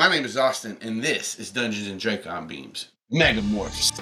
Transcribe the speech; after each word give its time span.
My 0.00 0.08
name 0.08 0.24
is 0.24 0.38
Austin, 0.38 0.78
and 0.80 1.02
this 1.02 1.38
is 1.38 1.50
Dungeons 1.50 1.88
and 1.88 2.00
Dracon 2.00 2.48
Beams 2.48 2.88
Megamorphs. 3.12 4.00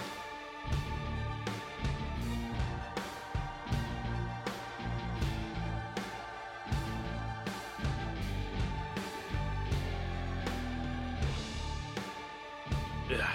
Yeah. 13.11 13.29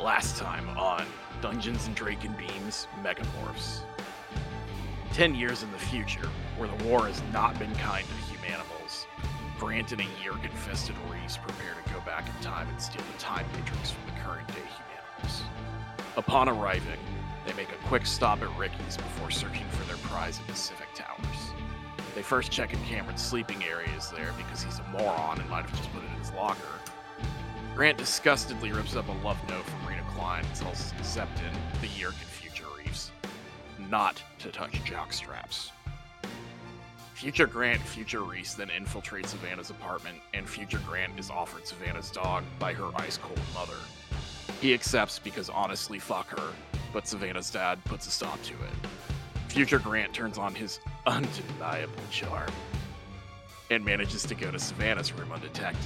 Last 0.00 0.36
time 0.36 0.68
on 0.70 1.06
Dungeons 1.40 1.86
and 1.86 1.96
Dracon 1.96 2.36
Beams 2.36 2.88
Megamorphs. 3.04 3.82
Ten 5.12 5.36
years 5.36 5.62
in 5.62 5.70
the 5.70 5.78
future, 5.78 6.28
where 6.58 6.68
the 6.68 6.84
war 6.86 7.06
has 7.06 7.22
not 7.32 7.56
been 7.60 7.72
kind 7.76 8.04
to 8.04 8.14
humanimals, 8.14 8.39
Grant 9.60 9.92
and 9.92 10.00
a 10.00 10.24
Yerk-infested 10.24 10.94
Reese 11.12 11.36
prepare 11.36 11.74
to 11.84 11.92
go 11.92 12.00
back 12.06 12.26
in 12.26 12.42
time 12.42 12.66
and 12.70 12.80
steal 12.80 13.02
the 13.12 13.18
Time 13.18 13.44
Matrix 13.54 13.90
from 13.90 14.06
the 14.06 14.18
current 14.22 14.48
day 14.48 14.54
humanimals. 14.54 15.42
Upon 16.16 16.48
arriving, 16.48 16.98
they 17.46 17.52
make 17.52 17.68
a 17.68 17.86
quick 17.86 18.06
stop 18.06 18.40
at 18.40 18.58
Ricky's 18.58 18.96
before 18.96 19.30
searching 19.30 19.68
for 19.68 19.84
their 19.84 19.98
prize 19.98 20.38
in 20.38 20.44
Pacific 20.44 20.88
Towers. 20.94 21.52
They 22.14 22.22
first 22.22 22.50
check 22.50 22.72
in 22.72 22.82
Cameron's 22.86 23.20
sleeping 23.20 23.62
areas 23.62 24.10
there 24.10 24.32
because 24.38 24.62
he's 24.62 24.78
a 24.78 24.84
moron 24.84 25.38
and 25.38 25.50
might 25.50 25.66
have 25.66 25.76
just 25.76 25.92
put 25.92 26.04
it 26.04 26.06
in 26.06 26.18
his 26.18 26.32
locker. 26.32 26.80
Grant 27.76 27.98
disgustedly 27.98 28.72
rips 28.72 28.96
up 28.96 29.08
a 29.08 29.24
love 29.24 29.46
note 29.46 29.64
from 29.66 29.86
Rena 29.86 30.04
Klein 30.16 30.42
and 30.42 30.54
tells 30.54 30.94
Zepton, 31.02 31.54
the 31.82 31.88
Yerk 32.00 32.14
and 32.18 32.30
Future 32.30 32.64
Reese, 32.78 33.10
not 33.90 34.22
to 34.38 34.48
touch 34.48 34.72
jockstraps. 34.84 35.70
Future 37.20 37.46
Grant, 37.46 37.82
Future 37.82 38.22
Reese 38.22 38.54
then 38.54 38.70
infiltrate 38.70 39.26
Savannah's 39.26 39.68
apartment, 39.68 40.16
and 40.32 40.48
Future 40.48 40.80
Grant 40.86 41.18
is 41.18 41.28
offered 41.28 41.66
Savannah's 41.66 42.10
dog 42.10 42.44
by 42.58 42.72
her 42.72 42.90
ice 42.94 43.18
cold 43.18 43.38
mother. 43.52 43.76
He 44.62 44.72
accepts 44.72 45.18
because 45.18 45.50
honestly, 45.50 45.98
fuck 45.98 46.30
her, 46.30 46.54
but 46.94 47.06
Savannah's 47.06 47.50
dad 47.50 47.84
puts 47.84 48.06
a 48.06 48.10
stop 48.10 48.42
to 48.44 48.54
it. 48.54 48.88
Future 49.48 49.80
Grant 49.80 50.14
turns 50.14 50.38
on 50.38 50.54
his 50.54 50.80
undeniable 51.06 51.92
charm 52.10 52.50
and 53.70 53.84
manages 53.84 54.22
to 54.22 54.34
go 54.34 54.50
to 54.50 54.58
Savannah's 54.58 55.12
room 55.12 55.30
undetected 55.30 55.76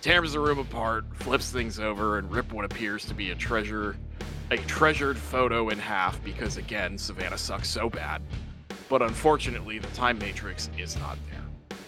tears 0.00 0.32
the 0.32 0.40
room 0.40 0.58
apart, 0.58 1.04
flips 1.14 1.52
things 1.52 1.78
over, 1.78 2.18
and 2.18 2.28
rip 2.32 2.52
what 2.52 2.64
appears 2.64 3.04
to 3.04 3.14
be 3.14 3.30
a 3.30 3.34
treasure, 3.36 3.96
a 4.50 4.56
treasured 4.56 5.16
photo 5.16 5.68
in 5.68 5.78
half 5.78 6.20
because 6.24 6.56
again, 6.56 6.98
Savannah 6.98 7.38
sucks 7.38 7.68
so 7.68 7.88
bad. 7.88 8.20
But 8.88 9.02
unfortunately, 9.02 9.78
the 9.78 9.88
time 9.88 10.18
matrix 10.18 10.70
is 10.78 10.96
not 10.96 11.18
there. 11.30 11.78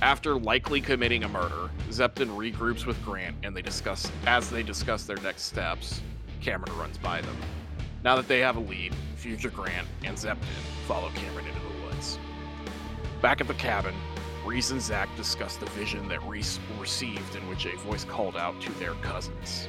After 0.00 0.38
likely 0.38 0.80
committing 0.80 1.24
a 1.24 1.28
murder, 1.28 1.70
Zepton 1.90 2.36
regroups 2.36 2.86
with 2.86 3.02
Grant 3.04 3.36
and 3.42 3.56
they 3.56 3.62
discuss 3.62 4.10
as 4.26 4.48
they 4.48 4.62
discuss 4.62 5.04
their 5.04 5.16
next 5.18 5.42
steps, 5.42 6.00
Cameron 6.40 6.76
runs 6.78 6.98
by 6.98 7.20
them. 7.20 7.36
Now 8.04 8.14
that 8.14 8.28
they 8.28 8.38
have 8.38 8.56
a 8.56 8.60
lead, 8.60 8.94
future 9.16 9.50
Grant 9.50 9.88
and 10.04 10.16
Zepton 10.16 10.38
follow 10.86 11.10
Cameron 11.10 11.46
into 11.46 11.60
the 11.60 11.84
woods. 11.84 12.18
Back 13.20 13.40
at 13.40 13.48
the 13.48 13.54
cabin, 13.54 13.94
Reese 14.46 14.70
and 14.70 14.80
Zach 14.80 15.08
discuss 15.16 15.56
the 15.56 15.66
vision 15.66 16.06
that 16.08 16.22
Reese 16.22 16.60
received 16.78 17.34
in 17.34 17.48
which 17.48 17.66
a 17.66 17.76
voice 17.78 18.04
called 18.04 18.36
out 18.36 18.60
to 18.60 18.72
their 18.74 18.94
cousins. 18.94 19.66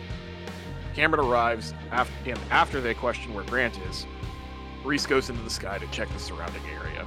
Cameron 0.94 1.26
arrives, 1.26 1.74
after, 1.92 2.14
and 2.30 2.40
after 2.52 2.80
they 2.80 2.94
question 2.94 3.34
where 3.34 3.44
Grant 3.46 3.80
is, 3.90 4.06
Reese 4.84 5.06
goes 5.06 5.30
into 5.30 5.42
the 5.44 5.50
sky 5.50 5.78
to 5.78 5.88
check 5.88 6.10
the 6.10 6.20
surrounding 6.20 6.64
area. 6.68 7.06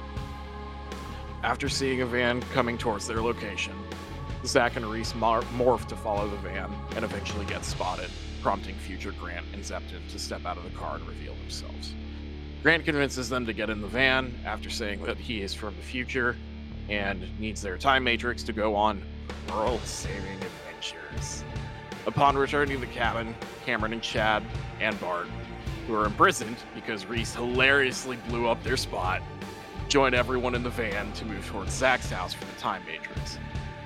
After 1.43 1.67
seeing 1.67 2.01
a 2.01 2.05
van 2.05 2.41
coming 2.53 2.77
towards 2.77 3.07
their 3.07 3.21
location, 3.21 3.73
Zach 4.45 4.75
and 4.75 4.85
Reese 4.85 5.15
mar- 5.15 5.41
morph 5.57 5.87
to 5.87 5.95
follow 5.95 6.29
the 6.29 6.37
van 6.37 6.71
and 6.95 7.03
eventually 7.03 7.45
get 7.45 7.65
spotted, 7.65 8.09
prompting 8.41 8.75
future 8.75 9.13
Grant 9.19 9.45
and 9.53 9.63
Zepton 9.63 10.07
to 10.09 10.19
step 10.19 10.45
out 10.45 10.57
of 10.57 10.63
the 10.63 10.77
car 10.77 10.95
and 10.95 11.07
reveal 11.07 11.33
themselves. 11.35 11.93
Grant 12.61 12.85
convinces 12.85 13.27
them 13.27 13.45
to 13.45 13.53
get 13.53 13.69
in 13.69 13.81
the 13.81 13.87
van 13.87 14.33
after 14.45 14.69
saying 14.69 15.03
that 15.03 15.17
he 15.17 15.41
is 15.41 15.53
from 15.53 15.75
the 15.75 15.81
future 15.81 16.37
and 16.89 17.27
needs 17.39 17.61
their 17.61 17.77
time 17.77 18.03
matrix 18.03 18.43
to 18.43 18.53
go 18.53 18.75
on 18.75 19.01
world 19.49 19.81
saving 19.83 20.37
adventures. 20.41 21.43
Upon 22.05 22.37
returning 22.37 22.79
to 22.79 22.85
the 22.85 22.91
cabin, 22.91 23.35
Cameron 23.65 23.93
and 23.93 24.01
Chad 24.01 24.43
and 24.79 24.99
Bart, 24.99 25.27
who 25.87 25.95
are 25.95 26.05
imprisoned 26.05 26.57
because 26.73 27.05
Reese 27.05 27.35
hilariously 27.35 28.17
blew 28.27 28.47
up 28.47 28.61
their 28.63 28.77
spot, 28.77 29.21
join 29.89 30.13
everyone 30.13 30.55
in 30.55 30.63
the 30.63 30.69
van 30.69 31.11
to 31.13 31.25
move 31.25 31.45
towards 31.47 31.73
Zach's 31.73 32.09
house 32.09 32.33
for 32.33 32.45
the 32.45 32.59
time 32.59 32.81
matrix. 32.85 33.37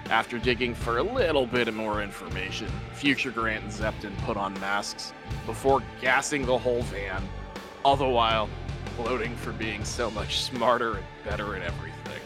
After 0.10 0.40
digging 0.40 0.74
for 0.74 1.00
a 1.00 1.04
little 1.04 1.46
bit 1.46 1.74
more 1.74 2.02
information, 2.02 2.68
future 2.94 3.32
Grant 3.32 3.64
and 3.64 3.74
Zepton 3.74 4.18
put 4.20 4.38
on 4.38 4.54
masks 4.62 5.12
before 5.46 5.84
gassing 6.00 6.46
the 6.46 6.58
whole 6.58 6.84
van, 6.84 7.28
all 7.84 7.98
the 7.98 8.08
while 8.08 8.48
gloating 8.96 9.36
for 9.36 9.52
being 9.52 9.84
so 9.84 10.10
much 10.12 10.40
smarter 10.40 10.96
and 10.96 11.06
better 11.26 11.56
at 11.56 11.62
everything. 11.62 12.22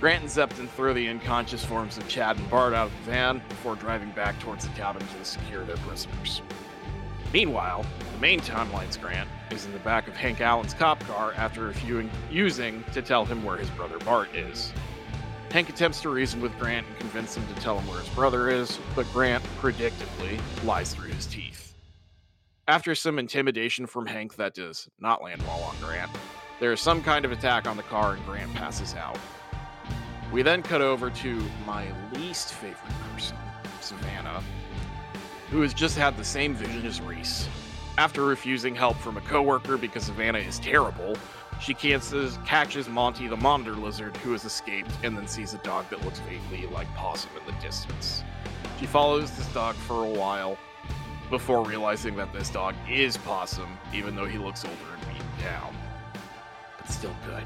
Grant 0.00 0.22
and 0.22 0.30
Zepton 0.30 0.68
throw 0.68 0.92
the 0.94 1.08
unconscious 1.08 1.64
forms 1.64 1.98
of 1.98 2.08
Chad 2.08 2.36
and 2.36 2.50
Bart 2.50 2.72
out 2.72 2.86
of 2.86 2.92
the 3.04 3.12
van 3.12 3.42
before 3.48 3.76
driving 3.76 4.10
back 4.12 4.38
towards 4.40 4.66
the 4.66 4.74
cabin 4.74 5.02
to 5.18 5.24
secure 5.24 5.64
their 5.64 5.76
prisoners. 5.78 6.42
Meanwhile, 7.32 7.86
the 8.12 8.18
main 8.18 8.40
timeline's 8.40 8.98
Grant 8.98 9.28
is 9.50 9.64
in 9.64 9.72
the 9.72 9.78
back 9.78 10.06
of 10.06 10.14
Hank 10.14 10.42
Allen's 10.42 10.74
cop 10.74 11.00
car 11.00 11.32
after 11.34 11.62
refusing 11.62 12.10
using 12.30 12.84
to 12.92 13.00
tell 13.00 13.24
him 13.24 13.42
where 13.42 13.56
his 13.56 13.70
brother 13.70 13.98
Bart 14.00 14.34
is. 14.34 14.72
Hank 15.50 15.70
attempts 15.70 16.02
to 16.02 16.10
reason 16.10 16.40
with 16.42 16.58
Grant 16.58 16.86
and 16.86 16.98
convince 16.98 17.36
him 17.36 17.46
to 17.46 17.54
tell 17.60 17.78
him 17.78 17.86
where 17.88 18.00
his 18.00 18.08
brother 18.10 18.50
is, 18.50 18.78
but 18.94 19.10
Grant, 19.12 19.42
predictably, 19.60 20.40
lies 20.64 20.94
through 20.94 21.08
his 21.08 21.26
teeth. 21.26 21.74
After 22.68 22.94
some 22.94 23.18
intimidation 23.18 23.86
from 23.86 24.06
Hank 24.06 24.36
that 24.36 24.54
does 24.54 24.88
not 25.00 25.22
land 25.22 25.42
well 25.42 25.62
on 25.62 25.76
Grant, 25.80 26.10
there 26.60 26.72
is 26.72 26.80
some 26.80 27.02
kind 27.02 27.24
of 27.24 27.32
attack 27.32 27.66
on 27.66 27.76
the 27.76 27.82
car 27.82 28.14
and 28.14 28.24
Grant 28.26 28.52
passes 28.54 28.94
out. 28.94 29.18
We 30.30 30.42
then 30.42 30.62
cut 30.62 30.80
over 30.80 31.10
to 31.10 31.42
my 31.66 31.86
least 32.12 32.54
favorite 32.54 32.92
person, 33.12 33.36
Savannah, 33.80 34.42
who 35.52 35.60
has 35.60 35.74
just 35.74 35.98
had 35.98 36.16
the 36.16 36.24
same 36.24 36.54
vision 36.54 36.84
as 36.86 37.02
Reese. 37.02 37.46
After 37.98 38.24
refusing 38.24 38.74
help 38.74 38.96
from 38.96 39.18
a 39.18 39.20
coworker 39.20 39.76
because 39.76 40.04
Savannah 40.04 40.38
is 40.38 40.58
terrible, 40.58 41.14
she 41.60 41.74
catches, 41.74 42.38
catches 42.46 42.88
Monty 42.88 43.28
the 43.28 43.36
monitor 43.36 43.74
lizard 43.74 44.16
who 44.16 44.32
has 44.32 44.46
escaped 44.46 44.90
and 45.02 45.14
then 45.14 45.28
sees 45.28 45.52
a 45.52 45.58
dog 45.58 45.90
that 45.90 46.02
looks 46.06 46.20
vaguely 46.20 46.66
like 46.68 46.88
Possum 46.94 47.30
in 47.38 47.54
the 47.54 47.60
distance. 47.60 48.24
She 48.80 48.86
follows 48.86 49.30
this 49.32 49.46
dog 49.48 49.74
for 49.74 50.06
a 50.06 50.08
while 50.08 50.56
before 51.28 51.62
realizing 51.62 52.16
that 52.16 52.32
this 52.32 52.48
dog 52.48 52.74
is 52.88 53.18
Possum, 53.18 53.78
even 53.92 54.16
though 54.16 54.24
he 54.24 54.38
looks 54.38 54.64
older 54.64 54.76
and 54.94 55.06
beaten 55.06 55.26
down. 55.38 55.76
But 56.78 56.88
still 56.88 57.14
good. 57.26 57.44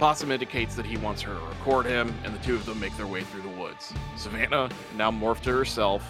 Possum 0.00 0.32
indicates 0.32 0.74
that 0.74 0.86
he 0.86 0.96
wants 0.96 1.22
her 1.22 1.34
to 1.34 1.40
record 1.40 1.86
him, 1.86 2.12
and 2.24 2.34
the 2.34 2.38
two 2.40 2.56
of 2.56 2.66
them 2.66 2.80
make 2.80 2.96
their 2.96 3.06
way 3.06 3.22
through 3.22 3.42
the 3.42 3.48
woods. 3.48 3.92
Savannah, 4.16 4.68
now 4.96 5.12
morphed 5.12 5.42
to 5.42 5.52
herself, 5.52 6.04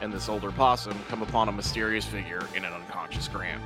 and 0.00 0.12
this 0.12 0.28
older 0.28 0.50
possum 0.50 0.98
come 1.08 1.22
upon 1.22 1.48
a 1.48 1.52
mysterious 1.52 2.04
figure 2.04 2.46
in 2.54 2.64
an 2.64 2.72
unconscious 2.72 3.28
Grant. 3.28 3.62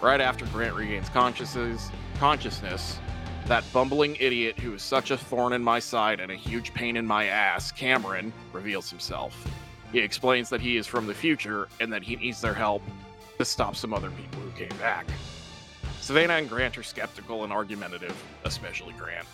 Right 0.00 0.20
after 0.20 0.46
Grant 0.46 0.74
regains 0.74 1.08
consciousness, 1.08 1.90
consciousness, 2.18 2.98
that 3.46 3.64
bumbling 3.72 4.16
idiot 4.20 4.58
who 4.58 4.74
is 4.74 4.82
such 4.82 5.10
a 5.10 5.16
thorn 5.16 5.52
in 5.52 5.62
my 5.62 5.78
side 5.78 6.20
and 6.20 6.30
a 6.30 6.36
huge 6.36 6.74
pain 6.74 6.96
in 6.96 7.06
my 7.06 7.26
ass, 7.26 7.72
Cameron, 7.72 8.32
reveals 8.52 8.90
himself. 8.90 9.34
He 9.90 10.00
explains 10.00 10.50
that 10.50 10.60
he 10.60 10.76
is 10.76 10.86
from 10.86 11.06
the 11.06 11.14
future 11.14 11.68
and 11.80 11.92
that 11.92 12.02
he 12.02 12.16
needs 12.16 12.40
their 12.40 12.54
help 12.54 12.82
to 13.38 13.44
stop 13.44 13.74
some 13.74 13.94
other 13.94 14.10
people 14.10 14.40
who 14.40 14.50
came 14.50 14.76
back. 14.78 15.06
Savannah 16.00 16.34
and 16.34 16.48
Grant 16.48 16.76
are 16.76 16.82
skeptical 16.82 17.44
and 17.44 17.52
argumentative, 17.52 18.16
especially 18.44 18.92
Grant, 18.94 19.26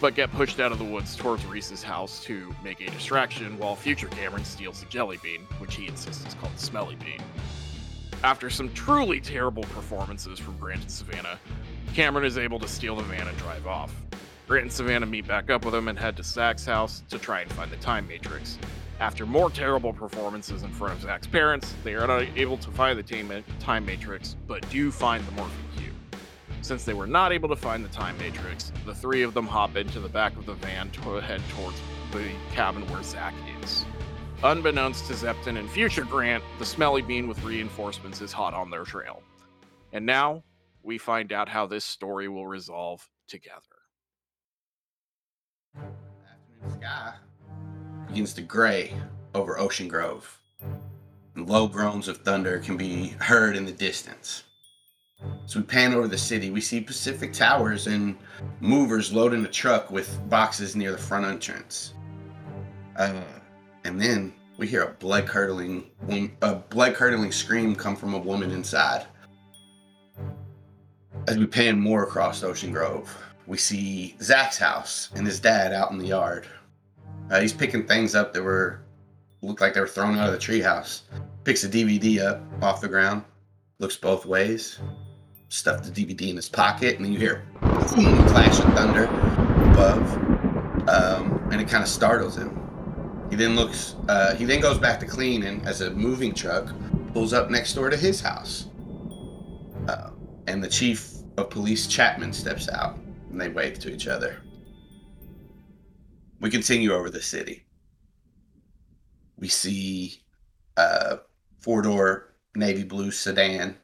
but 0.00 0.14
get 0.14 0.32
pushed 0.32 0.60
out 0.60 0.72
of 0.72 0.78
the 0.78 0.84
woods 0.84 1.14
towards 1.14 1.44
Reese's 1.44 1.82
house 1.82 2.24
to 2.24 2.54
make 2.64 2.80
a 2.80 2.90
distraction 2.90 3.58
while 3.58 3.76
future 3.76 4.08
Cameron 4.08 4.44
steals 4.44 4.80
the 4.80 4.86
jelly 4.86 5.18
bean, 5.22 5.42
which 5.58 5.76
he 5.76 5.86
insists 5.86 6.26
is 6.26 6.34
called 6.34 6.58
smelly 6.58 6.96
bean. 6.96 7.20
After 8.24 8.50
some 8.50 8.72
truly 8.72 9.20
terrible 9.20 9.62
performances 9.64 10.38
from 10.38 10.56
Grant 10.58 10.82
and 10.82 10.90
Savannah, 10.90 11.38
Cameron 11.94 12.24
is 12.24 12.38
able 12.38 12.58
to 12.60 12.68
steal 12.68 12.96
the 12.96 13.02
van 13.02 13.28
and 13.28 13.36
drive 13.38 13.66
off. 13.66 13.94
Grant 14.48 14.64
and 14.64 14.72
Savannah 14.72 15.06
meet 15.06 15.26
back 15.26 15.50
up 15.50 15.64
with 15.64 15.74
him 15.74 15.88
and 15.88 15.98
head 15.98 16.16
to 16.16 16.22
Zach's 16.22 16.64
house 16.64 17.02
to 17.10 17.18
try 17.18 17.42
and 17.42 17.52
find 17.52 17.70
the 17.70 17.76
time 17.76 18.08
matrix. 18.08 18.58
After 19.00 19.24
more 19.24 19.48
terrible 19.48 19.92
performances 19.92 20.62
in 20.62 20.70
front 20.70 20.94
of 20.94 21.02
Zach's 21.02 21.26
parents, 21.26 21.74
they 21.84 21.94
are 21.94 22.04
unable 22.04 22.58
to 22.58 22.70
find 22.70 22.98
the 22.98 23.42
time 23.58 23.86
matrix, 23.86 24.36
but 24.46 24.68
do 24.70 24.90
find 24.90 25.26
the 25.26 25.32
morphine 25.32 25.64
cube. 25.76 25.89
Since 26.62 26.84
they 26.84 26.94
were 26.94 27.06
not 27.06 27.32
able 27.32 27.48
to 27.48 27.56
find 27.56 27.84
the 27.84 27.88
time 27.88 28.16
matrix, 28.18 28.72
the 28.84 28.94
three 28.94 29.22
of 29.22 29.34
them 29.34 29.46
hop 29.46 29.76
into 29.76 30.00
the 30.00 30.08
back 30.08 30.36
of 30.36 30.46
the 30.46 30.54
van 30.54 30.90
to 30.90 31.00
head 31.20 31.40
towards 31.50 31.80
the 32.12 32.28
cabin 32.52 32.86
where 32.88 33.02
Zach 33.02 33.34
is. 33.62 33.84
Unbeknownst 34.42 35.06
to 35.06 35.14
Zepton 35.14 35.58
and 35.58 35.70
future 35.70 36.04
Grant, 36.04 36.42
the 36.58 36.64
smelly 36.64 37.02
bean 37.02 37.28
with 37.28 37.42
reinforcements 37.42 38.20
is 38.20 38.32
hot 38.32 38.54
on 38.54 38.70
their 38.70 38.84
trail. 38.84 39.22
And 39.92 40.06
now 40.06 40.42
we 40.82 40.98
find 40.98 41.32
out 41.32 41.48
how 41.48 41.66
this 41.66 41.84
story 41.84 42.28
will 42.28 42.46
resolve 42.46 43.06
together. 43.28 43.60
Afternoon 45.76 46.80
sky. 46.80 47.14
begins 48.08 48.32
to 48.34 48.42
gray 48.42 48.94
over 49.34 49.58
Ocean 49.58 49.88
Grove. 49.88 50.38
Low 51.36 51.68
groans 51.68 52.08
of 52.08 52.18
thunder 52.18 52.58
can 52.58 52.76
be 52.76 53.08
heard 53.20 53.56
in 53.56 53.64
the 53.64 53.72
distance. 53.72 54.44
As 55.44 55.56
we 55.56 55.62
pan 55.62 55.92
over 55.94 56.08
the 56.08 56.18
city, 56.18 56.50
we 56.50 56.60
see 56.60 56.80
Pacific 56.80 57.32
Towers 57.32 57.86
and 57.86 58.16
movers 58.60 59.12
loading 59.12 59.44
a 59.44 59.48
truck 59.48 59.90
with 59.90 60.18
boxes 60.30 60.76
near 60.76 60.92
the 60.92 60.98
front 60.98 61.26
entrance. 61.26 61.94
Uh, 62.96 63.22
and 63.84 64.00
then 64.00 64.32
we 64.56 64.66
hear 64.66 64.82
a 64.82 64.92
blood 64.92 65.26
curdling, 65.26 65.90
a 66.42 66.54
blood 66.54 66.94
curdling 66.94 67.32
scream 67.32 67.74
come 67.74 67.96
from 67.96 68.14
a 68.14 68.18
woman 68.18 68.50
inside. 68.50 69.06
As 71.26 71.36
we 71.36 71.46
pan 71.46 71.80
more 71.80 72.04
across 72.04 72.42
Ocean 72.42 72.72
Grove, 72.72 73.14
we 73.46 73.58
see 73.58 74.16
Zach's 74.22 74.58
house 74.58 75.10
and 75.14 75.26
his 75.26 75.40
dad 75.40 75.72
out 75.72 75.90
in 75.90 75.98
the 75.98 76.06
yard. 76.06 76.46
Uh, 77.30 77.40
he's 77.40 77.52
picking 77.52 77.86
things 77.86 78.14
up 78.14 78.32
that 78.32 78.42
were 78.42 78.82
looked 79.42 79.60
like 79.60 79.74
they 79.74 79.80
were 79.80 79.86
thrown 79.86 80.18
out 80.18 80.28
of 80.28 80.32
the 80.32 80.38
treehouse. 80.38 81.02
Picks 81.44 81.64
a 81.64 81.68
DVD 81.68 82.20
up 82.20 82.42
off 82.62 82.80
the 82.80 82.88
ground, 82.88 83.24
looks 83.78 83.96
both 83.96 84.26
ways, 84.26 84.78
stuffed 85.50 85.84
the 85.84 85.90
DVD 85.90 86.30
in 86.30 86.36
his 86.36 86.48
pocket, 86.48 86.96
and 86.96 87.04
then 87.04 87.12
you 87.12 87.18
hear 87.18 87.44
boom, 87.60 88.26
clash 88.28 88.58
of 88.60 88.72
thunder 88.72 89.04
above, 89.72 90.88
um, 90.88 91.48
and 91.52 91.60
it 91.60 91.68
kind 91.68 91.82
of 91.82 91.88
startles 91.88 92.36
him. 92.36 92.56
He 93.28 93.36
then 93.36 93.54
looks. 93.54 93.96
Uh, 94.08 94.34
he 94.36 94.44
then 94.44 94.60
goes 94.60 94.78
back 94.78 94.98
to 95.00 95.06
clean, 95.06 95.42
and 95.42 95.66
as 95.66 95.82
a 95.82 95.90
moving 95.90 96.32
truck 96.32 96.72
pulls 97.12 97.32
up 97.32 97.50
next 97.50 97.74
door 97.74 97.90
to 97.90 97.96
his 97.96 98.20
house, 98.20 98.66
uh, 99.88 100.10
and 100.46 100.62
the 100.62 100.68
chief 100.68 101.12
of 101.36 101.50
police 101.50 101.86
Chapman 101.86 102.32
steps 102.32 102.68
out, 102.68 102.96
and 103.30 103.40
they 103.40 103.48
wave 103.48 103.78
to 103.80 103.92
each 103.92 104.06
other. 104.06 104.40
We 106.40 106.48
continue 106.48 106.92
over 106.92 107.10
the 107.10 107.20
city. 107.20 107.64
We 109.36 109.48
see 109.48 110.22
a 110.76 111.18
four 111.58 111.82
door 111.82 112.34
navy 112.54 112.84
blue 112.84 113.10
sedan 113.10 113.76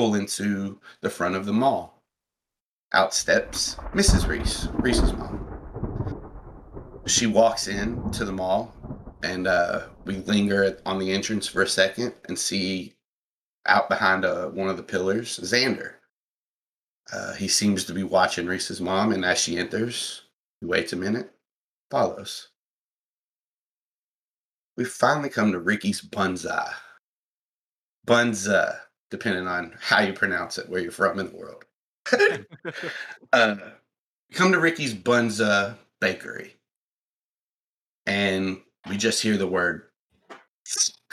pull 0.00 0.14
into 0.14 0.80
the 1.02 1.10
front 1.10 1.36
of 1.36 1.44
the 1.44 1.52
mall. 1.52 2.02
Out 2.94 3.12
steps 3.12 3.74
Mrs. 3.92 4.26
Reese, 4.26 4.66
Reese's 4.72 5.12
mom. 5.12 5.46
She 7.06 7.26
walks 7.26 7.68
in 7.68 8.10
to 8.12 8.24
the 8.24 8.32
mall, 8.32 8.74
and 9.22 9.46
uh, 9.46 9.88
we 10.06 10.16
linger 10.20 10.78
on 10.86 10.98
the 10.98 11.12
entrance 11.12 11.46
for 11.46 11.60
a 11.60 11.68
second 11.68 12.14
and 12.28 12.38
see 12.38 12.94
out 13.66 13.90
behind 13.90 14.24
uh, 14.24 14.46
one 14.46 14.70
of 14.70 14.78
the 14.78 14.82
pillars 14.82 15.38
Xander. 15.38 15.96
Uh, 17.12 17.34
he 17.34 17.46
seems 17.46 17.84
to 17.84 17.92
be 17.92 18.02
watching 18.02 18.46
Reese's 18.46 18.80
mom, 18.80 19.12
and 19.12 19.22
as 19.22 19.36
she 19.36 19.58
enters, 19.58 20.22
he 20.62 20.66
waits 20.66 20.94
a 20.94 20.96
minute, 20.96 21.30
follows. 21.90 22.48
We 24.78 24.86
finally 24.86 25.28
come 25.28 25.52
to 25.52 25.58
Ricky's 25.58 26.00
Bunza. 26.00 26.74
Bunza, 28.06 28.80
depending 29.10 29.46
on 29.46 29.74
how 29.80 30.00
you 30.00 30.12
pronounce 30.12 30.58
it, 30.58 30.68
where 30.68 30.80
you're 30.80 30.92
from 30.92 31.18
in 31.18 31.30
the 31.30 31.36
world. 31.36 31.64
uh, 33.32 33.56
come 34.32 34.52
to 34.52 34.60
Ricky's 34.60 34.94
Bunza 34.94 35.76
Bakery, 36.00 36.56
and 38.06 38.60
we 38.88 38.96
just 38.96 39.22
hear 39.22 39.36
the 39.36 39.46
word 39.46 39.82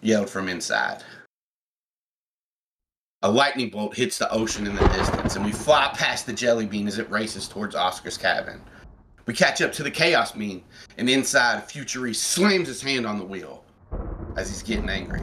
yelled 0.00 0.30
from 0.30 0.48
inside. 0.48 1.02
A 3.24 3.30
lightning 3.30 3.70
bolt 3.70 3.94
hits 3.94 4.18
the 4.18 4.30
ocean 4.32 4.66
in 4.66 4.74
the 4.74 4.88
distance, 4.88 5.36
and 5.36 5.44
we 5.44 5.52
fly 5.52 5.92
past 5.94 6.26
the 6.26 6.32
jelly 6.32 6.66
bean 6.66 6.88
as 6.88 6.98
it 6.98 7.08
races 7.08 7.46
towards 7.46 7.76
Oscar's 7.76 8.18
cabin. 8.18 8.60
We 9.26 9.34
catch 9.34 9.62
up 9.62 9.72
to 9.74 9.84
the 9.84 9.90
chaos 9.90 10.32
bean, 10.32 10.64
and 10.98 11.08
inside, 11.08 11.62
Future 11.64 12.12
slams 12.14 12.66
his 12.66 12.82
hand 12.82 13.06
on 13.06 13.18
the 13.18 13.24
wheel 13.24 13.64
as 14.36 14.48
he's 14.48 14.62
getting 14.62 14.88
angry. 14.88 15.20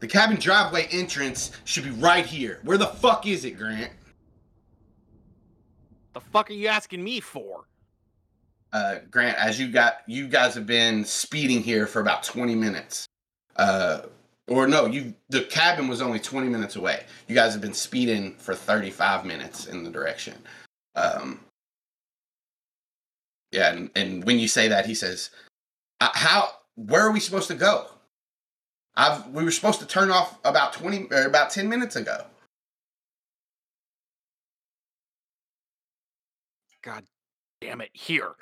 The 0.00 0.06
cabin 0.06 0.36
driveway 0.38 0.86
entrance 0.90 1.52
should 1.64 1.84
be 1.84 1.90
right 1.90 2.24
here. 2.24 2.60
Where 2.62 2.78
the 2.78 2.86
fuck 2.86 3.26
is 3.26 3.44
it, 3.44 3.58
Grant? 3.58 3.92
The 6.12 6.20
fuck 6.20 6.50
are 6.50 6.54
you 6.54 6.68
asking 6.68 7.02
me 7.02 7.20
for? 7.20 7.64
Uh, 8.72 8.96
Grant, 9.10 9.38
as 9.38 9.58
you 9.58 9.68
got, 9.68 10.02
you 10.06 10.28
guys 10.28 10.54
have 10.54 10.66
been 10.66 11.04
speeding 11.04 11.62
here 11.62 11.86
for 11.86 12.00
about 12.00 12.22
20 12.22 12.54
minutes. 12.54 13.06
Uh, 13.56 14.02
or 14.46 14.66
no, 14.66 14.86
you 14.86 15.14
the 15.28 15.42
cabin 15.42 15.88
was 15.88 16.00
only 16.00 16.18
20 16.18 16.48
minutes 16.48 16.76
away. 16.76 17.04
You 17.26 17.34
guys 17.34 17.52
have 17.52 17.60
been 17.60 17.74
speeding 17.74 18.34
for 18.36 18.54
35 18.54 19.24
minutes 19.24 19.66
in 19.66 19.82
the 19.84 19.90
direction. 19.90 20.34
Um, 20.94 21.40
yeah, 23.52 23.72
and, 23.72 23.90
and 23.94 24.24
when 24.24 24.38
you 24.38 24.48
say 24.48 24.68
that, 24.68 24.86
he 24.86 24.94
says, 24.94 25.30
uh, 26.00 26.10
"How? 26.12 26.50
Where 26.76 27.02
are 27.02 27.10
we 27.10 27.20
supposed 27.20 27.48
to 27.48 27.54
go? 27.54 27.86
I've 28.98 29.28
we 29.28 29.44
were 29.44 29.50
supposed 29.52 29.80
to 29.80 29.86
turn 29.86 30.10
off 30.10 30.38
about 30.44 30.72
20 30.74 31.08
or 31.12 31.24
about 31.24 31.50
10 31.50 31.68
minutes 31.68 31.96
ago." 31.96 32.24
God 36.82 37.04
damn 37.60 37.80
it! 37.80 37.90
Here, 37.92 38.32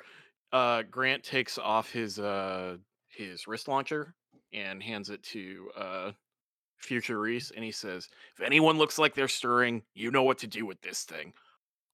uh, 0.51 0.83
Grant 0.89 1.23
takes 1.23 1.57
off 1.57 1.91
his 1.91 2.19
uh 2.19 2.77
his 3.09 3.47
wrist 3.47 3.67
launcher 3.67 4.15
and 4.53 4.81
hands 4.81 5.09
it 5.09 5.21
to 5.23 5.69
uh, 5.77 6.11
Future 6.77 7.19
Reese, 7.19 7.51
and 7.51 7.63
he 7.63 7.71
says, 7.71 8.07
"If 8.35 8.43
anyone 8.45 8.77
looks 8.77 8.97
like 8.97 9.13
they're 9.13 9.27
stirring, 9.27 9.83
you 9.93 10.11
know 10.11 10.23
what 10.23 10.39
to 10.39 10.47
do 10.47 10.65
with 10.65 10.81
this 10.81 11.03
thing. 11.03 11.33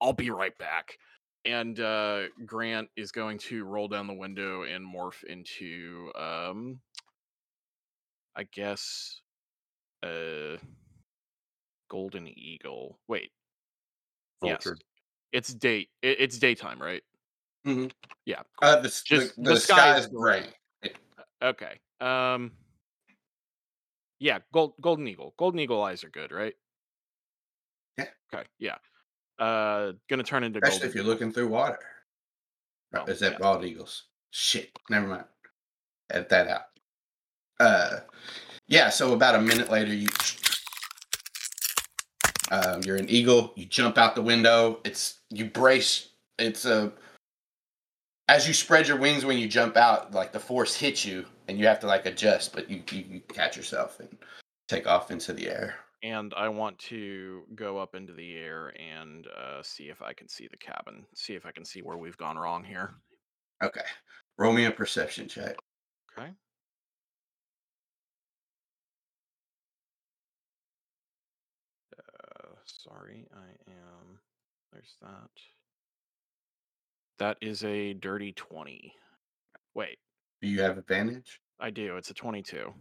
I'll 0.01 0.13
be 0.13 0.29
right 0.29 0.57
back." 0.57 0.97
And 1.45 1.79
uh, 1.79 2.23
Grant 2.45 2.89
is 2.95 3.11
going 3.11 3.37
to 3.39 3.65
roll 3.65 3.89
down 3.89 4.07
the 4.07 4.13
window 4.13 4.63
and 4.63 4.85
morph 4.85 5.23
into, 5.25 6.09
um, 6.15 6.79
I 8.35 8.43
guess, 8.43 9.21
uh 10.01 10.57
golden 11.89 12.27
eagle. 12.27 12.99
Wait, 13.07 13.31
Vulture. 14.41 14.77
yes, 14.79 14.87
it's 15.31 15.53
day. 15.53 15.87
It, 16.01 16.17
it's 16.19 16.39
daytime, 16.39 16.81
right? 16.81 17.03
Mm-hmm. 17.65 17.87
Yeah. 18.25 18.41
Uh, 18.61 18.77
the, 18.77 18.89
Just 19.05 19.35
the, 19.35 19.41
the 19.43 19.49
the 19.51 19.59
sky 19.59 19.75
sky 19.75 19.97
is 19.97 20.07
gray. 20.07 20.45
Okay. 21.41 21.79
Um. 22.01 22.51
Yeah, 24.19 24.39
gold, 24.53 24.73
golden 24.81 25.07
eagle. 25.07 25.33
Golden 25.37 25.59
eagle 25.59 25.81
eyes 25.83 26.03
are 26.03 26.09
good, 26.09 26.31
right? 26.31 26.53
Yeah. 27.97 28.05
Okay. 28.33 28.45
Yeah. 28.59 28.75
Uh, 29.39 29.93
gonna 30.09 30.23
turn 30.23 30.43
into 30.43 30.59
Especially 30.59 30.79
golden. 30.79 30.89
if 30.89 30.95
you're 30.95 31.03
looking 31.03 31.31
through 31.31 31.47
water. 31.49 31.79
Oh, 32.95 33.05
Is 33.05 33.19
that 33.19 33.33
yeah. 33.33 33.37
bald 33.39 33.65
eagles? 33.65 34.03
Shit. 34.31 34.71
Never 34.89 35.07
mind. 35.07 35.25
Edit 36.11 36.29
that 36.29 36.47
out. 36.47 36.61
Uh, 37.59 37.99
yeah. 38.67 38.89
So 38.89 39.13
about 39.13 39.35
a 39.35 39.41
minute 39.41 39.69
later, 39.69 39.93
you 39.93 40.07
um, 42.51 42.81
you're 42.83 42.97
an 42.97 43.09
eagle. 43.09 43.53
You 43.55 43.65
jump 43.65 43.97
out 43.97 44.15
the 44.15 44.21
window. 44.21 44.79
It's 44.83 45.19
you 45.29 45.45
brace. 45.45 46.09
It's 46.37 46.65
a 46.65 46.91
as 48.27 48.47
you 48.47 48.53
spread 48.53 48.87
your 48.87 48.97
wings 48.97 49.25
when 49.25 49.37
you 49.37 49.47
jump 49.47 49.75
out, 49.75 50.13
like 50.13 50.31
the 50.31 50.39
force 50.39 50.75
hits 50.75 51.05
you, 51.05 51.25
and 51.47 51.59
you 51.59 51.67
have 51.67 51.79
to 51.81 51.87
like 51.87 52.05
adjust, 52.05 52.53
but 52.53 52.69
you 52.69 52.81
you, 52.91 53.05
you 53.09 53.19
catch 53.21 53.57
yourself 53.57 53.99
and 53.99 54.09
take 54.67 54.87
off 54.87 55.11
into 55.11 55.33
the 55.33 55.49
air. 55.49 55.75
And 56.03 56.33
I 56.35 56.49
want 56.49 56.77
to 56.79 57.43
go 57.55 57.77
up 57.77 57.95
into 57.95 58.11
the 58.11 58.35
air 58.35 58.73
and 58.77 59.25
uh, 59.27 59.63
see 59.63 59.85
if 59.85 60.01
I 60.01 60.11
can 60.11 60.27
see 60.27 60.49
the 60.51 60.57
cabin. 60.57 61.05
See 61.15 61.33
if 61.33 61.45
I 61.45 61.51
can 61.51 61.63
see 61.63 61.79
where 61.81 61.97
we've 61.97 62.17
gone 62.17 62.37
wrong 62.37 62.61
here. 62.61 62.95
Okay. 63.63 63.85
Roll 64.37 64.51
me 64.51 64.65
a 64.65 64.71
perception 64.71 65.29
check. 65.29 65.55
Okay. 66.17 66.31
Sorry, 72.83 73.25
I 73.33 73.71
am. 73.71 74.19
There's 74.71 74.95
that. 75.01 75.29
That 77.19 77.37
is 77.41 77.63
a 77.63 77.93
dirty 77.93 78.33
20. 78.33 78.93
Wait, 79.75 79.97
Do 80.41 80.47
you 80.47 80.61
have 80.61 80.77
advantage? 80.77 81.39
I 81.59 81.69
do. 81.69 81.95
It's 81.97 82.09
a 82.09 82.13
22. 82.13 82.73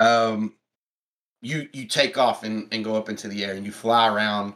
um 0.00 0.54
you 1.42 1.68
you 1.74 1.86
take 1.86 2.16
off 2.18 2.42
and, 2.42 2.66
and 2.72 2.82
go 2.82 2.96
up 2.96 3.08
into 3.10 3.28
the 3.28 3.44
air 3.44 3.52
and 3.54 3.64
you 3.66 3.70
fly 3.72 4.08
around 4.08 4.54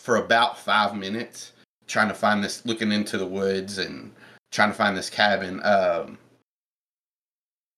for 0.00 0.16
about 0.16 0.58
five 0.58 0.96
minutes 0.96 1.52
trying 1.86 2.08
to 2.08 2.14
find 2.14 2.42
this 2.42 2.64
looking 2.66 2.90
into 2.90 3.18
the 3.18 3.26
woods 3.26 3.76
and 3.78 4.12
trying 4.50 4.70
to 4.70 4.74
find 4.74 4.96
this 4.96 5.10
cabin 5.10 5.60
um 5.62 6.18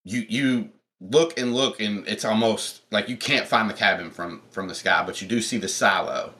you 0.04 0.24
you 0.28 0.70
look 1.00 1.38
and 1.38 1.54
look 1.54 1.80
and 1.80 2.06
it's 2.06 2.24
almost 2.24 2.82
like 2.90 3.08
you 3.08 3.16
can't 3.16 3.46
find 3.46 3.68
the 3.68 3.74
cabin 3.74 4.10
from 4.10 4.40
from 4.50 4.68
the 4.68 4.74
sky 4.74 5.02
but 5.04 5.20
you 5.20 5.28
do 5.28 5.40
see 5.40 5.58
the 5.58 5.68
silo 5.68 6.32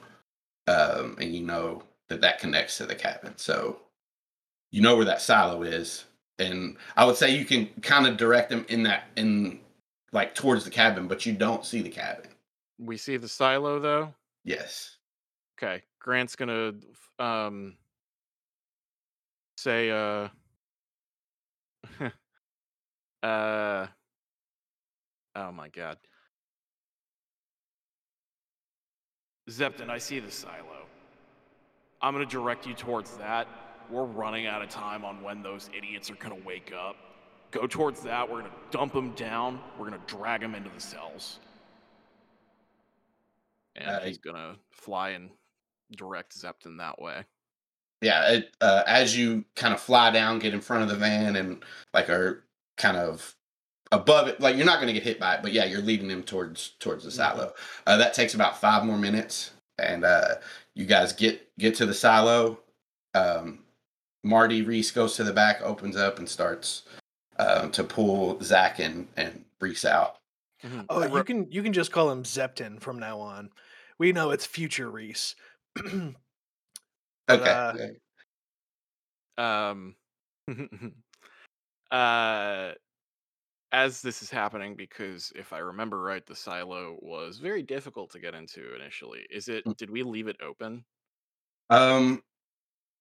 um 0.69 1.17
and 1.21 1.35
you 1.35 1.43
know 1.43 1.83
that 2.09 2.21
that 2.21 2.39
connects 2.39 2.79
to 2.79 2.87
the 2.87 2.95
cabin 2.95 3.33
so 3.37 3.79
you 4.71 4.81
know 4.81 4.97
where 4.97 5.05
that 5.05 5.21
silo 5.21 5.63
is 5.63 6.05
and 6.39 6.77
i 6.97 7.05
would 7.05 7.17
say 7.17 7.37
you 7.37 7.45
can 7.45 7.67
kind 7.83 8.07
of 8.07 8.17
direct 8.17 8.49
them 8.49 8.65
in 8.69 8.85
that 8.85 9.05
in 9.17 9.59
like 10.15 10.35
towards 10.35 10.65
the 10.65 10.71
cabin, 10.71 11.09
but 11.09 11.27
you 11.27 11.33
don't 11.33 11.67
see 11.67 11.83
the 11.83 11.91
cabin. 11.91 12.31
We 12.79 12.97
see 12.97 13.17
the 13.19 13.29
silo 13.29 13.81
though. 13.81 14.15
Yes. 14.45 14.97
Okay, 15.59 15.83
Grant's 15.99 16.37
gonna 16.37 16.75
um 17.19 17.77
say 19.59 19.91
uh 19.91 20.29
Uh. 23.23 23.87
Oh 25.37 25.51
my 25.53 25.69
god. 25.69 25.99
Zepton, 29.51 29.91
I 29.91 29.99
see 29.99 30.21
the 30.21 30.31
silo. 30.31 30.87
I'm 32.01 32.15
gonna 32.15 32.27
direct 32.27 32.67
you 32.67 32.75
towards 32.75 33.17
that. 33.17 33.47
We're 33.91 34.05
running 34.05 34.47
out 34.47 34.63
of 34.63 34.71
time 34.71 35.05
on 35.05 35.23
when 35.23 35.43
those 35.43 35.69
idiots 35.77 36.11
are 36.11 36.15
gonna 36.17 36.41
wake 36.45 36.73
up. 36.73 36.97
Go 37.51 37.67
towards 37.67 38.01
that. 38.03 38.29
We're 38.29 38.41
gonna 38.43 38.55
dump 38.71 38.93
them 38.93 39.13
down. 39.15 39.61
We're 39.79 39.87
gonna 39.91 40.03
drag 40.07 40.41
them 40.41 40.55
into 40.55 40.71
the 40.71 40.81
cells. 40.81 41.41
And 43.77 43.89
Uh, 43.89 44.01
he's 44.01 44.19
gonna 44.19 44.57
fly 44.73 45.11
and 45.11 45.31
direct 45.93 46.37
Zepton 46.37 46.79
that 46.79 47.01
way. 47.01 47.25
Yeah, 48.01 48.33
it, 48.33 48.57
uh, 48.61 48.83
as 48.87 49.17
you 49.17 49.45
kind 49.57 49.73
of 49.75 49.81
fly 49.81 50.11
down, 50.11 50.39
get 50.39 50.55
in 50.55 50.61
front 50.61 50.83
of 50.83 50.89
the 50.89 50.97
van, 50.97 51.37
and 51.37 51.65
like 51.93 52.09
are 52.09 52.47
kind 52.77 52.97
of 52.97 53.37
above 53.93 54.29
it, 54.29 54.41
like 54.41 54.57
you're 54.57 54.67
not 54.67 54.77
going 54.77 54.89
to 54.89 54.93
get 54.93 55.03
hit 55.03 55.21
by 55.21 55.35
it, 55.35 55.43
but 55.43 55.53
yeah, 55.53 55.65
you're 55.65 55.81
leading 55.83 56.11
him 56.11 56.23
towards 56.23 56.71
towards 56.81 57.05
the 57.05 57.11
silo. 57.11 57.53
Uh, 57.87 57.97
that 57.97 58.15
takes 58.15 58.35
about 58.35 58.61
five 58.61 58.85
more 58.85 58.99
minutes, 58.99 59.53
and 59.79 60.05
uh, 60.05 60.37
you 60.75 60.87
guys 60.87 61.13
get 61.13 61.49
get 61.59 61.75
to 61.77 61.87
the 61.87 61.95
silo. 61.95 62.59
Um, 63.15 63.61
Marty 64.23 64.63
Reese 64.63 64.91
goes 64.91 65.17
to 65.17 65.25
the 65.25 65.33
back, 65.33 65.61
opens 65.63 65.97
up, 65.97 66.19
and 66.19 66.29
starts 66.29 66.83
um, 67.39 67.71
to 67.73 67.85
pull 67.85 68.41
Zach 68.43 68.79
and 68.79 69.09
and 69.17 69.45
Reese 69.61 69.85
out. 69.85 70.19
Mhm. 70.65 70.87
Oh, 70.89 71.17
you 71.17 71.25
can 71.25 71.51
you 71.51 71.63
can 71.63 71.73
just 71.73 71.93
call 71.93 72.11
him 72.11 72.23
Zepton 72.23 72.81
from 72.81 72.99
now 72.99 73.21
on. 73.21 73.51
We 73.99 74.13
know 74.13 74.31
it's 74.31 74.47
future 74.47 74.91
Reese. 74.91 75.35
But, 75.75 75.85
Okay. 77.31 77.97
uh, 79.39 79.43
um 79.43 79.95
uh 81.91 82.73
as 83.75 84.01
this 84.01 84.23
is 84.23 84.31
happening 84.31 84.75
because 84.77 85.33
if 85.35 85.53
i 85.53 85.59
remember 85.59 86.01
right 86.01 86.25
the 86.27 86.35
silo 86.37 86.97
was 87.03 87.39
very 87.39 87.63
difficult 87.63 88.09
to 88.11 88.21
get 88.21 88.33
into 88.35 88.75
initially 88.77 89.27
is 89.31 89.49
it 89.49 89.65
Mm. 89.65 89.77
did 89.77 89.91
we 89.91 90.03
leave 90.03 90.29
it 90.29 90.37
open 90.41 90.85
Um, 91.71 92.23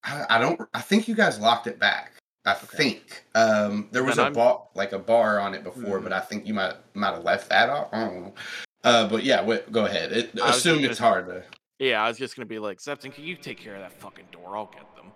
I, 0.03 0.25
I 0.30 0.38
don't. 0.39 0.60
I 0.74 0.82
think 0.82 1.08
you 1.08 1.15
guys 1.15 1.38
locked 1.39 1.68
it 1.68 1.80
back. 1.80 2.13
I 2.46 2.53
think 2.53 3.24
um, 3.36 3.88
there 3.92 4.03
was 4.03 4.15
Then 4.15 4.24
a 4.24 4.25
I'm- 4.27 4.34
bar, 4.34 4.68
like 4.74 4.92
a 4.94 5.00
bar 5.00 5.39
on 5.39 5.53
it 5.53 5.63
before, 5.63 6.00
Mhm. 6.00 6.03
but 6.03 6.13
I 6.13 6.20
think 6.22 6.46
you 6.48 6.53
might 6.53 6.75
might 6.94 7.13
have 7.13 7.24
left 7.24 7.50
that 7.50 7.70
off. 7.70 7.89
I 7.94 8.06
don't 8.06 8.22
know. 8.24 8.34
Uh, 8.84 9.08
but 9.08 9.24
yeah, 9.24 9.42
wait, 9.44 9.70
go 9.72 9.86
ahead. 9.86 10.12
It, 10.12 10.34
assume 10.42 10.84
it's 10.84 11.00
gonna- 11.00 11.10
hard 11.10 11.25
to. 11.27 11.44
yeah 11.80 12.03
i 12.03 12.08
was 12.08 12.18
just 12.18 12.36
gonna 12.36 12.46
be 12.46 12.60
like 12.60 12.80
Zepton, 12.80 13.13
can 13.13 13.24
you 13.25 13.36
take 13.36 13.58
care 13.60 13.75
of 13.75 13.82
that 13.82 13.94
fucking 13.94 14.27
door 14.32 14.56
i'll 14.58 14.68
get 14.77 14.88
them 14.96 15.12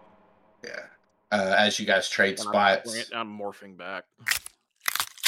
Yeah. 0.63 0.85
Uh, 1.31 1.55
as 1.57 1.79
you 1.79 1.85
guys 1.85 2.09
trade 2.09 2.39
And 2.39 2.47
I'm, 2.49 2.53
spots, 2.83 3.11
I'm 3.13 3.37
morphing 3.39 3.77
back 3.77 4.03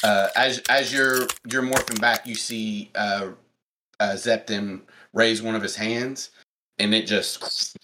uh, 0.04 0.28
as 0.36 0.60
as 0.70 0.94
you're 0.94 1.28
you're 1.52 1.64
morphing 1.64 2.00
back, 2.00 2.26
you 2.28 2.36
see 2.36 2.92
uh, 2.96 3.30
uh, 4.00 4.14
Zepton 4.14 4.82
raise 5.14 5.42
one 5.42 5.56
of 5.56 5.62
his 5.62 5.76
hands, 5.76 6.32
and 6.78 6.94
it 6.94 7.06
just 7.08 7.78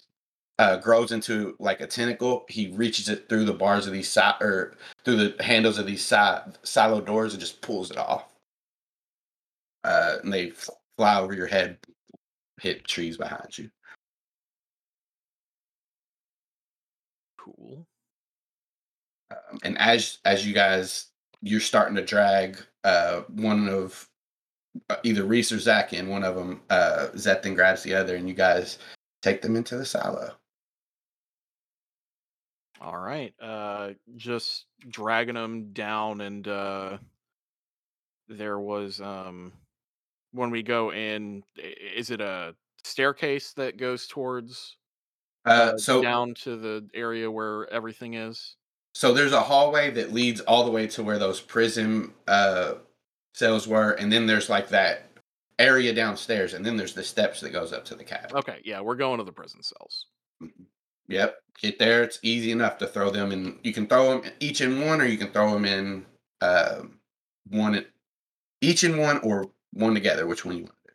uh, 0.59 0.77
grows 0.77 1.11
into 1.11 1.55
like 1.59 1.81
a 1.81 1.87
tentacle. 1.87 2.45
He 2.49 2.69
reaches 2.71 3.09
it 3.09 3.27
through 3.27 3.45
the 3.45 3.53
bars 3.53 3.87
of 3.87 3.93
these 3.93 4.15
or 4.17 4.75
through 5.03 5.17
the 5.17 5.43
handles 5.43 5.77
of 5.77 5.85
these 5.85 6.05
si- 6.05 6.51
silo 6.63 7.01
doors 7.01 7.33
and 7.33 7.41
just 7.41 7.61
pulls 7.61 7.91
it 7.91 7.97
off. 7.97 8.33
Uh, 9.83 10.17
and 10.23 10.33
they 10.33 10.51
fly 10.97 11.19
over 11.19 11.33
your 11.33 11.47
head, 11.47 11.77
hit 12.61 12.85
trees 12.87 13.17
behind 13.17 13.57
you. 13.57 13.69
cool 17.37 17.85
Um, 19.31 19.59
and 19.63 19.77
as 19.77 20.19
as 20.25 20.45
you 20.47 20.53
guys 20.53 21.07
you're 21.45 21.59
starting 21.59 21.95
to 21.95 22.01
drag 22.03 22.57
uh 22.83 23.21
one 23.29 23.69
of 23.69 24.09
uh, 24.89 24.97
either 25.03 25.23
Reese 25.23 25.51
or 25.51 25.59
Zach 25.59 25.93
in 25.93 26.09
one 26.09 26.23
of 26.23 26.35
them 26.35 26.61
uh 26.69 27.07
then 27.13 27.53
grabs 27.53 27.83
the 27.83 27.93
other 27.93 28.15
and 28.15 28.27
you 28.27 28.33
guys 28.33 28.79
take 29.21 29.41
them 29.41 29.55
into 29.55 29.77
the 29.77 29.85
silo. 29.85 30.33
All 32.81 32.97
right 32.97 33.33
uh 33.39 33.91
just 34.15 34.65
dragging 34.89 35.35
them 35.35 35.71
down 35.71 36.21
and 36.21 36.47
uh 36.47 36.97
there 38.27 38.59
was 38.59 38.99
um 38.99 39.53
when 40.31 40.49
we 40.49 40.63
go 40.63 40.91
in 40.91 41.43
is 41.55 42.09
it 42.09 42.21
a 42.21 42.55
staircase 42.83 43.53
that 43.53 43.77
goes 43.77 44.07
towards 44.07 44.77
uh 45.45 45.77
so 45.77 46.01
down 46.01 46.33
to 46.33 46.55
the 46.55 46.87
area 46.95 47.29
where 47.29 47.71
everything 47.71 48.15
is 48.15 48.55
so 48.95 49.13
there's 49.13 49.33
a 49.33 49.41
hallway 49.41 49.91
that 49.91 50.13
leads 50.13 50.39
all 50.41 50.63
the 50.63 50.71
way 50.71 50.87
to 50.87 51.03
where 51.03 51.19
those 51.19 51.41
prison 51.41 52.13
uh 52.27 52.75
cells 53.33 53.67
were 53.67 53.91
and 53.91 54.11
then 54.11 54.25
there's 54.25 54.49
like 54.49 54.69
that 54.69 55.11
area 55.59 55.93
downstairs 55.93 56.53
and 56.53 56.65
then 56.65 56.77
there's 56.77 56.93
the 56.93 57.03
steps 57.03 57.41
that 57.41 57.51
goes 57.51 57.71
up 57.73 57.83
to 57.85 57.93
the 57.95 58.03
cabin 58.03 58.35
okay 58.35 58.59
yeah 58.65 58.79
we're 58.81 58.95
going 58.95 59.17
to 59.17 59.23
the 59.23 59.31
prison 59.31 59.61
cells 59.61 60.07
Yep, 61.07 61.35
get 61.61 61.77
there. 61.77 62.01
It's 62.01 62.17
easy 62.23 62.51
enough 62.51 62.79
to 62.79 62.87
throw 62.87 63.11
them 63.11 63.31
in. 63.31 63.59
You 63.61 63.73
can 63.73 63.85
throw 63.85 64.09
them 64.19 64.31
each 64.39 64.59
in 64.61 64.81
one, 64.81 64.99
or 64.99 65.05
you 65.05 65.19
can 65.19 65.29
throw 65.31 65.51
them 65.53 65.63
in 65.63 66.03
um 66.41 66.97
one, 67.47 67.75
in- 67.75 67.85
each 68.59 68.83
in 68.83 68.97
one, 68.97 69.19
or 69.19 69.51
one 69.71 69.93
together. 69.93 70.25
Which 70.25 70.43
one 70.45 70.57
you 70.57 70.63
want? 70.63 70.75
to 70.87 70.93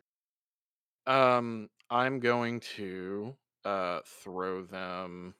do? 1.07 1.13
um 1.13 1.69
i'm 1.89 2.19
going 2.19 2.59
to 2.59 3.33
uh 3.63 4.01
throw 4.05 4.63
them 4.63 5.33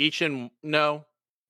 each 0.00 0.22
in 0.22 0.50
no 0.62 1.04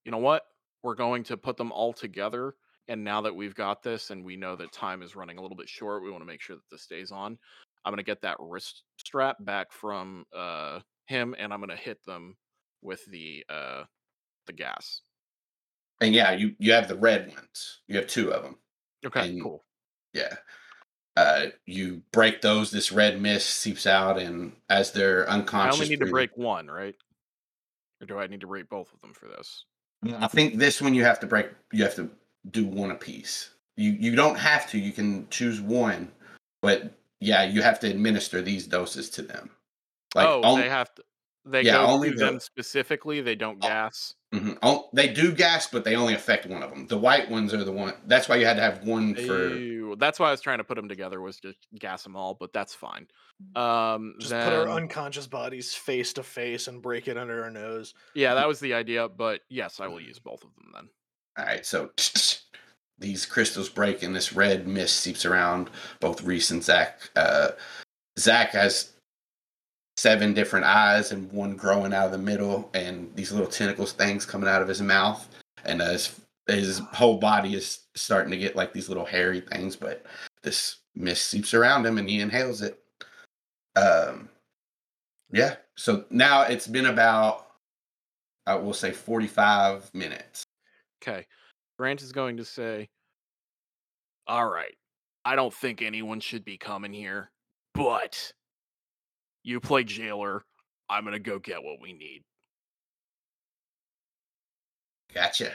you 0.04 0.10
know 0.12 0.18
what 0.18 0.42
we're 0.82 0.94
going 0.94 1.22
to 1.24 1.36
put 1.36 1.56
them 1.56 1.70
all 1.72 1.92
together 1.92 2.54
and 2.88 3.04
now 3.04 3.20
that 3.20 3.34
we've 3.34 3.54
got 3.54 3.82
this 3.82 4.10
and 4.10 4.24
we 4.24 4.36
know 4.36 4.56
that 4.56 4.72
time 4.72 5.02
is 5.02 5.14
running 5.14 5.38
a 5.38 5.40
little 5.42 5.56
bit 5.56 5.68
short 5.68 6.02
we 6.02 6.10
want 6.10 6.22
to 6.22 6.26
make 6.26 6.40
sure 6.40 6.56
that 6.56 6.62
this 6.70 6.82
stays 6.82 7.10
on 7.12 7.38
i'm 7.84 7.92
going 7.92 7.98
to 7.98 8.02
get 8.02 8.22
that 8.22 8.36
wrist 8.40 8.82
strap 8.98 9.36
back 9.40 9.72
from 9.72 10.24
uh 10.36 10.80
him 11.06 11.34
and 11.38 11.52
i'm 11.52 11.60
going 11.60 11.70
to 11.70 11.76
hit 11.76 11.98
them 12.06 12.36
with 12.82 13.04
the 13.06 13.44
uh 13.48 13.82
the 14.46 14.52
gas 14.52 15.02
And 16.00 16.14
yeah, 16.14 16.32
you 16.32 16.54
you 16.58 16.72
have 16.72 16.88
the 16.88 16.96
red 16.96 17.28
ones. 17.28 17.80
You 17.86 17.96
have 17.98 18.06
two 18.06 18.32
of 18.32 18.42
them. 18.42 18.56
okay 19.06 19.28
And- 19.28 19.42
cool 19.42 19.64
Yeah. 20.14 20.34
Uh, 21.16 21.46
you 21.66 22.02
break 22.12 22.40
those. 22.40 22.70
This 22.70 22.90
red 22.92 23.20
mist 23.20 23.50
seeps 23.50 23.86
out, 23.86 24.16
and 24.18 24.52
as 24.70 24.92
they're 24.92 25.28
unconscious, 25.28 25.78
i 25.80 25.82
only 25.82 25.90
need 25.90 26.04
to 26.04 26.10
break 26.10 26.30
one 26.36 26.68
right 26.68 26.94
or 28.00 28.06
do 28.06 28.18
i 28.18 28.26
need 28.26 28.40
to 28.40 28.46
break 28.46 28.68
both 28.68 28.92
of 28.92 29.00
them 29.00 29.12
for 29.12 29.26
this 29.28 29.64
mm, 30.04 30.20
I 30.22 30.26
think 30.28 30.56
this 30.58 30.80
one 30.80 30.94
you 30.94 31.04
have 31.04 31.20
to 31.20 31.26
break. 31.26 31.48
You 31.72 31.84
have 31.84 31.94
to 31.96 32.10
do 32.50 32.64
one 32.64 32.90
a 32.90 32.94
piece. 32.94 33.50
You 33.76 33.90
you 33.92 34.16
don't 34.16 34.38
have 34.38 34.66
to. 34.70 34.78
You 34.78 34.92
can 34.92 35.28
choose 35.28 35.60
one, 35.60 36.10
but 36.62 36.94
yeah, 37.20 37.44
you 37.44 37.60
have 37.60 37.78
to 37.80 37.86
administer 37.90 38.40
these 38.40 38.66
doses 38.66 39.10
to 39.10 39.22
them. 39.22 39.50
oh, 40.16 40.42
on- 40.42 40.58
they 40.60 40.68
have 40.70 40.94
to. 40.94 41.02
They 41.44 41.62
Yeah, 41.62 41.72
go 41.84 41.86
only 41.86 42.10
to 42.10 42.16
the- 42.16 42.24
them 42.24 42.40
specifically. 42.40 43.20
They 43.20 43.34
don't 43.34 43.58
Oh. 43.62 43.68
gas. 43.68 44.14
Mhm. 44.32 44.58
Oh, 44.62 44.88
they 44.92 45.08
do 45.12 45.32
gas, 45.32 45.66
but 45.66 45.82
they 45.82 45.96
only 45.96 46.14
affect 46.14 46.46
one 46.46 46.62
of 46.62 46.70
them. 46.70 46.86
The 46.86 46.96
white 46.96 47.28
ones 47.28 47.52
are 47.52 47.64
the 47.64 47.72
one. 47.72 47.94
That's 48.06 48.28
why 48.28 48.36
you 48.36 48.46
had 48.46 48.56
to 48.56 48.62
have 48.62 48.84
one 48.84 49.14
for. 49.16 49.48
Ew, 49.56 49.96
That's 49.98 50.20
why 50.20 50.28
I 50.28 50.30
was 50.30 50.40
trying 50.40 50.58
to 50.58 50.64
put 50.64 50.76
them 50.76 50.88
together 50.88 51.20
was 51.20 51.38
just 51.40 51.58
gas 51.76 52.04
them 52.04 52.14
all, 52.14 52.34
but 52.34 52.52
that's 52.52 52.72
fine. 52.72 53.08
Um, 53.56 54.14
Just 54.20 54.30
then, 54.30 54.44
put 54.44 54.52
our 54.52 54.68
unconscious 54.76 55.26
bodies 55.26 55.74
face 55.74 56.12
to 56.12 56.22
face 56.22 56.68
and 56.68 56.80
break 56.80 57.08
it 57.08 57.16
under 57.18 57.42
our 57.42 57.50
nose. 57.50 57.94
yeah, 58.14 58.34
that 58.34 58.46
was 58.46 58.60
the 58.60 58.72
idea. 58.74 59.08
But 59.08 59.40
yes, 59.48 59.80
I 59.80 59.88
will 59.88 60.00
use 60.00 60.20
both 60.20 60.44
of 60.44 60.54
them 60.54 60.70
then. 60.74 60.88
All 61.36 61.44
right, 61.46 61.66
so 61.66 61.90
these 63.00 63.26
crystals 63.26 63.68
break, 63.68 64.04
and 64.04 64.14
this 64.14 64.32
red 64.32 64.68
mist 64.68 64.98
seeps 65.00 65.24
around 65.24 65.70
both 65.98 66.22
Reese 66.22 66.52
and 66.52 66.62
Zach. 66.62 67.00
Uh, 67.16 67.48
Zach 68.16 68.50
has 68.50 68.92
seven 70.00 70.32
different 70.32 70.64
eyes 70.64 71.12
and 71.12 71.30
one 71.30 71.54
growing 71.56 71.92
out 71.92 72.06
of 72.06 72.12
the 72.12 72.18
middle, 72.18 72.70
and 72.72 73.14
these 73.14 73.32
little 73.32 73.46
tentacles 73.46 73.92
things 73.92 74.24
coming 74.24 74.48
out 74.48 74.62
of 74.62 74.68
his 74.68 74.80
mouth, 74.80 75.28
and 75.64 75.82
uh, 75.82 75.90
his 75.90 76.20
his 76.46 76.78
whole 76.78 77.18
body 77.18 77.54
is 77.54 77.80
starting 77.94 78.30
to 78.30 78.38
get 78.38 78.56
like 78.56 78.72
these 78.72 78.88
little 78.88 79.04
hairy 79.04 79.42
things. 79.42 79.76
But 79.76 80.06
this 80.42 80.78
mist 80.94 81.26
seeps 81.26 81.52
around 81.52 81.84
him, 81.84 81.98
and 81.98 82.08
he 82.08 82.20
inhales 82.20 82.62
it. 82.62 82.82
Um, 83.76 84.30
yeah. 85.32 85.56
So 85.76 86.06
now 86.08 86.42
it's 86.42 86.66
been 86.66 86.86
about, 86.86 87.48
I 88.46 88.54
will 88.54 88.72
say, 88.72 88.92
forty 88.92 89.26
five 89.26 89.92
minutes. 89.94 90.44
Okay, 91.02 91.26
Grant 91.78 92.00
is 92.00 92.12
going 92.12 92.38
to 92.38 92.44
say, 92.46 92.88
"All 94.26 94.48
right, 94.48 94.74
I 95.26 95.36
don't 95.36 95.52
think 95.52 95.82
anyone 95.82 96.20
should 96.20 96.44
be 96.44 96.56
coming 96.56 96.94
here, 96.94 97.30
but 97.74 98.32
you 99.42 99.60
play 99.60 99.84
jailer. 99.84 100.44
I'm 100.88 101.04
gonna 101.04 101.18
go 101.18 101.38
get 101.38 101.62
what 101.62 101.80
we 101.80 101.92
need." 101.92 102.24
Gotcha. 105.12 105.50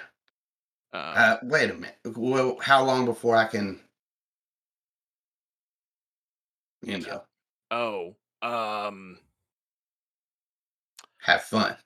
Um, 0.93 1.01
Uh, 1.15 1.37
wait 1.43 1.69
a 1.69 1.73
minute. 1.73 1.97
Well, 2.05 2.57
how 2.59 2.83
long 2.85 3.05
before 3.05 3.35
I 3.35 3.47
can, 3.47 3.81
you 6.81 6.99
know, 6.99 7.25
oh, 7.71 8.15
um, 8.41 9.19
have 11.17 11.43
fun? 11.43 11.77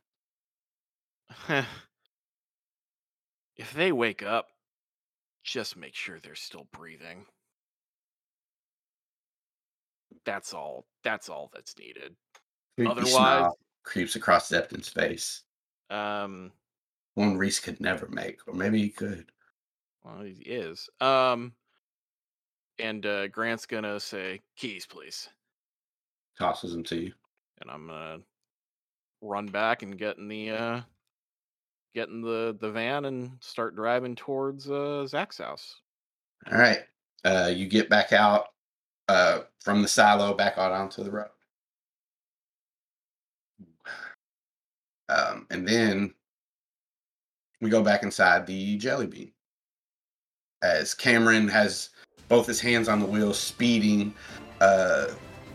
If 3.55 3.73
they 3.73 3.91
wake 3.91 4.23
up, 4.23 4.49
just 5.43 5.77
make 5.77 5.95
sure 5.95 6.19
they're 6.19 6.35
still 6.35 6.65
breathing. 6.71 7.27
That's 10.23 10.53
all. 10.53 10.85
That's 11.03 11.29
all 11.29 11.49
that's 11.53 11.77
needed. 11.77 12.15
Creepy 12.77 12.91
Otherwise- 12.91 13.51
creeps 13.83 14.15
across 14.15 14.49
Zepton's 14.49 14.89
face. 14.89 15.43
Um, 15.89 16.51
One 17.15 17.37
Reese 17.37 17.59
could 17.59 17.79
never 17.81 18.07
make, 18.07 18.39
or 18.47 18.53
maybe 18.53 18.79
he 18.81 18.89
could. 18.89 19.31
well, 20.03 20.21
he 20.21 20.33
is. 20.45 20.89
Um, 21.01 21.53
and 22.77 23.05
uh, 23.05 23.27
Grant's 23.27 23.65
gonna 23.65 23.99
say, 23.99 24.41
"Keys, 24.55 24.85
please," 24.85 25.29
Tosses 26.37 26.71
them 26.71 26.83
to 26.85 26.95
you. 26.97 27.13
and 27.61 27.69
I'm 27.71 27.87
gonna 27.87 28.19
run 29.21 29.47
back 29.47 29.81
and 29.83 29.97
get 29.97 30.17
in 30.17 30.27
the 30.29 30.51
uh, 30.51 30.81
get 31.95 32.09
in 32.09 32.21
the 32.21 32.55
the 32.61 32.71
van 32.71 33.05
and 33.05 33.31
start 33.41 33.75
driving 33.75 34.15
towards 34.15 34.69
uh, 34.69 35.05
Zach's 35.07 35.39
house. 35.39 35.81
All 36.51 36.57
right. 36.57 36.85
Uh, 37.25 37.51
you 37.53 37.67
get 37.67 37.89
back 37.89 38.13
out 38.13 38.47
uh, 39.09 39.41
from 39.59 39.81
the 39.81 39.87
silo, 39.87 40.33
back 40.35 40.57
out 40.57 40.71
onto 40.71 41.03
the 41.03 41.11
road. 41.11 41.29
Um, 45.09 45.47
and 45.49 45.67
then 45.67 46.13
we 47.59 47.71
go 47.71 47.81
back 47.81 48.03
inside 48.03 48.45
the 48.45 48.77
jelly 48.77 49.07
bean. 49.07 49.31
As 50.61 50.93
Cameron 50.93 51.47
has 51.47 51.89
both 52.27 52.45
his 52.45 52.61
hands 52.61 52.87
on 52.87 52.99
the 52.99 53.05
wheel, 53.05 53.33
speeding 53.33 54.13
uh, 54.61 55.07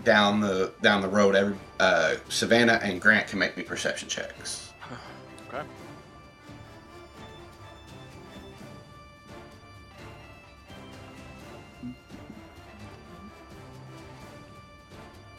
down 0.02 0.40
the 0.40 0.72
down 0.82 1.00
the 1.00 1.08
road. 1.08 1.36
Every 1.36 1.56
uh, 1.78 2.16
Savannah 2.28 2.80
and 2.82 3.00
Grant 3.00 3.28
can 3.28 3.38
make 3.38 3.56
me 3.56 3.62
perception 3.62 4.08
checks. 4.08 4.72
okay. 5.48 5.62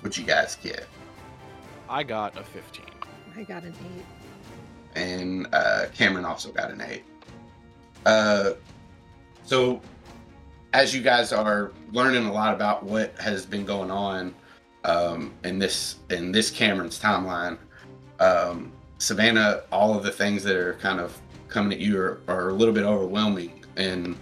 What'd 0.06 0.20
you 0.20 0.24
guys 0.24 0.56
get? 0.62 0.86
I 1.90 2.04
got 2.04 2.38
a 2.38 2.44
15. 2.44 2.86
I 3.36 3.42
got 3.42 3.64
an 3.64 3.74
eight. 3.74 4.06
and 4.94 5.48
uh, 5.52 5.88
Cameron 5.96 6.26
also 6.26 6.52
got 6.52 6.70
an 6.70 6.80
eight. 6.80 7.04
Uh, 8.06 8.52
so, 9.46 9.82
as 10.74 10.94
you 10.94 11.02
guys 11.02 11.34
are 11.34 11.72
learning 11.92 12.28
a 12.28 12.32
lot 12.32 12.54
about 12.54 12.84
what 12.84 13.20
has 13.20 13.48
been 13.48 13.66
going 13.66 13.90
on 13.90 14.36
um, 14.84 15.34
in 15.44 15.58
this 15.58 15.96
in 16.12 16.32
this 16.32 16.52
Cameron's 16.52 17.00
timeline, 17.00 17.58
um, 18.20 18.72
Savannah, 19.00 19.64
all 19.72 19.98
of 19.98 20.04
the 20.04 20.12
things 20.12 20.44
that 20.44 20.56
are 20.56 20.76
kind 20.76 21.00
of 21.00 21.20
coming 21.48 21.74
at 21.74 21.80
you 21.80 22.00
are, 22.00 22.22
are 22.28 22.50
a 22.50 22.54
little 22.54 22.76
bit 22.76 22.84
overwhelming, 22.84 23.66
and 23.76 24.16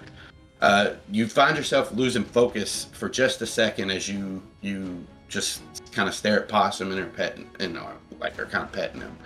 uh, 0.62 0.94
you 1.12 1.28
find 1.28 1.58
yourself 1.58 1.92
losing 1.92 2.24
focus 2.24 2.86
for 2.94 3.10
just 3.10 3.42
a 3.42 3.46
second 3.46 3.92
as 3.92 4.08
you 4.08 4.42
you 4.62 5.06
just 5.34 5.62
kind 5.92 6.08
of 6.08 6.16
stare 6.16 6.42
at 6.42 6.48
Possum 6.48 6.92
and 6.92 7.00
her 7.00 7.08
petting 7.08 7.50
and 7.60 7.78
are 7.78 7.96
like 8.20 8.40
are 8.40 8.46
kind 8.46 8.64
of 8.64 8.72
petting 8.72 9.02
him. 9.02 9.18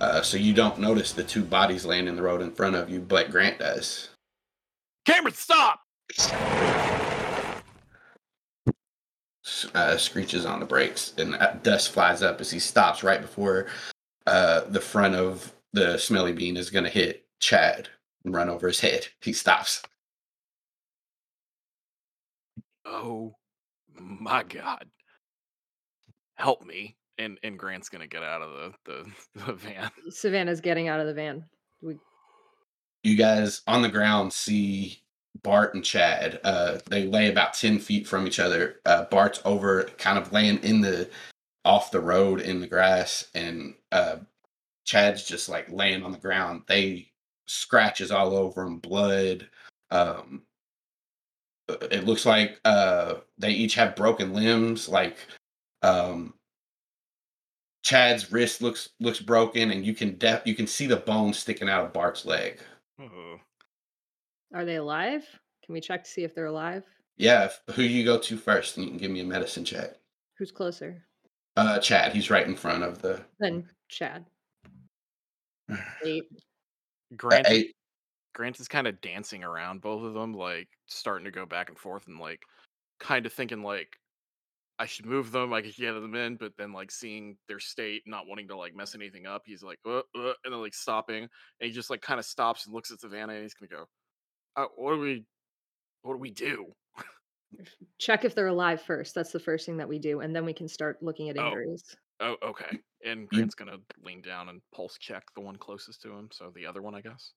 Uh, 0.00 0.20
so 0.20 0.36
you 0.36 0.52
don't 0.52 0.78
notice 0.78 1.12
the 1.12 1.22
two 1.22 1.44
bodies 1.44 1.84
laying 1.84 2.08
in 2.08 2.16
the 2.16 2.22
road 2.22 2.42
in 2.42 2.50
front 2.50 2.74
of 2.74 2.90
you, 2.90 2.98
but 3.00 3.30
Grant 3.30 3.60
does. 3.60 4.10
Cameron, 5.06 5.34
stop! 5.34 5.80
Uh, 9.74 9.96
screeches 9.96 10.44
on 10.44 10.58
the 10.58 10.66
brakes, 10.66 11.14
and 11.16 11.36
uh, 11.36 11.54
dust 11.62 11.92
flies 11.92 12.22
up 12.22 12.40
as 12.40 12.50
he 12.50 12.58
stops 12.58 13.02
right 13.02 13.20
before 13.20 13.66
uh, 14.26 14.62
the 14.68 14.80
front 14.80 15.14
of 15.14 15.54
the 15.72 15.98
smelly 15.98 16.32
bean 16.32 16.56
is 16.56 16.70
going 16.70 16.84
to 16.84 16.90
hit 16.90 17.26
Chad 17.40 17.88
and 18.24 18.34
run 18.34 18.48
over 18.48 18.66
his 18.66 18.80
head. 18.80 19.06
He 19.20 19.32
stops. 19.32 19.82
Oh 22.84 23.34
my 23.98 24.42
god. 24.42 24.86
Help 26.34 26.64
me. 26.64 26.96
And 27.18 27.38
and 27.44 27.58
Grant's 27.58 27.88
gonna 27.88 28.06
get 28.06 28.22
out 28.22 28.42
of 28.42 28.74
the, 28.84 28.92
the, 28.92 29.44
the 29.46 29.52
van. 29.52 29.90
Savannah's 30.10 30.60
getting 30.60 30.88
out 30.88 31.00
of 31.00 31.06
the 31.06 31.14
van. 31.14 31.44
We 31.80 31.96
You 33.02 33.16
guys 33.16 33.62
on 33.66 33.82
the 33.82 33.88
ground 33.88 34.32
see 34.32 35.04
Bart 35.42 35.74
and 35.74 35.84
Chad. 35.84 36.40
Uh, 36.42 36.78
they 36.88 37.06
lay 37.06 37.28
about 37.28 37.54
10 37.54 37.78
feet 37.78 38.06
from 38.06 38.26
each 38.26 38.38
other. 38.38 38.80
Uh, 38.86 39.04
Bart's 39.04 39.40
over, 39.44 39.84
kind 39.98 40.18
of 40.18 40.32
laying 40.32 40.58
in 40.58 40.80
the 40.80 41.08
off 41.64 41.90
the 41.90 42.00
road 42.00 42.40
in 42.40 42.60
the 42.60 42.66
grass, 42.66 43.28
and 43.34 43.74
uh, 43.90 44.16
Chad's 44.84 45.24
just 45.24 45.48
like 45.48 45.70
laying 45.70 46.02
on 46.02 46.12
the 46.12 46.18
ground. 46.18 46.62
They 46.66 47.10
scratches 47.46 48.10
all 48.10 48.34
over 48.34 48.62
him, 48.62 48.78
blood. 48.78 49.48
Um, 49.90 50.42
uh, 51.68 51.76
it 51.90 52.04
looks 52.04 52.26
like 52.26 52.60
uh, 52.64 53.14
they 53.38 53.50
each 53.50 53.74
have 53.74 53.96
broken 53.96 54.34
limbs. 54.34 54.88
Like 54.88 55.16
um, 55.84 56.34
Chad's 57.82 58.32
wrist 58.32 58.62
looks 58.62 58.90
looks 59.00 59.20
broken, 59.20 59.70
and 59.70 59.84
you 59.84 59.94
can 59.94 60.16
def- 60.16 60.46
you 60.46 60.54
can 60.54 60.66
see 60.66 60.86
the 60.86 60.96
bone 60.96 61.34
sticking 61.34 61.68
out 61.68 61.84
of 61.84 61.92
Bart's 61.92 62.24
leg. 62.24 62.60
Oh, 62.98 63.36
are 64.54 64.64
they 64.64 64.76
alive? 64.76 65.24
Can 65.64 65.74
we 65.74 65.80
check 65.80 66.04
to 66.04 66.10
see 66.10 66.24
if 66.24 66.34
they're 66.34 66.46
alive? 66.46 66.84
Yeah, 67.16 67.44
if, 67.44 67.60
who 67.74 67.82
you 67.82 68.04
go 68.04 68.18
to 68.18 68.36
first, 68.36 68.76
and 68.76 68.84
you 68.84 68.90
can 68.90 68.98
give 68.98 69.10
me 69.10 69.20
a 69.20 69.24
medicine 69.24 69.64
check. 69.64 69.94
Who's 70.38 70.50
closer? 70.50 71.04
Uh, 71.56 71.78
Chad, 71.78 72.12
he's 72.12 72.30
right 72.30 72.46
in 72.46 72.56
front 72.56 72.82
of 72.82 73.02
the. 73.02 73.20
Then 73.38 73.68
Chad. 73.88 74.24
Eight. 76.04 76.24
Grant, 77.16 77.46
eight. 77.48 77.76
Grant 78.34 78.58
is 78.58 78.66
kind 78.66 78.88
of 78.88 79.00
dancing 79.00 79.44
around 79.44 79.82
both 79.82 80.02
of 80.02 80.14
them, 80.14 80.34
like 80.34 80.68
starting 80.86 81.26
to 81.26 81.30
go 81.30 81.46
back 81.46 81.68
and 81.68 81.78
forth 81.78 82.08
and 82.08 82.18
like 82.18 82.40
kind 82.98 83.24
of 83.26 83.32
thinking 83.32 83.62
like 83.62 83.96
I 84.78 84.86
should 84.86 85.06
move 85.06 85.30
them, 85.30 85.52
I 85.52 85.62
could 85.62 85.76
get 85.76 85.92
them 85.92 86.14
in, 86.16 86.36
but 86.36 86.56
then 86.56 86.72
like 86.72 86.90
seeing 86.90 87.38
their 87.46 87.60
state, 87.60 88.02
not 88.06 88.26
wanting 88.26 88.48
to 88.48 88.56
like 88.56 88.74
mess 88.74 88.94
anything 88.94 89.26
up, 89.26 89.42
he's 89.46 89.62
like, 89.62 89.78
uh, 89.86 89.98
uh, 90.16 90.34
and 90.44 90.52
then 90.52 90.60
like 90.60 90.74
stopping, 90.74 91.22
and 91.24 91.30
he 91.60 91.70
just 91.70 91.90
like 91.90 92.02
kind 92.02 92.18
of 92.18 92.26
stops 92.26 92.66
and 92.66 92.74
looks 92.74 92.90
at 92.90 93.00
Savannah, 93.00 93.34
and 93.34 93.42
he's 93.42 93.54
gonna 93.54 93.68
go, 93.68 93.86
uh, 94.56 94.66
"What 94.76 94.94
do 94.94 95.00
we, 95.00 95.26
what 96.02 96.14
do 96.14 96.18
we 96.20 96.30
do?" 96.30 96.72
Check 97.98 98.24
if 98.24 98.34
they're 98.34 98.48
alive 98.48 98.82
first. 98.82 99.14
That's 99.14 99.32
the 99.32 99.40
first 99.40 99.66
thing 99.66 99.76
that 99.78 99.88
we 99.88 99.98
do, 99.98 100.20
and 100.20 100.34
then 100.34 100.44
we 100.44 100.52
can 100.54 100.68
start 100.68 101.02
looking 101.02 101.28
at 101.28 101.38
Oh. 101.38 101.46
injuries. 101.48 101.96
Oh, 102.20 102.36
okay. 102.42 102.78
And 103.04 103.28
Grant's 103.28 103.54
gonna 103.54 103.78
lean 103.98 104.22
down 104.22 104.48
and 104.48 104.62
pulse 104.72 104.98
check 104.98 105.24
the 105.34 105.40
one 105.40 105.56
closest 105.56 106.02
to 106.02 106.12
him, 106.12 106.30
so 106.32 106.50
the 106.50 106.66
other 106.66 106.82
one, 106.82 106.94
I 106.94 107.00
guess. 107.00 107.32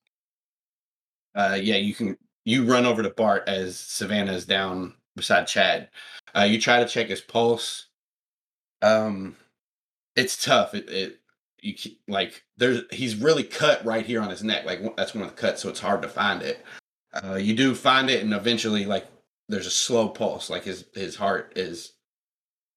Uh, 1.34 1.58
yeah, 1.60 1.76
you 1.76 1.94
can. 1.94 2.16
You 2.44 2.64
run 2.64 2.86
over 2.86 3.02
to 3.02 3.10
Bart 3.10 3.46
as 3.46 3.78
Savannah 3.78 4.32
is 4.32 4.46
down 4.46 4.94
beside 5.18 5.46
Chad. 5.46 5.88
Uh, 6.34 6.42
you 6.42 6.60
try 6.60 6.82
to 6.82 6.88
check 6.88 7.08
his 7.08 7.20
pulse. 7.20 7.86
Um, 8.80 9.36
it's 10.16 10.42
tough. 10.42 10.74
It, 10.74 10.88
it 10.88 11.20
you 11.60 11.74
like 12.06 12.44
there's 12.56 12.82
he's 12.90 13.16
really 13.16 13.42
cut 13.42 13.84
right 13.84 14.06
here 14.06 14.22
on 14.22 14.30
his 14.30 14.42
neck. 14.42 14.64
Like 14.64 14.96
that's 14.96 15.14
one 15.14 15.24
of 15.24 15.30
the 15.30 15.36
cuts, 15.40 15.62
so 15.62 15.68
it's 15.68 15.80
hard 15.80 16.02
to 16.02 16.08
find 16.08 16.42
it. 16.42 16.64
Uh, 17.12 17.34
you 17.34 17.54
do 17.54 17.74
find 17.74 18.10
it, 18.10 18.22
and 18.22 18.32
eventually, 18.32 18.84
like 18.84 19.06
there's 19.48 19.66
a 19.66 19.70
slow 19.70 20.08
pulse. 20.08 20.50
Like 20.50 20.64
his 20.64 20.84
his 20.94 21.16
heart 21.16 21.52
is 21.56 21.94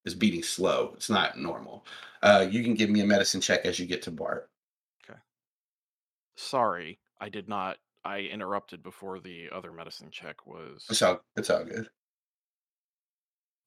is 0.05 0.15
beating 0.15 0.43
slow. 0.43 0.91
It's 0.95 1.09
not 1.09 1.37
normal. 1.37 1.85
Uh, 2.23 2.47
you 2.49 2.63
can 2.63 2.75
give 2.75 2.89
me 2.89 3.01
a 3.01 3.05
medicine 3.05 3.41
check 3.41 3.65
as 3.65 3.79
you 3.79 3.85
get 3.85 4.01
to 4.03 4.11
Bart. 4.11 4.49
Okay. 5.03 5.19
Sorry, 6.35 6.99
I 7.19 7.29
did 7.29 7.47
not. 7.47 7.77
I 8.03 8.19
interrupted 8.19 8.81
before 8.81 9.19
the 9.19 9.49
other 9.53 9.71
medicine 9.71 10.09
check 10.11 10.47
was 10.47 10.85
It's 10.89 11.01
all 11.01 11.21
it's 11.35 11.49
all 11.49 11.63
good. 11.63 11.87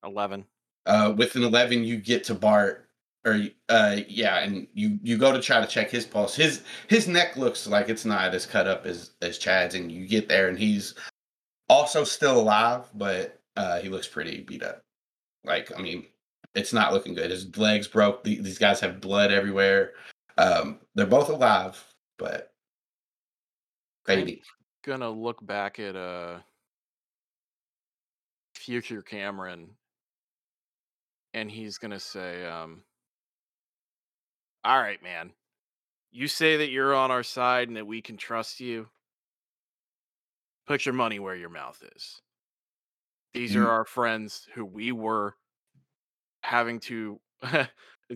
Eleven. 0.05 0.45
uh, 0.87 1.13
with 1.17 1.35
an 1.37 1.43
11 1.43 1.83
you 1.85 1.97
get 1.97 2.25
to 2.25 2.35
bart 2.35 2.89
or 3.27 3.41
uh 3.71 3.97
yeah 4.07 4.41
and 4.41 4.67
you 4.75 4.99
you 5.03 5.17
go 5.17 5.33
to 5.33 5.41
try 5.41 5.61
to 5.61 5.67
check 5.67 5.91
his 5.91 6.05
pulse. 6.05 6.35
His 6.37 6.63
his 6.89 7.09
neck 7.09 7.37
looks 7.39 7.67
like 7.67 7.89
it's 7.89 8.05
not 8.05 8.35
as 8.35 8.45
cut 8.45 8.67
up 8.69 8.85
as 8.85 9.13
as 9.23 9.39
chad's 9.39 9.75
and 9.75 9.91
you 9.91 10.07
get 10.07 10.29
there 10.29 10.49
and 10.49 10.59
he's 10.59 10.95
also 11.71 12.05
still 12.05 12.39
alive 12.39 12.85
but 12.95 13.41
uh 13.57 13.81
he 13.81 13.89
looks 13.89 14.07
pretty 14.07 14.43
beat 14.43 14.63
up. 14.63 14.83
Like 15.45 15.73
i 15.79 15.81
mean 15.81 16.05
it's 16.55 16.73
not 16.75 16.93
looking 16.93 17.15
good. 17.15 17.31
His 17.31 17.57
legs 17.57 17.89
broke. 17.89 18.23
These 18.23 18.59
guys 18.59 18.79
have 18.81 19.01
blood 19.01 19.33
everywhere. 19.33 19.93
Um 20.37 20.81
they're 20.95 21.07
both 21.07 21.31
alive 21.31 21.83
but 22.19 22.53
fading 24.07 24.41
Gonna 24.85 25.09
look 25.11 25.45
back 25.47 25.79
at 25.79 25.97
uh 25.97 26.41
future 28.55 29.03
Cameron, 29.03 29.69
and 31.35 31.51
he's 31.51 31.77
gonna 31.77 32.01
say, 32.01 32.47
um, 32.47 32.85
"All 34.65 34.81
right, 34.81 35.03
man, 35.03 35.35
you 36.13 36.29
say 36.29 36.57
that 36.57 36.71
you're 36.71 36.95
on 36.95 37.11
our 37.11 37.25
side 37.25 37.69
and 37.69 37.77
that 37.77 37.87
we 37.87 38.01
can 38.01 38.17
trust 38.17 38.61
you. 38.61 38.89
Put 40.67 40.87
your 40.87 40.95
money 40.95 41.19
where 41.19 41.37
your 41.37 41.51
mouth 41.51 41.83
is. 41.95 42.23
These 43.35 43.57
are 43.57 43.69
our 43.69 43.85
friends 43.85 44.49
who 44.55 44.65
we 44.65 44.93
were 44.93 45.37
having 46.43 46.81
to." 46.81 47.21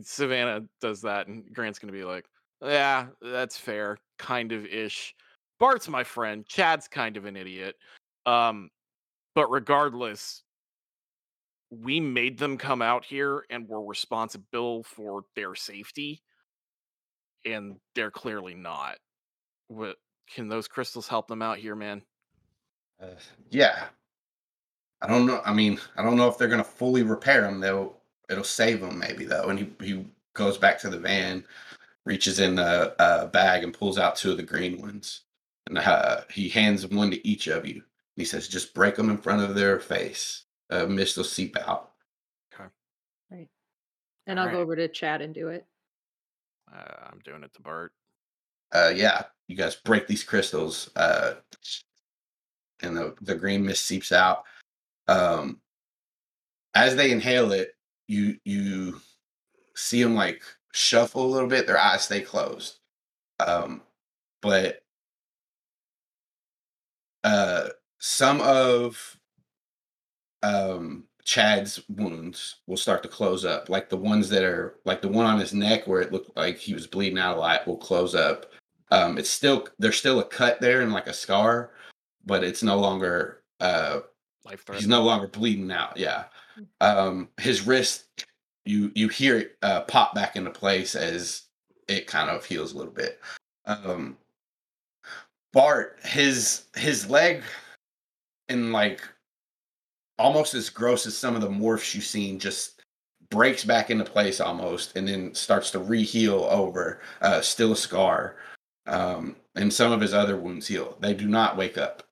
Savannah 0.03 0.67
does 0.81 1.03
that, 1.03 1.27
and 1.27 1.53
Grant's 1.53 1.79
gonna 1.79 1.93
be 1.93 2.05
like, 2.05 2.27
"Yeah, 2.63 3.09
that's 3.21 3.59
fair, 3.59 3.99
kind 4.17 4.53
of 4.53 4.65
ish." 4.65 5.15
Bart's 5.59 5.89
my 5.89 6.05
friend. 6.05 6.47
Chad's 6.47 6.87
kind 6.87 7.17
of 7.17 7.25
an 7.25 7.37
idiot. 7.37 7.77
Um, 8.27 8.71
but 9.35 9.51
regardless, 9.51 10.45
we 11.71 12.01
made 12.01 12.39
them 12.39 12.57
come 12.57 12.83
out 12.83 13.05
here 13.05 13.45
and 13.51 13.69
we're 13.69 13.85
responsible 13.85 14.83
for 14.85 15.25
their 15.37 15.55
safety. 15.55 16.23
And 17.45 17.77
they're 17.95 18.11
clearly 18.11 18.55
not. 18.55 18.97
What 19.69 19.97
can 20.35 20.49
those 20.49 20.69
crystals 20.69 21.09
help 21.09 21.29
them 21.29 21.43
out 21.43 21.59
here, 21.59 21.75
man? 21.75 22.03
Uh, 23.01 23.07
yeah. 23.51 23.85
I 25.01 25.07
don't 25.07 25.27
know. 25.27 25.41
I 25.45 25.53
mean, 25.53 25.79
I 25.97 26.03
don't 26.03 26.17
know 26.17 26.29
if 26.29 26.39
they're 26.39 26.49
gonna 26.49 26.65
fully 26.65 27.03
repair 27.03 27.43
them. 27.43 27.61
They'll 27.61 27.97
it'll 28.29 28.45
save 28.45 28.81
them 28.81 28.99
maybe 28.99 29.25
though. 29.25 29.49
And 29.49 29.59
he 29.59 29.71
he 29.81 30.07
goes 30.35 30.59
back 30.59 30.79
to 30.81 30.91
the 30.91 30.99
van, 30.99 31.45
reaches 32.05 32.41
in 32.41 32.57
the 32.57 33.01
uh, 33.01 33.27
bag 33.27 33.63
and 33.63 33.73
pulls 33.73 33.99
out 33.99 34.17
two 34.17 34.33
of 34.33 34.37
the 34.37 34.43
green 34.43 34.81
ones, 34.81 35.23
and 35.67 35.79
uh, 35.79 36.23
he 36.31 36.49
hands 36.49 36.87
one 36.87 37.11
to 37.13 37.27
each 37.27 37.47
of 37.47 37.67
you. 37.67 37.75
And 37.75 37.83
he 38.17 38.25
says, 38.25 38.49
"Just 38.49 38.75
break 38.75 38.97
them 38.97 39.11
in 39.11 39.19
front 39.19 39.43
of 39.43 39.55
their 39.55 39.79
face. 39.79 40.45
Uh, 40.71 40.87
mist 40.87 41.17
will 41.17 41.25
seep 41.25 41.57
out." 41.57 41.93
Okay. 42.55 42.69
Right. 43.31 43.49
And 44.27 44.39
I'll 44.39 44.51
go 44.51 44.61
over 44.61 44.77
to 44.77 44.89
Chad 44.89 45.23
and 45.23 45.35
do 45.35 45.49
it. 45.49 45.67
Uh, 46.73 47.09
I'm 47.11 47.21
doing 47.25 47.43
it 47.45 47.53
to 47.55 47.63
Bart. 47.63 47.93
uh 48.73 48.93
yeah 48.95 49.23
you 49.47 49.57
guys 49.57 49.77
break 49.77 50.07
these 50.07 50.23
crystals 50.23 50.91
uh 50.97 51.37
and 52.83 52.95
the, 52.95 53.15
the 53.23 53.35
green 53.35 53.65
mist 53.65 53.87
seeps 53.87 54.13
out 54.13 54.45
um 55.07 55.59
as 56.75 56.95
they 56.95 57.11
inhale 57.11 57.53
it 57.53 57.71
you 58.09 58.37
you 58.45 59.01
see 59.75 60.03
them 60.03 60.15
like 60.15 60.43
shuffle 60.75 61.25
a 61.25 61.33
little 61.33 61.49
bit 61.49 61.67
their 61.67 61.79
eyes 61.79 62.03
stay 62.03 62.21
closed 62.21 62.81
um 63.41 63.81
but 64.43 64.83
uh 67.25 67.69
some 67.99 68.43
of 68.43 69.18
um 70.42 71.05
Chad's 71.24 71.83
wounds 71.90 72.57
will 72.66 72.79
start 72.79 73.03
to 73.03 73.09
close 73.09 73.44
up. 73.44 73.68
Like 73.68 73.90
the 73.90 73.98
ones 73.98 74.31
that 74.31 74.42
are 74.44 74.77
like 74.85 75.03
the 75.03 75.09
one 75.09 75.27
on 75.27 75.38
his 75.38 75.53
neck 75.53 75.87
where 75.87 76.01
it 76.01 76.11
looked 76.11 76.35
like 76.37 76.57
he 76.57 76.72
was 76.72 76.87
bleeding 76.87 77.18
out 77.18 77.37
a 77.37 77.40
lot 77.40 77.66
will 77.66 77.77
close 77.77 78.14
up. 78.14 78.46
Um 78.90 79.18
it's 79.18 79.29
still 79.29 79.68
there's 79.79 79.98
still 79.98 80.20
a 80.20 80.24
cut 80.24 80.61
there 80.61 80.81
and 80.81 80.92
like 80.92 81.07
a 81.07 81.12
scar, 81.12 81.72
but 82.24 82.42
it's 82.42 82.62
no 82.62 82.79
longer 82.79 83.42
uh 83.61 84.01
Life 84.44 84.64
he's 84.72 84.87
no 84.87 85.03
longer 85.03 85.29
bleeding 85.29 85.70
out. 85.70 85.98
Yeah. 85.98 86.24
Um 86.81 87.29
his 87.38 87.66
wrist 87.66 88.07
you 88.64 88.90
you 88.94 89.09
hear 89.09 89.37
it 89.37 89.59
uh 89.62 89.83
pop 89.83 90.14
back 90.14 90.35
into 90.37 90.51
place 90.51 90.94
as 90.94 91.42
it 91.88 92.07
kind 92.07 92.31
of 92.31 92.44
heals 92.44 92.72
a 92.72 92.79
little 92.79 92.92
bit. 92.92 93.20
Um 93.66 94.16
Bart, 95.53 95.98
his 96.05 96.64
his 96.74 97.11
leg 97.11 97.42
and 98.48 98.72
like 98.72 99.03
almost 100.19 100.55
as 100.55 100.71
gross 100.71 101.07
as 101.07 101.17
some 101.17 101.35
of 101.35 101.43
the 101.43 101.49
morphs 101.49 101.95
you've 101.95 102.05
seen 102.05 102.39
just 102.39 102.83
breaks 103.31 103.65
back 103.65 103.91
into 103.91 104.05
place 104.05 104.41
almost 104.41 104.97
and 104.97 105.07
then 105.09 105.35
starts 105.35 105.71
to 105.71 105.79
re-heal 105.79 106.47
over 106.51 107.01
uh 107.21 107.41
still 107.41 107.73
a 107.73 107.77
scar 107.77 108.37
um 108.87 109.37
and 109.55 109.73
some 109.73 109.93
of 109.93 110.01
his 110.01 110.15
other 110.15 110.37
wounds 110.37 110.67
heal 110.67 110.97
they 111.01 111.15
do 111.15 111.29
not 111.29 111.57
wake 111.57 111.77
up 111.79 112.03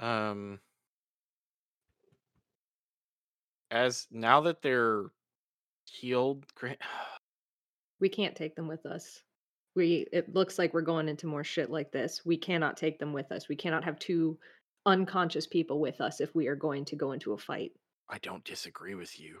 Um, 0.00 0.58
as 3.70 4.06
now 4.10 4.40
that 4.42 4.62
they're 4.62 5.06
healed, 5.84 6.46
We 8.00 8.08
can't 8.08 8.34
take 8.34 8.56
them 8.56 8.66
with 8.66 8.86
us. 8.86 9.22
We 9.74 10.06
it 10.12 10.32
looks 10.34 10.58
like 10.58 10.72
we're 10.72 10.80
going 10.80 11.08
into 11.08 11.26
more 11.26 11.44
shit 11.44 11.70
like 11.70 11.92
this. 11.92 12.24
We 12.24 12.38
cannot 12.38 12.78
take 12.78 12.98
them 12.98 13.12
with 13.12 13.30
us. 13.30 13.48
We 13.48 13.56
cannot 13.56 13.84
have 13.84 13.98
two 13.98 14.38
unconscious 14.86 15.46
people 15.46 15.80
with 15.80 16.00
us 16.00 16.20
if 16.20 16.34
we 16.34 16.48
are 16.48 16.56
going 16.56 16.84
to 16.86 16.96
go 16.96 17.12
into 17.12 17.32
a 17.32 17.38
fight. 17.38 17.72
I 18.08 18.18
don't 18.18 18.44
disagree 18.44 18.94
with 18.94 19.18
you. 19.20 19.38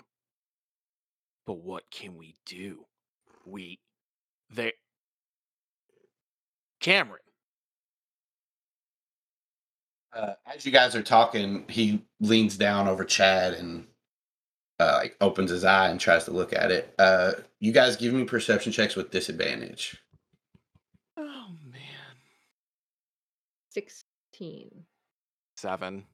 But 1.46 1.60
what 1.64 1.84
can 1.90 2.16
we 2.16 2.36
do? 2.46 2.84
We, 3.46 3.80
they, 4.54 4.74
Cameron. 6.80 7.20
uh, 10.14 10.34
as 10.46 10.66
you 10.66 10.72
guys 10.72 10.94
are 10.96 11.02
talking 11.02 11.64
he 11.68 12.04
leans 12.20 12.56
down 12.56 12.88
over 12.88 13.04
chad 13.04 13.54
and 13.54 13.86
uh, 14.80 14.94
like 15.02 15.16
opens 15.20 15.50
his 15.50 15.64
eye 15.64 15.90
and 15.90 16.00
tries 16.00 16.24
to 16.24 16.32
look 16.32 16.52
at 16.54 16.70
it 16.72 16.94
uh 16.98 17.32
you 17.60 17.72
guys 17.72 17.96
give 17.96 18.14
me 18.14 18.24
perception 18.24 18.72
checks 18.72 18.96
with 18.96 19.10
disadvantage 19.12 19.98
Oh 21.16 21.48
man, 21.70 22.16
16. 23.70 24.70
Seven. 25.60 26.04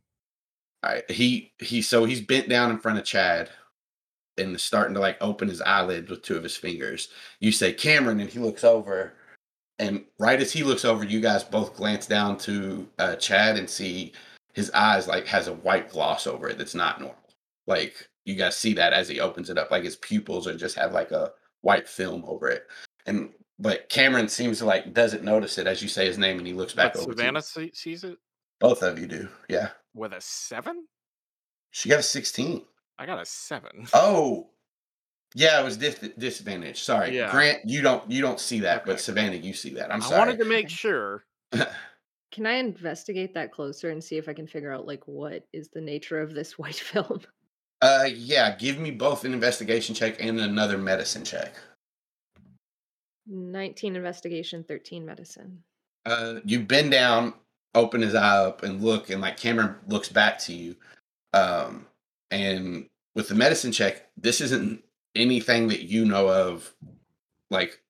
All 0.82 0.92
right, 0.92 1.10
he 1.10 1.52
he 1.58 1.82
so 1.82 2.04
he's 2.04 2.20
bent 2.20 2.48
down 2.48 2.70
in 2.70 2.78
front 2.78 2.98
of 2.98 3.04
Chad 3.04 3.50
and 4.38 4.60
starting 4.60 4.94
to 4.94 5.00
like 5.00 5.16
open 5.20 5.48
his 5.48 5.62
eyelids 5.62 6.10
with 6.10 6.22
two 6.22 6.36
of 6.36 6.42
his 6.42 6.56
fingers. 6.56 7.08
You 7.40 7.52
say 7.52 7.72
Cameron, 7.72 8.20
and 8.20 8.28
he 8.30 8.38
looks 8.38 8.64
over, 8.64 9.14
and 9.78 10.04
right 10.18 10.40
as 10.40 10.52
he 10.52 10.62
looks 10.62 10.84
over, 10.84 11.04
you 11.04 11.20
guys 11.20 11.42
both 11.44 11.74
glance 11.76 12.06
down 12.06 12.36
to 12.38 12.86
uh, 12.98 13.16
Chad 13.16 13.56
and 13.56 13.68
see 13.68 14.12
his 14.54 14.70
eyes 14.72 15.06
like 15.08 15.26
has 15.26 15.48
a 15.48 15.54
white 15.54 15.90
gloss 15.90 16.26
over 16.26 16.48
it 16.48 16.58
that's 16.58 16.74
not 16.74 17.00
normal. 17.00 17.16
Like 17.66 18.08
you 18.24 18.34
guys 18.34 18.56
see 18.56 18.74
that 18.74 18.92
as 18.92 19.08
he 19.08 19.20
opens 19.20 19.48
it 19.50 19.58
up, 19.58 19.70
like 19.70 19.84
his 19.84 19.96
pupils 19.96 20.46
are 20.46 20.56
just 20.56 20.76
have 20.76 20.92
like 20.92 21.10
a 21.12 21.32
white 21.62 21.88
film 21.88 22.22
over 22.26 22.48
it, 22.48 22.66
and 23.06 23.30
but 23.58 23.88
Cameron 23.88 24.28
seems 24.28 24.58
to 24.58 24.66
like 24.66 24.92
doesn't 24.92 25.24
notice 25.24 25.56
it 25.56 25.66
as 25.66 25.82
you 25.82 25.88
say 25.88 26.06
his 26.06 26.18
name, 26.18 26.36
and 26.38 26.46
he 26.46 26.52
looks 26.52 26.74
back 26.74 26.92
But 26.92 27.02
over. 27.02 27.12
to 27.12 27.18
Savannah 27.18 27.38
you. 27.38 27.42
see- 27.42 27.72
sees 27.74 28.04
it 28.04 28.18
Both 28.60 28.82
of 28.82 28.98
you 28.98 29.06
do, 29.06 29.28
yeah. 29.48 29.68
with 29.94 30.12
a 30.12 30.20
seven. 30.20 30.86
She 31.70 31.88
got 31.88 31.98
a 32.00 32.02
sixteen. 32.02 32.62
I 32.98 33.06
got 33.06 33.20
a 33.20 33.26
seven. 33.26 33.86
Oh, 33.94 34.48
yeah, 35.34 35.60
it 35.60 35.64
was 35.64 35.76
dis- 35.76 36.08
disadvantage. 36.16 36.82
Sorry, 36.82 37.14
Yeah. 37.14 37.30
Grant, 37.30 37.60
you 37.66 37.82
don't 37.82 38.10
you 38.10 38.22
don't 38.22 38.40
see 38.40 38.60
that, 38.60 38.86
but 38.86 39.00
Savannah, 39.00 39.36
you 39.36 39.52
see 39.52 39.70
that. 39.74 39.92
I'm 39.92 40.00
sorry. 40.00 40.14
I 40.14 40.18
wanted 40.18 40.38
to 40.38 40.44
make 40.46 40.70
sure. 40.84 41.24
Can 42.32 42.46
I 42.46 42.54
investigate 42.54 43.34
that 43.34 43.52
closer 43.52 43.90
and 43.90 44.02
see 44.02 44.16
if 44.16 44.28
I 44.28 44.32
can 44.34 44.46
figure 44.46 44.72
out 44.72 44.86
like 44.86 45.06
what 45.06 45.46
is 45.52 45.68
the 45.68 45.80
nature 45.80 46.20
of 46.20 46.34
this 46.34 46.58
white 46.58 46.74
film? 46.76 47.20
uh, 47.82 48.08
yeah, 48.12 48.54
give 48.56 48.78
me 48.78 48.90
both 48.90 49.24
an 49.24 49.32
investigation 49.34 49.94
check 49.94 50.16
and 50.22 50.40
another 50.40 50.78
medicine 50.78 51.24
check. 51.24 51.54
19 53.26 53.96
investigation, 53.96 54.64
13 54.64 55.04
medicine. 55.04 55.62
Uh, 56.04 56.36
you 56.44 56.60
bend 56.60 56.90
down, 56.92 57.34
open 57.76 58.00
his 58.00 58.14
eye 58.16 58.38
up, 58.44 58.62
and 58.64 58.82
look, 58.82 59.10
and 59.10 59.20
like 59.20 59.36
Cameron 59.36 59.76
looks 59.86 60.08
back 60.08 60.38
to 60.40 60.52
you. 60.54 60.74
Um, 61.32 61.86
and 62.32 62.88
with 63.14 63.28
the 63.28 63.34
medicine 63.36 63.70
check, 63.70 64.08
this 64.16 64.40
isn't 64.40 64.82
anything 65.14 65.68
that 65.68 65.82
you 65.82 66.04
know 66.04 66.28
of. 66.28 66.74
Like, 67.50 67.80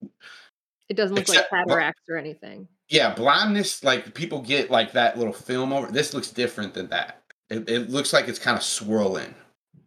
It 0.90 0.96
doesn't 0.96 1.14
look 1.16 1.22
Except- 1.22 1.50
like 1.50 1.66
well- 1.66 1.76
cataracts 1.76 2.02
or 2.10 2.16
anything. 2.16 2.68
yeah, 2.88 3.14
blindness, 3.14 3.82
like 3.82 4.14
people 4.14 4.40
get 4.42 4.70
like 4.70 4.92
that 4.92 5.16
little 5.18 5.32
film 5.32 5.72
over. 5.72 5.90
This 5.90 6.12
looks 6.12 6.30
different 6.30 6.74
than 6.74 6.88
that. 6.90 7.22
It, 7.48 7.68
it 7.70 7.90
looks 7.90 8.12
like 8.12 8.28
it's 8.28 8.38
kind 8.38 8.56
of 8.56 8.62
swirling 8.62 9.34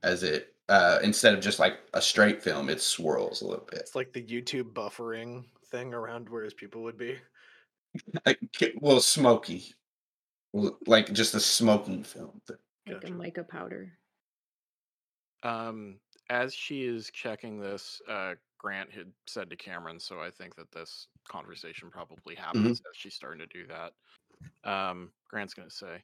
as 0.02 0.24
it 0.24 0.54
uh 0.70 1.00
instead 1.04 1.34
of 1.34 1.42
just 1.42 1.60
like 1.60 1.78
a 1.94 2.02
straight 2.02 2.42
film, 2.42 2.70
it 2.70 2.82
swirls 2.82 3.42
a 3.42 3.46
little 3.48 3.66
bit. 3.70 3.80
It's 3.80 3.96
like 3.96 4.12
the 4.14 4.22
YouTube 4.24 4.74
buffering 4.74 5.44
thing 5.68 5.94
around 5.94 6.30
where 6.30 6.44
his 6.44 6.54
people 6.54 6.84
would 6.84 6.98
be. 6.98 7.18
Like 8.26 8.40
well, 8.82 9.00
smoky, 9.02 9.56
Well, 9.56 9.79
like 10.54 11.12
just 11.14 11.36
a 11.36 11.40
smoking 11.40 12.04
film. 12.04 12.42
thing. 12.48 12.58
Like 12.88 13.02
Gotcha. 13.02 13.14
a 13.14 13.16
mica 13.16 13.44
powder. 13.44 13.92
Um, 15.44 16.00
as 16.30 16.54
she 16.54 16.84
is 16.84 17.10
checking 17.12 17.60
this, 17.60 18.02
uh, 18.10 18.36
Grant 18.58 18.92
had 18.92 19.12
said 19.26 19.50
to 19.50 19.56
Cameron, 19.56 20.00
so 20.00 20.20
I 20.20 20.30
think 20.32 20.56
that 20.56 20.72
this 20.72 21.08
conversation 21.28 21.90
probably 21.90 22.36
happens 22.36 22.82
as 22.82 22.98
she's 22.98 23.14
starting 23.14 23.40
to 23.40 23.48
do 23.48 23.68
that. 23.68 23.94
Um, 24.70 25.12
Grant's 25.30 25.54
gonna 25.54 25.70
say, 25.70 26.04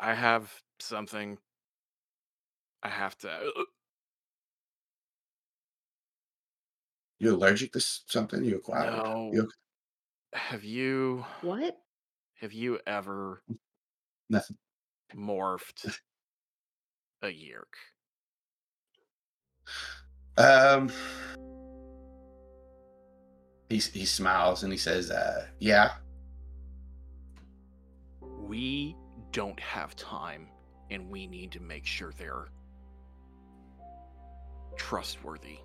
"I 0.00 0.12
have 0.14 0.52
something. 0.80 1.38
I 2.82 2.88
have 2.90 3.16
to." 3.18 3.30
uh, 3.30 3.64
You 7.18 7.34
allergic 7.34 7.72
to 7.72 7.80
something? 7.80 8.44
You 8.44 8.56
acquired? 8.56 8.92
No. 8.92 9.30
You, 9.32 9.50
Have 10.34 10.64
you 10.64 11.24
What? 11.40 11.80
Have 12.40 12.52
you 12.52 12.78
ever 12.86 13.42
nothing. 14.28 14.56
morphed 15.14 15.98
a 17.22 17.30
yerk? 17.30 17.74
Um. 20.36 20.90
He 23.68 23.78
he 23.78 24.04
smiles 24.04 24.62
and 24.62 24.72
he 24.72 24.78
says, 24.78 25.10
uh, 25.10 25.46
"Yeah." 25.58 25.92
We 28.20 28.96
don't 29.32 29.58
have 29.58 29.96
time, 29.96 30.48
and 30.90 31.10
we 31.10 31.26
need 31.26 31.50
to 31.52 31.60
make 31.60 31.84
sure 31.84 32.12
they're 32.16 32.46
trustworthy. 34.76 35.58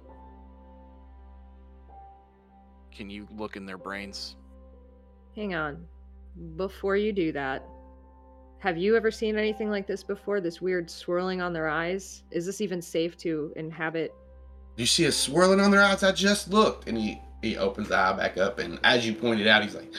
Can 2.92 3.10
you 3.10 3.28
look 3.32 3.56
in 3.56 3.66
their 3.66 3.78
brains? 3.78 4.36
Hang 5.36 5.54
on. 5.54 5.86
Before 6.56 6.96
you 6.96 7.14
do 7.14 7.32
that, 7.34 7.64
have 8.60 8.78
you 8.78 8.96
ever 8.96 9.12
seen 9.12 9.38
anything 9.38 9.70
like 9.70 9.88
this 9.88 10.04
before? 10.04 10.40
This 10.40 10.62
weird 10.62 10.90
swirling 10.90 11.42
on 11.42 11.54
their 11.54 11.68
eyes? 11.68 12.24
Is 12.32 12.46
this 12.46 12.62
even 12.62 12.82
safe 12.82 13.18
to 13.18 13.52
inhabit? 13.56 14.14
You 14.78 14.86
see 14.86 15.06
a 15.06 15.12
swirling 15.12 15.60
on 15.60 15.72
their 15.72 15.82
eyes? 15.82 16.04
I 16.04 16.12
just 16.12 16.50
looked. 16.50 16.88
And 16.88 16.98
he, 16.98 17.20
he 17.42 17.58
opens 17.58 17.90
the 17.90 17.98
eye 17.98 18.14
back 18.14 18.38
up. 18.38 18.60
And 18.60 18.80
as 18.84 19.06
you 19.06 19.14
pointed 19.14 19.48
out, 19.48 19.64
he's 19.64 19.76
like. 19.76 19.94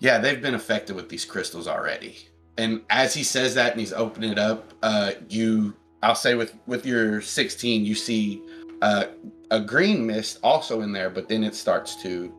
Yeah, 0.00 0.18
they've 0.18 0.40
been 0.40 0.54
affected 0.54 0.96
with 0.96 1.08
these 1.10 1.24
crystals 1.26 1.68
already. 1.68 2.16
And 2.56 2.82
as 2.90 3.14
he 3.14 3.22
says 3.22 3.54
that 3.54 3.72
and 3.72 3.80
he's 3.80 3.92
opening 3.92 4.32
it 4.32 4.38
up, 4.38 4.72
uh, 4.82 5.12
you, 5.28 5.76
I'll 6.02 6.14
say 6.14 6.34
with, 6.34 6.54
with 6.66 6.84
your 6.86 7.20
16, 7.20 7.84
you 7.84 7.94
see 7.94 8.42
uh, 8.80 9.04
a 9.50 9.60
green 9.60 10.06
mist 10.06 10.38
also 10.42 10.80
in 10.80 10.92
there, 10.92 11.10
but 11.10 11.28
then 11.28 11.44
it 11.44 11.54
starts 11.54 12.02
to 12.02 12.34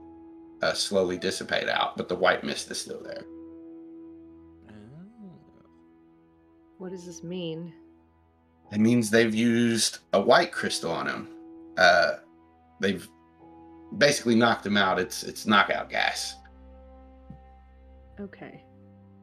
uh, 0.62 0.74
slowly 0.74 1.18
dissipate 1.18 1.70
out. 1.70 1.98
But 1.98 2.10
the 2.10 2.16
white 2.16 2.44
mist 2.44 2.70
is 2.72 2.80
still 2.80 3.02
there. 3.04 3.24
What 6.78 6.92
does 6.92 7.06
this 7.06 7.24
mean? 7.24 7.74
It 8.72 8.80
means 8.80 9.10
they've 9.10 9.36
used 9.36 10.00
a 10.14 10.22
white 10.22 10.52
crystal 10.52 10.92
on 10.92 11.08
him. 11.08 11.28
Uh, 11.78 12.14
they've 12.80 13.08
basically 13.98 14.36
knocked 14.36 14.66
him 14.66 14.78
out. 14.78 15.00
It's 15.00 15.24
it's 15.24 15.46
knockout 15.46 15.90
gas. 15.90 16.36
Okay. 18.20 18.64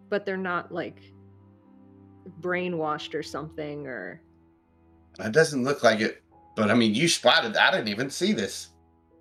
But 0.08 0.24
they're 0.24 0.36
not 0.36 0.72
like 0.72 1.00
brainwashed 2.40 3.14
or 3.14 3.22
something 3.22 3.86
or 3.86 4.20
It 5.18 5.32
doesn't 5.32 5.64
look 5.64 5.82
like 5.82 6.00
it, 6.00 6.22
but 6.54 6.70
I 6.70 6.74
mean, 6.74 6.94
you 6.94 7.08
spotted. 7.08 7.56
I 7.56 7.70
didn't 7.70 7.88
even 7.88 8.10
see 8.10 8.32
this. 8.32 8.68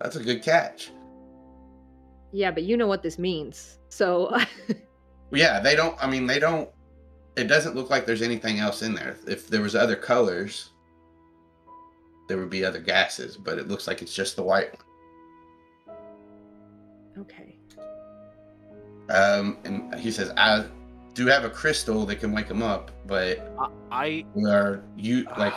That's 0.00 0.16
a 0.16 0.22
good 0.22 0.42
catch. 0.42 0.90
Yeah, 2.32 2.50
but 2.50 2.62
you 2.62 2.76
know 2.76 2.86
what 2.86 3.02
this 3.02 3.18
means. 3.18 3.78
So 3.88 4.36
Yeah, 5.30 5.60
they 5.60 5.76
don't. 5.76 5.96
I 6.02 6.08
mean, 6.08 6.26
they 6.26 6.38
don't. 6.38 6.68
It 7.36 7.44
doesn't 7.44 7.76
look 7.76 7.90
like 7.90 8.06
there's 8.06 8.22
anything 8.22 8.58
else 8.58 8.82
in 8.82 8.94
there. 8.94 9.16
If 9.26 9.48
there 9.48 9.60
was 9.60 9.74
other 9.76 9.94
colors, 9.94 10.70
there 12.28 12.38
would 12.38 12.50
be 12.50 12.64
other 12.64 12.80
gases, 12.80 13.36
but 13.36 13.58
it 13.58 13.68
looks 13.68 13.86
like 13.86 14.02
it's 14.02 14.14
just 14.14 14.36
the 14.36 14.42
white 14.42 14.74
one. 15.86 15.96
okay. 17.20 17.56
Um, 19.10 19.58
and 19.64 19.94
he 19.94 20.10
says, 20.10 20.32
"I 20.36 20.64
do 21.14 21.26
have 21.26 21.44
a 21.44 21.50
crystal 21.50 22.04
that 22.06 22.16
can 22.16 22.32
wake 22.32 22.48
him 22.48 22.62
up, 22.62 22.90
but 23.06 23.52
I, 23.90 24.24
we 24.34 24.50
are 24.50 24.82
you 24.96 25.24
like 25.36 25.54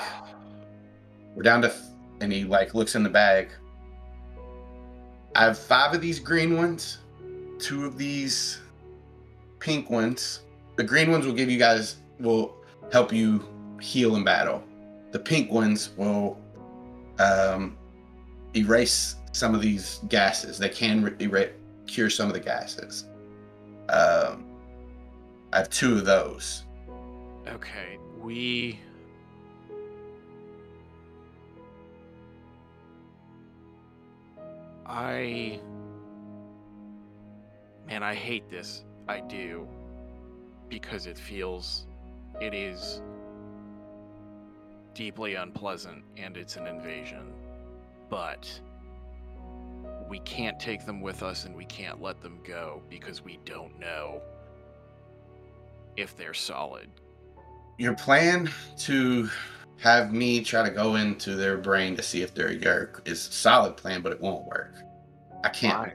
we're 1.35 1.43
down 1.43 1.61
to." 1.63 1.69
Th- 1.69 1.79
and 2.21 2.31
he 2.31 2.43
like 2.43 2.75
looks 2.75 2.95
in 2.95 3.03
the 3.03 3.09
bag. 3.09 3.49
I 5.35 5.45
have 5.45 5.57
five 5.57 5.93
of 5.93 6.01
these 6.01 6.19
green 6.19 6.57
ones, 6.57 6.99
two 7.59 7.85
of 7.85 7.97
these 7.97 8.59
pink 9.59 9.89
ones. 9.89 10.41
The 10.75 10.83
green 10.83 11.11
ones 11.11 11.25
will 11.25 11.33
give 11.33 11.49
you 11.49 11.57
guys 11.57 11.97
will 12.19 12.55
help 12.91 13.13
you 13.13 13.45
heal 13.79 14.15
in 14.15 14.23
battle. 14.23 14.63
The 15.11 15.19
pink 15.19 15.51
ones 15.51 15.91
will 15.95 16.39
um, 17.19 17.77
erase 18.55 19.15
some 19.31 19.55
of 19.55 19.61
these 19.61 20.01
gases. 20.09 20.57
They 20.57 20.69
can 20.69 21.15
erase, 21.21 21.51
cure 21.87 22.09
some 22.09 22.27
of 22.27 22.33
the 22.33 22.39
gases. 22.39 23.05
Um, 23.89 24.45
I 25.53 25.57
have 25.59 25.69
two 25.69 25.97
of 25.97 26.05
those. 26.05 26.63
okay, 27.47 27.97
we. 28.19 28.79
I. 34.91 35.59
Man, 37.87 38.03
I 38.03 38.13
hate 38.13 38.49
this. 38.49 38.83
I 39.07 39.21
do. 39.21 39.67
Because 40.69 41.07
it 41.07 41.17
feels. 41.17 41.87
It 42.41 42.53
is. 42.53 43.01
deeply 44.93 45.35
unpleasant 45.35 46.03
and 46.17 46.37
it's 46.37 46.57
an 46.57 46.67
invasion. 46.67 47.33
But. 48.09 48.49
We 50.09 50.19
can't 50.19 50.59
take 50.59 50.85
them 50.85 51.01
with 51.01 51.23
us 51.23 51.45
and 51.45 51.55
we 51.55 51.65
can't 51.65 52.01
let 52.01 52.21
them 52.21 52.39
go 52.45 52.81
because 52.89 53.23
we 53.23 53.39
don't 53.45 53.79
know 53.79 54.21
if 55.97 56.17
they're 56.17 56.33
solid. 56.33 56.89
Your 57.77 57.95
plan 57.95 58.51
to 58.79 59.29
have 59.81 60.13
me 60.13 60.43
try 60.43 60.63
to 60.67 60.69
go 60.73 60.95
into 60.95 61.35
their 61.35 61.57
brain 61.57 61.95
to 61.95 62.03
see 62.03 62.21
if 62.21 62.35
they're 62.35 62.51
yerk 62.51 63.01
is 63.05 63.27
a 63.27 63.31
solid 63.31 63.75
plan, 63.75 64.01
but 64.01 64.11
it 64.11 64.21
won't 64.21 64.45
work. 64.45 64.75
I 65.43 65.49
can't. 65.49 65.93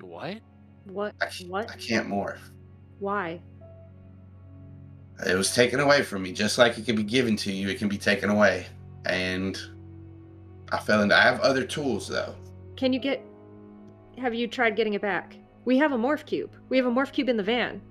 Why? 0.00 0.40
What? 0.84 1.12
What 1.12 1.14
I, 1.20 1.26
can't 1.26 1.50
what? 1.50 1.70
I 1.70 1.76
can't 1.76 2.08
morph. 2.08 2.38
Why? 3.00 3.42
It 5.26 5.34
was 5.34 5.54
taken 5.54 5.80
away 5.80 6.02
from 6.02 6.22
me, 6.22 6.32
just 6.32 6.56
like 6.56 6.78
it 6.78 6.86
can 6.86 6.96
be 6.96 7.02
given 7.02 7.36
to 7.36 7.52
you. 7.52 7.68
It 7.68 7.78
can 7.78 7.88
be 7.88 7.98
taken 7.98 8.30
away, 8.30 8.66
and 9.04 9.58
I 10.72 10.78
fell 10.78 11.02
into. 11.02 11.14
I 11.14 11.22
have 11.22 11.40
other 11.40 11.64
tools 11.64 12.08
though. 12.08 12.34
Can 12.76 12.94
you 12.94 12.98
get 12.98 13.22
Have 14.16 14.32
you 14.32 14.48
tried 14.48 14.74
getting 14.74 14.94
it 14.94 15.02
back? 15.02 15.36
We 15.66 15.76
have 15.76 15.92
a 15.92 15.98
morph 15.98 16.24
cube. 16.24 16.52
We 16.70 16.78
have 16.78 16.86
a 16.86 16.90
morph 16.90 17.12
cube 17.12 17.28
in 17.28 17.36
the 17.36 17.42
van. 17.42 17.82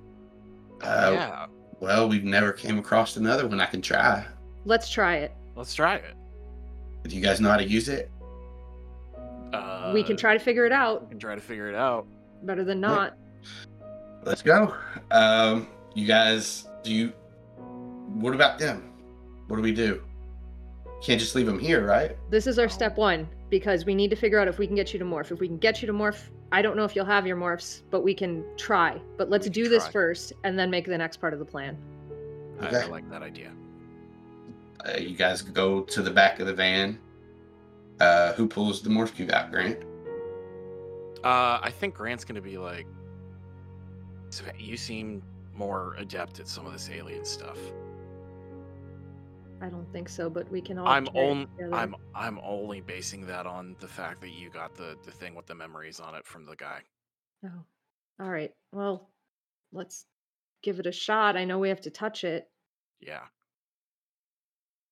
Uh, 0.82 1.12
yeah, 1.14 1.46
Well, 1.80 2.10
we've 2.10 2.24
never 2.24 2.52
came 2.52 2.80
across 2.80 3.18
another 3.18 3.48
one. 3.48 3.62
I 3.62 3.68
can 3.68 3.84
try. 3.84 4.26
Let's 4.68 4.90
try 4.90 5.16
it. 5.16 5.32
let's 5.56 5.74
try 5.74 5.96
it. 5.96 6.14
Do 7.06 7.16
you 7.16 7.22
guys 7.22 7.40
know 7.40 7.50
how 7.50 7.56
to 7.56 7.64
use 7.68 7.88
it? 7.88 8.12
Uh, 9.54 9.92
we 9.94 10.04
can 10.04 10.18
try 10.18 10.34
to 10.34 10.40
figure 10.44 10.66
it 10.66 10.74
out. 10.74 11.04
We 11.04 11.08
can 11.08 11.20
try 11.20 11.36
to 11.36 11.42
figure 11.42 11.70
it 11.70 11.76
out. 11.76 12.06
Better 12.44 12.66
than 12.66 12.82
not. 12.82 13.16
Let's 14.24 14.42
go. 14.42 14.76
Um, 15.10 15.68
you 15.96 16.06
guys, 16.06 16.68
do 16.84 16.92
you? 16.94 17.14
What 18.20 18.36
about 18.36 18.60
them? 18.60 18.92
What 19.48 19.56
do 19.56 19.62
we 19.62 19.72
do? 19.72 20.04
Can't 21.02 21.20
just 21.20 21.34
leave 21.34 21.46
them 21.46 21.60
here, 21.60 21.86
right? 21.86 22.18
This 22.30 22.46
is 22.46 22.60
our 22.60 22.68
step 22.68 22.98
one 22.98 23.26
because 23.50 23.86
we 23.86 23.96
need 23.96 24.10
to 24.10 24.18
figure 24.18 24.38
out 24.38 24.50
if 24.50 24.58
we 24.58 24.68
can 24.68 24.76
get 24.76 24.92
you 24.92 25.00
to 25.00 25.06
morph. 25.06 25.32
If 25.32 25.40
we 25.40 25.48
can 25.48 25.58
get 25.60 25.82
you 25.82 25.86
to 25.88 25.94
morph, 25.94 26.24
I 26.52 26.62
don't 26.62 26.76
know 26.76 26.84
if 26.84 26.94
you'll 26.94 27.06
have 27.06 27.26
your 27.26 27.38
morphs, 27.38 27.84
but 27.90 28.02
we 28.04 28.14
can 28.14 28.44
try. 28.58 29.00
But 29.18 29.30
let's 29.30 29.46
We 29.48 29.54
can 29.54 29.64
do 29.64 29.70
this 29.70 29.84
try. 29.84 29.92
first 29.94 30.34
and 30.44 30.60
then 30.60 30.70
make 30.70 30.86
the 30.88 30.98
next 30.98 31.18
part 31.22 31.32
of 31.32 31.40
the 31.40 31.46
plan. 31.46 31.78
I- 32.60 32.76
I, 32.76 32.86
like 32.88 33.10
that 33.12 33.22
idea. 33.22 33.52
Uh, 34.86 34.98
you 34.98 35.16
guys 35.16 35.42
go 35.42 35.82
to 35.82 36.02
the 36.02 36.12
back 36.12 36.40
of 36.40 36.48
the 36.48 36.54
van. 36.54 37.00
Uh, 38.00 38.34
who 38.34 38.48
pulls 38.48 38.82
the 38.82 38.90
morph 38.90 39.16
cube 39.16 39.32
out? 39.32 39.52
Grant. 39.52 39.84
Uh, 41.24 41.60
I 41.62 41.72
think 41.72 41.96
Grant's 41.96 42.24
gonna 42.24 42.42
be 42.42 42.58
like, 42.58 42.86
you 44.58 44.78
seem 44.78 45.24
more 45.54 45.96
adept 45.98 46.40
at 46.40 46.48
some 46.48 46.66
of 46.66 46.74
this 46.74 46.90
alien 46.90 47.26
stuff. 47.26 47.58
I 49.62 49.70
don't 49.70 49.92
think 49.92 50.08
so, 50.08 50.30
but 50.30 50.50
we 50.52 50.62
can 50.62 50.78
all. 50.78 50.88
I'm 50.88 51.06
try 51.06 51.22
it 51.22 51.30
on, 51.30 51.48
together. 51.58 51.76
I'm 51.76 51.96
I'm 52.14 52.40
only 52.44 52.82
basing 52.82 53.26
that 53.26 53.48
on 53.48 53.76
the 53.80 53.88
fact 53.88 54.22
that 54.22 54.30
you 54.30 54.50
got 54.52 54.76
the 54.76 54.96
the 55.04 55.12
thing 55.12 55.34
with 55.34 55.48
the 55.48 55.56
memories 55.56 56.00
on 56.00 56.14
it 56.14 56.26
from 56.26 56.46
the 56.46 56.56
guy. 56.56 56.82
Oh, 57.44 57.64
all 58.20 58.30
right. 58.30 58.52
Well, 58.72 59.10
let's 59.72 60.06
give 60.62 60.80
it 60.80 60.86
a 60.86 60.92
shot. 60.92 61.36
I 61.36 61.46
know 61.46 61.58
we 61.58 61.70
have 61.70 61.82
to 61.82 61.90
touch 61.90 62.24
it. 62.24 62.48
Yeah. 63.00 63.24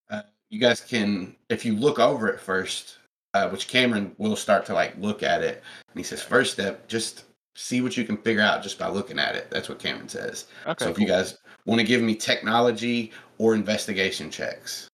Uh, 0.09 0.21
you 0.49 0.59
guys 0.59 0.81
can, 0.81 1.35
if 1.49 1.65
you 1.65 1.73
look 1.73 1.99
over 1.99 2.27
it 2.27 2.39
first, 2.39 2.97
uh, 3.33 3.49
which 3.49 3.67
Cameron 3.67 4.15
will 4.17 4.35
start 4.35 4.65
to 4.67 4.73
like 4.73 4.95
look 4.97 5.23
at 5.23 5.41
it, 5.43 5.63
and 5.89 5.97
he 5.97 6.03
says, 6.03 6.21
Okay. 6.21 6.29
first 6.29 6.53
step, 6.53 6.87
just 6.87 7.25
see 7.55 7.81
what 7.81 7.95
you 7.97 8.03
can 8.03 8.17
figure 8.17 8.41
out 8.41 8.61
just 8.63 8.77
by 8.79 8.87
looking 8.87 9.19
at 9.19 9.35
it. 9.35 9.49
That's 9.49 9.69
what 9.69 9.79
Cameron 9.79 10.09
says. 10.09 10.47
Okay. 10.65 10.85
so 10.85 10.91
if 10.91 10.99
you 10.99 11.07
guys 11.07 11.37
want 11.65 11.79
to 11.79 11.87
give 11.87 12.01
me 12.01 12.15
technology 12.15 13.11
or 13.37 13.55
investigation 13.55 14.29
checks, 14.29 14.87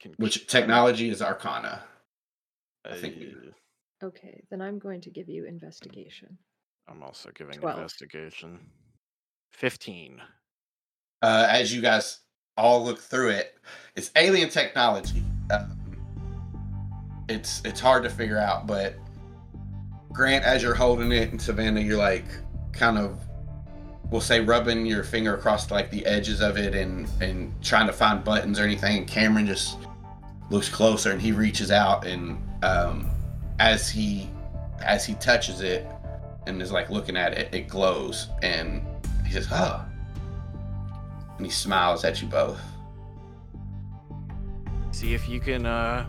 can, 0.00 0.14
which 0.18 0.46
technology 0.46 1.10
is 1.10 1.20
Arcana. 1.22 1.82
I 2.84 2.96
think 2.96 3.16
we- 3.16 3.34
Okay, 4.00 4.40
then 4.50 4.62
I'm 4.62 4.78
going 4.78 5.00
to 5.00 5.10
give 5.10 5.28
you 5.28 5.44
investigation. 5.46 6.38
I'm 6.86 7.02
also 7.02 7.30
giving 7.34 7.58
12. 7.58 7.76
investigation. 7.78 8.60
Fifteen. 9.52 10.20
uh, 11.22 11.48
as 11.50 11.74
you 11.74 11.82
guys 11.82 12.20
all 12.58 12.84
look 12.84 12.98
through 12.98 13.30
it, 13.30 13.56
it's 13.96 14.10
alien 14.16 14.50
technology. 14.50 15.22
Um, 15.50 15.76
it's 17.28 17.62
it's 17.64 17.80
hard 17.80 18.02
to 18.02 18.10
figure 18.10 18.38
out, 18.38 18.66
but 18.66 18.94
Grant, 20.12 20.44
as 20.44 20.62
you're 20.62 20.74
holding 20.74 21.12
it, 21.12 21.30
and 21.30 21.40
Savannah, 21.40 21.80
you're 21.80 21.96
like 21.96 22.24
kind 22.72 22.98
of, 22.98 23.20
we'll 24.10 24.20
say, 24.20 24.40
rubbing 24.40 24.84
your 24.84 25.04
finger 25.04 25.34
across 25.34 25.70
like 25.70 25.90
the 25.90 26.04
edges 26.04 26.40
of 26.40 26.58
it 26.58 26.74
and 26.74 27.08
and 27.20 27.54
trying 27.62 27.86
to 27.86 27.92
find 27.92 28.24
buttons 28.24 28.58
or 28.58 28.64
anything. 28.64 28.98
And 28.98 29.06
Cameron 29.06 29.46
just 29.46 29.78
looks 30.50 30.68
closer 30.68 31.12
and 31.12 31.20
he 31.20 31.30
reaches 31.30 31.70
out 31.70 32.06
and 32.06 32.42
um, 32.62 33.08
as 33.60 33.88
he 33.88 34.28
as 34.82 35.04
he 35.04 35.14
touches 35.14 35.60
it 35.60 35.86
and 36.46 36.60
is 36.62 36.72
like 36.72 36.90
looking 36.90 37.16
at 37.16 37.32
it, 37.34 37.54
it 37.54 37.68
glows 37.68 38.28
and 38.42 38.82
he 39.26 39.32
says, 39.32 39.48
"Oh." 39.52 39.87
And 41.38 41.46
he 41.46 41.50
smiles 41.50 42.04
at 42.04 42.20
you 42.20 42.28
both. 42.28 42.60
See 44.92 45.14
if 45.14 45.28
you 45.28 45.40
can 45.40 45.64
uh 45.64 46.06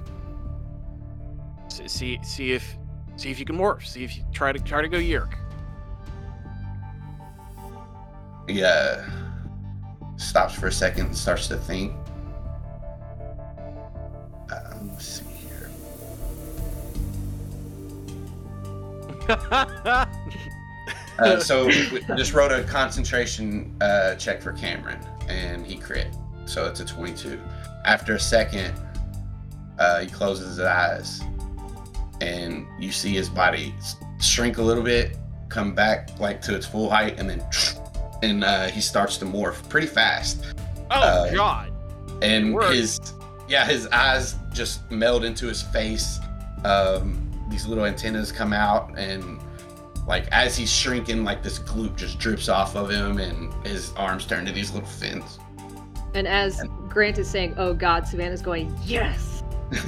see 1.70 2.20
see 2.22 2.52
if 2.52 2.78
See 3.20 3.30
if 3.30 3.38
you 3.38 3.44
can 3.44 3.58
morph. 3.58 3.86
See 3.86 4.06
if 4.06 4.16
you 4.16 4.24
try 4.32 4.54
to 4.54 4.60
try 4.60 4.82
to 4.82 4.88
go 4.88 4.98
Yerk. 4.98 5.38
He 8.48 8.64
uh, 8.64 9.04
stops 10.16 10.54
for 10.54 10.68
a 10.68 10.72
second 10.72 11.08
and 11.08 11.18
starts 11.18 11.50
to 11.50 11.58
think. 11.58 11.94
Uh, 14.50 14.80
let's 14.84 15.06
see 15.06 15.26
here. 15.26 15.70
Uh, 21.20 21.38
so 21.38 21.66
we 21.66 22.00
just 22.16 22.32
wrote 22.34 22.50
a 22.50 22.64
concentration 22.64 23.76
uh, 23.82 24.16
check 24.16 24.42
for 24.42 24.54
Cameron, 24.54 24.98
and 25.30 25.66
he 25.66 25.78
crit. 25.78 26.08
So 26.46 26.66
it's 26.66 26.80
a 26.80 26.86
22. 26.86 27.40
After 27.86 28.16
a 28.16 28.20
second, 28.20 28.74
uh, 29.78 30.00
he 30.02 30.08
closes 30.08 30.50
his 30.58 30.60
eyes, 30.60 31.22
and 32.22 32.66
you 32.80 32.92
see 32.92 33.14
his 33.14 33.30
body 33.30 33.74
shrink 34.20 34.58
a 34.58 34.62
little 34.62 34.84
bit, 34.84 35.18
come 35.48 35.74
back 35.74 36.10
like 36.20 36.42
to 36.42 36.56
its 36.56 36.66
full 36.66 36.90
height, 36.90 37.20
and 37.20 37.30
then 37.30 37.44
and 38.24 38.44
uh, 38.44 38.68
he 38.68 38.82
starts 38.82 39.18
to 39.18 39.26
morph 39.26 39.68
pretty 39.70 39.88
fast. 39.88 40.44
oh 40.92 41.00
Uh, 41.00 41.34
God! 41.34 41.72
And 42.22 42.54
his 42.74 43.00
yeah, 43.48 43.66
his 43.66 43.88
eyes 43.88 44.36
just 44.52 44.90
meld 44.92 45.24
into 45.24 45.48
his 45.48 45.62
face. 45.62 46.20
Um, 46.66 47.26
these 47.50 47.66
little 47.66 47.86
antennas 47.86 48.32
come 48.32 48.52
out, 48.54 48.98
and 48.98 49.40
like 50.10 50.28
as 50.32 50.58
he's 50.58 50.74
shrinking, 50.74 51.24
like 51.24 51.44
this 51.44 51.60
gloop 51.60 51.96
just 51.96 52.18
drips 52.18 52.50
off 52.50 52.76
of 52.76 52.90
him, 52.90 53.20
and 53.20 53.54
his 53.66 53.94
arms 53.94 54.26
turn 54.26 54.44
to 54.48 54.52
these 54.52 54.74
little 54.74 54.90
fins. 54.90 55.38
And 56.16 56.28
as 56.28 56.64
Grant 56.90 57.20
is 57.20 57.30
saying, 57.30 57.54
"Oh 57.58 57.76
God," 57.76 58.08
Savannah's 58.08 58.42
going, 58.42 58.76
"Yes." 58.84 59.44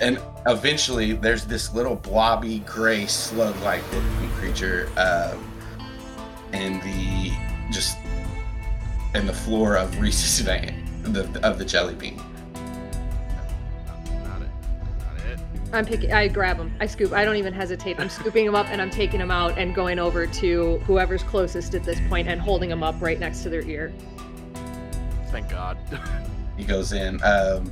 and 0.00 0.20
eventually, 0.48 1.12
there's 1.12 1.44
this 1.44 1.72
little 1.72 1.94
blobby 1.94 2.58
gray 2.66 3.06
slug-like 3.06 3.84
looking 3.92 4.28
creature, 4.30 4.90
um, 4.96 5.52
and 6.52 6.82
the 6.82 7.32
just 7.70 7.96
and 9.14 9.28
the 9.28 9.32
floor 9.32 9.76
of 9.76 10.00
Reese's 10.00 10.40
van, 10.44 10.84
the, 11.04 11.40
of 11.46 11.60
the 11.60 11.64
jelly 11.64 11.94
bean. 11.94 12.20
I'm 15.76 15.84
picking. 15.84 16.12
I 16.12 16.28
grab 16.28 16.56
them. 16.56 16.74
I 16.80 16.86
scoop. 16.86 17.12
I 17.12 17.24
don't 17.24 17.36
even 17.36 17.52
hesitate. 17.52 18.00
I'm 18.00 18.08
scooping 18.08 18.46
them 18.46 18.54
up 18.54 18.66
and 18.68 18.80
I'm 18.80 18.90
taking 18.90 19.20
them 19.20 19.30
out 19.30 19.56
and 19.58 19.74
going 19.74 19.98
over 19.98 20.26
to 20.26 20.78
whoever's 20.78 21.22
closest 21.22 21.74
at 21.74 21.84
this 21.84 22.00
point 22.08 22.28
and 22.28 22.40
holding 22.40 22.68
them 22.68 22.82
up 22.82 23.00
right 23.00 23.18
next 23.18 23.42
to 23.42 23.50
their 23.50 23.62
ear. 23.62 23.92
Thank 25.30 25.48
God. 25.50 25.78
He 26.56 26.64
goes 26.64 26.92
in. 26.92 27.22
Um, 27.22 27.70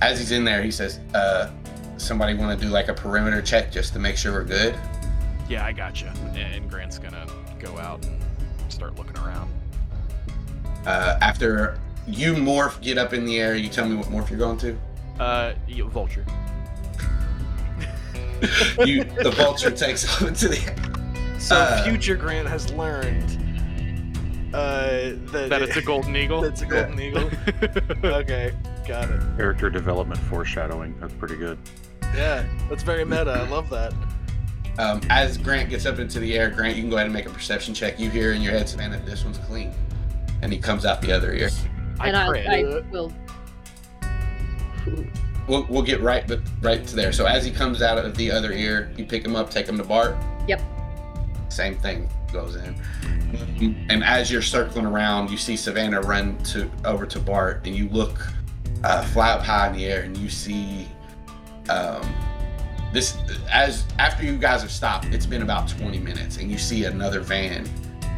as 0.00 0.18
he's 0.18 0.30
in 0.30 0.44
there, 0.44 0.62
he 0.62 0.70
says, 0.70 1.00
uh, 1.14 1.50
"Somebody 1.96 2.34
want 2.34 2.58
to 2.58 2.64
do 2.64 2.70
like 2.70 2.86
a 2.86 2.94
perimeter 2.94 3.42
check 3.42 3.72
just 3.72 3.92
to 3.94 3.98
make 3.98 4.16
sure 4.16 4.32
we're 4.32 4.44
good." 4.44 4.74
yeah, 5.48 5.64
I 5.64 5.72
gotcha. 5.72 6.12
And 6.34 6.68
Grant's 6.70 6.98
gonna 6.98 7.26
go 7.58 7.76
out 7.78 8.04
and 8.04 8.20
start 8.68 8.96
looking 8.96 9.16
around. 9.18 9.50
Uh, 10.84 11.18
after 11.20 11.78
you 12.06 12.34
morph, 12.34 12.80
get 12.80 12.98
up 12.98 13.12
in 13.12 13.24
the 13.24 13.40
air. 13.40 13.54
You 13.54 13.68
tell 13.68 13.88
me 13.88 13.96
what 13.96 14.06
morph 14.06 14.30
you're 14.30 14.38
going 14.38 14.58
to. 14.58 14.78
Uh, 15.18 15.54
vulture. 15.88 16.24
You, 18.84 19.04
the 19.04 19.32
vulture 19.36 19.70
takes 19.70 20.04
off 20.22 20.22
into 20.28 20.48
the 20.48 20.58
air. 20.66 21.40
So 21.40 21.56
Uh, 21.56 21.84
future 21.84 22.16
Grant 22.16 22.48
has 22.48 22.72
learned 22.72 23.42
uh, 24.54 25.12
that, 25.32 25.48
That 25.50 25.62
it's 25.62 25.76
a 25.76 25.82
golden 25.82 26.16
eagle. 26.22 26.40
That's 26.40 26.62
a 26.62 26.66
golden 26.66 27.00
eagle. 27.00 27.30
Okay, 28.04 28.52
got 28.86 29.10
it. 29.10 29.20
Character 29.36 29.68
development 29.70 30.20
foreshadowing. 30.20 30.98
That's 31.00 31.12
pretty 31.14 31.36
good. 31.36 31.58
Yeah, 32.14 32.44
that's 32.68 32.82
very 32.82 33.04
meta. 33.04 33.30
I 33.32 33.48
love 33.48 33.68
that. 33.70 33.92
Um, 34.78 35.00
as 35.10 35.36
Grant 35.38 35.68
gets 35.70 35.86
up 35.86 35.98
into 35.98 36.20
the 36.20 36.38
air, 36.38 36.50
Grant, 36.50 36.76
you 36.76 36.82
can 36.82 36.90
go 36.90 36.96
ahead 36.96 37.06
and 37.06 37.14
make 37.14 37.26
a 37.26 37.30
perception 37.30 37.74
check. 37.74 37.98
You 37.98 38.08
hear 38.10 38.32
in 38.32 38.42
your 38.42 38.52
head, 38.52 38.68
Savannah, 38.68 39.00
this 39.04 39.24
one's 39.24 39.38
clean, 39.38 39.72
and 40.42 40.52
he 40.52 40.58
comes 40.58 40.84
out 40.86 41.00
the 41.02 41.12
other 41.12 41.32
ear. 41.34 41.50
I 41.98 42.08
and 42.08 42.16
I. 42.16 42.26
I 42.58 42.82
will. 42.90 43.12
We'll, 45.48 45.64
we'll 45.68 45.82
get 45.82 46.00
right, 46.00 46.26
but 46.26 46.40
right 46.60 46.84
to 46.86 46.96
there. 46.96 47.12
So 47.12 47.26
as 47.26 47.44
he 47.44 47.50
comes 47.50 47.82
out 47.82 47.98
of 47.98 48.16
the 48.16 48.30
other 48.30 48.52
ear, 48.52 48.92
you 48.96 49.04
pick 49.04 49.24
him 49.24 49.36
up, 49.36 49.50
take 49.50 49.68
him 49.68 49.78
to 49.78 49.84
Bart. 49.84 50.16
Yep. 50.48 50.60
Same 51.48 51.76
thing 51.76 52.08
goes 52.32 52.56
in. 52.56 52.74
And 53.88 54.04
as 54.04 54.30
you're 54.30 54.42
circling 54.42 54.86
around, 54.86 55.30
you 55.30 55.36
see 55.36 55.56
Savannah 55.56 56.00
run 56.00 56.36
to 56.44 56.70
over 56.84 57.06
to 57.06 57.18
Bart, 57.18 57.66
and 57.66 57.74
you 57.74 57.88
look 57.88 58.26
uh, 58.84 59.02
fly 59.06 59.30
up 59.30 59.42
high 59.42 59.68
in 59.68 59.74
the 59.74 59.86
air, 59.86 60.02
and 60.02 60.16
you 60.16 60.28
see 60.28 60.86
um, 61.68 62.02
this. 62.92 63.16
As 63.50 63.84
after 63.98 64.24
you 64.24 64.36
guys 64.36 64.62
have 64.62 64.70
stopped, 64.70 65.06
it's 65.06 65.26
been 65.26 65.42
about 65.42 65.68
20 65.68 65.98
minutes, 65.98 66.36
and 66.36 66.50
you 66.50 66.58
see 66.58 66.84
another 66.84 67.20
van 67.20 67.68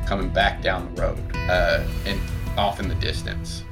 coming 0.07 0.29
back 0.31 0.63
down 0.63 0.95
the 0.95 1.03
road, 1.03 1.19
uh, 1.35 1.87
and 2.07 2.21
off 2.59 2.81
in 2.81 2.89
the 2.89 2.95
distance. 2.97 3.63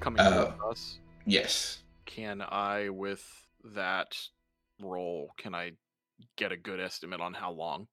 Coming 0.00 0.20
uh, 0.20 0.46
towards 0.46 0.62
us. 0.70 0.98
Yes. 1.26 1.83
Can 2.14 2.42
I, 2.42 2.90
with 2.90 3.24
that 3.74 4.16
roll, 4.80 5.32
can 5.36 5.52
I 5.52 5.72
get 6.36 6.52
a 6.52 6.56
good 6.56 6.78
estimate 6.78 7.20
on 7.20 7.34
how 7.34 7.50
long? 7.50 7.88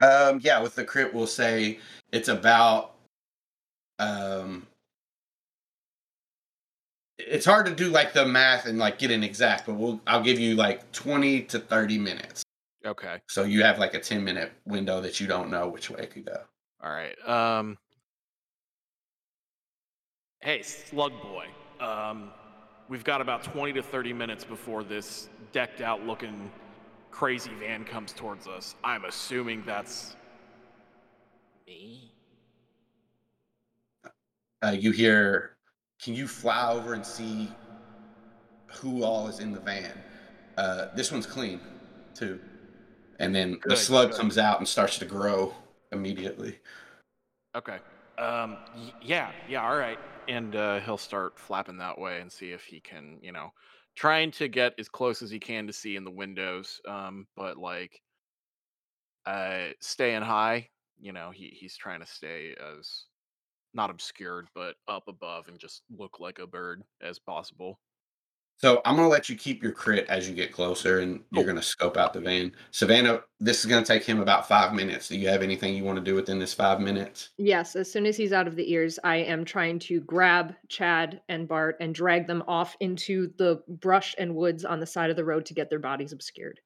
Um, 0.00 0.40
yeah, 0.42 0.62
with 0.62 0.74
the 0.74 0.84
crit, 0.84 1.12
we'll 1.12 1.26
say 1.26 1.78
it's 2.12 2.28
about. 2.28 2.94
Um, 3.98 4.66
it's 7.18 7.44
hard 7.44 7.66
to 7.66 7.74
do 7.74 7.90
like 7.90 8.14
the 8.14 8.24
math 8.24 8.64
and 8.64 8.78
like 8.78 8.98
get 8.98 9.10
an 9.10 9.22
exact, 9.22 9.66
but 9.66 9.74
we'll 9.74 10.00
I'll 10.06 10.22
give 10.22 10.38
you 10.38 10.54
like 10.54 10.90
twenty 10.92 11.42
to 11.42 11.58
thirty 11.58 11.98
minutes. 11.98 12.42
Okay. 12.86 13.20
So 13.28 13.44
you 13.44 13.62
have 13.64 13.78
like 13.78 13.92
a 13.92 14.00
ten 14.00 14.24
minute 14.24 14.52
window 14.64 15.02
that 15.02 15.20
you 15.20 15.26
don't 15.26 15.50
know 15.50 15.68
which 15.68 15.90
way 15.90 16.04
it 16.04 16.10
could 16.10 16.24
go. 16.24 16.40
All 16.82 16.90
right. 16.90 17.16
Um. 17.28 17.76
Hey, 20.40 20.62
Slug 20.62 21.12
Boy. 21.20 21.48
Um, 21.80 22.30
we've 22.88 23.04
got 23.04 23.20
about 23.20 23.42
20 23.42 23.72
to 23.74 23.82
30 23.82 24.12
minutes 24.12 24.44
before 24.44 24.84
this 24.84 25.28
decked 25.52 25.80
out 25.80 26.06
looking 26.06 26.50
crazy 27.10 27.50
van 27.60 27.84
comes 27.84 28.12
towards 28.12 28.46
us. 28.46 28.74
I'm 28.84 29.04
assuming 29.04 29.62
that's 29.64 30.16
me. 31.66 32.12
Uh, 34.62 34.70
you 34.70 34.90
hear, 34.90 35.56
can 36.02 36.14
you 36.14 36.28
fly 36.28 36.70
over 36.72 36.94
and 36.94 37.04
see 37.04 37.50
who 38.66 39.02
all 39.02 39.28
is 39.28 39.40
in 39.40 39.52
the 39.52 39.60
van? 39.60 39.92
Uh, 40.56 40.86
this 40.94 41.12
one's 41.12 41.26
clean, 41.26 41.60
too. 42.14 42.40
And 43.18 43.34
then 43.34 43.58
the 43.64 43.76
slug 43.76 44.10
good. 44.10 44.18
comes 44.18 44.38
out 44.38 44.58
and 44.58 44.68
starts 44.68 44.98
to 44.98 45.04
grow 45.04 45.54
immediately. 45.92 46.58
Okay. 47.54 47.78
Um. 48.18 48.58
yeah. 49.02 49.30
Yeah. 49.48 49.66
All 49.66 49.76
right. 49.76 49.98
And 50.28 50.54
uh, 50.56 50.80
he'll 50.80 50.98
start 50.98 51.38
flapping 51.38 51.78
that 51.78 51.98
way 51.98 52.20
and 52.20 52.30
see 52.32 52.50
if 52.52 52.64
he 52.64 52.80
can, 52.80 53.18
you 53.22 53.32
know, 53.32 53.50
trying 53.94 54.30
to 54.32 54.48
get 54.48 54.74
as 54.78 54.88
close 54.88 55.22
as 55.22 55.30
he 55.30 55.38
can 55.38 55.66
to 55.66 55.72
see 55.72 55.96
in 55.96 56.04
the 56.04 56.10
windows. 56.10 56.80
Um. 56.86 57.28
But 57.36 57.56
like, 57.58 58.02
uh, 59.24 59.68
staying 59.80 60.22
high. 60.22 60.70
You 60.98 61.12
know, 61.12 61.30
he 61.30 61.48
he's 61.48 61.76
trying 61.76 62.00
to 62.00 62.06
stay 62.06 62.54
as 62.54 63.06
not 63.74 63.90
obscured, 63.90 64.48
but 64.54 64.76
up 64.88 65.08
above 65.08 65.48
and 65.48 65.58
just 65.58 65.84
look 65.90 66.20
like 66.20 66.38
a 66.38 66.46
bird 66.46 66.84
as 67.02 67.18
possible. 67.18 67.80
So 68.58 68.80
I'm 68.86 68.96
gonna 68.96 69.08
let 69.08 69.28
you 69.28 69.36
keep 69.36 69.62
your 69.62 69.72
crit 69.72 70.06
as 70.08 70.28
you 70.28 70.34
get 70.34 70.50
closer, 70.50 71.00
and 71.00 71.22
you're 71.30 71.44
gonna 71.44 71.60
scope 71.60 71.98
out 71.98 72.14
the 72.14 72.20
van. 72.20 72.52
Savannah, 72.70 73.22
this 73.38 73.60
is 73.60 73.66
gonna 73.66 73.84
take 73.84 74.02
him 74.02 74.20
about 74.20 74.48
five 74.48 74.72
minutes. 74.72 75.08
Do 75.08 75.18
you 75.18 75.28
have 75.28 75.42
anything 75.42 75.74
you 75.74 75.84
want 75.84 75.98
to 75.98 76.04
do 76.04 76.14
within 76.14 76.38
this 76.38 76.54
five 76.54 76.80
minutes? 76.80 77.30
Yes, 77.36 77.76
as 77.76 77.92
soon 77.92 78.06
as 78.06 78.16
he's 78.16 78.32
out 78.32 78.46
of 78.46 78.56
the 78.56 78.72
ears, 78.72 78.98
I 79.04 79.16
am 79.16 79.44
trying 79.44 79.78
to 79.80 80.00
grab 80.00 80.54
Chad 80.68 81.20
and 81.28 81.46
Bart 81.46 81.76
and 81.80 81.94
drag 81.94 82.26
them 82.26 82.42
off 82.48 82.76
into 82.80 83.30
the 83.36 83.62
brush 83.68 84.14
and 84.18 84.34
woods 84.34 84.64
on 84.64 84.80
the 84.80 84.86
side 84.86 85.10
of 85.10 85.16
the 85.16 85.24
road 85.24 85.44
to 85.46 85.54
get 85.54 85.68
their 85.68 85.78
bodies 85.78 86.12
obscured. 86.12 86.58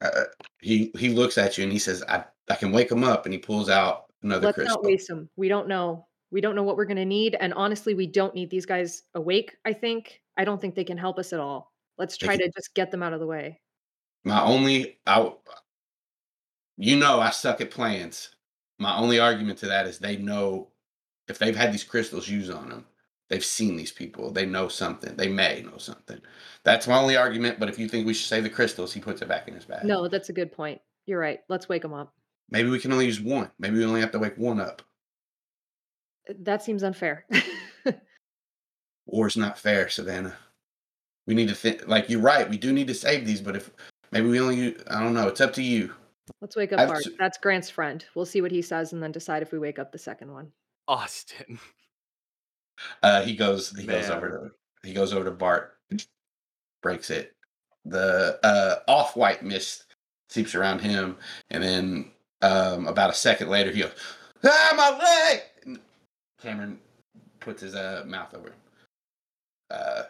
Uh, 0.00 0.24
he 0.60 0.90
he 0.96 1.10
looks 1.10 1.36
at 1.36 1.58
you 1.58 1.64
and 1.64 1.72
he 1.72 1.78
says, 1.78 2.02
"I 2.08 2.24
I 2.48 2.54
can 2.54 2.72
wake 2.72 2.90
him 2.90 3.04
up," 3.04 3.26
and 3.26 3.34
he 3.34 3.38
pulls 3.38 3.68
out 3.68 4.06
another 4.22 4.46
Let's 4.46 4.56
crystal. 4.56 4.76
not 4.76 4.84
waste 4.84 5.08
them. 5.08 5.28
We 5.36 5.48
don't 5.48 5.68
know. 5.68 6.06
We 6.30 6.40
don't 6.40 6.54
know 6.54 6.62
what 6.62 6.76
we're 6.76 6.84
going 6.84 6.96
to 6.96 7.04
need. 7.04 7.36
And 7.38 7.54
honestly, 7.54 7.94
we 7.94 8.06
don't 8.06 8.34
need 8.34 8.50
these 8.50 8.66
guys 8.66 9.02
awake, 9.14 9.56
I 9.64 9.72
think. 9.72 10.20
I 10.36 10.44
don't 10.44 10.60
think 10.60 10.74
they 10.74 10.84
can 10.84 10.98
help 10.98 11.18
us 11.18 11.32
at 11.32 11.40
all. 11.40 11.72
Let's 11.96 12.16
try 12.16 12.36
can- 12.36 12.46
to 12.46 12.52
just 12.56 12.74
get 12.74 12.90
them 12.90 13.02
out 13.02 13.12
of 13.12 13.20
the 13.20 13.26
way. 13.26 13.60
My 14.24 14.42
only, 14.42 14.98
I, 15.06 15.32
you 16.76 16.96
know, 16.96 17.20
I 17.20 17.30
suck 17.30 17.60
at 17.60 17.70
plans. 17.70 18.30
My 18.78 18.96
only 18.96 19.18
argument 19.18 19.58
to 19.60 19.66
that 19.66 19.86
is 19.86 19.98
they 19.98 20.16
know 20.16 20.68
if 21.28 21.38
they've 21.38 21.56
had 21.56 21.72
these 21.72 21.84
crystals 21.84 22.28
used 22.28 22.50
on 22.50 22.68
them, 22.68 22.86
they've 23.28 23.44
seen 23.44 23.76
these 23.76 23.92
people. 23.92 24.30
They 24.30 24.46
know 24.46 24.68
something. 24.68 25.16
They 25.16 25.28
may 25.28 25.62
know 25.62 25.78
something. 25.78 26.20
That's 26.64 26.86
my 26.86 26.98
only 26.98 27.16
argument. 27.16 27.58
But 27.58 27.68
if 27.68 27.78
you 27.78 27.88
think 27.88 28.06
we 28.06 28.14
should 28.14 28.28
save 28.28 28.42
the 28.42 28.50
crystals, 28.50 28.92
he 28.92 29.00
puts 29.00 29.22
it 29.22 29.28
back 29.28 29.48
in 29.48 29.54
his 29.54 29.64
bag. 29.64 29.84
No, 29.84 30.08
that's 30.08 30.28
a 30.28 30.32
good 30.32 30.52
point. 30.52 30.80
You're 31.06 31.20
right. 31.20 31.40
Let's 31.48 31.68
wake 31.68 31.82
them 31.82 31.94
up. 31.94 32.12
Maybe 32.50 32.68
we 32.68 32.78
can 32.78 32.92
only 32.92 33.06
use 33.06 33.20
one. 33.20 33.50
Maybe 33.58 33.78
we 33.78 33.84
only 33.84 34.00
have 34.00 34.12
to 34.12 34.18
wake 34.18 34.36
one 34.36 34.60
up. 34.60 34.82
That 36.40 36.62
seems 36.62 36.82
unfair. 36.82 37.24
War's 39.06 39.36
not 39.36 39.58
fair, 39.58 39.88
Savannah. 39.88 40.36
we 41.26 41.34
need 41.34 41.48
to 41.48 41.54
think. 41.54 41.86
Like 41.88 42.08
you're 42.10 42.20
right, 42.20 42.48
we 42.48 42.58
do 42.58 42.72
need 42.72 42.88
to 42.88 42.94
save 42.94 43.26
these, 43.26 43.40
but 43.40 43.56
if 43.56 43.70
maybe 44.12 44.28
we 44.28 44.40
only, 44.40 44.76
I 44.90 45.02
don't 45.02 45.14
know. 45.14 45.28
It's 45.28 45.40
up 45.40 45.52
to 45.54 45.62
you. 45.62 45.92
Let's 46.42 46.56
wake 46.56 46.72
up 46.74 46.80
I've 46.80 46.88
Bart. 46.88 47.06
s- 47.06 47.12
That's 47.18 47.38
Grant's 47.38 47.70
friend. 47.70 48.04
We'll 48.14 48.26
see 48.26 48.42
what 48.42 48.50
he 48.50 48.60
says 48.60 48.92
and 48.92 49.02
then 49.02 49.12
decide 49.12 49.42
if 49.42 49.50
we 49.52 49.58
wake 49.58 49.78
up 49.78 49.92
the 49.92 49.98
second 49.98 50.32
one. 50.32 50.52
Austin. 50.86 51.58
Uh, 53.02 53.22
he 53.22 53.34
goes. 53.34 53.76
He 53.76 53.84
goes 53.86 54.08
over 54.08 54.28
to. 54.30 54.86
He 54.88 54.94
goes 54.94 55.12
over 55.12 55.24
to 55.24 55.32
Bart. 55.32 55.74
Breaks 56.80 57.10
it. 57.10 57.34
The 57.84 58.38
uh, 58.44 58.76
off-white 58.86 59.42
mist 59.42 59.96
seeps 60.28 60.54
around 60.54 60.78
him, 60.80 61.16
and 61.50 61.60
then 61.60 62.10
um, 62.40 62.86
about 62.86 63.10
a 63.10 63.14
second 63.14 63.48
later, 63.48 63.72
he 63.72 63.80
goes, 63.80 63.90
"Ah, 64.44 64.74
my 64.76 64.96
leg!" 64.96 65.40
Cameron 66.40 66.78
puts 67.40 67.62
his 67.62 67.74
uh, 67.74 68.04
mouth 68.06 68.34
over. 68.34 68.52
Uh, 69.70 70.02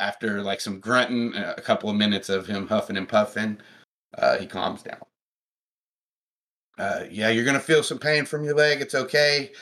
after 0.00 0.42
like 0.42 0.60
some 0.60 0.80
grunting, 0.80 1.34
a 1.34 1.60
couple 1.60 1.88
of 1.88 1.96
minutes 1.96 2.28
of 2.28 2.46
him 2.46 2.66
huffing 2.66 2.96
and 2.96 3.08
puffing, 3.08 3.58
uh, 4.18 4.36
he 4.36 4.46
calms 4.46 4.82
down. 4.82 5.00
Uh, 6.78 7.04
yeah, 7.10 7.30
you're 7.30 7.44
gonna 7.44 7.58
feel 7.58 7.82
some 7.82 7.98
pain 7.98 8.26
from 8.26 8.44
your 8.44 8.54
leg. 8.54 8.80
It's 8.80 8.94
okay. 8.94 9.52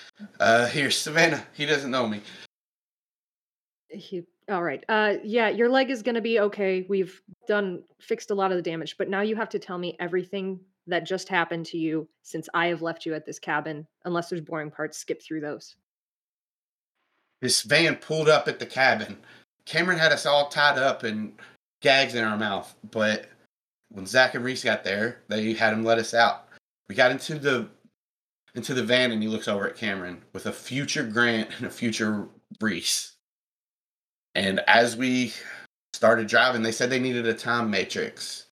Uh, 0.41 0.67
here's 0.69 0.97
Savannah. 0.97 1.47
He 1.53 1.67
doesn't 1.67 1.91
know 1.91 2.09
me. 2.09 2.21
He 3.89 4.25
all 4.51 4.63
right. 4.63 4.85
Uh 4.89 5.15
yeah, 5.23 5.49
your 5.49 5.69
leg 5.69 5.91
is 5.91 6.03
gonna 6.03 6.21
be 6.21 6.41
okay. 6.41 6.85
We've 6.89 7.23
done 7.47 7.85
fixed 8.01 8.31
a 8.31 8.35
lot 8.35 8.51
of 8.51 8.57
the 8.57 8.63
damage, 8.63 8.97
but 8.99 9.09
now 9.09 9.21
you 9.21 9.37
have 9.37 9.49
to 9.51 9.59
tell 9.59 9.79
me 9.79 9.97
everything 10.01 10.61
that 10.87 11.07
just 11.07 11.29
happened 11.29 11.67
to 11.67 11.79
you 11.79 12.09
since 12.23 12.49
I 12.55 12.67
have 12.67 12.83
left 12.83 13.07
you 13.07 13.15
at 13.15 13.25
this 13.25 13.39
cabin. 13.39 13.87
Unless 14.05 14.29
there's 14.29 14.41
boring 14.41 14.71
parts, 14.71 14.99
skip 14.99 15.23
through 15.23 15.41
those. 15.41 15.77
This 17.41 17.63
van 17.63 17.97
pulled 17.97 18.29
up 18.29 18.49
at 18.49 18.59
the 18.59 18.67
cabin. 18.67 19.19
Cameron 19.67 19.99
had 19.99 20.13
us 20.13 20.27
all 20.27 20.49
tied 20.49 20.79
up 20.79 21.03
and 21.03 21.33
gags 21.81 22.15
in 22.15 22.25
our 22.25 22.37
mouth, 22.37 22.75
but 22.91 23.27
when 23.91 24.07
Zach 24.07 24.35
and 24.35 24.45
Reese 24.45 24.65
got 24.65 24.85
there, 24.85 25.23
they 25.29 25.53
had 25.53 25.73
him 25.73 25.85
let 25.85 25.99
us 25.99 26.15
out. 26.15 26.49
We 26.89 26.95
got 26.95 27.11
into 27.11 27.39
the 27.39 27.69
into 28.55 28.73
the 28.73 28.85
van 28.85 29.11
and 29.11 29.23
he 29.23 29.29
looks 29.29 29.49
over 29.49 29.69
at 29.69 29.77
Cameron 29.77 30.23
with 30.33 30.47
a 30.47 30.53
future 30.53 31.03
Grant 31.03 31.51
and 31.59 31.67
a 31.67 31.71
future 31.71 32.29
Reese. 32.61 33.13
And 34.35 34.61
as 34.67 34.97
we 34.97 35.33
started 35.93 36.29
driving, 36.29 36.63
they 36.63 36.73
said 36.73 36.91
they 36.91 36.99
needed 36.99 37.27
a 37.27 37.35
time 37.35 37.71
matrix. 37.71 38.47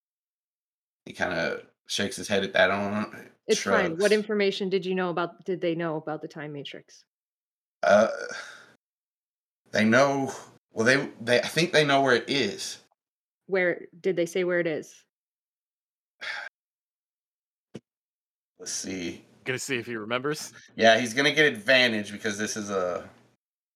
He 1.06 1.12
kind 1.12 1.34
of 1.34 1.62
shakes 1.92 2.16
his 2.16 2.28
head 2.28 2.42
at 2.42 2.52
that. 2.54 2.70
On 2.70 3.28
It's 3.46 3.60
fine. 3.60 3.96
What 3.98 4.12
information 4.12 4.68
did 4.68 4.86
you 4.86 4.94
know 4.94 5.10
about 5.10 5.44
did 5.44 5.60
they 5.60 5.74
know 5.74 5.96
about 5.96 6.22
the 6.22 6.28
time 6.28 6.52
matrix? 6.52 7.04
Uh, 7.82 8.08
they 9.72 9.84
know. 9.84 10.32
Well, 10.72 10.86
they 10.86 11.08
they 11.20 11.40
I 11.40 11.46
think 11.46 11.72
they 11.72 11.84
know 11.84 12.00
where 12.00 12.14
it 12.14 12.28
is. 12.28 12.78
Where 13.46 13.82
did 14.00 14.16
they 14.16 14.26
say 14.26 14.44
where 14.44 14.60
it 14.60 14.66
is? 14.66 15.04
Let's 18.58 18.72
see. 18.72 19.24
Gonna 19.44 19.58
see 19.58 19.76
if 19.76 19.86
he 19.86 19.96
remembers. 19.96 20.52
Yeah, 20.76 20.98
he's 20.98 21.14
gonna 21.14 21.32
get 21.32 21.52
advantage 21.52 22.12
because 22.12 22.38
this 22.38 22.56
is 22.56 22.70
a. 22.70 23.08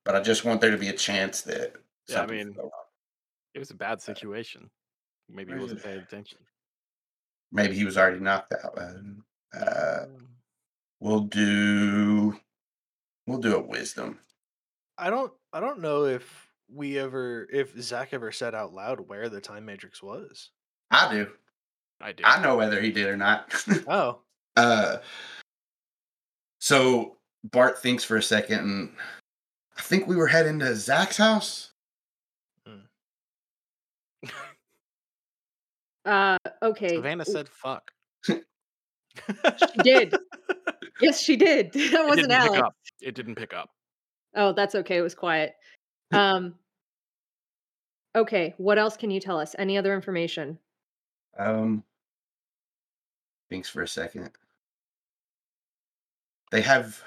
But 0.04 0.14
I 0.14 0.20
just 0.20 0.44
want 0.44 0.60
there 0.60 0.70
to 0.70 0.78
be 0.78 0.88
a 0.88 0.92
chance 0.92 1.42
that. 1.42 1.74
Yeah, 2.08 2.22
I 2.22 2.26
mean- 2.26 2.46
could 2.46 2.56
go 2.56 2.62
wrong. 2.62 2.70
It 3.54 3.58
was 3.58 3.70
a 3.70 3.74
bad 3.74 4.00
situation. 4.02 4.70
Maybe 5.28 5.54
he 5.54 5.58
wasn't 5.58 5.82
paying 5.82 5.98
attention. 5.98 6.38
Maybe 7.52 7.74
he 7.74 7.84
was 7.84 7.96
already 7.96 8.20
knocked 8.20 8.52
out. 8.52 8.76
Uh, 8.78 9.58
uh, 9.58 10.04
Um, 10.04 10.28
we'll 11.00 11.20
do. 11.20 12.38
We'll 13.26 13.38
do 13.38 13.56
a 13.56 13.62
wisdom. 13.62 14.18
I 14.98 15.10
don't 15.10 15.32
I 15.52 15.60
don't 15.60 15.80
know 15.80 16.04
if 16.04 16.48
we 16.72 16.98
ever 16.98 17.46
if 17.52 17.78
Zach 17.80 18.08
ever 18.12 18.32
said 18.32 18.54
out 18.54 18.72
loud 18.72 19.00
where 19.08 19.28
the 19.28 19.40
time 19.40 19.64
matrix 19.66 20.02
was. 20.02 20.50
I 20.90 21.12
do. 21.12 21.28
I 22.00 22.12
do. 22.12 22.22
I 22.24 22.40
know 22.40 22.56
whether 22.56 22.80
he 22.80 22.92
did 22.92 23.06
or 23.08 23.16
not. 23.16 23.52
Oh. 23.88 24.20
Uh, 24.56 24.98
so 26.60 27.16
Bart 27.44 27.78
thinks 27.78 28.04
for 28.04 28.16
a 28.16 28.22
second, 28.22 28.60
and 28.60 28.92
I 29.76 29.82
think 29.82 30.06
we 30.06 30.16
were 30.16 30.26
heading 30.26 30.58
to 30.60 30.74
Zach's 30.74 31.18
house. 31.18 31.72
Uh 36.06 36.38
okay. 36.62 36.88
Savannah 36.96 37.24
said 37.24 37.48
fuck. 37.48 37.90
she 38.24 38.38
did. 39.82 40.14
Yes, 40.98 41.20
she 41.20 41.36
did. 41.36 41.72
That 41.74 41.92
It 41.92 42.06
wasn't 42.06 42.32
Alex. 42.32 42.58
up. 42.62 42.74
It 43.02 43.14
didn't 43.14 43.34
pick 43.34 43.52
up. 43.52 43.68
Oh, 44.34 44.52
that's 44.54 44.74
okay. 44.74 44.96
It 44.96 45.02
was 45.02 45.14
quiet. 45.14 45.54
Um 46.12 46.54
Okay, 48.16 48.54
what 48.56 48.78
else 48.78 48.96
can 48.96 49.10
you 49.10 49.20
tell 49.20 49.38
us? 49.38 49.54
Any 49.58 49.76
other 49.76 49.94
information? 49.94 50.58
Um, 51.38 51.84
thinks 53.50 53.68
for 53.68 53.82
a 53.82 53.88
second. 53.88 54.30
They 56.50 56.62
have 56.62 57.02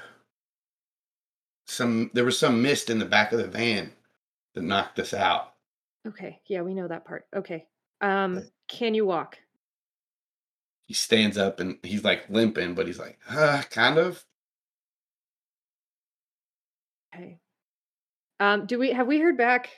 some. 1.66 2.12
There 2.14 2.26
was 2.26 2.38
some 2.38 2.62
mist 2.62 2.92
in 2.92 3.00
the 3.00 3.06
back 3.06 3.32
of 3.32 3.40
the 3.40 3.48
van 3.48 3.92
that 4.54 4.62
knocked 4.62 5.00
us 5.00 5.16
out. 5.16 5.54
Okay, 6.08 6.40
yeah, 6.46 6.62
we 6.62 6.76
know 6.76 6.88
that 6.88 7.06
part. 7.06 7.26
Okay. 7.36 7.66
Um 8.02 8.44
can 8.68 8.94
you 8.94 9.06
walk? 9.06 9.38
He 10.88 10.94
stands 10.94 11.38
up 11.38 11.60
and 11.60 11.78
he's 11.84 12.04
like 12.04 12.30
limping, 12.30 12.74
but 12.76 12.88
he's 12.88 13.00
like, 13.00 13.20
uh, 13.30 13.62
kind 13.70 13.98
of. 13.98 14.24
Okay. 17.16 17.40
Um 18.40 18.66
do 18.66 18.80
we 18.80 18.92
have 18.92 19.08
we 19.08 19.20
heard 19.20 19.38
back? 19.38 19.70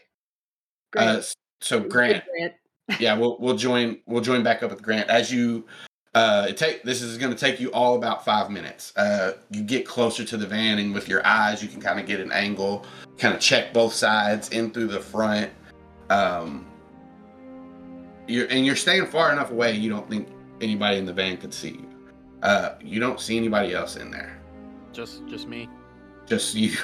Uh, 0.95 0.99
Grant, 0.99 1.17
s- 1.19 1.35
so 1.61 1.79
Grant, 1.79 2.23
Grant. 2.37 2.53
yeah, 2.99 3.13
we'll 3.17 3.37
we'll 3.39 3.55
join 3.57 3.99
we'll 4.05 4.21
join 4.21 4.43
back 4.43 4.63
up 4.63 4.71
with 4.71 4.81
Grant 4.81 5.09
as 5.09 5.31
you. 5.31 5.65
Uh, 6.13 6.45
it 6.49 6.57
take 6.57 6.83
this 6.83 7.01
is 7.01 7.17
going 7.17 7.31
to 7.33 7.39
take 7.39 7.57
you 7.61 7.71
all 7.71 7.95
about 7.95 8.25
five 8.25 8.49
minutes. 8.49 8.91
Uh, 8.97 9.31
you 9.49 9.63
get 9.63 9.85
closer 9.85 10.25
to 10.25 10.35
the 10.35 10.45
van, 10.45 10.77
and 10.77 10.93
with 10.93 11.07
your 11.07 11.25
eyes, 11.25 11.63
you 11.63 11.69
can 11.69 11.79
kind 11.79 12.01
of 12.01 12.05
get 12.05 12.19
an 12.19 12.33
angle, 12.33 12.85
kind 13.17 13.33
of 13.33 13.39
check 13.39 13.71
both 13.73 13.93
sides 13.93 14.49
in 14.49 14.71
through 14.71 14.87
the 14.87 14.99
front. 14.99 15.49
Um, 16.09 16.65
you're 18.31 18.47
and 18.47 18.65
you're 18.65 18.75
staying 18.75 19.05
far 19.07 19.31
enough 19.31 19.51
away. 19.51 19.75
You 19.75 19.89
don't 19.89 20.09
think 20.09 20.27
anybody 20.61 20.97
in 20.97 21.05
the 21.05 21.13
van 21.13 21.37
could 21.37 21.53
see 21.53 21.71
you. 21.71 21.87
Uh, 22.41 22.75
you 22.81 22.99
don't 22.99 23.19
see 23.19 23.37
anybody 23.37 23.73
else 23.73 23.95
in 23.97 24.09
there. 24.11 24.39
Just 24.93 25.25
just 25.27 25.47
me. 25.47 25.69
Just 26.27 26.55
you. 26.55 26.75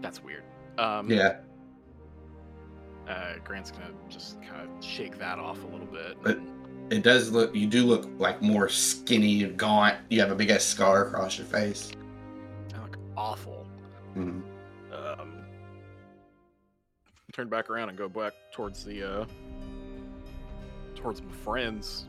That's 0.00 0.22
weird. 0.22 0.42
Um 0.78 1.10
Yeah. 1.10 1.36
uh 3.08 3.34
Grant's 3.44 3.70
gonna 3.70 3.90
just 4.08 4.40
kind 4.42 4.62
of 4.68 4.84
shake 4.84 5.18
that 5.18 5.38
off 5.38 5.62
a 5.62 5.66
little 5.66 5.86
bit. 5.86 6.16
But- 6.22 6.38
It 6.90 7.02
does 7.02 7.30
look. 7.32 7.54
You 7.54 7.66
do 7.66 7.82
look 7.84 8.06
like 8.18 8.42
more 8.42 8.68
skinny 8.68 9.42
and 9.42 9.56
gaunt. 9.56 9.96
You 10.10 10.20
have 10.20 10.30
a 10.30 10.34
big 10.34 10.50
ass 10.50 10.64
scar 10.64 11.06
across 11.06 11.38
your 11.38 11.46
face. 11.46 11.90
I 12.74 12.82
look 12.82 12.98
awful. 13.16 13.66
Mhm. 14.14 14.42
Turn 17.34 17.48
back 17.48 17.68
around 17.68 17.88
and 17.88 17.98
go 17.98 18.08
back 18.08 18.32
towards 18.52 18.84
the 18.84 19.02
uh 19.02 19.24
towards 20.94 21.20
my 21.20 21.32
friends. 21.32 22.06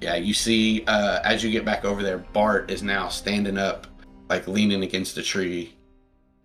Yeah, 0.00 0.16
you 0.16 0.34
see, 0.34 0.84
uh, 0.88 1.20
as 1.22 1.44
you 1.44 1.50
get 1.52 1.64
back 1.64 1.84
over 1.84 2.02
there, 2.02 2.18
Bart 2.18 2.68
is 2.68 2.82
now 2.82 3.08
standing 3.08 3.56
up, 3.56 3.86
like 4.28 4.48
leaning 4.48 4.82
against 4.82 5.16
a 5.16 5.22
tree, 5.22 5.76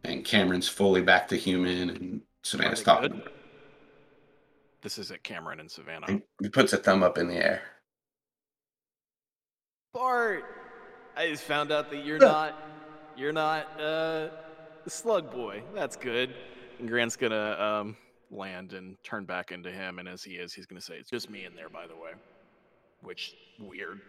and 0.04 0.24
Cameron's 0.24 0.70
fully 0.70 1.02
back 1.02 1.28
to 1.30 1.36
human, 1.36 1.90
and 1.90 2.22
Savannah's 2.44 2.84
talking. 2.84 3.14
good? 3.14 3.30
This 4.84 5.00
is 5.00 5.10
at 5.10 5.24
Cameron 5.24 5.60
and 5.60 5.72
Savannah. 5.72 6.06
He, 6.06 6.22
he 6.44 6.50
puts 6.50 6.72
a 6.74 6.78
thumb 6.78 7.02
up 7.02 7.18
in 7.18 7.28
the 7.28 7.36
air. 7.36 7.64
Bart, 9.92 10.44
I 11.16 11.28
just 11.28 11.44
found 11.44 11.72
out 11.72 11.90
that 11.90 12.06
you're 12.06 12.20
not, 12.20 12.54
you're 13.18 13.34
not, 13.34 13.66
uh, 13.82 14.28
the 14.84 14.92
slug 14.92 15.32
boy. 15.32 15.64
That's 15.74 15.96
good. 15.96 16.36
Grant's 16.86 17.16
gonna 17.16 17.58
um 17.60 17.98
land 18.30 18.74
and 18.74 18.96
turn 19.04 19.26
back 19.26 19.52
into 19.52 19.72
him, 19.72 20.00
and 20.00 20.08
as 20.08 20.24
he 20.24 20.34
is, 20.34 20.54
he's 20.54 20.66
gonna 20.66 20.82
say, 20.82 20.96
"It's 20.98 21.10
just 21.10 21.30
me 21.30 21.46
in 21.46 21.56
there, 21.56 21.70
by 21.70 21.88
the 21.88 21.96
way." 21.96 22.12
Which 23.02 23.36
weird. 23.60 24.02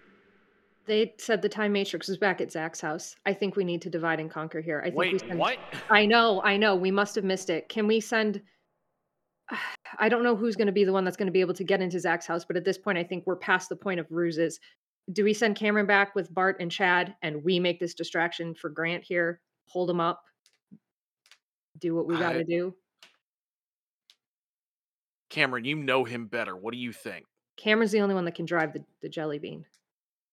They 0.88 1.14
said 1.18 1.42
the 1.42 1.50
time 1.50 1.72
matrix 1.72 2.08
is 2.08 2.16
back 2.16 2.40
at 2.40 2.50
Zach's 2.50 2.80
house. 2.80 3.14
I 3.26 3.34
think 3.34 3.56
we 3.56 3.64
need 3.64 3.82
to 3.82 3.90
divide 3.90 4.20
and 4.20 4.30
conquer 4.30 4.62
here. 4.62 4.80
I 4.80 4.84
think 4.84 4.96
we 4.96 5.12
Wait, 5.12 5.20
send 5.20 5.38
what? 5.38 5.58
I 5.90 6.06
know, 6.06 6.40
I 6.42 6.56
know. 6.56 6.74
We 6.74 6.90
must 6.90 7.14
have 7.14 7.24
missed 7.24 7.50
it. 7.50 7.68
Can 7.68 7.86
we 7.86 8.00
send? 8.00 8.42
I 9.98 10.08
don't 10.08 10.24
know 10.24 10.34
who's 10.34 10.56
going 10.56 10.66
to 10.66 10.72
be 10.72 10.84
the 10.84 10.92
one 10.92 11.04
that's 11.04 11.16
going 11.16 11.26
to 11.26 11.32
be 11.32 11.42
able 11.42 11.54
to 11.54 11.64
get 11.64 11.82
into 11.82 12.00
Zach's 12.00 12.26
house, 12.26 12.44
but 12.44 12.56
at 12.56 12.64
this 12.64 12.78
point, 12.78 12.96
I 12.96 13.04
think 13.04 13.24
we're 13.26 13.36
past 13.36 13.68
the 13.68 13.76
point 13.76 14.00
of 14.00 14.06
ruses. 14.10 14.58
Do 15.12 15.24
we 15.24 15.34
send 15.34 15.56
Cameron 15.56 15.86
back 15.86 16.14
with 16.14 16.32
Bart 16.32 16.56
and 16.58 16.70
Chad, 16.70 17.14
and 17.22 17.44
we 17.44 17.60
make 17.60 17.80
this 17.80 17.94
distraction 17.94 18.54
for 18.54 18.70
Grant 18.70 19.04
here? 19.04 19.40
Hold 19.66 19.90
him 19.90 20.00
up. 20.00 20.22
Do 21.78 21.94
what 21.94 22.06
we 22.06 22.16
got 22.16 22.32
to 22.32 22.44
do. 22.44 22.74
Cameron, 25.30 25.64
you 25.64 25.76
know 25.76 26.04
him 26.04 26.26
better. 26.26 26.56
What 26.56 26.72
do 26.72 26.78
you 26.78 26.92
think? 26.92 27.26
Cameron's 27.56 27.92
the 27.92 28.00
only 28.00 28.14
one 28.14 28.24
that 28.24 28.34
can 28.34 28.46
drive 28.46 28.72
the, 28.72 28.82
the 29.02 29.08
jelly 29.08 29.38
bean. 29.38 29.64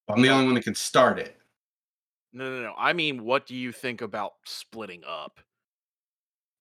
I'm 0.08 0.22
the 0.22 0.30
only 0.30 0.46
one 0.46 0.56
that 0.56 0.64
can 0.64 0.76
start 0.76 1.20
it. 1.20 1.36
No, 2.32 2.50
no, 2.50 2.62
no. 2.62 2.74
I 2.78 2.94
mean, 2.94 3.24
what 3.24 3.48
do 3.48 3.56
you 3.56 3.72
think 3.72 4.02
about 4.02 4.34
splitting 4.46 5.04
up? 5.08 5.40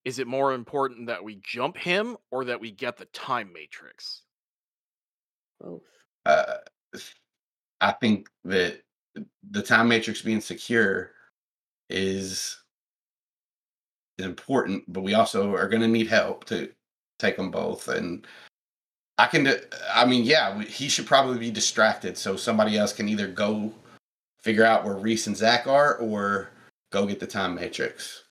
Is 0.04 0.18
it 0.18 0.26
more 0.26 0.52
important 0.52 1.06
that 1.06 1.22
we 1.22 1.40
jump 1.42 1.76
him 1.76 2.16
or 2.30 2.44
that 2.44 2.60
we 2.60 2.70
get 2.70 2.96
the 2.96 3.06
time 3.06 3.52
matrix? 3.52 4.22
Both. 5.60 5.82
Uh, 6.26 6.56
I 7.80 7.92
think 7.92 8.28
that 8.44 8.82
the 9.50 9.62
time 9.62 9.88
matrix 9.88 10.22
being 10.22 10.40
secure 10.40 11.12
is 11.90 12.58
is 12.58 12.63
important, 14.18 14.84
but 14.92 15.02
we 15.02 15.14
also 15.14 15.54
are 15.54 15.68
going 15.68 15.82
to 15.82 15.88
need 15.88 16.06
help 16.06 16.44
to 16.46 16.70
take 17.18 17.36
them 17.36 17.50
both. 17.50 17.88
And 17.88 18.26
I 19.18 19.26
can, 19.26 19.46
uh, 19.46 19.56
I 19.92 20.04
mean, 20.04 20.24
yeah, 20.24 20.60
he 20.62 20.88
should 20.88 21.06
probably 21.06 21.38
be 21.38 21.50
distracted 21.50 22.18
so 22.18 22.36
somebody 22.36 22.76
else 22.76 22.92
can 22.92 23.08
either 23.08 23.28
go 23.28 23.72
figure 24.42 24.64
out 24.64 24.84
where 24.84 24.94
Reese 24.94 25.26
and 25.26 25.36
Zach 25.36 25.66
are 25.66 25.96
or 25.96 26.50
go 26.92 27.06
get 27.06 27.20
the 27.20 27.26
time 27.26 27.54
matrix. 27.54 28.24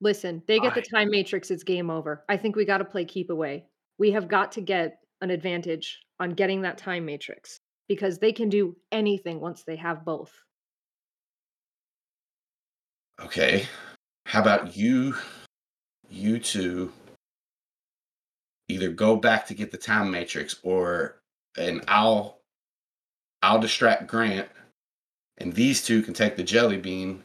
Listen, 0.00 0.42
they 0.46 0.58
get 0.58 0.74
the 0.74 0.82
time 0.82 1.10
matrix, 1.10 1.50
it's 1.50 1.62
game 1.62 1.88
over. 1.88 2.24
I 2.28 2.36
think 2.36 2.54
we 2.54 2.66
got 2.66 2.78
to 2.78 2.84
play 2.84 3.04
keep 3.04 3.30
away. 3.30 3.64
We 3.98 4.10
have 4.10 4.28
got 4.28 4.52
to 4.52 4.60
get 4.60 4.98
an 5.22 5.30
advantage 5.30 6.00
on 6.20 6.30
getting 6.34 6.60
that 6.62 6.76
time 6.76 7.06
matrix 7.06 7.58
because 7.88 8.18
they 8.18 8.32
can 8.32 8.50
do 8.50 8.76
anything 8.92 9.40
once 9.40 9.64
they 9.64 9.76
have 9.76 10.04
both. 10.04 10.32
Okay. 13.22 13.66
How 14.26 14.40
about 14.40 14.76
you, 14.76 15.14
you 16.10 16.40
two, 16.40 16.92
either 18.68 18.90
go 18.90 19.14
back 19.16 19.46
to 19.46 19.54
get 19.54 19.70
the 19.70 19.78
time 19.78 20.10
matrix, 20.10 20.56
or 20.64 21.20
and 21.56 21.82
I'll, 21.86 22.40
I'll 23.40 23.60
distract 23.60 24.08
Grant, 24.08 24.48
and 25.38 25.52
these 25.52 25.84
two 25.84 26.02
can 26.02 26.12
take 26.12 26.34
the 26.36 26.42
jelly 26.42 26.76
bean, 26.76 27.22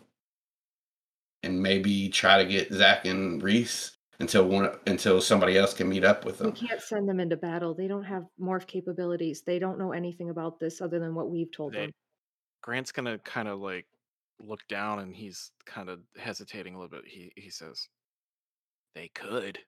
and 1.42 1.62
maybe 1.62 2.08
try 2.10 2.38
to 2.38 2.48
get 2.48 2.72
Zach 2.72 3.06
and 3.06 3.42
Reese 3.42 3.98
until 4.20 4.48
one 4.48 4.70
until 4.86 5.20
somebody 5.22 5.58
else 5.58 5.74
can 5.74 5.90
meet 5.90 6.04
up 6.06 6.24
with 6.24 6.38
them. 6.38 6.54
We 6.54 6.68
can't 6.68 6.82
send 6.82 7.10
them 7.10 7.20
into 7.20 7.36
battle. 7.36 7.74
They 7.74 7.88
don't 7.88 8.04
have 8.04 8.26
morph 8.40 8.68
capabilities. 8.68 9.42
They 9.42 9.58
don't 9.58 9.80
know 9.80 9.92
anything 9.92 10.30
about 10.30 10.60
this 10.60 10.80
other 10.82 11.00
than 11.00 11.16
what 11.16 11.32
we've 11.32 11.52
told 11.52 11.74
They- 11.74 11.80
them. 11.88 11.92
Grant's 12.62 12.92
gonna 12.92 13.18
kind 13.18 13.48
of 13.48 13.60
like 13.60 13.88
look 14.46 14.62
down 14.68 15.00
and 15.00 15.16
he's 15.16 15.52
kind 15.66 15.90
of 15.90 16.00
hesitating 16.18 16.76
a 16.76 16.80
little 16.80 16.90
bit. 16.90 17.08
He 17.08 17.32
he 17.36 17.50
says, 17.50 17.88
"They 18.96 19.10
could." 19.14 19.60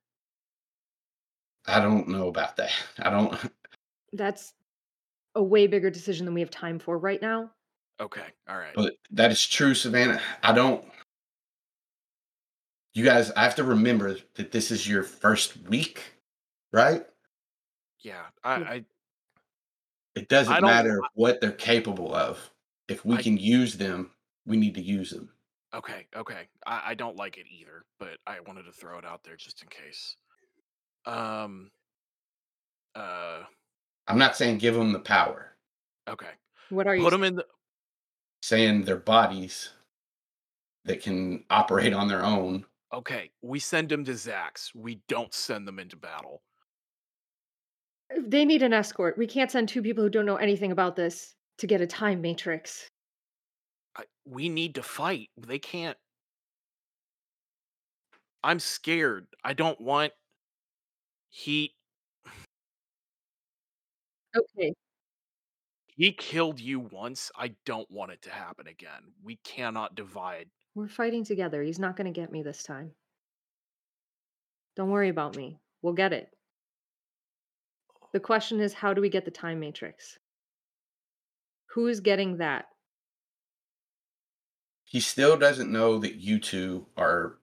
I 1.65 1.79
don't 1.79 2.09
know 2.09 2.27
about 2.27 2.57
that. 2.57 2.71
I 2.99 3.09
don't. 3.09 3.37
That's 4.13 4.53
a 5.35 5.41
way 5.43 5.65
bigger 5.67 5.89
decision 5.89 6.25
than 6.25 6.33
we 6.35 6.41
have 6.41 6.51
time 6.51 6.77
for 6.77 6.97
right 6.97 7.21
now. 7.21 7.51
Okay, 7.99 8.25
all 8.47 8.57
right. 8.57 8.73
But 8.75 8.95
that 9.11 9.31
is 9.31 9.45
true, 9.47 9.73
Savannah. 9.73 10.21
I 10.43 10.51
don't. 10.53 10.83
You 12.93 13.03
guys, 13.03 13.31
I 13.31 13.43
have 13.43 13.55
to 13.55 13.63
remember 13.63 14.17
that 14.35 14.51
this 14.51 14.69
is 14.69 14.87
your 14.87 15.01
first 15.03 15.57
week, 15.67 16.03
right? 16.71 17.03
yeah, 18.01 18.23
I, 18.43 18.53
I 18.53 18.85
It 20.15 20.27
doesn't 20.27 20.53
I 20.53 20.59
matter 20.59 21.01
what 21.15 21.39
they're 21.41 21.51
capable 21.51 22.13
of. 22.13 22.51
If 22.87 23.03
we 23.05 23.15
I- 23.15 23.21
can 23.23 23.37
use 23.37 23.77
them, 23.77 24.11
we 24.45 24.57
need 24.57 24.75
to 24.75 24.81
use 24.81 25.09
them. 25.11 25.29
okay, 25.73 26.07
okay. 26.15 26.47
I, 26.65 26.81
I 26.87 26.93
don't 26.93 27.15
like 27.17 27.37
it 27.37 27.45
either, 27.51 27.83
but 27.99 28.17
I 28.27 28.39
wanted 28.45 28.63
to 28.63 28.71
throw 28.71 28.97
it 28.99 29.05
out 29.05 29.23
there 29.23 29.35
just 29.37 29.61
in 29.61 29.69
case. 29.69 30.15
Um. 31.05 31.71
Uh. 32.95 33.39
I'm 34.07 34.17
not 34.17 34.35
saying 34.35 34.57
give 34.57 34.75
them 34.75 34.91
the 34.91 34.99
power, 34.99 35.55
Okay. 36.09 36.27
What 36.69 36.87
are 36.87 36.95
you? 36.95 37.03
Put 37.03 37.11
them 37.11 37.23
in 37.23 37.35
the. 37.35 37.45
saying 38.41 38.83
their 38.83 38.97
bodies 38.97 39.69
that 40.85 41.01
can 41.01 41.45
operate 41.49 41.93
on 41.93 42.07
their 42.09 42.23
own. 42.23 42.65
Okay, 42.93 43.31
we 43.41 43.59
send 43.59 43.89
them 43.89 44.03
to 44.05 44.15
Zach's. 44.15 44.71
We 44.75 45.01
don't 45.07 45.33
send 45.33 45.67
them 45.67 45.79
into 45.79 45.95
battle. 45.95 46.41
They 48.21 48.45
need 48.45 48.61
an 48.61 48.73
escort. 48.73 49.17
We 49.17 49.25
can't 49.25 49.49
send 49.49 49.67
two 49.69 49.81
people 49.81 50.03
who 50.03 50.09
don't 50.09 50.25
know 50.25 50.35
anything 50.35 50.71
about 50.71 50.95
this 50.95 51.33
to 51.57 51.67
get 51.67 51.81
a 51.81 51.87
time 51.87 52.21
matrix. 52.21 52.89
We 54.25 54.49
need 54.49 54.75
to 54.75 54.83
fight. 54.83 55.29
They 55.37 55.59
can't. 55.59 55.97
I'm 58.43 58.59
scared. 58.59 59.27
I 59.43 59.53
don't 59.53 59.79
want 59.79 60.13
heat. 61.29 61.71
Okay. 64.35 64.73
He 65.95 66.11
killed 66.11 66.59
you 66.59 66.79
once. 66.79 67.31
I 67.37 67.55
don't 67.65 67.89
want 67.91 68.11
it 68.11 68.21
to 68.23 68.31
happen 68.31 68.67
again. 68.67 69.13
We 69.23 69.35
cannot 69.43 69.95
divide. 69.95 70.49
We're 70.75 70.87
fighting 70.87 71.23
together. 71.23 71.61
He's 71.61 71.79
not 71.79 71.95
going 71.95 72.11
to 72.11 72.19
get 72.19 72.31
me 72.31 72.41
this 72.41 72.63
time. 72.63 72.91
Don't 74.75 74.89
worry 74.89 75.09
about 75.09 75.35
me. 75.35 75.59
We'll 75.83 75.93
get 75.93 76.13
it. 76.13 76.29
The 78.11 78.19
question 78.19 78.59
is 78.59 78.73
how 78.73 78.93
do 78.93 79.01
we 79.01 79.09
get 79.09 79.25
the 79.25 79.31
time 79.31 79.59
matrix? 79.59 80.17
Who 81.73 81.87
is 81.87 81.99
getting 81.99 82.37
that? 82.37 82.65
He 84.93 84.99
still 84.99 85.35
doesn't 85.37 85.71
know 85.71 85.97
that 85.97 86.17
you 86.17 86.39
two 86.39 86.87
are 86.95 87.39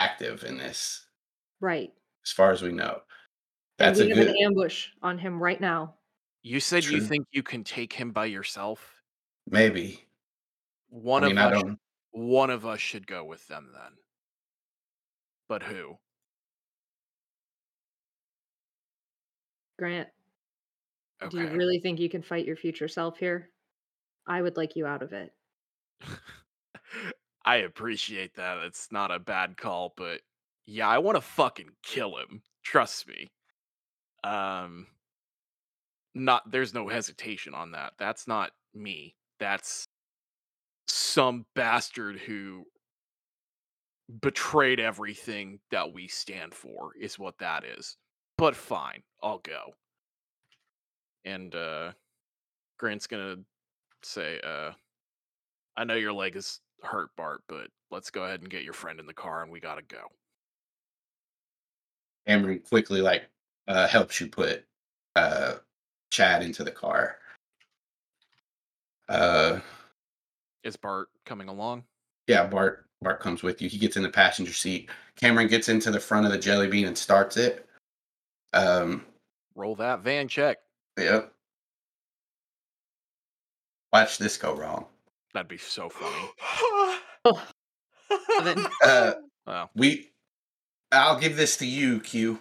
active 0.00 0.44
in 0.44 0.56
this, 0.56 1.06
Right. 1.60 1.92
as 2.24 2.32
far 2.32 2.50
as 2.52 2.62
we 2.62 2.72
know. 2.72 3.02
And 3.78 3.96
That's 3.96 3.98
we 3.98 4.10
a 4.12 4.14
have 4.14 4.26
good. 4.26 4.36
an 4.36 4.36
ambush 4.42 4.90
on 5.02 5.18
him 5.18 5.42
right 5.42 5.60
now. 5.60 5.98
You 6.42 6.60
said 6.60 6.84
you 6.84 7.00
think 7.00 7.26
you 7.32 7.42
can 7.42 7.64
take 7.64 7.92
him 7.92 8.12
by 8.12 8.26
yourself. 8.26 9.02
Maybe. 9.46 10.06
One 10.88 11.24
I 11.24 11.28
mean, 11.28 11.38
of 11.38 11.52
I 11.52 11.56
us. 11.56 11.62
don't. 11.62 11.80
One 12.12 12.50
of 12.50 12.64
us 12.64 12.80
should 12.80 13.06
go 13.06 13.24
with 13.24 13.46
them 13.48 13.72
then. 13.74 13.98
But 15.48 15.64
who? 15.64 15.98
Grant, 19.78 20.08
Okay. 21.20 21.30
do 21.30 21.38
you 21.42 21.50
really 21.50 21.78
think 21.80 22.00
you 22.00 22.08
can 22.08 22.22
fight 22.22 22.46
your 22.46 22.56
future 22.56 22.88
self 22.88 23.18
here? 23.18 23.52
I 24.26 24.40
would 24.42 24.56
like 24.56 24.76
you 24.76 24.86
out 24.86 25.02
of 25.02 25.12
it. 25.12 25.35
I 27.44 27.56
appreciate 27.56 28.34
that. 28.34 28.58
It's 28.64 28.88
not 28.90 29.10
a 29.10 29.18
bad 29.18 29.56
call, 29.56 29.94
but 29.96 30.20
yeah, 30.66 30.88
I 30.88 30.98
want 30.98 31.16
to 31.16 31.20
fucking 31.20 31.70
kill 31.82 32.16
him. 32.16 32.42
Trust 32.64 33.06
me. 33.08 33.28
Um 34.24 34.88
not 36.14 36.50
there's 36.50 36.74
no 36.74 36.88
hesitation 36.88 37.54
on 37.54 37.72
that. 37.72 37.92
That's 37.98 38.26
not 38.26 38.50
me. 38.74 39.14
That's 39.38 39.86
some 40.88 41.44
bastard 41.54 42.18
who 42.18 42.64
betrayed 44.20 44.80
everything 44.80 45.60
that 45.70 45.92
we 45.92 46.08
stand 46.08 46.54
for 46.54 46.92
is 46.98 47.18
what 47.18 47.38
that 47.38 47.64
is. 47.64 47.96
But 48.38 48.56
fine, 48.56 49.02
I'll 49.22 49.38
go. 49.38 49.74
And 51.24 51.54
uh 51.54 51.92
Grant's 52.78 53.06
going 53.06 53.36
to 53.36 53.44
say 54.02 54.40
uh 54.44 54.72
I 55.76 55.84
know 55.84 55.94
your 55.94 56.12
leg 56.12 56.36
is 56.36 56.60
hurt, 56.82 57.10
Bart, 57.16 57.42
but 57.48 57.68
let's 57.90 58.10
go 58.10 58.24
ahead 58.24 58.40
and 58.40 58.50
get 58.50 58.62
your 58.64 58.72
friend 58.72 58.98
in 59.00 59.06
the 59.06 59.14
car 59.14 59.42
and 59.42 59.50
we 59.52 59.60
gotta 59.60 59.82
go. 59.82 60.02
Cameron 62.26 62.60
quickly 62.68 63.00
like 63.00 63.28
uh, 63.68 63.86
helps 63.86 64.20
you 64.20 64.28
put 64.28 64.64
uh, 65.14 65.54
Chad 66.10 66.42
into 66.42 66.64
the 66.64 66.70
car. 66.70 67.18
Uh, 69.08 69.60
Is 70.64 70.76
Bart 70.76 71.08
coming 71.24 71.48
along? 71.48 71.84
yeah, 72.26 72.46
Bart 72.46 72.84
Bart 73.02 73.20
comes 73.20 73.42
with 73.42 73.60
you. 73.62 73.68
He 73.68 73.78
gets 73.78 73.96
in 73.96 74.02
the 74.02 74.08
passenger 74.08 74.52
seat. 74.52 74.88
Cameron 75.16 75.48
gets 75.48 75.68
into 75.68 75.90
the 75.90 76.00
front 76.00 76.26
of 76.26 76.32
the 76.32 76.38
jelly 76.38 76.66
bean 76.68 76.86
and 76.86 76.96
starts 76.98 77.36
it. 77.36 77.68
Um, 78.54 79.04
Roll 79.54 79.76
that 79.76 80.00
van 80.00 80.26
check. 80.28 80.56
yep. 80.98 81.32
Watch 83.92 84.18
this 84.18 84.36
go 84.36 84.54
wrong. 84.54 84.86
That'd 85.36 85.48
be 85.48 85.58
so 85.58 85.90
funny. 85.90 86.30
Oh, 87.28 87.42
Evan. 88.38 88.66
Uh, 88.82 89.12
Wow. 89.46 89.68
we, 89.74 90.12
I'll 90.92 91.18
give 91.20 91.36
this 91.36 91.58
to 91.58 91.66
you, 91.66 92.00
Q. 92.00 92.38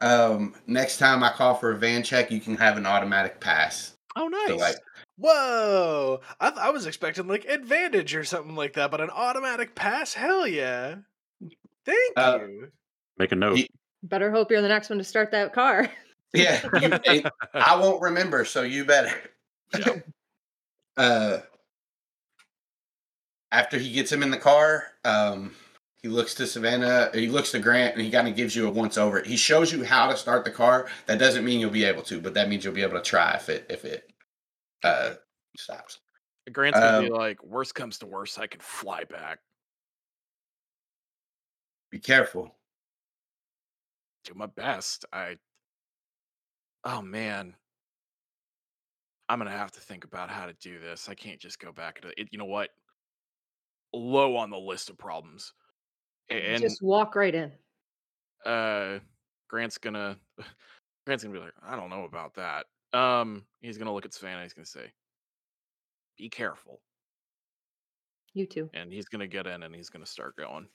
Um, 0.00 0.54
next 0.66 0.96
time 0.96 1.22
I 1.22 1.30
call 1.30 1.56
for 1.56 1.72
a 1.72 1.76
van 1.76 2.02
check, 2.02 2.30
you 2.30 2.40
can 2.40 2.56
have 2.56 2.78
an 2.78 2.86
automatic 2.86 3.38
pass. 3.38 3.96
Oh, 4.16 4.28
nice. 4.28 4.48
So 4.48 4.56
like, 4.56 4.76
Whoa! 5.18 6.20
I, 6.40 6.48
th- 6.48 6.58
I 6.60 6.70
was 6.70 6.86
expecting 6.86 7.26
like 7.28 7.44
advantage 7.44 8.14
or 8.14 8.24
something 8.24 8.54
like 8.56 8.72
that, 8.74 8.90
but 8.90 9.02
an 9.02 9.10
automatic 9.10 9.74
pass? 9.74 10.14
Hell 10.14 10.46
yeah! 10.46 10.94
Thank 11.84 12.12
Uh, 12.16 12.38
you. 12.40 12.68
Make 13.18 13.32
a 13.32 13.36
note. 13.36 13.58
He- 13.58 13.68
Better 14.04 14.30
hope 14.30 14.50
you're 14.50 14.62
the 14.62 14.68
next 14.68 14.88
one 14.88 14.98
to 14.98 15.04
start 15.04 15.32
that 15.32 15.52
car. 15.52 15.90
yeah, 16.32 16.62
you, 16.80 16.92
and 17.06 17.30
I 17.52 17.76
won't 17.76 18.00
remember, 18.00 18.46
so 18.46 18.62
you 18.62 18.86
better. 18.86 19.12
Yeah. 19.78 19.96
uh 20.96 21.38
after 23.52 23.78
he 23.78 23.92
gets 23.92 24.10
him 24.12 24.22
in 24.22 24.30
the 24.30 24.36
car 24.38 24.94
um 25.04 25.54
he 26.02 26.08
looks 26.08 26.34
to 26.34 26.46
savannah 26.46 27.10
he 27.14 27.28
looks 27.28 27.50
to 27.50 27.58
grant 27.58 27.94
and 27.94 28.02
he 28.02 28.10
kind 28.10 28.28
of 28.28 28.36
gives 28.36 28.54
you 28.54 28.66
a 28.66 28.70
once 28.70 28.98
over 28.98 29.22
he 29.22 29.36
shows 29.36 29.72
you 29.72 29.84
how 29.84 30.08
to 30.10 30.16
start 30.16 30.44
the 30.44 30.50
car 30.50 30.88
that 31.06 31.18
doesn't 31.18 31.44
mean 31.44 31.60
you'll 31.60 31.70
be 31.70 31.84
able 31.84 32.02
to 32.02 32.20
but 32.20 32.34
that 32.34 32.48
means 32.48 32.64
you'll 32.64 32.74
be 32.74 32.82
able 32.82 32.98
to 32.98 33.02
try 33.02 33.34
if 33.34 33.48
it 33.48 33.66
if 33.70 33.84
it 33.84 34.10
uh 34.84 35.14
stops 35.56 36.00
Grant's 36.52 36.78
gonna 36.80 37.02
be 37.02 37.10
Um, 37.10 37.18
like, 37.18 37.42
worst 37.44 37.74
comes 37.74 37.98
to 37.98 38.06
worst, 38.06 38.38
I 38.38 38.46
can 38.46 38.60
fly 38.60 39.04
back. 39.04 39.40
Be 41.90 41.98
careful. 41.98 42.56
Do 44.24 44.34
my 44.34 44.46
best. 44.46 45.04
I. 45.12 45.38
Oh 46.84 47.02
man. 47.02 47.56
I'm 49.28 49.38
gonna 49.38 49.50
have 49.50 49.72
to 49.72 49.80
think 49.80 50.04
about 50.04 50.30
how 50.30 50.46
to 50.46 50.54
do 50.54 50.78
this. 50.78 51.08
I 51.08 51.14
can't 51.14 51.40
just 51.40 51.58
go 51.58 51.72
back 51.72 52.00
to 52.00 52.08
it. 52.16 52.28
You 52.30 52.38
know 52.38 52.44
what? 52.46 52.70
Low 53.98 54.36
on 54.36 54.50
the 54.50 54.58
list 54.58 54.90
of 54.90 54.98
problems. 54.98 55.52
And 56.30 56.62
Just 56.62 56.82
walk 56.82 57.16
right 57.16 57.34
in. 57.34 57.52
uh 58.46 58.98
Grant's 59.48 59.78
gonna 59.78 60.16
Grant's 61.06 61.24
gonna 61.24 61.34
be 61.34 61.44
like, 61.44 61.54
I 61.66 61.74
don't 61.74 61.90
know 61.90 62.04
about 62.04 62.34
that. 62.34 62.66
Um, 62.92 63.44
he's 63.60 63.78
gonna 63.78 63.92
look 63.92 64.04
at 64.04 64.14
Savannah, 64.14 64.42
he's 64.42 64.52
gonna 64.52 64.66
say, 64.66 64.92
Be 66.16 66.28
careful. 66.28 66.80
You 68.34 68.46
too. 68.46 68.70
And 68.74 68.92
he's 68.92 69.06
gonna 69.06 69.26
get 69.26 69.46
in 69.46 69.62
and 69.62 69.74
he's 69.74 69.90
gonna 69.90 70.06
start 70.06 70.36
going. 70.36 70.68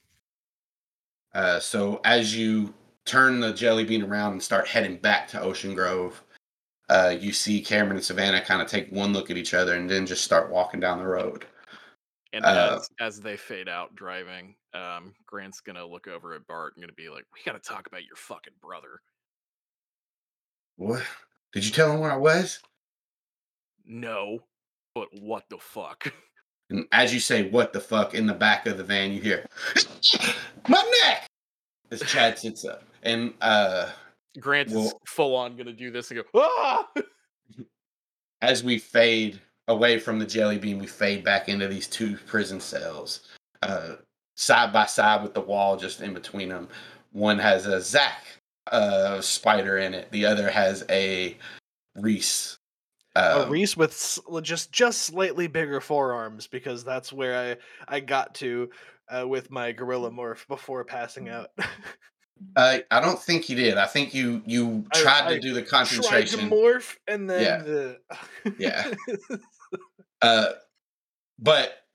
Uh, 1.34 1.60
so 1.60 2.02
as 2.04 2.36
you 2.36 2.74
turn 3.06 3.40
the 3.40 3.54
jelly 3.54 3.86
bean 3.86 4.04
around 4.04 4.34
and 4.34 4.44
start 4.44 4.68
heading 4.68 4.98
back 4.98 5.28
to 5.30 5.42
Ocean 5.42 5.74
Grove, 5.74 6.24
uh, 6.90 7.16
you 7.18 7.32
see 7.32 7.62
Cameron 7.62 7.98
and 7.98 8.06
Savannah 8.06 8.42
kind 8.42 8.62
of 8.62 8.68
take 8.68 8.92
one 8.92 9.14
look 9.14 9.32
at 9.32 9.38
each 9.38 9.54
other 9.54 9.76
and 9.76 9.90
then 9.90 10.06
just 10.06 10.24
start 10.24 10.52
walking 10.52 10.80
down 10.80 11.00
the 11.00 11.08
road. 11.08 11.46
And 12.34 12.44
Uh, 12.46 12.78
as 12.80 12.90
as 13.00 13.20
they 13.22 13.38
fade 13.38 13.70
out 13.70 13.96
driving, 13.96 14.56
um, 14.74 15.14
Grant's 15.26 15.62
gonna 15.62 15.86
look 15.86 16.08
over 16.08 16.34
at 16.34 16.46
Bart 16.48 16.74
and 16.76 16.84
gonna 16.84 16.92
be 16.94 17.08
like, 17.10 17.26
We 17.34 17.40
gotta 17.46 17.60
talk 17.60 17.88
about 17.88 18.04
your 18.04 18.16
fucking 18.16 18.56
brother. 18.60 19.02
What? 20.78 21.04
Did 21.54 21.64
you 21.66 21.72
tell 21.72 21.92
him 21.92 22.00
where 22.00 22.12
I 22.12 22.18
was? 22.18 22.60
No, 23.86 24.40
but 24.96 25.08
what 25.22 25.44
the 25.50 25.58
fuck? 25.60 26.12
And 26.70 26.88
as 26.94 27.14
you 27.14 27.20
say, 27.20 27.50
"What 27.50 27.74
the 27.74 27.82
fuck?" 27.82 28.16
in 28.16 28.26
the 28.26 28.34
back 28.34 28.66
of 28.66 28.78
the 28.78 28.86
van, 28.86 29.12
you 29.12 29.20
hear, 29.22 29.46
"My 30.70 30.82
neck!" 31.04 31.28
As 31.92 32.02
Chad 32.04 32.40
sits 32.40 32.64
up, 32.64 32.84
and 33.04 33.34
uh, 33.42 33.92
Grant 34.40 34.70
is 34.70 34.74
Well- 34.76 35.02
full 35.06 35.36
on 35.36 35.58
gonna 35.58 35.74
do 35.74 35.92
this 35.92 36.10
and 36.10 36.24
go, 36.24 36.40
ah! 36.42 36.88
as 38.42 38.64
we 38.64 38.80
fade 38.80 39.42
away 39.68 40.00
from 40.00 40.20
the 40.20 40.26
jelly 40.26 40.58
bean, 40.58 40.80
we 40.80 40.88
fade 40.88 41.24
back 41.24 41.50
into 41.50 41.68
these 41.68 41.88
two 41.88 42.18
prison 42.28 42.60
cells, 42.60 43.22
uh, 43.62 43.96
side 44.36 44.74
by 44.74 44.86
side 44.86 45.24
with 45.24 45.34
the 45.34 45.42
wall 45.42 45.78
just 45.78 46.02
in 46.02 46.14
between 46.14 46.50
them. 46.50 46.68
One 47.12 47.40
has 47.40 47.66
a 47.66 47.80
Zach 47.82 48.26
uh, 48.72 49.22
spider 49.22 49.78
in 49.78 49.94
it. 49.94 50.12
The 50.12 50.26
other 50.26 50.50
has 50.50 50.84
a 50.90 51.38
Reese. 51.96 52.58
a 53.16 53.42
Uh, 53.44 53.48
Reese 53.50 53.78
with 53.78 54.20
just 54.42 54.72
just 54.72 55.04
slightly 55.04 55.48
bigger 55.48 55.80
forearms 55.80 56.48
because 56.48 56.84
that's 56.84 57.14
where 57.14 57.58
I 57.88 57.96
I 57.96 58.00
got 58.00 58.34
to 58.36 58.70
uh, 59.10 59.28
with 59.28 59.52
my 59.52 59.72
gorilla 59.72 60.10
morph 60.10 60.48
before 60.48 60.84
passing 60.84 61.30
out. 61.30 61.52
uh, 62.56 62.80
I 62.90 63.00
don't 63.00 63.22
think 63.22 63.48
you 63.50 63.56
did. 63.56 63.78
I 63.78 63.86
think 63.86 64.14
you 64.16 64.42
you 64.48 64.86
I- 64.96 65.02
tried 65.02 65.30
to 65.30 65.36
I 65.36 65.40
do 65.40 65.54
the 65.54 65.62
Tried 65.62 65.86
to 65.88 65.96
concentration. 65.98 66.50
morph 66.50 66.96
and 67.08 67.30
then 67.30 67.42
Yeah. 67.44 67.58
the 67.62 68.00
Yeah. 68.58 68.92
Uh, 70.24 70.54
but 71.38 71.86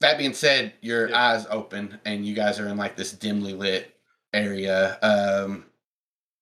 that 0.00 0.18
being 0.18 0.34
said, 0.34 0.74
your 0.80 1.08
Yeah. 1.08 1.30
eyes 1.32 1.46
open 1.50 1.98
and 2.04 2.26
you 2.26 2.34
guys 2.34 2.60
are 2.60 2.68
in 2.68 2.76
like 2.76 2.96
this 2.96 3.12
dimly 3.12 3.54
lit 3.54 3.96
area. 4.32 4.98
Um, 5.02 5.64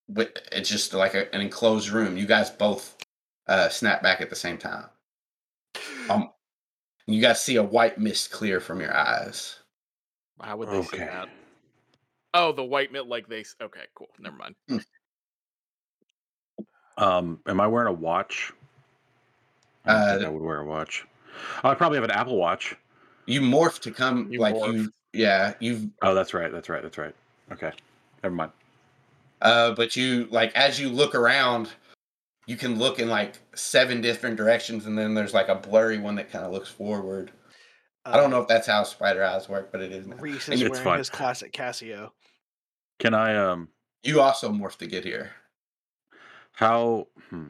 with 0.08 0.30
it's 0.52 0.68
just 0.68 0.92
like 0.94 1.14
a, 1.14 1.32
an 1.34 1.40
enclosed 1.40 1.90
room. 1.90 2.16
You 2.16 2.26
guys 2.26 2.50
both 2.50 2.96
uh, 3.46 3.68
snap 3.68 4.02
back 4.02 4.20
at 4.20 4.30
the 4.30 4.36
same 4.36 4.58
time. 4.58 4.86
Um, 6.10 6.30
you 7.06 7.20
guys 7.20 7.40
see 7.40 7.56
a 7.56 7.62
white 7.62 7.98
mist 7.98 8.30
clear 8.30 8.60
from 8.60 8.80
your 8.80 8.94
eyes. 8.96 9.56
How 10.40 10.56
would 10.56 10.68
they 10.68 10.82
see 10.82 10.98
that? 10.98 11.28
Oh, 12.34 12.52
the 12.52 12.64
white 12.64 12.92
mist, 12.92 13.06
like 13.06 13.28
they. 13.28 13.44
Okay, 13.60 13.84
cool. 13.94 14.08
Never 14.18 14.36
mind. 14.36 14.54
Um, 16.96 17.40
am 17.46 17.60
I 17.60 17.66
wearing 17.66 17.88
a 17.88 17.92
watch? 17.92 18.52
I 19.88 19.92
don't 19.92 20.08
think 20.10 20.22
Uh, 20.22 20.26
I 20.26 20.30
would 20.30 20.42
wear 20.42 20.60
a 20.60 20.66
watch. 20.66 21.06
I 21.64 21.74
probably 21.74 21.96
have 21.96 22.04
an 22.04 22.10
Apple 22.10 22.36
Watch. 22.36 22.76
You 23.26 23.40
morph 23.40 23.80
to 23.80 23.90
come 23.90 24.30
You 24.30 24.38
like 24.40 24.54
morph. 24.54 24.74
you. 24.74 24.92
Yeah, 25.12 25.54
you've 25.60 25.86
Oh, 26.02 26.14
that's 26.14 26.34
right. 26.34 26.52
That's 26.52 26.68
right. 26.68 26.82
That's 26.82 26.98
right. 26.98 27.14
Okay, 27.52 27.72
never 28.22 28.34
mind. 28.34 28.52
Uh, 29.40 29.72
but 29.72 29.96
you 29.96 30.26
like 30.30 30.54
as 30.54 30.78
you 30.80 30.88
look 30.88 31.14
around, 31.14 31.70
you 32.46 32.56
can 32.56 32.78
look 32.78 32.98
in 32.98 33.08
like 33.08 33.34
seven 33.54 34.00
different 34.00 34.36
directions, 34.36 34.86
and 34.86 34.98
then 34.98 35.14
there's 35.14 35.32
like 35.34 35.48
a 35.48 35.54
blurry 35.54 35.98
one 35.98 36.14
that 36.16 36.30
kind 36.30 36.44
of 36.44 36.52
looks 36.52 36.68
forward. 36.68 37.30
I 38.04 38.16
don't 38.16 38.30
know 38.30 38.40
if 38.40 38.48
that's 38.48 38.66
how 38.66 38.84
spider 38.84 39.22
eyes 39.22 39.48
work, 39.48 39.70
but 39.70 39.80
it 39.82 39.92
is. 39.92 40.06
now. 40.06 40.16
Reese 40.16 40.48
is 40.48 40.62
It's 40.62 40.70
wearing 40.70 40.84
fine. 40.84 40.98
his 40.98 41.10
classic 41.10 41.52
Casio. 41.52 42.10
Can 42.98 43.12
I? 43.14 43.36
Um, 43.36 43.68
You 44.02 44.20
also 44.22 44.50
morph 44.50 44.76
to 44.78 44.86
get 44.86 45.04
here. 45.04 45.30
how? 46.52 47.06
Hmm. 47.30 47.48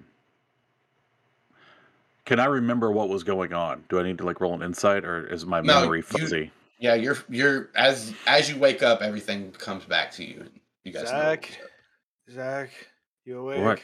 Can 2.29 2.39
I 2.39 2.45
remember 2.45 2.93
what 2.93 3.09
was 3.09 3.25
going 3.25 3.55
on? 3.55 3.85
Do 3.89 3.99
I 3.99 4.03
need 4.03 4.19
to 4.19 4.25
like 4.27 4.39
roll 4.43 4.53
an 4.53 4.61
insight, 4.63 5.03
or 5.07 5.27
is 5.29 5.47
my 5.47 5.63
No, 5.63 5.81
memory 5.81 6.01
you- 6.01 6.03
fuzzy? 6.03 6.51
Yeah, 6.79 6.93
you're 6.95 7.17
you're 7.31 7.71
as 7.75 8.13
as 8.27 8.51
you 8.51 8.59
wake 8.59 8.83
up, 8.83 9.01
everything 9.01 9.51
comes 9.53 9.87
back 9.87 10.13
to 10.13 10.25
you. 10.25 10.45
You 10.85 10.93
guys 10.93 11.05
know. 11.05 11.09
Zach, 11.09 11.59
was. 12.27 12.35
Zach, 12.37 12.71
you 13.25 13.39
awake? 13.39 13.65
What? 13.65 13.81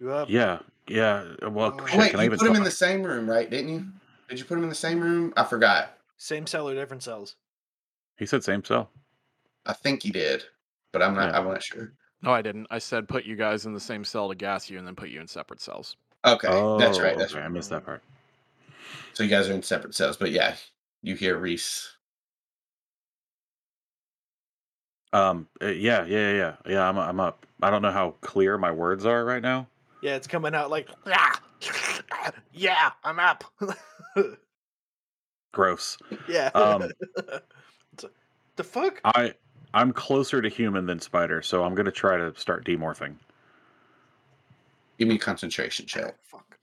You 0.00 0.12
up? 0.12 0.30
Yeah, 0.30 0.60
yeah. 0.88 1.34
Uh, 1.44 1.50
well, 1.50 1.76
Oh, 1.78 1.86
shit, 1.86 1.98
Wait, 1.98 2.10
can 2.12 2.20
I 2.20 2.22
you 2.22 2.26
even 2.28 2.38
put 2.38 2.48
him 2.48 2.56
in 2.56 2.64
the 2.64 2.70
same 2.70 3.02
room, 3.02 3.28
right? 3.28 3.50
Didn't 3.50 3.68
you? 3.68 3.86
Did 4.30 4.38
you 4.38 4.46
put 4.46 4.56
him 4.56 4.62
in 4.62 4.70
the 4.70 4.74
same 4.74 5.00
room? 5.00 5.34
I 5.36 5.44
forgot. 5.44 5.98
Same 6.16 6.46
cell 6.46 6.66
or 6.66 6.74
different 6.74 7.02
cells? 7.02 7.36
He 8.16 8.24
said 8.24 8.42
same 8.42 8.64
cell. 8.64 8.90
I 9.66 9.74
think 9.74 10.02
he 10.02 10.10
did, 10.10 10.42
but 10.90 11.02
I'm 11.02 11.14
not. 11.14 11.32
Yeah. 11.32 11.38
I'm 11.38 11.44
not 11.46 11.62
sure. 11.62 11.92
No, 12.22 12.30
I 12.32 12.40
didn't. 12.40 12.66
I 12.70 12.78
said 12.78 13.08
put 13.08 13.26
you 13.26 13.36
guys 13.36 13.66
in 13.66 13.74
the 13.74 13.80
same 13.80 14.04
cell 14.04 14.30
to 14.30 14.34
gas 14.34 14.70
you, 14.70 14.78
and 14.78 14.86
then 14.86 14.96
put 14.96 15.10
you 15.10 15.20
in 15.20 15.28
separate 15.28 15.60
cells. 15.60 15.96
Okay, 16.24 16.48
that's 16.78 16.98
right. 17.00 17.14
Oh, 17.14 17.18
That's 17.18 17.32
okay, 17.32 17.40
right. 17.40 17.46
I 17.46 17.48
missed 17.48 17.70
that 17.70 17.84
part. 17.84 18.02
So 19.12 19.22
you 19.22 19.30
guys 19.30 19.48
are 19.48 19.52
in 19.52 19.62
separate 19.62 19.94
cells, 19.94 20.16
but 20.16 20.30
yeah, 20.30 20.56
you 21.02 21.14
hear 21.14 21.36
Reese. 21.36 21.96
Um, 25.12 25.46
yeah, 25.60 25.70
yeah, 25.70 26.04
yeah, 26.06 26.32
yeah. 26.32 26.54
Yeah, 26.66 26.88
I'm, 26.88 26.98
I'm 26.98 27.20
up. 27.20 27.46
I 27.62 27.70
don't 27.70 27.82
know 27.82 27.92
how 27.92 28.16
clear 28.20 28.58
my 28.58 28.72
words 28.72 29.06
are 29.06 29.24
right 29.24 29.42
now. 29.42 29.68
Yeah, 30.02 30.16
it's 30.16 30.26
coming 30.26 30.54
out 30.54 30.70
like 30.70 30.88
yeah, 32.52 32.90
I'm 33.04 33.20
up. 33.20 33.44
Gross. 35.52 35.96
yeah. 36.28 36.50
Um, 36.54 36.90
the 38.56 38.64
fuck? 38.64 39.00
I, 39.04 39.34
I'm 39.72 39.92
closer 39.92 40.42
to 40.42 40.48
human 40.48 40.86
than 40.86 41.00
spider, 41.00 41.42
so 41.42 41.64
I'm 41.64 41.74
gonna 41.74 41.92
try 41.92 42.16
to 42.16 42.34
start 42.36 42.66
demorphing. 42.66 43.14
Give 44.98 45.08
me 45.08 45.16
a 45.16 45.18
concentration 45.18 45.86
check. 45.86 46.04
Oh, 46.06 46.14
fuck. 46.22 46.58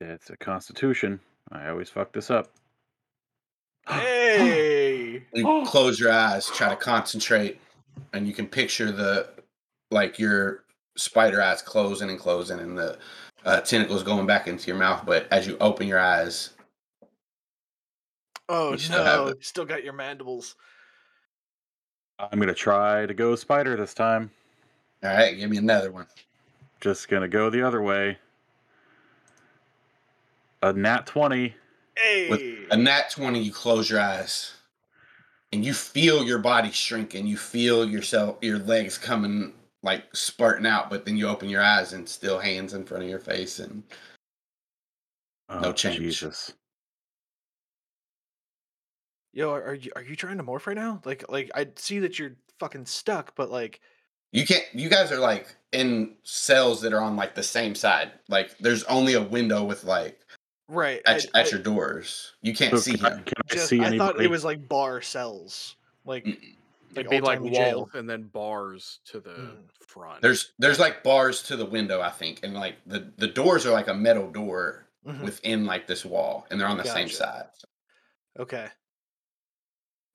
It's 0.00 0.30
a 0.30 0.36
constitution. 0.36 1.20
I 1.50 1.68
always 1.68 1.90
fuck 1.90 2.12
this 2.12 2.30
up. 2.30 2.50
Hey. 3.88 5.24
You 5.34 5.62
close 5.66 5.98
your 6.00 6.12
eyes, 6.12 6.46
try 6.46 6.70
to 6.70 6.76
concentrate, 6.76 7.60
and 8.12 8.26
you 8.26 8.32
can 8.32 8.46
picture 8.46 8.90
the 8.92 9.28
like 9.90 10.18
your 10.18 10.64
spider 10.96 11.42
eyes 11.42 11.60
closing 11.62 12.08
and 12.08 12.18
closing, 12.18 12.60
and 12.60 12.78
the 12.78 12.98
uh, 13.44 13.60
tentacles 13.60 14.02
going 14.02 14.26
back 14.26 14.48
into 14.48 14.68
your 14.68 14.76
mouth. 14.76 15.04
But 15.04 15.26
as 15.30 15.46
you 15.46 15.56
open 15.60 15.86
your 15.86 15.98
eyes, 15.98 16.50
Oh 18.48 18.72
You 18.72 18.78
still 18.78 19.04
no, 19.04 19.26
it. 19.28 19.44
still 19.44 19.64
got 19.64 19.84
your 19.84 19.92
mandibles. 19.94 20.56
I'm 22.30 22.38
gonna 22.38 22.54
try 22.54 23.06
to 23.06 23.14
go 23.14 23.34
spider 23.34 23.76
this 23.76 23.94
time. 23.94 24.30
all 25.02 25.10
right, 25.10 25.36
give 25.36 25.50
me 25.50 25.56
another 25.56 25.90
one. 25.90 26.06
Just 26.80 27.08
gonna 27.08 27.28
go 27.28 27.50
the 27.50 27.62
other 27.62 27.82
way. 27.82 28.18
A 30.62 30.72
nat 30.72 31.06
twenty. 31.06 31.54
Hey. 31.96 32.66
A 32.70 32.76
nat 32.76 33.10
twenty, 33.10 33.40
you 33.40 33.52
close 33.52 33.90
your 33.90 34.00
eyes, 34.00 34.52
and 35.52 35.64
you 35.64 35.74
feel 35.74 36.24
your 36.24 36.38
body 36.38 36.70
shrinking. 36.70 37.26
You 37.26 37.36
feel 37.36 37.88
yourself, 37.88 38.36
your 38.40 38.58
legs 38.58 38.96
coming 38.98 39.54
like 39.82 40.04
spurting 40.14 40.66
out, 40.66 40.90
but 40.90 41.04
then 41.04 41.16
you 41.16 41.26
open 41.26 41.48
your 41.48 41.62
eyes 41.62 41.92
and 41.92 42.08
still 42.08 42.38
hands 42.38 42.74
in 42.74 42.84
front 42.84 43.02
of 43.02 43.10
your 43.10 43.18
face, 43.18 43.58
and 43.58 43.82
oh, 45.48 45.58
No 45.58 45.68
Oh, 45.70 45.72
change. 45.72 45.98
Jesus. 45.98 46.52
Yo, 49.32 49.50
are 49.50 49.62
are 49.64 49.74
you 49.74 49.90
are 49.96 50.02
you 50.02 50.14
trying 50.16 50.36
to 50.38 50.44
morph 50.44 50.66
right 50.66 50.76
now? 50.76 51.00
Like 51.04 51.24
like 51.30 51.50
I 51.54 51.68
see 51.76 51.98
that 52.00 52.18
you're 52.18 52.36
fucking 52.58 52.86
stuck, 52.86 53.34
but 53.34 53.50
like 53.50 53.80
You 54.30 54.44
can't. 54.46 54.64
You 54.74 54.88
guys 54.88 55.10
are 55.10 55.18
like 55.18 55.54
in 55.72 56.16
cells 56.22 56.80
that 56.82 56.92
are 56.92 57.00
on 57.00 57.16
like 57.16 57.34
the 57.34 57.42
same 57.42 57.74
side. 57.74 58.12
Like 58.28 58.56
there's 58.58 58.84
only 58.84 59.14
a 59.14 59.22
window 59.22 59.64
with 59.64 59.84
like 59.84 60.20
right. 60.68 61.00
at, 61.06 61.26
I, 61.34 61.40
at 61.40 61.46
I 61.46 61.50
your 61.50 61.60
doors. 61.60 62.32
You 62.42 62.54
can't 62.54 62.72
So 62.72 62.78
see 62.78 62.96
can 62.98 63.06
I, 63.06 63.10
him. 63.16 63.24
can 63.24 63.34
I 63.50 63.54
just 63.54 63.68
see 63.68 63.80
I 63.80 63.86
anybody? 63.86 63.98
thought 63.98 64.22
it 64.22 64.30
was 64.30 64.44
like 64.44 64.68
bar 64.68 65.00
cells. 65.00 65.76
Like 66.04 66.24
Mm. 66.24 66.36
like 66.94 67.06
It'd 67.06 67.10
be 67.10 67.20
like 67.22 67.40
old-timey 67.40 67.56
jail. 67.56 67.76
walls 67.78 67.90
and 67.94 68.08
then 68.10 68.24
bars 68.24 69.00
to 69.06 69.18
the 69.20 69.30
Mm. 69.30 69.56
front. 69.88 70.20
There's 70.20 70.52
there's 70.58 70.78
like 70.78 71.02
bars 71.02 71.42
to 71.44 71.56
the 71.56 71.64
window, 71.64 72.02
I 72.02 72.10
think, 72.10 72.40
and 72.42 72.52
like 72.52 72.76
the 72.86 73.10
the 73.16 73.28
doors 73.28 73.64
are 73.64 73.72
like 73.72 73.88
a 73.88 73.94
metal 73.94 74.30
door 74.30 74.84
Mhm. 75.06 75.22
within 75.22 75.64
like 75.64 75.86
this 75.86 76.04
wall, 76.04 76.46
and 76.50 76.60
they're 76.60 76.68
on 76.68 76.76
the 76.76 76.84
same 76.84 77.08
side. 77.08 77.46
Okay. 78.38 78.68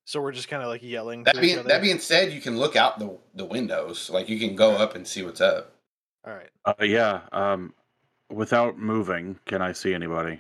So 0.08 0.22
we're 0.22 0.32
just 0.32 0.48
kind 0.48 0.64
of 0.64 0.70
like 0.70 0.82
yelling. 0.82 1.24
That 1.24 1.36
to 1.36 1.42
each 1.42 1.48
being 1.48 1.60
other? 1.60 1.68
that 1.68 1.82
being 1.82 2.00
said, 2.00 2.32
you 2.32 2.40
can 2.40 2.58
look 2.58 2.78
out 2.78 2.98
the 2.98 3.18
the 3.36 3.44
windows. 3.44 4.10
Like 4.10 4.30
you 4.30 4.40
can 4.40 4.56
go 4.56 4.72
up 4.72 4.96
and 4.96 5.06
see 5.06 5.22
what's 5.22 5.42
up. 5.42 5.74
All 6.26 6.34
right. 6.34 6.50
Uh, 6.64 6.86
yeah. 6.86 7.22
Um, 7.34 7.74
without 8.32 8.80
moving, 8.80 9.38
can 9.46 9.62
I 9.62 9.74
see 9.74 9.94
anybody? 9.94 10.40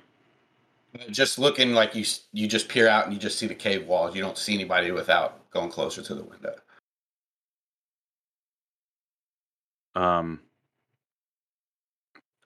Just 1.09 1.37
looking 1.37 1.73
like 1.73 1.95
you 1.95 2.05
you 2.31 2.47
just 2.47 2.69
peer 2.69 2.87
out 2.87 3.03
and 3.03 3.13
you 3.13 3.19
just 3.19 3.37
see 3.37 3.45
the 3.45 3.53
cave 3.53 3.85
walls. 3.85 4.15
You 4.15 4.21
don't 4.21 4.37
see 4.37 4.53
anybody 4.53 4.91
without 4.91 5.51
going 5.51 5.69
closer 5.69 6.01
to 6.01 6.15
the 6.15 6.23
window. 6.23 6.55
Um, 9.95 10.39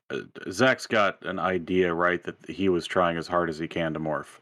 uh, 0.10 0.22
Zach's 0.50 0.88
got 0.88 1.24
an 1.24 1.38
idea, 1.38 1.94
right? 1.94 2.24
That 2.24 2.38
he 2.50 2.68
was 2.68 2.88
trying 2.88 3.18
as 3.18 3.28
hard 3.28 3.48
as 3.48 3.60
he 3.60 3.68
can 3.68 3.94
to 3.94 4.00
morph. 4.00 4.40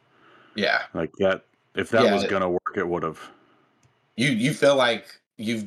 Yeah, 0.56 0.84
Like 0.94 1.12
that. 1.20 1.44
If 1.80 1.92
that 1.92 2.04
Yeah, 2.04 2.14
was 2.14 2.26
gonna 2.26 2.50
work, 2.50 2.76
it 2.76 2.86
would 2.88 3.04
have. 3.04 3.22
you 4.18 4.30
you 4.32 4.54
feel 4.54 4.76
like 4.76 5.22
you've 5.38 5.66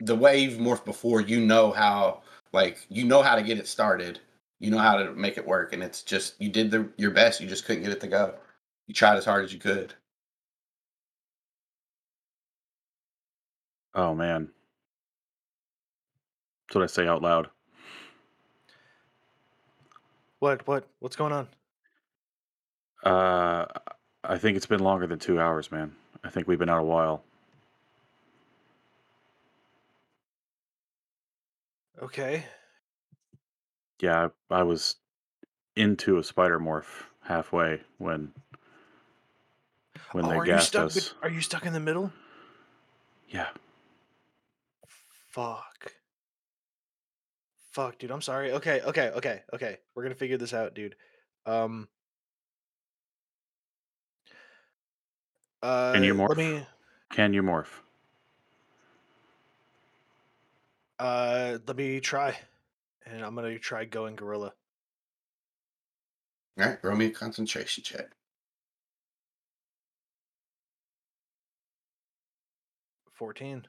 the 0.00 0.16
way 0.16 0.38
you've 0.38 0.58
morphed 0.58 0.86
before. 0.86 1.20
You 1.20 1.38
know 1.40 1.70
how 1.70 2.22
like 2.52 2.78
you 2.88 3.04
know 3.04 3.22
how 3.22 3.34
to 3.36 3.42
get 3.42 3.58
it 3.58 3.68
started. 3.68 4.20
You 4.58 4.70
know 4.70 4.78
how 4.78 4.96
to 4.96 5.12
make 5.12 5.36
it 5.36 5.46
work, 5.46 5.74
and 5.74 5.82
it's 5.82 6.02
just 6.02 6.40
you 6.40 6.48
did 6.48 6.70
the 6.70 6.88
your 6.96 7.10
best. 7.10 7.42
You 7.42 7.46
just 7.46 7.66
couldn't 7.66 7.82
get 7.82 7.92
it 7.92 8.00
to 8.00 8.08
go. 8.08 8.34
You 8.86 8.94
tried 8.94 9.16
as 9.18 9.26
hard 9.26 9.44
as 9.44 9.52
you 9.52 9.58
could. 9.58 9.92
Oh 13.94 14.14
man. 14.14 14.48
That's 16.68 16.76
what 16.76 16.84
I 16.84 16.86
say 16.86 17.06
out 17.06 17.22
loud. 17.22 17.50
What? 20.40 20.66
What? 20.66 20.88
What's 21.00 21.16
going 21.16 21.32
on? 21.32 21.48
Uh, 23.04 23.66
I 24.24 24.38
think 24.38 24.56
it's 24.56 24.66
been 24.66 24.80
longer 24.80 25.06
than 25.06 25.18
two 25.18 25.40
hours, 25.40 25.70
man. 25.72 25.92
I 26.22 26.30
think 26.30 26.46
we've 26.46 26.58
been 26.58 26.68
out 26.68 26.80
a 26.80 26.84
while. 26.84 27.24
Okay. 32.00 32.44
Yeah, 34.00 34.28
I, 34.50 34.54
I 34.58 34.62
was 34.62 34.96
into 35.76 36.18
a 36.18 36.24
spider 36.24 36.58
morph 36.58 37.04
halfway 37.22 37.80
when 37.98 38.32
when 40.12 40.24
oh, 40.24 40.28
they 40.28 40.36
are 40.36 40.46
you 40.46 40.52
gassed 40.52 40.68
stuck? 40.68 40.86
us. 40.86 40.94
bet- 40.94 41.14
Are 41.22 41.30
you 41.30 41.40
stuck 41.40 41.64
in 41.64 41.72
the 41.72 41.80
middle? 41.80 42.12
Yeah. 43.28 43.48
Fuck. 45.30 45.92
Fuck, 47.72 47.98
dude. 47.98 48.10
I'm 48.10 48.20
sorry. 48.20 48.52
Okay. 48.52 48.80
Okay. 48.82 49.08
Okay. 49.10 49.42
Okay. 49.54 49.78
We're 49.94 50.02
gonna 50.02 50.14
figure 50.14 50.36
this 50.36 50.52
out, 50.52 50.74
dude. 50.74 50.94
Um. 51.46 51.88
Uh, 55.62 55.92
Can 55.92 56.02
you 56.02 56.14
Let 56.14 56.30
morph? 56.30 56.36
me. 56.36 56.66
Can 57.12 57.32
you 57.32 57.42
morph? 57.42 57.68
Uh, 60.98 61.58
let 61.66 61.76
me 61.76 62.00
try, 62.00 62.36
and 63.06 63.24
I'm 63.24 63.34
gonna 63.34 63.58
try 63.58 63.84
going 63.84 64.16
gorilla. 64.16 64.52
All 66.58 66.66
right, 66.66 66.78
roll 66.82 66.96
me 66.96 67.06
a 67.06 67.10
concentration 67.10 67.82
check. 67.82 68.10
Fourteen. 73.12 73.66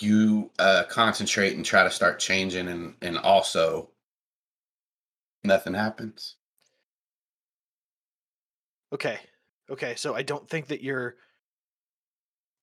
you 0.00 0.50
uh 0.58 0.84
concentrate 0.88 1.54
and 1.56 1.64
try 1.64 1.84
to 1.84 1.90
start 1.90 2.18
changing 2.18 2.68
and 2.68 2.94
and 3.02 3.16
also 3.18 3.90
nothing 5.44 5.74
happens 5.74 6.36
Okay. 8.92 9.18
Okay. 9.70 9.94
So 9.96 10.14
I 10.14 10.22
don't 10.22 10.48
think 10.48 10.66
that 10.68 10.82
you're 10.82 11.16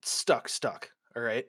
stuck. 0.02 0.50
Stuck. 0.50 0.90
All 1.16 1.22
right. 1.24 1.46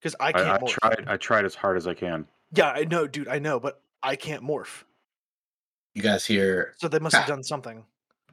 Because 0.00 0.16
I 0.20 0.28
I, 0.28 0.32
can't 0.32 0.48
I 0.48 0.58
morph. 0.58 0.68
tried. 0.68 1.04
I 1.08 1.16
tried 1.16 1.44
as 1.44 1.54
hard 1.54 1.76
as 1.76 1.86
I 1.86 1.94
can. 1.94 2.26
Yeah, 2.54 2.70
I 2.70 2.84
know, 2.84 3.06
dude. 3.06 3.28
I 3.28 3.38
know, 3.38 3.58
but 3.60 3.80
I 4.02 4.16
can't 4.16 4.42
morph. 4.42 4.82
you 5.94 6.02
guys 6.02 6.26
hear 6.26 6.74
So 6.78 6.88
they 6.88 6.98
must 6.98 7.14
have 7.16 7.26
done 7.34 7.42
something. 7.44 7.84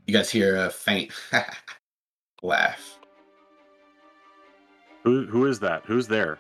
you 0.08 0.14
guys 0.14 0.30
hear 0.30 0.56
a 0.58 0.70
faint 0.70 1.12
laugh 2.44 3.00
Who 5.04 5.26
who 5.28 5.46
is 5.46 5.60
that? 5.60 5.84
Who's 5.86 6.08
there? 6.08 6.40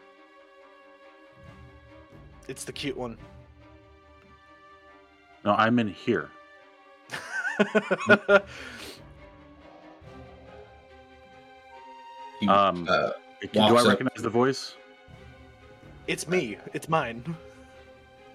It's 2.47 2.63
the 2.65 2.73
cute 2.73 2.97
one. 2.97 3.17
No, 5.45 5.51
I'm 5.53 5.77
in 5.79 5.87
here. 5.89 6.31
He, 12.39 12.47
Um, 12.47 12.87
uh, 12.89 13.11
Do 13.41 13.59
walks 13.59 13.73
I 13.73 13.85
up. 13.85 13.87
recognize 13.99 14.21
the 14.23 14.29
voice? 14.29 14.75
it's 16.07 16.27
me. 16.27 16.57
It's 16.73 16.89
mine. 16.89 17.35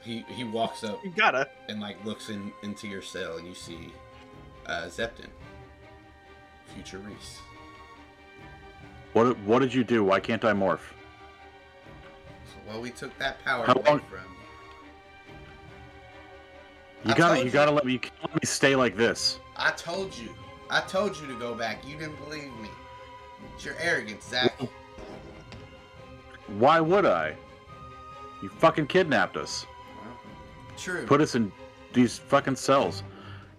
he 0.02 0.24
he 0.28 0.44
walks 0.44 0.84
up 0.84 1.02
You 1.04 1.10
gotta. 1.16 1.48
and 1.68 1.80
like 1.80 2.02
looks 2.04 2.28
in 2.28 2.52
into 2.62 2.86
your 2.86 3.00
cell 3.02 3.38
and 3.38 3.46
you 3.48 3.54
see 3.54 3.92
uh 4.66 4.82
zepton 4.88 5.28
future 6.74 6.98
reese 6.98 7.38
What 9.14 9.38
what 9.40 9.60
did 9.60 9.72
you 9.72 9.82
do? 9.84 10.04
Why 10.04 10.20
can't 10.20 10.44
I 10.44 10.52
morph? 10.52 10.80
well 12.68 12.80
we 12.80 12.90
took 12.90 13.16
that 13.18 13.42
power 13.44 13.64
How 13.66 13.72
away 13.74 13.82
long- 13.86 14.00
from 14.00 14.18
you 17.04 17.10
You 17.10 17.14
I 17.14 17.16
gotta 17.16 17.38
you 17.40 17.44
you. 17.46 17.50
gotta 17.50 17.70
let 17.70 17.84
me 17.86 17.92
you 17.94 17.98
can't 17.98 18.14
let 18.22 18.34
me 18.34 18.40
stay 18.44 18.76
like 18.76 18.96
this. 18.96 19.38
i 19.56 19.70
told 19.70 20.16
you 20.16 20.28
i 20.70 20.80
told 20.80 21.16
you 21.18 21.26
to 21.26 21.34
go 21.38 21.54
back 21.54 21.86
you 21.86 21.96
didn't 21.98 22.16
believe 22.24 22.52
me 22.60 22.68
it's 23.54 23.64
your 23.64 23.74
arrogance 23.80 24.26
zach 24.28 24.58
Why 26.58 26.80
would 26.80 27.06
I? 27.06 27.34
You 28.42 28.48
fucking 28.48 28.86
kidnapped 28.88 29.36
us. 29.36 29.66
well, 30.02 30.18
true 30.76 31.06
Put 31.06 31.20
us 31.20 31.34
in 31.34 31.50
these 31.92 32.18
fucking 32.18 32.56
cells. 32.56 33.02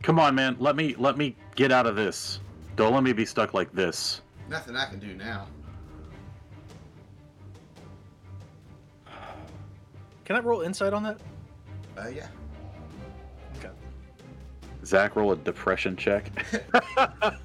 Come 0.04 0.20
on, 0.20 0.36
man. 0.36 0.56
Let 0.60 0.76
me 0.76 0.94
let 1.00 1.18
me 1.18 1.36
get 1.56 1.72
out 1.72 1.88
of 1.88 1.96
this. 1.96 2.40
Don't 2.76 2.94
let 2.94 3.04
me 3.04 3.12
be 3.14 3.26
stuck 3.26 3.54
like 3.54 3.72
this. 3.74 4.22
nothing 4.50 4.76
i 4.76 4.86
can 4.86 5.00
do 5.00 5.14
now 5.16 5.48
Can 10.26 10.36
I 10.36 10.40
roll 10.40 10.62
insight 10.62 10.92
on 10.94 11.04
that? 11.04 11.20
uh 11.98 12.08
yeah 12.10 12.28
Okay. 13.58 13.70
Zach, 14.84 15.16
roll 15.16 15.32
a 15.32 15.36
depression 15.38 15.96
check. 15.96 16.30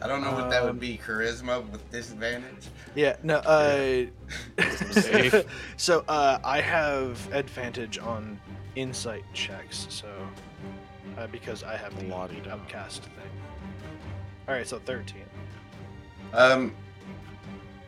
I 0.00 0.06
don't 0.06 0.22
know 0.22 0.32
what 0.32 0.48
that 0.50 0.62
Um, 0.62 0.68
would 0.68 0.80
be. 0.80 0.98
Charisma 1.04 1.68
with 1.70 1.90
disadvantage. 1.90 2.66
Yeah. 2.94 3.16
No. 3.22 3.36
Uh. 3.38 4.06
Safe. 4.92 5.44
so 5.76 6.04
uh, 6.08 6.38
I 6.44 6.60
have 6.60 7.18
advantage 7.32 7.98
on 7.98 8.40
insight 8.76 9.24
checks. 9.34 9.86
So 9.90 10.06
uh, 11.16 11.26
because 11.28 11.62
I 11.64 11.76
have 11.76 11.98
the 11.98 12.06
La-di-da. 12.06 12.52
upcast 12.54 13.02
thing. 13.02 13.12
All 14.46 14.54
right. 14.54 14.66
So 14.66 14.78
thirteen. 14.78 15.24
Um, 16.32 16.74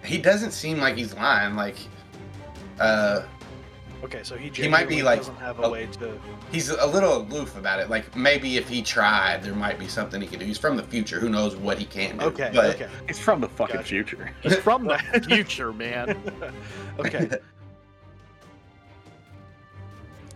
he 0.03 0.19
doesn't 0.19 0.53
seem 0.53 0.79
like 0.79 0.97
he's 0.97 1.15
lying. 1.15 1.55
Like, 1.57 1.77
uh, 2.81 3.23
Okay. 4.03 4.21
So 4.23 4.37
he 4.37 4.49
He 4.49 4.67
might 4.69 4.89
be, 4.89 5.03
like, 5.03 5.19
doesn't 5.21 5.37
have 5.37 5.59
a- 5.59 5.63
a 5.65 5.71
way 5.71 5.87
to. 5.87 6.19
he's 6.51 6.71
a 6.71 6.87
little 6.87 7.19
aloof 7.19 7.57
about 7.57 7.81
it. 7.81 7.91
Like, 7.91 8.17
maybe 8.17 8.57
if 8.57 8.69
he 8.69 8.83
tried, 8.83 9.43
there 9.43 9.55
might 9.55 9.79
be 9.79 9.89
something 9.89 10.21
he 10.21 10.27
could 10.27 10.39
do. 10.41 10.47
He's 10.47 10.59
from 10.59 10.77
the 10.77 10.83
future. 10.83 11.21
Who 11.21 11.29
knows 11.29 11.55
what 11.57 11.79
he 11.79 11.85
can 11.85 12.17
do? 12.19 12.25
Okay. 12.27 12.51
But 12.55 12.77
Okay. 12.77 12.89
He's 13.07 13.19
from 13.19 13.41
the 13.41 13.49
fucking 13.49 13.77
Gotcha. 13.77 13.89
future. 13.89 14.31
He's 14.43 14.57
from 14.57 14.85
the 14.87 14.99
future, 15.29 15.73
man. 15.73 16.17
okay. 16.99 17.29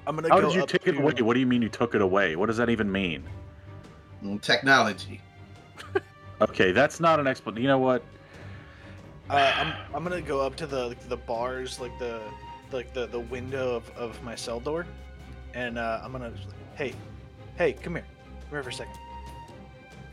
I'm 0.07 0.17
gonna 0.17 0.29
How 0.29 0.41
go 0.41 0.49
did 0.49 0.55
you 0.57 0.63
up 0.63 0.69
take 0.69 0.87
it 0.87 0.97
away? 0.97 1.15
What 1.23 1.33
do 1.35 1.41
you 1.41 1.47
mean 1.47 1.63
you 1.63 1.71
took 1.71 1.95
it 1.95 2.03
away? 2.03 2.37
What 2.37 2.47
does 2.47 2.59
that 2.59 2.69
even 2.69 2.91
mean? 2.93 3.25
Mm, 4.23 4.41
technology. 4.43 5.21
Okay, 6.41 6.73
that's 6.73 7.01
not 7.01 7.21
an 7.21 7.27
explanation. 7.27 7.63
You 7.63 7.69
know 7.69 7.79
what? 7.79 8.03
Uh, 9.31 9.53
I'm 9.57 9.73
I'm 9.95 10.03
gonna 10.05 10.21
go 10.21 10.41
up 10.43 10.57
to 10.57 10.67
the 10.67 10.95
the 11.09 11.17
bars, 11.17 11.81
like 11.81 11.99
the 11.99 12.21
like 12.75 12.93
the 12.93 13.07
the 13.07 13.21
window 13.21 13.75
of, 13.77 13.91
of 13.97 14.23
my 14.23 14.35
cell 14.35 14.61
door, 14.61 14.87
and 15.55 15.79
uh, 15.79 16.01
I'm 16.03 16.13
gonna 16.13 16.31
just 16.31 16.49
like, 16.49 16.57
hey, 16.77 16.95
hey, 17.57 17.73
come 17.73 17.95
here, 17.95 18.05
come 18.41 18.51
here 18.51 18.63
for 18.63 18.69
a 18.69 18.73
second. 18.73 18.95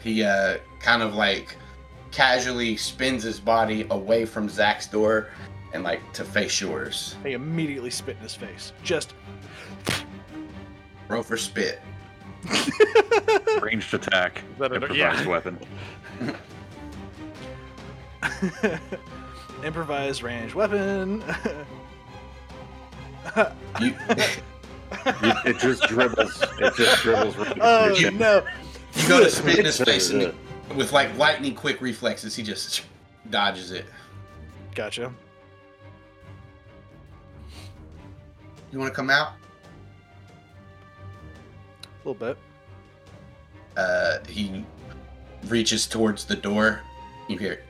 He 0.01 0.24
uh, 0.24 0.57
kind 0.80 1.03
of 1.03 1.16
like 1.16 1.57
casually 2.12 2.78
spins 2.78 3.24
his 3.24 3.39
body 3.39 3.86
away 3.89 4.26
from 4.26 4.47
Zach's 4.47 4.88
door 4.88 5.30
and 5.74 5.84
like 5.84 6.14
to 6.14 6.24
face 6.24 6.62
yours. 6.62 7.16
I 7.24 7.30
immediately 7.30 7.89
spit 7.89 8.18
in 8.18 8.24
his 8.24 8.36
face. 8.36 8.74
Just 8.84 9.14
Roll 11.12 11.24
for 11.24 11.36
spit. 11.36 11.82
Ranged 13.62 13.93
attack. 13.93 14.43
that 14.59 14.72
Improvised 14.72 14.97
yeah. 14.97 15.28
weapon. 15.28 15.59
improvised 19.64 20.24
range 20.24 20.55
weapon. 20.55 21.22
You, 23.80 23.95
It, 25.03 25.38
it 25.45 25.57
just 25.59 25.84
dribbles. 25.84 26.43
It 26.59 26.76
just 26.76 27.01
dribbles. 27.01 27.36
Right 27.38 27.57
oh 27.61 27.88
into 27.89 28.01
your 28.01 28.09
chin. 28.11 28.19
no! 28.19 28.45
you 28.95 29.07
go 29.07 29.24
to 29.24 29.30
spit 29.30 29.59
in 29.59 29.65
his 29.65 29.80
face 29.80 30.09
and 30.09 30.34
with 30.76 30.91
like 30.91 31.17
lightning 31.17 31.55
quick 31.55 31.82
reflexes, 31.82 32.36
he 32.36 32.43
just 32.43 32.84
dodges 33.30 33.72
it. 33.72 33.86
Gotcha. 34.76 35.11
You 38.72 38.80
want 38.80 38.91
to 38.91 38.95
come 38.95 39.09
out? 39.09 39.34
A 41.84 42.07
little 42.09 42.13
bit. 42.13 42.38
Uh, 43.78 44.19
he 44.28 44.65
reaches 45.47 45.88
towards 45.88 46.26
the 46.26 46.36
door. 46.36 46.82
You 47.28 47.38
hear 47.38 47.53
it. 47.53 47.63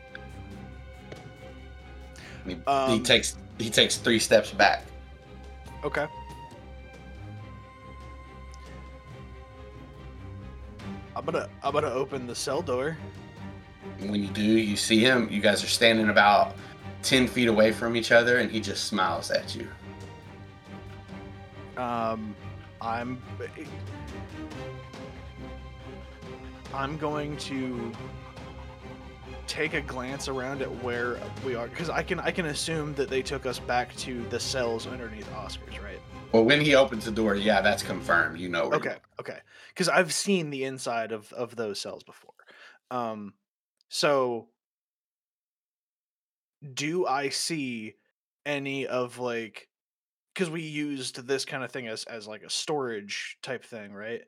He, 2.46 2.54
he 2.56 2.62
Um, 2.66 3.04
takes 3.04 3.38
he 3.60 3.70
takes 3.70 3.98
three 3.98 4.20
steps 4.20 4.52
back. 4.52 4.86
Okay. 5.84 6.08
I'm 11.16 11.26
gonna 11.26 11.50
I'm 11.64 11.74
gonna 11.74 11.90
open 11.90 12.28
the 12.28 12.36
cell 12.36 12.62
door. 12.62 12.98
When 14.00 14.22
you 14.22 14.30
do, 14.30 14.42
you 14.42 14.78
see 14.78 15.00
him. 15.00 15.28
You 15.30 15.42
guys 15.42 15.64
are 15.64 15.68
standing 15.68 16.10
about 16.10 16.56
ten 17.02 17.28
feet 17.28 17.48
away 17.48 17.72
from 17.72 17.96
each 17.96 18.12
other, 18.12 18.38
and 18.38 18.50
he 18.50 18.60
just 18.60 18.86
smiles 18.86 19.32
at 19.32 19.56
you. 19.56 19.68
Um, 21.78 22.36
I'm 22.80 23.22
I'm 26.74 26.98
going 26.98 27.38
to 27.38 27.92
take 29.52 29.74
a 29.74 29.82
glance 29.82 30.30
around 30.30 30.62
at 30.62 30.70
where 30.82 31.18
we 31.46 31.56
are 31.56 31.68
because 31.68 31.90
I 31.90 32.04
can 32.04 32.22
I 32.22 32.32
can 32.32 32.46
assume 32.46 32.94
that 32.94 33.10
they 33.10 33.22
took 33.22 33.46
us 33.46 33.60
back 33.60 33.94
to 33.98 34.24
the 34.30 34.40
cells 34.40 34.88
underneath 34.88 35.30
Oscars, 35.32 35.84
right? 35.84 36.00
Well, 36.32 36.46
when 36.46 36.62
he 36.62 36.74
opens 36.74 37.04
the 37.04 37.12
door, 37.12 37.36
yeah, 37.36 37.60
that's 37.60 37.84
confirmed. 37.84 38.40
You 38.40 38.48
know. 38.48 38.72
Okay, 38.72 38.96
okay. 39.20 39.40
Because 39.68 39.90
I've 39.90 40.14
seen 40.14 40.52
the 40.52 40.64
inside 40.64 41.12
of 41.12 41.34
of 41.34 41.58
those 41.58 41.82
cells 41.82 42.02
before. 42.04 42.34
Um, 42.92 43.34
so 43.90 44.48
do 46.74 47.06
I 47.06 47.28
see 47.28 47.96
any 48.46 48.88
of 48.88 49.20
like? 49.20 49.68
Because 50.34 50.50
we 50.50 50.62
used 50.62 51.28
this 51.28 51.44
kind 51.44 51.62
of 51.62 51.72
thing 51.72 51.90
as 51.90 52.06
as 52.06 52.26
like 52.26 52.44
a 52.44 52.50
storage 52.50 53.38
type 53.44 53.66
thing, 53.66 53.92
right? 53.92 54.22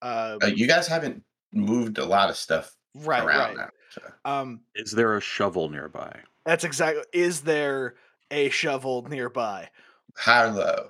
Uh, 0.00 0.38
Uh, 0.42 0.46
you 0.46 0.66
guys 0.66 0.88
haven't 0.88 1.22
moved 1.52 1.98
a 1.98 2.04
lot 2.06 2.30
of 2.30 2.36
stuff 2.36 2.74
right, 2.94 3.22
around 3.24 3.38
right. 3.48 3.56
now. 3.56 3.68
so. 3.90 4.02
Um, 4.24 4.60
Is 4.74 4.90
there 4.92 5.16
a 5.16 5.20
shovel 5.20 5.68
nearby? 5.68 6.20
that's 6.46 6.64
exactly. 6.64 7.02
Is 7.12 7.40
there 7.42 7.94
a 8.30 8.48
shovel 8.50 9.02
nearby, 9.08 9.68
High 10.16 10.46
or 10.48 10.52
low? 10.52 10.88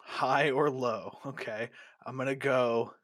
high 0.00 0.50
or 0.50 0.70
low? 0.70 1.18
Okay, 1.26 1.70
I'm 2.06 2.16
gonna 2.16 2.34
go 2.34 2.94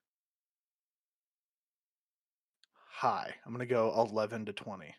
high. 2.91 3.35
I'm 3.45 3.53
gonna 3.53 3.67
go 3.67 3.93
eleven 3.97 4.45
to 4.47 4.53
twenty. 4.53 4.95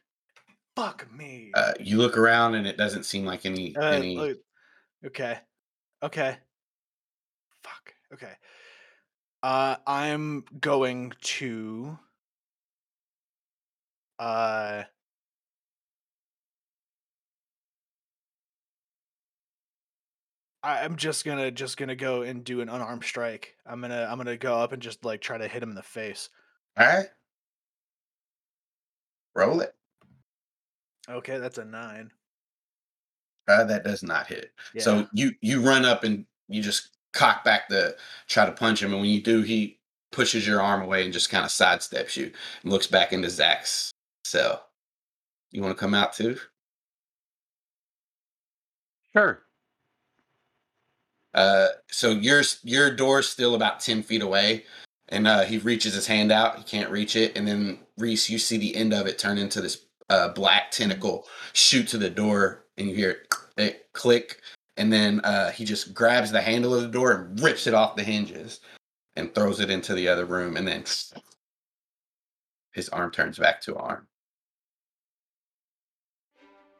Fuck 0.76 1.07
me. 1.11 1.51
Uh, 1.55 1.74
you 1.80 1.97
look 1.97 2.18
around, 2.18 2.53
and 2.55 2.68
it 2.68 2.78
doesn't 2.78 3.03
seem 3.03 3.26
like 3.26 3.45
any 3.45 3.76
Uh, 3.76 3.82
any. 3.91 4.15
look- 4.15 4.38
okay. 5.05 5.39
Okay. 6.03 6.38
Fuck. 7.63 7.93
Okay. 8.13 8.34
Uh 9.43 9.76
I'm 9.88 10.43
going 10.59 11.13
to 11.22 11.97
uh 14.20 14.84
I- 20.63 20.84
I'm 20.84 20.95
just 20.95 21.24
gonna 21.24 21.51
just 21.51 21.78
gonna 21.78 21.95
go 21.95 22.24
and 22.24 22.43
do 22.43 22.61
an 22.61 22.70
unarmed 22.70 23.03
strike. 23.03 23.55
I'm 23.65 23.82
gonna 23.82 24.07
I'm 24.09 24.18
gonna 24.18 24.38
go 24.38 24.57
up 24.57 24.72
and 24.74 24.82
just 24.82 25.05
like 25.05 25.22
try 25.22 25.38
to 25.38 25.47
hit 25.47 25.63
him 25.63 25.70
in 25.70 25.76
the 25.76 25.84
face. 25.84 26.30
All 26.78 26.86
right. 26.86 27.07
Roll 29.36 29.61
it. 29.61 29.76
Okay, 31.09 31.38
that's 31.38 31.57
a 31.57 31.65
nine. 31.65 32.11
Uh, 33.47 33.63
that 33.63 33.84
does 33.86 34.03
not 34.03 34.28
hit. 34.28 34.51
Yeah. 34.74 34.82
So 34.82 35.07
you 35.13 35.32
you 35.41 35.61
run 35.61 35.86
up 35.86 36.03
and 36.03 36.26
you 36.49 36.61
just 36.61 36.97
cock 37.13 37.43
back 37.43 37.70
the 37.70 37.95
try 38.28 38.45
to 38.45 38.51
punch 38.51 38.82
him, 38.82 38.91
and 38.91 39.01
when 39.01 39.09
you 39.09 39.22
do, 39.22 39.41
he 39.41 39.80
pushes 40.11 40.45
your 40.47 40.61
arm 40.61 40.82
away 40.82 41.03
and 41.03 41.13
just 41.13 41.30
kind 41.30 41.45
of 41.45 41.51
sidesteps 41.51 42.18
you 42.18 42.32
and 42.63 42.72
looks 42.72 42.88
back 42.88 43.13
into 43.13 43.30
Zach's 43.30 43.91
cell. 44.28 44.68
You 45.52 45.62
want 45.62 45.76
to 45.76 45.80
come 45.80 45.94
out 45.94 46.14
too? 46.14 46.38
Sure. 49.14 49.40
Uh, 51.34 51.68
so 51.90 52.12
your 52.12 52.42
your 52.64 52.92
door's 52.96 53.30
still 53.30 53.56
about 53.56 53.80
ten 53.80 54.04
feet 54.04 54.22
away, 54.22 54.66
and 55.10 55.28
uh, 55.28 55.44
he 55.44 55.58
reaches 55.58 55.94
his 55.94 56.08
hand 56.08 56.32
out. 56.32 56.58
He 56.58 56.64
can't 56.64 56.92
reach 56.92 57.16
it, 57.16 57.38
and 57.38 57.48
then 57.48 57.80
Reese, 57.98 58.30
you 58.30 58.40
see 58.40 58.58
the 58.58 58.76
end 58.76 58.94
of 58.94 59.08
it 59.08 59.20
turn 59.20 59.38
into 59.38 59.62
this 59.62 59.86
uh, 60.10 60.30
black 60.30 60.72
tentacle, 60.72 61.26
shoot 61.54 61.88
to 61.90 61.98
the 61.98 62.10
door, 62.10 62.66
and 62.78 62.90
you 62.90 62.96
hear 62.96 63.10
it, 63.12 63.36
it 63.58 63.94
click, 63.94 64.42
and 64.78 64.92
then 64.92 65.20
uh, 65.22 65.52
he 65.52 65.66
just 65.66 65.94
grabs 65.94 66.32
the 66.32 66.42
handle 66.42 66.74
of 66.74 66.82
the 66.82 66.88
door 66.88 67.12
and 67.12 67.40
rips 67.40 67.68
it 67.68 67.74
off 67.74 67.96
the 67.96 68.04
hinges, 68.04 68.60
and 69.16 69.34
throws 69.34 69.60
it 69.60 69.70
into 69.70 69.94
the 69.94 70.08
other 70.08 70.26
room, 70.26 70.58
and 70.58 70.68
then 70.68 70.84
his 72.74 72.90
arm 72.90 73.12
turns 73.12 73.38
back 73.38 73.62
to 73.62 73.76
arm. 73.76 74.08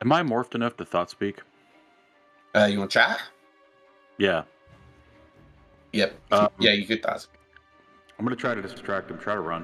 Am 0.02 0.12
I 0.12 0.22
morphed 0.22 0.56
enough 0.56 0.78
to 0.78 0.86
thought 0.86 1.10
speak? 1.10 1.40
Uh, 2.56 2.66
you 2.66 2.80
want 2.80 2.92
to 2.92 3.00
try? 3.00 3.18
Yeah. 4.18 4.44
Yep. 5.94 6.16
Um, 6.32 6.50
yeah, 6.60 6.72
you 6.74 6.86
could 6.86 7.02
thought. 7.04 7.26
I'm 8.20 8.26
gonna 8.26 8.36
try 8.36 8.56
to 8.56 8.62
distract 8.62 9.12
him. 9.12 9.20
Try 9.20 9.36
to 9.36 9.42
run. 9.42 9.64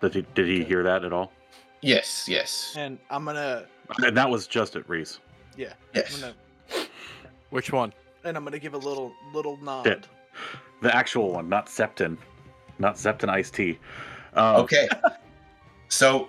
Did 0.00 0.14
he 0.14 0.26
did 0.34 0.46
he 0.48 0.64
hear 0.64 0.82
that 0.82 1.04
at 1.04 1.12
all? 1.12 1.32
Yes, 1.82 2.28
yes, 2.28 2.74
And 2.78 2.98
I'm 3.10 3.24
gonna 3.24 3.66
And 3.98 4.16
that 4.16 4.28
was 4.30 4.46
just 4.46 4.76
at 4.76 4.88
Reese. 4.88 5.18
yeah, 5.56 5.72
yes. 5.94 6.14
I'm 6.14 6.20
gonna 6.70 6.86
Which 7.50 7.72
one? 7.72 7.92
and 8.24 8.36
I'm 8.36 8.44
gonna 8.44 8.58
give 8.58 8.74
a 8.74 8.78
little 8.78 9.12
little 9.34 9.56
nod. 9.58 9.86
Shit. 9.86 10.08
The 10.80 10.94
actual 10.94 11.30
one, 11.32 11.48
not 11.48 11.66
Septon, 11.66 12.16
not 12.78 12.96
Septon 12.96 13.28
iced 13.28 13.54
tea. 13.54 13.78
Um, 14.34 14.56
Okay. 14.62 14.88
so 15.88 16.28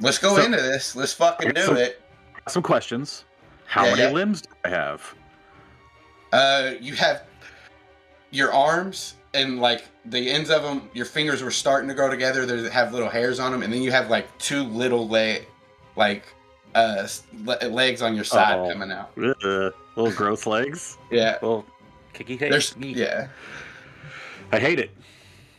let's 0.00 0.18
go 0.18 0.36
So- 0.36 0.42
into 0.42 0.58
this. 0.60 0.94
Let's 0.96 1.12
fucking 1.12 1.52
do 1.52 1.62
So- 1.62 1.74
it. 1.74 2.00
Some 2.48 2.62
questions. 2.62 3.24
How 3.66 3.84
Yeah, 3.84 3.90
many 3.92 4.02
yeah. 4.02 4.10
limbs 4.10 4.42
do 4.42 4.48
I 4.64 4.68
have? 4.68 5.14
Uh, 6.32 6.72
you 6.80 6.94
have 6.94 7.22
your 8.30 8.52
arms 8.52 9.14
and 9.32 9.60
like 9.60 9.84
the 10.04 10.30
ends 10.30 10.50
of 10.50 10.62
them. 10.62 10.90
Your 10.92 11.06
fingers 11.06 11.42
were 11.42 11.50
starting 11.50 11.88
to 11.88 11.94
grow 11.94 12.10
together. 12.10 12.44
They 12.44 12.68
have 12.68 12.92
little 12.92 13.08
hairs 13.08 13.40
on 13.40 13.52
them, 13.52 13.62
and 13.62 13.72
then 13.72 13.82
you 13.82 13.90
have 13.92 14.10
like 14.10 14.26
two 14.38 14.62
little 14.64 15.08
leg, 15.08 15.46
like 15.96 16.24
uh, 16.74 17.06
le- 17.44 17.68
legs 17.68 18.02
on 18.02 18.14
your 18.14 18.24
side 18.24 18.58
Oh. 18.58 18.68
coming 18.68 18.90
out. 18.92 19.12
Ugh, 19.16 19.72
little 19.96 20.12
gross 20.12 20.44
legs. 20.46 20.98
Yeah. 21.10 21.34
Little 21.40 21.64
kicky. 22.12 22.36
There's 22.36 22.74
yeah. 22.78 23.28
I 24.52 24.58
hate 24.58 24.78
it. 24.80 24.90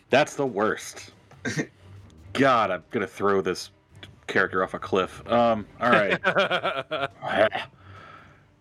That's 0.10 0.36
the 0.36 0.46
worst. 0.46 1.12
God, 2.34 2.70
I'm 2.70 2.84
gonna 2.92 3.08
throw 3.08 3.42
this 3.42 3.72
character 4.28 4.64
off 4.64 4.74
a 4.74 4.80
cliff. 4.80 5.22
Um. 5.32 5.66
All 5.82 5.92
right. 5.92 6.20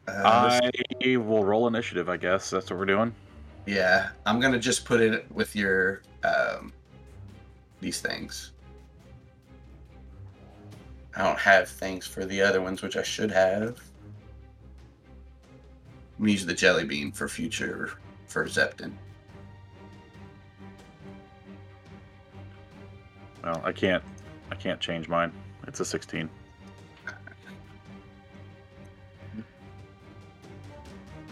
Uh, 0.06 0.60
I 0.62 0.70
this- 1.00 1.16
will 1.16 1.44
roll 1.44 1.66
initiative. 1.66 2.10
I 2.10 2.18
guess 2.18 2.50
that's 2.50 2.68
what 2.68 2.78
we're 2.78 2.84
doing. 2.84 3.14
yeah. 3.64 4.10
I'm 4.26 4.38
gonna 4.38 4.58
just 4.58 4.84
put 4.84 5.00
it 5.00 5.24
with 5.32 5.56
your 5.56 6.02
um, 6.24 6.74
these 7.80 8.02
things. 8.02 8.52
I 11.16 11.22
don't 11.24 11.38
have 11.38 11.70
things 11.70 12.06
for 12.06 12.26
the 12.26 12.42
other 12.42 12.60
ones, 12.60 12.82
which 12.82 12.98
I 12.98 13.02
should 13.02 13.30
have. 13.30 13.80
I'm 16.18 16.24
gonna 16.24 16.32
use 16.32 16.44
the 16.44 16.52
jelly 16.52 16.84
bean 16.84 17.10
for 17.10 17.26
future 17.26 17.92
for 18.26 18.44
Zepton. 18.44 18.92
Well, 23.42 23.62
I 23.64 23.72
can't. 23.72 24.02
I 24.50 24.54
can't 24.54 24.80
change 24.80 25.08
mine. 25.08 25.32
It's 25.66 25.80
a 25.80 25.84
16. 25.84 26.28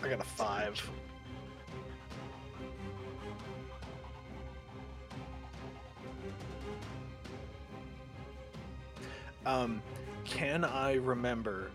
I 0.03 0.09
got 0.09 0.21
a 0.21 0.25
five. 0.25 0.91
Um, 9.45 9.83
can 10.25 10.65
I 10.65 10.95
remember 10.95 11.71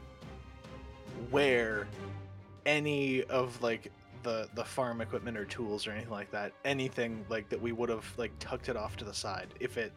where 1.29 1.87
any 2.65 3.23
of 3.23 3.61
like 3.61 3.91
the 4.23 4.49
the 4.55 4.63
farm 4.63 4.99
equipment 5.01 5.37
or 5.37 5.45
tools 5.45 5.87
or 5.87 5.91
anything 5.91 6.11
like 6.11 6.31
that, 6.31 6.53
anything 6.65 7.25
like 7.29 7.49
that 7.49 7.61
we 7.61 7.71
would 7.71 7.89
have 7.89 8.05
like 8.17 8.31
tucked 8.39 8.69
it 8.69 8.75
off 8.75 8.97
to 8.97 9.05
the 9.05 9.13
side? 9.13 9.47
If 9.59 9.77
it 9.77 9.93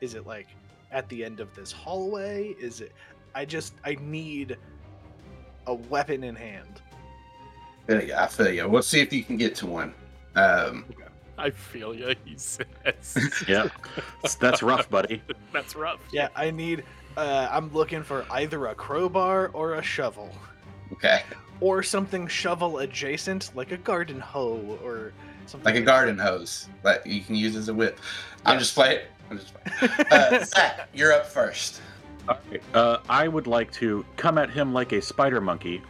is 0.00 0.14
it 0.14 0.26
like 0.26 0.48
at 0.92 1.08
the 1.08 1.24
end 1.24 1.40
of 1.40 1.54
this 1.54 1.72
hallway? 1.72 2.54
Is 2.60 2.80
it? 2.80 2.92
I 3.34 3.44
just 3.44 3.74
I 3.84 3.96
need 4.00 4.56
a 5.66 5.74
weapon 5.74 6.22
in 6.24 6.34
hand. 6.36 6.82
Yeah, 7.88 8.22
I 8.22 8.26
feel 8.28 8.50
you. 8.52 8.68
We'll 8.68 8.82
see 8.82 9.00
if 9.00 9.12
you 9.12 9.24
can 9.24 9.36
get 9.36 9.54
to 9.56 9.66
one. 9.66 9.92
Um, 10.36 10.84
I 11.36 11.50
feel 11.50 11.94
you, 11.94 12.14
he 12.24 12.36
says. 12.36 12.64
Yeah, 13.48 13.68
that's 14.38 14.62
rough, 14.62 14.88
buddy. 14.88 15.22
That's 15.52 15.74
rough. 15.74 16.00
Yeah, 16.12 16.28
I 16.36 16.50
need. 16.50 16.84
Uh, 17.16 17.48
I'm 17.50 17.72
looking 17.74 18.02
for 18.02 18.24
either 18.30 18.66
a 18.68 18.74
crowbar 18.74 19.48
or 19.52 19.74
a 19.74 19.82
shovel, 19.82 20.30
Okay. 20.92 21.22
or 21.60 21.82
something 21.82 22.26
shovel 22.26 22.78
adjacent, 22.78 23.50
like 23.54 23.72
a 23.72 23.76
garden 23.76 24.20
hoe 24.20 24.78
or 24.82 25.12
something. 25.46 25.64
Like 25.74 25.82
a 25.82 25.84
garden 25.84 26.18
hose 26.18 26.68
that 26.82 27.06
you 27.06 27.20
can 27.20 27.34
use 27.34 27.56
as 27.56 27.68
a 27.68 27.74
whip. 27.74 27.98
I'm 28.46 28.58
just 28.58 28.74
playing. 28.74 29.00
I'm 29.32 29.38
just 29.38 29.54
playing. 29.54 29.92
Uh, 30.10 30.44
Zach, 30.44 30.88
you're 30.92 31.12
up 31.12 31.26
first. 31.26 31.80
All 32.28 32.38
right. 32.50 32.62
Uh, 32.74 32.98
I 33.08 33.28
would 33.28 33.46
like 33.46 33.72
to 33.72 34.04
come 34.16 34.38
at 34.38 34.50
him 34.50 34.72
like 34.72 34.92
a 34.92 35.00
spider 35.02 35.40
monkey, 35.40 35.82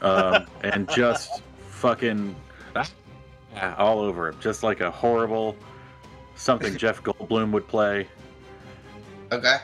um, 0.00 0.46
and 0.62 0.88
just 0.90 1.42
fucking 1.68 2.34
ah, 2.76 3.74
all 3.78 4.00
over 4.00 4.28
him, 4.28 4.36
just 4.40 4.62
like 4.62 4.80
a 4.80 4.90
horrible 4.90 5.56
something 6.34 6.76
Jeff 6.76 7.02
Goldblum 7.02 7.52
would 7.52 7.66
play. 7.68 8.06
Okay. 9.30 9.56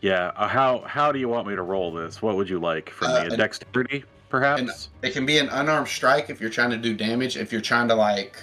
Yeah. 0.00 0.32
Uh, 0.36 0.48
how 0.48 0.80
how 0.80 1.12
do 1.12 1.18
you 1.18 1.28
want 1.28 1.46
me 1.46 1.54
to 1.54 1.62
roll 1.62 1.92
this? 1.92 2.20
What 2.22 2.36
would 2.36 2.48
you 2.48 2.58
like 2.58 2.90
from 2.90 3.10
Uh, 3.10 3.20
me? 3.22 3.28
A 3.28 3.30
an- 3.32 3.38
dexterity, 3.38 4.04
perhaps? 4.28 4.88
It 5.02 5.12
can 5.12 5.24
be 5.26 5.38
an 5.38 5.48
unarmed 5.50 5.88
strike 5.88 6.28
if 6.30 6.40
you're 6.40 6.50
trying 6.50 6.70
to 6.70 6.76
do 6.78 6.94
damage. 6.94 7.36
If 7.36 7.52
you're 7.52 7.60
trying 7.60 7.88
to 7.88 7.94
like 7.94 8.42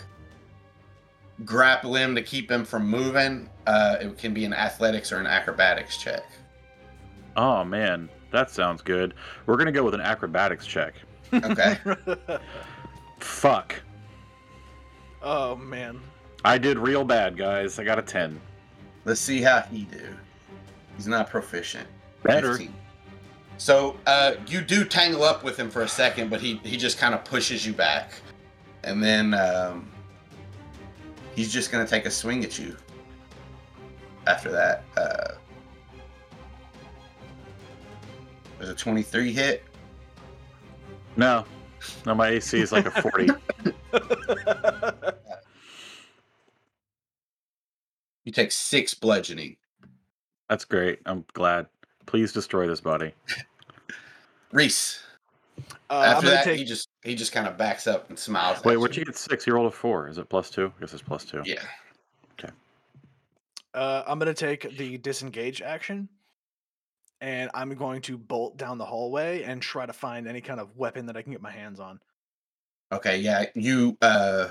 grapple 1.46 1.96
him 1.96 2.16
to 2.16 2.22
keep 2.22 2.50
him 2.50 2.66
from 2.66 2.88
moving, 2.88 3.50
uh, 3.68 3.98
it 4.02 4.18
can 4.18 4.34
be 4.34 4.46
an 4.46 4.54
athletics 4.54 5.12
or 5.12 5.20
an 5.20 5.28
acrobatics 5.28 5.98
check. 5.98 6.24
Oh 7.36 7.64
man, 7.64 8.10
that 8.32 8.52
sounds 8.52 8.82
good. 8.82 9.14
We're 9.46 9.58
gonna 9.58 9.72
go 9.72 9.84
with 9.84 9.94
an 9.94 10.02
acrobatics 10.02 10.66
check. 10.66 10.96
Okay. 11.34 11.78
Fuck. 13.20 13.76
oh 15.22 15.56
man. 15.56 16.00
I 16.44 16.58
did 16.58 16.80
real 16.80 17.04
bad, 17.04 17.38
guys. 17.38 17.78
I 17.78 17.84
got 17.84 18.00
a 18.00 18.02
ten. 18.02 18.40
Let's 19.06 19.22
see 19.22 19.42
how 19.42 19.62
he 19.62 19.84
do. 19.86 20.08
He's 20.96 21.08
not 21.08 21.30
proficient. 21.30 21.88
Better. 22.24 22.50
15. 22.50 22.74
So 23.58 23.98
uh, 24.08 24.34
you 24.48 24.62
do 24.62 24.84
tangle 24.84 25.24
up 25.24 25.44
with 25.44 25.58
him 25.58 25.70
for 25.70 25.84
a 25.84 25.88
second, 25.88 26.30
but 26.30 26.42
he 26.42 26.56
he 26.64 26.78
just 26.78 26.98
kind 26.98 27.14
of 27.14 27.24
pushes 27.24 27.66
you 27.66 27.74
back, 27.74 28.12
and 28.84 29.04
then 29.04 29.36
um, 29.36 29.91
he's 31.36 31.52
just 31.52 31.72
gonna 31.72 31.88
take 31.88 32.06
a 32.06 32.12
swing 32.12 32.44
at 32.44 32.58
you. 32.60 32.76
After 34.28 34.52
that, 34.52 34.84
uh, 34.98 35.34
there's 38.58 38.70
a 38.70 38.76
23 38.76 39.34
hit. 39.34 39.64
No, 41.18 41.46
no, 42.06 42.14
my 42.16 42.30
AC 42.30 42.60
is 42.60 42.72
like 42.72 42.86
a 42.86 43.02
forty. 43.02 43.30
You 48.24 48.32
take 48.32 48.52
six 48.52 48.94
bludgeoning. 48.94 49.58
That's 50.50 50.66
great. 50.66 51.00
I'm 51.06 51.26
glad. 51.34 51.68
Please 52.06 52.32
destroy 52.32 52.68
this 52.68 52.82
body. 52.82 53.14
Reese. 54.52 55.02
Uh, 55.58 55.64
I'm 55.90 56.04
After 56.04 56.22
gonna 56.26 56.36
that, 56.36 56.44
take. 56.44 56.60
he 56.60 56.64
just 56.66 56.88
he 57.04 57.16
just 57.16 57.32
kind 57.32 57.48
of 57.48 57.58
backs 57.58 57.88
up 57.88 58.10
and 58.10 58.18
smiles. 58.18 58.64
Wait, 58.64 58.74
at 58.74 58.80
where'd 58.80 58.96
you 58.96 59.06
get 59.06 59.18
six? 59.18 59.48
You 59.48 59.54
rolled 59.54 59.72
a 59.72 59.76
four. 59.76 60.08
Is 60.08 60.18
it 60.18 60.30
plus 60.30 60.50
two? 60.50 60.72
I 60.78 60.80
guess 60.80 60.94
it's 60.94 61.02
plus 61.02 61.26
two. 61.26 61.42
Yeah. 61.46 61.62
Okay. 62.40 62.54
Uh, 63.74 64.04
I'm 64.06 64.20
gonna 64.20 64.34
take 64.34 64.78
the 64.78 64.98
disengage 64.98 65.62
action, 65.62 66.10
and 67.22 67.50
I'm 67.54 67.74
going 67.76 68.02
to 68.04 68.18
bolt 68.18 68.58
down 68.58 68.78
the 68.78 68.86
hallway 68.86 69.44
and 69.44 69.62
try 69.62 69.86
to 69.86 69.94
find 69.94 70.28
any 70.28 70.42
kind 70.42 70.60
of 70.60 70.78
weapon 70.78 71.06
that 71.08 71.18
I 71.18 71.22
can 71.22 71.32
get 71.32 71.42
my 71.42 71.52
hands 71.52 71.80
on. 71.80 72.00
Okay, 72.92 73.20
yeah, 73.20 73.46
you 73.56 73.98
uh 74.02 74.50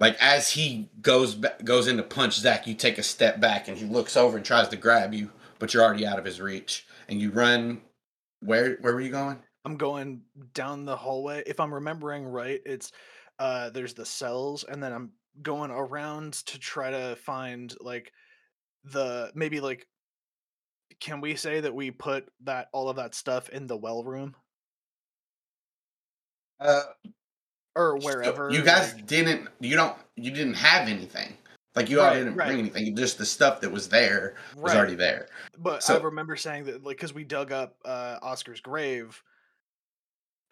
like 0.00 0.16
as 0.20 0.50
he 0.50 0.90
goes 1.00 1.34
ba- 1.34 1.56
goes 1.62 1.86
into 1.86 2.02
punch 2.02 2.34
Zach, 2.34 2.66
you 2.66 2.74
take 2.74 2.98
a 2.98 3.02
step 3.02 3.40
back 3.40 3.68
and 3.68 3.78
he 3.78 3.84
looks 3.84 4.16
over 4.16 4.36
and 4.36 4.44
tries 4.44 4.68
to 4.68 4.76
grab 4.76 5.14
you, 5.14 5.30
but 5.58 5.72
you're 5.72 5.84
already 5.84 6.06
out 6.06 6.18
of 6.18 6.24
his 6.24 6.40
reach. 6.40 6.86
And 7.08 7.20
you 7.20 7.30
run 7.30 7.80
where 8.40 8.76
where 8.80 8.94
were 8.94 9.00
you 9.00 9.10
going? 9.10 9.38
I'm 9.64 9.76
going 9.76 10.20
down 10.52 10.84
the 10.84 10.96
hallway. 10.96 11.42
If 11.46 11.60
I'm 11.60 11.72
remembering 11.72 12.24
right, 12.24 12.60
it's 12.66 12.92
uh 13.38 13.70
there's 13.70 13.94
the 13.94 14.04
cells 14.06 14.64
and 14.68 14.82
then 14.82 14.92
I'm 14.92 15.10
going 15.42 15.70
around 15.70 16.34
to 16.34 16.58
try 16.58 16.90
to 16.90 17.16
find 17.16 17.74
like 17.80 18.12
the 18.84 19.32
maybe 19.34 19.60
like 19.60 19.88
can 21.00 21.20
we 21.20 21.34
say 21.34 21.60
that 21.60 21.74
we 21.74 21.90
put 21.90 22.28
that 22.44 22.68
all 22.72 22.88
of 22.88 22.96
that 22.96 23.14
stuff 23.14 23.48
in 23.48 23.66
the 23.66 23.76
well 23.76 24.04
room 24.04 24.36
Uh 26.60 26.82
or 27.74 27.96
wherever 27.98 28.50
You 28.50 28.62
guys 28.62 28.94
like- 28.94 29.06
didn't 29.06 29.48
you 29.60 29.74
don't 29.76 29.96
you 30.16 30.30
didn't 30.30 30.54
have 30.54 30.86
anything. 30.88 31.36
Like 31.74 31.90
you 31.90 31.98
Right, 31.98 32.04
already 32.04 32.20
didn't 32.20 32.36
right. 32.36 32.46
bring 32.46 32.58
anything. 32.60 32.94
Just 32.94 33.18
the 33.18 33.26
stuff 33.26 33.60
that 33.62 33.72
was 33.72 33.88
there 33.88 34.36
was 34.54 34.72
Right. 34.72 34.76
already 34.78 34.94
there. 34.94 35.28
But 35.58 35.90
I 35.90 35.96
remember 35.96 36.36
saying 36.36 36.64
that, 36.66 36.84
like, 36.84 36.96
because 36.98 37.12
we 37.12 37.24
dug 37.24 37.50
up 37.50 37.74
uh, 37.84 38.18
Oscar's 38.22 38.60
grave 38.60 39.20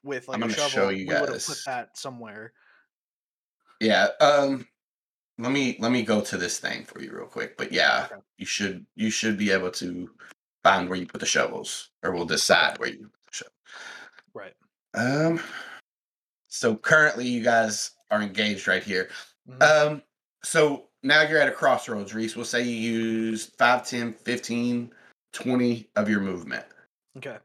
with 0.03 0.29
like 0.29 0.37
I'm 0.37 0.43
a 0.43 0.47
gonna 0.47 0.55
shovel, 0.55 0.71
show 0.71 0.89
you 0.91 1.07
we 1.09 1.15
would 1.15 1.29
have 1.29 1.47
put 1.47 1.59
that 1.67 1.97
somewhere. 1.97 2.53
Yeah. 3.81 4.09
Um 4.21 4.67
let 5.39 5.53
me 5.53 5.77
let 5.81 5.91
me 5.93 6.03
go 6.03 6.21
to 6.21 6.37
this 6.37 6.59
thing 6.59 6.85
for 6.85 7.01
you 7.01 7.13
real 7.13 7.27
quick. 7.27 7.57
But 7.57 7.73
yeah, 7.73 8.07
Okay. 8.11 8.21
you 8.39 8.47
should 8.47 8.87
you 8.95 9.11
should 9.11 9.39
be 9.39 9.51
able 9.51 9.71
to 9.73 10.11
find 10.63 10.89
where 10.89 10.99
you 10.99 11.07
put 11.07 11.21
the 11.21 11.27
shovels. 11.27 11.91
Or 12.03 12.13
we'll 12.13 12.27
decide 12.27 12.79
where 12.79 12.91
you 12.91 12.99
put 12.99 13.23
the 13.27 13.33
shovels. 13.33 13.55
Right. 14.35 14.55
Um. 14.95 15.41
So 16.49 16.77
currently, 16.77 17.27
you 17.27 17.43
guys 17.43 17.93
are 18.11 18.21
engaged 18.23 18.69
right 18.69 18.83
here. 18.83 19.09
Mhm. 19.49 19.63
Um. 19.63 20.03
So 20.45 20.89
now 21.03 21.23
you're 21.23 21.39
at 21.41 21.49
a 21.49 21.53
crossroads, 21.53 22.15
Reese. 22.15 22.37
We'll 22.37 22.45
say 22.45 22.63
you 22.63 22.77
use 22.77 23.47
5, 23.59 23.87
10, 23.87 24.13
15, 24.13 24.93
20 25.33 25.91
of 25.97 26.09
your 26.09 26.21
movement. 26.21 26.65
okay. 27.17 27.39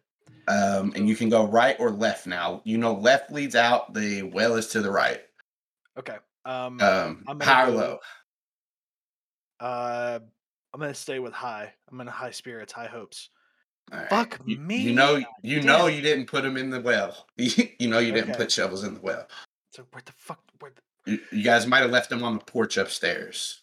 Um, 0.48 0.94
and 0.96 1.10
you 1.10 1.16
can 1.16 1.28
go 1.30 1.46
right 1.46 1.76
or 1.80 1.92
left 1.92 2.26
now. 2.28 2.62
You 2.64 2.78
know, 2.78 2.94
left 2.94 3.32
leads 3.32 3.56
out. 3.56 3.94
The 3.94 4.24
well 4.24 4.56
is 4.56 4.68
to 4.68 4.82
the 4.82 4.92
right. 4.92 5.22
Okay. 5.98 6.18
Um. 6.46 6.80
Um, 6.82 7.26
high 7.42 7.68
or 7.68 7.72
low. 7.72 8.00
uh. 9.60 10.20
I'm 10.74 10.80
gonna 10.82 10.94
stay 10.94 11.20
with 11.20 11.34
high. 11.34 11.74
I'm 11.90 12.00
in 12.02 12.08
high 12.08 12.32
spirits, 12.32 12.72
high 12.72 12.88
hopes. 12.88 13.30
Right. 13.92 14.10
Fuck 14.10 14.40
you, 14.46 14.58
me. 14.60 14.78
You 14.78 14.94
know, 14.94 15.24
you 15.42 15.62
know, 15.62 15.88
you 15.88 16.02
didn't 16.02 16.28
put 16.28 16.44
them 16.44 16.56
in 16.58 16.70
the 16.70 16.82
well. 16.82 17.26
you 17.38 17.88
know, 17.88 18.00
you 18.00 18.12
didn't 18.12 18.32
Okay. 18.32 18.38
put 18.40 18.52
shovels 18.52 18.84
in 18.84 18.94
the 18.96 19.00
well. 19.00 19.28
So 19.72 19.86
where 19.92 20.04
the 20.06 20.12
fuck? 20.18 20.40
Where 20.60 20.72
the, 21.06 21.12
You, 21.12 21.20
you 21.32 21.44
guys 21.44 21.66
might 21.66 21.80
have 21.80 21.90
left 21.92 22.10
them 22.10 22.22
on 22.24 22.38
the 22.38 22.44
porch 22.44 22.78
upstairs. 22.78 23.62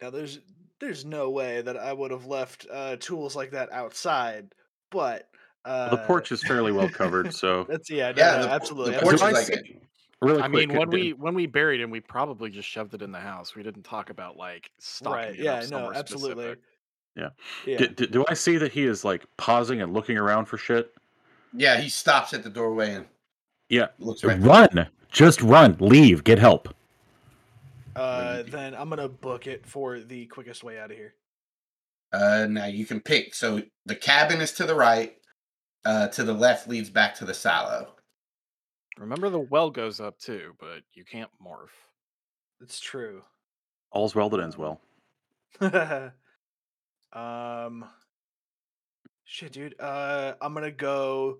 now 0.00 0.10
there's 0.10 0.40
there's 0.80 1.04
no 1.04 1.30
way 1.30 1.62
that 1.62 1.76
I 1.76 1.92
would 1.92 2.10
have 2.10 2.26
left 2.26 2.66
uh, 2.72 2.96
tools 3.00 3.34
like 3.36 3.50
that 3.52 3.70
outside, 3.72 4.54
but 4.90 5.28
uh, 5.64 5.90
the 5.90 5.98
porch 5.98 6.30
is 6.32 6.42
fairly 6.42 6.72
well 6.72 6.88
covered, 6.88 7.34
so. 7.42 7.64
That's 7.68 7.90
yeah, 7.90 8.12
no, 8.12 8.16
Yeah, 8.22 8.30
no, 8.36 8.42
the 8.42 8.46
por- 8.48 8.54
absolutely. 8.56 8.90
the 8.92 8.96
I'm 8.98 9.02
porch 9.02 9.10
Do 9.10 9.14
is 9.16 9.22
I 9.22 9.30
like 9.32 9.46
see- 9.46 9.78
really 10.22 10.42
I 10.42 10.48
mean, 10.48 10.72
when 10.74 10.90
do- 10.90 10.96
we 10.96 11.12
when 11.14 11.34
we 11.34 11.46
buried 11.46 11.80
him, 11.80 11.90
we 11.90 12.00
probably 12.00 12.50
just 12.50 12.68
shoved 12.68 12.94
it 12.94 13.02
in 13.02 13.10
the 13.12 13.20
house. 13.20 13.54
We 13.54 13.62
didn't 13.62 13.82
talk 13.84 14.10
about 14.10 14.36
like 14.36 14.70
stocking 14.78 15.12
right. 15.12 15.30
it 15.30 15.38
Yeah, 15.40 15.54
up 15.54 15.60
no, 15.62 15.66
somewhere 15.66 15.94
absolutely. 15.94 16.44
specific. 16.44 16.58
Yeah. 17.16 17.28
Yeah. 17.66 17.78
do, 17.78 17.86
do- 17.88 18.06
do 18.06 18.24
I 18.28 18.34
see 18.34 18.58
that 18.58 18.72
he 18.72 18.84
is 18.84 19.04
like 19.04 19.24
pausing 19.38 19.80
and 19.82 19.92
looking 19.94 20.18
around 20.18 20.44
for 20.46 20.58
shit? 20.58 20.92
Yeah, 21.54 21.78
he 21.80 21.88
stops 21.88 22.34
at 22.34 22.42
the 22.42 22.50
doorway 22.50 22.92
and 22.94 23.06
Yeah. 23.70 23.86
looks 23.98 24.22
right. 24.22 24.38
Run! 24.40 24.86
Just 25.10 25.40
run. 25.40 25.76
Leave. 25.80 26.24
Get 26.24 26.38
help. 26.38 26.68
Uh, 27.96 28.42
then 28.42 28.74
I'm 28.74 28.90
gonna 28.90 29.08
book 29.08 29.46
it 29.46 29.66
for 29.66 29.98
the 30.00 30.26
quickest 30.26 30.62
way 30.62 30.78
out 30.78 30.90
of 30.90 30.96
here. 30.96 31.14
Uh, 32.12 32.46
now 32.48 32.66
you 32.66 32.84
can 32.84 33.00
pick. 33.00 33.34
So 33.34 33.62
the 33.86 33.96
cabin 33.96 34.40
is 34.40 34.52
to 34.52 34.66
the 34.66 34.74
right. 34.74 35.16
Uh, 35.84 36.08
to 36.08 36.24
the 36.24 36.32
left 36.32 36.68
leads 36.68 36.90
back 36.90 37.14
to 37.14 37.24
the 37.24 37.32
silo. 37.32 37.94
Remember, 38.98 39.30
the 39.30 39.38
well 39.38 39.70
goes 39.70 40.00
up 40.00 40.18
too, 40.18 40.54
but 40.58 40.82
you 40.94 41.04
can't 41.04 41.30
morph. 41.42 41.68
It's 42.60 42.80
true. 42.80 43.22
All's 43.92 44.14
well 44.14 44.28
that 44.30 44.40
ends 44.40 44.58
well. 44.58 44.80
um, 47.12 47.84
shit, 49.24 49.52
dude. 49.52 49.80
Uh, 49.80 50.34
I'm 50.40 50.54
gonna 50.54 50.70
go. 50.70 51.38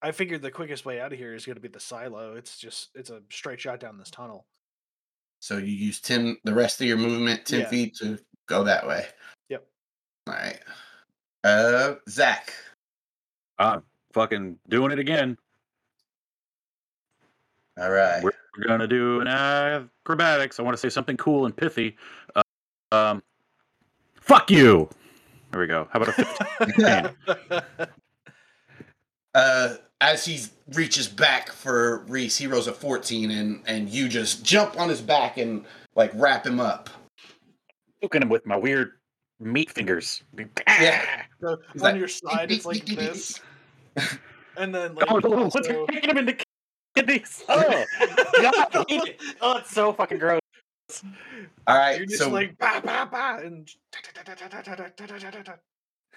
I 0.00 0.12
figured 0.12 0.42
the 0.42 0.50
quickest 0.50 0.86
way 0.86 1.00
out 1.00 1.12
of 1.12 1.18
here 1.18 1.34
is 1.34 1.44
gonna 1.44 1.60
be 1.60 1.68
the 1.68 1.80
silo. 1.80 2.34
It's 2.34 2.58
just 2.58 2.90
it's 2.94 3.10
a 3.10 3.22
straight 3.30 3.60
shot 3.60 3.80
down 3.80 3.98
this 3.98 4.10
tunnel. 4.10 4.46
So 5.46 5.58
you 5.58 5.66
use 5.72 6.00
ten. 6.00 6.36
The 6.42 6.52
rest 6.52 6.80
of 6.80 6.88
your 6.88 6.96
movement, 6.96 7.46
ten 7.46 7.60
Yeah. 7.60 7.68
feet 7.68 7.94
to 7.98 8.18
go 8.46 8.64
that 8.64 8.84
way. 8.84 9.06
Yep. 9.48 9.64
All 10.26 10.34
right. 10.34 10.58
Uh, 11.44 11.94
Zach. 12.08 12.52
I'm 13.56 13.84
fucking 14.12 14.58
doing 14.68 14.90
it 14.90 14.98
again. 14.98 15.38
All 17.78 17.92
right. 17.92 18.24
We're 18.24 18.32
gonna 18.66 18.88
do 18.88 19.20
an 19.20 19.28
acrobatics. 19.28 20.58
I 20.58 20.64
want 20.64 20.74
to 20.76 20.80
say 20.80 20.88
something 20.88 21.16
cool 21.16 21.46
and 21.46 21.56
pithy. 21.56 21.96
Uh, 22.34 22.42
um, 22.90 23.22
fuck 24.20 24.50
you. 24.50 24.90
There 25.52 25.60
we 25.60 25.68
go. 25.68 25.86
How 25.92 26.00
about 26.00 26.18
a 26.18 26.24
15? 26.66 27.86
Uh, 29.34 29.76
as 30.00 30.24
he 30.24 30.44
reaches 30.74 31.08
back 31.08 31.50
for 31.50 32.00
Reese, 32.08 32.36
he 32.36 32.46
rolls 32.46 32.66
a 32.66 32.72
14, 32.72 33.30
and 33.30 33.62
and 33.66 33.88
you 33.88 34.08
just 34.08 34.44
jump 34.44 34.78
on 34.78 34.88
his 34.88 35.00
back 35.00 35.38
and 35.38 35.64
like 35.94 36.10
wrap 36.14 36.46
him 36.46 36.60
up. 36.60 36.90
Poking 38.02 38.22
him 38.22 38.28
with 38.28 38.44
my 38.46 38.56
weird 38.56 38.92
meat 39.40 39.70
fingers. 39.70 40.22
Yeah. 40.68 41.22
So 41.40 41.58
He's 41.72 41.82
on 41.82 41.92
like, 41.92 41.98
your 41.98 42.08
side, 42.08 42.50
it's 42.52 42.66
like 42.66 42.84
this, 42.84 43.40
and 44.56 44.74
then 44.74 44.96
oh, 45.08 45.14
like 45.14 45.24
Oh, 45.24 45.28
you 45.28 45.44
also- 45.44 45.86
kicking 45.86 46.10
him 46.10 46.18
in 46.18 46.26
the 46.26 46.42
kidneys? 46.94 47.42
Oh, 47.48 47.84
God, 48.42 48.86
oh, 49.40 49.58
it's 49.58 49.70
so 49.70 49.92
fucking 49.92 50.18
gross. 50.18 50.40
All 51.66 51.76
right, 51.76 51.96
you're 51.98 52.06
just 52.06 52.18
so 52.22 52.30
like 52.30 52.56
bah, 52.58 52.80
bah, 52.84 53.08
bah, 53.10 53.38
and 53.42 53.68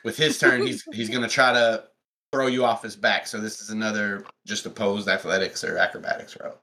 with 0.04 0.16
his 0.18 0.38
turn, 0.38 0.66
he's 0.66 0.84
he's 0.94 1.10
gonna 1.10 1.28
try 1.28 1.52
to 1.54 1.86
throw 2.32 2.48
you 2.48 2.64
off 2.66 2.84
his 2.84 2.96
back. 2.96 3.28
So 3.28 3.40
this 3.40 3.62
is 3.62 3.70
another 3.70 4.26
just 4.46 4.66
opposed 4.66 5.08
athletics 5.08 5.64
or 5.64 5.78
acrobatics 5.78 6.38
roll. 6.42 6.56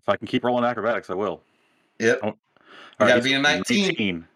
If 0.00 0.08
I 0.08 0.16
can 0.16 0.26
keep 0.26 0.44
rolling 0.44 0.64
acrobatics, 0.64 1.10
I 1.10 1.14
will. 1.14 1.40
Yep. 1.98 2.20
Oh, 2.22 2.32
gotta 2.98 3.22
be 3.22 3.34
a 3.34 3.38
19. 3.38 4.26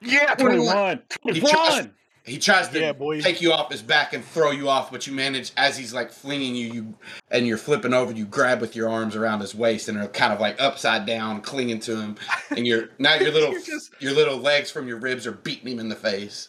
Yeah, 0.00 0.34
21. 0.34 1.02
21. 1.22 1.34
He 1.34 1.40
tries- 1.40 1.88
He 2.26 2.38
tries 2.38 2.68
to 2.70 2.80
Yeah, 2.80 2.92
boy. 2.92 3.20
take 3.20 3.42
you 3.42 3.52
off 3.52 3.70
his 3.70 3.82
back 3.82 4.14
and 4.14 4.24
throw 4.24 4.50
you 4.50 4.66
off, 4.70 4.90
but 4.90 5.06
you 5.06 5.12
manage 5.12 5.52
as 5.58 5.76
he's 5.76 5.92
like 5.92 6.10
flinging 6.10 6.54
you, 6.54 6.72
you 6.72 6.94
and 7.30 7.46
you're 7.46 7.58
flipping 7.58 7.92
over. 7.92 8.12
You 8.12 8.24
grab 8.24 8.62
with 8.62 8.74
your 8.74 8.88
arms 8.88 9.14
around 9.14 9.40
his 9.40 9.54
waist 9.54 9.88
and 9.90 9.98
are 9.98 10.08
kind 10.08 10.32
of 10.32 10.40
like 10.40 10.58
upside 10.58 11.04
down, 11.04 11.42
clinging 11.42 11.80
to 11.80 11.96
him. 12.00 12.16
And 12.50 12.66
you're 12.66 12.88
now 12.98 13.14
your 13.16 13.30
little 13.32 13.52
You're 13.52 13.60
just- 13.60 13.90
your 14.00 14.12
little 14.14 14.38
legs 14.38 14.70
from 14.70 14.88
your 14.88 14.96
ribs 14.98 15.26
are 15.26 15.32
beating 15.32 15.68
him 15.68 15.78
in 15.78 15.90
the 15.90 15.96
face. 15.96 16.48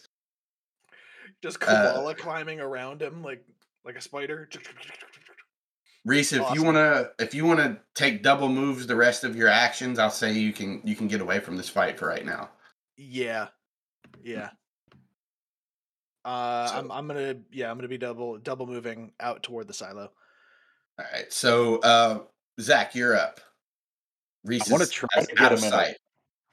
Just 1.42 1.62
Uh, 1.62 2.12
climbing 2.16 2.60
around 2.60 3.02
him 3.02 3.22
like 3.22 3.44
like 3.84 3.96
a 3.96 4.00
spider. 4.00 4.48
Reese, 6.04 6.32
if 6.32 6.54
you 6.54 6.62
wanna 6.62 7.10
if 7.18 7.34
you 7.34 7.44
wanna 7.44 7.80
take 7.94 8.22
double 8.22 8.48
moves 8.48 8.86
the 8.86 8.96
rest 8.96 9.24
of 9.24 9.34
your 9.36 9.48
actions, 9.48 9.98
I'll 9.98 10.10
say 10.10 10.32
you 10.32 10.52
can 10.52 10.80
you 10.84 10.94
can 10.96 11.08
get 11.08 11.20
away 11.20 11.40
from 11.40 11.56
this 11.56 11.68
fight 11.68 11.98
for 11.98 12.06
right 12.06 12.24
now. 12.24 12.50
Yeah, 12.96 13.48
yeah. 14.22 14.50
Uh, 16.24 16.66
So- 16.68 16.74
I'm 16.78 16.90
I'm 16.92 17.06
gonna 17.08 17.36
yeah 17.52 17.70
I'm 17.70 17.76
gonna 17.76 17.88
be 17.88 17.98
double 17.98 18.38
double 18.38 18.66
moving 18.66 19.12
out 19.20 19.42
toward 19.42 19.68
the 19.68 19.74
silo. 19.74 20.12
All 20.98 21.04
right, 21.12 21.30
so 21.32 21.78
uh, 21.80 22.20
Zach, 22.60 22.94
you're 22.94 23.16
up. 23.16 23.40
Reese 24.44 24.68
I 24.68 24.72
wanna 24.72 24.86
try 24.86 25.08
to 25.20 25.26
get 25.26 25.40
out 25.40 25.52
of 25.52 25.58
him 25.58 25.66
in 25.66 25.72
a- 25.72 25.76
sight. 25.76 25.96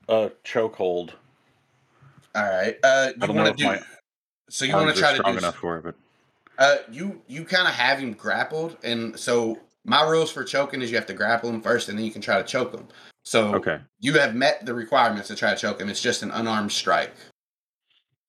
A 0.10 0.32
chokehold. 0.44 1.12
All 2.36 2.44
right, 2.44 2.76
uh, 2.84 3.12
you 3.16 3.24
I 3.24 3.26
don't 3.28 3.36
know 3.36 3.44
want 3.44 3.50
if 3.52 3.58
to 3.58 3.64
do 3.64 3.70
my 3.70 3.82
so 4.54 4.66
you 4.66 4.74
want 4.76 4.94
to 4.94 5.02
try 5.02 5.18
to 5.18 5.24
do 5.24 5.38
enough 5.38 5.56
for 5.56 5.78
it, 5.78 5.84
but 5.84 5.96
Uh, 6.60 6.78
you 6.92 7.20
you 7.28 7.44
kind 7.44 7.68
of 7.68 7.74
have 7.74 7.98
him 7.98 8.14
grappled, 8.14 8.78
and 8.84 9.20
so 9.20 9.58
my 9.84 10.08
rules 10.08 10.32
for 10.32 10.44
choking 10.44 10.84
is 10.84 10.92
you 10.92 10.96
have 10.96 11.08
to 11.08 11.14
grapple 11.14 11.50
him 11.50 11.60
first, 11.60 11.90
and 11.90 11.98
then 11.98 12.06
you 12.06 12.12
can 12.12 12.22
try 12.22 12.38
to 12.38 12.44
choke 12.44 12.72
him. 12.72 12.88
So 13.24 13.56
okay. 13.56 13.80
you 14.00 14.14
have 14.20 14.36
met 14.36 14.64
the 14.66 14.74
requirements 14.76 15.30
to 15.30 15.36
try 15.36 15.50
to 15.56 15.60
choke 15.60 15.82
him. 15.82 15.90
It's 15.90 16.02
just 16.02 16.22
an 16.22 16.30
unarmed 16.30 16.72
strike 16.72 17.16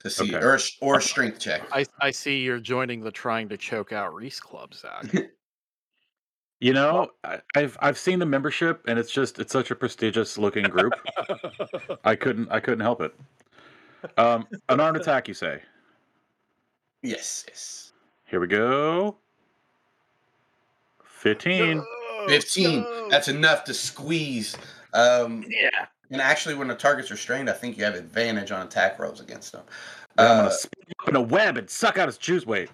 to 0.00 0.08
see, 0.08 0.34
Okay. 0.34 0.42
or 0.42 0.58
or 0.80 0.98
a 0.98 1.02
strength 1.02 1.40
check. 1.40 1.62
I, 1.70 1.84
I 2.00 2.10
see 2.10 2.38
you're 2.38 2.58
joining 2.58 3.02
the 3.02 3.10
trying 3.10 3.50
to 3.50 3.58
choke 3.58 3.92
out 3.92 4.14
Reese 4.14 4.40
Club, 4.40 4.74
Zach. 4.74 5.04
You 6.60 6.72
know, 6.72 7.10
I, 7.24 7.40
I've 7.54 7.76
I've 7.80 7.98
seen 7.98 8.20
the 8.20 8.24
membership, 8.24 8.84
and 8.88 8.98
it's 8.98 9.10
just 9.10 9.38
it's 9.38 9.52
such 9.52 9.70
a 9.70 9.74
prestigious 9.74 10.38
looking 10.38 10.64
group. 10.64 10.94
I 12.04 12.16
couldn't 12.16 12.48
I 12.50 12.60
couldn't 12.60 12.80
help 12.80 13.02
it. 13.02 13.12
Um, 14.16 14.46
an 14.70 14.80
armed 14.80 14.96
attack, 14.96 15.28
you 15.28 15.34
say? 15.34 15.60
Yes, 17.04 17.44
yes. 17.48 17.92
Here 18.24 18.40
we 18.40 18.46
go. 18.48 19.16
Fifteen. 21.04 21.78
Go, 21.78 22.26
Fifteen. 22.28 22.82
go. 22.82 23.08
That's 23.10 23.28
enough 23.28 23.64
to 23.64 23.74
squeeze. 23.74 24.56
Um, 24.92 25.44
Yeah. 25.48 25.86
and 26.10 26.20
actually, 26.20 26.54
when 26.54 26.68
the 26.68 26.74
target's 26.74 27.10
restrained, 27.10 27.48
I 27.48 27.52
think 27.52 27.76
you 27.78 27.84
have 27.84 27.94
advantage 27.94 28.50
on 28.52 28.66
attack 28.66 28.98
rolls 28.98 29.20
against 29.20 29.52
them. 29.52 29.62
I'm 30.18 30.26
Uh, 30.26 30.36
gonna 30.42 30.52
spin 30.52 30.84
up 31.02 31.08
in 31.08 31.16
a 31.16 31.20
web 31.22 31.56
and 31.56 31.68
suck 31.68 31.98
out 31.98 32.08
his 32.08 32.18
juice 32.18 32.46
weight. 32.46 32.70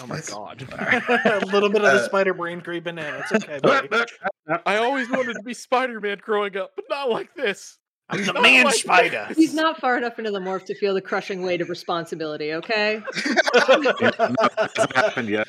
oh 0.00 0.06
my 0.06 0.20
god. 0.28 0.62
a 0.72 1.46
little 1.46 1.68
bit 1.68 1.82
of 1.84 1.92
the 1.92 2.02
Uh, 2.02 2.06
spider 2.06 2.34
brain 2.34 2.60
creeping 2.60 2.98
in. 2.98 3.04
It's 3.14 3.32
okay, 3.32 3.58
buddy. 3.62 3.88
I 4.66 4.76
always 4.76 5.08
wanted 5.10 5.34
to 5.34 5.42
be 5.44 5.54
Spider 5.54 6.00
Man 6.00 6.18
growing 6.20 6.56
up, 6.56 6.72
but 6.76 6.84
not 6.90 7.10
like 7.10 7.34
this. 7.34 7.78
I'm 8.12 8.24
the 8.26 8.32
Not 8.32 8.42
man 8.42 8.64
like 8.66 8.74
spider. 8.74 9.24
this. 9.28 9.36
He's 9.38 9.54
not 9.54 9.78
far 9.80 9.96
enough 9.98 10.18
into 10.18 10.30
the 10.30 10.38
morph 10.38 10.64
to 10.66 10.74
feel 10.74 10.94
the 10.94 11.00
crushing 11.00 11.42
weight 11.42 11.60
of 11.60 11.68
responsibility, 11.70 12.52
okay? 12.54 13.02
It 13.24 14.14
hasn't 14.16 14.96
happened 14.96 15.28
yet. 15.28 15.48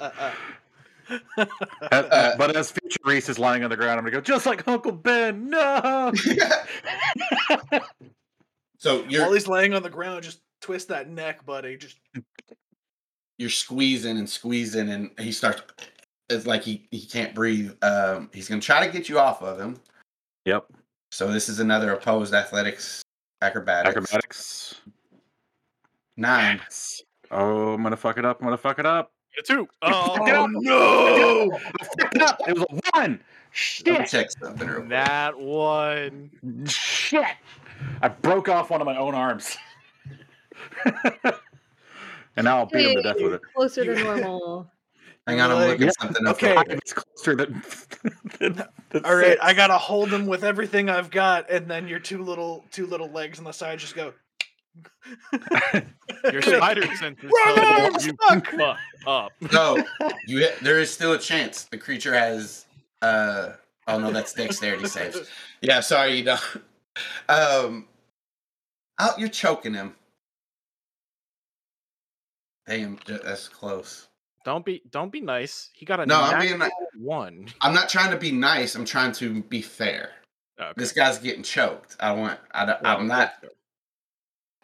As- 0.00 0.34
Uh, 1.90 2.36
but 2.36 2.54
as 2.54 2.70
future 2.70 2.98
Reese 3.02 3.30
is 3.30 3.38
lying 3.38 3.64
on 3.64 3.70
the 3.70 3.76
ground, 3.76 3.98
I'm 3.98 4.04
gonna 4.04 4.10
go 4.16 4.20
just 4.20 4.44
like 4.44 4.68
Uncle 4.68 4.92
Ben. 4.92 5.48
No. 5.48 6.12
so 8.78 8.98
While 8.98 9.10
you're 9.10 9.32
he's 9.34 9.48
laying 9.48 9.72
on 9.72 9.82
the 9.82 9.88
ground, 9.90 10.22
just 10.22 10.40
twist 10.60 10.88
that 10.88 11.08
neck, 11.08 11.46
buddy. 11.46 11.78
Just 11.78 11.96
you're 13.38 13.48
squeezing 13.50 14.18
and 14.18 14.28
squeezing, 14.28 14.90
and 14.90 15.10
he 15.18 15.32
starts. 15.32 15.62
It's 16.28 16.46
like 16.46 16.62
he 16.62 16.86
he 16.90 17.06
can't 17.06 17.34
breathe. 17.34 17.72
Um, 17.82 18.28
he's 18.34 18.48
gonna 18.48 18.60
try 18.60 18.86
to 18.86 18.92
get 18.92 19.08
you 19.08 19.18
off 19.18 19.42
of 19.42 19.58
him. 19.58 19.78
Yep. 20.44 20.66
So 21.10 21.32
this 21.32 21.48
is 21.48 21.60
another 21.60 21.92
opposed 21.92 22.34
athletics 22.34 23.02
acrobatics. 23.42 23.96
Acrobatics. 23.96 24.80
Nine. 26.16 26.58
Yes. 26.62 27.02
Oh, 27.30 27.74
I'm 27.74 27.82
gonna 27.82 27.96
fuck 27.96 28.18
it 28.18 28.24
up. 28.24 28.40
I'm 28.40 28.46
gonna 28.46 28.58
fuck 28.58 28.78
it 28.78 28.86
up. 28.86 29.12
A 29.38 29.42
two. 29.42 29.68
Oh, 29.82 30.16
Oh, 30.20 30.46
no! 30.46 31.52
I 31.80 31.84
fucked 31.84 32.16
it 32.16 32.22
up. 32.22 32.40
It 32.48 32.54
was 32.54 32.64
a 32.70 32.74
one. 32.74 32.80
Let 32.94 33.10
me 33.10 33.18
Shit. 33.52 34.08
check 34.08 34.30
something 34.30 34.66
real 34.68 34.76
quick. 34.78 34.88
that 34.90 35.38
one. 35.38 36.30
Shit. 36.66 37.24
I 38.02 38.08
broke 38.08 38.48
off 38.48 38.70
one 38.70 38.80
of 38.80 38.86
my 38.86 38.96
own 38.96 39.14
arms. 39.14 39.56
and 40.84 42.44
now 42.44 42.58
I'll 42.58 42.66
beat 42.66 42.86
him 42.86 42.96
to 42.96 43.02
death 43.02 43.16
with 43.20 43.34
it. 43.34 43.40
Closer 43.54 43.84
to 43.84 44.02
normal. 44.02 44.70
Hang 45.28 45.40
on, 45.42 45.50
I'm 45.50 45.56
Like- 45.58 45.68
looking 45.68 45.86
Yeah. 45.86 45.92
something 46.00 46.26
up. 46.26 46.36
Okay. 46.36 46.52
real. 46.54 46.64
It's 46.70 46.92
closer 46.94 47.36
than. 47.36 47.62
than, 48.40 48.64
than 48.90 49.04
All 49.04 49.14
right, 49.14 49.32
six. 49.32 49.40
I 49.44 49.52
gotta 49.52 49.76
hold 49.76 50.10
him 50.10 50.26
with 50.26 50.42
everything 50.42 50.88
I've 50.88 51.10
got, 51.10 51.50
and 51.50 51.70
then 51.70 51.86
your 51.86 51.98
two 51.98 52.22
little 52.24 52.64
two 52.72 52.86
little 52.86 53.10
legs 53.10 53.38
on 53.38 53.44
the 53.44 53.52
side 53.52 53.78
just 53.78 53.94
go. 53.94 54.14
Your 56.32 56.40
spider 56.42 56.82
sense 56.96 57.18
is 57.22 57.30
Run, 57.44 57.54
telling 57.56 57.94
I'm 57.94 58.00
you 58.00 58.06
you 58.06 58.16
fuck 58.28 58.78
up. 59.06 59.32
No, 59.52 59.84
you 60.26 60.44
ha- 60.44 60.56
there 60.62 60.80
is 60.80 60.92
still 60.92 61.12
a 61.12 61.18
chance 61.18 61.64
the 61.64 61.76
creature 61.78 62.14
has. 62.14 62.64
uh 63.02 63.52
Oh 63.86 63.98
no, 63.98 64.10
that's 64.12 64.32
dexterity 64.32 64.86
saves. 64.88 65.28
Yeah, 65.60 65.80
sorry, 65.80 66.14
you 66.16 66.24
don't. 66.24 66.40
Um, 67.28 67.86
oh, 68.98 69.14
you're 69.18 69.28
choking 69.28 69.74
him. 69.74 69.94
Damn, 72.66 72.98
that's 73.06 73.48
close. 73.48 74.07
Don't 74.48 74.64
be 74.64 74.80
don't 74.90 75.12
be 75.12 75.20
nice. 75.20 75.68
He 75.74 75.84
got 75.84 76.00
a 76.00 76.06
No, 76.06 76.22
I'm 76.22 76.40
being 76.40 76.58
one. 76.96 77.48
I'm 77.60 77.74
not 77.74 77.90
trying 77.90 78.10
to 78.12 78.16
be 78.16 78.32
nice. 78.32 78.74
I'm 78.76 78.86
trying 78.86 79.12
to 79.12 79.42
be 79.42 79.60
fair. 79.60 80.12
Okay. 80.58 80.72
This 80.74 80.92
guy's 80.92 81.18
getting 81.18 81.42
choked. 81.42 81.96
I 82.00 82.12
want. 82.12 82.40
I 82.52 82.64
don't, 82.64 82.82
Well, 82.82 82.96
I'm 82.96 83.06
not. 83.06 83.34
Do 83.42 83.48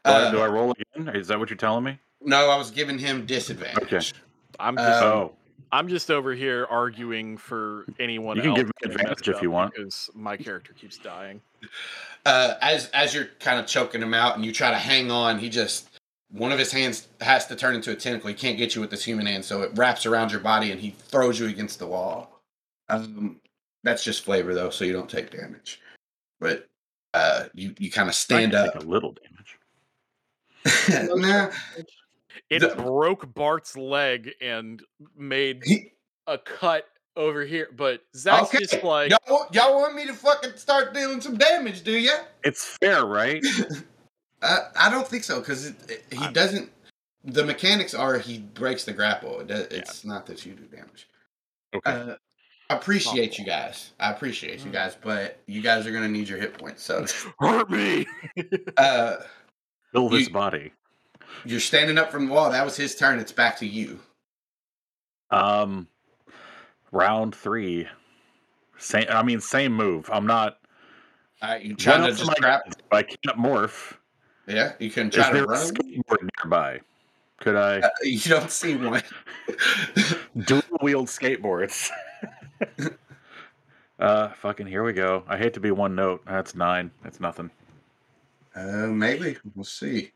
I- 0.06 0.10
Uh, 0.10 0.30
do 0.30 0.38
I 0.40 0.46
roll 0.46 0.72
again? 0.96 1.14
Is 1.14 1.28
that 1.28 1.38
what 1.38 1.50
you're 1.50 1.58
telling 1.58 1.84
me? 1.84 1.98
no, 2.22 2.48
I 2.48 2.56
was 2.56 2.70
giving 2.70 2.98
him 2.98 3.26
disadvantage. 3.26 3.82
Okay. 3.92 4.18
I'm 4.58 4.76
just 4.78 5.02
Um, 5.02 5.12
oh, 5.12 5.34
I'm 5.70 5.88
just 5.88 6.10
over 6.10 6.32
here 6.34 6.64
arguing 6.70 7.36
for 7.36 7.84
anyone 7.98 8.36
You 8.38 8.42
can 8.44 8.50
else 8.52 8.58
give 8.60 8.66
me 8.68 8.72
advantage 8.94 9.28
if 9.28 9.42
you 9.42 9.50
want. 9.50 9.74
because 9.74 10.08
my 10.14 10.38
character 10.38 10.72
keeps 10.72 10.96
dying. 10.96 11.42
uh, 12.24 12.54
as 12.62 12.88
as 12.94 13.12
you're 13.14 13.28
kind 13.38 13.60
of 13.60 13.66
choking 13.66 14.00
him 14.00 14.14
out 14.14 14.36
and 14.36 14.46
you 14.46 14.52
try 14.52 14.70
to 14.70 14.78
hang 14.78 15.10
on, 15.10 15.38
he 15.40 15.50
just 15.50 15.90
one 16.36 16.50
of 16.50 16.58
his 16.58 16.72
hands 16.72 17.06
has 17.20 17.46
to 17.46 17.54
turn 17.56 17.74
into 17.76 17.92
a 17.92 17.94
tentacle. 17.94 18.28
He 18.28 18.34
can't 18.34 18.58
get 18.58 18.74
you 18.74 18.80
with 18.80 18.90
this 18.90 19.04
human 19.04 19.26
hand, 19.26 19.44
so 19.44 19.62
it 19.62 19.70
wraps 19.76 20.04
around 20.04 20.32
your 20.32 20.40
body 20.40 20.72
and 20.72 20.80
he 20.80 20.90
throws 20.90 21.38
you 21.38 21.46
against 21.46 21.78
the 21.78 21.86
wall. 21.86 22.40
Um, 22.88 23.40
that's 23.84 24.02
just 24.02 24.24
flavor 24.24 24.52
though, 24.54 24.70
so 24.70 24.84
you 24.84 24.92
don't 24.92 25.08
take 25.08 25.30
damage. 25.30 25.80
But 26.40 26.66
uh, 27.14 27.44
you 27.54 27.74
you 27.78 27.90
kind 27.90 28.08
of 28.08 28.14
stand 28.16 28.52
can 28.52 28.66
up. 28.66 28.74
Take 28.74 28.82
a 28.82 28.86
little 28.86 29.14
damage. 29.14 29.58
nah, 31.20 31.50
It 32.50 32.60
The- 32.60 32.74
broke 32.82 33.32
Bart's 33.32 33.76
leg 33.76 34.32
and 34.40 34.82
made 35.16 35.62
he, 35.64 35.92
a 36.26 36.36
cut 36.38 36.86
over 37.16 37.44
here, 37.44 37.68
but 37.76 38.00
Zach's 38.16 38.48
Okay, 38.48 38.58
just 38.58 38.82
like 38.82 39.10
y'all 39.10 39.18
want, 39.28 39.54
y'all 39.54 39.76
want 39.80 39.94
me 39.94 40.04
to 40.06 40.14
fucking 40.14 40.56
start 40.56 40.92
dealing 40.92 41.20
some 41.20 41.36
damage, 41.36 41.84
do 41.84 41.92
ya? 41.96 42.12
It's 42.42 42.76
fair, 42.80 43.06
right? 43.06 43.44
Uh, 44.44 44.68
I 44.78 44.90
don't 44.90 45.06
think 45.08 45.24
so 45.24 45.40
because 45.40 45.72
he 46.12 46.18
I'm- 46.18 46.32
doesn't. 46.32 46.70
The 47.26 47.42
mechanics 47.44 47.94
are 47.94 48.18
he 48.18 48.38
breaks 48.38 48.84
the 48.84 48.92
grapple. 48.92 49.40
It 49.40 49.46
does, 49.46 49.66
it's 49.70 50.04
not 50.04 50.26
that 50.26 50.44
you 50.44 50.52
do 50.52 50.64
damage. 50.64 51.08
Okay. 51.74 51.90
Uh, 51.90 52.16
I 52.68 52.76
appreciate 52.76 53.38
you 53.38 53.46
guys. 53.46 53.92
I 53.98 54.10
appreciate 54.10 54.62
you 54.64 54.70
guys, 54.70 54.96
but 55.00 55.38
you 55.46 55.62
guys 55.62 55.86
are 55.86 55.92
gonna 55.92 56.08
need 56.08 56.28
your 56.28 56.38
hit 56.38 56.58
points. 56.58 56.82
So, 56.82 57.06
hurt 57.40 57.70
me. 57.70 58.06
uh, 58.76 59.16
Fill 59.92 60.10
this 60.10 60.26
you- 60.28 60.32
body. 60.34 60.72
you're 61.46 61.60
standing 61.60 61.96
up 61.96 62.12
from 62.12 62.26
the 62.26 62.32
wall. 62.32 62.50
That 62.50 62.64
was 62.64 62.76
his 62.76 62.94
turn. 62.94 63.18
It's 63.18 63.32
back 63.32 63.58
to 63.60 63.66
you. 63.66 63.98
Um, 65.30 65.88
round 66.92 67.34
three. 67.34 67.88
Same. 68.78 69.06
I 69.08 69.22
mean, 69.22 69.40
same 69.40 69.72
move. 69.72 70.10
I'm 70.12 70.26
not. 70.26 70.58
Right, 71.42 71.62
you 71.62 71.74
trying 71.74 72.02
to 72.02 72.14
just 72.14 72.30
I? 72.44 72.60
I 72.92 73.02
can't 73.02 73.38
morph. 73.38 73.94
Yeah, 74.46 74.72
you 74.78 74.90
can 74.90 75.08
Is 75.08 75.14
try 75.14 75.28
to 75.28 75.34
there 75.34 75.44
a 75.44 75.46
run. 75.48 75.66
skateboard 75.74 76.28
nearby? 76.42 76.80
Could 77.40 77.56
I 77.56 77.80
Uh, 77.80 77.88
you 78.02 78.18
don't 78.20 78.50
see 78.50 78.76
one. 78.76 79.02
dual 80.44 80.62
wheeled 80.80 81.06
skateboards? 81.08 81.90
uh, 83.98 84.28
fucking 84.30 84.66
here 84.66 84.84
we 84.84 84.92
go. 84.92 85.24
I 85.26 85.36
hate 85.38 85.54
to 85.54 85.60
be 85.60 85.70
one 85.70 85.94
note. 85.94 86.22
That's 86.26 86.54
nine. 86.54 86.90
That's 87.02 87.20
nothing. 87.20 87.50
uh, 88.54 88.86
maybe 88.88 89.36
we'll 89.54 89.64
see. 89.64 90.12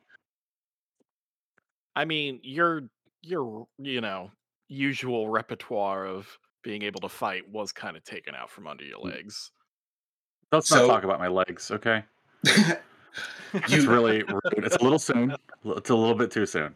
I 1.97 2.05
mean, 2.05 2.41
your 2.43 2.85
your 3.23 3.67
you 3.79 4.01
know 4.01 4.31
usual 4.69 5.29
repertoire 5.29 6.07
of 6.07 6.39
being 6.63 6.83
able 6.83 7.01
to 7.01 7.09
fight 7.09 7.49
was 7.51 7.73
kind 7.73 7.97
of 7.97 8.05
taken 8.05 8.35
out 8.35 8.51
from 8.51 8.67
under 8.67 8.85
your 8.85 8.99
legs. 8.99 9.51
Let's 10.53 10.69
So- 10.69 10.87
not 10.87 10.93
talk 10.95 11.05
about 11.05 11.19
my 11.19 11.29
legs, 11.29 11.71
okay? 11.71 12.05
It's 13.55 13.87
really 13.87 14.23
rude. 14.23 14.41
It's 14.59 14.77
a 14.77 14.83
little 14.83 14.99
soon. 14.99 15.35
It's 15.65 15.91
a 15.91 15.95
little 15.95 16.15
bit 16.15 16.31
too 16.31 16.47
soon. 16.47 16.75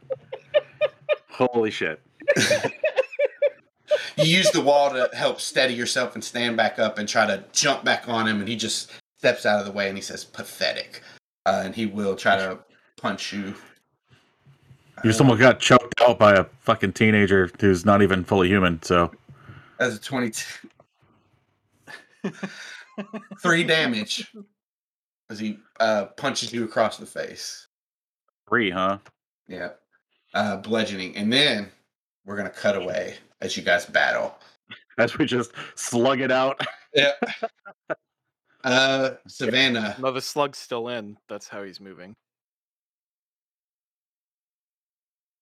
Holy 1.28 1.70
shit. 1.70 2.00
you 4.16 4.24
use 4.24 4.50
the 4.50 4.60
wall 4.60 4.90
to 4.90 5.10
help 5.14 5.40
steady 5.40 5.74
yourself 5.74 6.14
and 6.14 6.22
stand 6.22 6.56
back 6.56 6.78
up 6.78 6.98
and 6.98 7.08
try 7.08 7.26
to 7.26 7.44
jump 7.52 7.84
back 7.84 8.08
on 8.08 8.26
him, 8.26 8.40
and 8.40 8.48
he 8.48 8.56
just 8.56 8.92
steps 9.18 9.46
out 9.46 9.60
of 9.60 9.66
the 9.66 9.72
way 9.72 9.88
and 9.88 9.96
he 9.96 10.02
says, 10.02 10.24
"Pathetic," 10.24 11.02
uh, 11.46 11.62
and 11.64 11.74
he 11.74 11.86
will 11.86 12.16
try 12.16 12.36
to 12.36 12.58
punch 12.96 13.32
you. 13.32 13.54
You 15.02 15.10
just 15.10 15.20
almost 15.20 15.40
got 15.40 15.58
choked 15.58 16.00
out 16.02 16.18
by 16.18 16.34
a 16.34 16.44
fucking 16.60 16.92
teenager 16.92 17.50
who's 17.60 17.84
not 17.84 18.02
even 18.02 18.24
fully 18.24 18.48
human, 18.48 18.82
so 18.82 19.10
As 19.78 19.96
a 19.96 20.00
twenty-two, 20.00 20.68
three 23.42 23.64
damage 23.64 24.32
as 25.32 25.38
he 25.38 25.58
uh, 25.80 26.04
punches 26.16 26.52
you 26.52 26.64
across 26.64 26.98
the 26.98 27.06
face. 27.06 27.66
three, 28.48 28.70
huh? 28.70 28.98
Yeah, 29.48 29.70
uh, 30.34 30.58
bludgeoning, 30.58 31.16
and 31.16 31.32
then 31.32 31.70
we're 32.24 32.36
gonna 32.36 32.50
cut 32.50 32.76
away 32.76 33.16
as 33.40 33.56
you 33.56 33.62
guys 33.62 33.86
battle. 33.86 34.36
As 34.98 35.16
we 35.16 35.24
just 35.24 35.52
slug 35.74 36.20
it 36.20 36.30
out. 36.30 36.60
Yeah. 36.94 37.12
Uh, 38.64 39.16
Savannah. 39.26 39.96
No, 39.98 40.12
the 40.12 40.20
slug's 40.20 40.56
still 40.56 40.86
in. 40.86 41.16
That's 41.28 41.48
how 41.48 41.64
he's 41.64 41.80
moving. 41.80 42.14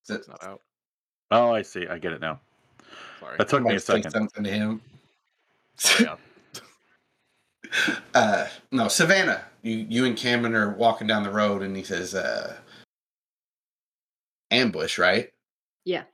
It's 0.09 0.27
not 0.27 0.43
out. 0.43 0.63
Oh, 1.31 1.53
I 1.53 1.61
see. 1.61 1.87
I 1.87 1.99
get 1.99 2.15
it 2.15 2.23
now. 2.23 2.41
Sorry. 3.19 3.37
That 3.37 3.49
took 3.49 3.63
me 3.63 3.75
a 3.75 3.81
second. 3.81 4.11
Something 4.11 4.45
to 4.45 4.51
him. 4.51 4.81
Sorry. 5.77 6.05
yeah. 6.09 6.17
Uh 8.15 8.47
no 8.73 8.89
savannah 8.89 9.45
you 9.63 9.87
you 9.89 10.05
and 10.05 10.17
cameron 10.17 10.55
are 10.55 10.71
walking 10.75 11.07
down 11.07 11.23
the 11.23 11.31
road 11.31 11.63
and 11.63 11.77
he 11.77 11.83
says 11.83 12.15
uh 12.15 12.57
ambush 14.51 14.99
right 14.99 15.31
Yeah. 15.85 16.05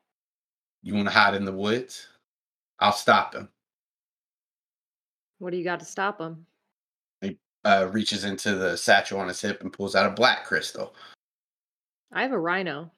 you 0.82 0.94
want 0.94 1.06
to 1.08 1.12
hide 1.14 1.34
in 1.34 1.44
the 1.44 1.52
woods 1.52 2.06
i'll 2.80 2.92
stop 2.92 3.34
him 3.34 3.48
What 5.38 5.50
do 5.50 5.56
you 5.56 5.64
got 5.64 5.80
to 5.80 5.86
stop 5.86 6.20
him? 6.20 6.46
uh 7.64 7.88
reaches 7.90 8.24
into 8.24 8.54
the 8.54 8.76
satchel 8.76 9.18
on 9.18 9.26
his 9.28 9.40
hip 9.40 9.60
and 9.60 9.72
pulls 9.72 9.96
out 9.96 10.06
a 10.06 10.10
black 10.14 10.44
crystal 10.44 10.94
I 12.12 12.22
have 12.22 12.30
a 12.32 12.38
rhino. 12.38 12.90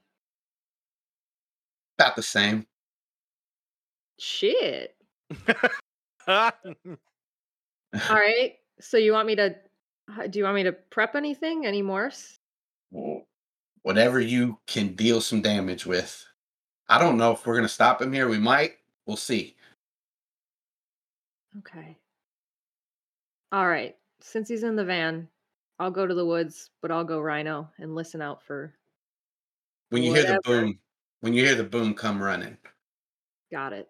about 1.99 2.17
the 2.17 2.23
same 2.23 2.67
Shit. 4.21 4.97
All 7.95 8.01
right. 8.17 8.55
So 8.81 8.97
you 8.97 9.13
want 9.13 9.27
me 9.27 9.37
to? 9.37 9.57
Do 10.31 10.39
you 10.39 10.45
want 10.45 10.57
me 10.57 10.63
to 10.65 10.73
prep 10.73 11.15
anything? 11.15 11.67
Any 11.67 11.83
morphs? 11.83 12.39
Well, 12.91 13.27
whatever 13.83 14.21
you 14.21 14.59
can 14.67 14.95
deal 14.95 15.21
some 15.21 15.41
damage 15.41 15.87
with 15.87 16.27
i 16.89 16.99
don't 16.99 17.17
know 17.17 17.33
if 17.33 17.47
we're 17.47 17.55
gonna 17.55 17.69
stop 17.69 18.03
him 18.03 18.13
here 18.13 18.29
we 18.29 18.39
might 18.39 18.73
we'll 19.07 19.17
see 19.17 19.55
Okay. 21.59 21.97
All 23.53 23.67
right. 23.67 23.97
Since 24.21 24.49
he's 24.49 24.63
in 24.63 24.77
the 24.77 24.85
van, 24.85 25.27
I'll 25.79 25.91
go 25.91 26.07
to 26.07 26.15
the 26.15 26.27
woods, 26.27 26.71
but 26.83 26.91
I'll 26.91 27.05
go 27.05 27.21
rhino 27.21 27.69
and 27.79 27.95
listen 27.95 28.21
out 28.21 28.43
for. 28.43 28.75
when 29.91 30.03
you 30.03 30.13
hear 30.13 30.25
the 30.25 30.41
boom 30.45 30.79
when 31.21 31.33
you 31.33 31.45
hear 31.45 31.55
the 31.55 31.65
boom 31.65 31.95
come 31.95 32.23
running 32.23 32.57
Got 33.51 33.73
it. 33.73 33.89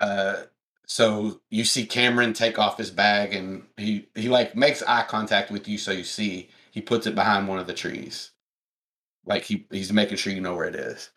uh 0.00 0.42
so 0.88 1.42
you 1.50 1.64
see 1.64 1.84
Cameron 1.84 2.32
take 2.32 2.58
off 2.58 2.78
his 2.78 2.90
bag 2.90 3.34
and 3.34 3.62
he 3.76 4.08
he 4.14 4.30
like 4.30 4.56
makes 4.56 4.82
eye 4.82 5.04
contact 5.06 5.50
with 5.50 5.68
you 5.68 5.76
so 5.76 5.92
you 5.92 6.02
see 6.02 6.48
he 6.70 6.80
puts 6.80 7.06
it 7.06 7.14
behind 7.14 7.46
one 7.46 7.58
of 7.58 7.66
the 7.66 7.74
trees. 7.74 8.30
Like 9.26 9.44
he 9.44 9.66
he's 9.70 9.92
making 9.92 10.16
sure 10.16 10.32
you 10.32 10.40
know 10.40 10.56
where 10.56 10.66
it 10.66 10.74
is. 10.74 11.10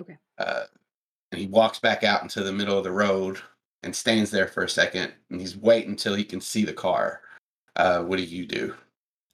Okay. 0.00 0.16
Uh 0.38 0.64
and 1.30 1.40
he 1.40 1.46
walks 1.46 1.78
back 1.78 2.02
out 2.02 2.22
into 2.22 2.42
the 2.42 2.52
middle 2.52 2.78
of 2.78 2.82
the 2.82 2.90
road 2.90 3.38
and 3.82 3.94
stands 3.94 4.30
there 4.30 4.48
for 4.48 4.64
a 4.64 4.68
second 4.68 5.12
and 5.30 5.38
he's 5.38 5.56
waiting 5.56 5.90
until 5.90 6.14
he 6.14 6.24
can 6.24 6.40
see 6.40 6.64
the 6.64 6.72
car. 6.72 7.20
Uh 7.76 8.02
what 8.02 8.16
do 8.16 8.24
you 8.24 8.46
do? 8.46 8.74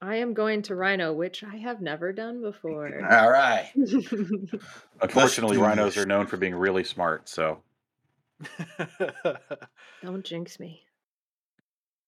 I 0.02 0.16
am 0.16 0.34
going 0.34 0.62
to 0.62 0.74
rhino, 0.74 1.12
which 1.12 1.44
I 1.44 1.56
have 1.58 1.80
never 1.80 2.12
done 2.12 2.42
before. 2.42 2.90
All 3.10 3.30
right. 3.30 3.70
Unfortunately, 5.00 5.56
do 5.56 5.62
rhinos 5.62 5.94
this. 5.94 6.04
are 6.04 6.06
known 6.06 6.26
for 6.26 6.36
being 6.36 6.54
really 6.54 6.84
smart, 6.84 7.28
so 7.28 7.62
Don't 10.02 10.24
jinx 10.24 10.58
me. 10.60 10.82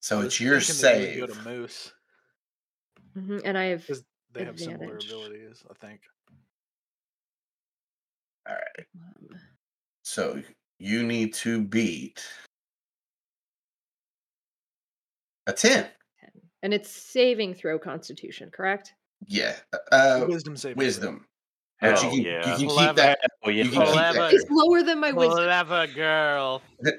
So 0.01 0.21
it's 0.21 0.41
your 0.41 0.61
thinking 0.61 0.75
save. 0.75 1.21
would 1.21 1.29
Go 1.31 1.35
to 1.35 1.43
moose. 1.49 1.93
Mhm, 3.17 3.43
And 3.45 3.59
I 3.59 3.65
have. 3.67 3.85
Is- 3.89 4.05
They 4.33 4.45
have 4.45 4.59
similar 4.59 4.97
abilities, 4.99 5.65
I 5.71 5.75
think. 5.87 6.03
All 8.49 8.55
right. 8.55 8.87
um, 9.01 9.39
So 10.03 10.43
you 10.79 11.03
need 11.03 11.35
to 11.35 11.63
beat 11.63 12.25
a 15.47 15.53
10. 15.53 15.85
10. 16.21 16.31
And 16.63 16.75
it's 16.75 16.91
saving 16.91 17.55
throw 17.55 17.79
constitution, 17.79 18.51
correct? 18.51 18.95
Yeah. 19.27 19.57
Uh 19.93 20.27
wisdom 20.29 20.57
saving. 20.57 20.75
throw. 20.77 20.85
wisdom. 20.85 21.28
But 21.81 21.99
hell 21.99 22.13
you 22.15 22.23
can, 22.25 22.33
yeah. 22.33 22.39
you 22.39 22.43
can 22.45 22.57
keep 22.59 22.69
Clever. 22.71 22.93
that. 22.95 23.19
Hell 23.43 23.53
yeah. 23.53 23.63
You 23.65 23.71
can 23.71 23.81
keep 23.83 23.89
Clever. 23.93 24.19
that. 24.19 24.33
It's 24.35 24.51
lower 24.51 24.83
than 24.83 25.01
my 25.01 25.13
wisdom. 25.13 25.45
Clever 25.45 25.87
girl. 25.89 26.63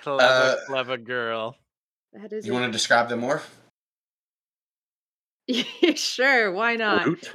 Clever, 0.00 0.22
Uh, 0.22 0.56
clever 0.66 0.96
girl. 0.96 1.56
That 2.14 2.32
is 2.32 2.46
You 2.46 2.52
want 2.54 2.64
to 2.66 2.72
describe 2.72 3.08
the 3.10 3.16
morph? 3.16 3.44
sure, 5.96 6.52
why 6.52 6.76
not? 6.76 7.06
Root? 7.06 7.32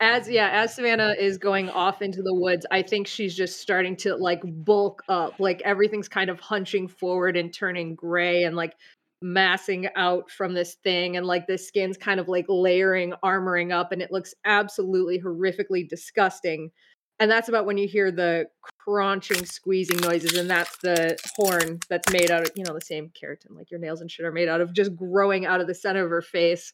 As 0.00 0.28
yeah, 0.28 0.50
as 0.52 0.74
Savannah 0.74 1.14
is 1.18 1.38
going 1.38 1.70
off 1.70 2.02
into 2.02 2.20
the 2.22 2.34
woods, 2.34 2.66
I 2.70 2.82
think 2.82 3.06
she's 3.06 3.34
just 3.34 3.60
starting 3.60 3.96
to 3.98 4.16
like 4.16 4.42
bulk 4.44 5.02
up. 5.08 5.38
Like 5.38 5.62
everything's 5.64 6.08
kind 6.08 6.28
of 6.30 6.40
hunching 6.40 6.88
forward 6.88 7.36
and 7.36 7.52
turning 7.54 7.94
gray 7.94 8.42
and 8.44 8.54
like 8.56 8.74
massing 9.22 9.88
out 9.96 10.30
from 10.30 10.54
this 10.54 10.74
thing 10.74 11.16
and 11.16 11.26
like 11.26 11.46
the 11.46 11.58
skin's 11.58 11.96
kind 11.96 12.20
of 12.20 12.28
like 12.28 12.46
layering, 12.48 13.14
armoring 13.24 13.72
up 13.72 13.92
and 13.92 14.02
it 14.02 14.12
looks 14.12 14.34
absolutely 14.44 15.20
horrifically 15.20 15.88
disgusting. 15.88 16.70
And 17.20 17.30
that's 17.30 17.48
about 17.48 17.64
when 17.64 17.78
you 17.78 17.86
hear 17.86 18.10
the 18.10 18.46
crunching, 18.78 19.44
squeezing 19.46 19.98
noises 19.98 20.36
and 20.36 20.50
that's 20.50 20.76
the 20.78 21.16
horn 21.36 21.78
that's 21.88 22.12
made 22.12 22.30
out 22.30 22.42
of, 22.42 22.50
you 22.56 22.64
know, 22.64 22.74
the 22.74 22.80
same 22.80 23.10
keratin 23.10 23.56
like 23.56 23.70
your 23.70 23.80
nails 23.80 24.00
and 24.00 24.10
shit 24.10 24.26
are 24.26 24.32
made 24.32 24.48
out 24.48 24.60
of 24.60 24.72
just 24.72 24.94
growing 24.96 25.46
out 25.46 25.60
of 25.60 25.66
the 25.66 25.74
center 25.74 26.04
of 26.04 26.10
her 26.10 26.22
face 26.22 26.72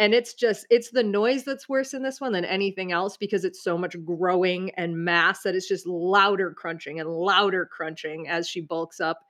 and 0.00 0.14
it's 0.14 0.32
just 0.32 0.66
it's 0.70 0.90
the 0.90 1.02
noise 1.02 1.44
that's 1.44 1.68
worse 1.68 1.92
in 1.92 2.02
this 2.02 2.22
one 2.22 2.32
than 2.32 2.44
anything 2.46 2.90
else 2.90 3.18
because 3.18 3.44
it's 3.44 3.62
so 3.62 3.76
much 3.76 3.94
growing 4.02 4.70
and 4.78 4.96
mass 4.96 5.42
that 5.42 5.54
it's 5.54 5.68
just 5.68 5.86
louder 5.86 6.54
crunching 6.54 7.00
and 7.00 7.08
louder 7.10 7.66
crunching 7.66 8.26
as 8.26 8.48
she 8.48 8.62
bulks 8.62 8.98
up 8.98 9.20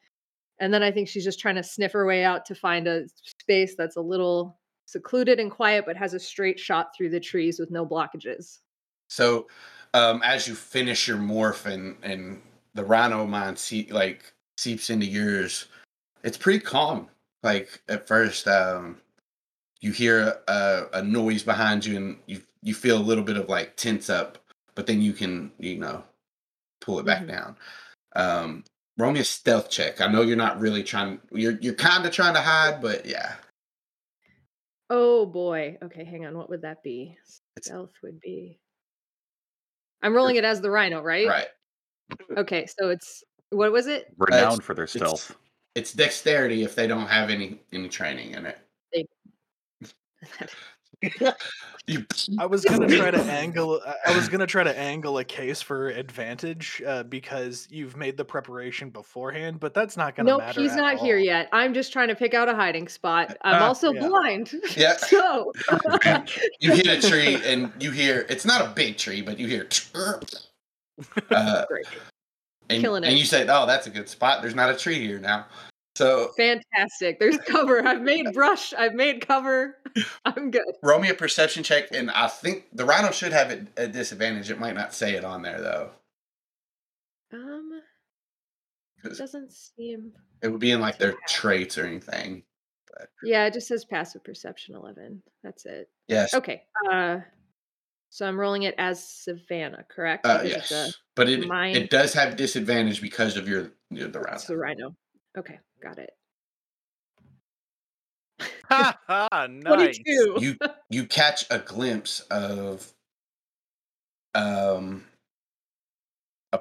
and 0.61 0.73
then 0.73 0.83
i 0.83 0.91
think 0.91 1.09
she's 1.09 1.25
just 1.25 1.41
trying 1.41 1.57
to 1.57 1.63
sniff 1.63 1.93
her 1.93 2.07
way 2.07 2.25
out 2.25 2.45
to 2.47 2.55
find 2.55 2.87
a 2.87 3.07
space 3.25 3.75
that's 3.77 3.97
a 3.97 4.01
little 4.01 4.59
secluded 4.87 5.39
and 5.41 5.51
quiet 5.51 5.85
but 5.87 5.97
has 5.97 6.15
a 6.15 6.19
straight 6.21 6.59
shot 6.59 6.95
through 6.97 7.11
the 7.11 7.21
trees 7.21 7.59
with 7.59 7.71
no 7.71 7.85
blockages 7.87 8.59
So, 9.09 9.49
um, 9.95 10.23
as 10.25 10.47
you 10.47 10.55
finish 10.55 11.09
your 11.09 11.19
morph 11.19 11.67
and 11.67 11.97
and 12.03 12.41
the 12.75 12.85
rhino 12.85 13.27
mind 13.27 13.59
see, 13.59 13.89
like 13.91 14.33
seeps 14.57 14.91
into 14.91 15.07
yours, 15.07 15.67
it's 16.23 16.39
pretty 16.39 16.61
calm. 16.61 17.09
Like 17.43 17.83
at 17.89 18.07
first, 18.07 18.47
um, 18.47 18.99
you 19.81 19.93
hear 19.93 20.39
a, 20.49 20.87
a 20.95 21.03
noise 21.03 21.43
behind 21.43 21.85
you, 21.85 21.97
and 21.97 22.19
you 22.27 22.43
you 22.63 22.75
feel 22.75 22.99
a 22.99 23.03
little 23.03 23.25
bit 23.25 23.37
of 23.37 23.49
like 23.49 23.77
tense 23.77 24.11
up, 24.11 24.39
but 24.75 24.87
then 24.87 25.01
you 25.03 25.13
can 25.13 25.51
you 25.59 25.79
know 25.79 26.05
pull 26.81 26.99
it 27.01 27.07
back 27.07 27.23
Mhm. 27.23 27.29
down. 27.29 27.57
Um, 28.17 28.65
roll 29.01 29.13
me 29.13 29.21
a 29.21 29.25
stealth 29.25 29.71
check. 29.71 30.01
I 30.01 30.07
know 30.07 30.23
you're 30.23 30.37
not 30.37 30.61
really 30.61 30.83
trying. 30.83 31.21
You're 31.33 31.59
you're 31.61 31.75
kind 31.75 32.05
of 32.07 32.13
trying 32.13 32.35
to 32.35 32.41
hide, 32.41 32.81
but 32.81 33.07
yeah. 33.07 33.35
Oh 34.89 35.27
boy. 35.27 35.79
Okay, 35.83 36.05
hang 36.05 36.27
on. 36.27 36.37
What 36.37 36.51
would 36.51 36.63
that 36.63 36.83
be? 36.83 37.17
It's- 37.17 37.41
Stealth 37.63 37.93
would 38.03 38.21
be. 38.21 38.59
I'm 40.03 40.15
rolling 40.15 40.37
it 40.37 40.45
as 40.45 40.61
the 40.63 40.71
rhino, 40.71 41.03
right? 41.03 41.27
Right. 41.29 41.49
Okay, 42.37 42.67
so 42.67 42.89
it's 42.89 43.23
what 43.51 43.71
was 43.73 43.87
it? 43.87 44.07
Renowned 44.17 44.65
for 44.65 44.75
their 44.75 44.87
stealth. 44.87 45.37
It's 45.75 45.93
dexterity 45.93 46.63
if 46.65 46.75
they 46.75 46.87
don't 46.87 47.07
have 47.07 47.31
any 47.31 47.61
any 47.73 47.89
training 47.89 48.33
in 48.33 48.47
it. 48.47 48.59
You, 48.93 49.05
I 52.39 52.47
was 52.47 52.65
gonna 52.65 52.87
try 52.89 53.11
to 53.11 53.19
angle. 53.33 53.81
I- 53.87 54.11
I 54.13 54.17
was 54.17 54.29
gonna 54.29 54.47
try 54.47 54.63
to 54.63 54.79
angle 54.79 55.19
a 55.19 55.25
case 55.25 55.61
for 55.63 55.89
advantage 55.89 56.83
uh, 56.87 57.03
because 57.05 57.67
you've 57.71 57.97
made 57.97 58.17
the 58.17 58.25
preparation 58.25 58.91
beforehand, 58.91 59.59
but 59.61 59.75
that's 59.75 59.97
not 59.97 60.15
gonna 60.15 60.31
Nope, 60.31 60.41
matter. 60.41 60.61
he's 60.61 60.73
at 60.73 60.77
not 60.77 60.99
here 60.99 61.19
yet. 61.19 61.49
I'm 61.53 61.75
just 61.75 61.93
trying 61.93 62.09
to 62.09 62.15
pick 62.15 62.35
out 62.35 62.49
a 62.49 62.55
hiding 62.55 62.87
spot. 62.89 63.37
I'm 63.43 63.63
Ah, 63.63 63.67
also 63.67 63.93
yeah. 63.93 64.07
blind. 64.09 64.55
Yeah. 64.77 64.97
so 64.99 65.53
you 66.61 66.73
hit 66.73 66.87
a 66.87 67.01
tree 67.09 67.37
and 67.45 67.73
you 67.81 67.91
hear 67.91 68.27
it's 68.29 68.45
not 68.45 68.61
a 68.61 68.69
big 68.75 68.97
tree, 68.97 69.23
but 69.23 69.39
you 69.39 69.47
hear 69.47 69.67
uh, 71.31 71.65
great. 71.67 71.87
and, 72.69 72.83
Killing 72.83 73.05
and 73.05 73.19
you 73.19 73.25
say, 73.25 73.47
"Oh, 73.49 73.67
that's 73.67 73.87
a 73.87 73.91
good 73.91 74.09
spot. 74.09 74.43
There's 74.43 74.55
not 74.55 74.71
a 74.71 74.77
tree 74.77 74.99
here 75.05 75.19
now." 75.19 75.47
So 75.97 76.31
Fantastic. 76.37 77.19
There's 77.19 77.37
cover. 77.39 77.87
I've 77.87 78.01
made 78.03 78.33
brush. 78.33 78.73
I've 78.75 78.95
made 78.95 79.27
cover. 79.27 79.77
I'm 80.25 80.51
good. 80.51 80.63
roll 80.83 81.01
me 81.01 81.11
a 81.11 81.15
perception 81.15 81.63
check, 81.63 81.89
and 81.93 82.11
I 82.11 82.29
think 82.29 82.67
the 82.73 82.85
rhino 82.85 83.11
should 83.11 83.33
have 83.33 83.51
it 83.51 83.67
a 83.77 83.89
disadvantage. 83.89 84.51
It 84.51 84.61
might 84.61 84.75
not 84.77 84.95
say 84.95 85.15
it 85.15 85.25
on 85.25 85.43
there 85.43 85.61
though, 85.61 85.91
Um, 87.33 87.81
it 89.05 89.19
doesn't 89.19 89.53
seem. 89.53 90.13
it 90.43 90.49
would 90.49 90.61
be 90.61 90.71
in 90.71 90.81
like 90.81 90.99
their 90.99 91.17
traits 91.29 91.77
or 91.77 91.85
anything. 91.87 92.45
Yeah, 93.25 93.47
it 93.47 93.55
just 93.55 93.67
says 93.69 93.85
passive 93.85 94.23
perception 94.23 94.75
11. 94.75 95.23
That's 95.43 95.65
it. 95.65 95.89
Yes, 96.07 96.35
Okay. 96.35 96.63
Uh, 96.91 97.21
so 98.11 98.27
I'm 98.27 98.39
rolling 98.39 98.65
it 98.65 98.75
as 98.79 99.03
Savannah, 99.03 99.85
correct? 99.89 100.27
uh, 100.27 100.43
yes, 100.45 100.99
but 101.17 101.29
it 101.29 101.47
mine- 101.49 101.77
it 101.77 101.89
does 101.91 102.13
have 102.15 102.37
disadvantage 102.37 103.01
because 103.01 103.37
of 103.37 103.49
your, 103.49 103.73
your 103.91 104.09
the 104.09 104.21
rhino. 104.21 104.35
it's 104.35 104.47
the 104.47 104.57
rhino. 104.57 104.95
Okay, 105.39 105.59
got 105.83 105.99
it. 105.99 106.11
Ha 108.69 108.99
ha! 109.07 109.47
Nice. 109.49 109.99
you 110.07 110.57
you 110.91 111.07
catch 111.07 111.45
a 111.51 111.59
glimpse 111.59 112.21
of 112.31 112.93
um 114.35 115.05
a 116.53 116.61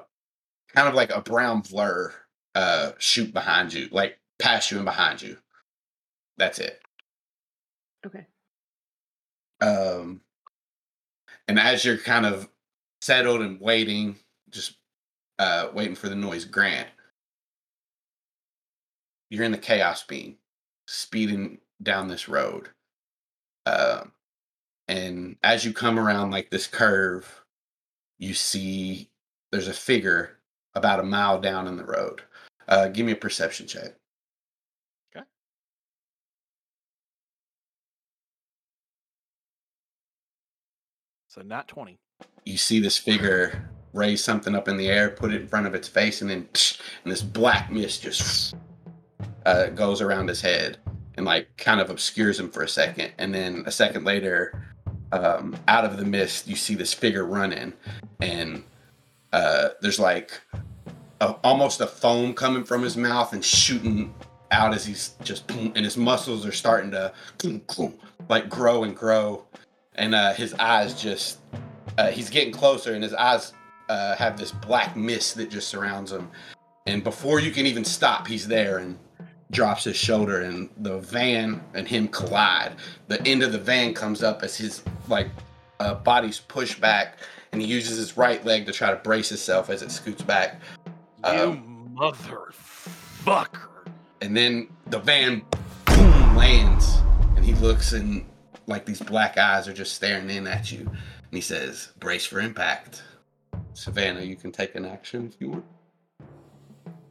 kind 0.74 0.88
of 0.88 0.94
like 0.94 1.10
a 1.10 1.20
brown 1.20 1.60
blur 1.60 2.12
uh 2.56 2.92
shoot 2.98 3.32
behind 3.32 3.72
you 3.72 3.88
like 3.92 4.18
past 4.40 4.70
you 4.72 4.76
and 4.78 4.84
behind 4.84 5.22
you 5.22 5.36
that's 6.36 6.58
it 6.58 6.80
Okay. 8.04 8.26
um 9.60 10.20
and 11.46 11.58
as 11.60 11.84
you're 11.84 11.96
kind 11.96 12.26
of 12.26 12.48
settled 13.00 13.40
and 13.40 13.60
waiting 13.60 14.16
just 14.50 14.76
uh 15.38 15.68
waiting 15.72 15.94
for 15.94 16.08
the 16.08 16.16
noise 16.16 16.44
grant 16.44 16.88
you're 19.30 19.44
in 19.44 19.52
the 19.52 19.58
chaos 19.58 20.02
beam 20.02 20.36
speeding 20.86 21.58
down 21.82 22.08
this 22.08 22.28
road 22.28 22.68
um 23.66 24.12
and 24.88 25.36
as 25.42 25.64
you 25.64 25.72
come 25.72 25.98
around 25.98 26.30
like 26.30 26.50
this 26.50 26.66
curve 26.66 27.44
you 28.18 28.34
see 28.34 29.08
there's 29.52 29.68
a 29.68 29.72
figure 29.72 30.38
about 30.74 31.00
a 31.00 31.04
mile 31.04 31.40
down 31.40 31.66
in 31.66 31.76
the 31.76 31.84
road 31.84 32.22
uh 32.68 32.88
give 32.88 33.06
me 33.06 33.12
a 33.12 33.16
perception 33.16 33.66
check 33.66 33.94
Okay. 35.16 35.24
So 41.28 41.42
not 41.42 41.68
20. 41.68 41.98
you 42.44 42.58
see 42.58 42.80
this 42.80 42.96
figure 42.98 43.70
raise 43.92 44.22
something 44.22 44.54
up 44.54 44.68
in 44.68 44.76
the 44.76 44.88
air, 44.88 45.10
put 45.10 45.32
it 45.32 45.42
in 45.42 45.48
front 45.48 45.66
of 45.66 45.74
its 45.74 45.88
face, 45.88 46.20
and 46.20 46.30
then 46.30 46.48
and 47.04 47.12
this 47.12 47.22
black 47.22 47.70
mist 47.72 48.02
just 48.02 48.54
uh, 49.46 49.66
goes 49.68 50.00
around 50.00 50.28
his 50.28 50.40
head 50.40 50.78
and 51.16 51.26
like 51.26 51.56
kind 51.56 51.80
of 51.80 51.90
obscures 51.90 52.38
him 52.38 52.50
for 52.50 52.62
a 52.62 52.68
second, 52.68 53.12
and 53.18 53.34
then 53.34 53.62
a 53.66 53.70
second 53.70 54.04
later, 54.04 54.64
um, 55.12 55.56
out 55.68 55.84
of 55.84 55.96
the 55.96 56.04
mist, 56.04 56.46
you 56.46 56.56
see 56.56 56.74
this 56.74 56.94
figure 56.94 57.24
running, 57.24 57.72
and 58.20 58.62
uh, 59.32 59.70
there's 59.80 59.98
like 59.98 60.40
a, 61.20 61.32
almost 61.44 61.80
a 61.80 61.86
foam 61.86 62.32
coming 62.32 62.64
from 62.64 62.82
his 62.82 62.96
mouth 62.96 63.32
and 63.32 63.44
shooting 63.44 64.14
out 64.50 64.74
as 64.74 64.84
he's 64.84 65.14
just 65.22 65.46
boom, 65.46 65.72
and 65.74 65.84
his 65.84 65.96
muscles 65.96 66.46
are 66.46 66.52
starting 66.52 66.90
to 66.90 67.12
like 68.28 68.48
grow 68.48 68.84
and 68.84 68.96
grow, 68.96 69.44
and 69.96 70.14
uh, 70.14 70.32
his 70.32 70.54
eyes 70.54 71.00
just 71.00 71.38
uh, 71.98 72.10
he's 72.10 72.30
getting 72.30 72.52
closer, 72.52 72.94
and 72.94 73.02
his 73.02 73.14
eyes 73.14 73.52
uh, 73.88 74.14
have 74.16 74.38
this 74.38 74.52
black 74.52 74.96
mist 74.96 75.34
that 75.34 75.50
just 75.50 75.68
surrounds 75.68 76.12
him. 76.12 76.30
And 76.86 77.04
before 77.04 77.40
you 77.40 77.50
can 77.50 77.66
even 77.66 77.84
stop, 77.84 78.26
he's 78.26 78.48
there 78.48 78.78
and 78.78 78.98
drops 79.50 79.84
his 79.84 79.96
shoulder, 79.96 80.40
and 80.42 80.68
the 80.78 80.98
van 80.98 81.60
and 81.74 81.86
him 81.88 82.08
collide. 82.08 82.72
The 83.08 83.20
end 83.26 83.42
of 83.42 83.52
the 83.52 83.58
van 83.58 83.94
comes 83.94 84.22
up 84.22 84.42
as 84.42 84.56
his 84.56 84.82
like 85.08 85.28
uh, 85.80 85.94
body's 85.94 86.38
pushed 86.40 86.80
back, 86.80 87.18
and 87.52 87.60
he 87.60 87.66
uses 87.66 87.96
his 87.98 88.16
right 88.16 88.44
leg 88.44 88.66
to 88.66 88.72
try 88.72 88.90
to 88.90 88.96
brace 88.96 89.28
himself 89.28 89.70
as 89.70 89.82
it 89.82 89.90
scoots 89.90 90.22
back. 90.22 90.60
You 91.24 91.30
Um, 91.30 91.92
motherfucker. 91.98 93.68
and 94.22 94.36
then 94.36 94.68
the 94.86 94.98
van 94.98 95.42
boom 95.86 96.36
lands 96.36 96.98
and 97.36 97.44
he 97.44 97.52
looks 97.54 97.92
and 97.92 98.24
like 98.66 98.86
these 98.86 99.00
black 99.00 99.36
eyes 99.36 99.68
are 99.68 99.72
just 99.72 99.94
staring 99.94 100.30
in 100.30 100.46
at 100.46 100.70
you 100.72 100.80
and 100.80 101.32
he 101.32 101.40
says 101.40 101.92
brace 101.98 102.24
for 102.24 102.40
impact 102.40 103.02
savannah 103.74 104.22
you 104.22 104.36
can 104.36 104.50
take 104.52 104.74
an 104.74 104.84
action 104.86 105.26
if 105.32 105.40
you 105.40 105.50
want 105.50 105.64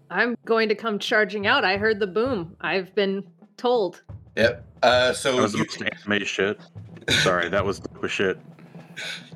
I'm 0.10 0.36
going 0.46 0.70
to 0.70 0.76
come 0.76 1.00
charging 1.00 1.46
out. 1.48 1.64
I 1.64 1.78
heard 1.78 2.00
the 2.00 2.08
boom. 2.08 2.56
I've 2.62 2.94
been 2.96 3.24
told. 3.58 4.02
yep 4.36 4.66
uh 4.84 5.10
That 5.10 5.16
so 5.18 5.42
was 5.42 5.52
the 5.52 5.60
you, 5.60 5.66
most 5.66 5.82
anime 6.08 6.24
shit. 6.26 6.60
Sorry, 7.10 7.50
that 7.50 7.66
was 7.66 7.80
dope 7.80 8.04
as 8.04 8.12
shit. 8.12 8.38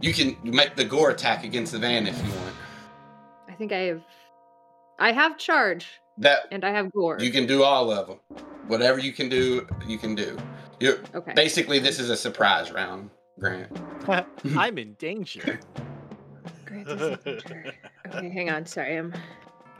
you 0.02 0.14
can 0.14 0.36
make 0.44 0.76
the 0.76 0.86
gore 0.86 1.10
attack 1.12 1.44
against 1.44 1.72
the 1.74 1.80
van 1.80 2.08
if 2.08 2.18
you 2.18 2.32
want 2.32 2.56
I 3.50 3.54
think 3.54 3.72
I 3.72 3.80
have. 3.80 4.02
I 5.00 5.12
have 5.12 5.38
charge 5.38 5.88
that 6.20 6.48
and 6.52 6.64
I 6.64 6.72
have 6.72 6.92
gore. 6.92 7.18
you 7.20 7.32
can 7.32 7.46
do 7.48 7.64
all 7.64 7.92
of 7.92 8.08
them 8.08 8.20
whatever 8.68 9.00
you 9.00 9.12
can 9.12 9.28
do 9.30 9.68
you 9.88 9.98
can 9.98 10.16
do 10.16 10.38
you're 10.80 11.00
okay. 11.16 11.34
basically 11.34 11.80
this 11.80 12.00
is 12.00 12.10
a 12.10 12.16
surprise 12.16 12.72
round 12.72 13.10
grant 13.40 13.76
I'm 14.56 14.78
in 14.78 14.94
danger. 14.96 15.60
Grant 16.66 16.88
is 16.90 17.02
in 17.02 17.18
danger. 17.26 17.74
Okay, 18.08 18.30
hang 18.30 18.50
on. 18.50 18.66
Sorry, 18.66 18.98
I'm. 18.98 19.14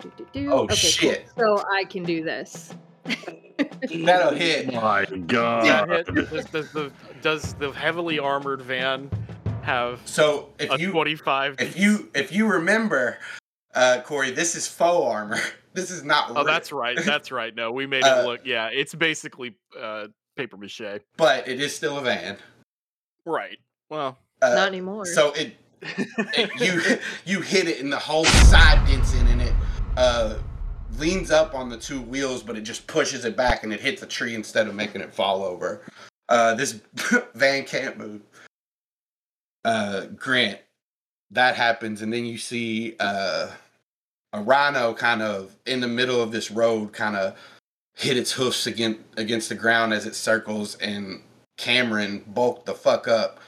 Do, 0.04 0.12
do, 0.18 0.28
do. 0.34 0.52
Oh, 0.52 0.60
okay, 0.64 0.76
shit. 0.76 1.26
Cool. 1.38 1.58
So 1.58 1.64
I 1.72 1.86
can 1.86 2.04
do 2.04 2.24
this. 2.24 2.74
that'll 4.06 4.34
hit 4.36 4.74
My 4.74 5.06
God. 5.06 5.66
Yeah, 5.66 5.86
it- 5.90 6.06
does, 6.30 6.46
does 6.46 6.72
the 6.72 6.92
does 7.22 7.54
the 7.56 7.72
heavily 7.72 8.20
armored 8.20 8.62
van 8.62 9.10
have 9.62 10.02
so 10.06 10.50
if 10.60 10.70
a 10.72 10.80
you 10.80 10.92
25? 10.92 11.56
if 11.60 11.78
you 11.80 12.10
if 12.14 12.32
you 12.34 12.48
remember 12.48 13.18
uh 13.76 14.02
corey 14.06 14.30
this 14.32 14.56
is 14.56 14.68
faux 14.68 15.06
armor 15.10 15.40
this 15.74 15.90
is 15.90 16.04
not 16.04 16.30
Oh, 16.32 16.34
real. 16.36 16.44
that's 16.44 16.72
right. 16.72 16.98
That's 17.06 17.32
right. 17.32 17.56
No, 17.56 17.72
we 17.72 17.88
made 17.88 18.04
Uh, 18.04 18.20
it 18.24 18.26
look. 18.28 18.42
Yeah, 18.46 18.68
it's 18.72 18.94
basically 18.94 19.56
uh, 19.80 20.08
paper 20.36 20.58
mache. 20.58 20.82
but 21.18 21.48
it 21.48 21.60
is 21.62 21.74
still 21.76 21.98
a 21.98 22.02
van 22.02 22.38
Right. 23.26 23.58
Well, 23.90 24.18
uh, 24.42 24.54
Not 24.54 24.68
anymore. 24.68 25.06
so 25.06 25.32
it, 25.34 25.56
it 25.82 26.50
you 26.60 27.00
you 27.26 27.42
hit 27.42 27.68
it 27.68 27.80
and 27.82 27.92
the 27.92 28.00
whole 28.00 28.26
side 28.26 28.86
dents 28.88 29.14
in 29.14 29.28
it 29.28 29.33
uh 29.98 30.36
leans 30.98 31.32
up 31.32 31.56
on 31.56 31.70
the 31.70 31.78
two 31.78 32.02
wheels 32.02 32.44
but 32.44 32.58
it 32.58 32.62
just 32.62 32.86
pushes 32.88 33.26
it 33.26 33.36
back 33.36 33.64
and 33.64 33.74
it 33.74 33.80
hits 33.80 34.02
a 34.04 34.06
tree 34.06 34.36
instead 34.36 34.68
of 34.68 34.76
making 34.76 35.02
it 35.02 35.14
fall 35.14 35.44
over. 35.44 35.82
Uh 36.30 36.54
this 36.56 36.82
van 37.36 37.64
can't 37.66 37.98
move 37.98 38.22
uh 39.66 40.06
grant 40.16 40.60
that 41.32 41.56
happens 41.56 42.02
and 42.02 42.14
then 42.14 42.26
you 42.26 42.38
see 42.38 42.96
uh 43.00 43.50
a 44.34 44.42
rhino 44.42 44.94
kind 44.94 45.22
of 45.22 45.56
in 45.66 45.80
the 45.80 45.88
middle 45.88 46.22
of 46.22 46.32
this 46.32 46.52
road 46.52 46.92
kind 46.92 47.16
of 47.16 47.36
hit 47.96 48.18
its 48.18 48.32
hoofs 48.32 48.68
against 48.68 49.00
against 49.18 49.50
the 49.50 49.56
ground 49.56 49.94
as 49.94 50.06
it 50.06 50.16
circles 50.16 50.76
and 50.78 51.22
cameron 51.58 52.24
bulked 52.28 52.66
the 52.66 52.74
fuck 52.74 53.08
up 53.08 53.40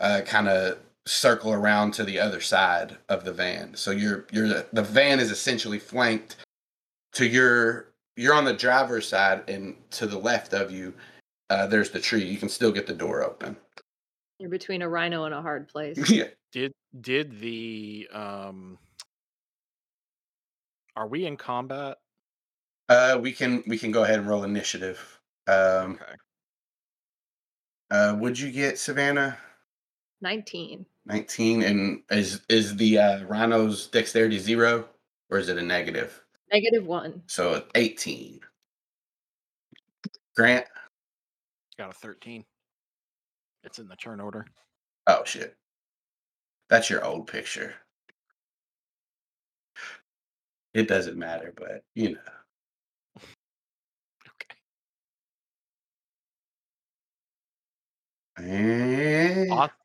uh 0.00 0.20
kind 0.26 0.48
of 0.48 0.78
circle 1.06 1.52
around 1.52 1.92
to 1.92 2.04
the 2.04 2.18
other 2.18 2.40
side 2.40 2.96
of 3.08 3.24
the 3.24 3.32
van 3.32 3.74
so 3.74 3.90
you're 3.90 4.26
you're 4.32 4.64
the 4.72 4.82
van 4.82 5.20
is 5.20 5.30
essentially 5.30 5.78
flanked 5.78 6.36
to 7.12 7.26
your 7.26 7.92
you're 8.16 8.34
on 8.34 8.44
the 8.44 8.54
driver's 8.54 9.06
side 9.06 9.48
and 9.48 9.76
to 9.90 10.06
the 10.06 10.18
left 10.18 10.54
of 10.54 10.70
you 10.70 10.94
uh 11.50 11.66
there's 11.66 11.90
the 11.90 12.00
tree 12.00 12.24
you 12.24 12.38
can 12.38 12.48
still 12.48 12.72
get 12.72 12.86
the 12.86 12.94
door 12.94 13.22
open 13.22 13.54
You're 14.38 14.48
between 14.48 14.82
a 14.82 14.88
rhino 14.88 15.24
and 15.24 15.34
a 15.34 15.42
hard 15.42 15.68
place. 15.68 16.10
yeah 16.10 16.28
did 16.52 16.72
did 17.00 17.38
the 17.40 18.08
um 18.12 18.78
are 20.96 21.08
we 21.08 21.26
in 21.26 21.36
combat? 21.36 21.98
Uh, 22.88 23.18
we 23.20 23.32
can 23.32 23.62
we 23.66 23.78
can 23.78 23.90
go 23.90 24.04
ahead 24.04 24.18
and 24.18 24.28
roll 24.28 24.44
initiative. 24.44 25.20
Um, 25.46 25.98
Okay. 26.00 26.14
Uh, 27.90 28.16
would 28.18 28.38
you 28.38 28.50
get 28.50 28.78
Savannah? 28.78 29.38
19. 30.24 30.86
19 31.06 31.62
and 31.62 32.02
is 32.10 32.40
is 32.48 32.74
the 32.76 32.96
uh, 32.98 33.24
rhino's 33.26 33.86
dexterity 33.88 34.38
zero 34.38 34.88
or 35.30 35.38
is 35.38 35.48
it 35.50 35.58
a 35.58 35.62
negative? 35.62 36.18
negative 36.50 36.82
Negative 36.82 36.86
one. 36.86 37.22
so 37.26 37.62
18 37.74 38.40
grant 40.34 40.66
Got 41.78 41.90
a 41.90 41.92
13. 41.92 42.44
It's 43.64 43.78
in 43.78 43.86
the 43.88 43.96
turn 43.96 44.18
order. 44.20 44.46
oh 45.08 45.22
shit 45.26 45.56
that's 46.70 46.88
your 46.88 47.04
old 47.04 47.26
picture 47.26 47.74
it 50.72 50.88
doesn't 50.88 51.18
matter 51.18 51.52
but 51.56 51.84
you 51.94 52.14
know 52.14 52.20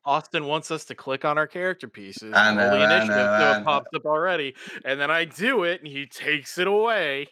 Austin 0.06 0.46
wants 0.46 0.72
us 0.72 0.86
to 0.86 0.96
click 0.96 1.26
on 1.26 1.38
our 1.38 1.48
character 1.48 1.88
pieces. 1.88 2.34
I 2.36 2.54
know, 2.54 2.70
the 2.70 2.78
I 2.78 2.86
initiative 2.86 3.16
know, 3.16 3.38
so 3.40 3.44
I 3.46 3.60
it 3.60 3.64
pops 3.64 3.90
up 3.96 4.06
already, 4.06 4.56
and 4.86 5.00
then 5.00 5.12
I 5.12 5.26
do 5.26 5.64
it, 5.64 5.82
and 5.82 5.88
he 5.88 6.06
takes 6.06 6.58
it 6.58 6.68
away. 6.68 7.28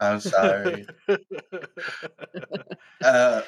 i'm 0.00 0.18
sorry 0.18 0.84
uh 3.04 3.42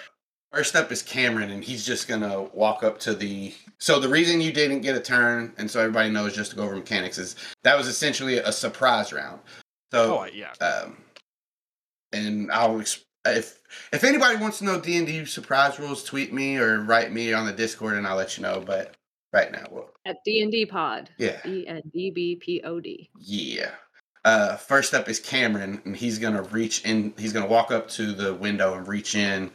first 0.53 0.77
up 0.77 0.93
is 0.93 1.03
cameron 1.03 1.51
and 1.51 1.65
he's 1.65 1.85
just 1.85 2.07
gonna 2.07 2.43
walk 2.55 2.85
up 2.85 2.99
to 3.01 3.13
the 3.13 3.53
so 3.79 3.99
the 3.99 4.09
reason 4.09 4.41
you 4.41 4.53
didn't 4.53 4.81
get 4.81 4.95
a 4.95 5.01
turn 5.01 5.53
and 5.59 5.69
so 5.69 5.81
everybody 5.81 6.11
knows 6.11 6.33
just 6.33 6.51
to 6.53 6.57
go 6.57 6.63
over 6.63 6.77
mechanics 6.77 7.19
is 7.19 7.35
that 7.65 7.77
was 7.77 7.89
essentially 7.89 8.39
a 8.39 8.53
surprise 8.53 9.13
round 9.13 9.41
so 9.93 10.21
Oh, 10.21 10.25
yeah. 10.33 10.53
um 10.61 10.97
and 12.13 12.53
i'll 12.53 12.81
if 13.27 13.61
if 13.93 14.05
anybody 14.05 14.37
wants 14.37 14.59
to 14.59 14.65
know 14.65 14.81
d&d 14.81 15.25
surprise 15.25 15.79
rules 15.79 16.05
tweet 16.05 16.33
me 16.33 16.57
or 16.59 16.81
write 16.83 17.13
me 17.13 17.33
on 17.33 17.47
the 17.47 17.53
discord 17.53 17.95
and 17.97 18.07
i'll 18.07 18.17
let 18.17 18.37
you 18.37 18.43
know 18.43 18.63
but 18.65 18.95
right 19.33 19.51
now 19.51 19.65
well 19.71 19.91
At 20.05 20.19
D&D 20.25 20.67
Pod. 20.67 21.11
yeah 21.19 21.41
E 21.47 21.67
N 21.67 21.83
D 21.93 22.11
B 22.11 22.37
P 22.37 22.61
O 22.65 22.79
D. 22.81 23.09
yeah 23.19 23.71
uh 24.25 24.57
first 24.57 24.95
up 24.95 25.09
is 25.09 25.19
cameron 25.19 25.81
and 25.85 25.97
he's 25.97 26.19
gonna 26.19 26.43
reach 26.43 26.85
in 26.85 27.13
he's 27.19 27.33
gonna 27.33 27.47
walk 27.47 27.71
up 27.73 27.89
to 27.91 28.13
the 28.13 28.35
window 28.35 28.75
and 28.75 28.87
reach 28.87 29.15
in 29.15 29.51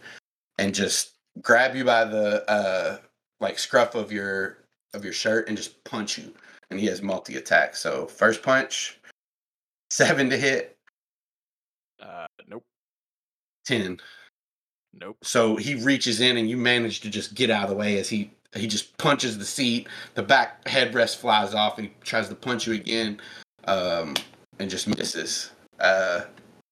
and 0.58 0.74
just 0.76 1.12
grab 1.42 1.76
you 1.76 1.84
by 1.86 2.04
the 2.04 2.50
uh 2.52 2.98
like 3.40 3.58
scruff 3.58 3.96
of 3.96 4.12
your 4.12 4.58
of 4.94 5.04
your 5.04 5.14
shirt 5.14 5.48
and 5.48 5.56
just 5.56 5.82
punch 5.86 6.18
you 6.18 6.34
and 6.72 6.80
he 6.80 6.86
has 6.88 7.02
multi 7.02 7.38
attack 7.38 7.76
so 7.76 8.06
first 8.08 8.44
punch 8.44 9.00
seven 9.92 10.30
to 10.30 10.38
hit 10.38 10.76
Uh, 12.02 12.26
nope. 12.48 12.64
10 13.70 14.00
Nope. 14.94 15.18
So 15.22 15.56
he 15.56 15.76
reaches 15.76 16.20
in 16.20 16.38
and 16.38 16.50
you 16.50 16.58
manage 16.58 17.02
to 17.02 17.10
just 17.10 17.36
get 17.36 17.50
out 17.50 17.64
of 17.64 17.70
the 17.70 17.76
way 17.76 18.00
as 18.00 18.10
he 18.10 18.32
he 18.56 18.66
just 18.66 18.98
punches 18.98 19.38
the 19.38 19.46
seat. 19.46 19.88
The 20.16 20.24
back 20.24 20.66
headrest 20.66 21.18
flies 21.18 21.54
off 21.54 21.78
and 21.78 21.88
he 21.88 21.94
tries 22.02 22.28
to 22.30 22.36
punch 22.36 22.66
you 22.66 22.74
again, 22.74 23.22
um, 23.66 24.16
and 24.58 24.70
just 24.70 24.88
misses. 24.88 25.52
Uh, 25.80 26.22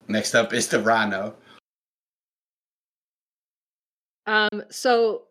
next 0.07 0.33
up 0.33 0.53
is 0.53 0.67
the 0.67 0.81
rhino. 0.81 1.35
Um, 4.25 4.63
so 4.69 5.25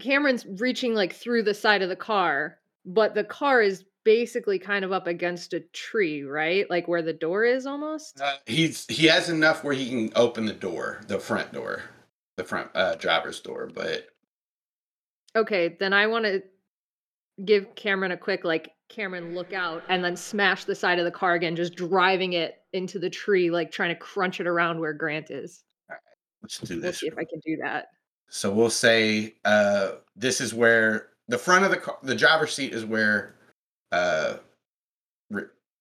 Cameron's 0.00 0.46
reaching 0.46 0.94
like 0.94 1.12
through 1.12 1.42
the 1.42 1.54
side 1.54 1.82
of 1.82 1.88
the 1.88 1.96
car, 1.96 2.58
but 2.86 3.14
the 3.14 3.24
car 3.24 3.60
is 3.60 3.84
basically 4.04 4.58
kind 4.58 4.84
of 4.84 4.92
up 4.92 5.06
against 5.06 5.52
a 5.54 5.60
tree, 5.60 6.22
right? 6.22 6.68
Like 6.68 6.86
where 6.86 7.02
the 7.02 7.12
door 7.12 7.44
is 7.44 7.66
almost. 7.66 8.20
Uh, 8.20 8.36
he's 8.46 8.86
he 8.88 9.06
has 9.06 9.28
enough 9.28 9.64
where 9.64 9.74
he 9.74 9.88
can 9.88 10.12
open 10.14 10.46
the 10.46 10.52
door, 10.52 11.00
the 11.08 11.18
front 11.18 11.52
door, 11.52 11.82
the 12.36 12.44
front 12.44 12.70
uh, 12.74 12.94
driver's 12.96 13.40
door. 13.40 13.70
But 13.74 14.08
Okay, 15.36 15.76
then 15.80 15.92
I 15.92 16.06
want 16.06 16.24
to 16.26 16.42
give 17.44 17.74
Cameron 17.74 18.12
a 18.12 18.16
quick 18.16 18.44
like 18.44 18.72
Cameron 18.88 19.34
look 19.34 19.52
out 19.52 19.82
and 19.88 20.04
then 20.04 20.16
smash 20.16 20.64
the 20.64 20.74
side 20.74 20.98
of 20.98 21.04
the 21.04 21.10
car 21.10 21.34
again, 21.34 21.56
just 21.56 21.74
driving 21.74 22.34
it 22.34 22.56
into 22.72 22.98
the 22.98 23.10
tree, 23.10 23.50
like 23.50 23.72
trying 23.72 23.88
to 23.88 23.98
crunch 23.98 24.40
it 24.40 24.46
around 24.46 24.78
where 24.78 24.92
Grant 24.92 25.30
is. 25.30 25.64
let's 26.42 26.58
do 26.58 26.80
this. 26.80 27.00
see 27.00 27.08
if 27.08 27.14
I 27.18 27.24
can 27.24 27.40
do 27.44 27.56
that. 27.62 27.86
So 28.28 28.52
we'll 28.52 28.70
say 28.70 29.34
uh, 29.44 29.92
this 30.14 30.40
is 30.40 30.54
where 30.54 31.08
the 31.28 31.38
front 31.38 31.64
of 31.64 31.70
the 31.70 31.78
car, 31.78 31.98
the 32.02 32.14
driver's 32.14 32.54
seat 32.54 32.72
is 32.72 32.84
where 32.84 33.34
uh, 33.92 34.36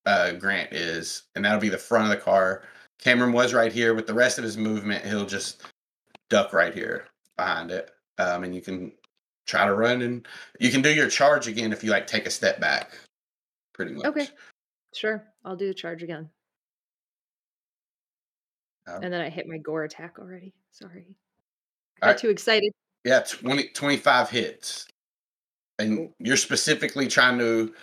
uh, 0.06 0.32
Grant 0.34 0.74
is, 0.74 1.24
and 1.36 1.46
that'll 1.46 1.60
be 1.60 1.70
the 1.70 1.78
front 1.78 2.06
of 2.06 2.10
the 2.10 2.24
car. 2.24 2.64
Cameron 3.00 3.32
was 3.34 3.54
right 3.54 3.72
here. 3.72 3.94
With 3.94 4.08
the 4.08 4.14
rest 4.14 4.38
of 4.38 4.44
his 4.44 4.58
movement, 4.58 5.06
he'll 5.06 5.26
just 5.26 5.64
duck 6.30 6.54
right 6.54 6.74
here 6.74 7.08
behind 7.38 7.72
it, 7.72 7.92
um, 8.18 8.44
and 8.44 8.54
you 8.56 8.62
can 8.62 8.92
try 9.46 9.66
to 9.66 9.74
run, 9.74 10.02
and 10.02 10.28
you 10.60 10.72
can 10.72 10.82
do 10.82 10.94
your 10.94 11.10
charge 11.10 11.48
again 11.48 11.72
if 11.74 11.84
you 11.84 11.92
like 11.92 12.08
take 12.08 12.26
a 12.26 12.32
step 12.32 12.60
back. 12.60 12.98
Pretty 13.74 13.94
much. 13.94 14.06
Okay. 14.06 14.28
Sure, 14.94 15.24
I'll 15.44 15.56
do 15.56 15.68
the 15.68 15.74
charge 15.74 16.04
again. 16.04 16.30
Um, 18.88 19.04
And 19.04 19.14
then 19.14 19.22
I 19.22 19.30
hit 19.30 19.48
my 19.48 19.58
gore 19.58 19.86
attack 19.86 20.20
already. 20.20 20.54
Sorry. 20.72 21.06
All 22.02 22.08
Got 22.08 22.08
right. 22.08 22.18
too 22.18 22.30
excited. 22.30 22.72
Yeah, 23.04 23.22
20, 23.22 23.70
25 23.70 24.30
hits. 24.30 24.88
And 25.80 26.10
you're 26.20 26.38
specifically 26.38 27.08
trying 27.08 27.40
to 27.40 27.74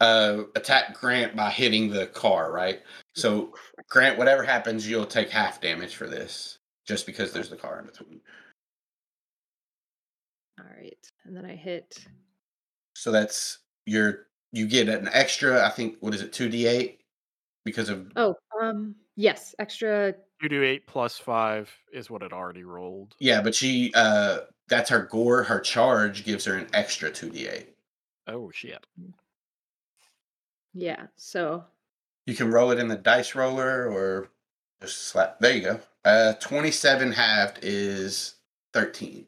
uh, 0.00 0.44
attack 0.56 0.94
Grant 0.98 1.36
by 1.36 1.50
hitting 1.50 1.90
the 1.90 2.06
car, 2.06 2.52
right? 2.52 2.80
So, 3.14 3.54
Grant, 3.88 4.18
whatever 4.18 4.42
happens, 4.42 4.88
you'll 4.88 5.06
take 5.06 5.30
half 5.30 5.60
damage 5.60 5.94
for 5.96 6.06
this, 6.06 6.58
just 6.86 7.06
because 7.06 7.32
there's 7.32 7.50
the 7.50 7.56
car 7.56 7.78
in 7.80 7.86
between. 7.86 8.20
All 10.58 10.66
right. 10.76 11.10
And 11.24 11.36
then 11.36 11.44
I 11.46 11.54
hit 11.54 12.04
So 12.94 13.10
that's 13.12 13.58
your 13.86 14.26
you 14.52 14.66
get 14.66 14.88
an 14.88 15.08
extra. 15.12 15.64
I 15.66 15.70
think 15.70 15.96
what 16.00 16.14
is 16.14 16.22
it, 16.22 16.32
two 16.32 16.48
d 16.48 16.66
eight, 16.66 17.00
because 17.64 17.88
of 17.88 18.10
Oh, 18.16 18.34
um 18.60 18.94
yes, 19.16 19.54
extra 19.58 20.14
Two 20.40 20.48
do 20.48 20.62
eight 20.62 20.86
plus 20.86 21.18
five 21.18 21.70
is 21.92 22.08
what 22.10 22.22
it 22.22 22.32
already 22.32 22.64
rolled. 22.64 23.14
yeah. 23.20 23.42
But 23.42 23.54
she 23.54 23.92
uh, 23.94 24.38
that's 24.68 24.88
her 24.90 25.02
gore. 25.10 25.42
Her 25.42 25.60
charge 25.60 26.24
gives 26.24 26.46
her 26.46 26.54
an 26.56 26.66
extra 26.72 27.10
two 27.10 27.30
d 27.30 27.46
eight. 27.46 27.74
Oh 28.26 28.50
shit. 28.50 28.84
Yeah. 30.74 31.06
So 31.16 31.64
You 32.26 32.34
can 32.34 32.50
roll 32.50 32.70
it 32.70 32.78
in 32.78 32.88
the 32.88 32.96
dice 32.96 33.34
roller 33.34 33.90
or 33.90 34.30
just 34.80 35.08
slap. 35.08 35.38
There 35.40 35.54
you 35.54 35.62
go. 35.62 35.80
Uh, 36.04 36.34
twenty 36.34 36.70
seven 36.70 37.12
halved 37.12 37.58
is 37.62 38.36
thirteen. 38.72 39.26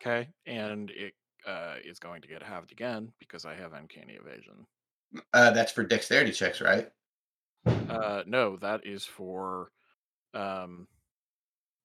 Okay, 0.00 0.28
and 0.46 0.90
it 0.90 1.12
uh, 1.46 1.74
is 1.84 1.98
going 1.98 2.22
to 2.22 2.28
get 2.28 2.42
halved 2.42 2.72
again 2.72 3.12
because 3.18 3.44
I 3.44 3.54
have 3.54 3.72
uncanny 3.72 4.14
evasion. 4.14 4.64
Uh, 5.32 5.50
that's 5.52 5.72
for 5.72 5.82
dexterity 5.84 6.32
checks, 6.32 6.60
right? 6.60 6.90
Uh, 7.66 8.22
no, 8.26 8.56
that 8.58 8.86
is 8.86 9.04
for 9.04 9.70
um, 10.34 10.86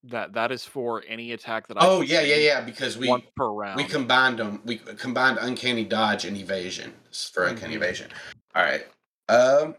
that 0.03 0.33
that 0.33 0.51
is 0.51 0.65
for 0.65 1.03
any 1.07 1.31
attack 1.31 1.67
that 1.67 1.77
I. 1.77 1.85
Oh 1.87 2.01
yeah, 2.01 2.21
yeah, 2.21 2.35
yeah. 2.35 2.61
Because 2.61 2.97
we 2.97 3.07
per 3.35 3.49
round. 3.49 3.77
we 3.77 3.83
combined 3.85 4.39
them. 4.39 4.61
We 4.65 4.77
combined 4.77 5.37
uncanny 5.41 5.85
dodge 5.85 6.25
and 6.25 6.35
evasion 6.37 6.93
for 7.33 7.45
uncanny 7.45 7.73
Mhm. 7.73 7.77
evasion. 7.77 8.11
All 8.55 8.63
right. 8.63 8.85
Um. 9.29 9.75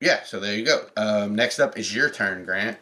Yeah. 0.00 0.22
So 0.24 0.40
there 0.40 0.54
you 0.54 0.64
go. 0.64 0.86
Um. 0.96 1.34
Next 1.34 1.58
up 1.60 1.78
is 1.78 1.94
your 1.94 2.10
turn, 2.10 2.44
Grant. 2.44 2.78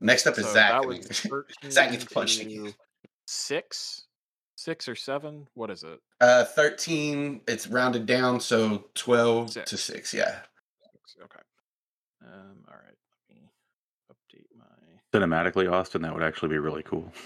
Next 0.00 0.26
up 0.26 0.36
is 0.38 0.46
So 0.46 0.52
Zach. 0.54 0.72
that 0.72 0.86
was 0.86 1.24
mean, 1.30 1.42
Zach 1.70 1.90
gets 1.92 2.04
punched 2.04 2.40
again. 2.40 2.74
Six, 3.26 4.02
six 4.56 4.88
or 4.88 4.96
seven. 4.96 5.46
What 5.54 5.70
is 5.70 5.84
it? 5.84 6.00
Uh, 6.20 6.44
thirteen. 6.44 7.40
It's 7.46 7.66
rounded 7.68 8.06
down, 8.06 8.40
so 8.40 8.84
twelve 8.94 9.48
to 9.52 9.64
Six. 9.66 9.82
six. 9.82 10.14
Yeah. 10.14 10.40
Okay. 11.22 11.40
Um. 12.24 12.64
All 12.68 12.74
right. 12.74 12.96
Let 13.30 13.36
me 13.36 13.48
update 14.10 14.46
my. 14.58 14.64
Cinematically, 15.18 15.70
Austin, 15.70 16.02
that 16.02 16.12
would 16.14 16.22
actually 16.22 16.48
be 16.48 16.58
really 16.58 16.82
cool. 16.82 17.12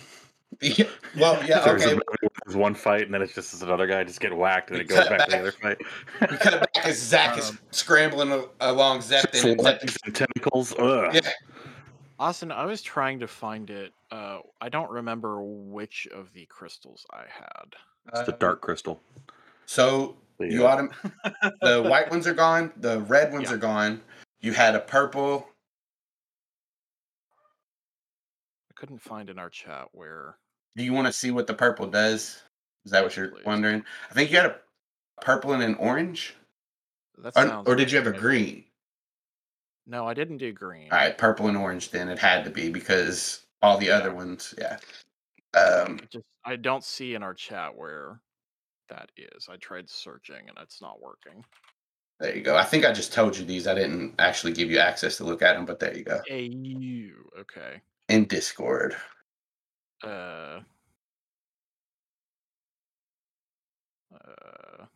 Yeah. 0.61 0.87
Well, 1.19 1.43
yeah. 1.47 1.61
There's, 1.65 1.83
Okay. 1.83 1.95
movie 1.95 2.29
there's 2.45 2.57
one 2.57 2.75
fight, 2.75 3.03
and 3.03 3.15
then 3.15 3.23
it's 3.23 3.33
just 3.35 3.51
this 3.53 3.63
other 3.63 3.87
guy 3.87 4.05
just 4.05 4.21
get 4.21 4.37
whacked, 4.37 4.69
and 4.69 4.79
We 4.79 4.85
it 4.85 4.89
goes 4.89 4.99
cut 4.99 5.09
back, 5.09 5.25
to 5.27 5.31
the 5.31 5.39
other 5.39 5.53
fight. 5.53 5.79
We 6.31 6.37
cut 6.37 6.53
it 6.55 6.61
back 6.61 6.87
as 6.87 6.99
Zach 7.03 7.39
is 7.39 7.51
Um, 7.51 7.59
scrambling 7.71 8.45
along 8.61 8.99
Zepton. 9.01 9.53
and 9.59 9.97
and 10.05 10.15
tentacles. 10.15 10.75
Ugh. 10.79 11.15
Yeah. 11.15 11.21
Austin, 12.19 12.53
I 12.53 12.67
was 12.67 12.83
trying 12.83 13.19
to 13.21 13.27
find 13.29 13.71
it. 13.71 13.95
Uh, 14.11 14.41
I 14.61 14.69
don't 14.69 14.91
remember 14.91 15.43
which 15.43 16.07
of 16.15 16.31
the 16.35 16.45
crystals 16.47 17.07
I 17.11 17.25
had. 17.35 17.75
It's 18.13 18.27
the 18.27 18.33
Um, 18.35 18.39
dark 18.39 18.61
crystal. 18.61 19.01
So 19.65 20.17
The, 20.39 20.49
you 20.49 20.67
uh, 20.67 20.77
autom- 20.77 21.53
the 21.63 21.83
white 21.83 22.11
ones 22.11 22.27
are 22.27 22.35
gone. 22.35 22.73
The 22.77 23.01
red 23.01 23.33
ones 23.33 23.49
Yeah. 23.49 23.55
are 23.55 23.59
gone. 23.59 24.03
You 24.41 24.53
had 24.53 24.75
a 24.75 24.81
purple. 24.81 25.49
I 27.39 28.65
couldn't 28.77 29.01
find 29.03 29.29
in 29.31 29.39
our 29.39 29.51
chat 29.51 29.89
where. 29.93 30.37
Do 30.77 30.85
you 30.85 30.93
want 30.93 31.07
to 31.07 31.13
see 31.13 31.31
what 31.31 31.47
the 31.47 31.55
purple 31.55 31.87
does? 31.87 32.43
Is 32.85 32.93
that 32.93 33.03
what 33.03 33.17
you're 33.17 33.29
please. 33.29 33.45
wondering? 33.45 33.83
I 34.11 34.15
think 34.15 34.31
you 34.31 34.37
had 34.37 34.47
a 34.47 34.57
purple 35.21 35.53
and 35.53 35.63
an 35.63 35.75
orange, 35.77 36.35
That 37.19 37.33
or, 37.37 37.47
sounds 37.47 37.69
or 37.69 37.75
did 37.75 37.91
you 37.91 37.99
have 37.99 38.07
a 38.07 38.13
green? 38.17 38.65
No, 39.87 40.07
I 40.07 40.15
didn't 40.15 40.39
do 40.39 40.53
green. 40.53 40.89
All 40.93 40.99
right, 40.99 41.17
purple 41.17 41.49
and 41.49 41.57
orange. 41.57 41.91
Then 41.91 42.09
it 42.09 42.19
had 42.19 42.45
to 42.45 42.51
be 42.51 42.69
because 42.69 43.47
all 43.63 43.79
the 43.79 43.91
other 43.91 44.13
ones, 44.15 44.55
yeah. 44.59 44.79
Um, 45.55 45.99
I 46.03 46.07
just 46.11 46.27
I 46.45 46.57
don't 46.57 46.85
see 46.85 47.15
in 47.15 47.23
our 47.23 47.35
chat 47.35 47.75
where 47.75 48.21
that 48.89 49.11
is. 49.17 49.49
I 49.51 49.57
tried 49.57 49.89
searching 49.89 50.49
and 50.49 50.59
it's 50.61 50.83
not 50.83 51.01
working. 51.01 51.45
there 52.21 52.37
you 52.37 52.43
go. 52.43 52.57
I 52.57 52.65
think 52.65 52.85
I 52.85 52.93
just 52.93 53.13
told 53.13 53.37
you 53.37 53.45
these. 53.45 53.67
I 53.67 53.75
didn't 53.75 54.15
actually 54.19 54.53
give 54.53 54.71
you 54.71 54.79
access 54.79 55.17
to 55.17 55.25
look 55.25 55.43
at 55.43 55.55
them, 55.55 55.65
but 55.65 55.81
there 55.81 55.97
you 55.97 56.05
go. 56.05 56.21
AU. 56.31 57.41
Okay. 57.41 57.81
In 58.09 58.25
Discord. 58.25 58.97
Uh. 60.03 60.61
Uh. 64.13 64.87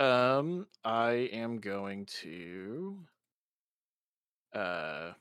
Um, 0.00 0.66
I 0.84 1.28
am 1.32 1.58
going 1.60 2.06
to. 2.22 2.98
Uh, 4.54 5.12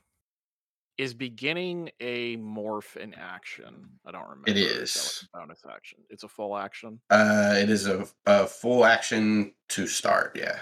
is 0.97 1.13
beginning 1.13 1.89
a 1.99 2.37
morph 2.37 2.97
in 2.97 3.13
action? 3.13 3.87
I 4.05 4.11
don't 4.11 4.27
remember. 4.27 4.49
It 4.49 4.57
is 4.57 5.27
like 5.33 5.41
a 5.43 5.45
bonus 5.47 5.61
action. 5.69 5.99
It's 6.09 6.23
a 6.23 6.27
full 6.27 6.57
action. 6.57 6.99
Uh, 7.09 7.55
it 7.57 7.69
is 7.69 7.87
a, 7.87 8.07
a 8.25 8.47
full 8.47 8.83
action 8.85 9.53
to 9.69 9.87
start. 9.87 10.35
Yeah. 10.35 10.59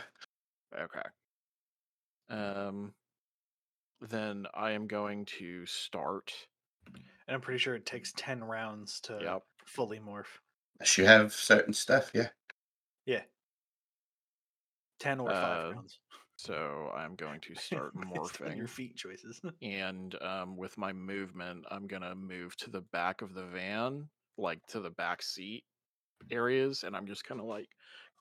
Okay. 0.77 1.01
Um, 2.29 2.93
then 4.01 4.45
I 4.53 4.71
am 4.71 4.87
going 4.87 5.25
to 5.39 5.65
start. 5.65 6.33
And 7.27 7.33
I'm 7.33 7.41
pretty 7.41 7.59
sure 7.59 7.75
it 7.75 7.85
takes 7.85 8.13
ten 8.15 8.43
rounds 8.43 8.99
to 9.01 9.17
Yep. 9.21 9.43
fully 9.65 9.99
morph. 9.99 10.25
Unless 10.79 10.97
you 10.97 11.05
have 11.05 11.33
certain 11.33 11.73
stuff. 11.73 12.11
Yeah. 12.13 12.27
Yeah. 13.05 13.21
Ten 14.99 15.19
or 15.19 15.31
Uh, 15.31 15.41
five 15.41 15.71
rounds. 15.75 15.99
So 16.45 16.91
I'm 16.95 17.15
going 17.15 17.41
to 17.41 17.55
start 17.59 17.95
morphing. 17.95 18.57
your 18.57 18.67
feet 18.67 18.95
choices. 18.95 19.41
and 19.61 20.21
um, 20.21 20.57
with 20.57 20.77
my 20.77 20.93
movement, 20.93 21.65
I'm 21.69 21.87
gonna 21.87 22.15
move 22.15 22.55
to 22.57 22.69
the 22.69 22.81
back 22.81 23.21
of 23.21 23.33
the 23.33 23.45
van, 23.45 24.09
like 24.37 24.65
to 24.67 24.79
the 24.79 24.91
back 24.91 25.21
seat 25.21 25.63
areas, 26.31 26.83
and 26.83 26.95
I'm 26.95 27.07
just 27.07 27.23
kind 27.23 27.39
of 27.41 27.47
like 27.47 27.69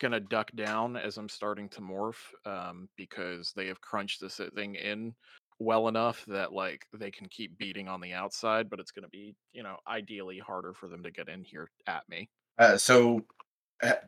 gonna 0.00 0.20
duck 0.20 0.50
down 0.54 0.96
as 0.96 1.18
I'm 1.18 1.28
starting 1.28 1.68
to 1.70 1.80
morph, 1.80 2.32
um, 2.46 2.88
because 2.96 3.52
they 3.54 3.66
have 3.68 3.80
crunched 3.80 4.20
this 4.20 4.40
thing 4.54 4.74
in 4.74 5.14
well 5.60 5.88
enough 5.88 6.24
that 6.26 6.52
like 6.52 6.86
they 6.92 7.10
can 7.10 7.28
keep 7.28 7.56
beating 7.58 7.88
on 7.88 8.00
the 8.00 8.12
outside, 8.12 8.70
but 8.70 8.80
it's 8.80 8.92
gonna 8.92 9.08
be 9.08 9.36
you 9.52 9.62
know 9.62 9.78
ideally 9.86 10.38
harder 10.38 10.74
for 10.74 10.88
them 10.88 11.02
to 11.02 11.10
get 11.10 11.28
in 11.28 11.44
here 11.44 11.70
at 11.86 12.08
me. 12.08 12.30
Uh, 12.58 12.76
so 12.76 13.20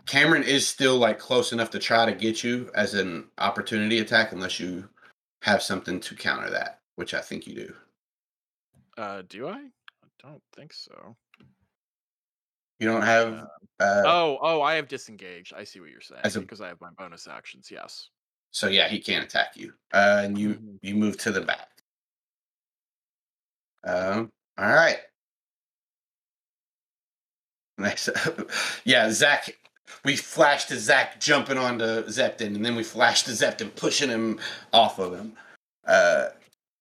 Cameron 0.07 0.43
is 0.43 0.67
still 0.67 0.97
like 0.99 1.19
close 1.19 1.53
enough 1.53 1.71
to 1.71 1.79
try 1.79 2.07
to 2.07 2.13
get 2.13 2.43
you 2.45 2.71
as 2.75 2.95
an 2.95 3.29
opportunity 3.39 3.99
attack, 3.99 4.33
unless 4.33 4.59
you 4.61 4.89
have 5.43 5.63
something 5.63 6.01
to 6.01 6.15
counter 6.15 6.51
that, 6.51 6.81
which 6.97 7.15
I 7.15 7.21
think 7.21 7.47
you 7.47 7.55
do. 7.55 7.75
Uh, 8.97 9.23
do 9.29 9.49
I? 9.49 9.59
I 9.59 10.09
don't 10.23 10.43
think 10.55 10.73
so. 10.73 11.17
You 12.79 12.89
don't 12.89 13.03
have. 13.03 13.33
Uh, 13.81 14.03
oh, 14.07 14.39
oh, 14.41 14.63
I 14.63 14.75
have 14.75 14.89
disengaged. 14.89 15.53
I 15.55 15.65
see 15.65 15.81
what 15.81 15.91
you're 15.91 16.01
saying 16.01 16.21
a- 16.25 16.41
because 16.41 16.61
I 16.61 16.69
have 16.69 16.81
my 16.81 16.91
bonus 16.99 17.27
actions. 17.27 17.71
Yes. 17.71 18.09
So 18.53 18.69
yeah, 18.69 18.89
he 18.89 18.99
can't 19.01 19.25
attack 19.25 19.57
you. 19.57 19.73
Uh, 19.93 20.23
and 20.25 20.39
you 20.39 20.55
Mhm. 20.55 20.79
you 20.83 20.95
move 20.95 21.19
to 21.19 21.33
the 21.33 21.41
back. 21.43 21.69
Um. 23.85 24.31
All 24.59 24.73
right. 24.73 24.99
Nice. 27.79 28.09
yeah, 28.87 29.11
Zach. 29.11 29.55
We 30.05 30.17
flashed 30.17 30.69
to 30.69 30.79
Zach 30.79 31.21
jumping 31.21 31.59
onto 31.59 31.85
Zepton, 32.05 32.57
and 32.57 32.65
then 32.65 32.77
we 32.77 32.83
flashed 32.83 33.27
to 33.27 33.33
Zepton 33.33 33.75
pushing 33.75 34.09
him 34.09 34.41
off 34.73 34.99
of 34.99 35.15
him. 35.15 35.33
Uh, 35.87 36.29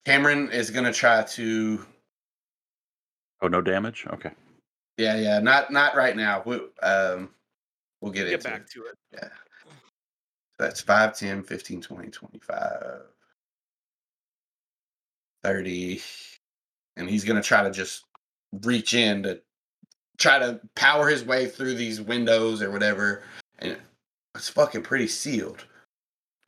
Cameron 0.06 0.52
is 0.52 0.70
gonna 0.70 0.94
try 0.94 1.24
to. 1.24 1.86
Oh, 3.42 3.48
no 3.48 3.62
damage. 3.62 4.06
Okay. 4.12 4.32
Yeah, 4.98 5.18
yeah. 5.18 5.40
Not 5.40 5.72
not 5.72 5.96
right 5.96 6.16
now. 6.16 6.42
We, 6.46 6.56
um, 6.82 7.30
we'll 8.02 8.12
get, 8.12 8.26
Get 8.26 8.34
into 8.34 8.50
back 8.50 8.62
it. 8.62 8.70
to 8.72 8.86
it. 8.86 8.98
Yeah. 9.14 9.30
That's 10.58 10.80
5, 10.80 11.18
10, 11.18 11.44
15, 11.44 11.82
20, 11.82 12.10
25, 12.10 13.02
30. 15.44 16.02
And 16.96 17.10
he's 17.10 17.26
going 17.26 17.36
to 17.36 17.46
try 17.46 17.62
to 17.62 17.72
just 17.72 18.06
reach 18.64 18.94
in 18.94 19.24
to 19.24 19.42
try 20.18 20.40
to 20.40 20.60
power 20.76 21.08
his 21.08 21.24
way 21.24 21.48
through 21.48 21.76
these 21.76 22.02
windows 22.02 22.62
or 22.62 22.72
whatever. 22.72 23.24
And 23.60 23.78
it's 24.36 24.50
fucking 24.50 24.84
pretty 24.84 25.08
sealed. 25.08 25.66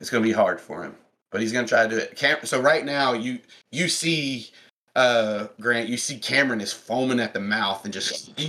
It's 0.00 0.10
going 0.10 0.22
to 0.22 0.28
be 0.28 0.34
hard 0.34 0.60
for 0.60 0.82
him, 0.82 0.94
but 1.30 1.40
he's 1.40 1.52
going 1.52 1.64
to 1.64 1.68
try 1.68 1.84
to 1.84 1.88
do 1.88 1.96
it. 1.96 2.16
Cam- 2.16 2.44
so 2.44 2.60
right 2.60 2.84
now 2.84 3.12
you 3.12 3.40
you 3.72 3.88
see 3.88 4.50
uh 4.94 5.48
Grant, 5.60 5.88
you 5.88 5.96
see 5.96 6.18
Cameron 6.18 6.60
is 6.60 6.72
foaming 6.72 7.20
at 7.20 7.34
the 7.34 7.40
mouth 7.40 7.84
and 7.84 7.92
just 7.92 8.32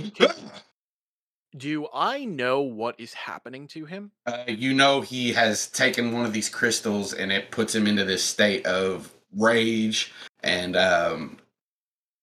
Do 1.56 1.88
I 1.92 2.24
know 2.26 2.60
what 2.60 3.00
is 3.00 3.12
happening 3.12 3.66
to 3.68 3.84
him? 3.84 4.12
Uh, 4.24 4.44
you 4.46 4.72
know 4.72 5.00
he 5.00 5.32
has 5.32 5.66
taken 5.66 6.12
one 6.12 6.24
of 6.24 6.32
these 6.32 6.48
crystals 6.48 7.12
and 7.12 7.32
it 7.32 7.50
puts 7.50 7.74
him 7.74 7.88
into 7.88 8.04
this 8.04 8.22
state 8.22 8.64
of 8.66 9.12
rage 9.36 10.12
and 10.44 10.76
um 10.76 11.38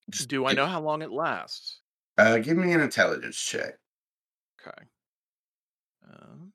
just 0.09 0.29
Do 0.29 0.45
I 0.45 0.53
know 0.53 0.65
how 0.65 0.79
long 0.79 1.01
it 1.01 1.11
lasts? 1.11 1.81
Uh 2.17 2.37
give 2.37 2.57
me 2.57 2.73
an 2.73 2.81
intelligence 2.81 3.37
check 3.37 3.77
Okay. 4.65 4.85
Um, 6.11 6.51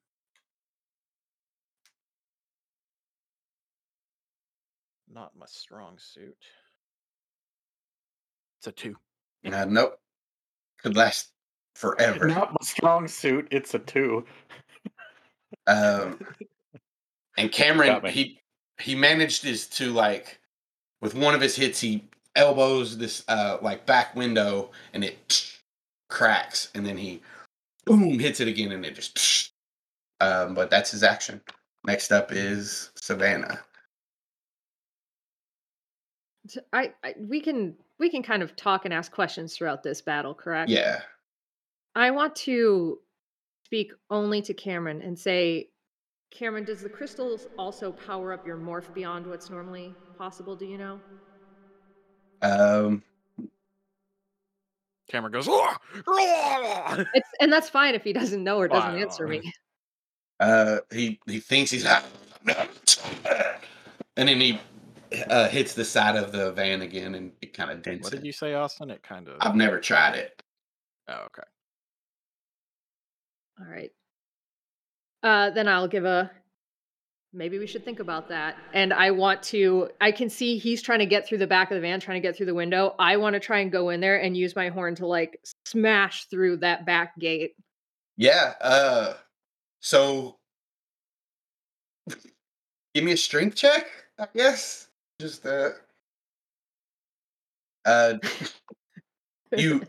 not 5.09 5.33
my 5.39 5.47
strong 5.47 5.99
suit. 5.99 6.37
It's 8.59 8.67
a 8.67 8.73
two. 8.73 8.97
uh, 9.47 9.65
nope 9.65 9.99
could 10.83 10.97
last 10.97 11.31
forever 11.75 12.27
Not 12.27 12.51
my 12.53 12.59
strong 12.63 13.09
suit. 13.09 13.49
It's 13.51 13.75
a 13.75 13.79
two. 13.79 14.25
um 15.67 16.19
and 17.37 17.51
cameron 17.53 18.05
he 18.07 18.41
he 18.81 18.95
managed 18.95 19.45
is 19.45 19.67
to 19.69 19.93
like 19.93 20.41
with 21.01 21.15
one 21.15 21.35
of 21.35 21.41
his 21.41 21.57
hits 21.57 21.81
he 21.81 22.05
elbows 22.35 22.99
this 22.99 23.25
uh 23.29 23.59
like 23.63 23.87
back 23.87 24.15
window 24.15 24.71
and 24.93 25.05
it 25.05 25.52
cracks 26.13 26.71
and 26.75 26.85
then 26.85 26.97
he 26.97 27.23
boom 27.87 28.19
hits 28.19 28.39
it 28.39 28.47
again 28.47 28.71
and 28.73 28.85
it 28.85 28.95
just 28.95 29.53
um 30.21 30.55
but 30.55 30.71
that's 30.71 30.91
his 30.91 31.03
action 31.03 31.41
next 31.85 32.13
up 32.13 32.31
is 32.31 32.91
savannah 32.97 33.59
I, 36.73 36.93
I 37.03 37.15
we 37.19 37.41
can 37.41 37.75
we 37.99 38.11
can 38.11 38.23
kind 38.23 38.43
of 38.43 38.57
talk 38.57 38.85
and 38.85 38.93
ask 38.93 39.13
questions 39.13 39.57
throughout 39.57 39.83
this 39.83 40.03
battle, 40.03 40.35
correct? 40.35 40.71
yeah 40.71 41.01
I 41.95 42.11
want 42.11 42.35
to 42.37 42.99
speak 43.65 43.93
only 44.11 44.43
to 44.43 44.55
Cameron 44.55 45.03
and 45.03 45.19
say, 45.19 45.69
Cameron, 46.31 46.65
does 46.65 46.83
the 46.83 46.89
crystals 46.89 47.47
also 47.57 47.93
power 47.93 48.33
up 48.33 48.47
your 48.47 48.57
morph 48.57 48.93
beyond 48.95 49.27
what's 49.27 49.51
normally 49.51 49.97
possible? 50.19 50.57
Do 50.57 50.67
you 50.67 50.79
know? 50.79 51.01
um 52.43 53.03
Camera 55.13 55.31
goes. 55.31 55.47
It's 57.15 57.29
and 57.41 57.53
that's 57.53 57.69
fine 57.69 57.95
if 57.95 58.03
he 58.03 58.13
doesn't 58.15 58.43
know 58.43 58.57
or 58.59 58.67
doesn't 58.67 58.91
Wow. 58.93 58.97
answer 58.99 59.29
me. 59.29 59.53
uh 60.41 60.79
he 60.91 61.21
he 61.27 61.39
thinks 61.39 61.71
he's 61.71 61.85
and 61.87 61.99
then 64.17 64.41
he 64.41 64.59
uh 65.29 65.49
hits 65.49 65.75
the 65.75 65.85
side 65.85 66.17
of 66.17 66.33
the 66.33 66.53
van 66.53 66.81
again 66.83 67.15
and 67.15 67.33
it 67.43 67.53
kind 67.53 67.71
of 67.71 67.83
dents 67.83 68.05
What 68.05 68.13
did 68.13 68.21
it. 68.23 68.27
you 68.27 68.33
say, 68.33 68.55
Austin? 68.55 68.91
It 68.91 69.03
kind 69.03 69.29
of. 69.29 69.37
i've 69.41 69.55
never 69.55 69.79
tried 69.79 70.15
it 70.17 70.43
Oh, 71.09 71.27
okay. 71.27 71.43
All 73.61 73.67
right. 73.67 73.91
Uh, 75.23 75.51
then 75.51 75.67
I'll 75.69 75.89
give 75.89 76.05
a. 76.05 76.31
Maybe 77.35 77.59
we 77.59 77.67
should 77.67 77.85
think 77.85 77.99
about 77.99 78.29
that. 78.29 78.57
And 78.75 78.93
I 78.93 79.11
want 79.11 79.43
to. 79.45 79.89
I 80.01 80.13
can 80.13 80.29
see 80.29 80.59
he's 80.59 80.83
trying 80.83 80.99
to 80.99 81.07
get 81.07 81.27
through 81.27 81.39
the 81.39 81.47
back 81.47 81.71
of 81.71 81.77
the 81.77 81.81
van, 81.81 81.99
trying 81.99 82.21
to 82.21 82.27
get 82.29 82.37
through 82.37 82.47
the 82.47 82.55
window. 82.55 82.95
I 82.99 83.17
want 83.17 83.35
to 83.35 83.41
try 83.41 83.61
and 83.61 83.73
go 83.73 83.89
in 83.89 84.01
there 84.01 84.21
and 84.21 84.37
use 84.37 84.55
my 84.55 84.69
horn 84.69 84.95
to 84.97 85.07
like 85.07 85.41
smash 85.65 86.27
through 86.27 86.59
that 86.59 86.85
back 86.85 87.19
gate. 87.19 87.55
yeah 88.17 88.53
uh 88.61 89.15
so 89.81 90.37
give 92.95 93.05
me 93.05 93.13
a 93.13 93.17
strength 93.17 93.57
check 93.57 93.87
i 94.19 94.27
guess 94.37 94.89
just 95.21 95.47
uh 95.47 95.71
uh 97.87 98.15
you 99.57 99.83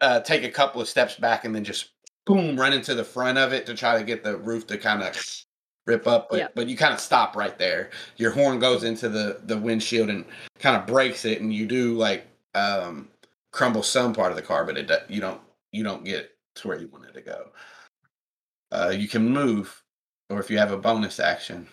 uh, 0.00 0.18
take 0.20 0.42
a 0.42 0.50
couple 0.50 0.80
of 0.80 0.88
steps 0.88 1.14
back 1.14 1.44
and 1.44 1.54
then 1.54 1.62
just 1.62 1.90
boom 2.26 2.58
run 2.58 2.72
into 2.72 2.94
the 2.94 3.04
front 3.04 3.38
of 3.38 3.52
it 3.52 3.64
to 3.66 3.74
try 3.74 3.96
to 3.96 4.04
get 4.04 4.24
the 4.24 4.36
roof 4.36 4.66
to 4.66 4.76
kind 4.76 5.02
of 5.02 5.16
rip 5.86 6.06
up 6.06 6.28
but, 6.30 6.38
Yeah. 6.38 6.48
but 6.54 6.68
you 6.68 6.76
kind 6.76 6.94
of 6.94 7.00
stop 7.00 7.34
right 7.36 7.58
there 7.58 7.90
your 8.16 8.30
horn 8.30 8.58
goes 8.58 8.84
into 8.84 9.08
the 9.08 9.40
the 9.44 9.58
windshield 9.58 10.10
and 10.10 10.24
kind 10.58 10.76
of 10.76 10.86
breaks 10.86 11.24
it 11.24 11.40
and 11.40 11.52
you 11.52 11.66
do 11.66 11.94
like 11.94 12.26
um 12.54 13.08
crumble 13.50 13.82
some 13.82 14.14
part 14.14 14.30
of 14.30 14.36
the 14.36 14.42
car 14.42 14.64
but 14.64 14.78
it 14.78 14.90
you 15.08 15.20
don't 15.20 15.40
you 15.72 15.82
don't 15.82 16.04
get 16.04 16.30
to 16.54 16.68
where 16.68 16.78
you 16.78 16.88
wanted 16.88 17.14
to 17.14 17.20
go 17.20 17.48
uh 18.70 18.92
you 18.94 19.08
can 19.08 19.28
move 19.28 19.82
or 20.30 20.38
if 20.38 20.50
you 20.50 20.58
have 20.58 20.72
a 20.72 20.76
bonus 20.78 21.18
action 21.18 21.66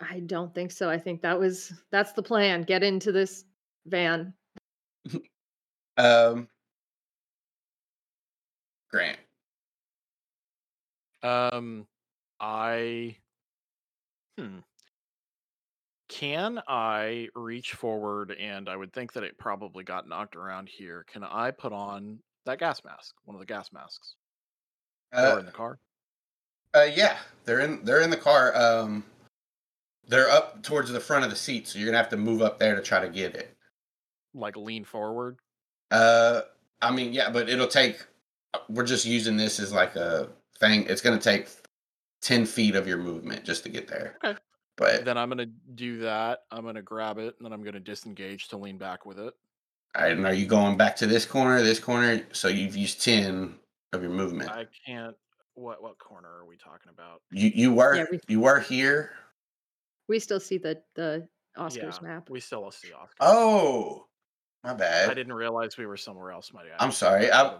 I 0.00 0.20
don't 0.20 0.54
think 0.54 0.70
so. 0.70 0.88
I 0.88 0.96
think 0.96 1.22
that 1.22 1.36
was 1.36 1.72
that's 1.90 2.12
the 2.12 2.22
plan. 2.22 2.62
Get 2.62 2.84
into 2.84 3.10
this 3.10 3.44
van. 3.86 4.32
Um, 5.96 6.46
Grant. 8.92 9.18
Um, 11.24 11.88
I. 12.40 13.16
Hmm. 14.38 14.58
Can 16.08 16.60
I 16.66 17.28
reach 17.34 17.74
forward 17.74 18.32
and 18.32 18.68
I 18.68 18.76
would 18.76 18.94
think 18.94 19.12
that 19.12 19.24
it 19.24 19.36
probably 19.36 19.84
got 19.84 20.08
knocked 20.08 20.36
around 20.36 20.68
here. 20.68 21.04
Can 21.12 21.22
I 21.22 21.50
put 21.50 21.72
on 21.72 22.20
that 22.46 22.58
gas 22.58 22.82
mask? 22.82 23.14
One 23.24 23.34
of 23.34 23.40
the 23.40 23.46
gas 23.46 23.70
masks. 23.72 24.14
Uh, 25.12 25.36
in 25.38 25.46
the 25.46 25.52
car? 25.52 25.78
Uh, 26.74 26.86
yeah, 26.94 27.16
they're 27.44 27.60
in. 27.60 27.84
They're 27.84 28.00
in 28.00 28.10
the 28.10 28.16
car. 28.16 28.54
Um, 28.56 29.04
they're 30.06 30.30
up 30.30 30.62
towards 30.62 30.90
the 30.90 31.00
front 31.00 31.24
of 31.24 31.30
the 31.30 31.36
seat, 31.36 31.68
so 31.68 31.78
you're 31.78 31.86
gonna 31.86 31.98
have 31.98 32.10
to 32.10 32.16
move 32.16 32.42
up 32.42 32.58
there 32.58 32.74
to 32.74 32.82
try 32.82 33.00
to 33.00 33.08
get 33.08 33.34
it. 33.34 33.54
Like 34.34 34.56
lean 34.56 34.84
forward. 34.84 35.38
Uh, 35.90 36.42
I 36.80 36.90
mean, 36.90 37.12
yeah, 37.12 37.30
but 37.30 37.48
it'll 37.48 37.68
take. 37.68 38.04
We're 38.68 38.86
just 38.86 39.04
using 39.04 39.36
this 39.36 39.60
as 39.60 39.72
like 39.72 39.96
a 39.96 40.28
thing. 40.58 40.86
It's 40.88 41.00
gonna 41.00 41.18
take 41.18 41.48
ten 42.20 42.46
feet 42.46 42.74
of 42.74 42.86
your 42.86 42.98
movement 42.98 43.44
just 43.44 43.62
to 43.64 43.68
get 43.68 43.88
there. 43.88 44.16
Okay. 44.24 44.38
But 44.76 45.04
then 45.04 45.18
I'm 45.18 45.28
gonna 45.28 45.46
do 45.74 45.98
that. 45.98 46.40
I'm 46.50 46.64
gonna 46.64 46.82
grab 46.82 47.18
it, 47.18 47.34
and 47.38 47.44
then 47.44 47.52
I'm 47.52 47.64
gonna 47.64 47.80
disengage 47.80 48.48
to 48.48 48.56
lean 48.56 48.78
back 48.78 49.04
with 49.04 49.18
it. 49.18 49.34
All 49.96 50.02
right, 50.02 50.12
and 50.12 50.26
are 50.26 50.32
you 50.32 50.46
going 50.46 50.76
back 50.76 50.94
to 50.96 51.06
this 51.06 51.24
corner, 51.24 51.62
this 51.62 51.80
corner? 51.80 52.22
So 52.32 52.48
you've 52.48 52.76
used 52.76 53.02
ten 53.02 53.56
of 53.92 54.02
your 54.02 54.12
movement. 54.12 54.50
I 54.50 54.66
can't. 54.86 55.16
What 55.54 55.82
what 55.82 55.98
corner 55.98 56.28
are 56.28 56.46
we 56.46 56.56
talking 56.56 56.92
about? 56.92 57.22
You 57.32 57.50
you 57.52 57.72
were 57.72 57.96
yeah, 57.96 58.04
we, 58.10 58.20
you 58.28 58.40
were 58.40 58.60
here. 58.60 59.10
We 60.08 60.20
still 60.20 60.40
see 60.40 60.58
the 60.58 60.80
the 60.94 61.26
Oscars 61.56 62.00
yeah, 62.00 62.08
map. 62.08 62.30
We 62.30 62.40
still 62.40 62.70
see 62.70 62.88
Oscars. 62.88 63.16
Oh, 63.20 64.06
my 64.64 64.74
bad. 64.74 65.08
I 65.08 65.14
didn't 65.14 65.32
realize 65.32 65.76
we 65.76 65.86
were 65.86 65.96
somewhere 65.96 66.32
else. 66.32 66.52
My 66.52 66.62
I'm 66.78 66.92
sorry. 66.92 67.30
I 67.30 67.58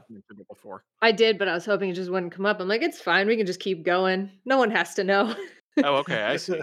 before. 0.49 0.85
I 1.01 1.13
did, 1.13 1.39
but 1.39 1.49
I 1.49 1.55
was 1.55 1.65
hoping 1.65 1.91
it 1.91 1.95
just 1.95 2.11
wouldn't 2.11 2.33
come 2.33 2.47
up. 2.47 2.61
I'm 2.61 2.69
like, 2.69 2.83
it's 2.83 3.01
fine. 3.01 3.27
We 3.27 3.37
can 3.37 3.47
just 3.47 3.61
keep 3.61 3.85
going. 3.85 4.31
No 4.45 4.59
one 4.59 4.71
has 4.71 4.95
to 4.95 5.05
know. 5.05 5.35
oh, 5.85 5.97
okay. 5.97 6.23
I 6.23 6.37
see. 6.37 6.61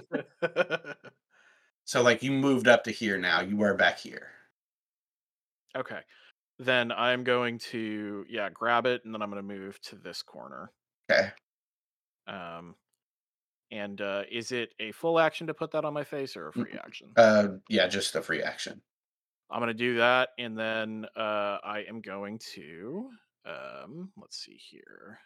so, 1.86 2.02
like, 2.02 2.22
you 2.22 2.32
moved 2.32 2.68
up 2.68 2.84
to 2.84 2.92
here 2.92 3.18
now. 3.18 3.42
You 3.42 3.56
were 3.56 3.76
back 3.76 4.00
here. 4.00 4.28
Okay. 5.76 6.00
Then 6.60 6.92
I'm 6.92 7.24
going 7.24 7.60
to 7.72 8.26
yeah 8.30 8.50
grab 8.50 8.86
it, 8.86 9.04
and 9.06 9.14
then 9.14 9.22
I'm 9.22 9.30
going 9.30 9.42
to 9.42 9.48
move 9.48 9.80
to 9.84 9.96
this 9.96 10.22
corner. 10.22 10.72
Okay. 11.10 11.30
Um, 12.28 12.76
and 13.72 14.00
uh, 14.00 14.24
is 14.32 14.52
it 14.52 14.74
a 14.80 14.92
full 14.92 15.20
action 15.20 15.48
to 15.48 15.54
put 15.54 15.72
that 15.72 15.86
on 15.86 15.94
my 15.94 16.04
face 16.04 16.38
or 16.38 16.50
a 16.50 16.54
free 16.54 16.78
action? 16.84 17.10
Uh, 17.18 17.48
yeah, 17.70 17.88
just 17.88 18.16
a 18.16 18.22
free 18.22 18.42
action. 18.42 18.82
I'm 19.50 19.60
gonna 19.60 19.74
do 19.74 19.98
that, 19.98 20.30
and 20.38 20.58
then 20.58 21.06
uh, 21.16 21.58
I 21.64 21.86
am 21.88 22.02
going 22.02 22.40
to 22.54 23.10
um, 23.46 24.12
let's 24.18 24.38
see 24.38 24.58
here. 24.58 25.20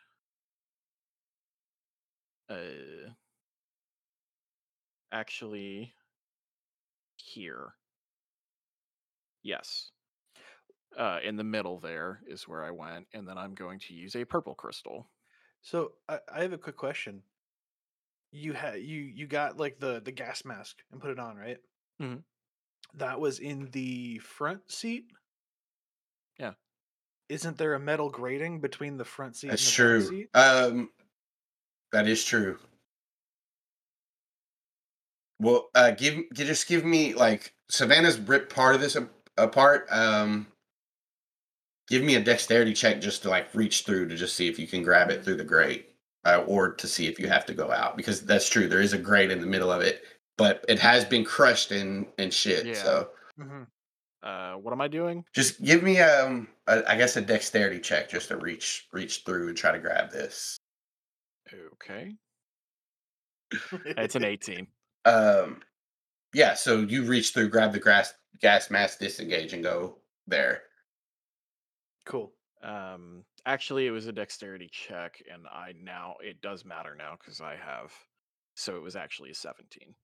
Uh, 2.50 3.12
actually, 5.12 5.94
here. 7.18 7.74
Yes. 9.44 9.92
Uh, 10.98 11.20
in 11.24 11.38
the 11.38 11.44
middle 11.44 11.80
there 11.80 12.20
is 12.28 12.48
where 12.48 12.64
I 12.64 12.72
went, 12.72 13.08
and 13.14 13.28
then 13.28 13.38
I'm 13.38 13.54
going 13.54 13.80
to 13.80 13.94
use 13.94 14.16
a 14.16 14.26
purple 14.26 14.56
crystal. 14.56 15.10
So 15.62 15.92
I, 16.10 16.20
I 16.34 16.42
have 16.42 16.54
a 16.54 16.58
quick 16.58 16.76
question. 16.76 17.22
You 18.32 18.54
had 18.54 18.82
you 18.82 19.02
you 19.02 19.28
got 19.28 19.58
like 19.58 19.80
the 19.80 20.02
the 20.04 20.12
gas 20.12 20.44
mask 20.46 20.78
and 20.92 21.00
put 21.00 21.12
it 21.12 21.20
on, 21.20 21.38
right? 21.38 21.58
Mm-hmm. 22.02 22.20
That 22.96 23.20
was 23.20 23.40
in 23.40 23.70
the 23.72 24.18
front 24.20 24.72
seat. 24.72 25.06
Yeah. 26.40 26.54
Isn't 27.30 27.58
there 27.58 27.76
a 27.76 27.80
metal 27.80 28.10
grating 28.10 28.60
between 28.60 28.98
the 28.98 29.06
front 29.06 29.36
seat 29.36 29.50
That's 29.50 29.64
and 29.64 29.72
the 29.72 29.76
true. 29.76 30.02
seat? 30.02 30.30
Um, 30.34 30.90
that 31.92 32.08
is 32.08 32.24
true. 32.24 32.58
Well, 35.40 35.70
uh, 35.74 35.92
give 35.92 36.24
just 36.34 36.68
give 36.68 36.84
me 36.84 37.14
like 37.14 37.54
Savannah's 37.70 38.20
ripped 38.20 38.54
part 38.54 38.76
of 38.76 38.82
this 38.82 38.98
apart. 39.38 39.88
Um, 39.90 40.48
give 41.88 42.04
me 42.04 42.16
a 42.16 42.24
dexterity 42.24 42.74
check 42.74 43.00
just 43.00 43.24
to 43.24 43.30
like 43.30 43.54
reach 43.56 43.84
through 43.84 44.10
to 44.10 44.16
just 44.16 44.36
see 44.36 44.50
if 44.50 44.60
you 44.60 44.68
can 44.68 44.84
grab 44.84 45.10
it 45.10 45.24
through 45.24 45.38
the 45.38 45.46
grate, 45.46 45.90
uh, 46.26 46.44
or 46.46 46.74
to 46.74 46.88
see 46.88 47.08
if 47.08 47.20
you 47.20 47.30
have 47.30 47.46
to 47.46 47.54
go 47.54 47.72
out 47.72 47.96
because 47.96 48.22
that's 48.26 48.50
true. 48.50 48.68
There 48.68 48.82
is 48.82 48.94
a 48.94 48.98
grate 48.98 49.32
in 49.32 49.40
the 49.40 49.48
middle 49.48 49.72
of 49.72 49.82
it, 49.82 50.04
but 50.40 50.64
it 50.70 50.80
has 50.80 51.04
been 51.04 51.26
crushed 51.26 51.72
and 51.72 52.08
and 52.18 52.34
shit. 52.34 52.66
Yeah. 52.66 52.74
So, 52.74 53.10
mm-hmm. 53.38 53.64
uh, 54.24 54.58
what 54.58 54.72
am 54.72 54.80
I 54.80 54.88
doing? 54.88 55.26
Just 55.36 55.62
give 55.62 55.84
me 55.84 56.00
um, 56.00 56.48
a, 56.66 56.90
I 56.90 56.96
guess 56.96 57.18
a 57.18 57.22
dexterity 57.22 57.82
check 57.82 58.10
just 58.10 58.30
to 58.30 58.38
reach 58.38 58.88
reach 58.94 59.24
through 59.26 59.50
and 59.50 59.58
try 59.58 59.74
to 59.74 59.80
grab 59.80 60.12
this. 60.12 60.58
Okay, 61.74 62.16
it's 63.98 64.16
an 64.16 64.24
eighteen. 64.34 64.68
Um, 65.04 65.62
yeah. 66.34 66.54
So 66.54 66.80
you 66.80 67.04
reach 67.04 67.34
through, 67.34 67.50
grab 67.50 67.74
the 67.74 67.80
grass 67.80 68.14
gas 68.42 68.72
mask, 68.72 69.00
disengage, 69.00 69.52
and 69.52 69.62
go 69.62 69.98
there. 70.26 70.62
Cool. 72.06 72.32
Um, 72.64 73.26
actually, 73.46 73.88
it 73.88 73.92
was 73.92 74.08
a 74.08 74.14
dexterity 74.14 74.70
check, 74.72 75.22
and 75.32 75.46
I 75.48 75.74
now 75.84 76.16
it 76.24 76.42
does 76.42 76.64
matter 76.64 76.96
now 76.98 77.18
because 77.20 77.42
I 77.42 77.58
have. 77.58 77.92
So 78.56 78.78
it 78.78 78.82
was 78.82 78.96
actually 78.96 79.32
a 79.32 79.36
seventeen. 79.36 79.96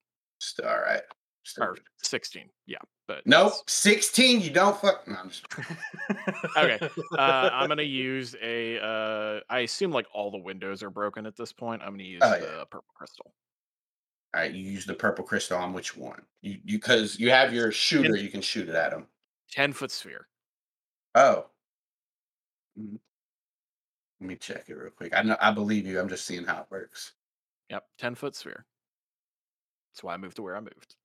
All 0.63 0.79
right. 0.79 1.01
Or 1.59 1.77
16, 2.01 2.49
yeah. 2.65 2.77
But 3.07 3.21
nope, 3.25 3.53
16. 3.67 4.41
You 4.41 4.49
don't 4.49 4.79
fuck. 4.79 5.07
No, 5.07 5.15
I'm 5.15 5.29
just... 5.29 5.45
okay. 6.57 6.79
Uh, 7.17 7.49
I'm 7.53 7.67
gonna 7.67 7.83
use 7.83 8.35
a. 8.41 8.79
Uh, 8.83 9.39
I 9.49 9.59
assume 9.59 9.91
like 9.91 10.07
all 10.11 10.31
the 10.31 10.39
windows 10.39 10.81
are 10.81 10.89
broken 10.89 11.25
at 11.27 11.35
this 11.35 11.53
point. 11.53 11.83
I'm 11.83 11.91
gonna 11.91 12.03
use 12.03 12.21
oh, 12.23 12.31
the 12.31 12.45
yeah. 12.45 12.63
purple 12.69 12.93
crystal. 12.95 13.31
All 14.33 14.41
right, 14.41 14.51
you 14.51 14.63
use 14.63 14.85
the 14.85 14.95
purple 14.95 15.23
crystal 15.23 15.57
on 15.59 15.71
which 15.71 15.95
one? 15.95 16.21
You 16.41 16.57
you 16.65 16.77
because 16.77 17.19
you 17.19 17.29
have 17.29 17.53
your 17.53 17.71
shooter, 17.71 18.15
you 18.15 18.29
can 18.29 18.41
shoot 18.41 18.67
it 18.67 18.75
at 18.75 18.91
them. 18.91 19.05
Ten 19.51 19.71
foot 19.71 19.91
sphere. 19.91 20.27
Oh. 21.13 21.45
Mm. 22.79 22.97
Let 24.19 24.27
me 24.27 24.35
check 24.35 24.65
it 24.67 24.73
real 24.73 24.89
quick. 24.89 25.13
I 25.15 25.21
know 25.21 25.37
I 25.39 25.51
believe 25.51 25.85
you. 25.85 25.99
I'm 25.99 26.09
just 26.09 26.25
seeing 26.25 26.43
how 26.43 26.61
it 26.61 26.67
works. 26.71 27.13
Yep, 27.69 27.85
ten 27.99 28.15
foot 28.15 28.35
sphere. 28.35 28.65
That's 29.95 30.03
why 30.03 30.13
I 30.13 30.17
moved 30.17 30.35
to 30.35 30.41
where 30.41 30.57
I 30.57 30.59
moved. 30.59 30.95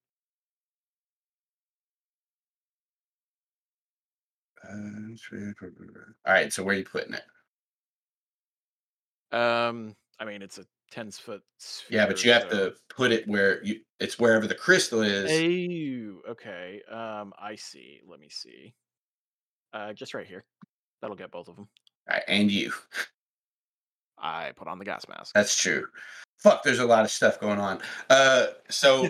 All 6.26 6.34
right, 6.34 6.52
so 6.52 6.64
where 6.64 6.74
are 6.74 6.78
you 6.78 6.84
putting 6.84 7.14
it? 7.14 7.22
Um, 9.32 9.94
I 10.18 10.24
mean, 10.24 10.42
it's 10.42 10.58
a 10.58 10.64
ten 10.90 11.12
foot. 11.12 11.40
Sphere, 11.58 12.00
yeah, 12.00 12.06
but 12.06 12.24
you 12.24 12.32
have 12.32 12.50
so... 12.50 12.70
to 12.70 12.74
put 12.88 13.12
it 13.12 13.28
where 13.28 13.64
you. 13.64 13.78
It's 14.00 14.18
wherever 14.18 14.48
the 14.48 14.56
crystal 14.56 15.02
is. 15.02 15.30
Oh, 15.30 16.30
okay. 16.32 16.82
Um, 16.90 17.32
I 17.40 17.54
see. 17.54 18.00
Let 18.04 18.18
me 18.18 18.28
see. 18.28 18.74
Uh, 19.72 19.92
just 19.92 20.14
right 20.14 20.26
here. 20.26 20.44
That'll 21.00 21.14
get 21.16 21.30
both 21.30 21.46
of 21.46 21.54
them. 21.54 21.68
All 22.10 22.16
right, 22.16 22.24
and 22.26 22.50
you. 22.50 22.72
I 24.20 24.52
put 24.56 24.68
on 24.68 24.78
the 24.78 24.84
gas 24.84 25.06
mask. 25.08 25.34
That's 25.34 25.60
true. 25.60 25.86
Fuck, 26.38 26.62
there's 26.62 26.78
a 26.78 26.86
lot 26.86 27.04
of 27.04 27.10
stuff 27.10 27.38
going 27.38 27.58
on. 27.58 27.80
Uh, 28.08 28.46
so 28.70 29.08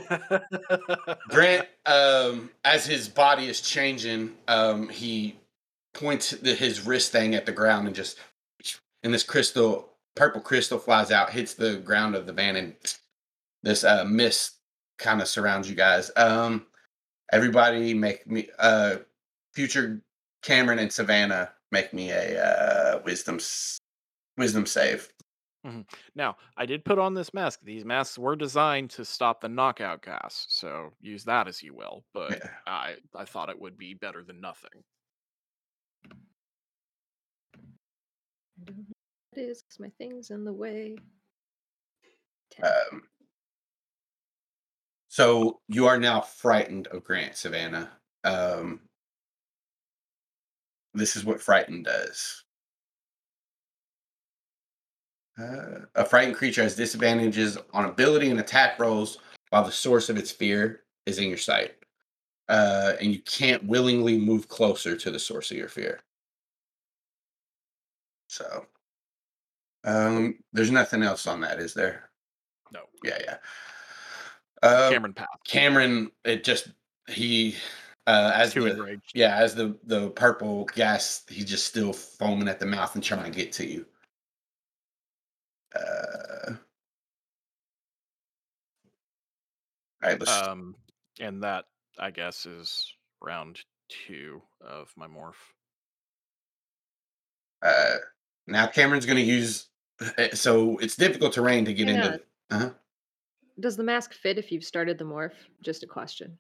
Grant, 1.29 1.69
um, 1.87 2.51
as 2.65 2.85
his 2.85 3.09
body 3.09 3.47
is 3.47 3.61
changing, 3.61 4.35
um, 4.49 4.89
he 4.89 5.37
points 5.95 6.31
the, 6.31 6.55
his 6.55 6.85
wrist 6.87 7.13
thing 7.13 7.35
at 7.35 7.47
the 7.47 7.53
ground 7.53 7.87
and 7.87 7.95
just, 7.95 8.19
and 9.05 9.15
this 9.15 9.23
crystal, 9.23 9.91
purple 10.17 10.41
crystal 10.41 10.79
flies 10.79 11.13
out, 11.13 11.31
hits 11.31 11.55
the 11.55 11.77
ground 11.77 12.17
of 12.17 12.27
the 12.27 12.33
van, 12.33 12.57
and 12.57 12.75
this 13.63 13.85
uh, 13.85 14.05
mist 14.05 14.57
kind 14.99 15.21
of 15.21 15.29
surrounds 15.29 15.71
you 15.71 15.77
guys. 15.77 16.11
Um, 16.17 16.67
everybody, 17.33 17.95
make 17.95 18.27
me, 18.27 18.49
uh, 18.59 18.97
future 19.55 20.03
Cameron 20.43 20.81
and 20.81 20.93
Savannah, 20.93 21.51
make 21.71 21.93
me 21.95 22.11
a 22.11 22.45
uh, 22.45 23.03
wisdom 23.05 23.39
wisdom 24.41 24.67
save. 24.67 25.09
Mm-hmm. 25.67 25.83
Now, 26.15 26.37
I 26.57 26.65
did 26.65 26.85
put 26.85 26.99
on 26.99 27.15
this 27.15 27.35
mask. 27.35 27.61
These 27.63 27.85
masks 27.85 28.19
were 28.19 28.35
designed 28.35 28.91
to 28.91 29.05
stop 29.05 29.41
the 29.41 29.49
knockout 29.49 30.03
gas, 30.03 30.47
so 30.49 30.93
use 31.01 31.23
that 31.25 31.47
as 31.47 31.63
you 31.63 31.75
will. 31.75 32.03
But 32.15 32.31
yeah. 32.33 32.51
I, 32.67 32.95
I 33.15 33.27
thought 33.27 33.51
it 33.51 33.61
would 33.61 33.77
be 33.77 33.95
better 33.95 34.25
than 34.25 34.41
nothing. 34.41 34.71
It 39.37 39.39
is 39.39 39.63
my 39.79 39.91
thing's 39.99 40.31
in 40.31 40.45
the 40.45 40.53
way. 40.53 40.97
Um, 42.63 43.03
so 45.09 45.61
you 45.69 45.87
are 45.87 45.99
now 45.99 46.21
frightened 46.21 46.87
of 46.89 47.05
Grant, 47.05 47.37
Savannah. 47.37 47.91
Um, 48.25 48.81
this 50.95 51.17
is 51.17 51.25
what 51.25 51.41
frightened 51.41 51.85
does. 51.85 52.45
Uh, 55.39 55.87
a 55.95 56.05
frightened 56.05 56.37
creature 56.37 56.63
has 56.63 56.77
disadvantages 56.77 57.59
on 57.73 57.87
ability 57.87 58.31
and 58.31 58.41
attack 58.41 58.79
rolls 58.79 59.19
while 59.51 59.65
the 59.65 59.73
source 59.73 60.09
of 60.09 60.17
its 60.17 60.31
fear 60.31 60.83
is 61.07 61.19
in 61.19 61.29
your 61.29 61.39
sight. 61.39 61.75
Uh, 62.49 62.95
and 63.01 63.13
you 63.13 63.21
can't 63.21 63.65
willingly 63.65 64.19
move 64.19 64.49
closer 64.49 64.97
to 64.97 65.11
the 65.11 65.19
source 65.19 65.51
of 65.51 65.57
your 65.57 65.69
fear. 65.69 66.01
So, 68.29 68.67
um, 69.85 70.39
there's 70.53 70.71
nothing 70.71 71.03
else 71.03 71.27
on 71.27 71.41
that, 71.41 71.59
is 71.59 71.75
there? 71.75 72.11
No. 72.73 72.81
Yeah, 73.05 73.19
yeah. 73.25 73.37
Uh, 74.63 74.91
Cameron 74.91 75.15
passed. 75.15 75.45
Cameron, 75.47 76.11
it 76.25 76.45
just 76.45 76.69
he 77.09 77.57
uh, 78.07 78.33
as 78.35 78.53
Too 78.53 78.65
the, 78.65 78.73
enraged. 78.73 79.13
yeah, 79.15 79.37
as 79.37 79.55
the 79.55 79.77
the 79.85 80.11
purple 80.11 80.65
gas, 80.75 81.23
he's 81.29 81.47
just 81.47 81.67
still 81.67 81.93
foaming 81.93 82.49
at 82.49 82.61
the 82.61 82.67
mouth 82.67 82.95
and 82.95 83.03
trying 83.03 83.25
to 83.25 83.37
get 83.37 83.53
to 83.53 83.67
you. 83.67 83.87
Uh, 85.75 86.53
all 90.03 90.11
right, 90.11 90.19
let's. 90.19 90.31
Um, 90.43 90.75
and 91.21 91.43
that 91.43 91.67
I 91.99 92.11
guess 92.11 92.47
is 92.47 92.93
round 93.23 93.61
two 93.89 94.41
of 94.61 94.93
my 94.97 95.07
morph. 95.07 95.35
uh, 97.63 97.97
now 98.47 98.67
Cameron's 98.67 99.05
going 99.07 99.19
to 99.19 99.23
use. 99.23 99.69
eh, 100.17 100.31
So 100.35 100.79
it's 100.79 100.97
difficult 100.97 101.35
terrain 101.35 101.65
to 101.67 101.75
get 101.75 101.89
Hang 101.89 101.97
into. 101.97 102.21
Uh-huh. 102.51 102.71
Does 103.61 103.77
the 103.77 103.85
mask 103.85 104.15
fit 104.15 104.39
if 104.39 104.51
you've 104.51 104.65
started 104.65 104.97
the 104.99 105.05
morph? 105.05 105.35
Just 105.63 105.83
a 105.83 105.87
question. 105.87 106.39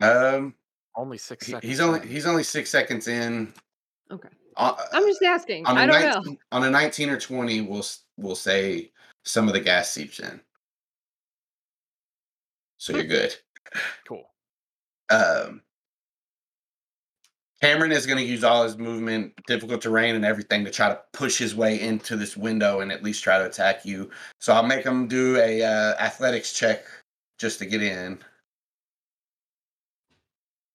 Um, 0.00 0.54
Only 0.96 1.18
six 1.18 1.46
he- 1.46 1.52
seconds. 1.52 1.68
he's 1.70 1.80
only 1.80 2.00
in. 2.00 2.08
he's 2.08 2.26
only 2.26 2.42
six 2.42 2.70
seconds 2.70 3.06
in. 3.08 3.52
Okay. 4.10 4.30
Uh, 4.56 4.74
I'm 4.92 5.06
just 5.06 5.22
asking. 5.22 5.66
I 5.66 5.86
don't 5.86 6.00
19 6.00 6.32
know. 6.32 6.38
on 6.52 6.64
a 6.64 6.70
19 6.70 7.10
or 7.10 7.18
20 7.18 7.62
we'll 7.62 7.84
we'll 8.16 8.34
say 8.34 8.90
some 9.24 9.48
of 9.48 9.54
the 9.54 9.60
gas 9.60 9.90
seeps 9.90 10.20
in. 10.20 10.40
So 12.78 12.94
you're 12.94 13.04
good. 13.04 13.34
Cool. 14.06 14.24
um 15.10 15.60
cameron 17.60 17.92
is 17.92 18.06
going 18.06 18.18
to 18.18 18.24
use 18.24 18.42
all 18.42 18.62
his 18.62 18.78
movement 18.78 19.32
difficult 19.46 19.82
terrain 19.82 20.14
and 20.14 20.24
everything 20.24 20.64
to 20.64 20.70
try 20.70 20.88
to 20.88 20.98
push 21.12 21.38
his 21.38 21.54
way 21.54 21.80
into 21.80 22.16
this 22.16 22.36
window 22.36 22.80
and 22.80 22.90
at 22.90 23.02
least 23.02 23.22
try 23.22 23.38
to 23.38 23.46
attack 23.46 23.84
you. 23.84 24.10
So 24.40 24.54
i'll 24.54 24.66
make 24.66 24.84
him 24.84 25.08
do 25.08 25.36
a 25.36 25.62
uh, 25.62 25.94
athletics 25.98 26.52
check 26.52 26.84
just 27.38 27.58
to 27.58 27.66
get 27.66 27.82
in. 27.82 28.18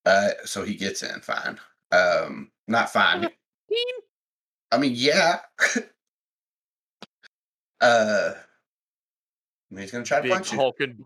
Uh 0.06 0.30
so 0.46 0.64
he 0.64 0.76
gets 0.76 1.04
in 1.04 1.22
fine. 1.22 1.60
Um 1.92 2.52
not 2.68 2.92
fine 2.92 3.30
I 4.72 4.78
mean, 4.78 4.94
yeah. 4.96 5.40
uh, 7.82 8.32
I 8.36 8.36
mean, 9.72 9.82
he's 9.82 9.91
gonna 9.91 10.04
try 10.06 10.18
to 10.18 10.24
Big 10.24 10.32
punch 10.32 10.52
you. 10.52 10.58
hulking, 10.60 11.06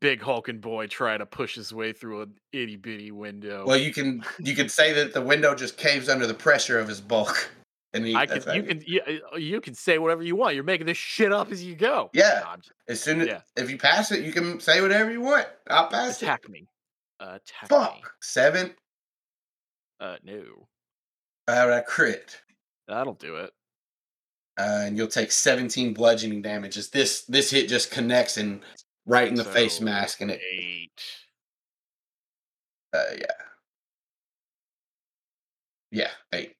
big 0.00 0.22
hulking 0.22 0.60
boy 0.60 0.86
trying 0.86 1.18
to 1.18 1.26
push 1.26 1.54
his 1.54 1.72
way 1.72 1.92
through 1.92 2.22
an 2.22 2.34
itty 2.52 2.76
bitty 2.76 3.10
window. 3.10 3.64
Well, 3.66 3.76
you 3.76 3.92
can 3.92 4.24
you 4.38 4.54
can 4.54 4.68
say 4.68 4.92
that 4.92 5.12
the 5.14 5.20
window 5.22 5.54
just 5.54 5.76
caves 5.76 6.08
under 6.08 6.26
the 6.26 6.34
pressure 6.34 6.78
of 6.78 6.88
his 6.88 7.00
bulk, 7.00 7.50
and 7.92 8.06
he, 8.06 8.14
I 8.14 8.26
can, 8.26 8.54
you 8.54 8.62
can, 8.62 8.82
you, 8.86 9.00
uh, 9.32 9.36
you 9.36 9.60
can 9.60 9.74
say 9.74 9.98
whatever 9.98 10.22
you 10.22 10.36
want. 10.36 10.54
You're 10.54 10.64
making 10.64 10.86
this 10.86 10.96
shit 10.98 11.32
up 11.32 11.50
as 11.50 11.62
you 11.64 11.74
go. 11.74 12.10
Yeah. 12.12 12.42
No, 12.44 12.56
just- 12.56 12.72
As 12.88 13.00
soon 13.00 13.20
as 13.22 13.26
Yeah. 13.28 13.40
if 13.56 13.70
you 13.70 13.78
pass 13.78 14.12
it, 14.12 14.24
you 14.24 14.32
can 14.32 14.60
say 14.60 14.80
whatever 14.80 15.10
you 15.10 15.20
want. 15.20 15.46
I'll 15.68 15.88
pass 15.88 16.22
it. 16.22 16.24
attack 16.26 16.48
me. 16.48 16.68
Uh, 17.20 17.38
attack 17.38 17.70
me. 17.70 17.76
Fuck 17.76 18.12
seven. 18.22 18.74
Uh, 20.00 20.16
no, 20.24 20.68
Uh, 21.46 21.68
a 21.72 21.82
crit. 21.82 22.40
that'll 22.88 23.14
do 23.14 23.36
it. 23.36 23.52
Uh, 24.58 24.82
and 24.84 24.96
you'll 24.96 25.08
take 25.08 25.32
17 25.32 25.94
bludgeoning 25.94 26.40
damages. 26.42 26.88
This 26.90 27.24
this 27.24 27.50
hit 27.50 27.68
just 27.68 27.90
connects 27.90 28.36
and 28.36 28.62
right 29.04 29.28
in 29.28 29.34
the 29.34 29.44
face 29.44 29.80
mask, 29.80 30.20
and 30.20 30.30
it 30.30 30.40
Eight. 30.52 31.02
uh, 32.92 33.02
yeah, 33.18 33.26
yeah, 35.90 36.10
eight. 36.32 36.54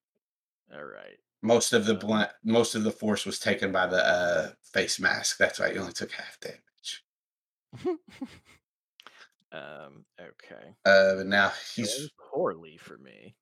All 0.75 0.85
right. 0.85 1.17
Most 1.43 1.73
of 1.73 1.87
the 1.87 1.95
blunt, 1.95 2.31
most 2.43 2.75
of 2.75 2.83
the 2.85 2.91
force 2.91 3.25
was 3.25 3.39
taken 3.39 3.71
by 3.71 3.87
the 3.87 4.05
uh, 4.05 4.51
face 4.73 4.99
mask. 4.99 5.39
That's 5.39 5.61
why 5.61 5.71
you 5.71 5.79
only 5.81 5.93
took 5.93 6.11
half 6.11 6.39
damage. 6.41 7.05
um. 9.53 10.05
Okay. 10.21 10.75
Uh, 10.85 11.17
but 11.17 11.27
now 11.27 11.53
he's 11.75 12.11
poorly 12.33 12.77
for 12.77 12.99
me. 12.99 13.37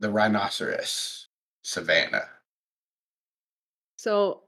The 0.00 0.10
rhinoceros, 0.10 1.28
Savannah. 1.62 2.28
So 3.96 4.42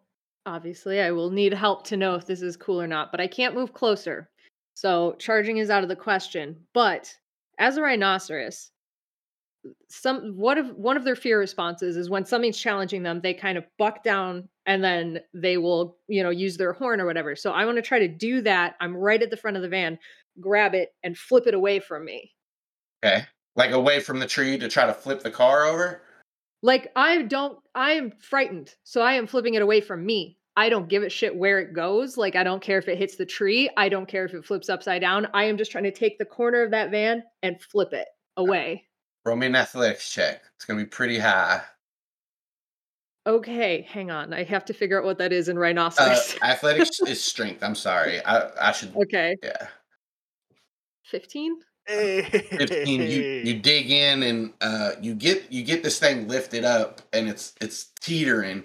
obviously, 0.47 1.01
I 1.01 1.11
will 1.11 1.31
need 1.31 1.53
help 1.53 1.85
to 1.89 1.97
know 1.97 2.15
if 2.15 2.27
this 2.27 2.43
is 2.43 2.57
cool 2.57 2.81
or 2.81 2.87
not, 2.87 3.11
but 3.11 3.21
I 3.21 3.27
can't 3.27 3.55
move 3.55 3.73
closer. 3.73 4.31
So 4.75 5.17
charging 5.19 5.59
is 5.59 5.71
out 5.71 5.83
of 5.83 5.89
the 5.89 5.97
question. 5.97 6.57
But 6.75 7.13
as 7.59 7.77
a 7.77 7.83
rhinoceros, 7.83 8.71
some 9.89 10.37
one 10.37 10.59
of 10.59 10.71
one 10.77 10.97
of 10.97 11.05
their 11.05 11.17
fear 11.17 11.39
responses 11.39 11.97
is 11.97 12.09
when 12.09 12.25
something's 12.25 12.59
challenging 12.59 13.03
them, 13.03 13.21
they 13.21 13.35
kind 13.35 13.59
of 13.59 13.65
buck 13.79 14.05
down 14.05 14.49
and 14.67 14.85
then 14.85 15.21
they 15.35 15.57
will, 15.57 15.99
you 16.07 16.23
know, 16.23 16.31
use 16.31 16.57
their 16.57 16.73
horn 16.73 17.01
or 17.01 17.07
whatever. 17.07 17.35
So 17.35 17.53
I 17.53 17.65
want 17.65 17.77
to 17.77 17.83
try 17.83 17.99
to 17.99 18.09
do 18.09 18.41
that. 18.43 18.77
I'm 18.81 18.97
right 18.97 19.23
at 19.23 19.31
the 19.31 19.37
front 19.37 19.57
of 19.57 19.63
the 19.63 19.69
van, 19.69 19.99
grab 20.41 20.75
it 20.75 20.95
and 21.03 21.19
flip 21.19 21.47
it 21.47 21.55
away 21.55 21.81
from 21.81 22.05
me. 22.05 22.33
Okay, 23.05 23.25
like 23.59 23.73
away 23.73 23.99
from 24.01 24.21
the 24.21 24.27
tree 24.27 24.57
to 24.57 24.69
try 24.69 24.87
to 24.87 24.95
flip 24.95 25.21
the 25.23 25.31
car 25.31 25.65
over. 25.67 26.01
Like 26.63 26.91
I 26.97 27.23
don't 27.23 27.59
I 27.75 27.93
am 27.93 28.13
frightened. 28.21 28.75
So 28.85 29.03
I 29.03 29.15
am 29.15 29.27
flipping 29.27 29.55
it 29.55 29.63
away 29.63 29.81
from 29.83 30.07
me. 30.07 30.39
I 30.57 30.69
don't 30.71 30.89
give 30.89 31.03
a 31.03 31.09
shit 31.11 31.37
where 31.37 31.59
it 31.59 31.73
goes. 31.75 32.17
Like 32.17 32.37
I 32.37 32.45
don't 32.45 32.63
care 32.63 32.79
if 32.79 32.89
it 32.89 32.99
hits 32.99 33.17
the 33.17 33.27
tree. 33.27 33.69
I 33.77 33.89
don't 33.89 34.07
care 34.09 34.25
if 34.25 34.33
it 34.33 34.45
flips 34.45 34.69
upside 34.71 35.01
down. 35.03 35.27
I 35.35 35.45
am 35.45 35.59
just 35.59 35.71
trying 35.73 35.85
to 35.85 35.93
take 35.93 36.19
the 36.19 36.25
corner 36.25 36.63
of 36.63 36.71
that 36.71 36.91
van 36.91 37.23
and 37.43 37.61
flip 37.61 37.93
it 37.93 38.07
away. 38.37 38.85
Roll 39.25 39.37
me 39.37 39.47
an 39.49 39.57
athletics 39.57 40.11
check. 40.13 40.41
It's 40.57 40.65
gonna 40.65 40.81
be 40.81 40.87
pretty 40.87 41.19
high. 41.19 41.61
Okay, 43.27 43.83
hang 43.83 44.11
on. 44.11 44.33
I 44.33 44.43
have 44.45 44.65
to 44.67 44.73
figure 44.73 44.99
out 44.99 45.05
what 45.05 45.19
that 45.19 45.33
is 45.33 45.49
in 45.49 45.59
Uh, 45.59 45.61
rhinoceros. 45.61 46.39
athletics 46.43 46.99
is 47.01 47.23
strength. 47.23 47.63
I'm 47.63 47.75
sorry. 47.75 48.25
I 48.25 48.69
I 48.69 48.73
should. 48.73 48.97
okay. 48.97 49.37
Yeah. 49.43 49.67
15? 51.05 51.57
Hey. 51.89 52.23
15 52.23 53.01
you 53.01 53.07
you 53.07 53.59
dig 53.61 53.91
in 53.91 54.23
and 54.23 54.53
uh 54.61 54.93
you 55.01 55.15
get 55.15 55.51
you 55.51 55.65
get 55.65 55.83
this 55.83 55.99
thing 55.99 56.29
lifted 56.29 56.65
up 56.65 57.01
and 57.15 57.29
it's 57.29 57.55
it's 57.63 57.93
teetering 58.01 58.63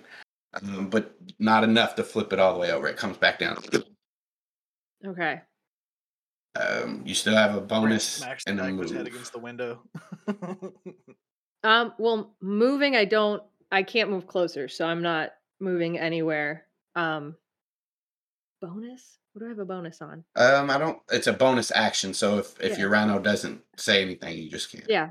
um, 0.62 0.90
but 0.90 1.16
not 1.40 1.64
enough 1.64 1.96
to 1.96 2.04
flip 2.04 2.34
it 2.34 2.40
all 2.40 2.54
the 2.54 2.60
way 2.60 2.72
over 2.72 2.88
it 2.88 2.98
comes 2.98 3.18
back 3.18 3.40
down 3.40 3.58
Okay. 5.06 5.42
um 6.60 7.02
you 7.06 7.16
still 7.16 7.36
have 7.36 7.56
a 7.56 7.62
bonus 7.62 8.20
Max 8.22 8.44
and 8.46 8.60
a 8.60 8.64
back 8.64 8.78
his 8.78 8.92
head 8.92 9.08
against 9.08 9.32
the 9.34 9.40
window. 9.40 9.82
Um 11.64 11.94
well, 11.98 12.36
moving 12.42 12.96
I 12.98 13.06
don't 13.06 13.42
I 13.72 13.84
can't 13.84 14.10
move 14.10 14.28
closer, 14.28 14.68
so 14.68 14.86
I'm 14.86 15.02
not 15.02 15.32
moving 15.62 15.98
anywhere. 15.98 16.66
Um 16.96 17.36
bonus? 18.62 19.18
What 19.34 19.40
do 19.40 19.46
I 19.48 19.50
have 19.50 19.60
a 19.60 19.66
bonus 19.66 20.02
on? 20.02 20.24
um 20.36 20.70
i 20.72 20.78
don't 20.78 21.00
it's 21.12 21.28
a 21.28 21.34
bonus 21.34 21.72
action 21.76 22.14
so 22.14 22.38
if 22.40 22.60
if 22.60 22.72
Yeah. 22.74 22.80
your 22.80 22.90
rhino 22.90 23.20
doesn't 23.20 23.62
say 23.78 24.02
anything 24.02 24.38
you 24.38 24.50
just 24.50 24.72
can't 24.72 24.86
Yeah. 24.88 25.10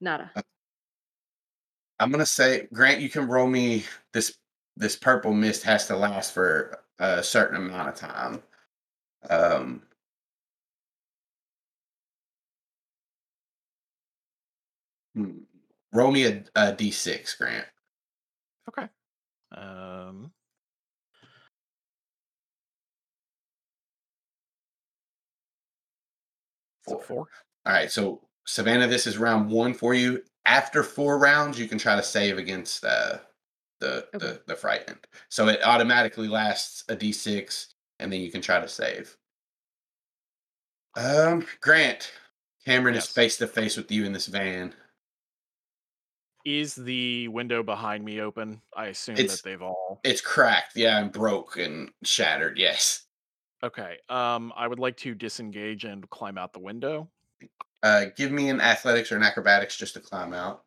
Nada. 0.00 0.30
i'm 1.98 2.10
gonna 2.10 2.26
say 2.26 2.68
grant 2.72 3.00
you 3.00 3.08
can 3.10 3.26
roll 3.28 3.46
me 3.48 3.84
this 4.12 4.38
this 4.76 4.96
purple 4.96 5.32
mist 5.32 5.62
has 5.64 5.86
to 5.88 5.96
last 5.96 6.32
for 6.32 6.78
a 6.98 7.22
certain 7.22 7.56
amount 7.56 7.88
of 7.88 7.94
time 7.96 8.42
um 9.28 9.82
hmm, 15.14 15.30
roll 15.92 16.10
me 16.12 16.26
a, 16.26 16.44
a 16.54 16.72
d6 16.72 17.36
grant 17.38 17.66
Okay. 18.68 18.86
Um. 19.52 20.30
Four. 26.90 27.02
four. 27.02 27.26
All 27.66 27.72
right, 27.72 27.90
so 27.90 28.20
Savannah, 28.46 28.86
this 28.86 29.06
is 29.06 29.18
round 29.18 29.50
one 29.50 29.74
for 29.74 29.94
you. 29.94 30.22
After 30.46 30.82
four 30.82 31.18
rounds, 31.18 31.58
you 31.58 31.68
can 31.68 31.78
try 31.78 31.96
to 31.96 32.02
save 32.02 32.38
against 32.38 32.84
uh, 32.84 33.18
the 33.80 34.06
Okay. 34.14 34.18
the 34.18 34.42
the 34.46 34.56
frightened. 34.56 35.06
So 35.28 35.48
it 35.48 35.60
automatically 35.64 36.28
lasts 36.28 36.84
a 36.88 36.96
d6, 36.96 37.66
and 37.98 38.12
then 38.12 38.20
you 38.20 38.30
can 38.32 38.40
try 38.42 38.58
to 38.60 38.68
save. 38.68 39.16
Um, 40.96 41.46
Grant, 41.60 42.10
Cameron 42.64 42.96
is 42.96 43.06
face 43.06 43.36
to 43.38 43.46
face 43.46 43.76
with 43.76 43.90
you 43.92 44.04
in 44.04 44.12
this 44.12 44.26
van. 44.26 44.74
Is 46.44 46.74
the 46.74 47.28
window 47.28 47.62
behind 47.62 48.02
me 48.04 48.20
open? 48.22 48.62
I 48.74 48.86
assume 48.86 49.16
It's- 49.16 49.36
that 49.36 49.44
they've 49.48 49.60
all. 49.62 50.00
It's 50.04 50.22
cracked, 50.22 50.74
yeah, 50.74 50.98
and 50.98 51.12
broke 51.12 51.56
and 51.58 51.92
shattered. 52.02 52.58
Yes. 52.58 53.06
Okay. 53.62 53.98
Um, 54.08 54.52
I 54.56 54.66
would 54.66 54.78
like 54.78 54.96
to 54.98 55.14
disengage 55.14 55.84
and 55.84 56.08
climb 56.10 56.38
out 56.38 56.52
the 56.52 56.60
window. 56.60 57.08
Uh, 57.82 58.06
give 58.16 58.30
me 58.30 58.48
an 58.48 58.60
athletics 58.60 59.10
or 59.10 59.16
an 59.16 59.22
acrobatics 59.22 59.76
just 59.76 59.94
to 59.94 60.00
climb 60.00 60.32
out. 60.32 60.62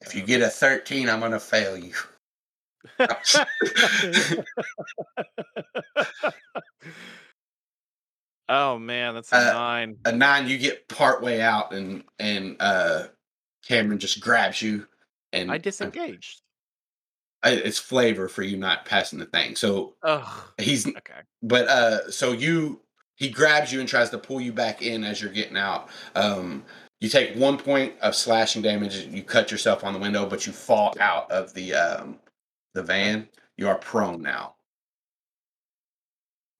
If 0.00 0.14
you 0.14 0.22
get 0.22 0.40
a 0.42 0.48
thirteen, 0.48 1.08
I'm 1.08 1.20
gonna 1.20 1.38
fail 1.40 1.76
you. 1.76 1.92
Oh 8.50 8.80
man, 8.80 9.14
that's 9.14 9.32
a 9.32 9.36
Uh, 9.36 9.52
nine. 9.52 9.96
A 10.04 10.10
nine, 10.12 10.48
you 10.48 10.58
get 10.58 10.88
part 10.88 11.22
way 11.22 11.40
out, 11.40 11.72
and 11.72 12.02
and 12.18 12.56
uh, 12.58 13.06
Cameron 13.64 14.00
just 14.00 14.20
grabs 14.20 14.60
you, 14.60 14.88
and 15.32 15.52
I 15.52 15.58
disengaged. 15.58 16.42
It's 17.42 17.78
flavor 17.78 18.28
for 18.28 18.42
you 18.42 18.56
not 18.56 18.84
passing 18.84 19.18
the 19.18 19.24
thing. 19.26 19.56
So 19.56 19.94
Ugh. 20.02 20.42
he's 20.58 20.86
Okay. 20.86 21.20
but 21.42 21.66
uh 21.68 22.10
so 22.10 22.32
you 22.32 22.80
he 23.16 23.28
grabs 23.30 23.72
you 23.72 23.80
and 23.80 23.88
tries 23.88 24.10
to 24.10 24.18
pull 24.18 24.40
you 24.40 24.52
back 24.52 24.82
in 24.82 25.04
as 25.04 25.20
you're 25.22 25.32
getting 25.32 25.56
out 25.56 25.88
um 26.14 26.64
you 27.00 27.08
take 27.08 27.34
one 27.36 27.56
point 27.56 27.94
of 28.00 28.14
slashing 28.14 28.60
damage 28.62 28.96
you 29.06 29.22
cut 29.22 29.50
yourself 29.50 29.84
on 29.84 29.92
the 29.94 29.98
window 29.98 30.26
but 30.26 30.46
you 30.46 30.52
fall 30.52 30.94
out 31.00 31.30
of 31.30 31.52
the 31.54 31.72
um 31.74 32.18
the 32.74 32.82
van 32.82 33.26
you 33.56 33.68
are 33.68 33.76
prone 33.78 34.20
now 34.22 34.54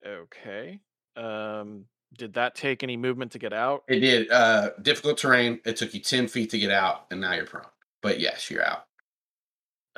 Okay. 0.07 0.81
Um, 1.16 1.85
did 2.16 2.32
that 2.35 2.55
take 2.55 2.82
any 2.82 2.97
movement 2.97 3.32
to 3.32 3.39
get 3.39 3.52
out? 3.52 3.82
it 3.89 4.01
did 4.01 4.31
uh 4.31 4.70
difficult 4.81 5.19
terrain 5.19 5.61
it 5.66 5.77
took 5.77 5.93
you 5.93 6.01
10 6.01 6.27
feet 6.28 6.48
to 6.51 6.59
get 6.59 6.70
out 6.70 7.07
and 7.11 7.20
now 7.20 7.35
you're 7.35 7.44
prone 7.47 7.66
but 8.02 8.19
yes 8.19 8.51
you're 8.51 8.65
out 8.65 8.86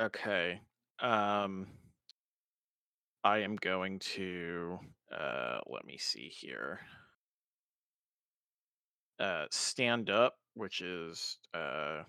Okay. 0.01 0.59
Um, 0.99 1.67
I 3.23 3.39
am 3.39 3.55
going 3.55 3.99
to 3.99 4.79
uh, 5.11 5.59
let 5.67 5.85
me 5.85 5.97
see 5.97 6.27
here. 6.29 6.81
Uh, 9.19 9.45
stand 9.51 10.09
up, 10.09 10.35
which 10.55 10.81
is 10.81 11.37
uh, 11.53 12.03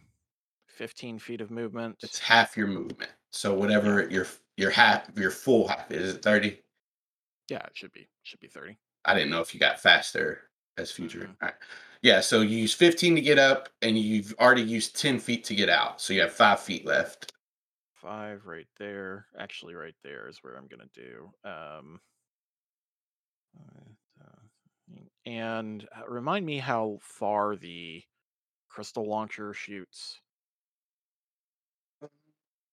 15 0.69 1.19
feet 1.19 1.41
of 1.41 1.51
movement. 1.51 1.97
it's 2.03 2.19
half 2.19 2.57
your 2.57 2.67
movement 2.67 3.11
so 3.31 3.55
whatever 3.55 4.09
your 4.09 4.27
your 4.57 4.71
half 4.71 5.09
your 5.17 5.31
full 5.31 5.69
half 5.69 5.91
is 5.93 6.15
it 6.15 6.23
30 6.23 6.59
yeah, 7.51 7.59
it 7.59 7.73
should 7.75 7.93
be 7.93 8.09
should 8.23 8.41
be 8.41 8.49
30. 8.49 8.79
I 9.05 9.13
didn't 9.15 9.31
know 9.31 9.43
if 9.43 9.53
you 9.53 9.61
got 9.61 9.79
faster 9.79 10.45
as 10.79 10.91
future. 10.91 11.21
Mhm. 11.21 11.29
All 11.43 11.49
right. 11.49 11.55
Yeah, 12.01 12.21
so 12.21 12.41
you 12.41 12.57
use 12.57 12.73
15 12.73 13.15
to 13.17 13.21
get 13.21 13.39
up, 13.39 13.69
and 13.83 13.99
you've 13.99 14.35
already 14.41 14.63
used 14.63 14.97
10 14.99 15.21
feet 15.21 15.45
to 15.45 15.55
get 15.55 15.69
out. 15.69 16.01
So 16.01 16.15
you 16.15 16.23
have 16.23 16.33
five 16.33 16.59
feet 16.61 16.87
left. 16.87 17.34
Five 18.05 18.45
right 18.45 18.67
there. 18.79 19.25
Actually, 19.39 19.75
right 19.75 19.95
there 20.03 20.29
is 20.29 20.39
where 20.43 20.57
I'm 20.57 20.67
gonna 20.67 20.85
do. 20.93 21.31
Um, 21.43 22.01
uh, 23.59 24.31
and 25.25 25.89
uh, 25.97 26.07
remind 26.07 26.45
me 26.45 26.59
how 26.59 26.99
far 27.01 27.57
the 27.57 28.03
crystal 28.69 29.09
launcher 29.09 29.55
shoots. 29.55 30.21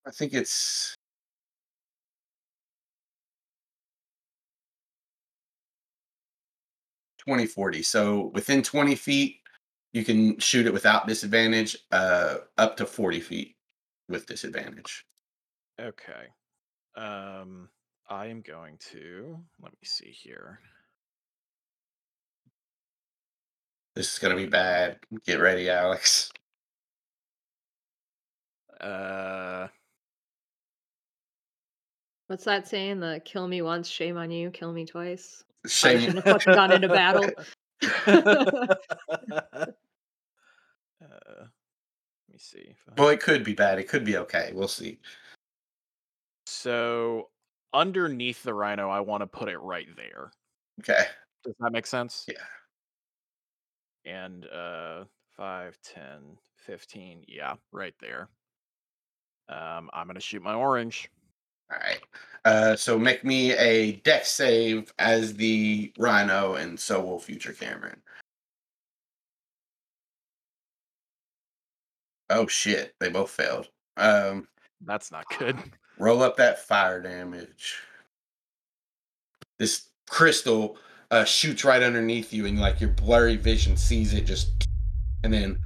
I 0.06 0.12
think 0.12 0.34
it's 0.34 0.96
twenty 7.20 7.46
forty. 7.46 7.84
So 7.84 8.32
within 8.34 8.62
20 8.62 8.96
feet, 8.96 9.38
you 9.94 10.04
can 10.04 10.38
shoot 10.40 10.66
it 10.66 10.74
without 10.74 11.08
disadvantage, 11.08 11.78
uh, 11.94 12.40
up 12.58 12.76
to 12.78 12.86
40 12.86 13.22
feet 13.22 13.56
with 14.10 14.26
disadvantage. 14.26 15.06
Okay. 15.82 16.28
Um, 16.96 17.70
I 18.10 18.28
am 18.28 18.42
going 18.42 18.78
to 18.92 19.40
let 19.62 19.72
me 19.72 19.80
see 19.84 20.12
here. 20.12 20.60
This 23.96 24.14
is 24.14 24.20
gonna 24.20 24.36
be 24.36 24.46
bad. 24.46 25.00
Get 25.26 25.40
ready, 25.40 25.70
Alex. 25.70 26.32
Uh, 28.80 29.68
What's 32.28 32.46
that 32.46 32.68
saying? 32.68 33.02
The 33.02 33.22
kill 33.26 33.48
me 33.48 33.62
once, 33.62 33.90
shame 33.90 34.18
on 34.18 34.32
you, 34.32 34.52
kill 34.52 34.72
me 34.72 34.86
twice. 34.86 35.44
I 35.66 35.68
Shame. 35.68 36.00
shouldn't 36.00 36.26
have 36.26 36.42
fucking 36.42 36.54
gone 36.54 36.72
into 36.72 36.88
battle. 36.88 37.30
uh, 38.08 38.86
let 41.02 41.50
me 42.30 42.38
see. 42.38 42.76
I- 42.90 42.94
Well, 43.02 43.10
it 43.10 43.20
could 43.20 43.44
be 43.44 43.54
bad. 43.54 43.80
It 43.80 43.90
could 43.90 44.06
be 44.06 44.18
okay. 44.18 44.52
We'll 44.54 44.68
see. 44.70 45.00
So 46.52 47.30
underneath 47.74 48.44
the 48.44 48.54
rhino, 48.54 48.90
I 48.90 49.00
want 49.00 49.22
to 49.22 49.28
put 49.28 49.48
it 49.50 49.58
right 49.60 49.88
there. 49.96 50.32
Okay. 50.82 51.06
Does 51.44 51.56
that 51.60 51.72
make 51.72 51.88
sense? 51.88 52.26
Yeah. 52.28 52.44
And 54.06 54.46
uh 54.48 55.06
5, 55.38 55.78
10, 55.82 56.04
15, 56.58 57.24
yeah, 57.28 57.56
right 57.72 57.96
there. 58.02 58.30
Um, 59.50 59.90
I'm 59.94 60.08
gonna 60.08 60.20
shoot 60.20 60.44
my 60.44 60.54
orange. 60.54 61.10
All 61.72 61.80
right. 61.80 62.02
Uh, 62.44 62.76
so 62.76 62.98
make 62.98 63.24
me 63.24 63.54
a 63.54 63.94
dex 63.98 64.32
save 64.32 64.94
as 65.00 65.34
the 65.36 65.94
Rhino, 65.98 66.56
and 66.56 66.80
so 66.80 67.02
will 67.02 67.20
future 67.20 67.54
Cameron. 67.54 68.02
Oh 72.30 72.48
shit! 72.48 72.94
They 73.00 73.10
both 73.10 73.30
failed. 73.30 73.70
Um, 73.98 74.48
That's 74.82 75.12
not 75.12 75.26
good. 75.38 75.58
Roll 75.98 76.22
up 76.24 76.38
that 76.38 76.60
fire 76.66 77.02
damage. 77.02 77.78
This 79.60 79.90
crystal 80.10 80.78
uh, 81.12 81.24
shoots 81.24 81.64
right 81.64 81.84
underneath 81.84 82.34
you, 82.34 82.46
and 82.46 82.60
like 82.60 82.80
your 82.82 82.90
blurry 82.90 83.36
vision 83.36 83.78
sees 83.78 84.14
it 84.14 84.26
just, 84.26 84.68
and 85.24 85.34
then 85.34 85.60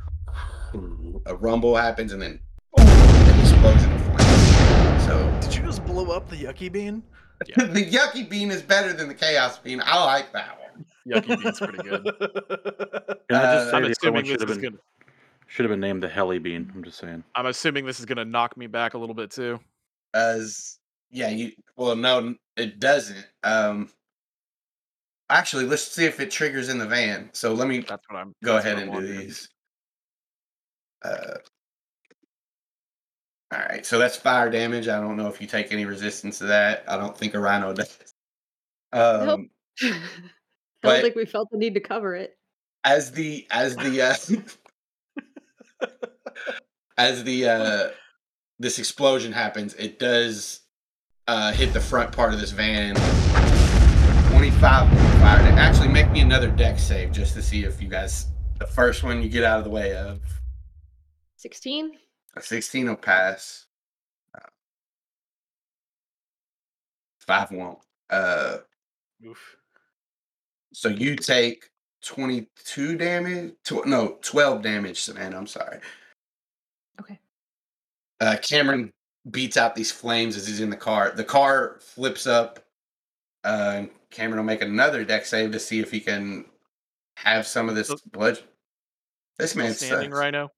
a 1.26 1.35
rumble 1.35 1.76
happens, 1.76 2.11
and 2.11 2.22
then 2.22 2.39
an 2.77 3.39
explosion 3.39 3.91
of 3.91 4.02
flame. 4.06 4.99
So 5.02 5.39
Did 5.41 5.56
you 5.56 5.64
just 5.64 5.85
blow 5.85 6.11
up 6.11 6.27
the 6.30 6.35
yucky 6.35 6.72
bean? 6.72 7.03
Yeah. 7.47 7.65
the 7.65 7.85
yucky 7.85 8.27
bean 8.30 8.52
is 8.52 8.61
better 8.61 8.93
than 8.93 9.07
the 9.07 9.14
chaos 9.14 9.57
bean. 9.60 9.81
I 9.85 10.03
like 10.03 10.31
that 10.34 10.57
one. 10.60 10.85
Yucky 11.07 11.41
bean's 11.41 11.60
pretty 11.60 11.77
good. 11.84 12.03
Can 13.30 13.38
I 13.38 13.53
just 13.56 13.68
Uh, 13.68 13.72
say 13.72 13.77
I'm 13.77 13.84
assuming 13.85 14.23
this 14.23 14.31
should 14.31 14.41
have 14.41 14.49
is 14.49 14.57
been 14.57 14.72
gonna. 14.72 14.81
should 15.47 15.65
have 15.65 15.69
been 15.72 15.80
named 15.80 16.02
the 16.03 16.10
Heli 16.10 16.39
Bean. 16.39 16.72
I'm 16.73 16.84
just 16.84 16.97
saying. 16.97 17.23
I'm 17.35 17.45
assuming 17.45 17.85
this 17.85 17.99
is 17.99 18.06
gonna 18.06 18.26
knock 18.26 18.57
me 18.57 18.68
back 18.68 18.93
a 18.93 18.97
little 18.97 19.15
bit 19.15 19.31
too. 19.31 19.60
As 20.16 20.80
yeah, 21.12 21.30
you 21.30 21.52
well 21.76 21.96
no, 21.96 22.34
it 22.58 22.80
doesn't. 22.80 23.28
Um, 23.44 23.90
actually, 25.30 25.66
let's 25.66 25.84
see 25.84 26.06
if 26.06 26.20
it 26.20 26.32
triggers 26.32 26.70
in 26.70 26.78
the 26.80 26.88
van. 26.88 27.30
So 27.34 27.54
let 27.54 27.68
me 27.68 27.80
That's 27.82 28.10
what 28.10 28.18
I'm. 28.20 28.34
go 28.44 28.58
ahead 28.58 28.76
what 28.76 28.84
I'm 28.84 28.90
and 28.94 29.08
do 29.08 29.18
these. 29.20 29.50
Uh, 31.04 31.36
all 33.52 33.60
right, 33.60 33.86
so 33.86 34.00
that's 34.00 34.16
fire 34.16 34.50
damage. 34.50 34.88
I 34.88 35.00
don't 35.00 35.18
know 35.18 35.28
if 35.28 35.40
you 35.40 35.48
take 35.48 35.72
any 35.72 35.86
resistance 35.86 36.40
to 36.40 36.46
that. 36.46 36.84
I 36.88 36.98
don't 36.98 37.16
think 37.16 37.34
a 37.36 37.40
rhino 37.40 37.74
does. 37.76 37.98
Um, 38.92 39.50
Nope. 39.82 40.02
I 40.84 40.88
don't 40.94 41.02
think 41.02 41.16
we 41.16 41.26
felt 41.26 41.50
the 41.52 41.58
need 41.58 41.74
to 41.74 41.80
cover 41.80 42.16
it. 42.16 42.38
as 42.86 43.12
the 43.12 43.46
as 43.52 43.76
the 43.76 44.02
uh, 44.02 44.16
as 46.98 47.24
the 47.24 47.46
uh 47.50 47.90
this 48.60 48.80
explosion 48.80 49.32
happens 49.32 49.73
it 49.76 49.99
does 49.99 50.61
uh 51.27 51.52
hit 51.52 51.73
the 51.73 51.80
front 51.80 52.11
part 52.11 52.34
of 52.34 52.40
this 52.40 52.52
van 52.52 52.95
25 54.32 54.90
fire 55.19 55.40
actually 55.57 55.88
make 55.88 56.10
me 56.11 56.22
another 56.22 56.49
dex 56.49 56.84
save 56.84 57.11
just 57.11 57.34
to 57.34 57.41
see 57.41 57.64
if 57.64 57.82
you 57.82 57.88
guys 57.88 58.27
the 58.60 58.68
first 58.68 59.03
one 59.03 59.22
you 59.22 59.30
get 59.30 59.44
out 59.44 59.57
of 59.57 59.64
the 59.65 59.69
way 59.69 59.95
of 59.95 60.19
16? 61.38 61.91
a 62.38 62.41
16 62.41 62.88
will 62.88 62.95
pass 62.95 63.65
Uh, 64.34 64.40
five 67.19 67.52
won't 67.52 67.80
uh 68.10 68.57
Oof. 69.26 69.57
so 70.73 70.90
you 70.90 71.15
take 71.15 71.69
22 72.03 72.98
damage 72.98 73.53
tw- 73.64 73.86
no 73.86 74.18
12 74.22 74.61
damage 74.61 75.02
savannah 75.02 75.38
i'm 75.38 75.48
sorry 75.48 75.77
Okay. 75.77 75.86
Uh, 78.26 78.38
Cameron 78.38 78.91
beats 79.30 79.56
out 79.57 79.76
these 79.76 79.91
flames 79.91 80.35
as 80.35 80.47
he's 80.47 80.60
in 80.61 80.69
the 80.72 80.76
car. 80.76 81.11
The 81.15 81.23
car 81.23 81.77
flips 81.80 82.26
up. 82.26 82.60
Uh, 83.43 83.73
and 83.76 83.89
Cameron 84.10 84.38
will 84.39 84.45
make 84.45 84.61
another 84.64 85.06
dex 85.06 85.30
save 85.30 85.52
to 85.52 85.60
see 85.60 85.80
if 85.80 85.91
he 85.91 85.99
can 85.99 86.45
have 87.18 87.45
some 87.45 87.69
of 87.69 87.76
this 87.76 87.88
So- 87.89 87.97
blood. 88.11 88.39
This 89.38 89.56
man's 89.56 89.81
man 89.81 89.89
standing 89.89 90.11
sucks. 90.11 90.19
rhino. 90.19 90.52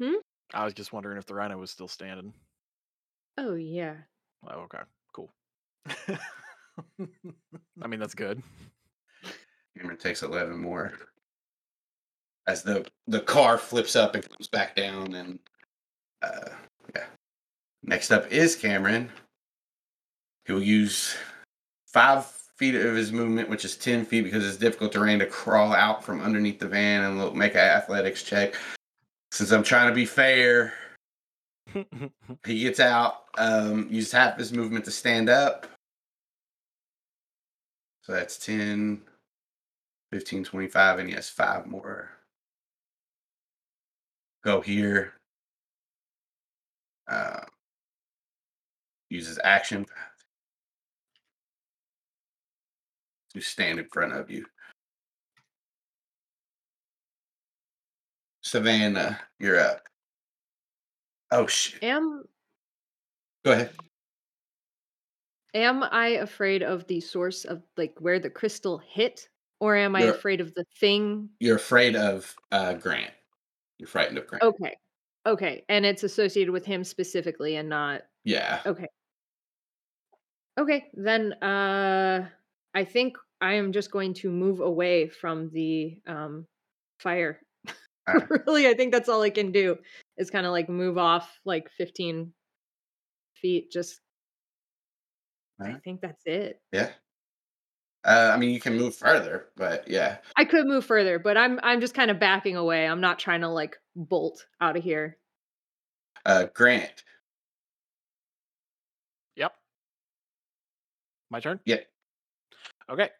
Hmm? 0.00 0.14
I 0.54 0.64
was 0.64 0.72
just 0.72 0.92
wondering 0.92 1.18
if 1.18 1.26
the 1.26 1.34
rhino 1.34 1.58
was 1.58 1.70
still 1.70 1.88
standing. 1.88 2.32
Oh, 3.36 3.54
yeah. 3.54 3.96
Oh, 4.48 4.60
okay, 4.60 4.78
cool. 5.12 5.30
I 7.82 7.86
mean, 7.86 8.00
that's 8.00 8.14
good. 8.14 8.42
Cameron 9.76 9.98
takes 9.98 10.22
11 10.22 10.56
more. 10.58 10.92
As 12.46 12.62
the 12.62 12.88
the 13.06 13.20
car 13.20 13.58
flips 13.58 13.94
up 13.94 14.14
and 14.14 14.28
comes 14.28 14.48
back 14.48 14.74
down, 14.74 15.14
and 15.14 15.38
uh, 16.22 16.48
yeah. 16.94 17.04
Next 17.82 18.10
up 18.10 18.30
is 18.30 18.56
Cameron. 18.56 19.10
He 20.44 20.52
will 20.52 20.62
use 20.62 21.16
five 21.86 22.24
feet 22.56 22.74
of 22.74 22.94
his 22.94 23.12
movement, 23.12 23.48
which 23.48 23.64
is 23.64 23.76
10 23.76 24.04
feet 24.04 24.22
because 24.22 24.46
it's 24.46 24.58
difficult 24.58 24.92
terrain 24.92 25.18
to 25.18 25.26
crawl 25.26 25.72
out 25.72 26.04
from 26.04 26.20
underneath 26.20 26.58
the 26.58 26.68
van 26.68 27.04
and 27.04 27.18
look- 27.18 27.34
make 27.34 27.54
an 27.54 27.60
athletics 27.60 28.22
check. 28.22 28.54
Since 29.32 29.50
I'm 29.52 29.62
trying 29.62 29.88
to 29.88 29.94
be 29.94 30.04
fair, 30.04 30.74
he 32.44 32.60
gets 32.60 32.80
out, 32.80 33.24
um, 33.38 33.86
used 33.90 34.12
half 34.12 34.36
his 34.36 34.52
movement 34.52 34.84
to 34.84 34.90
stand 34.90 35.28
up. 35.28 35.66
So 38.02 38.12
that's 38.12 38.38
10, 38.38 39.02
15, 40.12 40.44
25, 40.44 40.98
and 40.98 41.08
he 41.08 41.14
has 41.14 41.30
five 41.30 41.66
more. 41.66 42.10
Go 44.42 44.60
here. 44.60 45.14
Uh, 47.10 47.40
uses 49.10 49.40
action 49.42 49.84
to 53.34 53.40
stand 53.40 53.80
in 53.80 53.86
front 53.92 54.12
of 54.12 54.30
you. 54.30 54.46
Savannah, 58.42 59.18
you're 59.38 59.58
up. 59.60 59.82
Oh 61.32 61.46
shit. 61.46 61.82
Am 61.82 62.22
Go 63.44 63.52
ahead. 63.52 63.70
am 65.54 65.82
I 65.82 66.08
afraid 66.08 66.62
of 66.62 66.86
the 66.86 67.00
source 67.00 67.44
of 67.44 67.62
like 67.76 67.94
where 67.98 68.18
the 68.20 68.30
crystal 68.30 68.78
hit, 68.78 69.28
or 69.60 69.76
am 69.76 69.96
I 69.96 70.00
You're- 70.04 70.10
afraid 70.16 70.40
of 70.40 70.54
the 70.54 70.64
thing? 70.78 71.28
You're 71.40 71.56
afraid 71.56 71.96
of 71.96 72.34
uh 72.52 72.74
Grant. 72.74 73.12
You're 73.78 73.88
frightened 73.88 74.18
of 74.18 74.26
Grant. 74.26 74.42
Okay, 74.44 74.76
okay, 75.30 75.64
and 75.68 75.86
it's 75.86 76.02
associated 76.02 76.52
with 76.52 76.64
him 76.64 76.84
specifically, 76.84 77.56
and 77.56 77.68
not 77.68 78.02
Yeah. 78.24 78.60
okay. 78.66 78.86
Okay, 80.58 80.86
then 80.94 81.32
uh, 81.42 82.28
I 82.74 82.84
think 82.84 83.16
I 83.40 83.54
am 83.54 83.72
just 83.72 83.90
going 83.90 84.14
to 84.14 84.30
move 84.30 84.60
away 84.60 85.08
from 85.08 85.50
the 85.50 86.00
um 86.06 86.46
fire. 86.98 87.40
Alright. 88.08 88.28
really, 88.46 88.68
I 88.68 88.74
think 88.74 88.92
that's 88.92 89.08
all 89.08 89.22
I 89.22 89.30
can 89.30 89.52
do 89.52 89.78
is 90.18 90.30
kind 90.30 90.46
of 90.46 90.52
like 90.52 90.68
move 90.68 90.98
off 90.98 91.38
like 91.44 91.70
15 91.78 92.32
feet. 93.36 93.70
Just, 93.70 94.00
I 95.60 95.74
think 95.84 96.00
that's 96.00 96.22
it. 96.26 96.60
Yeah. 96.72 96.90
Uh, 98.04 98.32
I 98.34 98.38
mean, 98.38 98.50
you 98.50 98.60
can 98.60 98.76
move 98.76 98.94
further, 98.94 99.48
but 99.56 99.88
yeah. 99.88 100.18
I 100.36 100.44
could 100.44 100.66
move 100.66 100.86
further, 100.86 101.18
but 101.18 101.36
I'm 101.36 101.60
I'm 101.62 101.80
just 101.80 101.94
kind 101.94 102.10
of 102.10 102.18
backing 102.18 102.56
away. 102.56 102.86
I'm 102.86 103.02
not 103.02 103.18
trying 103.18 103.42
to 103.42 103.48
like 103.48 103.76
bolt 103.94 104.46
out 104.60 104.76
of 104.76 104.82
here. 104.82 105.18
Uh, 106.26 106.46
Grant. 106.54 107.04
Yep. 109.36 109.54
My 111.30 111.40
turn? 111.40 111.60
Yeah. 111.64 111.80
Okay. 112.88 113.10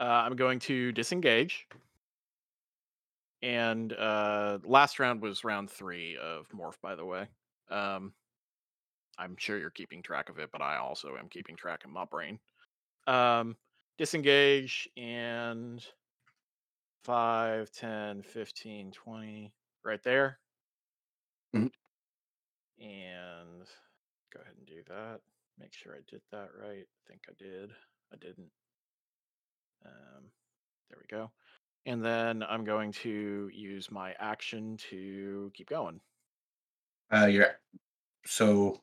Uh, 0.00 0.04
I'm 0.04 0.36
going 0.36 0.58
to 0.60 0.92
disengage. 0.92 1.66
And 3.42 3.92
uh, 3.92 4.58
last 4.64 4.98
round 4.98 5.20
was 5.20 5.44
round 5.44 5.70
three 5.70 6.16
of 6.16 6.48
Morph, 6.50 6.80
by 6.80 6.94
the 6.94 7.04
way. 7.04 7.28
Um, 7.70 8.14
I'm 9.18 9.36
sure 9.36 9.58
you're 9.58 9.70
keeping 9.70 10.02
track 10.02 10.28
of 10.28 10.38
it, 10.38 10.50
but 10.52 10.62
I 10.62 10.76
also 10.76 11.16
am 11.16 11.28
keeping 11.28 11.56
track 11.56 11.82
in 11.84 11.92
my 11.92 12.04
brain. 12.04 12.38
Um, 13.06 13.56
disengage 13.98 14.88
and 14.96 15.84
5, 17.04 17.70
10, 17.70 18.22
15, 18.22 18.92
20, 18.92 19.52
right 19.84 20.02
there. 20.02 20.38
Mhm. 21.52 21.81
And 22.82 23.66
go 24.32 24.40
ahead 24.40 24.56
and 24.58 24.66
do 24.66 24.82
that. 24.88 25.20
Make 25.58 25.72
sure 25.74 25.94
I 25.96 26.00
did 26.06 26.22
that 26.32 26.50
right. 26.54 26.86
I 26.86 27.08
think 27.08 27.22
I 27.28 27.32
did. 27.38 27.72
I 28.12 28.16
didn't. 28.16 28.50
Um, 29.84 30.30
there 30.90 30.98
we 31.00 31.06
go. 31.08 31.32
And 31.86 32.04
then 32.04 32.42
I'm 32.42 32.64
going 32.64 32.92
to 32.92 33.50
use 33.52 33.90
my 33.90 34.14
action 34.18 34.76
to 34.90 35.50
keep 35.54 35.68
going. 35.68 36.00
Uh, 37.12 37.26
you're 37.26 37.60
so 38.26 38.82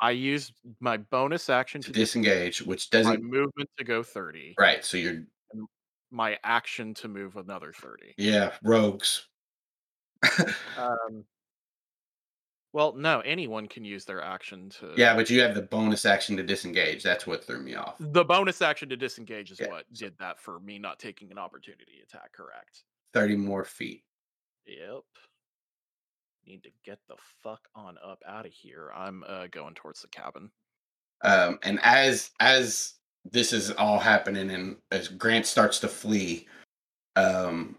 I 0.00 0.10
used 0.12 0.54
my 0.80 0.96
bonus 0.96 1.48
action 1.50 1.82
to 1.82 1.92
to 1.92 1.92
disengage, 1.92 2.62
which 2.62 2.90
doesn't 2.90 3.22
movement 3.22 3.70
to 3.78 3.84
go 3.84 4.02
30. 4.02 4.58
right. 4.58 4.84
So 4.84 4.96
you're 4.96 5.24
My 6.10 6.40
action 6.42 6.94
to 6.94 7.06
move 7.06 7.36
another 7.36 7.72
30. 7.72 8.16
yeah, 8.16 8.56
rogues. 8.62 9.28
Um, 10.76 11.26
well, 12.76 12.92
no, 12.92 13.20
anyone 13.20 13.68
can 13.68 13.86
use 13.86 14.04
their 14.04 14.20
action 14.22 14.68
to. 14.68 14.92
yeah, 14.98 15.14
but 15.16 15.30
you 15.30 15.40
have 15.40 15.54
the 15.54 15.62
bonus 15.62 16.04
action 16.04 16.36
to 16.36 16.42
disengage. 16.42 17.02
That's 17.02 17.26
what 17.26 17.42
threw 17.42 17.58
me 17.58 17.74
off. 17.74 17.94
The 17.98 18.22
bonus 18.22 18.60
action 18.60 18.90
to 18.90 18.98
disengage 18.98 19.50
is 19.50 19.58
Yeah. 19.58 19.70
what 19.70 19.90
did 19.94 20.12
that 20.18 20.38
for 20.38 20.60
me 20.60 20.78
not 20.78 20.98
taking 20.98 21.30
an 21.30 21.38
opportunity 21.38 22.02
attack, 22.02 22.34
correct? 22.34 22.84
Thirty 23.14 23.34
more 23.34 23.64
feet. 23.64 24.04
Yep. 24.66 25.04
Need 26.46 26.64
to 26.64 26.70
get 26.84 26.98
the 27.08 27.16
fuck 27.42 27.66
on 27.74 27.96
up 28.04 28.22
out 28.28 28.44
of 28.44 28.52
here. 28.52 28.92
I'm 28.94 29.24
uh, 29.26 29.46
going 29.50 29.72
towards 29.72 30.02
the 30.02 30.08
cabin. 30.08 30.50
Um, 31.22 31.58
and 31.62 31.80
as 31.82 32.30
as 32.40 32.92
this 33.24 33.54
is 33.54 33.70
all 33.70 33.98
happening, 33.98 34.50
and 34.50 34.76
as 34.92 35.08
Grant 35.08 35.46
starts 35.46 35.80
to 35.80 35.88
flee, 35.88 36.46
um, 37.16 37.74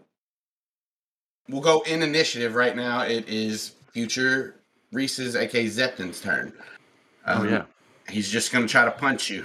we'll 1.48 1.60
go 1.60 1.82
in 1.82 2.02
initiative 2.02 2.56
right 2.56 2.74
now. 2.74 3.02
It 3.02 3.28
is 3.28 3.76
future 3.92 4.57
Reese's, 4.92 5.36
aka 5.36 5.66
Zepton's 5.66 6.20
turn. 6.20 6.52
Oh 7.26 7.40
Um, 7.40 7.48
yeah. 7.48 7.64
He's 8.08 8.30
just 8.30 8.52
gonna 8.52 8.68
try 8.68 8.84
to 8.84 8.90
punch 8.90 9.28
you. 9.30 9.44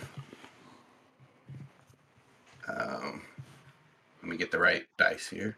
Um, 2.68 3.22
let 4.22 4.30
me 4.32 4.38
get 4.38 4.52
the 4.52 4.60
right 4.60 4.86
dice 4.98 5.28
here. 5.30 5.58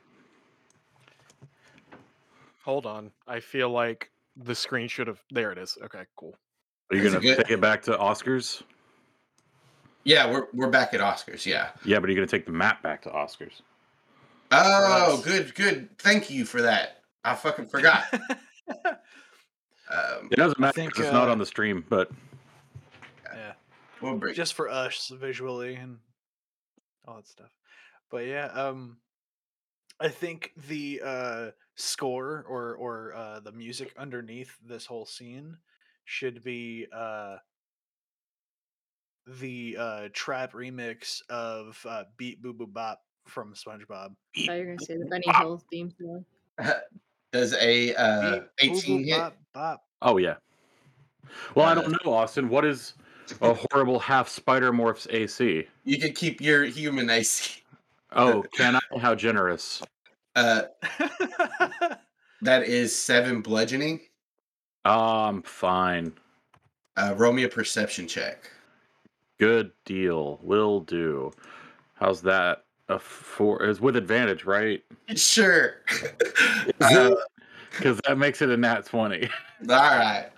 Hold 2.63 2.85
on. 2.87 3.11
I 3.27 3.39
feel 3.39 3.69
like 3.69 4.09
the 4.37 4.55
screen 4.55 4.87
should 4.87 5.05
have. 5.07 5.21
There 5.31 5.51
it 5.51 5.57
is. 5.59 5.77
Okay, 5.83 6.03
cool. 6.15 6.35
Are 6.91 6.95
you 6.97 7.03
Is 7.03 7.13
gonna 7.13 7.21
good? 7.21 7.37
take 7.37 7.51
it 7.51 7.61
back 7.61 7.83
to 7.83 7.91
Oscars? 7.91 8.63
Yeah, 10.03 10.31
we're 10.31 10.47
we're 10.53 10.69
back 10.69 10.93
at 10.95 10.99
Oscars. 10.99 11.45
Yeah. 11.45 11.69
Yeah, 11.83 11.99
but 11.99 12.09
are 12.09 12.11
you 12.11 12.15
gonna 12.17 12.27
take 12.27 12.47
the 12.47 12.51
map 12.51 12.81
back 12.81 13.03
to 13.03 13.09
Oscars? 13.09 13.61
Oh, 14.51 15.21
good, 15.23 15.53
good. 15.55 15.95
Thank 15.99 16.29
you 16.29 16.45
for 16.45 16.61
that. 16.63 17.01
I 17.23 17.35
fucking 17.35 17.65
forgot. 17.67 18.03
um, 19.89 20.29
It 20.31 20.35
doesn't 20.37 20.59
matter 20.59 20.73
think, 20.73 20.93
'cause 20.93 21.05
it's 21.05 21.13
not 21.13 21.27
uh, 21.29 21.31
on 21.31 21.37
the 21.39 21.45
stream, 21.45 21.85
but 21.89 22.11
Yeah. 23.33 23.53
we'll 24.01 24.17
bring. 24.17 24.33
just 24.33 24.53
for 24.53 24.69
us 24.69 25.09
visually 25.09 25.75
and 25.75 25.99
all 27.05 27.17
that 27.17 27.27
stuff. 27.27 27.51
But 28.09 28.25
yeah, 28.25 28.45
um 28.47 28.99
I 29.99 30.09
think 30.09 30.51
the 30.67 31.01
uh 31.03 31.51
score 31.75 32.43
or 32.47 32.75
or 32.75 33.13
uh 33.13 33.39
the 33.41 33.51
music 33.51 33.93
underneath 33.97 34.55
this 34.61 34.85
whole 34.85 35.05
scene 35.05 35.57
should 36.05 36.43
be 36.43 36.87
uh 36.91 37.37
the 39.27 39.75
uh 39.79 40.09
trap 40.13 40.53
remix 40.53 41.21
of 41.29 41.83
uh 41.87 42.03
Beat 42.17 42.41
Boo 42.41 42.53
Boo 42.53 42.67
Bop 42.67 43.01
from 43.27 43.53
SpongeBob. 43.53 44.15
I 44.37 44.45
thought 44.45 44.53
you 44.53 44.59
were 44.59 44.65
gonna 44.65 44.79
say 44.79 44.97
the 44.97 45.05
Benny 45.05 45.25
Hill 45.37 45.63
theme 45.71 45.91
song. 45.99 46.25
Does 47.35 47.53
a 47.55 47.93
uh, 47.95 48.39
18 48.59 49.03
hit? 49.03 49.17
Bop 49.17 49.35
Bop. 49.53 49.83
oh 50.01 50.15
yeah. 50.15 50.35
Well, 51.53 51.65
I 51.65 51.71
Uh, 51.71 51.75
don't 51.75 52.05
know, 52.05 52.13
Austin. 52.13 52.47
What 52.47 52.63
is 52.63 52.93
a 53.41 53.53
horrible 53.53 53.99
half 53.99 54.29
spider 54.29 54.71
morphs 54.71 55.05
AC? 55.13 55.67
You 55.83 55.99
can 55.99 56.13
keep 56.13 56.39
your 56.39 56.63
human 56.63 57.09
AC. 57.09 57.61
Oh, 58.13 58.41
can 58.53 58.77
I? 58.77 58.99
How 58.99 59.15
generous. 59.15 59.83
Uh, 60.33 60.63
that 62.41 62.63
is 62.63 62.95
seven 62.95 63.41
bludgeoning. 63.41 63.99
Um, 64.85 65.41
fine. 65.43 66.13
Uh, 66.95 67.15
roll 67.17 67.33
me 67.33 67.43
a 67.43 67.49
perception 67.49 68.07
check. 68.07 68.49
Good 69.39 69.73
deal. 69.83 70.39
Will 70.41 70.79
do. 70.79 71.33
How's 71.95 72.21
that? 72.21 72.63
A 72.87 72.99
four 72.99 73.63
is 73.63 73.81
with 73.81 73.95
advantage, 73.95 74.45
right? 74.45 74.83
Sure. 75.15 75.77
uh, 76.81 77.15
Because 77.71 77.99
that 78.07 78.17
makes 78.17 78.41
it 78.41 78.49
a 78.49 78.57
nat 78.57 78.85
twenty. 78.85 79.27
all 79.69 79.75
right. 79.75 80.29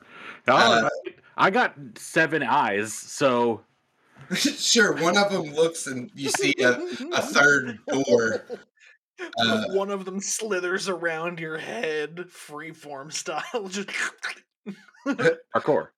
All 0.47 0.57
Uh, 0.57 0.81
right. 0.83 1.15
I 1.35 1.49
got 1.49 1.75
seven 1.97 2.41
eyes, 2.43 2.93
so 2.93 3.61
sure. 4.35 4.93
One 4.95 5.17
of 5.17 5.31
them 5.31 5.53
looks 5.53 5.87
and 5.87 6.09
you 6.15 6.29
see 6.29 6.53
a, 6.61 6.79
a 7.13 7.21
third 7.21 7.79
door. 7.87 8.45
Uh, 9.39 9.65
One 9.69 9.89
of 9.91 10.05
them 10.05 10.19
slithers 10.21 10.87
around 10.87 11.39
your 11.39 11.57
head, 11.57 12.15
freeform 12.29 13.11
style. 13.11 13.67
Just 13.67 13.89
parkour. 15.05 15.89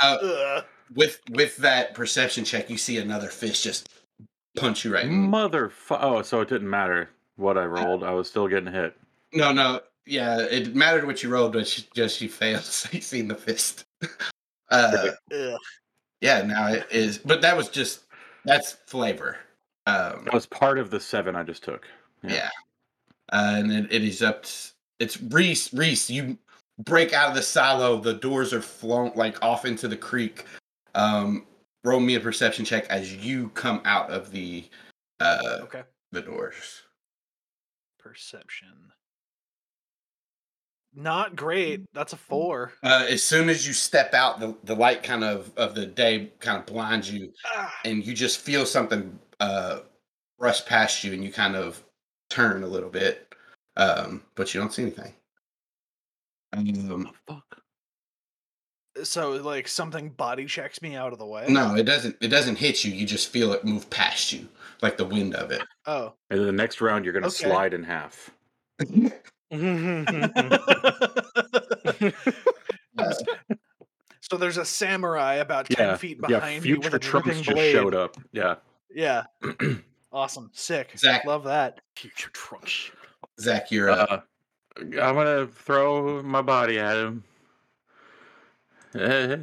Uh, 0.00 0.62
with 0.94 1.20
with 1.30 1.56
that 1.58 1.94
perception 1.94 2.44
check, 2.44 2.70
you 2.70 2.78
see 2.78 2.98
another 2.98 3.28
fish 3.28 3.62
just 3.62 3.88
punch 4.60 4.84
you 4.84 4.94
right. 4.94 5.04
in- 5.04 5.30
Motherfucker. 5.30 5.98
Oh, 6.00 6.22
so 6.22 6.40
it 6.40 6.48
didn't 6.48 6.68
matter 6.70 7.10
what 7.36 7.56
I 7.58 7.64
rolled. 7.64 8.02
I 8.04 8.10
was 8.12 8.28
still 8.28 8.48
getting 8.48 8.72
hit. 8.72 8.96
No, 9.32 9.52
no. 9.52 9.80
Yeah, 10.06 10.40
it 10.40 10.74
mattered 10.74 11.06
what 11.06 11.22
you 11.22 11.28
rolled, 11.28 11.52
but 11.52 11.76
you, 11.78 11.84
just 11.94 12.20
you 12.20 12.28
failed. 12.28 12.62
So 12.64 12.88
you 12.92 13.00
seen 13.00 13.28
the 13.28 13.34
fist. 13.34 13.84
uh, 14.70 15.10
yeah, 16.20 16.42
now 16.42 16.68
it 16.68 16.86
is. 16.90 17.18
But 17.18 17.42
that 17.42 17.56
was 17.56 17.68
just 17.68 18.04
that's 18.44 18.72
flavor. 18.86 19.36
Um, 19.86 20.22
That 20.24 20.34
was 20.34 20.46
part 20.46 20.78
of 20.78 20.90
the 20.90 21.00
seven 21.00 21.36
I 21.36 21.42
just 21.42 21.62
took. 21.64 21.86
yeah. 22.22 22.50
Uh, 23.30 23.56
and 23.58 23.70
then 23.70 23.88
it 23.90 24.02
is 24.02 24.22
up. 24.22 24.44
t- 24.44 24.70
it's 25.00 25.20
Reese. 25.20 25.72
Reese, 25.74 26.08
you 26.08 26.38
break 26.78 27.12
out 27.12 27.28
of 27.28 27.34
the 27.34 27.42
silo. 27.42 27.98
The 28.00 28.14
doors 28.14 28.54
are 28.54 28.62
flown 28.62 29.12
like 29.14 29.42
off 29.44 29.66
into 29.66 29.86
the 29.88 29.96
creek. 29.96 30.46
Um, 30.94 31.46
roll 31.84 32.00
me 32.00 32.14
a 32.14 32.20
perception 32.20 32.64
check 32.64 32.86
as 32.88 33.14
you 33.14 33.48
come 33.50 33.80
out 33.84 34.10
of 34.10 34.30
the 34.30 34.64
uh, 35.20 35.58
Okay. 35.62 35.82
the 36.12 36.22
doors. 36.22 36.82
Perception. 37.98 38.92
Not 40.94 41.36
great. 41.36 41.84
That's 41.92 42.12
a 42.12 42.16
four. 42.16 42.72
Uh, 42.82 43.06
as 43.08 43.22
soon 43.22 43.48
as 43.48 43.66
you 43.66 43.72
step 43.72 44.14
out, 44.14 44.40
the, 44.40 44.56
the 44.64 44.74
light 44.74 45.02
kind 45.02 45.22
of 45.22 45.52
of 45.56 45.74
the 45.74 45.86
day 45.86 46.32
kind 46.40 46.58
of 46.58 46.66
blinds 46.66 47.12
you, 47.12 47.32
Ah, 47.54 47.74
and 47.84 48.04
you 48.04 48.14
just 48.14 48.40
feel 48.40 48.64
something 48.64 49.18
uh, 49.38 49.80
rush 50.38 50.64
past 50.66 51.04
you, 51.04 51.12
and 51.12 51.22
you 51.22 51.32
kind 51.32 51.54
of 51.56 51.84
turn 52.30 52.62
a 52.62 52.66
little 52.66 52.90
bit, 52.90 53.34
um, 53.76 54.22
but 54.34 54.52
you 54.54 54.60
don't 54.60 54.72
see 54.72 54.82
anything. 54.82 55.14
Um, 56.54 57.10
fuck. 57.26 57.60
So 59.04 59.32
like 59.32 59.68
something 59.68 60.10
body 60.10 60.46
checks 60.46 60.80
me 60.82 60.94
out 60.96 61.12
of 61.12 61.18
the 61.18 61.26
way. 61.26 61.46
no, 61.48 61.74
it 61.74 61.84
doesn't. 61.84 62.16
It 62.20 62.28
doesn't 62.28 62.56
hit 62.56 62.84
you. 62.84 62.92
You 62.92 63.06
just 63.06 63.28
feel 63.28 63.52
it 63.52 63.64
move 63.64 63.88
past 63.90 64.32
you, 64.32 64.48
like 64.82 64.96
the 64.96 65.04
wind 65.04 65.34
of 65.34 65.50
it. 65.50 65.62
Oh. 65.86 66.14
And 66.30 66.40
then 66.40 66.46
the 66.46 66.52
next 66.52 66.80
round, 66.80 67.04
you're 67.04 67.14
gonna 67.14 67.26
Okay. 67.26 67.46
slide 67.48 67.74
in 67.74 67.82
half. 67.84 68.30
Uh, 69.50 69.50
So 74.20 74.36
there's 74.36 74.58
a 74.58 74.64
samurai 74.64 75.34
about 75.36 75.66
ten 75.70 75.88
Yeah, 75.88 75.96
feet 75.96 76.18
yeah. 76.20 76.26
behind 76.38 76.64
you 76.66 76.78
with 76.80 76.92
a 76.92 76.98
Trunks 76.98 77.38
just 77.40 77.48
blade. 77.50 77.72
showed 77.72 77.94
up. 77.94 78.14
Yeah. 78.32 78.56
Yeah. 78.94 79.24
awesome. 80.12 80.50
Sick. 80.52 80.90
Zach- 80.98 81.24
Love 81.24 81.44
that. 81.44 81.80
Future 81.96 82.28
trunk. 82.34 82.70
Zach, 83.40 83.70
you're 83.70 83.88
up. 83.88 84.10
Uh, 84.10 84.18
I'm 85.00 85.14
gonna 85.14 85.46
throw 85.46 86.22
my 86.22 86.42
body 86.42 86.78
at 86.78 86.96
him. 86.96 87.24
Eh, 88.94 89.36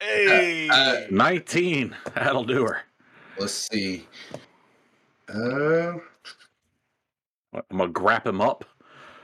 Hey. 0.00 0.68
uh, 0.68 1.06
19. 1.10 1.96
That'll 2.14 2.44
do 2.44 2.64
her. 2.64 2.82
let's 3.38 3.52
see. 3.52 4.06
Uh, 5.28 5.94
I'm 7.52 7.62
gonna 7.70 7.88
grab 7.88 8.26
him 8.26 8.40
up. 8.40 8.64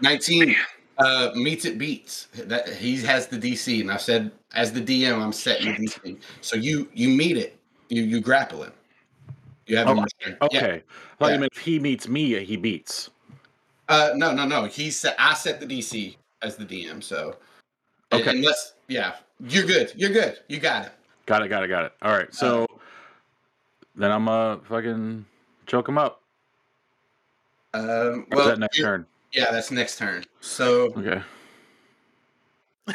19 0.00 0.54
uh 0.98 1.30
meets 1.34 1.64
it 1.64 1.78
beats 1.78 2.26
that 2.34 2.68
he 2.68 2.96
has 3.00 3.26
the 3.26 3.36
dc 3.38 3.80
and 3.80 3.90
i 3.90 3.96
said 3.96 4.30
as 4.52 4.72
the 4.72 4.80
dm 4.80 5.18
i'm 5.20 5.32
setting 5.32 5.66
the 5.74 5.88
dc 5.88 6.18
so 6.40 6.54
you 6.56 6.88
you 6.94 7.08
meet 7.08 7.36
it 7.36 7.58
you 7.88 8.02
you 8.02 8.20
grapple 8.20 8.62
him 8.62 8.72
you 9.66 9.76
have 9.76 9.88
Oh, 9.88 9.94
restrained. 10.02 10.36
Okay. 10.42 10.56
yeah. 10.56 10.62
I 10.66 11.16
thought 11.18 11.26
Yeah. 11.28 11.34
you 11.34 11.40
meant 11.40 11.52
if 11.56 11.62
he 11.62 11.78
meets 11.80 12.06
me, 12.06 12.44
he 12.44 12.56
beats. 12.56 13.10
uh 13.88 14.10
no 14.14 14.32
no 14.34 14.44
no 14.46 14.64
he 14.66 14.90
set 14.90 15.14
i 15.18 15.32
set 15.34 15.58
the 15.60 15.66
dc 15.66 16.16
as 16.42 16.56
the 16.56 16.64
dm 16.66 17.02
so 17.02 17.28
un- 17.30 17.36
Okay. 18.12 18.30
unless 18.30 18.74
yeah 18.88 19.14
you're 19.40 19.64
good 19.66 19.92
you're 19.96 20.10
good 20.10 20.38
you 20.48 20.58
got 20.60 20.86
it 20.86 20.92
Got 21.26 21.42
it, 21.42 21.48
got 21.48 21.64
it, 21.64 21.68
got 21.68 21.86
it. 21.86 21.92
All 22.02 22.12
right. 22.12 22.32
So 22.34 22.66
then 23.96 24.10
I'm 24.12 24.26
gonna 24.26 24.60
fucking 24.68 25.24
choke 25.66 25.88
him 25.88 25.96
up. 25.96 26.20
um 27.72 28.26
Or 28.30 28.36
well 28.36 28.48
that 28.48 28.58
next 28.58 28.76
turn? 28.78 29.06
yeah 29.32 29.50
that's 29.50 29.70
next 29.70 29.96
turn 29.98 30.24
so 30.40 30.92
Okay. 30.98 31.22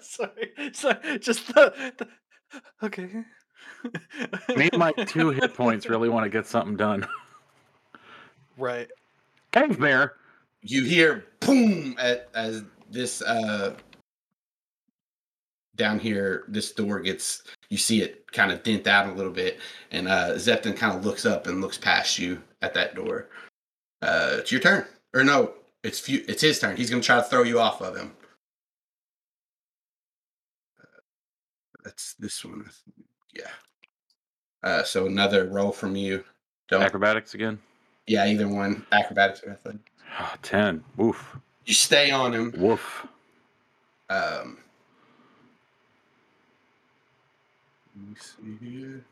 sorry. 0.00 0.52
Sorry. 0.72 1.18
Just 1.18 1.46
the, 1.48 1.92
the 1.98 2.08
Okay. 2.82 3.10
Me 4.56 4.68
and 4.72 4.78
my 4.78 4.92
two 4.92 5.30
hit 5.30 5.54
points 5.54 5.88
really 5.88 6.08
want 6.08 6.24
to 6.24 6.30
get 6.30 6.46
something 6.46 6.76
done. 6.76 7.06
Right. 8.56 8.88
Cave 9.52 9.78
bear. 9.78 10.14
you 10.62 10.84
hear 10.84 11.26
boom 11.40 11.96
at, 11.98 12.28
as 12.34 12.62
this 12.90 13.22
uh 13.22 13.74
down 15.76 15.98
here 15.98 16.44
this 16.48 16.72
door 16.72 17.00
gets 17.00 17.42
you 17.68 17.76
see 17.76 18.00
it 18.00 18.30
kind 18.32 18.50
of 18.50 18.62
dent 18.62 18.86
out 18.86 19.08
a 19.08 19.12
little 19.12 19.32
bit 19.32 19.58
and 19.90 20.08
uh 20.08 20.30
zepton 20.34 20.74
kind 20.76 20.96
of 20.96 21.04
looks 21.04 21.26
up 21.26 21.46
and 21.46 21.60
looks 21.60 21.76
past 21.78 22.18
you 22.18 22.42
at 22.62 22.72
that 22.74 22.94
door. 22.94 23.28
Uh 24.02 24.36
it's 24.38 24.50
your 24.52 24.60
turn. 24.60 24.86
Or 25.14 25.22
no 25.24 25.52
it's 25.84 26.00
few 26.00 26.24
it's 26.28 26.42
his 26.42 26.58
turn. 26.58 26.76
He's 26.76 26.88
gonna 26.90 27.02
try 27.02 27.16
to 27.16 27.22
throw 27.22 27.42
you 27.42 27.60
off 27.60 27.82
of 27.82 27.96
him. 27.96 28.12
Uh, 30.80 30.86
that's 31.84 32.14
this 32.14 32.44
one 32.44 32.68
yeah. 33.34 33.50
Uh 34.62 34.82
so 34.82 35.06
another 35.06 35.46
roll 35.46 35.72
from 35.72 35.94
you. 35.96 36.24
Don't 36.68 36.82
Acrobatics 36.82 37.34
again. 37.34 37.58
yeah 38.06 38.26
either 38.26 38.48
one. 38.48 38.86
Acrobatics 38.92 39.42
or 39.42 39.50
athletics 39.50 39.82
Ah, 40.18 40.36
10. 40.40 40.82
Woof. 40.96 41.36
You 41.66 41.74
stay 41.74 42.10
on 42.10 42.32
him 42.32 42.54
Woof. 42.56 43.06
Um, 44.08 44.58
let 47.96 48.08
me 48.08 48.14
see 48.18 48.64
here. 48.64 49.04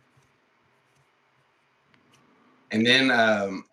And 2.70 2.86
then, 2.86 3.10
um, 3.10 3.64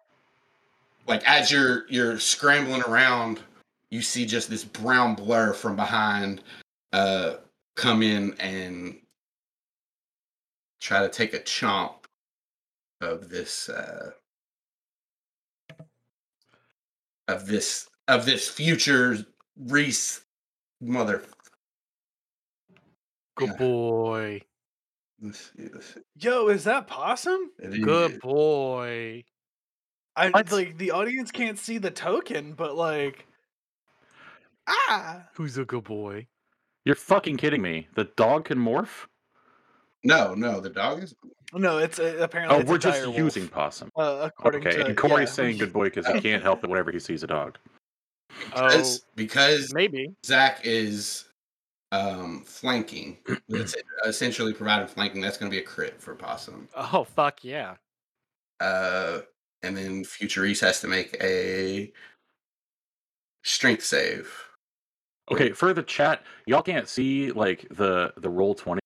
like 1.08 1.24
as 1.28 1.52
you're 1.52 1.86
you're 1.90 2.20
scrambling 2.20 2.82
around, 2.84 3.40
you 3.90 4.02
see 4.02 4.26
just 4.26 4.50
this 4.50 4.64
brown 4.64 5.16
blur 5.16 5.54
from 5.54 5.76
behind 5.76 6.42
uh, 6.94 7.36
come 7.76 8.02
in 8.02 8.34
and 8.40 8.98
try 10.80 11.02
to 11.02 11.10
take 11.10 11.34
a 11.34 11.40
chomp 11.40 11.94
of 13.02 13.30
this 13.30 13.70
uh, 13.70 14.12
of 17.28 17.46
this 17.48 17.91
of 18.12 18.26
this 18.26 18.48
future 18.48 19.18
Reese 19.58 20.22
mother. 20.82 21.24
Good 23.36 23.58
boy. 23.58 24.42
Let's 25.22 25.52
see, 25.56 25.68
let's 25.74 25.94
see. 25.94 26.02
Yo, 26.20 26.48
is 26.50 26.64
that 26.66 26.88
possum? 26.88 27.52
It 27.60 27.82
Good 27.82 28.20
boy. 28.20 29.24
I 30.16 30.30
What? 30.30 30.52
like 30.52 30.78
the 30.78 30.92
audience 30.92 31.32
can't 31.32 31.58
see 31.58 31.78
the 31.78 31.92
token, 31.92 32.54
but 32.54 32.76
like 32.76 33.26
Ah 34.68 35.28
Who's 35.36 35.58
a 35.58 35.66
good 35.66 35.86
boy? 35.86 36.28
You're 36.84 36.96
fucking 36.96 37.38
kidding 37.38 37.62
me. 37.62 37.88
The 37.96 38.06
dog 38.18 38.46
can 38.46 38.58
morph? 38.58 39.08
No, 40.04 40.34
no, 40.34 40.60
the 40.60 40.70
dog 40.70 41.04
is. 41.04 41.14
no, 41.54 41.78
it's 41.78 42.00
uh, 42.00 42.18
apparently 42.20 42.58
Oh, 42.58 42.60
it's 42.60 42.70
we're 42.70 42.78
just 42.80 42.98
dire 43.00 43.06
wolf, 43.08 43.18
using 43.18 43.48
possum. 43.48 43.90
uh, 43.96 44.20
according 44.24 44.68
Okay, 44.68 44.78
to 44.78 44.86
and 44.88 44.98
Corey's 44.98 45.30
yeah. 45.30 45.34
saying 45.34 45.58
good 45.60 45.72
boy 45.72 45.86
because 45.86 46.08
he 46.08 46.20
can't 46.20 46.44
help 46.44 46.64
it 46.64 46.70
whenever 46.70 46.92
he 46.92 47.00
sees 47.00 47.24
a 47.24 47.28
dog. 47.28 47.58
Oh, 48.54 48.68
Because, 48.68 49.06
because 49.16 49.74
maybe. 49.74 50.14
Zach 50.26 50.62
is 50.64 51.26
um 51.92 52.44
flanking. 52.46 53.18
It's 53.50 53.76
essentially 54.06 54.54
providing 54.54 54.88
flanking. 54.88 55.22
That's 55.22 55.38
going 55.38 55.52
to 55.52 55.56
be 55.56 55.62
a 55.62 55.66
crit 55.66 56.02
for 56.02 56.16
Possum. 56.16 56.70
Oh, 56.76 57.04
fuck 57.04 57.44
yeah. 57.44 57.76
Uh, 58.62 59.22
and 59.64 59.76
then 59.76 60.04
Future 60.06 60.42
Reese 60.42 60.62
has 60.62 60.80
to 60.82 60.88
make 60.88 61.18
a 61.22 61.92
strength 63.44 63.84
save. 63.84 64.32
Okay, 65.32 65.52
for 65.52 65.74
the 65.74 65.84
chat, 65.84 66.24
y'all 66.46 66.62
can't 66.62 66.88
see 66.88 67.32
like 67.32 67.68
the 67.72 68.14
the 68.18 68.30
roll 68.30 68.54
twenty 68.56 68.82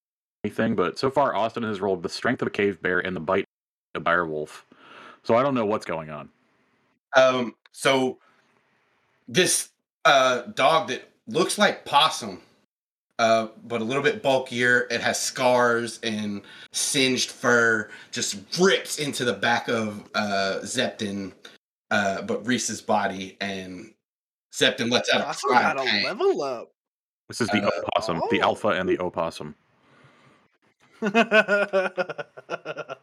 thing, 0.48 0.74
but 0.74 0.98
so 0.98 1.10
far 1.10 1.34
Austin 1.34 1.62
has 1.62 1.80
rolled 1.80 2.02
the 2.02 2.08
strength 2.08 2.42
of 2.42 2.48
a 2.48 2.50
cave 2.50 2.80
bear 2.80 3.00
and 3.00 3.16
the 3.16 3.20
bite 3.20 3.44
of 3.94 4.02
a 4.02 4.04
dire 4.04 4.26
wolf. 4.26 4.66
So 5.22 5.34
I 5.34 5.42
don't 5.42 5.54
know 5.54 5.66
what's 5.66 5.84
going 5.84 6.10
on. 6.10 6.28
Um, 7.16 7.54
so 7.72 8.18
this 9.28 9.70
uh 10.04 10.42
dog 10.54 10.88
that 10.88 11.10
looks 11.26 11.58
like 11.58 11.84
possum, 11.84 12.40
uh, 13.18 13.48
but 13.66 13.80
a 13.80 13.84
little 13.84 14.02
bit 14.02 14.22
bulkier. 14.22 14.86
It 14.90 15.00
has 15.00 15.18
scars 15.20 15.98
and 16.02 16.42
singed 16.72 17.30
fur. 17.30 17.90
Just 18.12 18.36
rips 18.60 18.98
into 18.98 19.24
the 19.24 19.32
back 19.32 19.68
of 19.68 20.08
uh 20.14 20.60
Zepton, 20.62 21.32
uh, 21.90 22.22
but 22.22 22.46
Reese's 22.46 22.80
body, 22.80 23.36
and 23.40 23.92
Zepton 24.52 24.90
lets 24.90 25.12
out 25.12 25.20
a 25.20 25.24
Possum 25.24 25.50
cry 25.50 25.62
got 25.62 25.78
a 25.86 26.04
level 26.04 26.42
up. 26.42 26.70
This 27.28 27.40
is 27.40 27.48
the 27.48 27.62
Uh, 27.66 27.70
opossum, 27.88 28.20
the 28.30 28.40
oh. 28.40 28.44
alpha 28.44 28.68
and 28.68 28.88
the 28.88 28.98
opossum. 29.00 29.54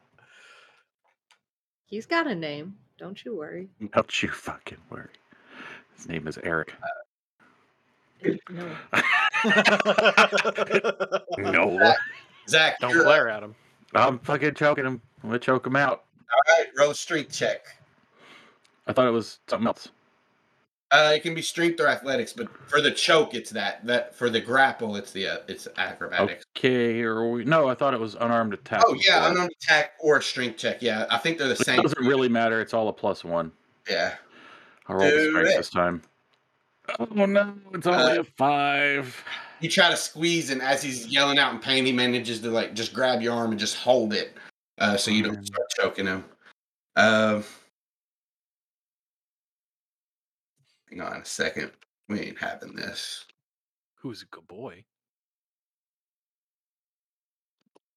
He's 1.86 2.06
got 2.08 2.26
a 2.26 2.34
name. 2.34 2.78
Don't 2.98 3.24
you 3.24 3.36
worry. 3.36 3.70
Don't 3.94 4.24
you 4.24 4.30
fucking 4.30 4.80
worry. 4.90 5.10
His 5.96 6.08
name 6.08 6.28
is 6.28 6.38
Eric. 6.44 6.74
No. 11.38 11.78
no, 11.78 11.94
Zach, 12.48 12.80
Don't 12.80 12.92
you're 12.92 13.04
glare 13.04 13.28
at 13.30 13.44
him. 13.44 13.56
I'm 13.94 14.20
fucking 14.20 14.56
choking 14.56 14.86
him. 14.86 15.02
I'm 15.24 15.30
gonna 15.30 15.40
choke 15.40 15.68
him 15.68 15.76
out. 15.76 16.04
All 16.32 16.58
right, 16.58 16.68
roll 16.78 16.92
a 16.92 16.96
strength 16.96 17.32
check. 17.34 17.62
I 18.88 18.94
thought 18.94 19.08
it 19.08 19.12
was 19.12 19.40
something 19.48 19.68
else. 19.68 19.90
Uh, 20.92 21.14
it 21.16 21.24
can 21.24 21.34
be 21.34 21.42
strength 21.42 21.80
or 21.80 21.88
athletics, 21.88 22.34
but 22.34 22.48
for 22.70 22.80
the 22.80 22.92
choke, 22.92 23.34
it's 23.34 23.50
that. 23.52 23.86
That 23.86 24.16
for 24.16 24.30
the 24.30 24.40
grapple, 24.40 24.96
it's 24.96 25.12
the 25.12 25.28
uh, 25.28 25.38
it's 25.48 25.68
acrobatics. 25.78 26.46
Okay, 26.56 27.02
or 27.02 27.32
we, 27.32 27.46
no, 27.46 27.68
I 27.68 27.74
thought 27.76 27.94
it 27.94 28.00
was 28.00 28.16
unarmed 28.16 28.54
attack. 28.54 28.84
Oh 28.86 28.94
yeah, 28.94 29.20
before. 29.20 29.32
unarmed 29.32 29.54
attack 29.62 29.94
or 30.00 30.22
strength 30.22 30.58
check. 30.58 30.82
Yeah, 30.82 31.06
I 31.10 31.18
think 31.18 31.38
they're 31.38 31.48
the 31.48 31.56
But 31.56 31.66
same. 31.66 31.80
It 31.80 31.84
doesn't 31.84 32.06
really 32.06 32.30
matter. 32.30 32.62
It's 32.62 32.74
all 32.74 32.90
a 32.90 32.94
plus 32.94 33.24
one. 33.24 33.52
Yeah. 33.90 34.16
I'll 34.88 34.98
roll 34.98 35.10
the 35.10 35.28
strength 35.30 35.50
it. 35.52 35.58
this 35.58 35.70
time. 35.70 36.02
Oh 37.00 37.26
no, 37.26 37.56
it's 37.74 37.88
only 37.88 38.18
Uh, 38.18 38.22
a 38.22 38.24
five. 38.24 39.24
You 39.62 39.70
try 39.70 39.90
to 39.90 39.96
squeeze, 39.96 40.50
and 40.50 40.62
as 40.62 40.82
he's 40.84 41.08
yelling 41.08 41.40
out 41.40 41.54
in 41.54 41.60
pain, 41.60 41.86
he 41.86 41.94
manages 41.94 42.42
to 42.42 42.50
like 42.52 42.74
just 42.74 42.94
grab 42.94 43.22
your 43.22 43.34
arm 43.34 43.52
and 43.52 43.60
just 43.60 43.78
hold 43.78 44.14
it. 44.14 44.36
uh, 44.80 44.98
so 44.98 45.12
you 45.12 45.24
don't 45.24 45.36
Fine. 45.36 45.46
start 45.46 45.70
choking 45.80 46.06
him. 46.08 46.26
Um, 46.98 47.44
hang 50.90 51.00
on 51.02 51.22
a 51.22 51.26
second. 51.26 51.72
We 52.10 52.20
ain't 52.20 52.38
having 52.40 52.76
this. 52.76 53.26
Who's 53.96 54.22
a 54.24 54.26
good 54.26 54.48
boy? 54.48 54.84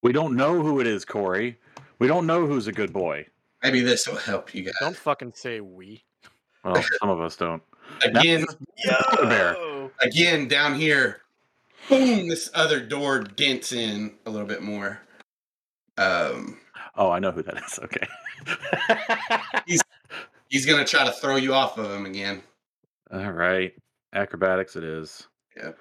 We 0.02 0.12
don't 0.12 0.36
know 0.36 0.62
who 0.62 0.78
it 0.80 0.86
is, 0.86 1.04
Corey. 1.04 1.58
We 1.98 2.06
don't 2.06 2.26
know 2.26 2.46
who's 2.46 2.68
a 2.68 2.72
good 2.72 2.92
boy. 2.92 3.26
Maybe 3.62 3.80
this 3.80 4.06
will 4.06 4.16
help 4.16 4.54
you 4.54 4.62
guys. 4.64 4.74
Don't 4.78 4.96
fucking 4.96 5.32
say 5.34 5.60
we. 5.60 6.04
Well, 6.66 6.82
some 7.00 7.10
of 7.10 7.20
us 7.20 7.36
don't. 7.36 7.62
Again, 8.02 8.44
Bear. 9.22 9.54
Yo! 9.56 9.90
again 10.00 10.48
down 10.48 10.74
here. 10.74 11.20
Boom! 11.88 12.28
This 12.28 12.50
other 12.54 12.80
door 12.80 13.20
dents 13.20 13.72
in 13.72 14.14
a 14.26 14.30
little 14.30 14.46
bit 14.48 14.62
more. 14.62 15.00
Um, 15.96 16.58
Oh, 16.96 17.10
I 17.10 17.18
know 17.18 17.30
who 17.30 17.42
that 17.42 17.56
is. 17.58 17.78
Okay. 17.84 18.06
he's 19.66 19.82
he's 20.48 20.66
gonna 20.66 20.84
try 20.84 21.04
to 21.04 21.12
throw 21.12 21.36
you 21.36 21.54
off 21.54 21.78
of 21.78 21.90
him 21.90 22.06
again. 22.06 22.42
All 23.12 23.30
right. 23.32 23.72
Acrobatics 24.14 24.76
it 24.76 24.84
is. 24.84 25.26
Yep. 25.56 25.78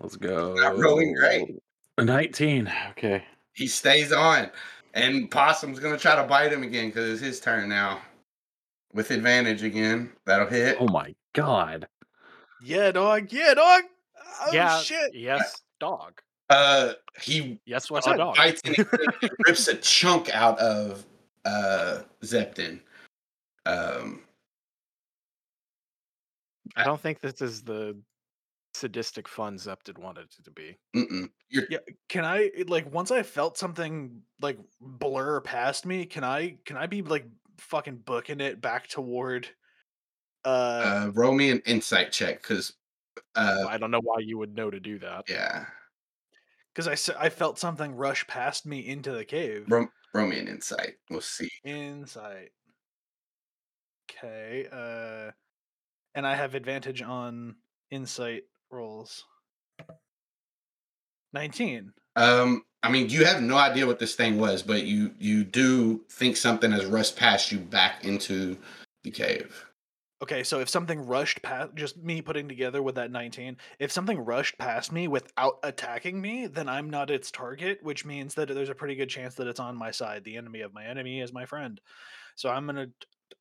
Let's 0.00 0.16
go. 0.16 0.54
Not 0.54 0.78
rolling 0.78 1.14
great. 1.14 1.56
A 1.98 2.04
19. 2.04 2.72
Okay. 2.90 3.24
He 3.52 3.66
stays 3.66 4.12
on, 4.12 4.50
and 4.94 5.30
Possum's 5.30 5.78
gonna 5.78 5.98
try 5.98 6.16
to 6.16 6.24
bite 6.24 6.52
him 6.52 6.62
again 6.62 6.86
because 6.86 7.10
it's 7.10 7.20
his 7.22 7.40
turn 7.40 7.68
now. 7.68 8.00
With 8.92 9.10
advantage 9.10 9.62
again. 9.62 10.12
That'll 10.26 10.48
hit. 10.48 10.76
Oh 10.80 10.88
my 10.88 11.14
god. 11.32 11.86
Yeah, 12.62 12.90
dog. 12.90 13.32
Yeah, 13.32 13.54
dog. 13.54 13.82
Oh 14.42 14.52
yeah. 14.52 14.80
shit. 14.80 15.14
Yes, 15.14 15.62
dog. 15.78 16.20
Uh, 16.48 16.94
he 17.22 17.60
Yes, 17.64 17.90
what's 17.90 18.06
a 18.06 18.16
dog? 18.16 18.36
bites 18.36 18.60
and 18.64 18.76
he 18.76 18.82
he 19.20 19.30
rips 19.46 19.68
a 19.68 19.76
chunk 19.76 20.30
out 20.34 20.58
of 20.58 21.04
uh 21.44 22.00
Zepton. 22.24 22.80
Um, 23.66 24.22
I 26.76 26.84
don't 26.84 27.00
think 27.00 27.20
this 27.20 27.40
is 27.40 27.62
the 27.62 27.96
sadistic 28.74 29.28
fun 29.28 29.56
Zepton 29.56 29.98
wanted 29.98 30.24
it 30.38 30.44
to 30.44 30.50
be. 30.50 30.76
mm-mm. 30.96 31.28
Yeah, 31.50 31.78
can 32.08 32.24
I 32.24 32.50
like 32.68 32.92
once 32.92 33.10
I 33.10 33.22
felt 33.22 33.58
something 33.58 34.22
like 34.40 34.58
blur 34.80 35.40
past 35.40 35.86
me? 35.86 36.04
Can 36.06 36.24
I 36.24 36.56
can 36.64 36.76
I 36.76 36.86
be 36.86 37.02
like 37.02 37.26
fucking 37.60 37.98
booking 37.98 38.40
it 38.40 38.60
back 38.60 38.88
toward? 38.88 39.48
Uh, 40.44 41.08
uh, 41.08 41.10
roll 41.14 41.34
me 41.34 41.50
an 41.50 41.62
insight 41.66 42.12
check 42.12 42.42
because, 42.42 42.72
uh, 43.34 43.66
I 43.68 43.78
don't 43.78 43.90
know 43.90 44.00
why 44.02 44.18
you 44.20 44.38
would 44.38 44.54
know 44.54 44.70
to 44.70 44.80
do 44.80 44.98
that. 45.00 45.24
yeah, 45.28 45.66
because 46.74 46.88
I 46.88 47.24
I 47.26 47.28
felt 47.28 47.58
something 47.58 47.94
rush 47.94 48.26
past 48.26 48.66
me 48.66 48.86
into 48.86 49.12
the 49.12 49.24
cave. 49.24 49.66
roll, 49.68 49.88
roll 50.14 50.26
me 50.26 50.38
an 50.38 50.48
insight. 50.48 50.94
We'll 51.10 51.20
see. 51.20 51.50
Insight. 51.64 52.50
Okay. 54.10 54.66
Uh, 54.70 55.30
and 56.14 56.26
I 56.26 56.34
have 56.34 56.54
advantage 56.54 57.02
on 57.02 57.56
insight 57.90 58.44
rolls. 58.70 59.24
Nineteen. 61.32 61.92
Um, 62.20 62.64
I 62.82 62.90
mean, 62.90 63.08
you 63.08 63.24
have 63.24 63.42
no 63.42 63.56
idea 63.56 63.86
what 63.86 63.98
this 63.98 64.14
thing 64.14 64.38
was, 64.38 64.62
but 64.62 64.84
you 64.84 65.12
you 65.18 65.42
do 65.42 66.04
think 66.10 66.36
something 66.36 66.70
has 66.70 66.84
rushed 66.84 67.16
past 67.16 67.50
you 67.50 67.58
back 67.58 68.04
into 68.04 68.58
the 69.04 69.10
cave. 69.10 69.64
Okay, 70.22 70.42
so 70.42 70.60
if 70.60 70.68
something 70.68 71.06
rushed 71.06 71.40
past, 71.40 71.74
just 71.74 71.96
me 71.96 72.20
putting 72.20 72.46
together 72.46 72.82
with 72.82 72.96
that 72.96 73.10
19, 73.10 73.56
if 73.78 73.90
something 73.90 74.18
rushed 74.18 74.58
past 74.58 74.92
me 74.92 75.08
without 75.08 75.58
attacking 75.62 76.20
me, 76.20 76.46
then 76.46 76.68
I'm 76.68 76.90
not 76.90 77.10
its 77.10 77.30
target, 77.30 77.78
which 77.82 78.04
means 78.04 78.34
that 78.34 78.48
there's 78.48 78.68
a 78.68 78.74
pretty 78.74 78.96
good 78.96 79.08
chance 79.08 79.36
that 79.36 79.46
it's 79.46 79.60
on 79.60 79.74
my 79.74 79.90
side. 79.90 80.22
The 80.22 80.36
enemy 80.36 80.60
of 80.60 80.74
my 80.74 80.84
enemy 80.84 81.22
is 81.22 81.32
my 81.32 81.46
friend. 81.46 81.80
So 82.36 82.50
I'm 82.50 82.66
gonna, 82.66 82.88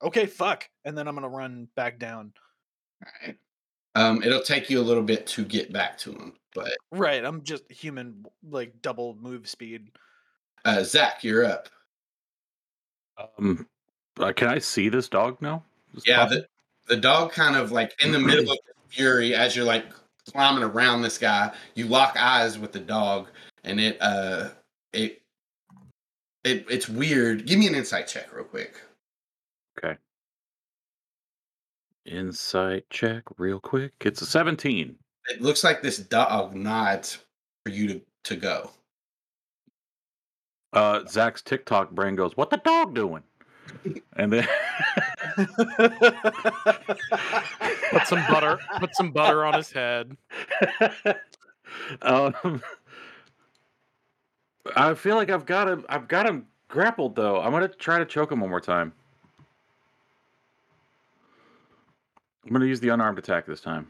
okay, 0.01 0.26
fuck, 0.26 0.69
and 0.85 0.97
then 0.97 1.06
I'm 1.10 1.15
gonna 1.15 1.27
run 1.27 1.68
back 1.76 1.99
down. 1.99 2.31
All 3.06 3.27
right. 3.27 3.35
Um, 3.95 4.23
it'll 4.23 4.41
take 4.41 4.69
you 4.69 4.80
a 4.80 4.81
little 4.81 5.03
bit 5.03 5.27
to 5.27 5.43
get 5.43 5.73
back 5.73 5.97
to 5.99 6.14
him, 6.14 6.34
but 6.53 6.71
Right, 6.91 7.23
I'm 7.23 7.43
just 7.43 7.69
human, 7.71 8.26
like 8.49 8.81
double 8.81 9.15
move 9.21 9.47
speed. 9.47 9.91
uh, 10.65 10.84
Zach, 10.84 11.23
you're 11.23 11.45
up. 11.45 11.69
Um, 13.38 13.67
uh, 14.19 14.34
can 14.34 14.47
I 14.47 14.59
see 14.59 14.89
this 14.89 15.09
dog 15.09 15.41
now? 15.41 15.63
This 15.93 16.03
Yeah, 16.07 16.23
puppy? 16.26 16.35
the, 16.88 16.95
the 16.95 17.01
dog 17.01 17.31
kind 17.31 17.55
of 17.55 17.71
like 17.71 17.93
in 18.03 18.11
the 18.11 18.19
middle 18.19 18.51
of 18.51 18.57
fury 18.89 19.35
as 19.35 19.55
you're 19.55 19.65
like 19.65 19.85
climbing 20.31 20.63
around 20.63 21.01
this 21.01 21.17
guy, 21.17 21.53
you 21.76 21.85
lock 21.88 22.15
eyes 22.17 22.57
with 22.57 22.71
the 22.71 22.80
dog, 22.80 23.27
and 23.63 23.80
it 23.80 23.97
uh 24.01 24.49
it 24.93 25.21
it 26.43 26.65
it's 26.69 26.88
weird. 26.89 27.45
Give 27.45 27.59
me 27.59 27.67
an 27.67 27.76
insight 27.76 28.07
check 28.07 28.34
real 28.34 28.45
quick. 28.45 28.76
Okay. 29.77 29.97
Insight 32.05 32.85
check 32.89 33.23
real 33.38 33.59
quick. 33.59 33.93
It's 34.01 34.21
a 34.21 34.26
17. 34.26 34.95
It 35.30 35.41
looks 35.41 35.64
like 35.64 35.81
this 35.81 35.97
dog 35.97 36.56
nods 36.56 37.19
for 37.64 37.72
you 37.72 37.88
to 37.88 38.01
to 38.23 38.35
go. 38.35 38.72
Uh, 40.73 41.06
Zach's 41.07 41.41
TikTok 41.41 41.91
brain 41.91 42.15
goes, 42.15 42.35
"What 42.35 42.49
the 42.49 42.57
dog 42.57 42.93
doing?" 42.93 43.23
And 44.18 44.34
then 44.34 44.47
Put 47.91 48.07
some 48.07 48.23
butter. 48.27 48.60
Put 48.77 48.95
some 48.95 49.11
butter 49.11 49.45
on 49.45 49.53
his 49.53 49.72
head. 49.72 50.18
um, 52.01 52.61
I 54.76 54.93
feel 54.93 55.15
like 55.15 55.30
I've 55.30 55.45
got 55.45 55.68
him. 55.69 55.85
I've 55.89 56.07
got 56.07 56.27
him 56.27 56.47
grappled 56.68 57.15
though. 57.15 57.41
I'm 57.41 57.51
gonna 57.51 57.68
try 57.68 57.99
to 57.99 58.06
choke 58.06 58.31
him 58.31 58.41
one 58.41 58.49
more 58.49 58.61
time. 58.61 58.93
I'm 62.45 62.53
gonna 62.53 62.65
use 62.65 62.80
the 62.80 62.89
unarmed 62.89 63.19
attack 63.19 63.45
this 63.45 63.61
time. 63.61 63.88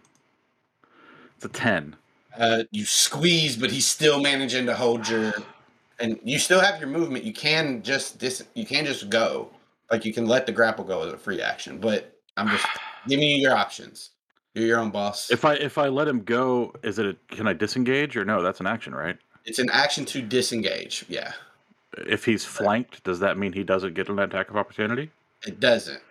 It's 1.39 1.45
a 1.45 1.57
ten. 1.57 1.95
Uh, 2.37 2.63
you 2.69 2.83
squeeze, 2.83 3.55
but 3.55 3.71
he's 3.71 3.87
still 3.87 4.19
managing 4.19 4.65
to 4.65 4.75
hold 4.75 5.07
your, 5.07 5.31
and 5.97 6.19
you 6.21 6.37
still 6.37 6.59
have 6.59 6.81
your 6.81 6.89
movement. 6.89 7.23
You 7.23 7.31
can 7.31 7.81
just 7.81 8.19
dis, 8.19 8.43
you 8.55 8.65
can 8.65 8.85
just 8.85 9.09
go, 9.09 9.49
like 9.89 10.03
you 10.03 10.11
can 10.11 10.25
let 10.25 10.45
the 10.45 10.51
grapple 10.51 10.83
go 10.83 11.01
as 11.07 11.13
a 11.13 11.17
free 11.17 11.41
action. 11.41 11.77
But 11.77 12.13
I'm 12.35 12.49
just 12.49 12.65
giving 13.07 13.25
you 13.25 13.37
your 13.37 13.55
options. 13.55 14.09
You're 14.53 14.65
your 14.65 14.79
own 14.79 14.89
boss. 14.89 15.31
If 15.31 15.45
I 15.45 15.53
if 15.53 15.77
I 15.77 15.87
let 15.87 16.09
him 16.09 16.23
go, 16.23 16.73
is 16.83 16.99
it 16.99 17.05
a, 17.05 17.15
can 17.33 17.47
I 17.47 17.53
disengage 17.53 18.17
or 18.17 18.25
no? 18.25 18.41
That's 18.43 18.59
an 18.59 18.67
action, 18.67 18.93
right? 18.93 19.17
it's 19.45 19.59
an 19.59 19.69
action 19.69 20.03
to 20.03 20.21
disengage. 20.21 21.05
Yeah, 21.07 21.31
If 21.99 22.25
he's 22.25 22.43
flanked, 22.43 23.05
does 23.05 23.21
that 23.21 23.37
mean 23.37 23.53
he 23.53 23.63
doesn't 23.63 23.93
get 23.93 24.09
an 24.09 24.19
attack 24.19 24.49
of 24.49 24.57
opportunity? 24.57 25.09
it 25.47 25.61
doesn't. 25.61 26.01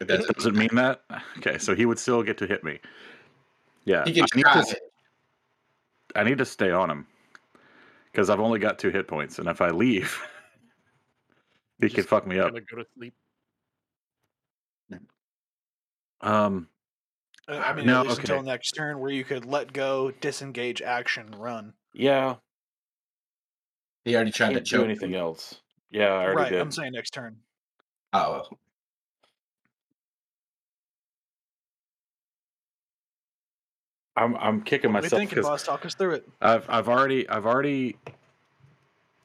It 0.00 0.06
doesn't. 0.06 0.36
Does 0.36 0.44
it 0.44 0.54
mean 0.54 0.68
that? 0.74 1.00
Okay, 1.38 1.56
so 1.56 1.74
he 1.74 1.86
would 1.86 1.98
still 1.98 2.22
get 2.22 2.36
to 2.38 2.46
hit 2.46 2.62
me. 2.62 2.78
Yeah, 3.88 4.04
He 4.04 4.12
can 4.12 4.24
I 4.30 4.36
need 4.36 4.44
to 4.44 4.80
I 6.14 6.22
need 6.22 6.36
to 6.38 6.44
stay 6.44 6.70
on 6.70 6.90
him 6.90 7.06
because 8.12 8.28
I've 8.28 8.38
only 8.38 8.58
got 8.58 8.78
two 8.78 8.90
hit 8.90 9.08
points, 9.08 9.38
and 9.38 9.48
if 9.48 9.62
I 9.62 9.70
leave, 9.70 10.20
he 11.80 11.88
can 11.88 11.96
Just 11.96 12.08
fuck 12.10 12.26
me 12.26 12.38
up. 12.38 12.52
Go 12.52 12.60
to 12.60 12.84
sleep. 12.94 13.14
Um, 16.20 16.68
Uh, 17.48 17.62
I 17.64 17.72
mean, 17.72 17.86
No, 17.86 18.00
at 18.00 18.08
least 18.08 18.18
okay. 18.18 18.32
until 18.34 18.42
next 18.42 18.72
turn, 18.72 18.98
where 18.98 19.10
you 19.10 19.24
could 19.24 19.46
let 19.46 19.72
go, 19.72 20.10
disengage, 20.10 20.82
action, 20.82 21.30
run. 21.30 21.72
yeah, 21.94 22.36
He 24.04 24.14
already 24.14 24.32
tried 24.32 24.48
to 24.48 24.54
can't 24.56 24.66
do 24.66 24.84
anything 24.84 25.14
him. 25.14 25.20
else. 25.20 25.62
Yeah, 25.90 26.08
I 26.08 26.24
already 26.24 26.36
Right, 26.36 26.48
did. 26.50 26.60
I'm 26.60 26.72
saying 26.72 26.92
next 26.92 27.12
turn. 27.12 27.38
Oh, 28.12 28.42
I'm 34.18 34.36
I'm 34.36 34.62
kicking 34.62 34.92
What 34.92 34.98
are 34.98 35.02
we 35.02 35.06
myself 35.06 35.20
thinking, 35.20 35.36
because 35.36 35.46
boss? 35.48 35.62
Talk 35.64 35.86
us 35.86 35.94
through 35.94 36.14
it. 36.14 36.28
I've 36.40 36.68
I've 36.68 36.88
already 36.88 37.28
I've 37.28 37.46
already 37.46 37.96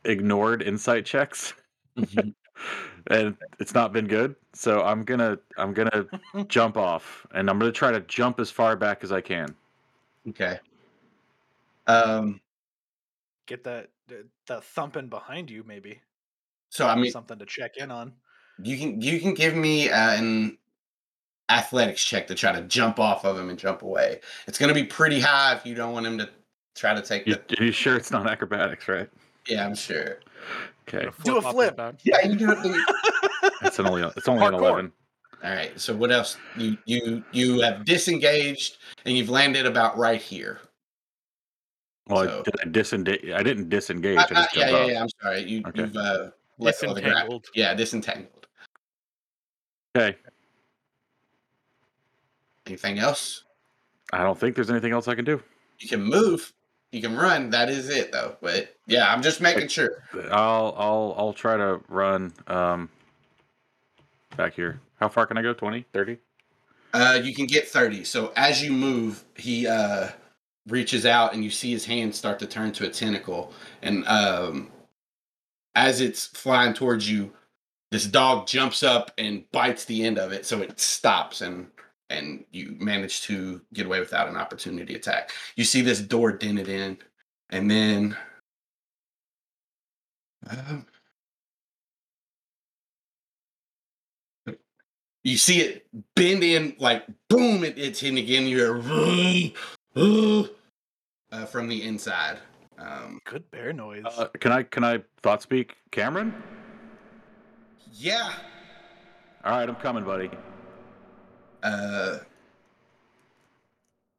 ignored 0.05 0.61
insight 0.61 1.05
checks, 1.05 1.53
Mhm. 1.97 2.33
and 3.07 3.35
it's 3.59 3.73
not 3.73 3.93
been 3.93 4.07
good. 4.07 4.35
So 4.53 4.83
I'm 4.83 5.03
gonna 5.03 5.39
I'm 5.57 5.73
gonna 5.73 6.05
jump 6.47 6.77
off, 6.77 7.25
and 7.33 7.49
I'm 7.49 7.59
gonna 7.59 7.71
try 7.71 7.91
to 7.91 8.01
jump 8.01 8.39
as 8.39 8.51
far 8.51 8.75
back 8.75 9.03
as 9.03 9.11
I 9.11 9.21
can. 9.21 9.55
okay. 10.29 10.59
Um. 11.87 12.39
Get 13.45 13.65
that 13.65 13.89
the, 14.07 14.25
the 14.47 14.61
thumping 14.61 15.09
behind 15.09 15.49
you, 15.49 15.63
maybe. 15.65 15.99
So 16.69 16.87
I 16.87 16.95
mean, 16.95 17.11
something 17.11 17.37
to 17.39 17.45
check 17.45 17.75
in 17.77 17.91
on. 17.91 18.13
you 18.63 18.77
can 18.77 19.01
you 19.01 19.19
can 19.19 19.33
give 19.33 19.53
me 19.55 19.89
uh, 19.89 20.11
an 20.13 20.57
athletics 21.49 22.03
check 22.03 22.27
to 22.27 22.35
try 22.35 22.51
to 22.51 22.61
jump 22.63 22.99
off 22.99 23.25
of 23.25 23.37
him 23.37 23.49
and 23.49 23.59
jump 23.59 23.81
away. 23.81 24.19
It's 24.47 24.57
going 24.57 24.69
to 24.69 24.73
be 24.73 24.83
pretty 24.85 25.19
high 25.19 25.55
if 25.55 25.65
you 25.65 25.75
don't 25.75 25.93
want 25.93 26.05
him 26.05 26.17
to 26.17 26.29
try 26.75 26.93
to 26.93 27.01
take 27.01 27.27
You, 27.27 27.35
the. 27.47 27.59
are 27.59 27.65
you 27.65 27.71
sure 27.71 27.95
it's 27.95 28.11
not 28.11 28.29
acrobatics, 28.29 28.87
right? 28.87 29.09
Yeah, 29.47 29.65
I'm 29.65 29.75
sure. 29.75 30.19
Okay, 30.87 31.07
Do 31.23 31.37
a 31.37 31.41
flip. 31.41 31.79
Yeah, 32.03 32.25
you 32.25 32.35
do 32.35 32.51
it. 32.51 32.57
it's 33.61 33.79
an 33.79 33.87
only 33.87 34.03
it's 34.15 34.27
only 34.27 34.45
an 34.45 34.53
eleven. 34.53 34.91
All 35.43 35.51
right. 35.51 35.77
So 35.79 35.95
what 35.95 36.11
else? 36.11 36.37
You 36.57 36.77
you 36.85 37.23
you 37.31 37.59
have 37.61 37.83
disengaged 37.85 38.77
and 39.05 39.15
you've 39.17 39.29
landed 39.29 39.65
about 39.65 39.97
right 39.97 40.21
here. 40.21 40.59
Well, 42.07 42.25
So- 42.25 42.39
I, 42.39 42.43
did 42.43 42.55
I 42.61 42.65
disengage? 42.69 43.29
I 43.31 43.43
didn't 43.43 43.69
disengage. 43.69 44.17
Uh, 44.17 44.21
I 44.21 44.25
just 44.27 44.57
uh, 44.57 44.59
yeah, 44.59 44.69
jumped 44.69 44.71
yeah, 44.71 44.79
off. 44.83 44.89
yeah. 44.91 45.01
I'm 45.01 45.09
sorry. 45.21 45.41
You, 45.43 45.63
Okay. 45.67 45.81
You've 45.81 45.95
uh, 45.97 46.29
let 46.57 46.81
go 46.81 46.89
of 46.89 46.95
the 46.95 47.01
grab. 47.01 47.13
Disentangled. 47.13 47.45
Yeah, 47.55 47.73
disentangled. 47.73 48.47
Okay. 49.95 50.17
Anything 52.73 52.97
else? 52.97 53.43
I 54.11 54.23
don't 54.23 54.39
think 54.39 54.55
there's 54.55 54.71
anything 54.71 54.93
else 54.93 55.07
I 55.07 55.13
can 55.13 55.25
do. 55.25 55.39
You 55.77 55.87
can 55.87 56.01
move. 56.01 56.51
You 56.91 57.01
can 57.01 57.15
run. 57.15 57.51
That 57.51 57.69
is 57.69 57.87
it, 57.87 58.11
though. 58.11 58.35
But 58.41 58.75
yeah, 58.87 59.13
I'm 59.13 59.21
just 59.21 59.41
making 59.41 59.67
sure. 59.67 60.03
I'll 60.31 60.73
I'll 60.75 61.15
I'll 61.15 61.33
try 61.33 61.55
to 61.55 61.81
run 61.87 62.33
um 62.47 62.89
back 64.35 64.55
here. 64.55 64.79
How 64.99 65.07
far 65.07 65.27
can 65.27 65.37
I 65.37 65.43
go? 65.43 65.53
20, 65.53 65.85
30? 65.93 66.17
Uh, 66.95 67.19
you 67.21 67.35
can 67.35 67.45
get 67.45 67.67
30. 67.67 68.05
So 68.05 68.33
as 68.35 68.63
you 68.63 68.71
move, 68.71 69.23
he 69.35 69.67
uh, 69.67 70.09
reaches 70.67 71.05
out 71.05 71.33
and 71.35 71.43
you 71.43 71.51
see 71.51 71.71
his 71.71 71.85
hand 71.85 72.15
start 72.15 72.39
to 72.39 72.47
turn 72.47 72.71
to 72.71 72.87
a 72.87 72.89
tentacle. 72.89 73.53
And 73.83 74.07
um, 74.07 74.71
as 75.75 76.01
it's 76.01 76.25
flying 76.25 76.73
towards 76.73 77.09
you, 77.09 77.33
this 77.91 78.07
dog 78.07 78.47
jumps 78.47 78.81
up 78.81 79.11
and 79.19 79.43
bites 79.51 79.85
the 79.85 80.03
end 80.03 80.17
of 80.17 80.31
it. 80.31 80.47
So 80.47 80.61
it 80.61 80.79
stops 80.79 81.41
and 81.41 81.67
and 82.13 82.45
you 82.51 82.75
manage 82.79 83.21
to 83.23 83.61
get 83.73 83.85
away 83.85 83.99
without 83.99 84.29
an 84.29 84.37
opportunity 84.37 84.95
attack. 84.95 85.31
You 85.55 85.63
see 85.63 85.81
this 85.81 85.99
door 85.99 86.31
dented 86.31 86.69
in, 86.69 86.97
and 87.49 87.69
then. 87.69 88.17
Um, 90.49 90.85
you 95.23 95.37
see 95.37 95.61
it 95.61 95.87
bend 96.15 96.43
in 96.43 96.75
like 96.79 97.05
boom 97.29 97.63
it, 97.63 97.77
it's 97.77 98.01
hitting 98.01 98.17
again 98.17 98.45
you're 98.45 98.77
uh, 99.95 101.45
from 101.45 101.69
the 101.69 101.81
inside 101.81 102.39
um 102.77 103.21
Good 103.25 103.49
bear 103.51 103.71
noise. 103.71 104.03
Uh, 104.05 104.27
can 104.39 104.51
I 104.51 104.63
can 104.63 104.83
I 104.83 105.01
thought 105.21 105.41
speak, 105.41 105.77
Cameron? 105.91 106.33
yeah 107.91 108.33
All 109.45 109.51
right, 109.57 109.67
I'm 109.67 109.75
coming, 109.75 110.03
buddy. 110.03 110.29
Uh 111.63 112.19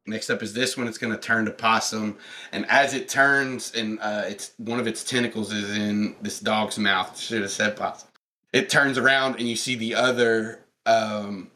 next 0.05 0.29
up 0.29 0.43
is 0.43 0.53
this 0.53 0.75
one. 0.77 0.87
It's 0.87 0.97
going 0.97 1.13
to 1.13 1.19
turn 1.19 1.45
to 1.45 1.51
possum. 1.51 2.17
And 2.51 2.65
as 2.69 2.93
it 2.93 3.07
turns 3.07 3.73
and 3.73 3.99
uh 4.01 4.23
it's 4.25 4.51
one 4.57 4.79
of 4.79 4.87
its 4.87 5.03
tentacles 5.03 5.53
is 5.53 5.77
in 5.77 6.15
this 6.21 6.39
dog's 6.39 6.77
mouth. 6.77 7.17
Should 7.19 7.41
have 7.41 7.51
said 7.51 7.77
possum. 7.77 8.09
It 8.51 8.69
turns 8.69 8.97
around 8.97 9.35
and 9.35 9.47
you 9.47 9.55
see 9.55 9.75
the 9.75 9.95
other 9.95 10.65
um 10.85 11.51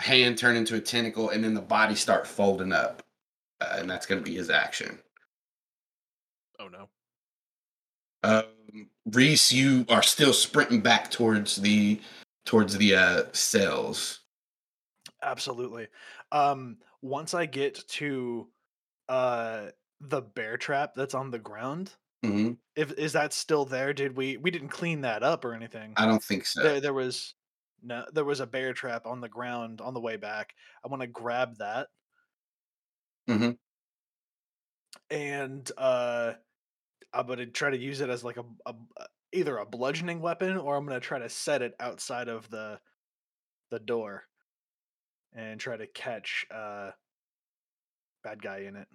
hand 0.00 0.38
turn 0.38 0.56
into 0.56 0.74
a 0.74 0.80
tentacle 0.80 1.30
and 1.30 1.44
then 1.44 1.54
the 1.54 1.60
body 1.60 1.94
start 1.94 2.26
folding 2.26 2.72
up. 2.72 3.02
Uh, 3.60 3.76
and 3.78 3.88
that's 3.88 4.06
going 4.06 4.20
to 4.22 4.24
be 4.24 4.36
his 4.36 4.50
action. 4.50 4.98
Oh 6.58 6.68
no. 6.68 6.88
Um, 8.22 8.88
Reese, 9.06 9.52
you 9.52 9.84
are 9.88 10.02
still 10.02 10.32
sprinting 10.32 10.80
back 10.80 11.10
towards 11.10 11.56
the 11.56 12.00
towards 12.46 12.76
the 12.76 12.94
uh, 12.94 13.22
cells. 13.32 14.20
Absolutely. 15.24 15.88
Um, 16.32 16.78
once 17.02 17.34
I 17.34 17.46
get 17.46 17.86
to 17.88 18.50
uh 19.08 19.70
the 20.00 20.22
bear 20.22 20.56
trap 20.56 20.94
that's 20.94 21.14
on 21.14 21.30
the 21.30 21.38
ground, 21.38 21.94
hmm 22.22 22.52
if 22.76 22.92
is 22.92 23.12
that 23.14 23.32
still 23.32 23.64
there? 23.64 23.92
Did 23.92 24.16
we 24.16 24.36
we 24.36 24.50
didn't 24.50 24.68
clean 24.68 25.00
that 25.02 25.22
up 25.22 25.44
or 25.44 25.54
anything? 25.54 25.94
I 25.96 26.06
don't 26.06 26.22
think 26.22 26.46
so. 26.46 26.62
There 26.62 26.80
there 26.80 26.94
was 26.94 27.34
no 27.82 28.04
there 28.12 28.24
was 28.24 28.40
a 28.40 28.46
bear 28.46 28.72
trap 28.72 29.06
on 29.06 29.20
the 29.20 29.28
ground 29.28 29.80
on 29.80 29.94
the 29.94 30.00
way 30.00 30.16
back. 30.16 30.54
I 30.84 30.88
want 30.88 31.02
to 31.02 31.08
grab 31.08 31.56
that. 31.58 31.88
Mm-hmm. 33.28 33.52
And 35.10 35.70
uh 35.76 36.34
I'm 37.12 37.26
gonna 37.26 37.46
try 37.46 37.70
to 37.70 37.78
use 37.78 38.00
it 38.00 38.10
as 38.10 38.24
like 38.24 38.36
a, 38.38 38.44
a 38.66 38.74
a- 38.98 39.08
either 39.32 39.58
a 39.58 39.66
bludgeoning 39.66 40.20
weapon 40.20 40.56
or 40.56 40.76
I'm 40.76 40.86
gonna 40.86 41.00
try 41.00 41.18
to 41.20 41.28
set 41.28 41.62
it 41.62 41.74
outside 41.80 42.28
of 42.28 42.50
the 42.50 42.80
the 43.70 43.80
door 43.80 44.24
and 45.34 45.58
try 45.60 45.76
to 45.76 45.86
catch 45.86 46.46
uh 46.54 46.90
bad 48.22 48.42
guy 48.42 48.58
in 48.58 48.76
it. 48.76 48.88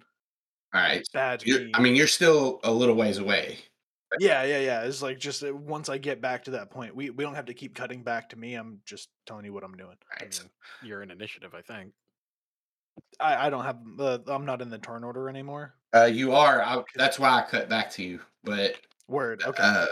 All 0.74 0.80
right. 0.80 1.06
Bad 1.12 1.42
I 1.74 1.80
mean, 1.80 1.96
you're 1.96 2.06
still 2.06 2.60
a 2.62 2.70
little 2.70 2.94
ways 2.94 3.18
away. 3.18 3.58
yeah, 4.18 4.44
yeah, 4.44 4.60
yeah. 4.60 4.82
It's 4.82 5.02
like 5.02 5.18
just 5.18 5.42
uh, 5.42 5.54
once 5.54 5.88
I 5.88 5.98
get 5.98 6.20
back 6.20 6.44
to 6.44 6.52
that 6.52 6.70
point, 6.70 6.94
we 6.94 7.10
we 7.10 7.24
don't 7.24 7.34
have 7.34 7.46
to 7.46 7.54
keep 7.54 7.74
cutting 7.74 8.02
back 8.02 8.30
to 8.30 8.36
me. 8.36 8.54
I'm 8.54 8.80
just 8.84 9.08
telling 9.26 9.44
you 9.44 9.52
what 9.52 9.64
I'm 9.64 9.76
doing. 9.76 9.90
All 9.90 10.18
I 10.20 10.24
right. 10.24 10.40
mean, 10.40 10.50
you're 10.88 11.02
in 11.02 11.10
initiative, 11.10 11.54
I 11.54 11.62
think. 11.62 11.92
I 13.18 13.46
I 13.46 13.50
don't 13.50 13.64
have 13.64 13.78
uh, 13.98 14.18
I'm 14.28 14.44
not 14.44 14.62
in 14.62 14.70
the 14.70 14.78
turn 14.78 15.04
order 15.04 15.28
anymore. 15.28 15.74
Uh, 15.94 16.04
you 16.04 16.32
are. 16.32 16.62
I, 16.62 16.82
that's 16.94 17.18
why 17.18 17.30
I 17.30 17.42
cut 17.42 17.68
back 17.68 17.90
to 17.92 18.02
you. 18.02 18.20
But 18.44 18.76
Word. 19.08 19.42
Okay. 19.44 19.62
uh, 19.62 19.86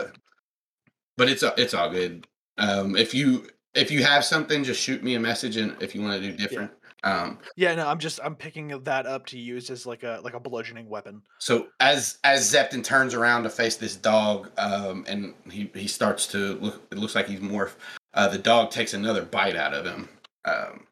but 1.16 1.28
it's 1.28 1.42
it's 1.42 1.74
all 1.74 1.90
good. 1.90 2.26
Um, 2.56 2.96
if 2.96 3.14
you 3.14 3.48
if 3.74 3.90
you 3.90 4.02
have 4.02 4.24
something, 4.24 4.64
just 4.64 4.80
shoot 4.80 5.02
me 5.02 5.14
a 5.14 5.20
message, 5.20 5.56
and 5.56 5.76
if 5.80 5.94
you 5.94 6.02
want 6.02 6.20
to 6.20 6.30
do 6.30 6.36
different. 6.36 6.70
Um, 7.04 7.38
yeah, 7.56 7.74
no, 7.76 7.86
I'm 7.86 7.98
just 7.98 8.18
I'm 8.24 8.34
picking 8.34 8.68
that 8.84 9.06
up 9.06 9.26
to 9.26 9.38
use 9.38 9.70
as 9.70 9.86
like 9.86 10.02
a 10.02 10.20
like 10.24 10.34
a 10.34 10.40
bludgeoning 10.40 10.88
weapon. 10.88 11.22
So 11.38 11.68
as 11.78 12.18
as 12.24 12.52
Zepton 12.52 12.82
turns 12.82 13.14
around 13.14 13.44
to 13.44 13.50
face 13.50 13.76
this 13.76 13.94
dog, 13.94 14.50
um, 14.58 15.04
and 15.06 15.34
he 15.50 15.70
he 15.74 15.86
starts 15.86 16.26
to 16.28 16.54
look. 16.54 16.82
It 16.90 16.98
looks 16.98 17.14
like 17.14 17.26
he's 17.26 17.40
morph. 17.40 17.74
Uh, 18.14 18.28
the 18.28 18.38
dog 18.38 18.70
takes 18.70 18.94
another 18.94 19.22
bite 19.22 19.54
out 19.54 19.74
of 19.74 19.86
him. 19.86 20.08
Um, 20.44 20.86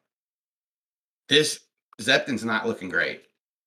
this 1.27 1.59
Zepton's 1.99 2.45
not 2.45 2.65
looking 2.65 2.89
great. 2.89 3.23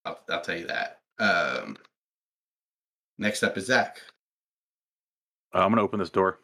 I'll, 0.06 0.18
I'll 0.30 0.40
tell 0.40 0.56
you 0.56 0.66
that. 0.68 1.00
Um, 1.18 1.76
next 3.18 3.42
up 3.42 3.58
is 3.58 3.66
Zach. 3.66 4.00
Uh, 5.54 5.58
I'm 5.58 5.70
gonna 5.70 5.82
open 5.82 5.98
this 5.98 6.10
door. 6.10 6.38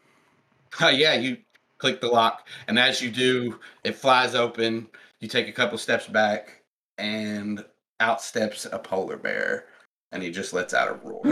Oh 0.81 0.89
yeah, 0.89 1.15
you 1.15 1.39
click 1.79 2.01
the 2.01 2.09
lock, 2.09 2.47
and 2.69 2.79
as 2.79 3.01
you 3.03 3.11
do, 3.11 3.59
it 3.85 3.95
flies 3.97 4.35
open. 4.35 4.89
You 5.21 5.29
take 5.29 5.49
a 5.49 5.53
couple 5.53 5.79
steps 5.79 6.07
back, 6.07 6.63
and 6.99 7.65
out 8.01 8.21
steps 8.23 8.67
a 8.71 8.79
polar 8.79 9.17
bear, 9.17 9.67
and 10.13 10.23
he 10.23 10.31
just 10.31 10.53
lets 10.53 10.75
out 10.75 10.89
a 10.89 10.95
roar. 11.03 11.23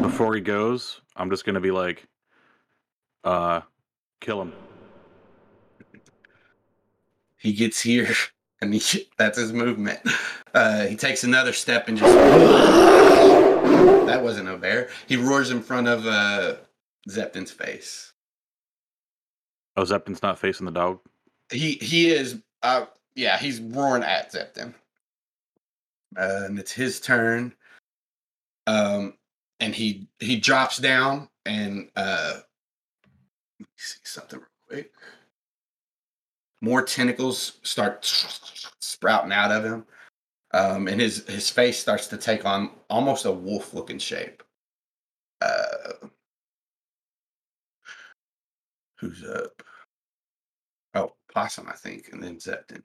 Before 0.00 0.34
he 0.34 0.40
goes, 0.40 1.00
I'm 1.16 1.30
just 1.30 1.44
gonna 1.44 1.60
be 1.60 1.70
like, 1.70 2.06
uh, 3.24 3.60
kill 4.20 4.40
him. 4.42 4.52
he 7.38 7.52
gets 7.52 7.80
here 7.82 8.14
and 8.60 8.72
he 8.74 9.08
that's 9.18 9.36
his 9.36 9.52
movement 9.52 9.98
uh 10.54 10.86
he 10.86 10.94
takes 10.94 11.24
another 11.24 11.52
step 11.52 11.88
and 11.88 11.98
just 11.98 12.14
that 14.06 14.22
wasn't 14.22 14.48
a 14.48 14.56
bear 14.56 14.88
he 15.08 15.16
roars 15.16 15.50
in 15.50 15.60
front 15.60 15.88
of 15.88 16.06
uh 16.06 16.54
zepton's 17.08 17.50
face. 17.50 18.12
Oh, 19.76 19.84
Zepton's 19.84 20.22
not 20.22 20.38
facing 20.38 20.66
the 20.66 20.72
dog. 20.72 21.00
he 21.50 21.72
he 21.74 22.10
is 22.10 22.36
uh 22.62 22.84
yeah 23.14 23.38
he's 23.38 23.60
roaring 23.60 24.02
at 24.02 24.30
zepton 24.32 24.74
uh, 26.18 26.42
and 26.44 26.58
it's 26.58 26.72
his 26.72 27.00
turn. 27.00 27.54
Um 28.66 29.14
and 29.60 29.74
he 29.74 30.08
he 30.20 30.36
drops 30.38 30.76
down 30.78 31.28
and 31.46 31.88
uh 31.96 32.34
let 33.58 33.60
me 33.60 33.66
see 33.76 33.98
something 34.04 34.38
real 34.40 34.48
quick. 34.68 34.92
More 36.60 36.82
tentacles 36.82 37.58
start 37.62 38.04
sprouting 38.80 39.32
out 39.32 39.50
of 39.52 39.64
him. 39.64 39.86
Um 40.52 40.86
and 40.86 41.00
his 41.00 41.26
his 41.26 41.48
face 41.48 41.78
starts 41.78 42.08
to 42.08 42.18
take 42.18 42.44
on 42.44 42.70
almost 42.90 43.24
a 43.24 43.32
wolf 43.32 43.72
looking 43.72 43.98
shape. 43.98 44.42
Uh 45.40 46.08
who's 49.02 49.22
up 49.24 49.62
oh 50.94 51.12
possum 51.34 51.66
i 51.68 51.74
think 51.76 52.08
and 52.12 52.22
then 52.22 52.36
zepton 52.36 52.82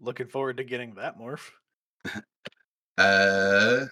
Looking 0.00 0.28
forward 0.28 0.58
to 0.58 0.64
getting 0.64 0.94
that 0.94 1.18
morph. 1.18 1.50
Uh, 2.96 3.86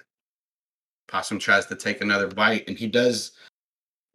Possum 1.06 1.38
tries 1.38 1.66
to 1.66 1.76
take 1.76 2.00
another 2.00 2.26
bite, 2.26 2.64
and 2.66 2.76
he 2.76 2.88
does 2.88 3.30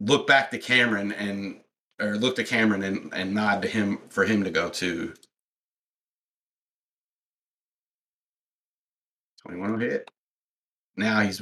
look 0.02 0.28
back 0.28 0.52
to 0.52 0.58
Cameron 0.58 1.14
and 1.14 1.62
or 2.02 2.18
look 2.18 2.36
to 2.36 2.44
Cameron 2.44 2.84
and, 2.84 3.14
and 3.14 3.34
nod 3.34 3.62
to 3.62 3.70
him 3.70 4.00
for 4.10 4.26
him 4.26 4.44
to 4.44 4.50
go 4.50 4.68
to. 4.68 5.14
Twenty-one 9.42 9.80
hit. 9.80 10.12
Now 10.98 11.22
he's 11.22 11.42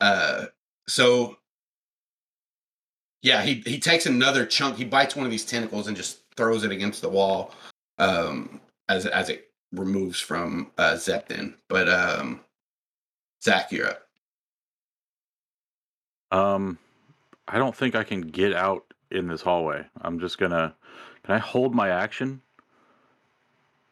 uh 0.00 0.46
so 0.88 1.36
yeah 3.22 3.42
he 3.42 3.62
he 3.66 3.78
takes 3.78 4.06
another 4.06 4.46
chunk. 4.46 4.76
He 4.76 4.84
bites 4.84 5.16
one 5.16 5.24
of 5.24 5.30
these 5.30 5.44
tentacles 5.44 5.86
and 5.86 5.96
just 5.96 6.20
throws 6.36 6.64
it 6.64 6.72
against 6.72 7.02
the 7.02 7.08
wall 7.08 7.54
um 7.98 8.60
as 8.88 9.06
as 9.06 9.28
it 9.28 9.50
removes 9.72 10.18
from 10.20 10.70
uh 10.78 10.94
Zepton. 10.94 11.54
But 11.68 11.88
um 11.88 12.40
Zach, 13.42 13.72
you're 13.72 13.88
up. 13.88 14.06
Um, 16.30 16.78
I 17.48 17.58
don't 17.58 17.74
think 17.74 17.94
I 17.94 18.04
can 18.04 18.20
get 18.20 18.54
out 18.54 18.84
in 19.10 19.26
this 19.28 19.42
hallway. 19.42 19.84
I'm 20.00 20.20
just 20.20 20.38
gonna. 20.38 20.74
Can 21.24 21.34
I 21.34 21.38
hold 21.38 21.74
my 21.74 21.88
action 21.88 22.40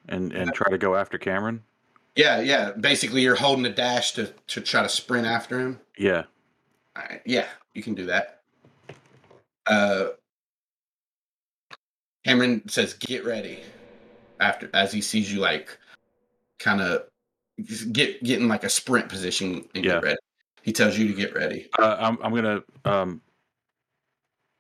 and 0.09 0.33
and 0.33 0.53
try 0.53 0.71
to 0.71 0.79
go 0.79 0.95
after 0.95 1.19
Cameron? 1.19 1.63
Yeah, 2.15 2.41
yeah. 2.41 2.73
Basically, 2.73 3.23
you're 3.23 3.37
holding 3.37 3.67
a 3.67 3.73
dash 3.73 4.13
to 4.13 4.33
to 4.49 4.61
try 4.61 4.83
to 4.83 4.89
sprint 4.89 5.27
after 5.27 5.59
him. 5.59 5.81
Yeah. 5.97 6.25
All 6.97 7.03
right. 7.09 7.23
Yeah, 7.25 7.47
you 7.75 7.83
can 7.83 7.95
do 7.95 8.07
that. 8.07 8.38
Uh, 9.69 10.09
Cameron 12.25 12.69
says, 12.69 12.95
"Get 12.95 13.25
ready." 13.25 13.61
After 14.41 14.71
as 14.73 14.93
he 14.93 15.01
sees 15.01 15.33
you, 15.33 15.41
like, 15.41 15.79
kind 16.59 16.81
of 16.81 17.09
get 17.93 18.23
get 18.23 18.41
in 18.41 18.49
like 18.49 18.65
a 18.65 18.69
sprint 18.69 19.09
position 19.09 19.69
and 19.75 19.85
Yeah. 19.85 19.95
get 19.95 20.03
ready. 20.03 20.19
He 20.63 20.73
tells 20.73 20.99
you 20.99 21.09
to 21.09 21.15
get 21.15 21.35
ready. 21.35 21.69
Uh, 21.79 21.97
I'm 21.99 22.19
I'm 22.23 22.35
gonna 22.35 22.63
um. 22.85 23.21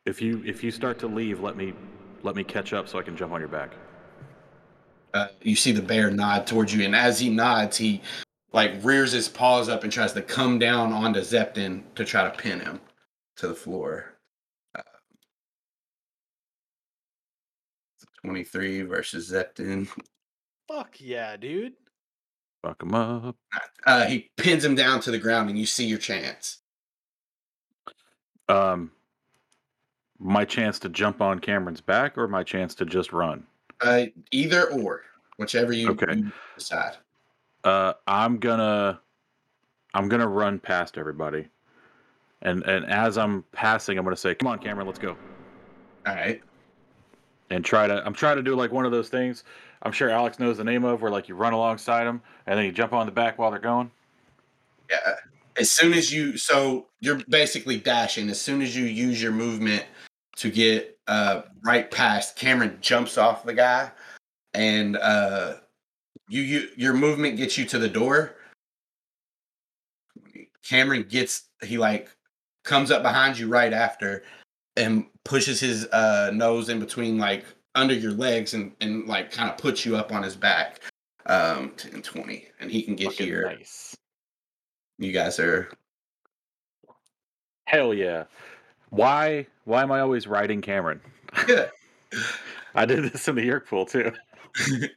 If 0.06 0.22
you 0.22 0.43
if 0.44 0.64
you 0.64 0.70
start 0.70 0.98
to 1.01 1.06
leave, 1.06 1.40
let 1.40 1.56
me 1.56 1.74
let 2.22 2.35
me 2.35 2.44
catch 2.44 2.72
up 2.72 2.89
so 2.89 2.98
I 2.98 3.02
can 3.02 3.16
jump 3.16 3.32
on 3.32 3.40
your 3.40 3.48
back. 3.48 3.72
Uh, 5.14 5.28
you 5.43 5.56
see 5.56 5.72
the 5.72 5.82
bear 5.82 6.10
nod 6.10 6.47
towards 6.47 6.74
you, 6.74 6.85
and 6.85 6.94
as 6.94 7.18
he 7.18 7.28
nods, 7.28 7.76
he 7.76 8.02
like 8.52 8.72
rears 8.82 9.12
his 9.12 9.28
paws 9.28 9.68
up 9.68 9.85
and 9.85 9.93
tries 9.93 10.12
to 10.14 10.22
come 10.22 10.59
down 10.59 10.93
onto 10.93 11.20
Zepton 11.20 11.82
to 11.94 12.05
try 12.05 12.24
to 12.24 12.36
pin 12.36 12.60
him 12.60 12.80
to 13.36 13.48
the 13.48 13.55
floor. 13.55 14.14
Uh, 14.74 14.82
23 18.24 18.82
versus 18.82 19.31
Zepton. 19.31 19.89
Fuck 20.69 20.97
yeah, 21.01 21.36
dude. 21.36 21.74
Fuck 22.62 22.82
him 22.82 22.95
up. 22.95 23.36
Uh, 23.86 24.07
he 24.07 24.31
pins 24.36 24.65
him 24.65 24.74
down 24.74 25.01
to 25.01 25.11
the 25.11 25.19
ground, 25.19 25.49
and 25.49 25.59
you 25.59 25.66
see 25.66 25.86
your 25.86 25.99
chance. 25.99 26.59
Um. 28.49 28.93
My 30.20 30.45
chance 30.45 30.81
to 30.81 30.89
jump 30.89 31.20
on 31.23 31.39
Cameron's 31.39 31.81
back, 31.81 32.19
or 32.19 32.27
my 32.27 32.43
chance 32.43 32.74
to 32.74 32.85
just 32.85 33.12
run. 33.12 33.47
Uh, 33.81 34.07
either 34.32 34.69
or, 34.73 35.03
whichever 35.36 35.73
you, 35.73 35.90
Okay. 35.90 36.12
you 36.16 36.32
decide. 36.57 36.97
Uh, 37.62 37.93
I'm 38.09 38.39
gonna, 38.39 39.01
I'm 39.95 40.09
gonna 40.09 40.27
run 40.27 40.59
past 40.59 40.99
everybody, 40.99 41.47
and 42.43 42.65
and 42.65 42.85
as 42.86 43.16
I'm 43.16 43.45
passing, 43.53 43.97
I'm 43.97 44.03
gonna 44.03 44.16
say, 44.16 44.35
"Come 44.35 44.49
on, 44.49 44.59
Cameron, 44.59 44.89
let's 44.89 44.99
go," 44.99 45.16
All 46.05 46.15
right. 46.16 46.43
And 47.50 47.64
try 47.64 47.86
to. 47.86 48.04
I'm 48.04 48.14
trying 48.14 48.36
to 48.36 48.42
do 48.42 48.54
like 48.54 48.72
one 48.72 48.84
of 48.84 48.92
those 48.92 49.08
things. 49.08 49.44
I'm 49.82 49.92
sure 49.92 50.10
Alex 50.10 50.38
knows 50.38 50.56
the 50.56 50.64
name 50.64 50.84
of, 50.84 51.02
where 51.02 51.10
like 51.10 51.28
you 51.28 51.34
run 51.34 51.52
alongside 51.52 52.04
them, 52.04 52.20
and 52.46 52.58
then 52.58 52.64
you 52.64 52.72
jump 52.72 52.92
on 52.92 53.06
the 53.06 53.12
back 53.12 53.38
while 53.38 53.50
they're 53.50 53.60
going. 53.60 53.90
Yeah. 54.90 55.14
As 55.56 55.70
soon 55.70 55.92
as 55.92 56.12
you, 56.12 56.36
so 56.36 56.86
you're 57.00 57.20
basically 57.28 57.78
dashing. 57.78 58.28
As 58.30 58.40
soon 58.40 58.62
as 58.62 58.76
you 58.76 58.84
use 58.84 59.20
your 59.20 59.32
movement 59.32 59.84
to 60.36 60.50
get 60.50 60.98
uh, 61.08 61.42
right 61.64 61.90
past, 61.90 62.36
Cameron 62.36 62.78
jumps 62.80 63.18
off 63.18 63.44
the 63.44 63.54
guy, 63.54 63.90
and 64.54 64.96
uh, 64.96 65.54
you, 66.28 66.42
you 66.42 66.68
your 66.76 66.94
movement 66.94 67.36
gets 67.36 67.58
you 67.58 67.64
to 67.66 67.78
the 67.78 67.88
door. 67.88 68.36
Cameron 70.62 71.04
gets 71.08 71.44
he 71.62 71.78
like 71.78 72.08
comes 72.62 72.90
up 72.90 73.02
behind 73.02 73.38
you 73.38 73.48
right 73.48 73.72
after, 73.72 74.22
and 74.78 75.05
pushes 75.24 75.60
his 75.60 75.86
uh, 75.86 76.30
nose 76.32 76.68
in 76.68 76.80
between 76.80 77.18
like 77.18 77.44
under 77.74 77.94
your 77.94 78.12
legs 78.12 78.55
and 78.55 78.72
and 78.80 79.06
like 79.06 79.30
kind 79.30 79.50
of 79.50 79.59
puts 79.59 79.84
you 79.84 79.96
up 79.96 80.12
on 80.12 80.22
his 80.22 80.36
back. 80.36 80.80
Um, 81.26 81.72
10, 81.76 82.00
20, 82.00 82.46
and 82.59 82.70
he 82.70 82.82
can 82.82 82.96
get 82.96 83.09
Fucking 83.09 83.26
here. 83.26 83.55
Nice. 83.55 83.94
You 84.98 85.12
guys 85.12 85.38
are 85.38 85.68
Hell 87.66 87.92
yeah! 87.92 88.24
Why? 88.88 89.46
Why 89.64 89.82
am 89.82 89.92
I 89.92 90.00
always 90.00 90.26
riding 90.26 90.62
Cameron? 90.62 91.02
I 92.74 92.86
did 92.86 93.12
this 93.12 93.28
in 93.28 93.34
the 93.34 93.44
York 93.44 93.68
pool 93.68 93.84
too. 93.84 94.12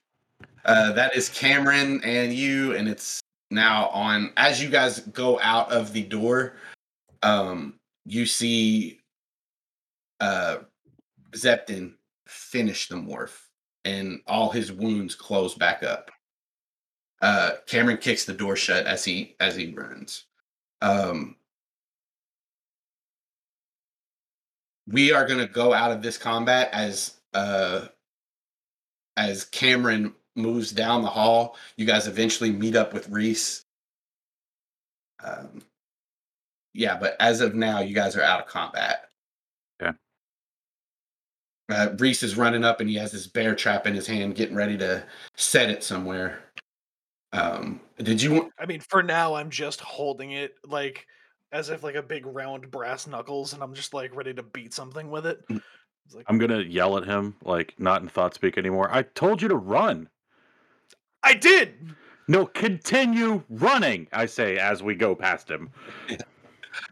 Uh, 0.63 0.91
that 0.91 1.15
is 1.15 1.27
Cameron 1.29 1.99
and 2.03 2.31
you, 2.31 2.75
and 2.75 2.87
it's 2.87 3.19
now 3.49 3.87
on. 3.87 4.31
As 4.37 4.61
you 4.61 4.69
guys 4.69 4.99
go 4.99 5.39
out 5.39 5.71
of 5.71 5.91
the 5.91 6.03
door, 6.03 6.53
um, 7.23 7.79
you 8.05 8.27
see 8.27 9.00
uh, 10.21 10.57
Zepton 11.35 11.95
finish 12.27 12.87
the 12.87 12.95
morph, 12.95 13.47
and 13.83 14.21
all 14.27 14.51
his 14.51 14.71
wounds 14.71 15.15
close 15.15 15.55
back 15.55 15.83
up. 15.83 16.11
Uh, 17.21 17.51
Cameron 17.67 17.97
kicks 17.97 18.25
the 18.25 18.33
door 18.33 18.55
shut 18.55 18.85
as 18.85 19.03
he 19.03 19.35
as 19.39 19.55
he 19.55 19.73
runs. 19.73 20.25
Um, 20.81 21.35
we 24.87 25.11
are 25.11 25.27
going 25.27 25.39
to 25.39 25.51
go 25.51 25.73
out 25.73 25.91
of 25.91 26.01
this 26.01 26.17
combat 26.17 26.69
as 26.71 27.19
uh, 27.33 27.87
as 29.17 29.45
Cameron 29.45 30.13
moves 30.35 30.71
down 30.71 31.01
the 31.01 31.09
hall. 31.09 31.57
You 31.77 31.85
guys 31.85 32.07
eventually 32.07 32.51
meet 32.51 32.75
up 32.75 32.93
with 32.93 33.09
Reese. 33.09 33.65
Um, 35.23 35.61
yeah, 36.73 36.97
but 36.97 37.15
as 37.19 37.41
of 37.41 37.53
now, 37.53 37.79
you 37.81 37.93
guys 37.93 38.15
are 38.15 38.23
out 38.23 38.39
of 38.39 38.47
combat. 38.47 39.10
Okay. 41.71 41.81
Uh, 41.81 41.95
Reese 41.97 42.23
is 42.23 42.37
running 42.37 42.63
up 42.63 42.79
and 42.81 42.89
he 42.89 42.95
has 42.97 43.11
this 43.11 43.27
bear 43.27 43.55
trap 43.55 43.87
in 43.87 43.93
his 43.93 44.07
hand, 44.07 44.35
getting 44.35 44.55
ready 44.55 44.77
to 44.77 45.03
set 45.35 45.69
it 45.69 45.83
somewhere. 45.83 46.39
Um, 47.33 47.79
did 47.97 48.21
you 48.21 48.33
want? 48.33 48.53
I 48.59 48.65
mean, 48.65 48.81
for 48.81 49.01
now, 49.01 49.35
I'm 49.35 49.49
just 49.49 49.79
holding 49.79 50.31
it 50.31 50.55
like 50.65 51.05
as 51.51 51.69
if 51.69 51.83
like 51.83 51.95
a 51.95 52.03
big 52.03 52.25
round 52.25 52.69
brass 52.71 53.07
knuckles, 53.07 53.53
and 53.53 53.63
I'm 53.63 53.73
just 53.73 53.93
like 53.93 54.15
ready 54.15 54.33
to 54.33 54.43
beat 54.43 54.73
something 54.73 55.09
with 55.09 55.25
it. 55.25 55.47
Mm. 55.47 55.61
Like, 56.13 56.25
I'm 56.27 56.37
gonna 56.37 56.61
yell 56.61 56.97
at 56.97 57.05
him, 57.05 57.35
like 57.43 57.73
not 57.77 58.01
in 58.01 58.09
thought 58.09 58.33
speak 58.33 58.57
anymore. 58.57 58.89
I 58.91 59.03
told 59.03 59.41
you 59.41 59.47
to 59.47 59.55
run. 59.55 60.09
I 61.23 61.33
did. 61.35 61.95
No, 62.27 62.45
continue 62.45 63.43
running. 63.49 64.07
I 64.11 64.25
say 64.25 64.57
as 64.57 64.83
we 64.83 64.95
go 64.95 65.15
past 65.15 65.49
him. 65.49 65.69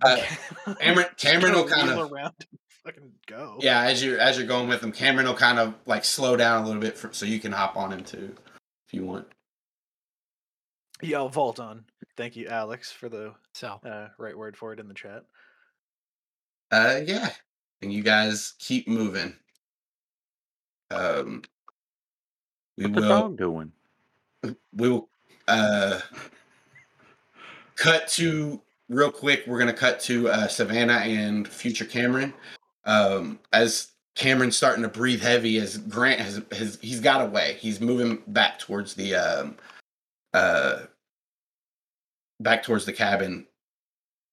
Uh, 0.01 0.17
Cameron- 0.79 1.05
Just 1.17 1.33
Cameron 1.33 1.53
will 1.53 1.67
kinda- 1.67 1.99
around 1.99 2.33
and 2.39 2.59
fucking 2.89 3.11
go. 3.27 3.57
Yeah, 3.59 3.81
as 3.83 4.03
you're 4.03 4.19
as 4.19 4.37
you're 4.37 4.47
going 4.47 4.67
with 4.67 4.81
him, 4.81 4.91
Cameron 4.91 5.27
will 5.27 5.33
kind 5.35 5.59
of 5.59 5.75
like 5.85 6.03
slow 6.03 6.35
down 6.35 6.63
a 6.63 6.65
little 6.65 6.81
bit 6.81 6.97
for, 6.97 7.13
so 7.13 7.25
you 7.25 7.39
can 7.39 7.51
hop 7.51 7.75
on 7.77 7.91
him 7.91 8.03
too, 8.03 8.35
if 8.87 8.93
you 8.93 9.05
want. 9.05 9.27
Yeah, 11.01 11.17
I'll 11.17 11.29
vault 11.29 11.59
on. 11.59 11.85
Thank 12.17 12.35
you, 12.35 12.47
Alex, 12.47 12.91
for 12.91 13.07
the 13.07 13.33
So 13.53 13.79
uh, 13.85 14.09
right 14.17 14.37
word 14.37 14.57
for 14.57 14.73
it 14.73 14.79
in 14.79 14.87
the 14.87 14.93
chat. 14.93 15.23
Uh, 16.71 16.99
yeah, 17.05 17.29
and 17.81 17.93
you 17.93 18.03
guys 18.03 18.53
keep 18.59 18.87
moving. 18.87 19.35
Um, 20.91 21.43
we 22.77 22.85
What 22.85 22.93
the 22.95 23.01
will. 23.01 23.09
dog 23.09 23.37
doing? 23.37 23.71
we 24.73 24.89
will 24.89 25.09
uh 25.49 25.99
cut 27.75 28.07
to 28.07 28.61
real 28.87 29.11
quick 29.11 29.43
we're 29.47 29.59
gonna 29.59 29.73
cut 29.73 29.99
to 29.99 30.29
uh 30.29 30.47
savannah 30.47 30.93
and 30.93 31.47
future 31.47 31.83
cameron 31.83 32.33
um 32.85 33.39
as 33.53 33.91
cameron's 34.15 34.55
starting 34.57 34.83
to 34.83 34.89
breathe 34.89 35.21
heavy 35.21 35.57
as 35.59 35.77
grant 35.77 36.19
has, 36.19 36.41
has 36.51 36.77
he's 36.81 36.99
got 36.99 37.21
away 37.21 37.57
he's 37.59 37.79
moving 37.79 38.21
back 38.27 38.59
towards 38.59 38.93
the 38.93 39.15
um 39.15 39.55
uh 40.33 40.79
back 42.39 42.63
towards 42.63 42.85
the 42.85 42.93
cabin 42.93 43.45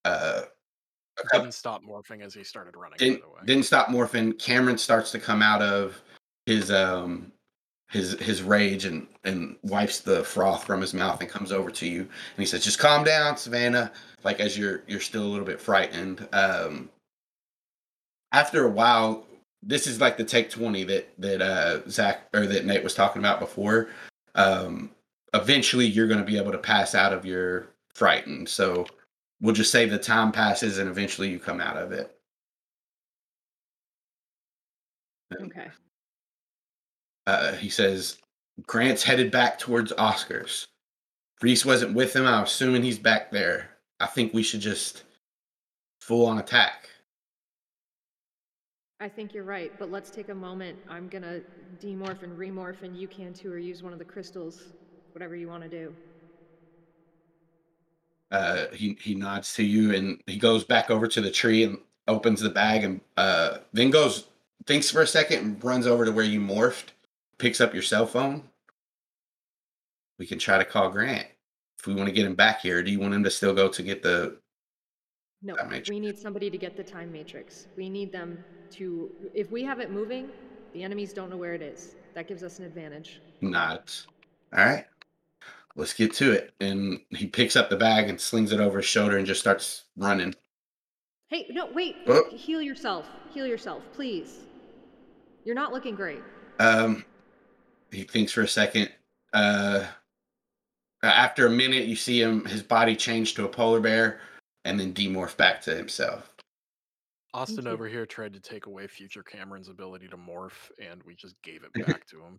uh 0.05 0.43
Didn't 1.33 1.55
stop 1.55 1.83
morphing 1.85 2.23
as 2.23 2.35
he 2.35 2.45
started 2.45 2.77
running. 2.77 2.97
didn't 2.99 3.21
by 3.21 3.27
the 3.27 3.33
way. 3.33 3.41
didn't 3.47 3.65
stop 3.65 3.89
morphing. 3.89 4.39
Cameron 4.39 4.79
starts 4.79 5.11
to 5.13 5.19
come 5.19 5.43
out 5.43 5.63
of 5.63 6.01
his 6.47 6.71
um 6.71 7.33
his 7.91 8.13
his 8.21 8.43
rage 8.43 8.85
and 8.85 9.07
and 9.25 9.57
wipes 9.63 10.01
the 10.01 10.23
froth 10.25 10.65
from 10.65 10.81
his 10.81 10.93
mouth 10.93 11.21
and 11.21 11.31
comes 11.31 11.53
over 11.53 11.71
to 11.71 11.87
you 11.87 12.01
and 12.01 12.11
he 12.39 12.45
says, 12.47 12.63
"Just 12.65 12.79
calm 12.79 13.03
down, 13.05 13.37
Savannah." 13.37 13.93
Like 14.25 14.41
as 14.41 14.59
you're 14.59 14.83
you're 14.87 15.01
still 15.01 15.23
a 15.23 15.31
little 15.33 15.47
bit 15.47 15.61
frightened. 15.61 16.29
Um, 16.33 16.91
after 18.33 18.67
a 18.67 18.71
while, 18.71 19.27
this 19.63 19.87
is 19.87 20.01
like 20.01 20.17
the 20.17 20.25
take 20.25 20.51
twenty 20.51 20.85
that 20.85 21.09
that 21.19 21.43
uh 21.43 21.89
Zach 21.89 22.29
or 22.35 22.47
that 22.47 22.65
Nate 22.67 22.85
was 22.85 22.95
talking 22.95 23.21
about 23.21 23.41
before. 23.41 23.89
Um, 24.35 24.91
eventually, 25.35 25.87
you're 25.87 26.09
going 26.09 26.21
to 26.21 26.27
be 26.27 26.37
able 26.39 26.53
to 26.53 26.59
pass 26.59 26.95
out 26.95 27.13
of 27.13 27.25
your 27.25 27.69
frightened. 27.95 28.49
So 28.49 28.87
we'll 29.41 29.55
just 29.55 29.73
say 29.73 29.87
the 29.87 29.99
time 29.99 30.33
passes 30.33 30.79
and 30.79 30.89
eventually 30.89 31.31
you 31.31 31.39
come 31.39 31.61
out 31.61 31.77
of 31.77 31.93
it. 31.93 32.13
Okay. 35.41 35.69
uh, 37.27 37.53
he 37.53 37.69
says 37.69 38.19
Grant's 38.67 39.03
headed 39.03 39.31
back 39.31 39.59
towards 39.59 39.93
Oscars. 39.93 40.67
Reese 41.43 41.65
wasn't 41.65 41.95
with 41.95 42.15
him. 42.15 42.27
I'm 42.27 42.45
assuming 42.45 42.83
he's 42.83 42.99
back 42.99 43.31
there. 43.31 43.71
I 44.01 44.07
think 44.07 44.33
we 44.33 44.43
should 44.43 44.61
just 44.61 45.05
full 46.01 46.27
on 46.27 46.39
attack. 46.39 46.89
I 48.99 49.09
think 49.09 49.35
you're 49.35 49.45
right, 49.45 49.73
but 49.79 49.91
let's 49.91 50.11
take 50.11 50.31
a 50.31 50.35
moment. 50.35 50.79
I'm 50.89 51.09
gonna 51.09 51.41
demorph 51.81 52.23
and 52.23 52.37
remorph, 52.39 52.83
and 52.83 52.97
you 52.97 53.07
can 53.09 53.35
too, 53.35 53.53
or 53.53 53.59
use 53.59 53.83
one 53.83 53.93
of 53.93 53.99
the 53.99 54.05
crystals, 54.05 54.73
whatever 55.13 55.37
you 55.37 55.49
want 55.49 55.63
to 55.63 55.69
do. 55.69 55.95
Uh, 58.31 58.67
he 58.73 58.97
he 59.01 59.15
nods 59.15 59.55
to 59.55 59.63
you 59.63 59.95
and 59.95 60.21
he 60.27 60.37
goes 60.37 60.65
back 60.65 60.91
over 60.91 61.07
to 61.07 61.21
the 61.21 61.31
tree 61.31 61.63
and 61.63 61.79
opens 62.09 62.41
the 62.41 62.51
bag 62.51 62.83
and 62.85 63.01
uh, 63.17 63.59
then 63.73 63.91
goes 63.91 64.27
thinks 64.67 64.91
for 64.91 65.03
a 65.03 65.07
second 65.07 65.39
and 65.45 65.65
runs 65.65 65.87
over 65.87 66.05
to 66.05 66.13
where 66.13 66.25
you 66.25 66.41
morphed, 66.41 66.87
picks 67.39 67.61
up 67.61 67.73
your 67.73 67.83
cell 67.83 68.07
phone. 68.07 68.43
we 70.19 70.27
can 70.27 70.39
try 70.39 70.59
to 70.59 70.65
call 70.65 70.91
Grant 70.91 71.27
if 71.79 71.87
we 71.87 71.95
want 71.95 72.09
to 72.09 72.15
get 72.15 72.27
him 72.27 72.35
back 72.35 72.61
here. 72.63 72.83
Do 72.83 72.91
you 72.91 72.99
want 72.99 73.15
him 73.15 73.25
to 73.25 73.31
still 73.31 73.55
go 73.55 73.69
to 73.69 73.83
get 73.83 74.03
the? 74.03 74.39
No, 75.47 75.55
we 75.89 76.01
need 76.01 76.19
somebody 76.19 76.51
to 76.51 76.59
get 76.59 76.77
the 76.77 76.83
time 76.83 77.13
matrix. 77.13 77.69
We 77.77 77.89
need 77.89 78.11
them 78.11 78.43
to. 78.73 79.09
If 79.33 79.53
we 79.53 79.63
have 79.63 79.79
it 79.79 79.93
moving, 79.93 80.29
the 80.73 80.83
enemies 80.83 81.13
don't 81.13 81.31
know 81.31 81.37
where 81.37 81.55
it 81.55 81.63
is. 81.63 81.95
That 82.15 82.27
gives 82.27 82.43
us 82.43 82.59
an 82.59 82.65
advantage. 82.65 83.21
Not. 83.41 84.05
All 84.57 84.65
right. 84.65 84.87
Let's 85.77 85.93
get 85.93 86.13
to 86.15 86.33
it. 86.33 86.53
And 86.61 87.01
he 87.11 87.29
picks 87.29 87.55
up 87.55 87.71
the 87.71 87.77
bag 87.77 88.09
and 88.09 88.21
slings 88.21 88.51
it 88.51 88.59
over 88.59 88.79
his 88.79 88.87
shoulder 88.87 89.19
and 89.19 89.27
just 89.27 89.39
starts 89.39 89.85
running. 89.97 90.35
Hey, 91.29 91.47
no, 91.51 91.67
wait. 91.73 91.95
Oh. 92.09 92.25
Heal 92.31 92.61
yourself. 92.61 93.07
Heal 93.33 93.47
yourself, 93.47 93.85
please. 93.93 94.47
You're 95.45 95.55
not 95.55 95.73
looking 95.73 95.95
great. 95.95 96.23
Um, 96.59 97.05
he 97.93 98.03
thinks 98.03 98.33
for 98.33 98.43
a 98.43 98.49
second. 98.49 98.91
Uh, 99.33 99.85
after 101.05 101.47
a 101.47 101.51
minute, 101.51 101.85
you 101.85 101.95
see 101.95 102.21
him 102.21 102.45
his 102.47 102.65
body 102.65 102.97
change 102.97 103.35
to 103.35 103.45
a 103.45 103.49
polar 103.49 103.81
bear, 103.81 104.19
and 104.67 104.81
then 104.81 104.93
demorph 104.93 105.37
back 105.37 105.61
to 105.63 105.75
himself. 105.75 106.29
Austin 107.33 107.69
over 107.69 107.87
here 107.87 108.05
tried 108.05 108.33
to 108.33 108.41
take 108.41 108.67
away 108.67 108.87
future 108.89 109.23
Cameron's 109.23 109.69
ability 109.69 110.09
to 110.09 110.17
morph, 110.17 110.71
and 110.85 111.03
we 111.05 111.15
just 111.15 111.41
gave 111.43 111.63
it 111.63 111.73
back 111.87 112.05
to 112.09 112.17
him. 112.21 112.39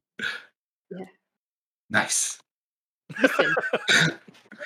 Nice. 1.90 2.40
Listen, 3.22 3.56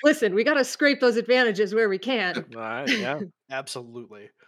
listen. 0.03 0.33
We 0.33 0.43
gotta 0.43 0.63
scrape 0.65 0.99
those 0.99 1.17
advantages 1.17 1.75
where 1.75 1.87
we 1.87 1.99
can. 1.99 2.45
Uh, 2.57 2.85
yeah. 2.87 3.19
Absolutely. 3.49 4.29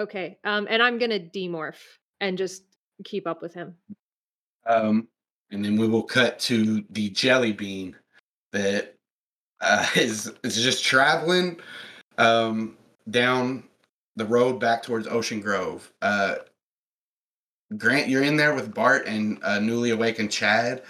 Okay. 0.00 0.38
Um, 0.42 0.66
and 0.70 0.82
I'm 0.82 0.98
gonna 0.98 1.20
demorph 1.20 1.76
and 2.20 2.38
just 2.38 2.64
keep 3.04 3.26
up 3.26 3.42
with 3.42 3.52
him. 3.52 3.76
Um, 4.66 5.06
and 5.50 5.62
then 5.62 5.76
we 5.76 5.86
will 5.86 6.02
cut 6.02 6.38
to 6.40 6.82
the 6.90 7.10
jelly 7.10 7.52
bean 7.52 7.94
that 8.52 8.96
uh, 9.60 9.86
is 9.94 10.32
is 10.42 10.60
just 10.60 10.82
traveling 10.82 11.60
um, 12.18 12.76
down 13.10 13.64
the 14.16 14.26
road 14.26 14.60
back 14.60 14.82
towards 14.82 15.06
Ocean 15.06 15.40
Grove. 15.40 15.90
Uh, 16.02 16.36
Grant, 17.76 18.08
you're 18.08 18.22
in 18.22 18.36
there 18.36 18.54
with 18.54 18.74
Bart 18.74 19.06
and 19.06 19.38
uh, 19.42 19.58
newly 19.58 19.90
awakened 19.90 20.30
Chad. 20.30 20.82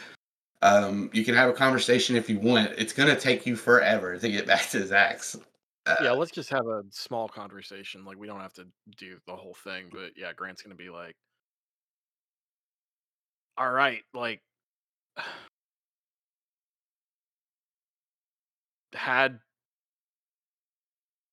Um, 0.62 1.11
you 1.12 1.24
can 1.24 1.35
have 1.35 1.49
a 1.49 1.53
conversation 1.53 2.16
if 2.16 2.31
you 2.31 2.39
want. 2.39 2.70
It's 2.78 2.93
gonna 2.93 3.19
take 3.19 3.47
you 3.47 3.57
forever 3.57 4.16
to 4.16 4.28
get 4.28 4.47
back 4.47 4.69
to 4.70 4.86
Zach's. 4.86 5.36
Uh, 5.86 5.97
Yeah, 6.03 6.12
let's 6.12 6.31
just 6.31 6.51
have 6.51 6.66
a 6.66 6.85
small 6.90 7.28
conversation. 7.28 8.05
Like 8.05 8.16
we 8.16 8.27
don't 8.27 8.40
have 8.40 8.53
to 8.55 8.66
do 8.97 9.19
the 9.27 9.35
whole 9.35 9.55
thing, 9.55 9.89
but 9.93 10.12
yeah, 10.16 10.32
Grant's 10.32 10.62
gonna 10.62 10.77
be 10.77 10.90
like, 10.90 11.16
"All 13.57 13.70
right, 13.73 14.03
like, 14.15 14.40
had 18.93 19.40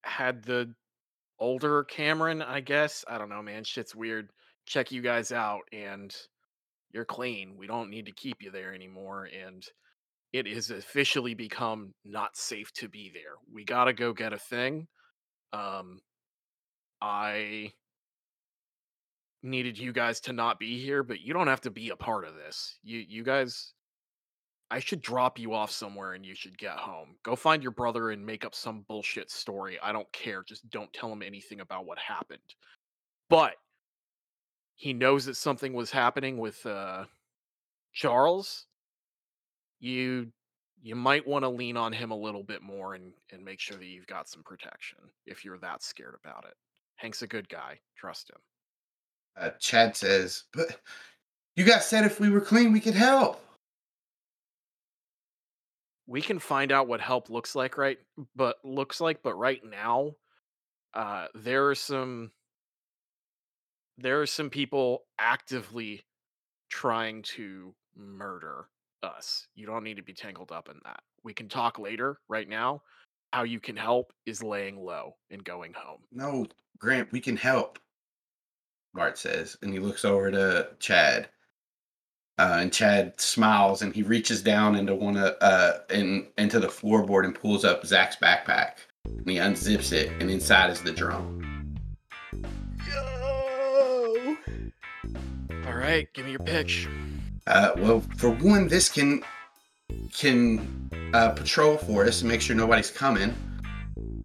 had 0.10 0.44
the 0.44 0.74
older 1.40 1.84
Cameron, 1.86 2.42
I 2.42 2.60
guess. 2.60 3.06
I 3.08 3.18
don't 3.18 3.30
know, 3.30 3.42
man. 3.42 3.64
Shit's 3.64 3.96
weird. 3.96 4.30
Check 4.66 4.92
you 4.92 5.02
guys 5.02 5.32
out, 5.32 5.62
and 5.72 6.14
you're 6.92 7.06
clean. 7.06 7.56
We 7.58 7.68
don't 7.68 7.90
need 7.90 8.08
to 8.08 8.12
keep 8.12 8.42
you 8.42 8.52
there 8.52 8.74
anymore, 8.74 9.26
and." 9.26 9.64
It 10.32 10.46
has 10.46 10.70
officially 10.70 11.34
become 11.34 11.96
not 12.06 12.38
safe 12.38 12.72
to 12.74 12.88
be 12.88 13.10
there. 13.12 13.34
We 13.52 13.66
gotta 13.66 13.94
go 13.94 14.14
get 14.14 14.32
a 14.32 14.38
thing. 14.38 14.88
Um, 15.54 16.02
I 17.02 17.74
needed 19.42 19.78
you 19.78 19.94
guys 19.94 20.20
to 20.22 20.34
not 20.34 20.60
be 20.60 20.80
here, 20.80 21.02
but 21.04 21.22
you 21.22 21.34
don't 21.34 21.48
have 21.48 21.62
to 21.62 21.72
be 21.72 21.90
a 21.90 21.96
part 21.96 22.26
of 22.26 22.36
this. 22.36 22.78
You 22.84 23.04
you 23.08 23.24
guys 23.24 23.74
I 24.72 24.80
should 24.80 25.02
drop 25.02 25.40
you 25.40 25.54
off 25.54 25.72
somewhere 25.72 26.14
and 26.14 26.26
you 26.26 26.36
should 26.36 26.58
get 26.58 26.74
home. 26.78 27.16
Go 27.24 27.36
find 27.36 27.64
your 27.64 27.72
brother 27.72 28.12
and 28.12 28.24
make 28.26 28.46
up 28.46 28.54
some 28.54 28.86
bullshit 28.88 29.32
story. 29.32 29.80
I 29.82 29.92
don't 29.92 30.12
care. 30.14 30.44
Just 30.44 30.70
don't 30.70 30.92
tell 30.94 31.12
him 31.12 31.24
anything 31.24 31.60
about 31.62 31.86
what 31.86 31.98
happened. 31.98 32.40
But 33.30 33.56
he 34.76 34.94
knows 34.94 35.26
that 35.26 35.36
something 35.36 35.74
was 35.74 35.92
happening 35.92 36.38
with 36.38 36.64
uh 36.66 37.06
Charles. 37.94 38.68
You 39.80 40.32
you 40.82 40.96
might 40.96 41.28
want 41.28 41.44
to 41.44 41.50
lean 41.50 41.76
on 41.76 41.92
him 41.92 42.12
a 42.12 42.16
little 42.16 42.44
bit 42.44 42.62
more 42.62 42.94
and 42.94 43.12
and 43.32 43.44
make 43.44 43.60
sure 43.60 43.78
that 43.78 43.86
you've 43.86 44.08
got 44.08 44.30
some 44.30 44.44
protection 44.44 45.00
if 45.26 45.44
you're 45.44 45.58
that 45.60 45.84
scared 45.84 46.16
about 46.24 46.46
it. 46.46 46.54
Hank's 46.96 47.22
a 47.24 47.28
good 47.28 47.50
guy. 47.50 47.80
Trust 47.98 48.30
him. 48.30 48.38
uh, 49.38 49.50
Chad 49.60 49.96
says, 49.98 50.44
"But 50.54 50.80
you 51.56 51.64
guys 51.66 51.88
said 51.88 52.06
if 52.06 52.20
we 52.20 52.30
were 52.30 52.42
clean, 52.42 52.72
we 52.72 52.80
could 52.80 52.94
help." 52.96 53.44
We 56.10 56.22
can 56.22 56.40
find 56.40 56.72
out 56.72 56.88
what 56.88 57.02
help 57.02 57.30
looks 57.30 57.56
like 57.56 57.78
right 57.78 58.00
but 58.36 58.58
looks 58.64 59.00
like 59.00 59.22
but 59.22 59.36
right 59.36 59.62
now 59.64 60.16
uh 60.94 61.28
there 61.36 61.70
are 61.70 61.76
some 61.76 62.32
there 63.98 64.22
are 64.22 64.26
some 64.26 64.50
people 64.50 65.04
actively 65.20 66.02
trying 66.70 67.22
to 67.22 67.74
murder 67.96 68.68
us. 69.04 69.48
You 69.56 69.66
don't 69.66 69.84
need 69.84 69.98
to 69.98 70.04
be 70.04 70.14
tangled 70.14 70.52
up 70.52 70.70
in 70.70 70.80
that. 70.86 71.02
We 71.24 71.34
can 71.34 71.50
talk 71.50 71.80
later. 71.80 72.20
Right 72.30 72.48
now, 72.48 72.82
how 73.34 73.44
you 73.44 73.60
can 73.60 73.76
help 73.76 74.14
is 74.26 74.42
laying 74.42 74.80
low 74.80 75.16
and 75.30 75.44
going 75.44 75.74
home. 75.74 76.00
No, 76.12 76.48
Grant, 76.78 77.12
we 77.12 77.20
can 77.20 77.36
help. 77.36 77.80
Bart 78.94 79.18
says, 79.18 79.58
and 79.62 79.74
he 79.74 79.80
looks 79.80 80.06
over 80.06 80.32
to 80.32 80.70
Chad. 80.80 81.30
Uh, 82.40 82.60
and 82.62 82.72
Chad 82.72 83.20
smiles 83.20 83.82
and 83.82 83.94
he 83.94 84.02
reaches 84.02 84.42
down 84.42 84.78
into 84.78 84.96
one 84.96 85.18
of 85.18 85.36
uh 85.42 85.80
in 85.90 86.26
into 86.38 86.58
the 86.58 86.68
floorboard 86.68 87.26
and 87.26 87.36
pulls 87.36 87.66
up 87.66 87.86
Zach's 87.86 88.16
backpack. 88.16 88.76
And 89.04 89.30
he 89.30 89.36
unzips 89.36 89.92
it, 89.92 90.10
and 90.22 90.32
inside 90.32 90.70
is 90.70 90.82
the 90.82 90.94
drum. 90.94 91.76
Yo! 92.88 94.38
All 95.68 95.74
right, 95.74 96.08
give 96.14 96.26
me 96.26 96.32
your 96.32 96.40
pitch. 96.40 96.88
Uh, 97.46 97.72
well, 97.78 98.00
for 98.16 98.30
one, 98.30 98.70
this 98.70 98.88
can 98.88 99.22
can 100.14 100.90
uh, 101.14 101.32
patrol 101.32 101.76
for 101.76 102.06
us 102.06 102.22
and 102.22 102.32
make 102.32 102.40
sure 102.40 102.56
nobody's 102.56 102.90
coming. 102.90 103.36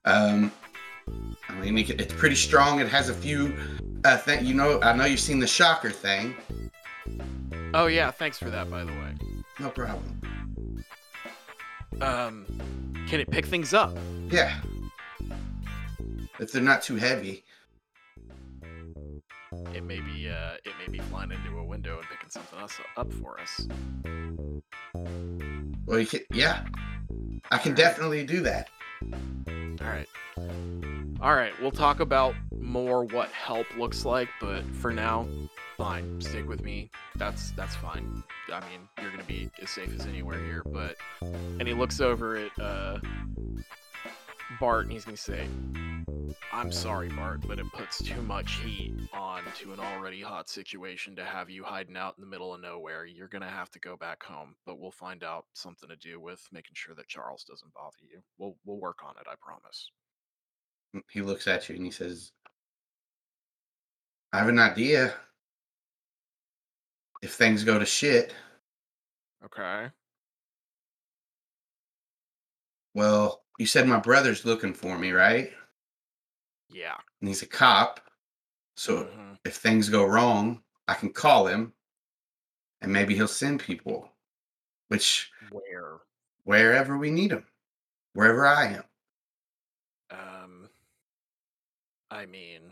Um, 0.04 0.52
I 1.48 1.54
mean, 1.54 1.78
it's 1.78 2.14
pretty 2.14 2.36
strong. 2.36 2.78
It 2.78 2.88
has 2.88 3.08
a 3.08 3.14
few 3.14 3.56
uh, 4.04 4.18
thing. 4.18 4.46
You 4.46 4.54
know, 4.54 4.80
I 4.82 4.94
know 4.94 5.04
you've 5.04 5.18
seen 5.18 5.40
the 5.40 5.48
shocker 5.48 5.90
thing. 5.90 6.36
Oh 7.74 7.86
yeah, 7.86 8.12
thanks 8.12 8.38
for 8.38 8.50
that 8.50 8.70
by 8.70 8.84
the 8.84 8.92
way. 8.92 9.14
No 9.58 9.68
problem. 9.68 10.20
Um 12.00 12.46
can 13.08 13.20
it 13.20 13.30
pick 13.30 13.46
things 13.46 13.74
up? 13.74 13.96
Yeah. 14.30 14.60
If 16.38 16.52
they're 16.52 16.62
not 16.62 16.82
too 16.82 16.96
heavy. 16.96 17.44
It 19.74 19.82
may 19.82 20.00
be 20.00 20.30
uh 20.30 20.54
it 20.64 20.72
may 20.78 20.90
be 20.90 20.98
flying 20.98 21.32
into 21.32 21.58
a 21.58 21.64
window 21.64 21.98
and 21.98 22.08
picking 22.08 22.30
something 22.30 22.58
else 22.58 22.78
up 22.96 23.12
for 23.12 23.40
us. 23.40 23.66
Well, 25.86 25.98
you 25.98 26.06
can, 26.06 26.20
yeah. 26.32 26.64
I 27.50 27.58
can 27.58 27.74
definitely 27.74 28.24
do 28.24 28.40
that. 28.42 28.68
All 29.12 29.88
right. 29.88 30.08
All 31.20 31.34
right, 31.34 31.52
we'll 31.60 31.70
talk 31.70 32.00
about 32.00 32.34
more 32.60 33.04
what 33.04 33.30
help 33.30 33.66
looks 33.76 34.04
like, 34.04 34.28
but 34.40 34.64
for 34.76 34.92
now, 34.92 35.26
fine. 35.76 36.20
Stick 36.20 36.48
with 36.48 36.62
me. 36.62 36.90
That's 37.16 37.50
that's 37.52 37.74
fine. 37.76 38.22
I 38.52 38.60
mean, 38.68 38.88
you're 39.00 39.10
gonna 39.10 39.24
be 39.24 39.50
as 39.62 39.70
safe 39.70 39.92
as 39.94 40.06
anywhere 40.06 40.42
here. 40.44 40.62
But 40.64 40.96
and 41.22 41.66
he 41.66 41.74
looks 41.74 42.00
over 42.00 42.36
at 42.36 42.58
uh, 42.60 42.98
Bart 44.60 44.84
and 44.84 44.92
he's 44.92 45.04
gonna 45.04 45.16
say, 45.16 45.46
"I'm 46.52 46.72
sorry, 46.72 47.08
Bart, 47.08 47.40
but 47.46 47.58
it 47.58 47.66
puts 47.72 48.02
too 48.02 48.22
much 48.22 48.60
heat 48.60 48.94
on 49.12 49.42
to 49.58 49.72
an 49.72 49.80
already 49.80 50.20
hot 50.20 50.48
situation 50.48 51.16
to 51.16 51.24
have 51.24 51.50
you 51.50 51.64
hiding 51.64 51.96
out 51.96 52.14
in 52.16 52.22
the 52.22 52.30
middle 52.30 52.54
of 52.54 52.60
nowhere. 52.60 53.06
You're 53.06 53.28
gonna 53.28 53.50
have 53.50 53.70
to 53.72 53.78
go 53.80 53.96
back 53.96 54.22
home, 54.22 54.54
but 54.66 54.78
we'll 54.78 54.90
find 54.90 55.24
out 55.24 55.46
something 55.54 55.88
to 55.88 55.96
do 55.96 56.20
with 56.20 56.46
making 56.52 56.74
sure 56.74 56.94
that 56.94 57.08
Charles 57.08 57.44
doesn't 57.44 57.74
bother 57.74 57.96
you. 58.02 58.20
We'll 58.38 58.56
we'll 58.64 58.78
work 58.78 58.98
on 59.04 59.14
it. 59.20 59.26
I 59.28 59.34
promise." 59.40 59.90
He 61.10 61.22
looks 61.22 61.48
at 61.48 61.68
you 61.68 61.74
and 61.74 61.84
he 61.84 61.90
says, 61.90 62.30
I 64.34 64.38
have 64.38 64.48
an 64.48 64.58
idea. 64.58 65.14
If 67.24 67.32
things 67.32 67.64
go 67.64 67.78
to 67.78 67.86
shit, 67.86 68.34
Okay. 69.44 69.90
well, 72.94 73.44
you 73.58 73.66
said 73.66 73.86
my 73.88 73.98
brother's 73.98 74.44
looking 74.44 74.74
for 74.74 74.98
me, 74.98 75.12
right? 75.12 75.52
Yeah. 76.68 76.98
And 77.20 77.28
he's 77.28 77.42
a 77.42 77.46
cop. 77.46 78.00
So 78.76 79.04
Mhm. 79.04 79.38
if 79.44 79.56
things 79.56 79.88
go 79.88 80.04
wrong, 80.04 80.62
I 80.86 80.94
can 80.94 81.12
call 81.12 81.46
him 81.46 81.74
and 82.80 82.92
maybe 82.92 83.14
he'll 83.14 83.28
send 83.28 83.60
people, 83.60 84.10
which 84.88 85.32
Where? 85.48 86.00
wherever 86.44 86.98
we 86.98 87.10
need 87.10 87.32
him, 87.32 87.46
wherever 88.14 88.46
I 88.46 88.66
am. 88.66 88.84
Um. 90.10 90.70
I 92.10 92.26
mean, 92.26 92.63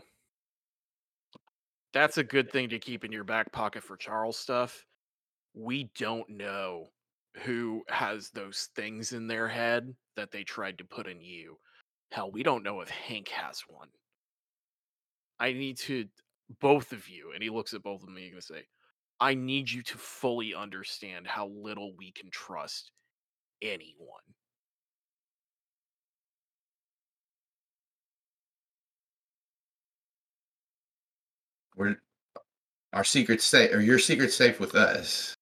that's 1.93 2.17
a 2.17 2.23
good 2.23 2.51
thing 2.51 2.69
to 2.69 2.79
keep 2.79 3.05
in 3.05 3.11
your 3.11 3.23
back 3.23 3.51
pocket 3.51 3.83
for 3.83 3.95
Charles 3.95 4.37
stuff. 4.37 4.85
We 5.53 5.91
don't 5.97 6.27
know 6.29 6.87
who 7.43 7.83
has 7.87 8.29
those 8.29 8.69
things 8.75 9.13
in 9.13 9.27
their 9.27 9.47
head 9.47 9.93
that 10.15 10.31
they 10.31 10.43
tried 10.43 10.77
to 10.79 10.83
put 10.83 11.07
in 11.07 11.21
you. 11.21 11.57
Hell, 12.11 12.31
we 12.31 12.43
don't 12.43 12.63
know 12.63 12.81
if 12.81 12.89
Hank 12.89 13.29
has 13.29 13.61
one. 13.67 13.89
I 15.39 15.53
need 15.53 15.77
to, 15.79 16.05
both 16.61 16.91
of 16.91 17.07
you, 17.07 17.31
and 17.33 17.41
he 17.41 17.49
looks 17.49 17.73
at 17.73 17.83
both 17.83 18.03
of 18.03 18.09
me 18.09 18.29
and 18.31 18.43
say, 18.43 18.63
I 19.19 19.35
need 19.35 19.69
you 19.69 19.81
to 19.83 19.97
fully 19.97 20.53
understand 20.53 21.27
how 21.27 21.47
little 21.47 21.93
we 21.97 22.11
can 22.11 22.29
trust 22.31 22.91
anyone. 23.61 24.32
Our 32.93 33.03
secret's 33.03 33.43
safe, 33.43 33.73
or 33.73 33.81
your 33.81 33.99
secret's 33.99 34.35
safe 34.35 34.59
with 34.59 34.75
us. 34.75 35.33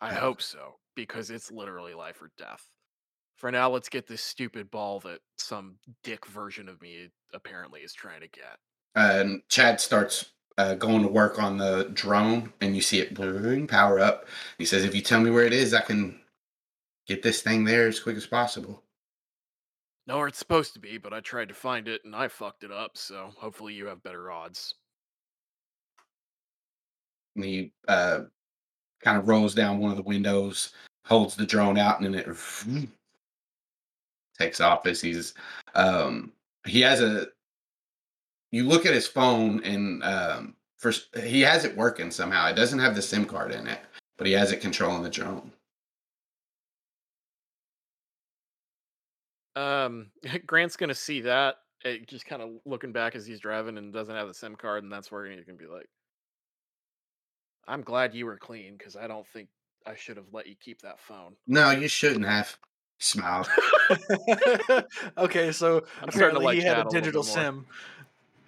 I 0.00 0.14
hope 0.14 0.40
so, 0.40 0.76
because 0.94 1.30
it's 1.30 1.50
literally 1.50 1.92
life 1.94 2.22
or 2.22 2.30
death. 2.38 2.64
For 3.36 3.50
now, 3.50 3.70
let's 3.70 3.88
get 3.88 4.06
this 4.06 4.22
stupid 4.22 4.70
ball 4.70 5.00
that 5.00 5.20
some 5.38 5.76
dick 6.04 6.26
version 6.26 6.68
of 6.68 6.80
me 6.80 7.08
apparently 7.34 7.80
is 7.80 7.92
trying 7.92 8.20
to 8.20 8.28
get. 8.28 8.58
and 8.94 9.42
Chad 9.48 9.80
starts 9.80 10.32
uh, 10.58 10.74
going 10.74 11.02
to 11.02 11.08
work 11.08 11.38
on 11.38 11.56
the 11.56 11.90
drone, 11.94 12.52
and 12.60 12.74
you 12.74 12.82
see 12.82 12.98
it 12.98 13.14
bling, 13.14 13.66
power 13.66 13.98
up. 13.98 14.26
He 14.58 14.64
says, 14.64 14.84
"If 14.84 14.94
you 14.94 15.00
tell 15.00 15.20
me 15.20 15.30
where 15.30 15.44
it 15.44 15.52
is, 15.52 15.72
I 15.74 15.80
can 15.80 16.20
get 17.06 17.22
this 17.22 17.42
thing 17.42 17.64
there 17.64 17.86
as 17.88 18.00
quick 18.00 18.16
as 18.16 18.26
possible." 18.26 18.82
Know 20.06 20.18
where 20.18 20.28
it's 20.28 20.38
supposed 20.38 20.74
to 20.74 20.80
be, 20.80 20.98
but 20.98 21.12
I 21.12 21.20
tried 21.20 21.48
to 21.48 21.54
find 21.54 21.86
it 21.88 22.02
and 22.04 22.16
I 22.16 22.28
fucked 22.28 22.64
it 22.64 22.72
up, 22.72 22.96
so 22.96 23.32
hopefully 23.38 23.74
you 23.74 23.86
have 23.86 24.02
better 24.02 24.30
odds. 24.30 24.74
He 27.34 27.72
uh, 27.88 28.22
kind 29.02 29.18
of 29.18 29.28
rolls 29.28 29.54
down 29.54 29.78
one 29.78 29.90
of 29.90 29.96
the 29.96 30.02
windows, 30.02 30.72
holds 31.04 31.34
the 31.34 31.46
drone 31.46 31.78
out, 31.78 32.00
and 32.00 32.14
then 32.14 32.20
it 32.20 32.88
takes 34.38 34.60
off 34.60 34.86
as 34.86 35.00
he's. 35.00 35.34
Um, 35.74 36.32
he 36.66 36.80
has 36.80 37.00
a. 37.00 37.28
You 38.52 38.64
look 38.64 38.84
at 38.84 38.94
his 38.94 39.06
phone, 39.06 39.62
and 39.64 40.02
um, 40.02 40.54
first 40.76 41.14
he 41.16 41.40
has 41.42 41.64
it 41.64 41.76
working 41.76 42.10
somehow. 42.10 42.48
It 42.48 42.56
doesn't 42.56 42.78
have 42.78 42.94
the 42.94 43.02
SIM 43.02 43.24
card 43.24 43.52
in 43.52 43.66
it, 43.66 43.80
but 44.18 44.26
he 44.26 44.32
has 44.32 44.52
it 44.52 44.60
controlling 44.60 45.02
the 45.02 45.10
drone. 45.10 45.52
Um, 49.56 50.10
Grant's 50.46 50.76
gonna 50.76 50.94
see 50.94 51.20
that, 51.22 51.56
eh, 51.84 51.98
just 52.06 52.26
kind 52.26 52.42
of 52.42 52.50
looking 52.64 52.92
back 52.92 53.14
as 53.14 53.26
he's 53.26 53.40
driving 53.40 53.78
and 53.78 53.92
doesn't 53.92 54.14
have 54.14 54.28
the 54.28 54.34
SIM 54.34 54.56
card, 54.56 54.82
and 54.82 54.92
that's 54.92 55.10
where 55.12 55.26
he 55.26 55.42
can 55.42 55.56
be 55.56 55.66
like, 55.66 55.88
"I'm 57.70 57.82
glad 57.82 58.14
you 58.14 58.26
were 58.26 58.36
clean, 58.36 58.76
because 58.76 58.96
I 58.96 59.06
don't 59.06 59.26
think 59.28 59.48
I 59.86 59.94
should 59.94 60.16
have 60.16 60.26
let 60.32 60.46
you 60.46 60.56
keep 60.60 60.82
that 60.82 61.00
phone." 61.00 61.36
No, 61.46 61.70
you 61.70 61.88
shouldn't 61.88 62.26
have. 62.26 62.58
Smiled. 63.02 63.48
okay, 65.16 65.52
so 65.52 65.78
I'm 66.02 66.10
starting 66.10 66.12
to 66.12 66.16
apparently 66.16 66.44
like 66.44 66.58
he 66.58 66.62
had 66.62 66.76
a 66.76 66.86
a 66.86 66.90
digital 66.90 67.22
more. 67.24 67.34
sim. 67.34 67.66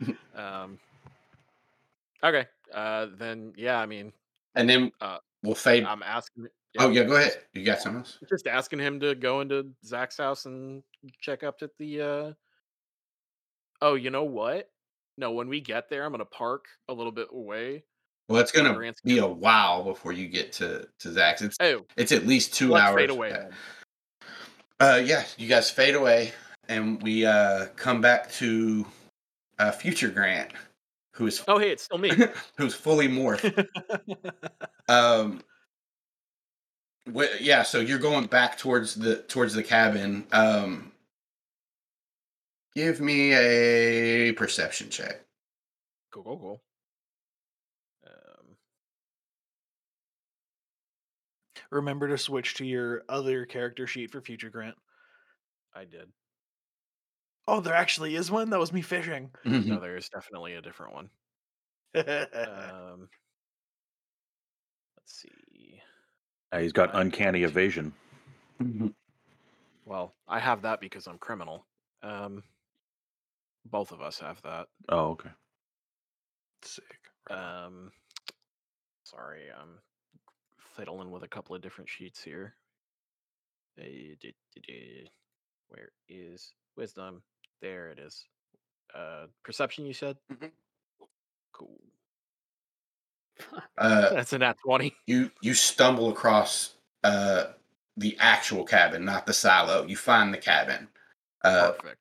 Um, 0.34 0.78
okay, 2.22 2.46
uh, 2.74 3.06
then 3.16 3.54
yeah, 3.56 3.78
I 3.80 3.86
mean, 3.86 4.12
And 4.56 4.68
then 4.68 4.92
Uh, 5.00 5.18
we'll 5.42 5.54
fade. 5.54 5.84
I'm 5.84 6.02
asking. 6.02 6.48
oh 6.78 6.90
yeah, 6.90 7.04
go 7.04 7.16
ahead. 7.16 7.44
You 7.54 7.64
got 7.64 7.80
something 7.80 8.00
else? 8.00 8.18
just 8.28 8.46
asking 8.46 8.80
him 8.80 9.00
to 9.00 9.14
go 9.14 9.40
into 9.40 9.70
Zach's 9.84 10.18
house 10.18 10.44
and 10.44 10.82
check 11.20 11.42
up 11.42 11.62
at 11.62 11.70
the 11.78 12.00
uh 12.02 12.32
Oh, 13.80 13.94
you 13.94 14.10
know 14.10 14.24
what? 14.24 14.70
No, 15.16 15.32
when 15.32 15.48
we 15.48 15.60
get 15.60 15.88
there, 15.88 16.04
I'm 16.04 16.10
gonna 16.12 16.24
park 16.26 16.66
a 16.88 16.92
little 16.92 17.12
bit 17.12 17.28
away. 17.32 17.84
Well, 18.28 18.40
it's 18.40 18.52
gonna 18.52 18.92
be 19.04 19.18
a 19.18 19.26
while 19.26 19.82
before 19.84 20.12
you 20.12 20.28
get 20.28 20.52
to 20.54 20.88
to 21.00 21.12
Zach's. 21.12 21.42
It's 21.42 21.56
Oh, 21.60 21.84
it's 21.96 22.12
at 22.12 22.26
least 22.26 22.54
2 22.54 22.70
let's 22.70 22.84
hours. 22.84 22.96
fade 22.96 23.10
away. 23.10 23.28
Yeah. 23.30 23.48
Uh, 24.80 24.96
yeah, 25.04 25.24
you 25.36 25.48
guys 25.48 25.70
fade 25.70 25.94
away, 25.94 26.32
and 26.68 27.02
we 27.02 27.26
uh 27.26 27.66
come 27.76 28.00
back 28.00 28.30
to 28.32 28.86
uh, 29.58 29.70
future 29.70 30.08
Grant, 30.08 30.52
who 31.14 31.26
is 31.26 31.42
Oh, 31.46 31.58
hey, 31.58 31.70
it's 31.70 31.82
still 31.84 31.98
me. 31.98 32.10
who's 32.58 32.74
fully 32.74 33.06
morphed. 33.08 33.66
um, 34.88 35.42
wh- 37.14 37.40
yeah, 37.40 37.62
so 37.62 37.80
you're 37.80 37.98
going 37.98 38.26
back 38.26 38.56
towards 38.58 38.94
the 38.94 39.16
towards 39.16 39.54
the 39.54 39.62
cabin. 39.62 40.26
Um, 40.32 40.90
give 42.74 43.00
me 43.00 43.34
a 43.34 44.32
perception 44.32 44.88
check. 44.90 45.20
cool, 46.10 46.22
cool, 46.24 46.38
cool. 46.38 46.60
Remember 51.72 52.06
to 52.08 52.18
switch 52.18 52.54
to 52.56 52.66
your 52.66 53.02
other 53.08 53.46
character 53.46 53.86
sheet 53.86 54.10
for 54.10 54.20
future 54.20 54.50
Grant. 54.50 54.76
I 55.74 55.84
did. 55.86 56.12
Oh, 57.48 57.60
there 57.60 57.74
actually 57.74 58.14
is 58.14 58.30
one. 58.30 58.50
That 58.50 58.60
was 58.60 58.74
me 58.74 58.82
fishing. 58.82 59.30
No, 59.44 59.80
there 59.80 59.96
is 59.96 60.10
definitely 60.10 60.54
a 60.54 60.62
different 60.62 60.94
one. 60.94 61.10
Um, 61.94 63.08
let's 64.96 65.22
see. 65.22 65.80
Uh, 66.50 66.58
he's 66.60 66.72
got 66.72 66.94
uncanny 66.94 67.42
evasion. 67.42 67.92
Well, 69.84 70.14
I 70.28 70.38
have 70.40 70.62
that 70.62 70.80
because 70.80 71.06
I'm 71.06 71.18
criminal. 71.18 71.66
Um, 72.02 72.42
both 73.66 73.92
of 73.92 74.00
us 74.00 74.18
have 74.20 74.40
that. 74.42 74.68
Oh, 74.88 75.10
okay. 75.10 75.30
Sick. 76.62 76.98
Um, 77.30 77.90
sorry, 79.04 79.42
I'm 79.54 79.78
fiddling 80.76 81.10
with 81.10 81.22
a 81.22 81.28
couple 81.28 81.54
of 81.54 81.62
different 81.62 81.88
sheets 81.90 82.22
here. 82.22 82.54
Where 85.68 85.88
is 86.08 86.52
wisdom? 86.76 87.22
There 87.60 87.88
it 87.90 87.98
is. 87.98 88.24
Uh, 88.94 89.26
perception. 89.44 89.86
You 89.86 89.94
said. 89.94 90.16
Mhm. 90.32 90.50
Cool. 91.52 91.80
Uh, 93.78 94.10
That's 94.14 94.32
a 94.34 94.38
nat 94.38 94.58
twenty. 94.62 94.94
you 95.06 95.30
you 95.40 95.54
stumble 95.54 96.10
across 96.10 96.74
uh 97.02 97.46
the 97.96 98.16
actual 98.20 98.62
cabin, 98.64 99.04
not 99.04 99.26
the 99.26 99.32
silo. 99.32 99.84
You 99.86 99.96
find 99.96 100.32
the 100.32 100.38
cabin. 100.38 100.86
Uh, 101.42 101.72
Perfect. 101.72 102.00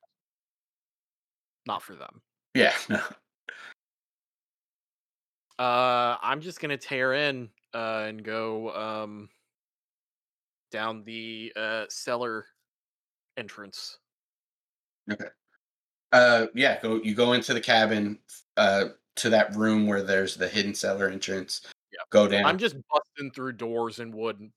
Not 1.66 1.82
for 1.82 1.96
them. 1.96 2.22
yeah, 2.54 2.74
no. 2.90 3.02
Uh, 5.58 6.18
I'm 6.22 6.42
just 6.42 6.60
gonna 6.60 6.78
tear 6.78 7.14
in 7.14 7.50
uh, 7.74 8.06
and 8.08 8.24
go 8.24 8.74
um, 8.76 9.30
down 10.72 11.04
the 11.04 11.52
uh, 11.56 11.86
cellar 11.90 12.46
entrance. 13.38 13.98
Okay. 15.12 15.26
Uh, 16.12 16.48
yeah, 16.54 16.80
go. 16.82 17.02
You 17.02 17.16
go 17.16 17.34
into 17.34 17.54
the 17.54 17.62
cabin, 17.62 18.20
uh, 18.58 18.90
to 19.18 19.30
that 19.30 19.56
room 19.56 19.88
where 19.88 20.02
there's 20.02 20.36
the 20.36 20.48
hidden 20.48 20.74
cellar 20.74 21.10
entrance. 21.10 21.62
Yeah. 21.92 22.00
Go 22.10 22.28
down. 22.28 22.46
I'm 22.46 22.58
just 22.58 22.76
busting 22.90 23.32
through 23.32 23.54
doors 23.54 24.00
and 24.00 24.14
wood, 24.14 24.50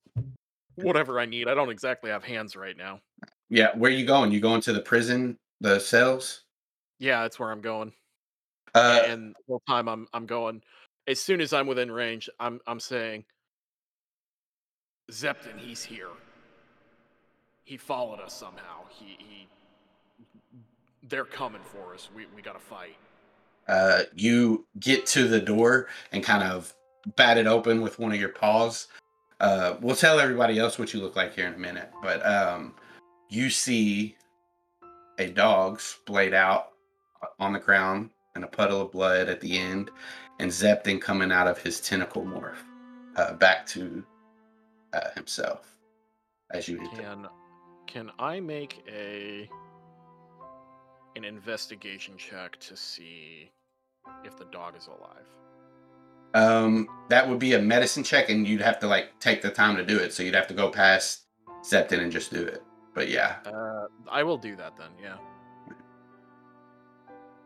whatever 0.77 1.19
I 1.19 1.27
need. 1.27 1.49
I 1.49 1.55
don't 1.55 1.71
exactly 1.71 2.11
have 2.11 2.25
hands 2.25 2.57
right 2.57 2.77
now. 2.77 3.01
yeah, 3.51 3.77
where 3.77 3.91
you 3.91 4.07
going? 4.07 4.33
You 4.33 4.41
going 4.41 4.61
to 4.63 4.73
the 4.73 4.81
prison, 4.81 5.37
the 5.61 5.79
cells? 5.79 6.43
Yeah, 6.99 7.23
that's 7.23 7.39
where 7.39 7.51
I'm 7.51 7.61
going. 7.61 7.93
Uh, 8.75 9.03
and 9.07 9.31
the 9.31 9.43
whole 9.49 9.63
time 9.69 9.89
I'm 9.89 10.07
I'm 10.13 10.27
going. 10.27 10.63
As 11.09 11.21
soon 11.21 11.41
as 11.41 11.53
I'm 11.53 11.67
within 11.67 11.91
range, 11.91 12.31
I'm 12.41 12.61
I'm 12.67 12.81
saying, 12.81 13.25
Zepton, 15.11 15.59
he's 15.59 15.83
here. 15.85 16.09
He 17.65 17.77
followed 17.77 18.21
us 18.21 18.35
somehow. 18.35 18.85
He 18.91 19.17
he. 19.19 19.49
They're 21.09 21.25
coming 21.25 21.63
for 21.65 21.95
us. 21.95 22.09
We 22.15 22.27
we 22.35 22.43
gotta 22.43 22.59
fight. 22.59 22.97
uh, 23.69 24.03
you 24.15 24.67
get 24.81 25.07
to 25.07 25.29
the 25.29 25.41
door 25.41 25.89
and 26.13 26.23
kind 26.25 26.43
of 26.43 26.75
bat 27.17 27.39
it 27.39 27.47
open 27.47 27.83
with 27.83 27.99
one 27.99 28.13
of 28.13 28.21
your 28.21 28.31
paws. 28.31 28.89
Uh, 29.41 29.77
we'll 29.81 29.97
tell 29.97 30.21
everybody 30.21 30.59
else 30.59 30.79
what 30.79 30.95
you 30.95 31.01
look 31.01 31.17
like 31.17 31.35
here 31.35 31.47
in 31.47 31.55
a 31.55 31.59
minute, 31.59 31.91
but 32.03 32.25
um, 32.27 32.75
you 33.31 33.51
see 33.51 34.17
a 35.19 35.29
dog 35.29 35.81
splayed 35.81 36.35
out 36.35 36.71
on 37.41 37.53
the 37.55 37.59
ground 37.59 38.11
and 38.35 38.45
a 38.45 38.49
puddle 38.49 38.83
of 38.83 38.93
blood 38.93 39.29
at 39.29 39.41
the 39.41 39.59
end, 39.59 39.91
and 40.39 40.51
Zepton 40.51 41.01
coming 41.01 41.31
out 41.33 41.47
of 41.47 41.59
his 41.59 41.81
tentacle 41.81 42.25
morph 42.25 42.57
uh, 43.17 43.35
back 43.35 43.67
to 43.67 44.05
uh, 44.93 45.11
himself 45.15 45.69
as 46.53 46.69
you 46.69 46.79
hit 46.79 46.91
Can 46.93 47.27
can 47.87 48.11
I 48.19 48.41
make 48.41 48.85
a 48.89 49.49
an 51.17 51.25
investigation 51.25 52.17
check 52.17 52.59
to 52.61 52.77
see 52.77 53.51
if 54.25 54.37
the 54.37 54.47
dog 54.47 54.77
is 54.77 54.89
alive? 54.89 55.27
Um, 56.35 56.89
that 57.11 57.29
would 57.29 57.39
be 57.39 57.53
a 57.55 57.61
medicine 57.61 58.03
check, 58.03 58.29
and 58.29 58.47
you'd 58.47 58.61
have 58.61 58.81
to 58.81 58.89
like 58.89 59.19
take 59.21 59.41
the 59.41 59.51
time 59.51 59.77
to 59.77 59.85
do 59.85 59.97
it. 59.99 60.13
So 60.13 60.23
you'd 60.25 60.35
have 60.35 60.49
to 60.49 60.55
go 60.55 60.69
past 60.71 61.27
Zepton 61.63 62.01
and 62.01 62.11
just 62.11 62.33
do 62.33 62.43
it. 62.43 62.63
But 62.95 63.09
yeah, 63.09 63.37
Uh, 63.47 63.87
I 64.11 64.23
will 64.25 64.39
do 64.39 64.57
that 64.57 64.77
then. 64.77 64.91
Yeah. 65.01 65.17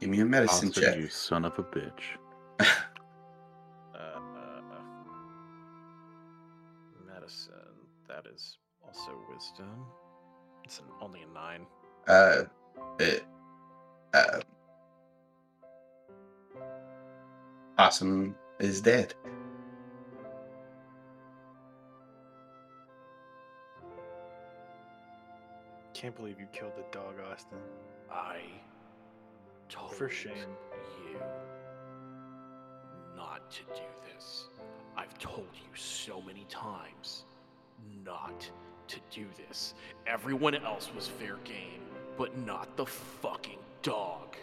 give 0.00 0.08
me 0.08 0.20
a 0.20 0.24
medicine 0.24 0.68
Austin, 0.68 0.82
check. 0.82 0.96
you 0.96 1.08
son 1.08 1.44
of 1.44 1.58
a 1.58 1.62
bitch. 1.62 2.16
That 8.24 8.34
is 8.34 8.58
also 8.84 9.12
wisdom. 9.32 9.84
It's 10.64 10.80
an, 10.80 10.86
only 11.00 11.20
a 11.22 11.32
nine. 11.32 11.66
Uh, 12.08 12.44
it, 12.98 13.24
uh, 14.12 14.40
Possum 17.76 18.34
is 18.58 18.80
dead. 18.80 19.14
Can't 25.94 26.16
believe 26.16 26.40
you 26.40 26.46
killed 26.52 26.72
the 26.76 26.84
dog, 26.90 27.14
Austin. 27.30 27.58
I 28.10 28.40
told 29.68 29.94
For 29.94 30.08
shame. 30.08 30.34
you 31.12 31.20
not 33.16 33.48
to 33.52 33.62
do 33.76 33.82
this. 34.12 34.46
I've 34.96 35.16
told 35.18 35.46
you 35.54 35.68
so 35.76 36.20
many 36.20 36.46
times 36.48 37.24
not 38.04 38.48
to 38.88 38.98
do 39.10 39.26
this. 39.36 39.74
Everyone 40.06 40.54
else 40.54 40.90
was 40.94 41.06
fair 41.06 41.36
game, 41.44 41.82
but 42.16 42.36
not 42.38 42.76
the 42.76 42.86
fucking 42.86 43.58
dog. 43.82 44.36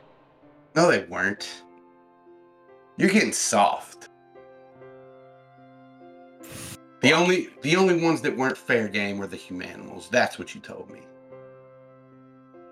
No, 0.76 0.90
they 0.92 1.06
weren't. 1.06 1.64
You're 2.98 3.10
getting 3.10 3.34
soft. 3.34 4.10
The 7.02 7.14
only 7.14 7.50
the 7.62 7.76
only 7.76 8.02
ones 8.02 8.22
that 8.22 8.36
weren't 8.36 8.58
fair 8.58 8.88
game 8.88 9.18
were 9.18 9.28
the 9.28 9.38
humanimals. 9.38 10.10
That's 10.10 10.40
what 10.40 10.56
you 10.56 10.62
told 10.62 10.90
me. 10.90 11.02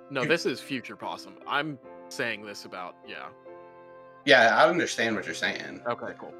No, 0.09 0.25
this 0.25 0.45
is 0.45 0.59
future 0.59 0.95
possum. 0.95 1.33
I'm 1.48 1.77
saying 2.09 2.45
this 2.45 2.66
about 2.66 2.95
yeah. 3.08 3.27
Yeah, 4.25 4.56
I 4.56 4.69
understand 4.69 5.16
what 5.16 5.25
you're 5.25 5.35
saying. 5.35 5.82
Okay, 5.88 6.14
cool. 6.17 6.33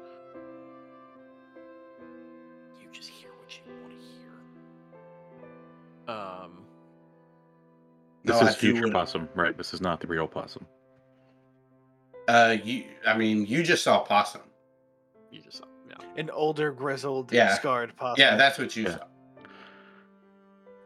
Um, 6.08 6.64
This 8.24 8.40
No, 8.40 8.46
is 8.48 8.54
I 8.54 8.58
future 8.58 8.88
possum, 8.90 9.28
right? 9.34 9.56
This 9.56 9.74
is 9.74 9.80
not 9.82 10.00
the 10.00 10.06
real 10.06 10.26
possum. 10.26 10.66
Uh, 12.26 12.56
you. 12.64 12.84
I 13.06 13.16
mean, 13.18 13.44
you 13.46 13.62
just 13.62 13.84
saw 13.84 14.00
possum. 14.00 14.40
you 15.30 15.42
just 15.42 15.58
saw, 15.58 15.64
yeah. 15.88 15.96
An 16.16 16.30
older, 16.30 16.70
grizzled, 16.72 17.32
Yeah. 17.32 17.54
scarred 17.56 17.94
possum. 17.96 18.20
Yeah, 18.20 18.36
that's 18.36 18.56
what 18.58 18.74
you 18.76 18.84
Yeah. 18.84 18.96
saw. 18.98 19.04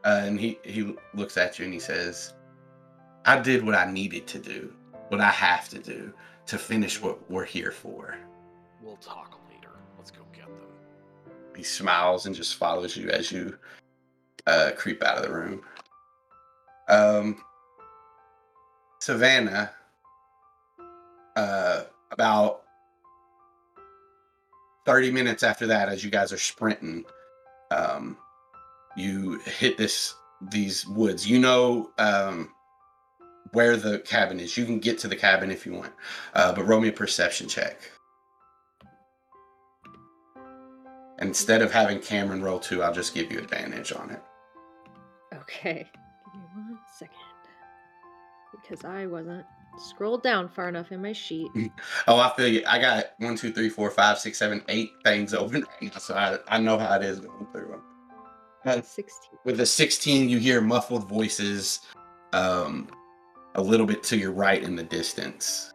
Uh, 0.05 0.20
and 0.24 0.40
he 0.40 0.58
he 0.64 0.97
looks 1.14 1.36
at 1.36 1.58
you 1.58 1.64
and 1.66 1.74
he 1.74 1.78
says, 1.80 2.34
"I 3.26 3.38
did 3.38 3.64
what 3.64 3.74
I 3.74 3.90
needed 3.90 4.26
to 4.28 4.38
do, 4.38 4.74
what 5.08 5.20
I 5.20 5.30
have 5.30 5.68
to 5.70 5.78
do 5.78 6.12
to 6.47 6.56
finish 6.58 7.00
what 7.02 7.30
we're 7.30 7.44
here 7.44 7.70
for." 7.72 8.16
We'll 8.80 8.97
talk 8.97 9.38
later. 9.52 9.70
Let's 9.98 10.10
go 10.10 10.22
get 10.32 10.47
them. 10.47 10.68
He 11.55 11.62
smiles 11.62 12.26
and 12.26 12.34
just 12.34 12.56
follows 12.56 12.97
you 12.97 13.10
as 13.10 13.30
you 13.30 13.58
uh, 14.48 14.70
creep 14.76 15.02
out 15.02 15.18
of 15.18 15.24
the 15.24 15.32
room. 15.32 15.60
Um, 16.88 17.42
Savannah, 19.00 19.70
uh, 21.36 21.82
about 22.10 22.62
30 24.86 25.10
minutes 25.10 25.42
after 25.42 25.66
that, 25.66 25.90
as 25.90 26.02
you 26.02 26.10
guys 26.10 26.32
are 26.32 26.38
sprinting, 26.38 27.04
um, 27.70 28.16
you 28.96 29.38
hit 29.40 29.76
this 29.76 30.14
these 30.50 30.86
woods. 30.86 31.28
You 31.28 31.38
know 31.40 31.90
um, 31.98 32.50
where 33.52 33.76
the 33.76 33.98
cabin 34.00 34.40
is. 34.40 34.56
You 34.56 34.64
can 34.64 34.78
get 34.78 34.98
to 35.00 35.08
the 35.08 35.16
cabin 35.16 35.50
if 35.50 35.66
you 35.66 35.74
want, 35.74 35.92
uh, 36.34 36.54
but 36.54 36.66
roll 36.66 36.80
me 36.80 36.88
a 36.88 36.92
perception 36.92 37.48
check. 37.48 37.78
Instead 41.20 41.60
of 41.60 41.70
having 41.70 42.00
Cameron 42.00 42.42
roll 42.42 42.60
two, 42.60 42.82
I'll 42.82 42.94
just 42.94 43.12
give 43.12 43.30
you 43.30 43.38
advantage 43.38 43.92
on 43.92 44.10
it. 44.10 44.22
Okay. 45.34 45.86
Give 46.32 46.34
me 46.34 46.62
one 46.70 46.78
second. 46.92 47.16
Because 48.52 48.84
I 48.84 49.07
wasn't 49.07 49.44
scrolled 49.78 50.23
down 50.23 50.48
far 50.48 50.68
enough 50.68 50.90
in 50.90 51.02
my 51.02 51.12
sheet. 51.12 51.48
Oh, 52.07 52.18
I 52.18 52.32
feel 52.36 52.48
you. 52.48 52.62
I 52.66 52.78
got 52.81 53.12
one, 53.18 53.36
two, 53.36 53.52
three, 53.52 53.68
four, 53.68 53.90
five, 53.90 54.18
six, 54.18 54.39
seven, 54.39 54.62
eight 54.68 54.90
things 55.05 55.34
open 55.34 55.62
right 55.62 55.92
now, 55.92 55.98
so 55.98 56.15
I, 56.15 56.39
I 56.48 56.58
know 56.58 56.78
how 56.78 56.97
it 56.97 57.02
is 57.02 57.20
going 57.20 57.47
through 57.52 57.68
them. 57.68 57.82
Uh, 58.65 58.81
16. 58.82 59.39
with 59.44 59.57
the 59.57 59.66
16, 59.66 60.28
you 60.28 60.39
hear 60.39 60.60
muffled 60.60 61.08
voices 61.08 61.81
um, 62.32 62.89
a 63.55 63.62
little 63.62 63.86
bit 63.86 64.02
to 64.05 64.16
your 64.16 64.32
right 64.32 64.62
in 64.62 64.74
the 64.74 64.82
distance. 64.82 65.73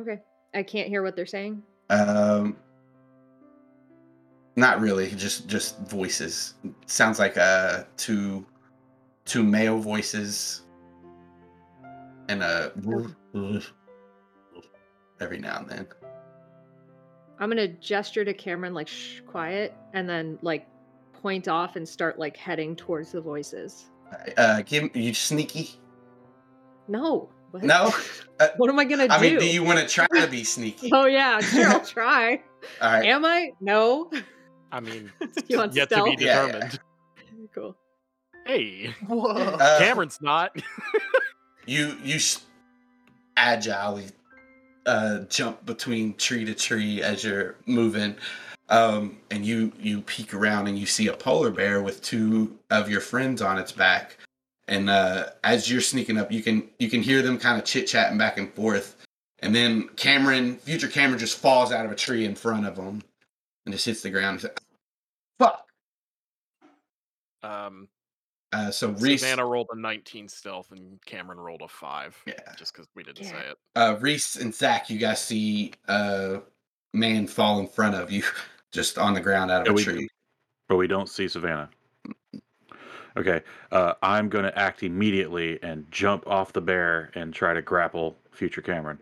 Okay. 0.00 0.20
I 0.54 0.62
can't 0.62 0.88
hear 0.88 1.02
what 1.02 1.14
they're 1.14 1.26
saying. 1.26 1.62
Um, 1.90 2.56
not 4.58 4.80
really, 4.80 5.10
just 5.10 5.46
just 5.46 5.78
voices. 5.88 6.54
Sounds 6.86 7.18
like 7.18 7.36
uh 7.38 7.84
two 7.96 8.44
two 9.24 9.44
male 9.44 9.78
voices 9.78 10.62
and 12.28 12.42
a 12.42 12.72
every 15.20 15.38
now 15.38 15.58
and 15.58 15.68
then. 15.68 15.86
I'm 17.40 17.48
gonna 17.48 17.68
gesture 17.68 18.24
to 18.24 18.34
Cameron 18.34 18.74
like 18.74 18.88
shh, 18.88 19.20
quiet, 19.26 19.74
and 19.94 20.08
then 20.08 20.38
like 20.42 20.66
point 21.12 21.46
off 21.46 21.76
and 21.76 21.88
start 21.88 22.18
like 22.18 22.36
heading 22.36 22.74
towards 22.74 23.12
the 23.12 23.20
voices. 23.20 23.86
Uh, 24.36 24.62
give 24.62 24.94
you 24.96 25.14
sneaky. 25.14 25.70
No. 26.88 27.28
What? 27.50 27.62
No? 27.64 27.92
Uh, 28.40 28.46
what 28.56 28.70
am 28.70 28.78
I 28.78 28.84
gonna 28.84 29.02
I 29.02 29.06
do? 29.08 29.14
I 29.14 29.20
mean, 29.20 29.38
do 29.40 29.50
you 29.52 29.64
want 29.64 29.80
to 29.80 29.86
try 29.88 30.06
to 30.14 30.28
be 30.28 30.44
sneaky? 30.44 30.90
Oh 30.94 31.06
yeah, 31.06 31.40
sure. 31.40 31.66
I'll 31.66 31.84
try. 31.84 32.40
All 32.80 32.92
right. 32.92 33.04
Am 33.04 33.24
I? 33.24 33.50
No. 33.60 34.12
I 34.72 34.80
mean, 34.80 35.10
you 35.48 35.58
want 35.58 35.74
yet 35.74 35.88
to 35.90 36.04
be 36.04 36.16
stealth? 36.16 36.20
Yeah, 36.20 36.46
yeah. 36.46 36.52
determined. 36.52 36.80
Cool. 37.54 37.76
Hey, 38.46 38.94
Whoa. 39.06 39.28
Uh, 39.60 39.78
Cameron's 39.78 40.20
not. 40.20 40.56
you 41.66 41.96
you 42.02 42.16
s- 42.16 42.44
agilely 43.36 44.06
uh, 44.86 45.20
jump 45.28 45.64
between 45.66 46.14
tree 46.14 46.44
to 46.44 46.54
tree 46.54 47.02
as 47.02 47.22
you're 47.24 47.56
moving 47.66 48.16
um, 48.70 49.18
and 49.30 49.44
you 49.44 49.72
you 49.78 50.00
peek 50.02 50.32
around 50.34 50.66
and 50.66 50.78
you 50.78 50.86
see 50.86 51.08
a 51.08 51.12
polar 51.12 51.50
bear 51.50 51.82
with 51.82 52.02
two 52.02 52.58
of 52.70 52.88
your 52.90 53.00
friends 53.00 53.42
on 53.42 53.58
its 53.58 53.70
back 53.72 54.16
and 54.66 54.88
uh, 54.90 55.26
as 55.44 55.70
you're 55.70 55.80
sneaking 55.80 56.16
up 56.18 56.32
you 56.32 56.42
can 56.42 56.68
you 56.78 56.88
can 56.88 57.02
hear 57.02 57.22
them 57.22 57.38
kind 57.38 57.58
of 57.58 57.64
chit-chatting 57.64 58.18
back 58.18 58.38
and 58.38 58.52
forth 58.54 58.96
and 59.40 59.54
then 59.54 59.88
cameron 59.96 60.56
future 60.56 60.88
cameron 60.88 61.18
just 61.18 61.38
falls 61.38 61.70
out 61.70 61.84
of 61.84 61.92
a 61.92 61.96
tree 61.96 62.24
in 62.24 62.34
front 62.34 62.66
of 62.66 62.76
them 62.76 63.02
and 63.68 63.74
just 63.74 63.84
hits 63.84 64.00
the 64.00 64.08
ground 64.08 64.32
and 64.32 64.40
says, 64.40 64.50
fuck 65.38 65.66
Um, 67.42 67.86
uh, 68.54 68.70
so 68.70 68.88
reese 68.92 69.20
Savannah 69.20 69.44
rolled 69.44 69.68
a 69.72 69.78
19 69.78 70.26
stealth 70.26 70.72
and 70.72 70.98
Cameron 71.04 71.38
rolled 71.38 71.60
a 71.60 71.68
five. 71.68 72.16
Yeah. 72.26 72.32
Just 72.56 72.72
because 72.72 72.88
we 72.94 73.02
didn't 73.02 73.26
Yeah. 73.26 73.30
say 73.32 73.48
it. 73.50 73.58
uh, 73.76 73.96
Reese 74.00 74.36
and 74.36 74.54
Zach, 74.54 74.88
you 74.88 74.98
guys 74.98 75.22
see 75.22 75.74
a 75.86 76.40
man 76.94 77.26
fall 77.26 77.60
in 77.60 77.66
front 77.68 77.94
of 77.94 78.10
you, 78.10 78.22
just 78.72 78.96
on 78.96 79.12
the 79.12 79.20
ground 79.20 79.50
out 79.50 79.60
of 79.60 79.66
Yeah, 79.66 79.72
a 79.72 79.74
we- 79.74 79.84
tree. 79.84 80.08
but 80.66 80.76
we 80.76 80.86
don't 80.86 81.10
see 81.10 81.28
Savannah. 81.28 81.68
Okay, 83.18 83.42
uh, 83.72 83.94
I'm 84.02 84.28
going 84.30 84.44
to 84.44 84.56
act 84.58 84.82
immediately 84.82 85.62
and 85.62 85.90
jump 85.90 86.26
off 86.26 86.52
the 86.54 86.60
bear 86.62 87.10
and 87.14 87.34
try 87.34 87.52
to 87.52 87.60
grapple 87.60 88.16
future 88.30 88.62
Cameron. 88.62 88.98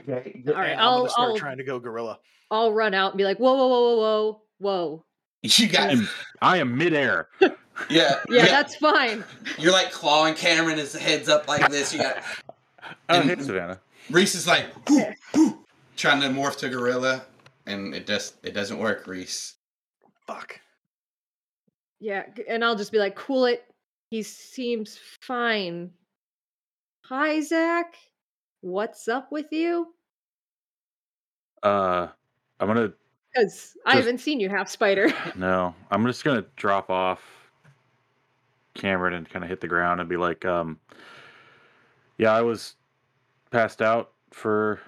Okay. 0.00 0.42
All 0.48 0.54
right. 0.54 0.70
And 0.70 0.80
I'm 0.80 0.88
I'll 0.88 0.98
gonna 1.00 1.10
start 1.10 1.28
I'll, 1.30 1.36
trying 1.36 1.58
to 1.58 1.64
go 1.64 1.78
gorilla. 1.78 2.18
I'll 2.52 2.72
run 2.72 2.94
out 2.94 3.12
and 3.12 3.18
be 3.18 3.24
like, 3.24 3.38
whoa, 3.38 3.54
whoa, 3.54 3.66
whoa, 3.68 3.80
whoa, 3.80 3.96
whoa, 3.96 4.42
whoa. 4.58 5.04
You 5.42 5.68
got, 5.68 5.90
I'm, 5.90 6.08
I 6.40 6.58
am 6.58 6.76
midair. 6.78 7.26
yeah, 7.40 7.50
Yeah, 7.90 8.16
yeah. 8.28 8.44
that's 8.46 8.76
fine. 8.76 9.24
You're 9.58 9.72
like 9.72 9.90
clawing 9.90 10.34
Cameron, 10.34 10.78
his 10.78 10.92
head's 10.94 11.28
up 11.28 11.48
like 11.48 11.68
this. 11.70 11.92
You 11.92 12.00
got 12.00 12.18
Oh, 13.08 13.20
And- 13.20 13.28
hey, 13.30 13.42
Savannah. 13.42 13.80
Reese 14.10 14.34
is 14.34 14.46
like 14.46 14.66
"Whoo, 14.90 15.04
whoo," 15.34 15.64
trying 15.96 16.20
to 16.20 16.28
morph 16.28 16.56
to 16.58 16.68
gorilla, 16.68 17.22
and 17.66 17.94
it 17.94 18.06
just 18.06 18.34
it 18.42 18.52
doesn't 18.52 18.78
work. 18.78 19.06
Reese, 19.06 19.54
Fuck. 20.26 20.60
Yeah, 22.00 22.24
and 22.48 22.64
I'll 22.64 22.74
just 22.76 22.90
be 22.92 22.98
like, 22.98 23.14
cool 23.14 23.46
it. 23.46 23.64
He 24.10 24.22
seems 24.24 24.98
fine. 25.22 25.90
Hi, 27.06 27.40
Zach. 27.40 27.94
What's 28.60 29.06
up 29.08 29.30
with 29.30 29.46
you? 29.52 29.94
Uh, 31.62 32.08
I'm 32.62 32.68
gonna 32.68 32.92
Because 33.34 33.76
I 33.84 33.96
haven't 33.96 34.18
seen 34.18 34.38
you 34.38 34.48
half 34.48 34.68
spider. 34.68 35.12
no. 35.36 35.74
I'm 35.90 36.06
just 36.06 36.22
gonna 36.22 36.44
drop 36.54 36.90
off 36.90 37.20
Cameron 38.74 39.14
and 39.14 39.28
kind 39.28 39.44
of 39.44 39.48
hit 39.48 39.60
the 39.60 39.66
ground 39.66 39.98
and 40.00 40.08
be 40.08 40.16
like, 40.16 40.44
um, 40.44 40.78
yeah, 42.18 42.32
I 42.32 42.42
was 42.42 42.76
passed 43.50 43.82
out 43.82 44.12
for 44.30 44.80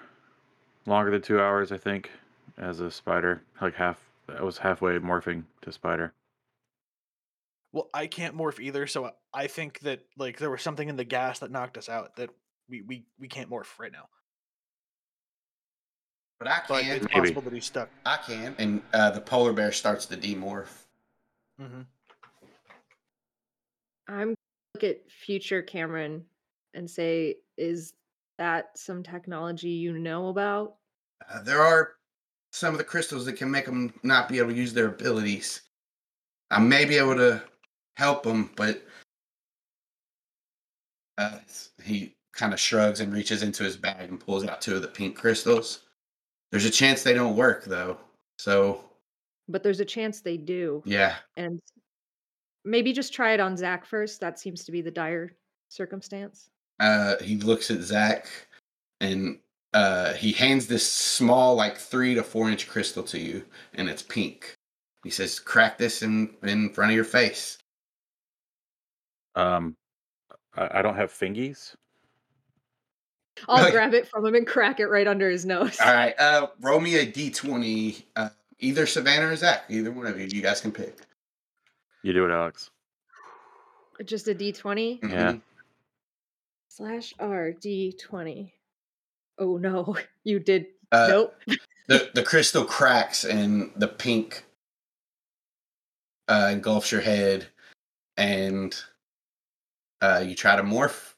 longer 0.85 1.11
than 1.11 1.21
two 1.21 1.41
hours, 1.41 1.73
I 1.73 1.77
think, 1.77 2.09
as 2.57 2.79
a 2.79 2.89
spider. 2.89 3.41
Like 3.61 3.75
half, 3.75 3.99
I 4.29 4.41
was 4.41 4.57
halfway 4.57 4.97
morphing 4.99 5.43
to 5.61 5.71
spider. 5.73 6.13
Well, 7.73 7.89
I 7.93 8.07
can't 8.07 8.37
morph 8.37 8.61
either, 8.61 8.87
so 8.87 9.11
I 9.33 9.47
think 9.47 9.81
that 9.81 9.99
like 10.17 10.39
there 10.39 10.49
was 10.49 10.61
something 10.61 10.87
in 10.87 10.95
the 10.95 11.03
gas 11.03 11.39
that 11.39 11.51
knocked 11.51 11.77
us 11.77 11.89
out 11.89 12.15
that 12.15 12.29
we 12.69 12.81
we 12.83 13.05
we 13.19 13.27
can't 13.27 13.49
morph 13.49 13.77
right 13.77 13.91
now. 13.91 14.07
But 16.39 16.47
I 16.49 16.61
But 16.67 16.81
can. 16.83 16.95
it's 16.97 17.05
Maybe. 17.05 17.19
possible 17.19 17.41
that 17.43 17.53
he's 17.53 17.65
stuck. 17.65 17.89
I 18.05 18.17
can. 18.17 18.55
And 18.57 18.81
uh, 18.93 19.11
the 19.11 19.21
polar 19.21 19.53
bear 19.53 19.71
starts 19.71 20.05
to 20.07 20.17
demorph. 20.17 20.67
Mm-hmm. 21.61 21.81
I'm 24.07 24.35
look 24.73 24.83
at 24.83 25.09
future 25.09 25.61
Cameron 25.61 26.25
and 26.73 26.89
say, 26.89 27.37
is 27.57 27.93
that 28.37 28.77
some 28.77 29.01
technology 29.01 29.69
you 29.69 29.97
know 29.97 30.27
about? 30.27 30.75
Uh, 31.33 31.41
there 31.41 31.61
are 31.61 31.93
some 32.51 32.73
of 32.73 32.77
the 32.77 32.83
crystals 32.83 33.25
that 33.25 33.33
can 33.33 33.49
make 33.49 33.65
them 33.65 33.93
not 34.03 34.27
be 34.27 34.37
able 34.37 34.49
to 34.49 34.55
use 34.55 34.73
their 34.73 34.87
abilities. 34.87 35.61
I 36.51 36.59
may 36.59 36.83
be 36.85 36.97
able 36.97 37.15
to 37.15 37.41
help 37.95 38.23
them, 38.23 38.51
but 38.57 38.83
uh, 41.17 41.39
he 41.83 42.15
kind 42.33 42.53
of 42.53 42.59
shrugs 42.59 42.99
and 42.99 43.13
reaches 43.13 43.41
into 43.41 43.63
his 43.63 43.77
bag 43.77 44.09
and 44.09 44.19
pulls 44.19 44.45
out 44.45 44.61
two 44.61 44.75
of 44.75 44.81
the 44.81 44.89
pink 44.89 45.17
crystals. 45.17 45.84
There's 46.51 46.65
a 46.65 46.69
chance 46.71 47.03
they 47.03 47.13
don't 47.13 47.35
work, 47.35 47.65
though. 47.65 47.97
So, 48.37 48.83
But 49.47 49.63
there's 49.63 49.79
a 49.79 49.85
chance 49.85 50.21
they 50.21 50.37
do. 50.37 50.81
yeah. 50.85 51.15
And 51.37 51.59
maybe 52.63 52.93
just 52.93 53.13
try 53.13 53.33
it 53.33 53.39
on 53.39 53.57
Zach 53.57 53.85
first. 53.85 54.19
That 54.21 54.39
seems 54.39 54.63
to 54.65 54.71
be 54.71 54.81
the 54.81 54.91
dire 54.91 55.35
circumstance. 55.69 56.49
Uh, 56.79 57.15
he 57.21 57.37
looks 57.37 57.71
at 57.71 57.79
Zach 57.79 58.27
and 59.01 59.39
uh, 59.73 60.13
he 60.13 60.31
hands 60.31 60.67
this 60.67 60.89
small, 60.89 61.55
like 61.55 61.77
three 61.77 62.15
to 62.15 62.23
four 62.23 62.49
inch 62.49 62.67
crystal 62.67 63.03
to 63.03 63.19
you, 63.19 63.43
and 63.73 63.89
it's 63.89 64.01
pink. 64.01 64.53
He 65.03 65.09
says, 65.09 65.39
"Crack 65.39 65.77
this 65.77 66.01
in 66.01 66.33
in 66.43 66.69
front 66.69 66.91
of 66.91 66.95
your 66.95 67.03
face." 67.03 67.57
Um, 69.35 69.75
I, 70.55 70.79
I 70.79 70.81
don't 70.81 70.95
have 70.95 71.11
fingies. 71.11 71.75
I'll 73.47 73.59
Really? 73.59 73.71
grab 73.71 73.93
it 73.93 74.07
from 74.07 74.25
him 74.25 74.35
and 74.35 74.47
crack 74.47 74.79
it 74.79 74.87
right 74.87 75.07
under 75.07 75.29
his 75.29 75.45
nose. 75.45 75.77
All 75.79 75.93
right, 75.93 76.13
uh, 76.19 76.47
roll 76.61 76.79
me 76.79 76.95
a 76.97 77.05
d20. 77.05 78.03
Uh, 78.15 78.29
either 78.59 78.85
Savannah 78.85 79.27
or 79.27 79.35
Zach, 79.35 79.63
either 79.69 79.91
one 79.91 80.07
of 80.07 80.19
you. 80.19 80.27
You 80.31 80.41
guys 80.41 80.61
can 80.61 80.71
pick. 80.71 80.97
You 82.03 82.13
do 82.13 82.25
it, 82.25 82.31
Alex. 82.31 82.69
Just 84.03 84.27
a 84.27 84.35
d20 84.35 84.99
Yeah. 85.03 85.31
Mhm. 85.33 85.41
slash 86.69 87.13
R 87.19 87.51
d20. 87.53 88.51
Oh 89.37 89.57
no, 89.57 89.97
you 90.23 90.39
did. 90.39 90.67
Uh, 90.91 91.07
nope. 91.09 91.35
the 91.87 92.09
the 92.15 92.23
crystal 92.23 92.63
cracks 92.65 93.23
and 93.25 93.71
the 93.75 93.87
pink 93.87 94.45
uh, 96.27 96.49
engulfs 96.51 96.91
your 96.91 97.01
head, 97.01 97.47
and 98.17 98.75
uh, 100.01 100.23
you 100.25 100.35
try 100.35 100.55
to 100.55 100.63
morph. 100.63 101.13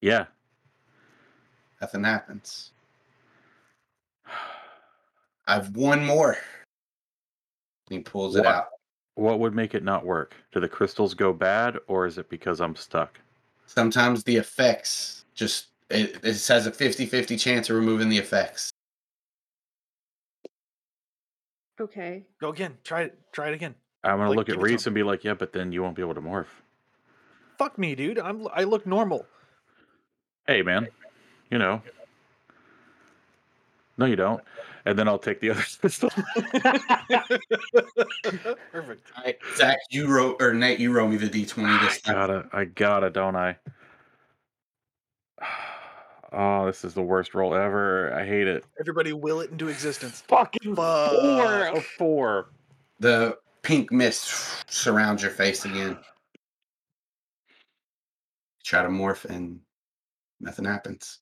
Yeah. 0.00 0.26
Nothing 1.80 2.04
happens. 2.04 2.70
I've 5.46 5.74
one 5.76 6.04
more. 6.04 6.38
He 7.88 8.00
pulls 8.00 8.36
it 8.36 8.46
out. 8.46 8.68
What 9.14 9.38
would 9.38 9.54
make 9.54 9.74
it 9.74 9.84
not 9.84 10.04
work? 10.04 10.34
Do 10.52 10.60
the 10.60 10.68
crystals 10.68 11.14
go 11.14 11.32
bad, 11.32 11.78
or 11.86 12.06
is 12.06 12.18
it 12.18 12.28
because 12.28 12.60
I'm 12.60 12.74
stuck? 12.76 13.20
Sometimes 13.66 14.24
the 14.24 14.36
effects 14.36 15.24
just 15.34 15.68
it, 15.90 16.16
it 16.22 16.46
has 16.48 16.66
a 16.66 16.72
50-50 16.72 17.40
chance 17.40 17.70
of 17.70 17.76
removing 17.76 18.08
the 18.08 18.18
effects. 18.18 18.70
Okay. 21.80 22.24
Go 22.40 22.50
again. 22.50 22.76
Try 22.84 23.02
it. 23.02 23.18
Try 23.32 23.48
it 23.48 23.54
again. 23.54 23.74
I'm 24.02 24.18
gonna 24.18 24.30
Like, 24.30 24.36
look 24.36 24.48
at 24.48 24.52
give 24.52 24.56
it 24.56 24.66
to 24.66 24.72
Reese 24.72 24.86
and 24.86 24.94
be 24.94 25.02
like, 25.02 25.24
"Yeah, 25.24 25.34
but 25.34 25.52
then 25.52 25.72
you 25.72 25.82
won't 25.82 25.96
be 25.96 26.02
able 26.02 26.14
to 26.14 26.20
morph." 26.20 26.46
Fuck 27.58 27.76
me, 27.78 27.94
dude. 27.94 28.18
I'm. 28.18 28.48
I 28.52 28.64
look 28.64 28.86
normal. 28.86 29.26
Hey, 30.46 30.62
man, 30.62 30.88
you 31.50 31.58
know. 31.58 31.82
No, 33.98 34.06
you 34.06 34.16
don't. 34.16 34.42
And 34.84 34.98
then 34.98 35.08
I'll 35.08 35.18
take 35.18 35.40
the 35.40 35.50
other 35.50 35.64
crystal. 35.80 36.10
Perfect. 38.72 39.10
All 39.16 39.24
right, 39.24 39.38
Zach, 39.56 39.78
you 39.90 40.06
wrote 40.06 40.40
or 40.40 40.52
Nate, 40.54 40.78
you 40.78 40.92
wrote 40.92 41.08
me 41.08 41.16
the 41.16 41.28
d20 41.28 41.80
this 41.80 42.00
time. 42.02 42.14
I 42.14 42.18
gotta, 42.18 42.48
I 42.52 42.64
gotta, 42.64 43.10
don't 43.10 43.36
I? 43.36 43.56
Oh, 46.32 46.66
this 46.66 46.84
is 46.84 46.92
the 46.92 47.02
worst 47.02 47.34
roll 47.34 47.54
ever. 47.54 48.12
I 48.12 48.26
hate 48.26 48.48
it. 48.48 48.64
Everybody 48.78 49.12
will 49.14 49.40
it 49.40 49.52
into 49.52 49.68
existence. 49.68 50.22
Fucking 50.26 50.74
four 50.74 50.84
Fuck. 50.84 51.76
of 51.76 51.84
four. 51.96 52.48
The 52.98 53.38
pink 53.62 53.90
mist 53.90 54.70
surrounds 54.70 55.22
your 55.22 55.30
face 55.30 55.64
again. 55.64 55.96
Try 58.64 58.82
to 58.82 58.88
morph 58.88 59.24
and 59.24 59.60
nothing 60.40 60.64
happens. 60.64 61.20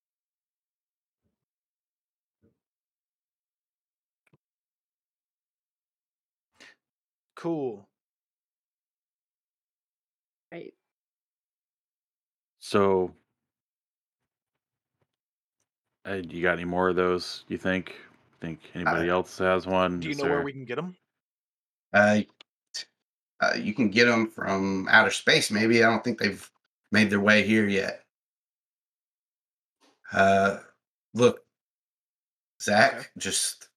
Cool. 7.44 7.86
Right. 10.50 10.72
So, 12.58 13.12
uh, 16.08 16.22
you 16.26 16.40
got 16.40 16.54
any 16.54 16.64
more 16.64 16.88
of 16.88 16.96
those? 16.96 17.44
You 17.48 17.58
think? 17.58 17.96
Think 18.40 18.60
anybody 18.74 19.10
else 19.10 19.36
has 19.36 19.66
one? 19.66 20.00
Do 20.00 20.06
you 20.06 20.12
Is 20.12 20.18
know 20.18 20.24
where 20.24 20.36
there- 20.36 20.42
we 20.42 20.52
can 20.54 20.64
get 20.64 20.76
them? 20.76 20.96
Uh, 21.92 22.22
uh, 23.42 23.52
you 23.58 23.74
can 23.74 23.90
get 23.90 24.06
them 24.06 24.30
from 24.30 24.88
outer 24.88 25.10
space. 25.10 25.50
Maybe 25.50 25.84
I 25.84 25.90
don't 25.90 26.02
think 26.02 26.18
they've 26.18 26.50
made 26.92 27.10
their 27.10 27.20
way 27.20 27.46
here 27.46 27.68
yet. 27.68 28.06
Uh, 30.12 30.60
look, 31.12 31.44
Zach, 32.62 32.94
Okay. 32.94 33.08
just 33.18 33.68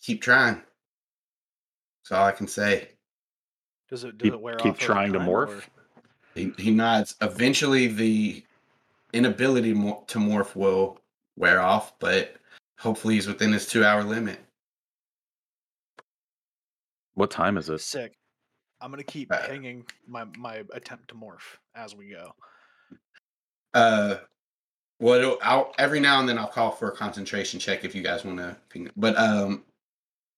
keep 0.00 0.22
trying. 0.22 0.62
That's 2.04 2.12
all 2.12 2.24
I 2.24 2.30
can 2.30 2.46
say. 2.46 2.95
Does 3.88 4.04
it 4.04 4.18
does 4.18 4.26
keep, 4.26 4.32
it 4.34 4.40
wear 4.40 4.56
keep 4.56 4.72
off? 4.72 4.76
over 4.82 4.86
trying 4.86 5.12
to 5.12 5.18
morph? 5.20 5.48
or- 5.58 5.62
He, 6.34 6.52
he 6.58 6.70
nods. 6.70 7.14
Eventually, 7.20 7.86
the 7.86 8.44
inability 9.12 9.72
mo- 9.72 10.04
to 10.08 10.18
morph 10.18 10.54
will 10.56 10.98
wear 11.36 11.60
off, 11.60 11.98
but 11.98 12.36
hopefully, 12.78 13.14
he's 13.14 13.26
within 13.26 13.52
his 13.52 13.66
two-hour 13.66 14.02
limit. 14.04 14.38
What 17.14 17.30
time 17.30 17.56
is 17.56 17.70
it? 17.70 17.80
Sick. 17.80 18.14
I'm 18.80 18.90
gonna 18.90 19.02
keep 19.04 19.32
Uh, 19.32 19.46
pinging 19.46 19.86
my 20.06 20.24
my 20.36 20.62
attempt 20.74 21.08
to 21.08 21.14
morph 21.14 21.56
as 21.74 21.94
we 21.94 22.10
go. 22.10 22.34
Uh, 23.72 24.16
well, 25.00 25.38
I'll 25.42 25.72
every 25.78 26.00
now 26.00 26.20
and 26.20 26.28
then 26.28 26.38
I'll 26.38 26.46
call 26.46 26.70
for 26.70 26.88
a 26.88 26.96
concentration 26.96 27.58
check 27.58 27.84
if 27.84 27.94
you 27.94 28.02
guys 28.02 28.24
want 28.24 28.38
to. 28.38 28.90
But 28.96 29.16
um, 29.16 29.64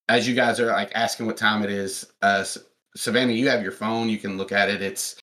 as 0.09 0.29
you 0.29 0.35
guys 0.37 0.61
are 0.61 0.67
like 0.67 0.93
asking 0.95 1.27
what 1.27 1.37
time 1.37 1.65
it 1.65 1.71
is, 1.71 2.13
uh, 2.23 2.39
S- 2.43 2.59
Savannah, 2.99 3.33
you 3.33 3.49
have 3.49 3.63
your 3.63 3.71
phone. 3.71 4.09
You 4.09 4.19
can 4.19 4.37
look 4.37 4.51
at 4.51 4.69
it. 4.69 4.83
It's 4.83 5.15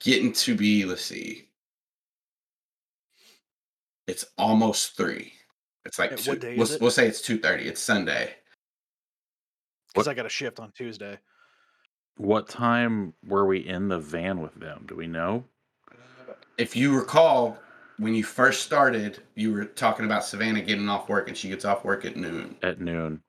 getting 0.00 0.32
to 0.32 0.54
be. 0.54 0.86
Let's 0.86 1.04
see. 1.04 1.48
It's 4.06 4.24
almost 4.38 4.96
three. 4.96 5.34
It's 5.84 5.98
like 5.98 6.16
two, 6.16 6.30
what 6.30 6.40
day 6.40 6.54
we'll, 6.54 6.62
is 6.62 6.72
it? 6.72 6.80
we'll 6.80 6.90
say 6.90 7.06
it's 7.06 7.20
two 7.20 7.38
thirty. 7.38 7.64
It's 7.64 7.82
Sunday. 7.82 8.34
Because 9.92 10.08
I 10.08 10.14
got 10.14 10.24
a 10.24 10.30
shift 10.30 10.58
on 10.58 10.72
Tuesday. 10.72 11.18
What 12.16 12.48
time 12.48 13.12
were 13.26 13.44
we 13.44 13.58
in 13.58 13.88
the 13.88 13.98
van 13.98 14.40
with 14.40 14.54
them? 14.54 14.86
Do 14.88 14.96
we 14.96 15.06
know? 15.06 15.44
If 16.56 16.74
you 16.74 16.98
recall, 16.98 17.58
when 17.98 18.14
you 18.14 18.24
first 18.24 18.62
started, 18.62 19.18
you 19.34 19.52
were 19.52 19.66
talking 19.66 20.06
about 20.06 20.24
Savannah 20.24 20.62
getting 20.62 20.88
off 20.88 21.10
work, 21.10 21.28
and 21.28 21.36
she 21.36 21.50
gets 21.50 21.66
off 21.66 21.84
work 21.84 22.06
at 22.06 22.16
noon. 22.16 22.56
At 22.62 22.80
noon. 22.80 23.20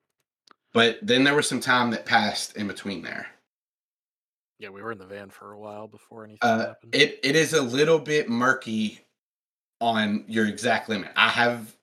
But 0.74 1.00
then 1.02 1.26
there 1.26 1.36
was 1.36 1.50
some 1.50 1.60
time 1.60 1.92
that 1.92 2.06
passed 2.06 2.56
in 2.56 2.68
between 2.68 3.02
there. 3.02 3.28
Yeah, 4.60 4.70
we 4.70 4.82
were 4.82 4.92
in 4.92 4.98
the 4.98 5.06
van 5.08 5.30
for 5.30 5.54
a 5.54 5.60
while 5.60 5.88
before 5.88 6.26
anything 6.26 6.40
Uh, 6.42 6.68
happened. 6.68 6.94
it 6.94 7.20
it 7.24 7.36
is 7.36 7.54
a 7.54 7.62
little 7.62 7.98
bit 8.00 8.30
murky 8.30 9.00
on 9.80 10.26
your 10.28 10.48
exact 10.48 10.90
limit. 10.90 11.12
I 11.16 11.30
have 11.30 11.76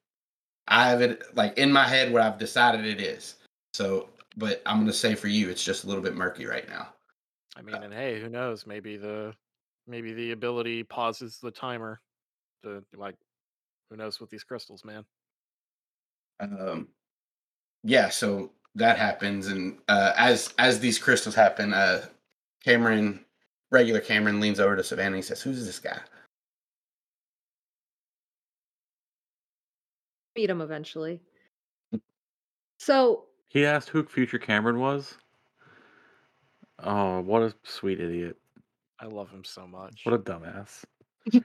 I 0.69 0.89
have 0.89 1.01
it 1.01 1.35
like 1.35 1.57
in 1.57 1.73
my 1.73 1.89
head 1.89 2.13
where 2.13 2.23
I've 2.23 2.39
decided 2.39 2.85
it 2.85 3.01
is. 3.01 3.37
So, 3.73 4.11
but 4.37 4.63
I'm 4.67 4.79
gonna 4.79 4.93
say 4.93 5.15
for 5.15 5.29
you, 5.29 5.49
it's 5.49 5.65
just 5.65 5.85
a 5.85 5.87
little 5.87 6.03
bit 6.03 6.15
murky 6.15 6.45
right 6.45 6.69
now. 6.69 6.93
I 7.57 7.63
mean, 7.63 7.77
and 7.77 7.95
hey, 7.95 8.21
who 8.21 8.29
knows? 8.29 8.67
Maybe 8.67 8.99
the 8.99 9.35
maybe 9.87 10.13
the 10.13 10.33
ability 10.33 10.83
pauses 10.85 11.39
the 11.39 11.51
timer. 11.51 12.01
To 12.63 12.85
like, 12.95 13.15
who 13.89 13.97
knows 13.97 14.21
with 14.21 14.29
these 14.29 14.45
crystals, 14.45 14.85
man? 14.85 15.05
Um, 16.41 16.89
yeah. 17.85 18.11
So 18.11 18.53
that 18.75 18.99
happens, 18.99 19.47
and 19.47 19.79
uh, 19.89 20.13
as 20.17 20.53
as 20.59 20.79
these 20.81 20.99
crystals 20.99 21.35
happen, 21.35 21.73
uh, 21.73 22.07
Cameron, 22.67 23.25
regular 23.71 24.01
Cameron, 24.01 24.41
leans 24.41 24.59
over 24.59 24.75
to 24.75 24.83
Savannah. 24.83 25.07
and 25.09 25.17
He 25.17 25.23
says, 25.23 25.41
"Who's 25.41 25.65
this 25.65 25.79
guy?" 25.79 26.01
Meet 30.35 30.51
him 30.51 30.61
eventually. 30.61 31.21
So 32.79 33.27
He 33.49 33.65
asked 33.65 33.89
who 33.89 34.03
future 34.05 34.39
Cameron 34.41 34.81
was. 34.81 35.17
Oh, 36.81 37.21
what 37.21 37.43
a 37.43 37.55
sweet 37.65 38.01
idiot. 38.01 38.37
I 39.01 39.07
love 39.07 39.31
him 39.31 39.45
so 39.45 39.67
much. 39.67 40.01
What 40.05 40.15
a 40.15 40.19
dumbass. 40.19 40.85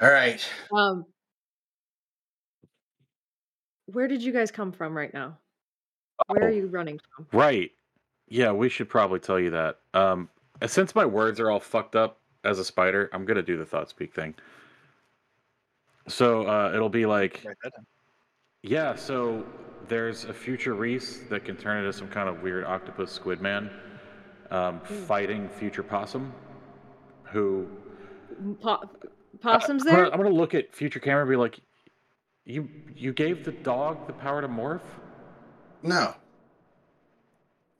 All 0.00 0.10
right. 0.10 0.46
Um, 0.72 1.04
where 3.86 4.06
did 4.06 4.22
you 4.22 4.32
guys 4.32 4.50
come 4.50 4.70
from 4.70 4.96
right 4.96 5.12
now? 5.12 5.38
Where 6.26 6.44
Oh. 6.44 6.46
are 6.46 6.50
you 6.50 6.66
running 6.68 7.00
from? 7.16 7.26
Right. 7.32 7.72
Yeah, 8.30 8.52
we 8.52 8.68
should 8.68 8.88
probably 8.88 9.18
tell 9.20 9.38
you 9.38 9.50
that. 9.50 9.78
Um, 9.92 10.28
since 10.66 10.94
my 10.94 11.04
words 11.04 11.40
are 11.40 11.50
all 11.50 11.60
fucked 11.60 11.96
up 11.96 12.18
as 12.44 12.58
a 12.58 12.64
spider, 12.64 13.10
I'm 13.12 13.24
gonna 13.24 13.42
do 13.42 13.56
the 13.58 13.66
thought 13.66 13.90
speak 13.90 14.14
thing. 14.14 14.34
So 16.08 16.46
uh, 16.46 16.72
it'll 16.74 16.88
be 16.88 17.06
like, 17.06 17.42
Write 17.44 17.56
that 17.62 17.72
down. 17.74 17.86
yeah. 18.62 18.94
So 18.94 19.44
there's 19.88 20.24
a 20.24 20.32
future 20.32 20.74
Reese 20.74 21.18
that 21.28 21.44
can 21.44 21.56
turn 21.56 21.78
into 21.78 21.92
some 21.92 22.08
kind 22.08 22.28
of 22.28 22.42
weird 22.42 22.64
octopus 22.64 23.10
squid 23.12 23.40
man, 23.40 23.68
um, 24.50 24.80
fighting 24.80 25.48
future 25.48 25.82
possum, 25.82 26.32
who 27.24 27.68
Po- 28.62 28.88
possums 29.40 29.84
I'm 29.86 29.94
there? 29.94 30.04
I'm 30.06 30.16
gonna 30.16 30.30
look 30.30 30.54
at 30.54 30.72
future 30.74 31.00
Cameron 31.00 31.22
and 31.28 31.30
be 31.30 31.36
like, 31.36 31.58
you 32.44 32.68
you 32.94 33.12
gave 33.12 33.44
the 33.44 33.52
dog 33.52 34.06
the 34.06 34.12
power 34.12 34.40
to 34.40 34.48
morph. 34.48 34.80
No. 35.82 36.14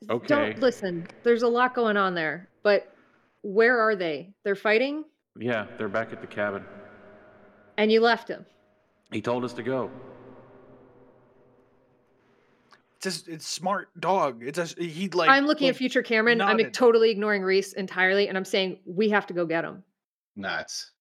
Okay. 0.09 0.27
Don't 0.27 0.59
listen. 0.61 1.07
There's 1.23 1.43
a 1.43 1.49
lot 1.49 1.75
going 1.75 1.97
on 1.97 2.15
there, 2.15 2.49
but 2.63 2.95
where 3.43 3.79
are 3.79 3.95
they? 3.97 4.33
They're 4.45 4.55
fighting, 4.55 5.05
Yeah, 5.39 5.67
they're 5.77 5.89
back 5.89 6.13
at 6.13 6.21
the 6.21 6.27
cabin. 6.27 6.65
and 7.77 7.93
you 7.93 8.01
left 8.01 8.29
him. 8.29 8.47
He 9.13 9.21
told 9.21 9.45
us 9.45 9.53
to 9.55 9.63
go. 9.63 9.91
It's 12.97 13.05
just 13.05 13.29
it's 13.29 13.47
smart 13.47 13.89
dog. 13.99 14.43
It's 14.43 14.59
a 14.59 14.67
he 14.83 15.09
like. 15.09 15.31
I'm 15.31 15.47
looking 15.47 15.67
like, 15.67 15.75
at 15.75 15.79
future 15.79 16.03
Cameron. 16.03 16.41
I'm 16.41 16.71
totally 16.71 17.11
ignoring 17.11 17.43
Reese 17.43 17.73
entirely, 17.73 18.29
and 18.29 18.37
I'm 18.37 18.45
saying 18.45 18.81
we 18.85 19.09
have 19.11 19.27
to 19.29 19.35
go 19.35 19.47
get 19.47 19.65
him. 19.65 19.83
Nuts. 20.37 20.93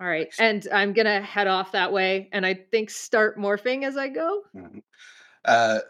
All 0.00 0.06
right, 0.06 0.32
and 0.38 0.66
I'm 0.72 0.92
gonna 0.92 1.20
head 1.20 1.46
off 1.48 1.72
that 1.72 1.92
way, 1.92 2.28
and 2.32 2.46
I 2.46 2.54
think 2.54 2.90
start 2.90 3.36
morphing 3.38 3.84
as 3.84 3.96
I 3.96 4.08
go. 4.08 4.42
Mhm. 4.54 4.82
Uh, 5.44 5.80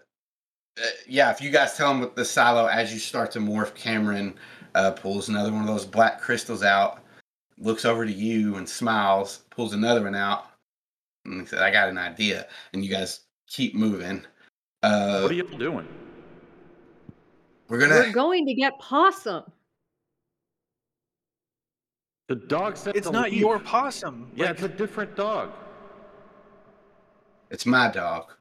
uh, 0.78 0.86
yeah, 1.08 1.30
if 1.30 1.40
you 1.40 1.50
guys 1.50 1.76
tell 1.76 1.90
him 1.90 2.00
with 2.00 2.14
the 2.14 2.24
silo 2.24 2.66
as 2.66 2.92
you 2.92 2.98
start 2.98 3.30
to 3.32 3.38
morph, 3.38 3.74
Cameron 3.74 4.34
uh, 4.74 4.92
pulls 4.92 5.28
another 5.28 5.52
one 5.52 5.60
of 5.62 5.66
those 5.66 5.84
black 5.84 6.20
crystals 6.20 6.62
out, 6.62 7.02
looks 7.58 7.84
over 7.84 8.06
to 8.06 8.12
you 8.12 8.56
and 8.56 8.68
smiles, 8.68 9.42
pulls 9.50 9.74
another 9.74 10.02
one 10.02 10.14
out, 10.14 10.46
and 11.24 11.40
he 11.40 11.46
said, 11.46 11.60
"I 11.62 11.70
got 11.70 11.88
an 11.88 11.98
idea." 11.98 12.48
And 12.72 12.84
you 12.84 12.90
guys 12.90 13.20
keep 13.46 13.74
moving. 13.74 14.24
Uh, 14.82 15.20
What 15.20 15.30
are 15.30 15.34
you 15.34 15.42
doing? 15.58 15.86
we're 17.68 17.78
gonna. 17.78 17.94
We're 18.00 18.12
going 18.12 18.46
to 18.46 18.54
get 18.54 18.78
possum. 18.78 19.44
The 22.28 22.36
dog 22.36 22.76
said 22.78 22.96
It's 22.96 23.10
not 23.10 23.30
leave. 23.30 23.40
your 23.40 23.58
possum. 23.58 24.30
Yeah, 24.34 24.46
Like, 24.46 24.54
it's 24.54 24.62
a 24.62 24.68
different 24.68 25.14
dog. 25.16 25.50
It's 27.50 27.66
my 27.66 27.90
dog. 27.90 28.32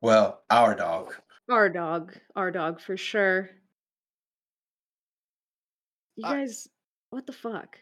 Well, 0.00 0.42
our 0.50 0.74
dog. 0.74 1.14
Our 1.48 1.68
dog, 1.68 2.14
our 2.34 2.50
dog 2.50 2.80
for 2.80 2.96
sure. 2.96 3.50
You 6.16 6.26
I- 6.26 6.34
guys, 6.40 6.68
what 7.10 7.26
the 7.26 7.32
fuck? 7.32 7.78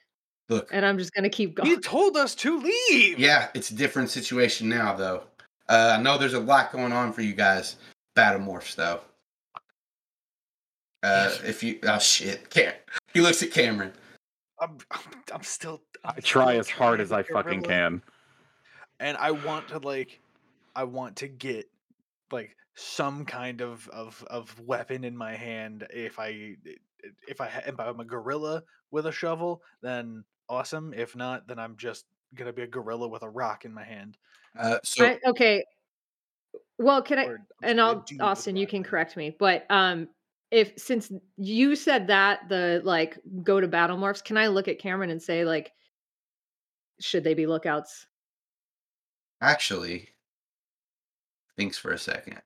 Look, 0.51 0.69
And 0.73 0.85
I'm 0.85 0.99
just 0.99 1.15
gonna 1.15 1.31
keep 1.31 1.55
going. 1.57 1.71
You 1.71 1.81
told 1.81 2.17
us 2.19 2.35
to 2.37 2.59
leave. 2.61 3.19
yeah, 3.19 3.49
it's 3.55 3.71
a 3.71 3.75
different 3.75 4.11
situation 4.11 4.69
now, 4.69 4.95
though. 4.95 5.25
Uh, 5.69 5.97
I 5.99 6.03
know 6.03 6.19
there's 6.19 6.35
a 6.35 6.41
lot 6.41 6.71
going 6.73 6.93
on 6.93 7.13
for 7.15 7.23
you 7.23 7.33
guys. 7.33 7.77
Battle 8.15 8.41
morphs, 8.43 8.75
though. 8.75 9.01
Uh, 11.03 11.31
if 11.45 11.63
you 11.63 11.79
oh 11.85 11.99
shit, 11.99 12.49
Cam. 12.51 12.73
He 13.15 13.21
looks 13.23 13.43
at 13.43 13.51
Cameron. 13.51 13.93
I'm, 14.61 14.77
I'm, 14.91 15.01
I'm 15.33 15.43
still. 15.43 15.81
I 16.05 16.13
I'm 16.17 16.23
try 16.23 16.57
as 16.57 16.69
hard 16.69 17.01
as 17.01 17.13
I 17.13 17.23
fucking 17.23 17.63
can. 17.63 18.03
and 19.01 19.17
I 19.17 19.31
want 19.31 19.69
to 19.69 19.79
like, 19.79 20.21
I 20.77 20.85
want 20.85 21.17
to 21.17 21.29
get 21.29 21.69
like 22.35 22.57
some 22.75 23.25
kind 23.27 23.61
of 23.61 23.89
of 23.89 24.25
of 24.29 24.59
weapon 24.61 25.05
in 25.05 25.17
my 25.17 25.35
hand. 25.37 25.87
If 25.91 26.19
I 26.19 26.57
if 27.29 27.41
I 27.41 27.49
if 27.67 27.79
I'm 27.81 28.01
a 28.01 28.05
gorilla 28.05 28.65
with 28.91 29.07
a 29.07 29.13
shovel, 29.13 29.63
then 29.83 30.25
awesome. 30.49 30.93
If 30.95 31.17
not, 31.17 31.47
then 31.47 31.59
I'm 31.59 31.77
just 31.77 32.07
gonna 32.35 32.53
be 32.53 32.63
a 32.63 32.67
gorilla 32.67 33.09
with 33.09 33.23
a 33.23 33.31
rock 33.31 33.65
in 33.65 33.73
my 33.75 33.85
hand. 33.85 34.19
Uh, 34.59 34.79
so 34.85 35.11
I- 35.11 35.21
okay. 35.27 35.65
Well, 36.79 37.03
can 37.03 37.19
I? 37.19 37.31
Or 37.31 37.39
I'm 37.59 37.63
and 37.63 37.81
just 37.83 37.85
a 37.87 37.93
I'll 37.93 38.05
Austin, 38.21 38.57
you 38.57 38.67
can 38.67 38.83
in 38.83 38.87
my 38.87 38.95
hand. 38.95 39.09
correct 39.09 39.17
me, 39.17 39.31
but 39.39 39.67
um, 39.71 40.09
if 40.51 40.79
since 40.79 41.11
you 41.37 41.77
said 41.77 42.09
that 42.09 42.49
the 42.49 42.81
like 42.85 43.19
go 43.43 43.61
to 43.61 43.69
battle 43.69 43.97
morphs, 43.97 44.23
can 44.23 44.37
I 44.37 44.49
look 44.49 44.69
at 44.69 44.79
Cameron 44.79 45.11
and 45.11 45.23
say 45.23 45.45
like, 45.45 45.73
should 47.01 47.25
they 47.25 47.35
be 47.35 47.47
lookouts? 47.47 48.07
actually, 49.41 50.09
thinks 51.57 51.79
for 51.79 51.93
a 51.93 51.99
second. 51.99 52.41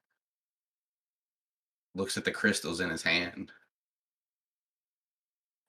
Looks 1.94 2.16
at 2.16 2.24
the 2.24 2.30
crystals 2.30 2.80
in 2.80 2.90
his 2.90 3.02
hand. 3.02 3.52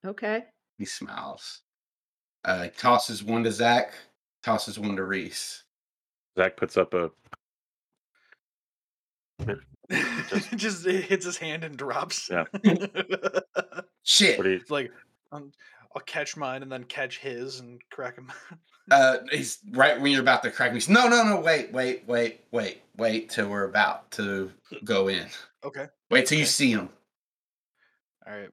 Okay. 0.06 0.44
He 0.78 0.86
smiles. 0.86 1.62
Uh, 2.46 2.64
he 2.64 2.70
tosses 2.70 3.24
one 3.24 3.44
to 3.44 3.52
Zach. 3.52 3.94
Tosses 4.44 4.80
one 4.80 4.96
to 4.96 5.04
Reese. 5.04 5.64
Zach 6.38 6.56
puts 6.56 6.78
up 6.78 6.94
a. 6.94 7.12
just 10.56 10.86
it 10.86 11.06
hits 11.06 11.26
his 11.26 11.38
hand 11.38 11.64
and 11.64 11.78
drops. 11.78 12.30
Yeah. 12.30 12.46
Shit. 14.04 14.38
What 14.38 14.44
do 14.44 14.52
you? 14.52 14.58
It's 14.58 14.72
like 14.72 14.92
um, 15.32 15.52
I'll 15.96 16.02
catch 16.04 16.38
mine 16.38 16.64
and 16.64 16.72
then 16.72 16.84
catch 16.86 17.20
his 17.20 17.60
and 17.60 17.82
crack 17.90 18.18
him. 18.18 18.32
Uh, 18.92 19.18
he's 19.32 19.60
right 19.72 20.00
when 20.02 20.12
you're 20.12 20.22
about 20.22 20.42
to 20.44 20.52
crack 20.52 20.72
me. 20.72 20.78
he's, 20.78 20.90
No, 20.90 21.08
no, 21.08 21.24
no. 21.24 21.40
Wait, 21.40 21.72
wait, 21.72 22.04
wait, 22.08 22.42
wait, 22.52 22.82
wait 22.98 23.30
till 23.30 23.48
we're 23.50 23.66
about 23.66 24.10
to 24.12 24.52
go 24.84 25.08
in. 25.10 25.28
okay. 25.64 25.88
Wait 26.10 26.26
till 26.26 26.40
you 26.40 26.46
see 26.46 26.72
him. 26.72 26.90
All 28.26 28.34
right. 28.34 28.50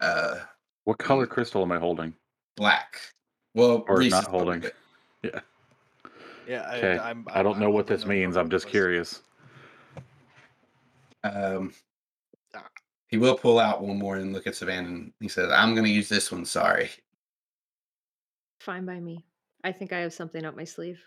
Uh, 0.00 0.38
What 0.84 0.98
color 0.98 1.26
crystal 1.26 1.62
am 1.62 1.72
I 1.72 1.78
holding? 1.78 2.14
black. 2.56 3.00
Well, 3.54 3.84
Or 3.88 3.98
Reese 3.98 4.10
not 4.12 4.26
holding 4.28 4.62
Yeah. 5.22 5.30
it. 5.30 5.42
Yeah. 6.48 6.60
I, 6.62 6.76
Okay. 6.76 6.98
I'm, 6.98 7.26
I 7.32 7.42
don't 7.42 7.54
I'm 7.54 7.60
know 7.60 7.70
what 7.70 7.86
this 7.86 8.06
means. 8.06 8.36
I'm 8.36 8.48
just 8.50 8.68
curious. 8.68 9.22
Um, 11.24 11.72
Ah. 12.54 12.66
he 13.08 13.18
will 13.18 13.36
pull 13.36 13.58
out 13.58 13.82
one 13.82 13.98
more 13.98 14.16
and 14.16 14.32
look 14.32 14.46
at 14.46 14.54
Savannah. 14.56 14.88
And 14.88 15.12
he 15.20 15.28
says, 15.28 15.50
"I'm 15.52 15.74
going 15.74 15.84
to 15.84 15.90
use 15.90 16.08
this 16.08 16.30
one. 16.32 16.44
Sorry." 16.44 16.90
Fine 18.60 18.84
by 18.86 19.00
me. 19.00 19.24
I 19.64 19.72
think 19.72 19.92
I 19.92 20.00
have 20.00 20.12
something 20.14 20.44
up 20.44 20.56
my 20.56 20.64
sleeve. 20.64 21.00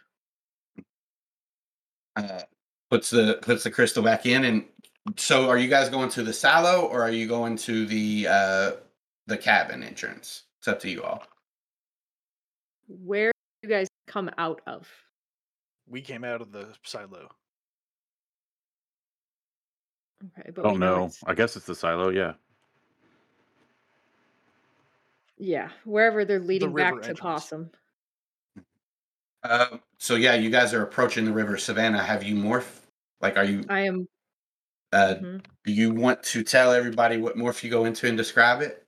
Uh, 2.16 2.42
puts 2.90 3.10
the 3.10 3.40
puts 3.42 3.64
the 3.64 3.72
crystal 3.72 4.04
back 4.04 4.26
in. 4.26 4.44
And 4.46 4.66
so, 5.18 5.50
are 5.50 5.58
you 5.58 5.68
guys 5.68 5.90
going 5.90 6.10
to 6.10 6.24
the 6.24 6.34
silo 6.34 6.86
or 6.88 7.02
are 7.02 7.12
you 7.12 7.28
going 7.28 7.56
to 7.58 7.86
the 7.86 8.28
uh 8.30 8.72
the 9.28 9.38
cabin 9.38 9.84
entrance? 9.84 10.44
It's 10.60 10.68
up 10.68 10.80
to 10.82 10.90
you 10.90 11.04
all. 11.04 11.24
Where 12.88 13.32
do 13.62 13.68
you 13.68 13.74
guys 13.76 13.88
come 14.08 14.30
out 14.38 14.62
of? 14.68 14.88
We 15.88 16.02
came 16.02 16.24
out 16.24 16.42
of 16.42 16.52
the 16.52 16.68
silo. 16.84 17.30
Okay, 20.40 20.52
but 20.56 20.64
Don't 20.64 20.74
we 20.74 20.80
know 20.80 20.96
know. 20.98 21.06
it's- 21.06 21.24
I 21.26 21.34
guess 21.34 21.56
it's 21.56 21.66
the 21.66 21.76
silo. 21.76 22.10
Yeah. 22.10 22.34
Yeah, 25.44 25.72
wherever 25.84 26.24
they're 26.24 26.40
leading 26.40 26.74
back 26.74 26.92
river 26.94 27.02
to 27.02 27.10
entrance. 27.10 27.20
Possum. 27.20 27.72
Uh, 29.44 29.78
so 29.98 30.16
yeah, 30.16 30.36
you 30.36 30.50
guys 30.50 30.74
are 30.74 30.84
approaching 30.84 31.26
the 31.26 31.34
river 31.34 31.58
Savannah. 31.58 32.02
Have 32.02 32.24
you 32.24 32.36
morph? 32.36 32.80
Like, 33.20 33.36
are 33.36 33.44
you? 33.44 33.66
I 33.68 33.82
am. 33.82 34.08
Uh, 34.94 35.16
mhm. 35.16 35.44
Do 35.66 35.74
you 35.74 35.92
want 35.92 36.24
to 36.24 36.44
tell 36.44 36.72
everybody 36.72 37.18
what 37.18 37.36
morph 37.36 37.62
you 37.62 37.70
go 37.70 37.84
into 37.84 38.08
and 38.08 38.16
describe 38.18 38.62
it? 38.62 38.86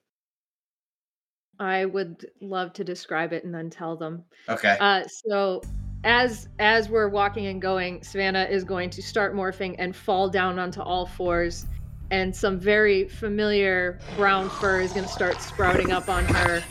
I 1.60 1.84
would 1.84 2.26
love 2.40 2.72
to 2.74 2.86
describe 2.86 3.34
it 3.34 3.44
and 3.44 3.54
then 3.54 3.70
tell 3.70 3.98
them. 3.98 4.24
Okay. 4.48 4.78
Uh, 4.80 5.04
so 5.08 5.62
as 6.06 6.48
as 6.60 6.88
we're 6.88 7.10
walking 7.10 7.48
and 7.48 7.62
going, 7.62 8.02
Savannah 8.02 8.46
is 8.46 8.64
going 8.64 8.90
to 8.92 9.02
start 9.02 9.36
morphing 9.36 9.76
and 9.78 9.94
fall 9.94 10.30
down 10.30 10.58
onto 10.58 10.80
all 10.80 11.06
fours, 11.06 11.66
and 12.12 12.36
some 12.36 12.60
very 12.60 13.08
familiar 13.08 14.00
brown 14.16 14.50
fur 14.50 14.82
is 14.82 14.94
going 14.94 15.06
to 15.06 15.12
start 15.12 15.42
sprouting 15.42 15.92
up 15.92 16.10
on 16.10 16.26
her, 16.26 16.64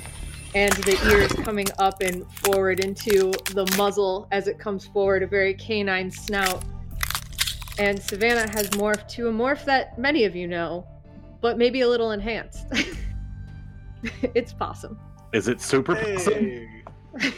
and 0.55 0.73
the 0.73 0.99
ears 1.11 1.33
coming 1.45 1.67
up 1.79 2.01
and 2.01 2.25
forward 2.33 2.81
into 2.81 3.33
the 3.53 3.73
muzzle 3.77 4.29
as 4.31 4.47
it 4.47 4.59
comes 4.59 4.87
forward, 4.87 5.23
a 5.23 5.27
very 5.27 5.55
canine 5.55 6.11
snout. 6.11 6.63
And 7.79 8.01
Savannah 8.01 8.49
has 8.53 8.71
morphed 8.71 9.09
to 9.09 9.29
a 9.29 9.33
morph 9.33 9.65
that 9.65 9.99
many 9.99 10.25
of 10.25 10.37
you 10.37 10.47
know, 10.47 10.87
but 11.41 11.59
maybe 11.59 11.81
a 11.81 11.89
little 11.89 12.13
enhanced. 12.13 12.67
it's 14.35 14.53
possum. 14.53 14.99
Is 15.33 15.49
it 15.49 15.61
super 15.61 15.97
possum? 15.97 16.35
Hey. 16.35 16.69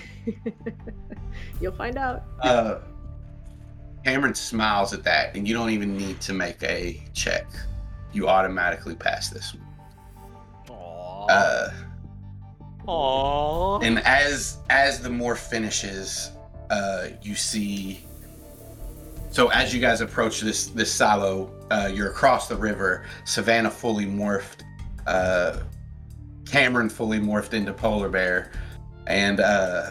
You'll 1.60 1.72
find 1.72 1.96
out. 1.96 2.24
Uh, 2.42 2.80
Cameron 4.04 4.34
smiles 4.34 4.92
at 4.92 5.02
that, 5.04 5.34
and 5.34 5.48
you 5.48 5.54
don't 5.54 5.70
even 5.70 5.96
need 5.96 6.20
to 6.20 6.34
make 6.34 6.62
a 6.62 7.02
check. 7.14 7.46
You 8.16 8.28
automatically 8.28 8.94
pass 8.94 9.28
this 9.28 9.54
one. 9.54 9.66
Aww. 10.68 11.26
Uh, 11.28 11.70
Aww. 12.88 13.84
and 13.84 13.98
as 14.00 14.58
as 14.70 15.00
the 15.00 15.08
morph 15.10 15.38
finishes, 15.38 16.30
uh, 16.70 17.08
you 17.20 17.34
see 17.34 18.00
So 19.30 19.48
as 19.48 19.74
you 19.74 19.80
guys 19.82 20.00
approach 20.00 20.40
this 20.40 20.68
this 20.68 20.90
silo, 20.90 21.50
uh, 21.70 21.90
you're 21.92 22.08
across 22.08 22.48
the 22.48 22.56
river. 22.56 23.04
Savannah 23.24 23.70
fully 23.70 24.06
morphed, 24.06 24.62
uh, 25.06 25.58
Cameron 26.50 26.88
fully 26.88 27.18
morphed 27.20 27.52
into 27.52 27.74
polar 27.74 28.08
bear, 28.08 28.50
and 29.06 29.40
uh, 29.40 29.90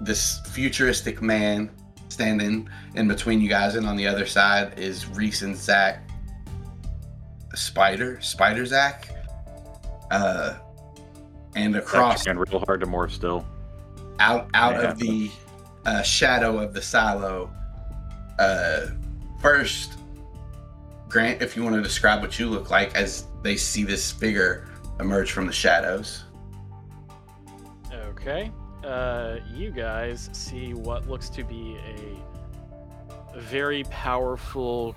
this 0.00 0.40
futuristic 0.50 1.22
man 1.22 1.70
standing 2.08 2.68
in 2.96 3.06
between 3.06 3.40
you 3.40 3.48
guys, 3.48 3.76
and 3.76 3.86
on 3.86 3.96
the 3.96 4.06
other 4.06 4.26
side 4.26 4.76
is 4.78 5.06
Reese 5.10 5.42
and 5.42 5.56
Zach. 5.56 6.02
Spider, 7.54 8.20
Spider 8.20 8.66
Zach, 8.66 9.08
uh, 10.10 10.54
and 11.54 11.76
across 11.76 12.26
and 12.26 12.38
real 12.38 12.62
hard 12.66 12.80
to 12.80 12.86
morph 12.86 13.10
still. 13.12 13.46
out 14.18 14.48
out 14.54 14.74
Yeah. 14.74 14.90
of 14.90 14.98
the 14.98 15.30
uh, 15.84 16.02
shadow 16.02 16.58
of 16.58 16.72
the 16.74 16.82
silo. 16.82 17.50
Uh, 18.38 18.86
first, 19.40 19.92
Grant, 21.08 21.40
if 21.42 21.56
you 21.56 21.62
want 21.62 21.76
to 21.76 21.82
describe 21.82 22.20
what 22.20 22.38
you 22.38 22.48
look 22.48 22.70
like 22.70 22.94
as 22.94 23.24
they 23.42 23.56
see 23.56 23.84
this 23.84 24.10
figure 24.10 24.68
emerge 25.00 25.32
from 25.32 25.46
the 25.46 25.52
shadows. 25.52 26.24
Okay. 27.92 28.50
Uh, 28.84 29.36
you 29.54 29.70
guys 29.70 30.28
see 30.32 30.74
what 30.74 31.08
looks 31.08 31.28
to 31.30 31.44
be 31.44 31.76
a 31.86 33.38
very 33.38 33.84
powerful 33.84 34.94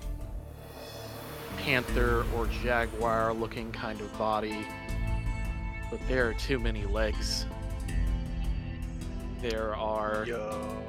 panther 1.58 2.24
or 2.34 2.46
jaguar 2.62 3.32
looking 3.32 3.70
kind 3.72 4.00
of 4.00 4.16
body. 4.18 4.66
But 5.90 6.00
there 6.08 6.28
are 6.28 6.34
too 6.34 6.58
many 6.58 6.84
legs. 6.86 7.46
There 9.42 9.74
are 9.74 10.24
Yo. 10.26 10.84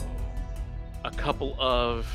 a 1.06 1.12
couple 1.12 1.56
of 1.60 2.06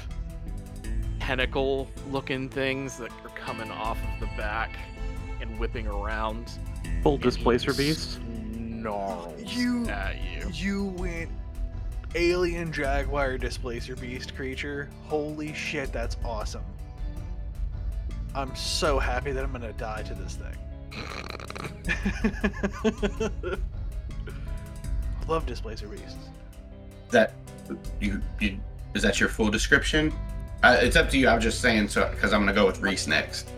tentacle 1.21 1.89
looking 2.11 2.49
things 2.49 2.99
that 2.99 3.11
are 3.25 3.31
coming 3.31 3.71
off 3.71 3.99
of 4.03 4.21
the 4.21 4.27
back 4.37 4.77
and 5.41 5.59
whipping 5.59 5.87
around. 5.87 6.53
Full 7.03 7.19
displacer 7.19 7.73
beast. 7.75 8.21
Snarls 8.53 9.41
You- 9.57 9.89
at 9.89 10.17
you. 10.23 10.51
You 10.53 10.85
went 10.85 11.31
alien 12.15 12.73
jaguar 12.73 13.39
displacer 13.39 13.97
beast 13.97 14.37
creature. 14.37 14.89
Holy 15.09 15.53
shit, 15.53 15.93
that's 15.93 16.17
awesome. 16.25 16.63
I'm 18.37 18.55
so 18.55 18.99
happy 18.99 19.33
that 19.33 19.43
I'm 19.43 19.51
gonna 19.51 19.73
die 19.73 20.03
to 20.03 20.15
this 20.15 20.37
thing. 20.37 20.53
Love 25.27 25.47
displacer 25.47 25.89
beasts. 25.89 26.17
Is 27.07 27.13
that 27.13 27.33
you? 27.99 28.21
you 28.39 28.59
is 28.95 29.03
that 29.03 29.19
your 29.19 29.31
full 29.31 29.51
description? 29.51 30.13
Uh, 30.63 30.77
it's 30.81 30.97
up 30.97 31.09
to 31.11 31.19
you. 31.19 31.29
I'm 31.29 31.41
just 31.41 31.63
saying 31.63 31.89
so 31.89 32.11
because 32.11 32.35
I'm 32.35 32.41
gonna 32.41 32.53
go 32.53 32.67
with 32.67 32.83
Reese 32.83 33.07
next. 33.07 33.49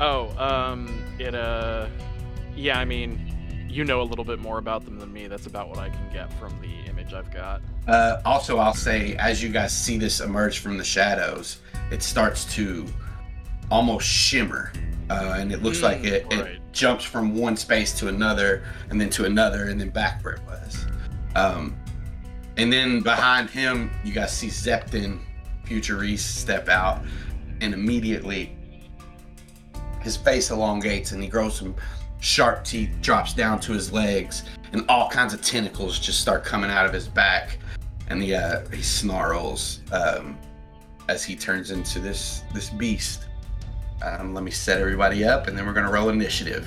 Oh, 0.00 0.36
um, 0.36 1.04
it, 1.20 1.36
uh, 1.36 1.86
yeah, 2.56 2.80
I 2.80 2.84
mean, 2.84 3.32
you 3.68 3.84
know 3.84 4.02
a 4.02 4.04
little 4.04 4.24
bit 4.24 4.40
more 4.40 4.58
about 4.58 4.84
them 4.84 4.98
than 4.98 5.12
me. 5.12 5.28
That's 5.28 5.46
about 5.46 5.68
what 5.68 5.78
I 5.78 5.88
can 5.88 6.12
get 6.12 6.32
from 6.32 6.52
the 6.60 6.90
image 6.90 7.14
I've 7.14 7.32
got. 7.32 7.62
Uh, 7.86 8.20
also, 8.24 8.58
I'll 8.58 8.74
say 8.74 9.14
as 9.16 9.40
you 9.40 9.50
guys 9.50 9.72
see 9.72 9.98
this 9.98 10.20
emerge 10.20 10.58
from 10.58 10.78
the 10.78 10.84
shadows, 10.84 11.58
it 11.92 12.02
starts 12.02 12.44
to 12.56 12.86
almost 13.70 14.06
shimmer, 14.06 14.72
uh, 15.10 15.36
and 15.38 15.52
it 15.52 15.62
looks 15.62 15.82
like 15.82 16.02
Mm, 16.02 16.06
it, 16.12 16.24
right. 16.30 16.46
it 16.46 16.60
jumps 16.72 17.04
from 17.04 17.36
one 17.36 17.56
space 17.56 17.98
to 17.98 18.08
another, 18.08 18.62
and 18.90 19.00
then 19.00 19.10
to 19.10 19.24
another, 19.24 19.64
and 19.68 19.80
then 19.80 19.90
back 19.90 20.22
where 20.24 20.34
it 20.34 20.40
was. 20.46 20.86
Um, 21.34 21.76
and 22.56 22.72
then 22.72 23.00
behind 23.02 23.50
him, 23.50 23.90
you 24.04 24.12
guys 24.12 24.32
see 24.36 24.48
Zepton, 24.48 25.20
Future 25.64 25.96
Reese, 25.96 26.24
step 26.24 26.68
out, 26.68 27.02
and 27.60 27.74
immediately 27.74 28.56
his 30.02 30.16
face 30.16 30.50
elongates 30.50 31.10
and 31.12 31.20
he 31.22 31.28
grows 31.28 31.56
some 31.56 31.74
sharp 32.20 32.64
teeth, 32.64 32.90
drops 33.02 33.34
down 33.34 33.58
to 33.60 33.72
his 33.72 33.92
legs, 33.92 34.44
and 34.72 34.84
all 34.88 35.08
kinds 35.10 35.34
of 35.34 35.42
tentacles 35.42 35.98
just 35.98 36.20
start 36.20 36.44
coming 36.44 36.70
out 36.70 36.86
of 36.86 36.92
his 36.92 37.08
back, 37.08 37.58
and 38.08 38.22
the 38.22 38.34
uh, 38.36 38.68
he 38.70 38.82
snarls 38.82 39.80
um, 39.92 40.38
as 41.08 41.24
he 41.24 41.34
turns 41.34 41.72
into 41.72 41.98
this 41.98 42.42
this 42.54 42.70
beast. 42.70 43.25
Um, 44.02 44.34
let 44.34 44.44
me 44.44 44.50
set 44.50 44.80
everybody 44.80 45.24
up, 45.24 45.46
and 45.46 45.56
then 45.56 45.66
we're 45.66 45.72
gonna 45.72 45.90
roll 45.90 46.10
initiative. 46.10 46.66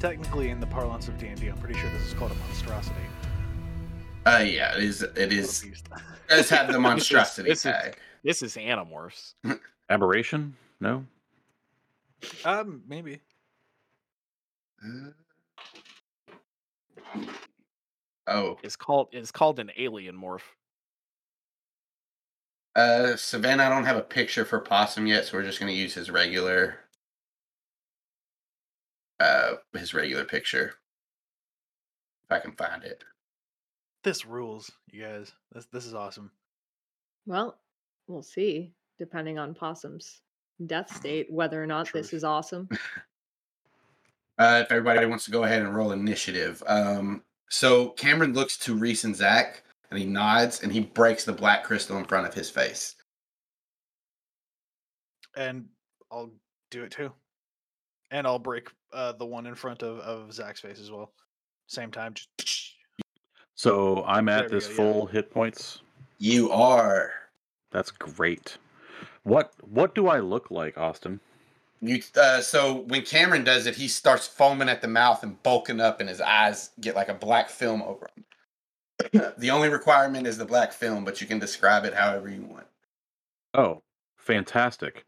Technically, 0.00 0.50
in 0.50 0.60
the 0.60 0.66
parlance 0.66 1.08
of 1.08 1.18
D&D, 1.18 1.48
I'm 1.48 1.56
pretty 1.58 1.78
sure 1.78 1.90
this 1.90 2.02
is 2.02 2.14
called 2.14 2.30
a 2.30 2.34
monstrosity. 2.34 3.00
Uh, 4.26 4.44
yeah, 4.46 4.76
it 4.76 4.82
is. 4.82 5.02
It 5.02 5.32
is. 5.32 5.62
Beast. 5.64 5.88
It 5.94 6.28
does 6.28 6.48
have 6.50 6.72
the 6.72 6.78
monstrosity 6.78 7.48
This 7.50 7.58
is- 7.64 7.72
tag. 7.72 7.98
This 8.24 8.42
is 8.42 8.56
Animorphs. 8.56 9.34
Aberration? 9.90 10.56
No. 10.80 11.04
um, 12.44 12.82
maybe. 12.88 13.20
Oh, 18.26 18.58
It's 18.64 18.74
called 18.76 19.08
it's 19.12 19.30
called 19.30 19.60
an 19.60 19.70
alien 19.78 20.16
morph. 20.16 20.40
Uh, 22.76 23.16
Savannah, 23.16 23.64
I 23.64 23.68
don't 23.70 23.86
have 23.86 23.96
a 23.96 24.02
picture 24.02 24.44
for 24.44 24.60
Possum 24.60 25.06
yet, 25.06 25.24
so 25.24 25.36
we're 25.36 25.44
just 25.44 25.58
gonna 25.58 25.72
use 25.72 25.94
his 25.94 26.10
regular, 26.10 26.76
uh, 29.18 29.54
his 29.72 29.94
regular 29.94 30.24
picture. 30.24 30.74
If 32.28 32.36
I 32.36 32.38
can 32.38 32.52
find 32.52 32.84
it. 32.84 33.02
This 34.04 34.26
rules, 34.26 34.70
you 34.92 35.02
guys. 35.02 35.32
This 35.52 35.66
this 35.72 35.86
is 35.86 35.94
awesome. 35.94 36.30
Well, 37.26 37.58
we'll 38.06 38.22
see, 38.22 38.72
depending 38.98 39.38
on 39.38 39.54
Possum's 39.54 40.20
death 40.66 40.90
state, 40.94 41.32
whether 41.32 41.62
or 41.62 41.66
not 41.66 41.92
this 41.92 42.12
is 42.12 42.24
awesome. 42.24 42.68
Uh, 44.38 44.60
if 44.62 44.70
everybody 44.70 45.06
wants 45.06 45.24
to 45.24 45.30
go 45.30 45.44
ahead 45.44 45.62
and 45.62 45.74
roll 45.74 45.92
initiative. 45.92 46.62
Um, 46.66 47.22
so 47.48 47.88
Cameron 47.88 48.34
looks 48.34 48.58
to 48.58 48.74
Reese 48.74 49.04
and 49.04 49.16
Zach, 49.16 49.62
and 49.90 49.98
he 49.98 50.04
nods, 50.04 50.62
and 50.62 50.72
he 50.72 50.80
breaks 50.80 51.24
the 51.24 51.32
black 51.32 51.64
crystal 51.64 51.98
in 51.98 52.04
front 52.04 52.26
of 52.26 52.34
his 52.34 52.50
face. 52.50 52.94
And 55.36 55.66
I'll 56.10 56.30
do 56.70 56.84
it 56.84 56.90
too. 56.90 57.12
And 58.10 58.26
I'll 58.26 58.38
break 58.38 58.70
uh, 58.92 59.12
the 59.12 59.26
one 59.26 59.46
in 59.46 59.54
front 59.54 59.82
of, 59.82 59.98
of 59.98 60.32
Zach's 60.32 60.60
face 60.60 60.80
as 60.80 60.90
well. 60.90 61.12
Same 61.66 61.90
time. 61.90 62.14
Just 62.14 62.28
So 63.54 64.04
I'm 64.04 64.28
at 64.28 64.50
this 64.50 64.66
go, 64.66 64.70
yeah. 64.70 64.76
full 64.76 65.06
hit 65.06 65.30
points. 65.30 65.80
You 66.18 66.50
are. 66.50 67.10
That's 67.70 67.90
great. 67.90 68.58
What 69.22 69.52
what 69.66 69.94
do 69.94 70.08
I 70.08 70.20
look 70.20 70.50
like, 70.50 70.76
Austin? 70.76 71.20
You 71.80 72.02
uh, 72.16 72.40
so 72.42 72.82
when 72.82 73.02
Cameron 73.02 73.44
does 73.44 73.66
it, 73.66 73.74
he 73.74 73.88
starts 73.88 74.26
foaming 74.26 74.68
at 74.68 74.82
the 74.82 74.88
mouth 74.88 75.22
and 75.22 75.42
bulking 75.42 75.80
up, 75.80 76.00
and 76.00 76.08
his 76.08 76.20
eyes 76.20 76.70
get 76.80 76.94
like 76.94 77.08
a 77.08 77.14
black 77.14 77.48
film 77.48 77.82
over 77.82 78.08
him. 78.14 78.24
the 79.38 79.50
only 79.50 79.68
requirement 79.68 80.26
is 80.26 80.38
the 80.38 80.44
black 80.44 80.72
film, 80.72 81.04
but 81.04 81.20
you 81.20 81.26
can 81.26 81.38
describe 81.38 81.84
it 81.84 81.94
however 81.94 82.28
you 82.28 82.42
want. 82.42 82.66
Oh, 83.54 83.82
fantastic. 84.16 85.04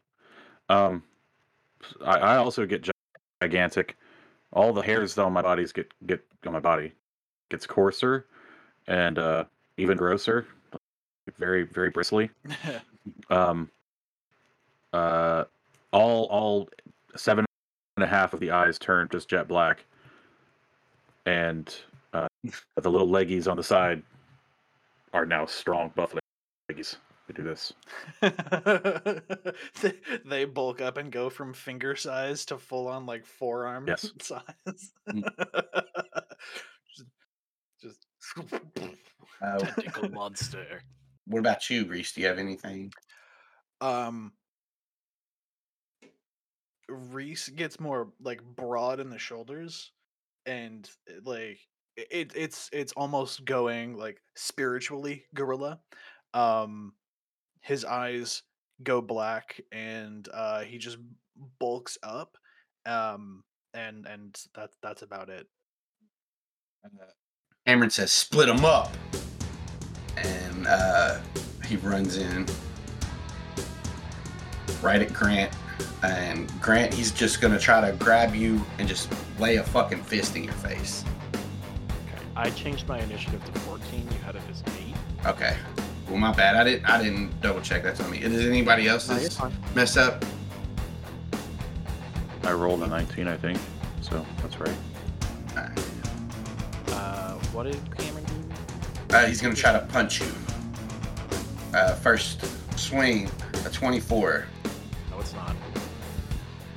Um, 0.69 1.03
I, 2.05 2.17
I 2.17 2.37
also 2.37 2.65
get 2.65 2.89
gigantic. 3.41 3.97
All 4.53 4.73
the 4.73 4.81
hairs 4.81 5.17
on 5.17 5.33
my 5.33 5.41
bodies 5.41 5.71
get 5.71 5.91
get 6.07 6.25
on 6.45 6.53
my 6.53 6.59
body 6.59 6.93
gets 7.49 7.67
coarser 7.67 8.25
and 8.87 9.19
uh, 9.19 9.43
even 9.77 9.97
grosser, 9.97 10.47
very 11.37 11.63
very 11.63 11.89
bristly. 11.89 12.29
Um, 13.29 13.71
uh, 14.93 15.45
all 15.91 16.25
all 16.25 16.69
seven 17.15 17.45
and 17.97 18.03
a 18.03 18.07
half 18.07 18.33
of 18.33 18.39
the 18.39 18.51
eyes 18.51 18.77
turn 18.77 19.07
just 19.11 19.29
jet 19.29 19.47
black, 19.47 19.85
and 21.25 21.73
uh, 22.47 22.81
the 22.81 22.89
little 22.89 23.07
leggies 23.07 23.49
on 23.49 23.57
the 23.57 23.63
side 23.63 24.01
are 25.13 25.25
now 25.25 25.45
strong 25.45 25.91
buff 25.95 26.13
leggies. 26.71 26.97
To 27.27 27.33
do 27.33 27.43
this. 27.43 27.73
they, 29.81 29.93
they 30.25 30.45
bulk 30.45 30.81
up 30.81 30.97
and 30.97 31.11
go 31.11 31.29
from 31.29 31.53
finger 31.53 31.95
size 31.95 32.43
to 32.45 32.57
full 32.57 32.87
on 32.87 33.05
like 33.05 33.23
forearm 33.23 33.85
Yes. 33.87 34.11
size. 34.21 34.91
Mm. 35.07 35.23
just, 36.97 37.05
just 37.79 38.07
Uh, 39.43 39.57
Tentacle 39.59 40.09
monster. 40.09 40.81
what 41.27 41.37
about 41.37 41.69
you, 41.69 41.85
Reese? 41.85 42.13
Do 42.13 42.21
you 42.21 42.27
have 42.27 42.39
anything? 42.39 42.91
um 43.79 44.33
Reese 46.89 47.49
gets 47.49 47.79
more 47.79 48.11
like 48.19 48.41
broad 48.43 48.99
in 48.99 49.11
the 49.11 49.19
shoulders 49.19 49.91
and 50.47 50.89
uh, 51.07 51.13
like 51.23 51.59
i- 51.59 51.78
it 51.97 52.31
it's 52.35 52.69
it's 52.73 52.93
almost 52.93 53.45
going 53.45 53.95
like 53.95 54.21
spiritually 54.35 55.25
gorilla. 55.33 55.79
Um 56.33 56.93
his 57.61 57.85
eyes 57.85 58.43
go 58.83 59.01
black 59.01 59.59
and 59.71 60.27
uh 60.33 60.61
he 60.61 60.77
just 60.77 60.97
bulks 61.59 61.97
up. 62.03 62.37
Um 62.85 63.43
and 63.73 64.05
and 64.05 64.39
that 64.55 64.71
that's 64.81 65.01
about 65.01 65.29
it. 65.29 65.47
Cameron 67.65 67.89
says, 67.89 68.11
"Split 68.11 68.47
them 68.47 68.65
up," 68.65 68.91
and 70.17 70.65
uh, 70.67 71.19
he 71.67 71.75
runs 71.77 72.17
in. 72.17 72.45
right 74.81 75.01
at 75.01 75.13
Grant. 75.13 75.51
And 76.03 76.49
Grant, 76.61 76.93
he's 76.93 77.11
just 77.11 77.41
gonna 77.41 77.59
try 77.59 77.81
to 77.81 77.95
grab 77.97 78.33
you 78.33 78.65
and 78.77 78.87
just 78.87 79.11
lay 79.39 79.57
a 79.57 79.63
fucking 79.63 80.01
fist 80.03 80.35
in 80.35 80.45
your 80.45 80.53
face. 80.53 81.03
Okay. 82.39 82.47
I 82.49 82.51
changed 82.51 82.87
my 82.87 82.99
initiative 82.99 83.43
to 83.45 83.59
14. 83.61 83.99
You 84.11 84.17
had 84.25 84.35
it 84.35 84.41
as 84.49 84.63
8. 85.23 85.27
Okay. 85.27 85.55
Well, 86.07 86.17
my 86.17 86.31
bad. 86.33 86.55
I 86.55 86.63
didn't. 86.63 86.85
I 86.89 87.01
didn't 87.01 87.39
double 87.41 87.61
check. 87.61 87.83
That's 87.83 87.99
on 87.99 88.11
me. 88.11 88.19
Is 88.19 88.45
anybody 88.45 88.85
No, 88.85 88.93
else's 88.93 89.37
you're 89.39 89.51
mess 89.75 89.97
up? 89.97 90.23
I 92.43 92.53
rolled 92.53 92.81
a 92.83 92.87
19, 92.87 93.27
I 93.27 93.37
think. 93.37 93.59
So 94.01 94.25
that's 94.41 94.59
right. 94.59 94.75
Alright. 95.55 95.79
Uh, 96.89 97.33
what 97.51 97.63
did 97.63 97.77
Cameron 97.97 98.23
do? 98.25 99.15
Uh, 99.15 99.25
he's 99.27 99.41
gonna 99.41 99.53
try 99.55 99.73
to 99.73 99.81
punch 99.87 100.21
you. 100.21 100.27
Uh, 101.73 101.93
first 101.95 102.43
swing, 102.79 103.29
a 103.65 103.69
24, 103.69 104.45
No, 105.11 105.19
it's 105.19 105.33
not. 105.33 105.55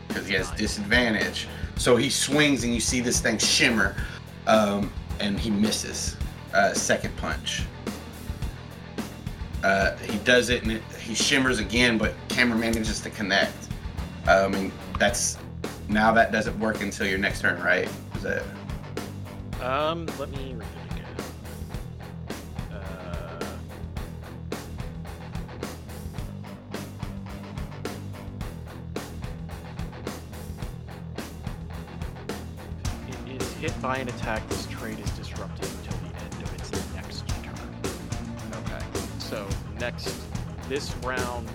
because 0.08 0.26
he 0.26 0.34
has 0.34 0.48
Nice. 0.50 0.58
disadvantage. 0.58 1.46
So 1.76 1.96
he 1.96 2.10
swings, 2.10 2.64
and 2.64 2.74
you 2.74 2.80
see 2.80 3.00
this 3.00 3.20
thing 3.20 3.38
shimmer, 3.38 3.94
um, 4.46 4.92
and 5.20 5.38
he 5.38 5.50
misses. 5.50 6.16
Uh, 6.54 6.72
second 6.74 7.16
punch. 7.16 7.62
Uh, 9.64 9.96
he 9.98 10.18
does 10.18 10.50
it, 10.50 10.62
and 10.62 10.72
it, 10.72 10.82
he 11.00 11.14
shimmers 11.14 11.58
again, 11.60 11.96
but 11.96 12.14
Cameron 12.28 12.60
manages 12.60 13.00
to 13.00 13.10
connect. 13.10 13.54
Um, 14.26 14.54
and 14.54 14.72
that's 14.98 15.38
now 15.88 16.12
that 16.12 16.32
doesn't 16.32 16.58
work 16.58 16.82
until 16.82 17.06
your 17.06 17.18
next 17.18 17.40
turn, 17.40 17.60
right? 17.62 17.88
Is 18.16 18.22
that 18.22 18.42
Um, 19.60 20.06
let 20.18 20.30
me 20.30 20.54
read 20.54 20.66
it 20.66 20.92
again. 20.92 21.06
Uh, 22.72 23.46
it 33.08 33.40
is 33.42 33.52
hit 33.54 33.82
by 33.82 33.98
an 33.98 34.08
attack. 34.08 34.42
Next, 39.82 40.14
this 40.68 40.94
round, 40.98 41.48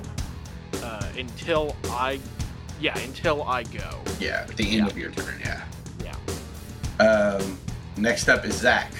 uh, 0.83 1.01
until 1.17 1.75
I, 1.85 2.19
yeah, 2.81 2.97
until 2.99 3.43
I 3.43 3.63
go. 3.63 3.89
yeah? 4.19 4.45
At 4.49 4.57
the 4.57 4.63
end 4.65 4.73
Yeah. 4.73 4.87
of 4.87 4.97
your 4.97 5.11
turn, 5.11 5.39
yeah. 5.39 5.63
Yeah. 6.99 7.03
Um, 7.05 7.57
next 7.95 8.27
up 8.27 8.43
is 8.45 8.55
Zach. 8.55 8.91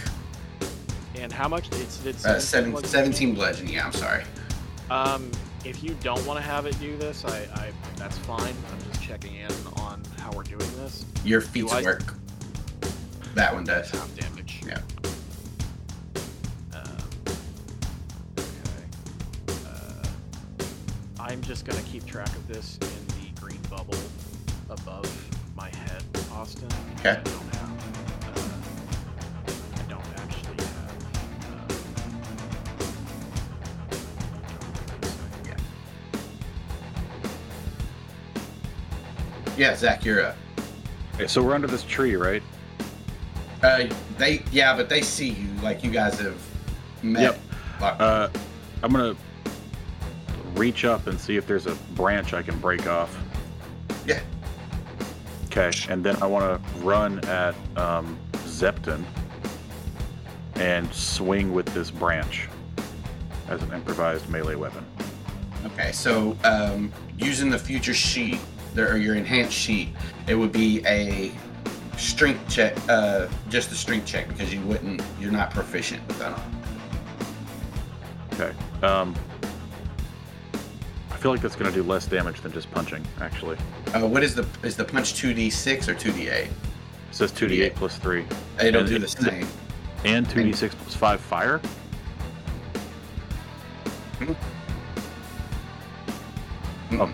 And 1.16 1.34
how 1.34 1.50
much? 1.50 1.68
It's 1.74 2.06
it's 2.06 2.26
Uh, 2.26 2.40
seven, 2.40 2.72
bludgeoning? 2.72 2.92
17 2.92 3.36
bludgeon. 3.36 3.68
Yeah, 3.68 3.86
I'm 3.86 3.92
sorry. 3.92 4.24
Um, 4.90 5.30
if 5.66 5.84
you 5.84 5.98
don't 6.02 6.24
want 6.26 6.40
to 6.40 6.46
have 6.46 6.66
it 6.66 6.80
do 6.80 6.96
this, 6.96 7.26
I, 7.26 7.40
I 7.56 7.72
that's 7.98 8.18
fine. 8.20 8.40
I'm 8.72 8.92
just 8.92 9.04
checking 9.04 9.36
in 9.36 9.52
on 9.78 10.02
how 10.22 10.32
we're 10.32 10.44
doing 10.44 10.72
this. 10.78 11.06
Your 11.26 11.42
feats 11.42 11.74
I- 11.74 11.82
work. 11.82 12.14
That 13.34 13.54
one 13.54 13.66
does. 13.66 13.90
Half 13.92 14.16
damage. 14.16 14.62
Yeah. 14.66 14.80
I'm 21.38 21.44
just 21.44 21.66
gonna 21.66 21.84
keep 21.84 22.04
track 22.04 22.30
of 22.30 22.48
this 22.48 22.80
in 22.82 22.88
the 23.10 23.40
green 23.40 23.60
bubble 23.70 23.94
above 24.72 25.06
my 25.56 25.70
head, 25.70 26.04
Austin. 26.32 26.68
Okay. 27.00 27.12
I 27.12 27.22
don't 27.22 27.54
have. 27.54 27.72
Uh, 28.26 29.52
I 29.76 29.82
don't 29.88 30.04
actually 30.18 30.66
have. 30.66 30.98
Uh, 31.44 31.68
Yeah. 35.46 35.58
Yeah, 39.58 39.76
Zach, 39.76 40.04
you're 40.04 40.26
up. 40.26 40.36
Okay, 41.14 41.28
so 41.28 41.44
we're 41.44 41.54
under 41.54 41.68
this 41.68 41.84
tree, 41.84 42.16
right? 42.16 42.42
Uh, 43.62 43.84
they, 44.18 44.42
yeah, 44.52 44.76
but 44.76 44.90
they 44.90 45.02
see 45.04 45.30
you. 45.30 45.48
Like 45.62 45.84
you 45.84 45.92
guys 45.92 46.20
have 46.20 46.42
met. 47.04 47.22
Yep. 47.22 47.40
Like, 47.80 48.00
Uh, 48.02 48.30
I'm 48.82 48.92
gonna 48.92 49.16
reach 50.58 50.86
up 50.86 51.08
and 51.08 51.20
see 51.20 51.38
if 51.38 51.48
there's 51.48 51.68
a 51.68 51.76
branch 51.96 52.34
I 52.34 52.42
can 52.42 52.58
break 52.60 52.88
off. 52.88 53.18
Yeah. 54.06 54.20
Okay, 55.46 55.72
and 55.90 56.04
then 56.04 56.22
I 56.22 56.28
want 56.28 56.62
to 56.62 56.80
run 56.80 57.20
at 57.26 57.56
um, 57.78 58.18
Zepton 58.34 59.04
and 60.56 60.92
swing 60.94 61.54
with 61.54 61.66
this 61.68 61.92
branch 61.92 62.48
as 63.48 63.62
an 63.62 63.72
improvised 63.72 64.30
melee 64.30 64.56
weapon. 64.56 64.86
okay, 65.66 65.92
so 65.92 66.36
um, 66.44 66.92
using 67.18 67.50
the 67.50 67.60
future 67.60 67.94
sheet 67.94 68.40
there, 68.74 68.92
or 68.92 68.98
your 68.98 69.16
enhanced 69.16 69.54
sheet, 69.54 69.90
it 70.28 70.36
would 70.36 70.52
be 70.52 70.86
a 70.86 71.32
strength 71.98 72.48
check. 72.50 72.76
Uh, 72.90 73.28
just 73.50 73.72
a 73.72 73.76
strength 73.76 74.06
check 74.06 74.28
because 74.28 74.54
you 74.54 74.62
wouldn't. 74.62 75.02
You're 75.20 75.32
not 75.32 75.52
proficient 75.52 76.06
with 76.08 76.20
that. 76.20 76.40
Okay. 78.34 78.54
Um, 78.86 79.16
I 81.18 81.20
feel 81.20 81.32
like 81.32 81.42
that's 81.42 81.56
gonna 81.56 81.72
do 81.72 81.82
less 81.82 82.06
damage 82.06 82.42
than 82.42 82.52
just 82.52 82.70
punching. 82.70 83.04
Actually, 83.22 83.58
Uh, 83.96 84.02
what 84.06 84.22
is 84.22 84.36
the 84.36 84.46
is 84.62 84.76
the 84.76 84.84
punch 84.86 85.16
two 85.16 85.34
d 85.34 85.50
six 85.50 85.90
or 85.90 85.96
two 85.96 86.12
d 86.12 86.30
eight? 86.30 86.50
It 87.10 87.16
says 87.16 87.32
2d8 87.32 87.74
plus 87.74 87.98
three 87.98 88.24
It'll 88.62 88.82
And 88.82 88.88
do 88.90 89.00
the 89.00 89.08
same. 89.08 89.48
and 90.06 90.28
2d6 90.28 90.76
plus 90.76 90.94
five 90.94 91.20
fire. 91.20 91.60
Mm. 96.92 97.12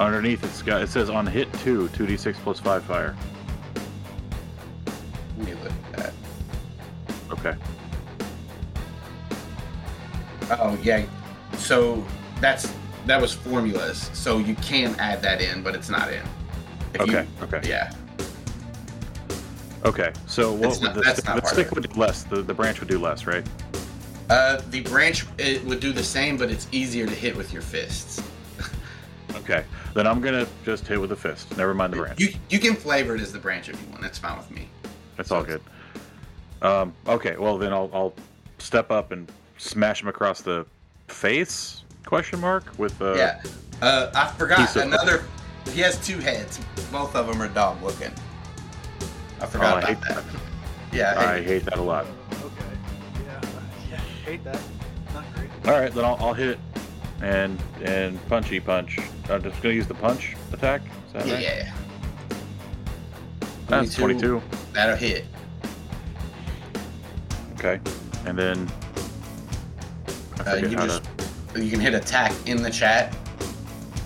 Underneath 0.00 0.42
it's 0.42 0.62
got 0.62 0.82
it 0.82 0.88
says 0.88 1.08
on 1.08 1.24
hit 1.24 1.52
two, 1.60 1.86
2d6 1.90 2.34
plus 2.42 2.58
five 2.58 2.82
fire. 2.82 3.14
Let 5.38 5.46
me 5.46 5.54
look 5.62 5.72
at 5.92 5.96
that. 5.98 6.12
Okay. 7.30 7.54
Oh 10.50 10.76
yeah. 10.82 11.04
So 11.58 12.04
that's 12.40 12.72
that 13.06 13.20
was 13.20 13.32
formulas. 13.34 14.10
So 14.12 14.38
you 14.38 14.54
can 14.56 14.94
add 14.98 15.22
that 15.22 15.40
in, 15.40 15.62
but 15.62 15.74
it's 15.74 15.88
not 15.88 16.12
in. 16.12 16.22
If 16.94 17.00
Okay. 17.02 17.26
You, 17.40 17.44
okay. 17.44 17.68
yeah. 17.68 17.92
Okay. 19.84 20.12
So 20.26 20.52
what 20.52 20.62
That's 20.62 20.80
would 20.80 20.94
not- 20.94 21.16
the, 21.16 21.22
not 21.24 21.42
the 21.42 21.46
stick 21.48 21.70
would 21.72 21.90
do 21.92 21.98
less? 22.00 22.24
The, 22.24 22.42
the 22.42 22.54
branch 22.54 22.80
would 22.80 22.88
do 22.88 22.98
less, 22.98 23.26
right? 23.26 23.46
Uh, 24.28 24.60
the 24.70 24.80
branch 24.82 25.26
it 25.38 25.64
would 25.64 25.80
do 25.80 25.92
the 25.92 26.04
same, 26.04 26.36
but 26.36 26.50
it's 26.50 26.68
easier 26.70 27.06
to 27.06 27.14
hit 27.14 27.36
with 27.36 27.52
your 27.52 27.62
fists. 27.62 28.22
Okay. 29.36 29.64
Then 29.94 30.06
I'm 30.06 30.20
gonna 30.20 30.46
just 30.64 30.86
hit 30.86 31.00
with 31.00 31.10
a 31.12 31.16
fist. 31.16 31.56
Never 31.56 31.72
mind 31.72 31.92
the 31.92 31.98
branch. 31.98 32.20
You 32.20 32.34
you 32.50 32.58
can 32.60 32.74
flavor 32.76 33.14
it 33.14 33.20
as 33.20 33.32
the 33.32 33.38
branch 33.38 33.68
if 33.68 33.80
you 33.80 33.88
want. 33.88 34.02
That's 34.02 34.18
fine 34.18 34.36
with 34.36 34.50
me. 34.50 34.68
That's 35.16 35.30
all 35.32 35.42
good. 35.42 35.60
Um, 36.62 36.92
okay. 37.06 37.36
Well, 37.36 37.56
then 37.56 37.72
I'll, 37.72 37.90
I'll 37.92 38.12
step 38.58 38.90
up 38.90 39.12
and 39.12 39.30
smash 39.56 40.02
him 40.02 40.08
across 40.08 40.40
the 40.40 40.66
face? 41.08 41.79
Question 42.04 42.40
mark 42.40 42.64
with 42.78 43.00
uh, 43.00 43.14
yeah. 43.14 43.42
Uh, 43.80 44.10
I 44.14 44.28
forgot 44.36 44.58
piece 44.58 44.76
of- 44.76 44.82
another. 44.82 45.24
He 45.74 45.80
has 45.82 46.04
two 46.04 46.18
heads. 46.18 46.58
Both 46.90 47.14
of 47.14 47.28
them 47.28 47.40
are 47.40 47.46
dog 47.46 47.80
looking. 47.80 48.10
I 49.40 49.44
Oh, 49.44 49.46
forgot 49.46 49.84
I 49.84 49.86
hate 49.88 49.98
about 49.98 50.08
that. 50.08 50.24
that. 50.32 50.40
Yeah. 50.92 51.14
I 51.16 51.36
hey, 51.36 51.44
hate 51.44 51.64
that 51.66 51.78
a 51.78 51.82
lot. 51.82 52.06
Okay. 52.32 52.44
Yeah. 53.24 53.40
Yeah. 53.90 53.96
Hate 54.24 54.42
that. 54.44 54.58
Not 55.14 55.24
great. 55.34 55.48
All 55.66 55.78
right, 55.80 55.92
then 55.94 56.04
I'll, 56.04 56.16
I'll 56.18 56.32
hit 56.34 56.48
it 56.48 56.58
and 57.22 57.62
and 57.84 58.18
punchy 58.28 58.58
punch. 58.58 58.98
I'm 59.28 59.42
just 59.42 59.62
gonna 59.62 59.74
use 59.74 59.86
the 59.86 59.94
punch 59.94 60.34
attack. 60.52 60.80
Is 61.08 61.12
that 61.12 61.26
right? 61.26 61.40
yeah. 61.42 61.72
That's 63.68 63.94
22. 63.94 64.42
That'll 64.72 64.96
hit. 64.96 65.26
Okay, 67.52 67.78
and 68.26 68.36
then 68.36 68.68
I 70.38 70.40
Uh, 70.40 70.44
forget 70.54 70.70
you 70.70 70.76
how 70.78 70.86
just 70.86 71.04
to. 71.18 71.24
You 71.56 71.70
can 71.70 71.80
hit 71.80 71.94
attack 71.94 72.32
in 72.46 72.62
the 72.62 72.70
chat, 72.70 73.16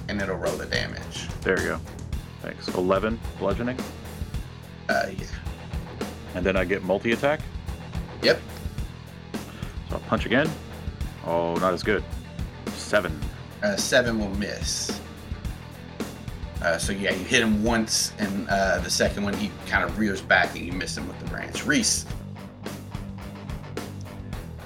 and 0.09 0.21
it'll 0.21 0.37
roll 0.37 0.57
the 0.57 0.67
damage. 0.67 1.29
There 1.43 1.61
you 1.61 1.69
go. 1.69 1.81
Thanks. 2.43 2.69
11 2.69 3.19
bludgeoning, 3.39 3.79
Uh, 4.89 5.07
yeah. 5.17 5.27
and 6.35 6.45
then 6.45 6.57
I 6.57 6.65
get 6.65 6.83
multi 6.83 7.13
attack. 7.13 7.41
Yep. 8.23 8.41
So 9.89 9.97
I'll 9.97 9.99
punch 10.01 10.27
again. 10.27 10.51
Oh, 11.27 11.55
not 11.57 11.73
as 11.73 11.83
good. 11.83 12.05
Seven. 12.77 13.19
Uh, 13.63 13.77
seven 13.77 14.19
will 14.19 14.35
miss. 14.37 15.01
Uh, 16.63 16.79
so 16.79 16.93
yeah, 16.93 17.13
you 17.13 17.25
hit 17.25 17.43
him 17.43 17.63
once, 17.63 18.13
and 18.19 18.49
uh, 18.49 18.79
the 18.79 18.91
second 18.91 19.23
one 19.25 19.35
he 19.35 19.51
kind 19.67 19.85
of 19.85 19.99
rears 19.99 20.21
back, 20.23 20.55
and 20.57 20.65
you 20.65 20.73
miss 20.73 20.97
him 20.97 21.07
with 21.09 21.19
the 21.21 21.27
branch. 21.27 21.65
Reese. 21.67 22.07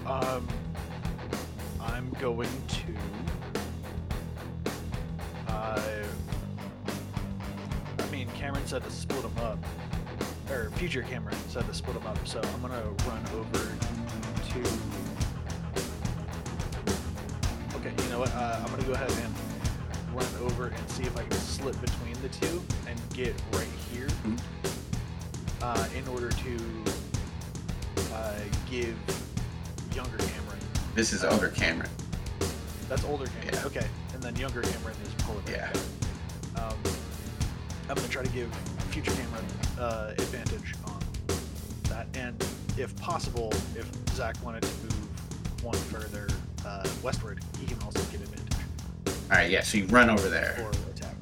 Um, 0.07 0.47
I'm 0.49 0.49
going 2.19 2.49
to. 2.69 2.95
Uh, 5.47 5.81
I 7.99 8.11
mean, 8.11 8.29
Cameron 8.31 8.67
said 8.67 8.83
to 8.83 8.91
split 8.91 9.23
them 9.23 9.39
up, 9.45 9.59
or 10.51 10.71
future 10.71 11.03
Cameron 11.03 11.37
said 11.49 11.67
to 11.67 11.75
split 11.75 11.95
them 11.95 12.07
up. 12.07 12.27
So 12.27 12.41
I'm 12.43 12.61
gonna 12.61 12.83
run 13.07 13.25
over 13.35 13.59
to. 13.59 14.59
Okay, 17.77 17.93
you 18.03 18.11
know 18.11 18.19
what? 18.19 18.35
Uh, 18.35 18.61
I'm 18.65 18.71
gonna 18.71 18.83
go 18.83 18.93
ahead 18.93 19.11
and 19.11 19.35
run 20.15 20.27
over 20.51 20.69
and 20.69 20.91
see 20.91 21.05
if 21.05 21.17
I 21.17 21.23
can 21.23 21.33
slip 21.33 21.81
between 21.81 22.15
the 22.21 22.29
two 22.29 22.63
and 22.89 23.01
get 23.15 23.35
right 23.53 23.69
here 23.93 24.09
uh, 25.63 25.89
in 25.97 26.07
order 26.09 26.31
to 26.31 26.59
uh, 28.13 28.35
give 28.69 28.97
younger 29.95 30.19
Cameron. 30.19 30.59
This 30.95 31.13
is 31.13 31.23
older 31.23 31.49
Cameron. 31.49 31.91
That's 32.89 33.05
older 33.05 33.27
Cameron. 33.27 33.51
Yeah. 33.55 33.67
Okay, 33.67 33.87
and 34.15 34.23
then 34.23 34.35
younger 34.37 34.63
Cameron 34.63 34.97
is 35.05 35.15
pulling 35.25 35.47
it 35.47 35.51
Yeah. 35.53 36.61
Um, 36.61 36.77
I'm 37.89 37.97
gonna 37.97 38.09
try 38.09 38.23
to 38.23 38.31
give 38.31 38.53
future 38.91 39.13
Cameron 39.13 39.45
uh, 39.79 40.11
advantage 40.19 40.75
on 40.87 40.99
that, 41.85 42.07
and 42.15 42.43
if 42.77 42.97
possible, 43.01 43.53
if 43.77 43.87
Zach 44.15 44.37
wanted 44.45 44.63
to 44.63 44.69
move 44.85 45.65
one 45.65 45.77
further 45.77 46.29
uh, 46.67 46.87
westward, 47.03 47.43
he 47.61 47.67
can 47.67 47.81
also 47.83 48.01
get 48.11 48.21
advantage 48.21 48.57
All 49.31 49.37
right, 49.39 49.51
yeah. 49.51 49.63
So 49.63 49.79
you 49.79 49.87
run 49.87 50.11
over 50.11 50.29
there. 50.29 50.57
or 50.65 50.71
attack. 50.91 51.15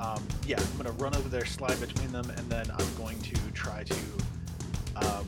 Um, 0.00 0.22
yeah, 0.46 0.60
I'm 0.60 0.76
gonna 0.76 0.92
run 0.92 1.14
over 1.16 1.28
there, 1.28 1.44
slide 1.44 1.80
between 1.80 2.10
them, 2.12 2.28
and 2.30 2.50
then 2.50 2.66
I'm 2.70 2.94
going 2.96 3.20
to 3.22 3.34
try 3.52 3.84
to 3.84 3.94
um, 4.96 5.26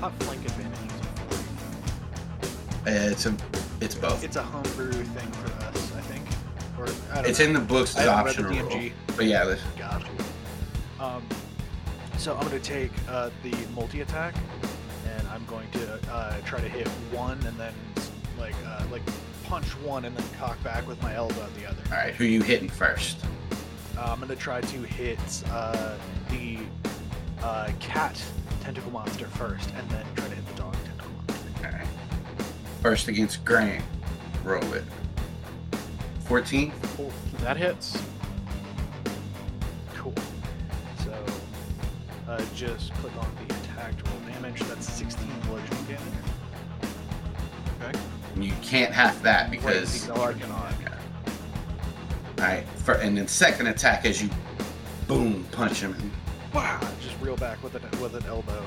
not 0.00 0.12
flank 0.22 0.44
advantage. 0.44 1.03
Uh, 2.86 2.90
It's 2.90 3.26
a, 3.26 3.34
it's 3.80 3.94
both. 3.94 4.22
It's 4.24 4.36
a 4.36 4.42
homebrew 4.42 4.92
thing 4.92 5.30
for 5.32 5.52
us, 5.64 5.92
I 5.96 6.00
think. 6.02 6.24
Or 6.78 6.86
I 7.12 7.16
don't 7.22 7.26
It's 7.30 7.38
know. 7.38 7.46
in 7.46 7.52
the 7.54 7.60
books 7.60 7.96
as 7.96 8.06
read 8.06 8.06
the 8.06 8.12
optional. 8.12 8.52
DMG. 8.52 8.92
But 9.16 9.26
yeah, 9.26 9.44
this- 9.44 9.60
Gotcha. 9.78 10.06
Um, 11.00 11.22
so 12.18 12.34
I'm 12.36 12.46
going 12.48 12.60
to 12.60 12.66
take 12.66 12.90
uh, 13.08 13.30
the 13.42 13.54
multi 13.74 14.00
attack, 14.00 14.34
and 15.16 15.26
I'm 15.28 15.44
going 15.46 15.70
to 15.72 15.98
uh, 16.12 16.40
try 16.44 16.60
to 16.60 16.68
hit 16.68 16.88
one, 17.12 17.38
and 17.46 17.56
then 17.58 17.74
like 18.38 18.54
uh, 18.66 18.82
like 18.90 19.02
punch 19.44 19.66
one, 19.80 20.04
and 20.06 20.16
then 20.16 20.24
cock 20.38 20.62
back 20.62 20.86
with 20.86 21.00
my 21.02 21.14
elbow 21.14 21.42
at 21.42 21.54
the 21.56 21.66
other. 21.66 21.82
all 21.90 21.96
right. 21.98 22.14
Who 22.14 22.24
are 22.24 22.28
you 22.28 22.42
hitting 22.42 22.68
first? 22.68 23.18
Uh, 23.98 24.08
I'm 24.08 24.16
going 24.18 24.28
to 24.28 24.36
try 24.36 24.60
to 24.60 24.78
hit 24.82 25.18
uh, 25.50 25.96
the 26.30 26.58
uh, 27.42 27.70
cat 27.80 28.22
tentacle 28.62 28.90
monster 28.90 29.26
first, 29.26 29.68
and 29.76 29.88
then 29.90 30.04
try 30.16 30.26
to 30.28 30.34
hit 30.34 30.46
the 30.46 30.54
dog 30.54 30.74
First 32.84 33.08
against 33.08 33.42
Grant. 33.46 33.82
Roll 34.44 34.74
it. 34.74 34.84
14. 36.26 36.70
Cool. 36.98 37.10
That 37.38 37.56
hits. 37.56 37.98
Cool. 39.94 40.12
So 41.02 41.24
uh, 42.28 42.42
just 42.54 42.92
click 42.96 43.16
on 43.16 43.26
the 43.36 43.54
attack 43.54 43.94
roll 44.06 44.34
damage. 44.34 44.60
That's 44.64 44.86
16 44.86 45.26
bludgeoning 45.46 45.84
damage. 45.86 46.02
Okay. 47.80 47.98
You 48.38 48.52
can't 48.60 48.92
half 48.92 49.22
that 49.22 49.44
Right, 49.44 49.50
because. 49.52 50.06
no, 50.06 50.16
I 50.16 50.34
cannot. 50.34 50.74
Okay. 50.74 50.92
All 52.38 52.44
right. 52.44 52.68
For, 52.80 52.96
and 52.96 53.16
then 53.16 53.26
second 53.28 53.68
attack 53.68 54.04
as 54.04 54.22
you 54.22 54.28
boom 55.08 55.46
punch 55.52 55.80
him. 55.80 56.12
Wow! 56.52 56.86
Just 57.00 57.18
reel 57.22 57.38
back 57.38 57.62
with 57.62 57.76
an 57.76 58.00
with 58.02 58.14
an 58.14 58.26
elbow. 58.26 58.62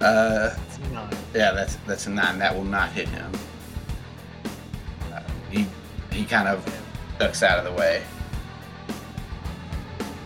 Uh, 0.00 0.56
yeah, 1.34 1.52
that's 1.52 1.76
that's 1.86 2.06
a 2.06 2.10
nine. 2.10 2.38
That 2.38 2.54
will 2.54 2.64
not 2.64 2.90
hit 2.92 3.08
him. 3.08 3.30
Uh, 5.12 5.20
he 5.50 5.66
he 6.10 6.24
kind 6.24 6.48
of 6.48 6.64
ducks 7.18 7.42
out 7.42 7.58
of 7.58 7.64
the 7.64 7.72
way. 7.72 8.02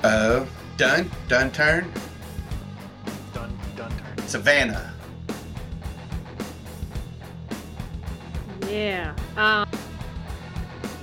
Uh, 0.04 0.46
done. 0.76 1.10
Done. 1.28 1.50
Turn. 1.50 1.92
Done. 3.32 3.58
Done. 3.74 3.90
Turn. 3.90 4.26
Savannah. 4.28 4.94
Yeah. 8.68 9.14
Um, 9.36 9.68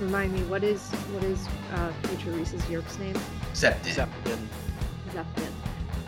remind 0.00 0.32
me, 0.32 0.42
what 0.44 0.64
is 0.64 0.80
what 1.12 1.24
is 1.24 1.46
uh, 1.74 1.92
future 2.04 2.30
Reese's 2.30 2.68
Yerk's 2.70 2.98
name? 2.98 3.16
Septin. 3.52 3.94
Septin. 3.94 4.38
Zepton. 5.10 5.61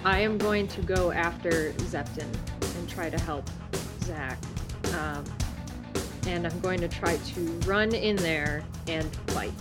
I 0.05 0.21
am 0.21 0.37
going 0.39 0.69
to 0.69 0.83
go 0.83 1.11
after 1.13 1.73
Zepton 1.73 2.27
and 2.77 2.89
try 2.89 3.09
to 3.11 3.19
help 3.21 3.49
Zach. 4.03 4.39
Um, 4.95 5.25
and 6.27 6.47
I'm 6.47 6.61
going 6.61 6.81
to 6.81 6.89
try 6.89 7.17
to 7.17 7.41
run 7.67 7.95
in 7.95 8.17
there 8.17 8.63
and 8.89 9.05
fight. 9.29 9.53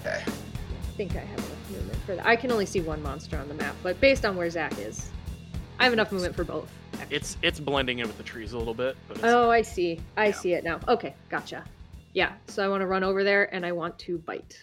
Okay. 0.00 0.22
I 0.26 0.94
think 0.96 1.16
I 1.16 1.20
have 1.20 1.38
enough 1.38 1.70
movement 1.70 1.98
for 2.04 2.16
that. 2.16 2.26
I 2.26 2.36
can 2.36 2.50
only 2.52 2.66
see 2.66 2.80
one 2.80 3.02
monster 3.02 3.38
on 3.38 3.48
the 3.48 3.54
map, 3.54 3.74
but 3.82 4.00
based 4.00 4.24
on 4.26 4.36
where 4.36 4.48
Zach 4.50 4.78
is, 4.78 5.08
I 5.78 5.84
have 5.84 5.92
enough 5.92 6.12
movement 6.12 6.34
for 6.36 6.44
both. 6.44 6.70
actually. 6.94 7.16
It's 7.16 7.36
it's 7.42 7.60
blending 7.60 7.98
in 8.00 8.06
with 8.06 8.16
the 8.18 8.22
trees 8.22 8.52
a 8.52 8.58
little 8.58 8.74
bit, 8.74 8.96
but 9.08 9.16
it's, 9.18 9.24
Oh, 9.26 9.50
I 9.50 9.62
see. 9.62 10.00
I 10.16 10.26
Yeah. 10.26 10.32
see 10.32 10.52
it 10.54 10.64
now. 10.64 10.80
Okay, 10.88 11.14
gotcha. 11.30 11.64
Yeah, 12.14 12.32
so 12.46 12.62
I 12.64 12.68
want 12.68 12.82
to 12.82 12.86
run 12.86 13.02
over 13.04 13.24
there 13.24 13.52
and 13.54 13.64
I 13.64 13.72
want 13.72 13.98
to 14.00 14.18
bite. 14.18 14.58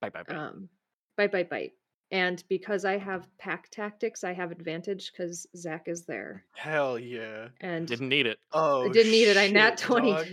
bye 0.00 0.10
bye 0.10 0.22
bye. 0.22 0.34
Um, 0.34 0.68
bite, 1.16 1.32
bite, 1.32 1.50
bite. 1.50 1.72
And 2.12 2.42
because 2.48 2.84
I 2.84 2.98
have 2.98 3.26
pack 3.38 3.68
tactics, 3.70 4.22
I 4.22 4.32
have 4.32 4.52
advantage 4.52 5.10
because 5.12 5.46
Zach 5.56 5.84
is 5.88 6.04
there. 6.06 6.44
Hell 6.54 6.98
yeah. 6.98 7.48
And 7.60 7.86
Didn't 7.86 8.08
need 8.08 8.26
it. 8.26 8.38
Oh. 8.52 8.88
I 8.88 8.92
didn't 8.92 9.10
need 9.12 9.28
it. 9.28 9.36
I 9.36 9.48
nat 9.48 9.76
20. 9.78 10.12
dog. 10.12 10.26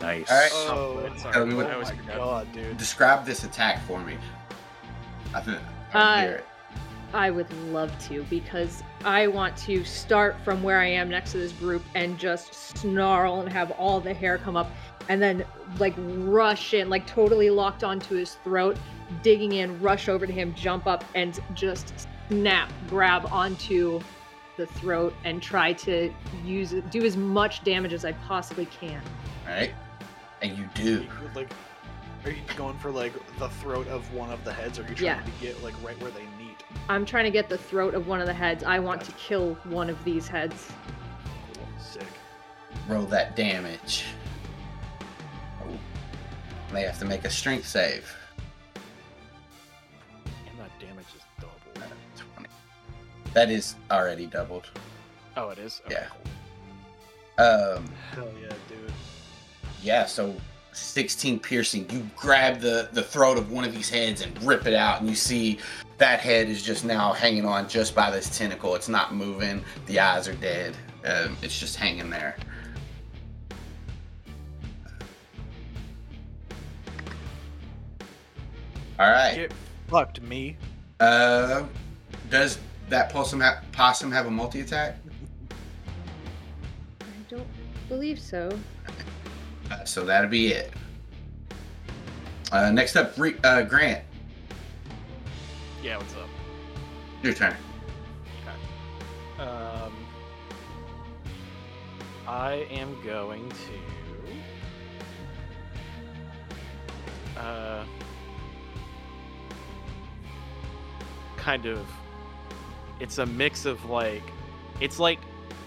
Nice. 0.00 0.30
All 0.30 0.38
right. 0.38 0.50
Oh, 0.52 1.10
Oh, 1.12 1.16
sorry. 1.18 1.34
Tell 1.34 1.46
me 1.46 1.54
what- 1.54 1.66
oh 1.66 1.80
my 1.80 1.84
forget. 1.84 2.16
god, 2.16 2.52
dude. 2.52 2.76
Describe 2.76 3.24
this 3.24 3.44
attack 3.44 3.84
for 3.86 4.00
me. 4.00 4.16
I 5.34 5.40
think. 5.40 5.58
I 5.94 5.98
Uh, 5.98 6.20
hear 6.22 6.32
it. 6.36 6.44
I 7.14 7.30
would 7.30 7.52
love 7.70 7.92
to 8.08 8.22
because 8.30 8.82
I 9.04 9.26
want 9.26 9.54
to 9.58 9.84
start 9.84 10.34
from 10.44 10.62
where 10.62 10.78
I 10.78 10.86
am 10.86 11.10
next 11.10 11.32
to 11.32 11.38
this 11.38 11.52
group 11.52 11.82
and 11.94 12.18
just 12.18 12.54
snarl 12.54 13.40
and 13.40 13.52
have 13.52 13.70
all 13.72 14.00
the 14.00 14.14
hair 14.14 14.38
come 14.38 14.56
up 14.56 14.70
and 15.10 15.20
then 15.20 15.44
like 15.78 15.92
rush 15.98 16.72
in, 16.72 16.88
like 16.88 17.06
totally 17.06 17.50
locked 17.50 17.84
onto 17.84 18.14
his 18.14 18.36
throat, 18.44 18.78
digging 19.22 19.52
in, 19.52 19.80
rush 19.80 20.08
over 20.08 20.26
to 20.26 20.32
him, 20.32 20.54
jump 20.54 20.86
up 20.86 21.04
and 21.14 21.38
just 21.54 21.92
snap, 22.28 22.70
grab 22.88 23.26
onto 23.30 24.00
the 24.56 24.66
throat 24.66 25.14
and 25.24 25.42
try 25.42 25.72
to 25.72 26.12
use 26.44 26.72
it, 26.72 26.90
do 26.90 27.04
as 27.04 27.16
much 27.16 27.64
damage 27.64 27.92
as 27.92 28.04
I 28.04 28.12
possibly 28.12 28.66
can. 28.66 29.00
All 29.46 29.54
right. 29.54 29.72
And 30.42 30.56
you 30.58 30.68
do. 30.74 31.06
Like, 31.34 31.50
are 32.24 32.30
you 32.30 32.42
going 32.56 32.76
for 32.78 32.90
like 32.90 33.12
the 33.38 33.48
throat 33.48 33.88
of 33.88 34.12
one 34.14 34.30
of 34.30 34.44
the 34.44 34.52
heads, 34.52 34.78
or 34.78 34.82
are 34.84 34.88
you 34.88 34.94
trying 34.94 35.06
Yeah. 35.18 35.22
to 35.22 35.30
get 35.40 35.62
like 35.62 35.74
right 35.82 36.00
where 36.00 36.10
they 36.10 36.24
meet? 36.38 36.62
I'm 36.88 37.04
trying 37.04 37.24
to 37.24 37.30
get 37.30 37.48
the 37.48 37.58
throat 37.58 37.94
of 37.94 38.06
one 38.06 38.20
of 38.20 38.26
the 38.26 38.34
heads. 38.34 38.62
I 38.64 38.78
want 38.78 39.02
to 39.02 39.12
kill 39.12 39.54
one 39.64 39.88
of 39.90 40.02
these 40.04 40.28
heads. 40.28 40.68
Cool. 41.54 41.66
Sick. 41.78 42.06
Roll 42.88 43.04
that 43.06 43.36
damage. 43.36 44.04
Oh. 45.62 45.78
They 46.72 46.82
have 46.82 46.98
to 47.00 47.04
make 47.04 47.24
a 47.24 47.30
strength 47.30 47.66
save. 47.66 48.14
That 53.34 53.50
is 53.50 53.76
already 53.90 54.26
doubled. 54.26 54.66
Oh, 55.36 55.50
it 55.50 55.58
is. 55.58 55.80
Okay, 55.86 55.94
Yeah. 55.94 56.06
cool. 56.08 57.44
Um. 57.44 57.84
Hell 58.14 58.28
yeah, 58.40 58.48
dude. 58.68 58.92
Yeah. 59.82 60.06
So. 60.06 60.34
16 60.74 61.38
piercing. 61.38 61.86
You 61.90 62.08
grab 62.16 62.58
the 62.58 62.88
the 62.94 63.02
throat 63.02 63.36
of 63.36 63.52
one 63.52 63.62
of 63.62 63.74
these 63.74 63.90
heads 63.90 64.22
and 64.22 64.42
rip 64.42 64.66
it 64.66 64.72
out, 64.72 65.00
and 65.02 65.10
you 65.10 65.14
see 65.14 65.58
that 65.98 66.18
head 66.20 66.48
is 66.48 66.62
just 66.62 66.82
now 66.82 67.12
hanging 67.12 67.44
on 67.44 67.68
just 67.68 67.94
by 67.94 68.10
this 68.10 68.38
tentacle. 68.38 68.74
It's 68.74 68.88
not 68.88 69.14
moving. 69.14 69.62
The 69.84 70.00
eyes 70.00 70.28
are 70.28 70.34
dead. 70.34 70.74
Um, 71.04 71.36
it's 71.42 71.60
just 71.60 71.76
hanging 71.76 72.08
there. 72.08 72.36
All 78.98 79.10
right. 79.10 79.34
Get 79.34 79.52
fucked, 79.88 80.20
me. 80.22 80.56
Uh, 81.00 81.64
does 82.30 82.58
that 82.88 83.10
possum 83.10 83.40
have, 83.40 83.64
possum 83.72 84.12
have 84.12 84.26
a 84.26 84.30
multi 84.30 84.60
attack? 84.60 84.96
I 87.00 87.04
don't 87.28 87.46
believe 87.88 88.18
so. 88.20 88.50
Uh, 89.70 89.84
so 89.84 90.04
that'll 90.04 90.30
be 90.30 90.48
it. 90.48 90.72
Uh, 92.50 92.70
next 92.70 92.96
up, 92.96 93.16
Re- 93.16 93.36
uh, 93.44 93.62
Grant. 93.62 94.04
Yeah, 95.82 95.96
what's 95.96 96.14
up? 96.14 96.28
Your 97.22 97.32
turn. 97.32 97.56
Um, 99.38 99.92
I 102.28 102.66
am 102.70 102.96
going 103.04 103.50
to 107.34 107.40
uh, 107.40 107.84
kind 111.36 111.66
of. 111.66 111.86
It's 113.02 113.18
a 113.18 113.26
mix 113.26 113.64
of 113.64 113.84
like, 113.86 114.22
it's 114.80 115.00
like 115.00 115.18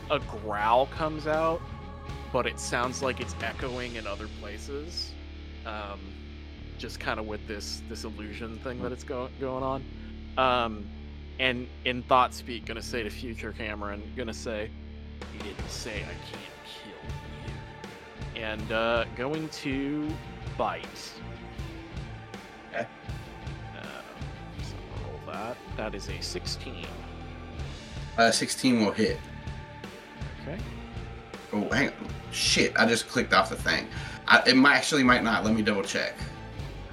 a 0.09 0.19
growl 0.19 0.85
comes 0.85 1.27
out, 1.27 1.61
but 2.31 2.47
it 2.47 2.57
sounds 2.57 3.03
like 3.03 3.19
it's 3.19 3.35
echoing 3.41 3.95
in 3.95 4.07
other 4.07 4.29
places. 4.39 5.11
Um, 5.65 5.99
just 6.77 6.97
kind 7.01 7.19
of 7.19 7.27
with 7.27 7.45
this 7.45 7.81
this 7.89 8.05
illusion 8.05 8.57
thing 8.59 8.81
that 8.83 8.93
it's 8.93 9.03
go- 9.03 9.29
going 9.41 9.63
on. 9.63 9.83
Um, 10.37 10.85
and 11.37 11.67
in 11.83 12.03
thought 12.03 12.33
speak, 12.33 12.65
gonna 12.65 12.81
say 12.81 13.03
to 13.03 13.09
future 13.09 13.51
Cameron, 13.51 14.01
gonna 14.15 14.33
say, 14.33 14.69
"You 15.33 15.39
didn't 15.39 15.69
say 15.69 16.03
I 16.03 16.15
can't 16.31 16.55
kill 16.65 17.11
you," 18.35 18.41
and 18.43 18.71
uh, 18.71 19.03
going 19.17 19.49
to 19.49 20.07
bite. 20.57 21.11
Okay. 22.69 22.87
Um, 23.77 24.61
so 24.61 24.75
roll 25.03 25.19
that. 25.33 25.57
That 25.75 25.95
is 25.95 26.07
a 26.07 26.21
16. 26.21 26.85
Uh, 28.17 28.31
16 28.31 28.83
will 28.85 28.91
hit. 28.91 29.19
Okay. 30.41 30.57
Oh, 31.53 31.69
hang 31.69 31.89
on. 31.89 31.93
Shit, 32.31 32.73
I 32.77 32.85
just 32.85 33.07
clicked 33.07 33.33
off 33.33 33.49
the 33.49 33.55
thing. 33.55 33.87
I, 34.27 34.41
it 34.47 34.55
might 34.55 34.75
actually 34.75 35.03
might 35.03 35.23
not. 35.23 35.43
Let 35.43 35.53
me 35.53 35.61
double 35.61 35.83
check. 35.83 36.15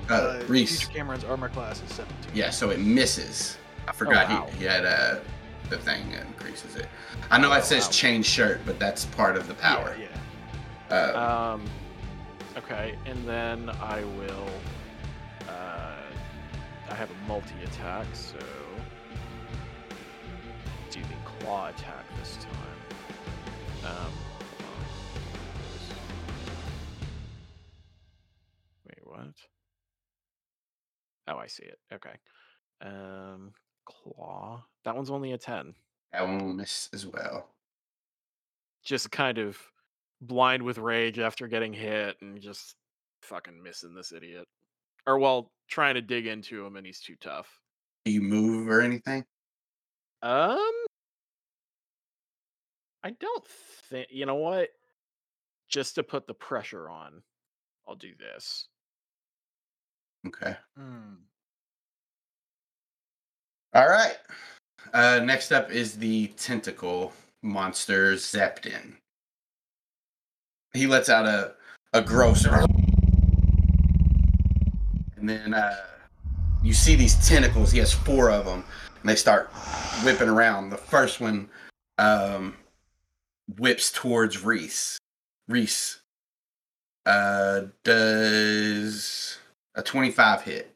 Uh, 0.09 0.43
Reese. 0.47 0.87
Cameron's 0.87 1.25
armor 1.25 1.49
class 1.49 1.83
is 1.83 1.95
17. 1.95 2.31
Yeah, 2.35 2.51
so 2.51 2.71
it 2.71 2.81
misses. 2.81 3.57
I 3.89 3.93
forgot 3.93 4.29
wow. 4.29 4.47
he, 4.53 4.59
he 4.59 4.65
had 4.65 4.85
uh, 4.85 5.17
the 5.71 5.79
thing 5.79 6.11
that 6.11 6.27
increases 6.27 6.77
it. 6.77 6.87
I 7.31 7.39
know 7.39 7.51
Oh, 7.51 7.55
it 7.57 7.65
says 7.65 7.85
wow. 7.87 7.91
change 7.93 8.27
shirt, 8.27 8.61
but 8.67 8.79
that's 8.79 9.05
part 9.07 9.37
of 9.37 9.49
the 9.49 9.55
power. 9.55 9.97
Yeah. 9.99 10.95
Uh, 10.95 11.55
Um, 11.55 11.65
okay, 12.59 12.97
and 13.07 13.27
then 13.27 13.71
I 13.81 14.05
will. 14.05 14.49
Uh, 15.49 15.95
I 16.91 16.95
have 16.95 17.11
a 17.11 17.27
multi 17.29 17.55
attack, 17.65 18.07
so 18.13 18.37
claw 21.43 21.69
attack 21.69 22.05
this 22.19 22.37
time. 22.37 23.93
Um. 23.93 24.13
Wait, 28.87 28.99
what? 29.05 29.35
Oh, 31.29 31.37
I 31.37 31.47
see 31.47 31.65
it. 31.65 31.79
Okay. 31.93 32.15
Um, 32.81 33.53
claw. 33.85 34.63
That 34.85 34.95
one's 34.97 35.11
only 35.11 35.33
a 35.33 35.39
ten. 35.39 35.75
that 36.13 36.23
one 36.27 36.39
will 36.39 36.53
miss 36.55 36.89
as 36.93 37.07
well. 37.07 37.49
just 38.85 39.11
kind 39.11 39.39
of 39.39 39.59
blind 40.21 40.63
with 40.63 40.79
rage 40.79 41.19
after 41.19 41.49
getting 41.49 41.73
hit 41.73 42.17
and 42.21 42.41
just 42.41 42.75
fucking 43.23 43.63
missing 43.63 43.95
this 43.95 44.13
idiot. 44.13 44.47
Or 45.07 45.19
well, 45.19 45.51
trying 45.69 45.95
to 45.95 46.03
dig 46.03 46.27
into 46.27 46.65
him 46.65 46.77
and 46.77 46.87
he's 46.87 47.01
too 47.01 47.17
tough. 47.21 47.61
Do 48.05 48.13
you 48.13 48.21
move 48.21 48.69
or 48.69 48.81
anything? 48.81 49.25
Um 50.23 50.71
I 53.05 53.11
don't 53.11 53.47
think 53.47 54.09
you 54.11 54.27
know 54.27 54.37
what? 54.37 54.69
Just 55.69 55.95
to 55.97 56.03
put 56.03 56.27
the 56.27 56.35
pressure 56.35 56.89
on, 56.91 57.23
I'll 57.89 57.95
do 57.95 58.13
this. 58.19 58.69
Okay. 60.27 60.57
Hmm. 60.77 61.15
All 63.75 63.89
right. 63.89 64.17
Uh, 64.93 65.21
next 65.25 65.53
up 65.53 65.71
is 65.71 65.97
the 65.97 66.29
tentacle 66.37 67.13
monster 67.43 68.15
Zepton. 68.15 68.97
He 70.75 70.87
lets 70.87 71.09
out 71.09 71.27
a 71.27 71.55
a 71.95 72.01
gross 72.01 72.47
and 75.23 75.29
then 75.29 75.55
uh, 75.55 75.77
you 76.63 76.73
see 76.73 76.97
these 76.97 77.15
tentacles. 77.27 77.71
He 77.71 77.79
has 77.79 77.93
four 77.93 78.31
of 78.31 78.45
them, 78.45 78.65
and 79.01 79.09
they 79.09 79.15
start 79.15 79.51
whipping 80.05 80.29
around. 80.29 80.71
The 80.71 80.77
first 80.77 81.21
one 81.21 81.49
um, 81.99 82.57
whips 83.59 83.91
towards 83.91 84.45
Reese. 84.45 84.99
Reese 85.49 86.01
uh, 87.07 87.63
does 87.85 89.39
a 89.75 89.83
twenty-five 89.83 90.43
hit. 90.43 90.75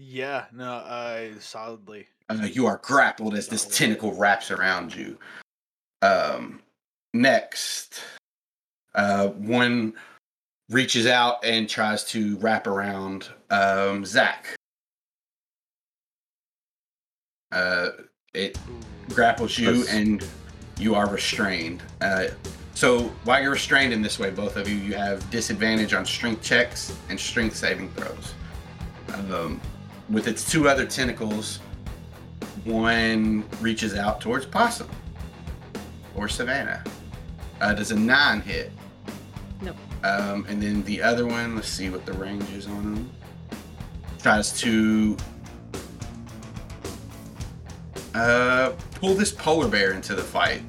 Yeah, 0.00 0.44
no, 0.52 0.74
I 0.86 1.32
solidly. 1.40 2.06
Uh, 2.28 2.46
you 2.52 2.66
are 2.66 2.80
grappled 2.84 3.34
as 3.34 3.48
this 3.48 3.64
tentacle 3.64 4.12
wraps 4.14 4.50
around 4.50 4.94
you. 4.94 5.18
Um, 6.02 6.60
next, 7.14 8.00
uh, 8.94 9.28
one 9.28 9.94
reaches 10.68 11.06
out 11.06 11.44
and 11.44 11.68
tries 11.68 12.04
to 12.10 12.36
wrap 12.36 12.66
around 12.68 13.28
um, 13.50 14.04
Zach. 14.04 14.54
Uh, 17.50 17.88
it 18.34 18.58
grapples 19.08 19.58
you 19.58 19.72
That's- 19.72 19.94
and 19.94 20.24
you 20.78 20.94
are 20.94 21.08
restrained. 21.08 21.82
Uh, 22.00 22.28
so 22.74 23.04
while 23.24 23.42
you're 23.42 23.52
restrained 23.52 23.92
in 23.92 24.02
this 24.02 24.18
way, 24.18 24.30
both 24.30 24.56
of 24.56 24.68
you, 24.68 24.76
you 24.76 24.94
have 24.94 25.28
disadvantage 25.30 25.94
on 25.94 26.06
strength 26.06 26.42
checks 26.42 26.96
and 27.08 27.18
strength 27.18 27.56
saving 27.56 27.90
throws. 27.90 28.34
Um, 29.14 29.60
with 30.08 30.28
its 30.28 30.48
two 30.48 30.68
other 30.68 30.86
tentacles, 30.86 31.58
one 32.64 33.44
reaches 33.60 33.94
out 33.94 34.20
towards 34.20 34.46
Possum 34.46 34.88
or 36.14 36.28
Savannah. 36.28 36.84
Uh, 37.60 37.74
does 37.74 37.90
a 37.90 37.98
nine 37.98 38.40
hit? 38.40 38.70
Nope. 39.60 39.76
Um, 40.04 40.46
and 40.48 40.62
then 40.62 40.84
the 40.84 41.02
other 41.02 41.26
one, 41.26 41.56
let's 41.56 41.68
see 41.68 41.90
what 41.90 42.06
the 42.06 42.12
range 42.12 42.48
is 42.52 42.66
on 42.66 42.96
him. 42.96 43.10
Tries 44.22 44.52
to 44.60 45.16
uh, 48.18 48.72
pull 48.96 49.14
this 49.14 49.30
polar 49.32 49.68
bear 49.68 49.92
into 49.92 50.14
the 50.14 50.22
fight. 50.22 50.62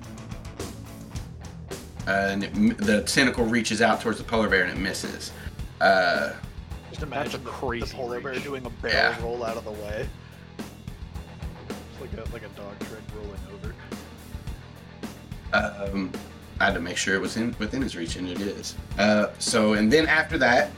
Uh, 2.07 2.11
and 2.31 2.43
it, 2.43 2.77
the 2.77 3.01
tentacle 3.03 3.45
reaches 3.45 3.81
out 3.81 4.01
towards 4.01 4.17
the 4.17 4.23
polar 4.23 4.49
bear 4.49 4.63
and 4.63 4.71
it 4.77 4.81
misses. 4.81 5.31
Uh, 5.81 6.31
Just 6.89 7.03
imagine 7.03 7.43
the, 7.43 7.49
crazy 7.49 7.85
the 7.85 7.93
polar 7.93 8.19
bear 8.19 8.35
doing 8.39 8.65
a 8.65 8.69
barrel 8.69 8.93
Yeah. 8.95 9.21
roll 9.23 9.43
out 9.43 9.57
of 9.57 9.63
the 9.65 9.71
way. 9.71 10.07
It's 11.69 12.01
like 12.01 12.13
a 12.13 12.31
like 12.33 12.43
a 12.43 12.49
dog 12.49 12.77
trick 12.79 13.01
rolling 13.15 13.39
over. 13.53 13.73
Um, 15.91 16.11
I 16.59 16.65
had 16.65 16.73
to 16.75 16.79
make 16.79 16.97
sure 16.97 17.15
it 17.15 17.21
was 17.21 17.37
in 17.37 17.55
within 17.59 17.81
his 17.81 17.95
reach, 17.95 18.15
and 18.15 18.27
it 18.27 18.41
is. 18.41 18.75
Uh, 18.97 19.27
so, 19.39 19.73
and 19.73 19.91
then 19.91 20.07
after 20.07 20.37
that, 20.39 20.71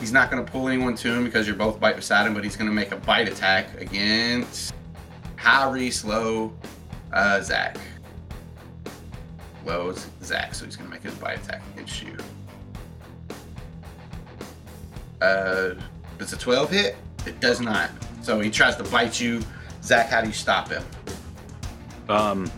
he's 0.00 0.12
not 0.12 0.30
going 0.30 0.44
to 0.44 0.50
pull 0.50 0.68
anyone 0.68 0.94
to 0.96 1.12
him 1.12 1.24
because 1.24 1.46
you're 1.46 1.56
both 1.56 1.78
bite 1.78 1.96
beside 1.96 2.26
him, 2.26 2.34
but 2.34 2.42
he's 2.44 2.56
going 2.56 2.68
to 2.68 2.74
make 2.74 2.90
a 2.92 2.96
bite 2.96 3.28
attack 3.28 3.80
against 3.80 4.72
Reese, 5.70 6.04
low 6.04 6.52
uh, 7.12 7.40
Zach. 7.40 7.78
Low 9.64 9.90
is 9.90 10.06
Zach, 10.22 10.54
so 10.54 10.64
he's 10.64 10.76
going 10.76 10.88
to 10.88 10.94
make 10.94 11.02
his 11.02 11.14
bite 11.14 11.38
attack 11.38 11.62
against 11.74 12.02
you. 12.02 12.16
Uh, 15.20 15.74
does 16.18 16.32
a 16.32 16.38
12 16.38 16.70
hit? 16.70 16.96
It 17.26 17.40
does 17.40 17.60
not. 17.60 17.90
So 18.22 18.40
he 18.40 18.50
tries 18.50 18.76
to 18.76 18.84
bite 18.84 19.20
you. 19.20 19.42
Zach, 19.82 20.08
how 20.08 20.20
do 20.20 20.26
you 20.26 20.32
stop 20.32 20.68
him? 20.68 20.82
Um, 22.08 22.50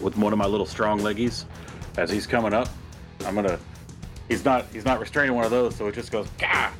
with 0.00 0.16
one 0.16 0.32
of 0.32 0.38
my 0.38 0.46
little 0.46 0.66
strong 0.66 1.00
leggies, 1.00 1.44
as 1.96 2.10
he's 2.10 2.26
coming 2.26 2.52
up, 2.52 2.68
I'm 3.24 3.34
gonna. 3.34 3.58
He's 4.28 4.44
not. 4.44 4.66
He's 4.72 4.84
not 4.84 5.00
restraining 5.00 5.34
one 5.34 5.44
of 5.44 5.50
those, 5.50 5.74
so 5.76 5.86
it 5.86 5.94
just 5.94 6.12
goes 6.12 6.28
gah, 6.38 6.70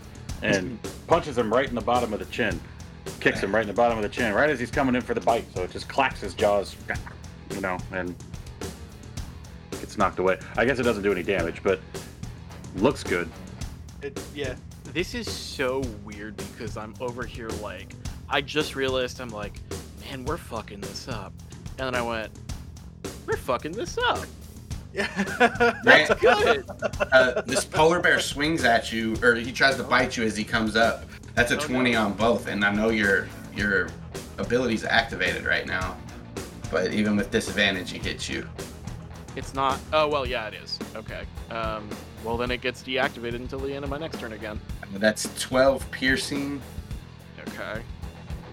and 0.42 0.78
punches 1.06 1.38
him 1.38 1.52
right 1.52 1.68
in 1.68 1.74
the 1.74 1.80
bottom 1.80 2.12
of 2.12 2.18
the 2.18 2.24
chin. 2.26 2.60
Kicks 3.20 3.40
him 3.40 3.54
right 3.54 3.62
in 3.62 3.68
the 3.68 3.74
bottom 3.74 3.98
of 3.98 4.02
the 4.02 4.08
chin, 4.08 4.32
right 4.34 4.50
as 4.50 4.60
he's 4.60 4.70
coming 4.70 4.94
in 4.94 5.00
for 5.00 5.14
the 5.14 5.20
bite. 5.20 5.44
So 5.54 5.62
it 5.62 5.70
just 5.70 5.88
clacks 5.88 6.20
his 6.20 6.34
jaws, 6.34 6.76
you 7.50 7.60
know, 7.60 7.78
and 7.92 8.14
gets 9.72 9.96
knocked 9.96 10.18
away. 10.18 10.38
I 10.56 10.64
guess 10.64 10.78
it 10.78 10.84
doesn't 10.84 11.02
do 11.02 11.12
any 11.12 11.22
damage, 11.22 11.62
but 11.62 11.80
looks 12.76 13.02
good. 13.02 13.28
It 14.02 14.20
yeah. 14.34 14.54
This 14.92 15.14
is 15.14 15.30
so 15.30 15.82
weird 16.04 16.36
because 16.36 16.76
I'm 16.76 16.94
over 17.00 17.24
here 17.24 17.48
like 17.60 17.92
I 18.28 18.40
just 18.40 18.74
realized 18.74 19.20
I'm 19.20 19.30
like, 19.30 19.60
man, 20.00 20.24
we're 20.24 20.36
fucking 20.36 20.80
this 20.80 21.08
up. 21.08 21.32
And 21.78 21.86
then 21.86 21.94
I 21.94 22.02
went, 22.02 22.32
we're 23.26 23.36
fucking 23.36 23.72
this 23.72 23.98
up. 23.98 24.26
Yeah. 24.92 25.08
that's 25.84 26.14
Good. 26.20 26.64
uh, 27.12 27.42
this 27.42 27.64
polar 27.64 28.00
bear 28.00 28.18
swings 28.18 28.64
at 28.64 28.92
you, 28.92 29.16
or 29.22 29.34
he 29.34 29.52
tries 29.52 29.76
to 29.76 29.84
bite 29.84 30.16
you 30.16 30.24
as 30.24 30.36
he 30.36 30.44
comes 30.44 30.74
up. 30.74 31.04
That's 31.36 31.52
a 31.52 31.56
Oh, 31.56 31.60
20 31.60 31.94
on 31.94 32.14
both, 32.14 32.48
and 32.48 32.64
I 32.64 32.72
know 32.74 32.88
your 32.88 33.28
your 33.54 33.88
ability's 34.38 34.84
activated 34.84 35.44
right 35.44 35.66
now. 35.66 35.96
But 36.70 36.92
even 36.92 37.14
with 37.14 37.30
disadvantage, 37.30 37.92
it 37.94 38.02
hits 38.04 38.28
you. 38.28 38.48
It's 39.36 39.54
not. 39.54 39.78
Oh 39.92 40.08
well, 40.08 40.26
yeah, 40.26 40.48
it 40.48 40.54
is. 40.54 40.78
Okay. 40.96 41.24
Um. 41.50 41.88
Well, 42.24 42.38
then 42.38 42.50
it 42.50 42.62
gets 42.62 42.82
deactivated 42.82 43.34
until 43.36 43.60
the 43.60 43.72
end 43.72 43.84
of 43.84 43.90
my 43.90 43.98
next 43.98 44.18
turn 44.18 44.32
again. 44.32 44.58
That's 44.94 45.28
12 45.40 45.88
piercing, 45.90 46.60
Okay. 47.46 47.82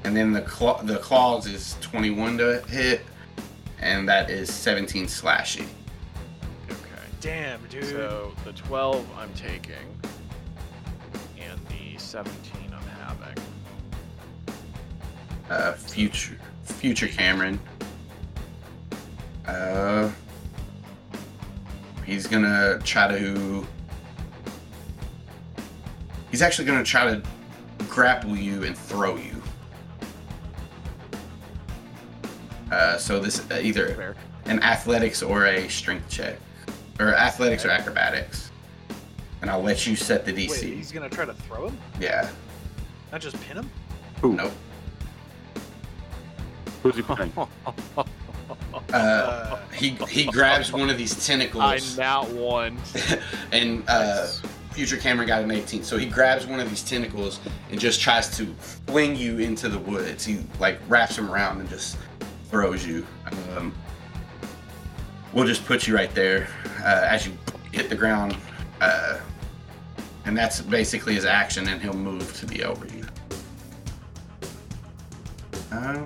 and 0.04 0.16
then 0.16 0.32
the 0.34 0.42
claw, 0.42 0.82
the 0.84 0.98
claws 0.98 1.48
is 1.48 1.76
21 1.82 2.38
to 2.40 2.62
hit, 2.68 3.02
and 3.80 4.08
that 4.10 4.30
is 4.30 4.54
17 4.54 5.08
slashing. 5.08 5.70
Okay. 6.70 6.80
Damn, 7.22 7.66
dude. 7.68 7.86
So 7.86 8.34
the 8.44 8.52
12 8.52 9.08
I'm 9.18 9.34
taking, 9.34 9.74
and 11.40 11.60
the 11.70 11.98
17 11.98 12.32
I'm 12.36 12.52
having. 12.58 12.63
Uh, 15.50 15.74
future 15.74 16.38
future 16.64 17.08
Cameron. 17.08 17.60
Uh, 19.46 20.10
he's 22.06 22.28
gonna 22.28 22.80
try 22.84 23.08
to. 23.08 23.66
He's 26.32 26.42
actually 26.42 26.66
gonna 26.66 26.84
try 26.84 27.06
to 27.14 27.22
grapple 27.90 28.36
you 28.36 28.64
and 28.64 28.78
throw 28.78 29.18
you. 29.18 29.42
Uh, 32.72 32.98
so 32.98 33.20
this 33.20 33.40
uh, 33.52 33.60
either 33.62 34.16
an 34.46 34.60
athletics 34.64 35.22
or 35.22 35.46
a 35.46 35.70
strength 35.70 36.10
check, 36.10 36.40
or 37.00 37.14
athletics 37.14 37.66
or 37.66 37.70
acrobatics. 37.70 38.50
and 39.42 39.50
I'll 39.52 39.62
let 39.62 39.86
you 39.86 39.96
set 39.96 40.26
the 40.26 40.34
Wait, 40.34 40.50
DC. 40.50 40.74
he's 40.76 40.92
gonna 40.92 41.10
try 41.10 41.26
to 41.26 41.34
throw 41.34 41.68
him? 41.68 41.78
yeah. 42.00 42.30
Not 43.12 43.22
just 43.22 43.40
pin 43.42 43.58
him? 43.58 43.70
Who? 44.22 44.34
Nope. 44.34 44.54
Who's 46.84 46.96
he 46.96 47.02
playing? 47.02 47.34
Uh, 48.92 49.60
he 49.74 49.90
he 50.08 50.26
grabs 50.26 50.72
one 50.72 50.90
of 50.90 50.98
these 51.00 51.26
tentacles. 51.26 51.64
I 51.64 51.78
tentacles, 51.78 51.98
not 51.98 52.30
one. 52.30 52.78
and 53.52 53.84
uh, 53.88 54.28
future 54.72 54.98
Cameron 54.98 55.28
got 55.28 55.42
an 55.44 55.50
18. 55.50 55.84
So 55.84 55.98
he 55.98 56.06
grabs 56.06 56.46
one 56.46 56.60
of 56.60 56.70
these 56.70 56.84
tentacles 56.84 57.40
and 57.72 57.80
just 57.80 58.02
tries 58.02 58.36
to 58.38 58.46
fling 58.86 59.16
you 59.16 59.40
into 59.40 59.70
the 59.70 59.80
woods. 59.80 60.26
He 60.26 60.40
like 60.60 60.80
wraps 60.88 61.18
him 61.18 61.32
around 61.32 61.60
and 61.60 61.70
just 61.70 61.98
throws 62.50 62.86
you. 62.86 63.06
Um, 63.56 63.74
we'll 65.32 65.48
just 65.48 65.66
put 65.66 65.88
you 65.88 65.96
right 65.96 66.14
there 66.14 66.48
uh, 66.80 67.08
as 67.08 67.26
you 67.26 67.34
hit 67.72 67.90
the 67.90 67.96
ground, 67.96 68.36
uh, 68.82 69.20
and 70.26 70.38
that's 70.38 70.62
basically 70.62 71.16
his 71.16 71.26
action. 71.26 71.68
And 71.68 71.82
he'll 71.82 71.94
move 71.94 72.32
to 72.40 72.46
be 72.46 72.64
over 72.64 72.86
you. 72.88 73.06
Uh, 75.72 76.06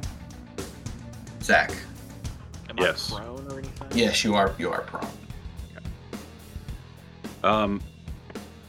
Zach. 1.48 1.72
Am 2.70 2.78
Yes. 2.78 3.14
I 3.14 3.22
prone 3.22 3.48
or 3.50 3.60
anything? 3.60 3.88
Yes, 3.98 4.22
you 4.26 4.36
are. 4.36 4.54
You 4.60 4.70
are 4.70 4.82
prone. 4.82 5.08
Um, 7.42 7.82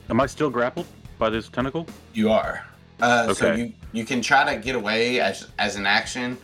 am 0.08 0.20
I 0.20 0.26
still 0.26 0.48
grappled 0.48 0.86
by 1.18 1.28
this 1.28 1.48
tentacle? 1.48 1.88
You 2.14 2.30
are. 2.30 2.64
Uh, 3.00 3.34
So 3.34 3.52
you 3.52 3.72
you 3.90 4.04
can 4.04 4.22
try 4.22 4.44
to 4.54 4.60
get 4.60 4.76
away 4.76 5.18
as 5.18 5.48
as 5.58 5.74
an 5.74 5.86
action. 5.86 6.38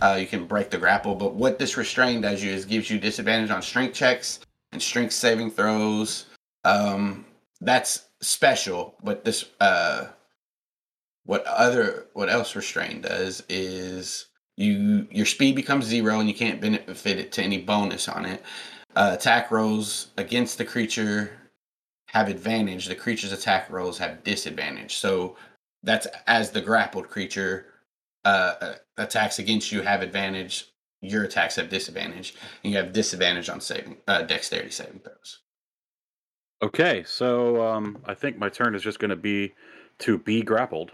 Uh, 0.00 0.16
you 0.20 0.28
can 0.28 0.46
break 0.46 0.70
the 0.70 0.78
grapple, 0.78 1.16
but 1.16 1.34
what 1.34 1.58
this 1.58 1.76
restrain 1.76 2.20
does 2.20 2.40
you 2.42 2.52
is 2.52 2.64
gives 2.64 2.88
you 2.88 3.00
disadvantage 3.00 3.50
on 3.50 3.60
strength 3.60 3.94
checks 3.94 4.38
and 4.70 4.80
strength 4.80 5.12
saving 5.12 5.50
throws. 5.50 6.26
Um, 6.64 7.24
that's 7.60 8.06
special, 8.20 8.94
but 9.02 9.24
this 9.24 9.46
uh, 9.60 10.06
what 11.24 11.44
other 11.46 12.06
what 12.12 12.28
else 12.28 12.54
restrain 12.54 13.00
does 13.00 13.42
is 13.48 14.26
you 14.60 15.08
your 15.10 15.26
speed 15.26 15.56
becomes 15.56 15.86
zero 15.86 16.20
and 16.20 16.28
you 16.28 16.34
can't 16.34 16.60
benefit 16.60 17.18
it 17.18 17.32
to 17.32 17.42
any 17.42 17.58
bonus 17.58 18.08
on 18.08 18.26
it. 18.26 18.42
Uh, 18.94 19.12
attack 19.14 19.50
rolls 19.50 20.08
against 20.18 20.58
the 20.58 20.64
creature 20.64 21.30
have 22.08 22.28
advantage. 22.28 22.86
The 22.86 22.94
creature's 22.94 23.32
attack 23.32 23.70
rolls 23.70 23.98
have 23.98 24.22
disadvantage. 24.24 24.96
So 24.96 25.36
that's 25.82 26.06
as 26.26 26.50
the 26.50 26.60
grappled 26.60 27.08
creature 27.08 27.66
uh, 28.24 28.54
uh, 28.60 28.74
attacks 28.98 29.38
against 29.38 29.72
you 29.72 29.80
have 29.82 30.02
advantage. 30.02 30.66
Your 31.02 31.24
attacks 31.24 31.56
have 31.56 31.70
disadvantage, 31.70 32.34
and 32.62 32.72
you 32.72 32.78
have 32.78 32.92
disadvantage 32.92 33.48
on 33.48 33.62
saving 33.62 33.96
uh, 34.06 34.22
dexterity 34.22 34.70
saving 34.70 35.00
throws. 35.00 35.40
Okay, 36.62 37.02
so 37.06 37.66
um, 37.66 37.96
I 38.04 38.12
think 38.12 38.36
my 38.36 38.50
turn 38.50 38.74
is 38.74 38.82
just 38.82 38.98
going 38.98 39.08
to 39.08 39.16
be 39.16 39.54
to 40.00 40.18
be 40.18 40.42
grappled, 40.42 40.90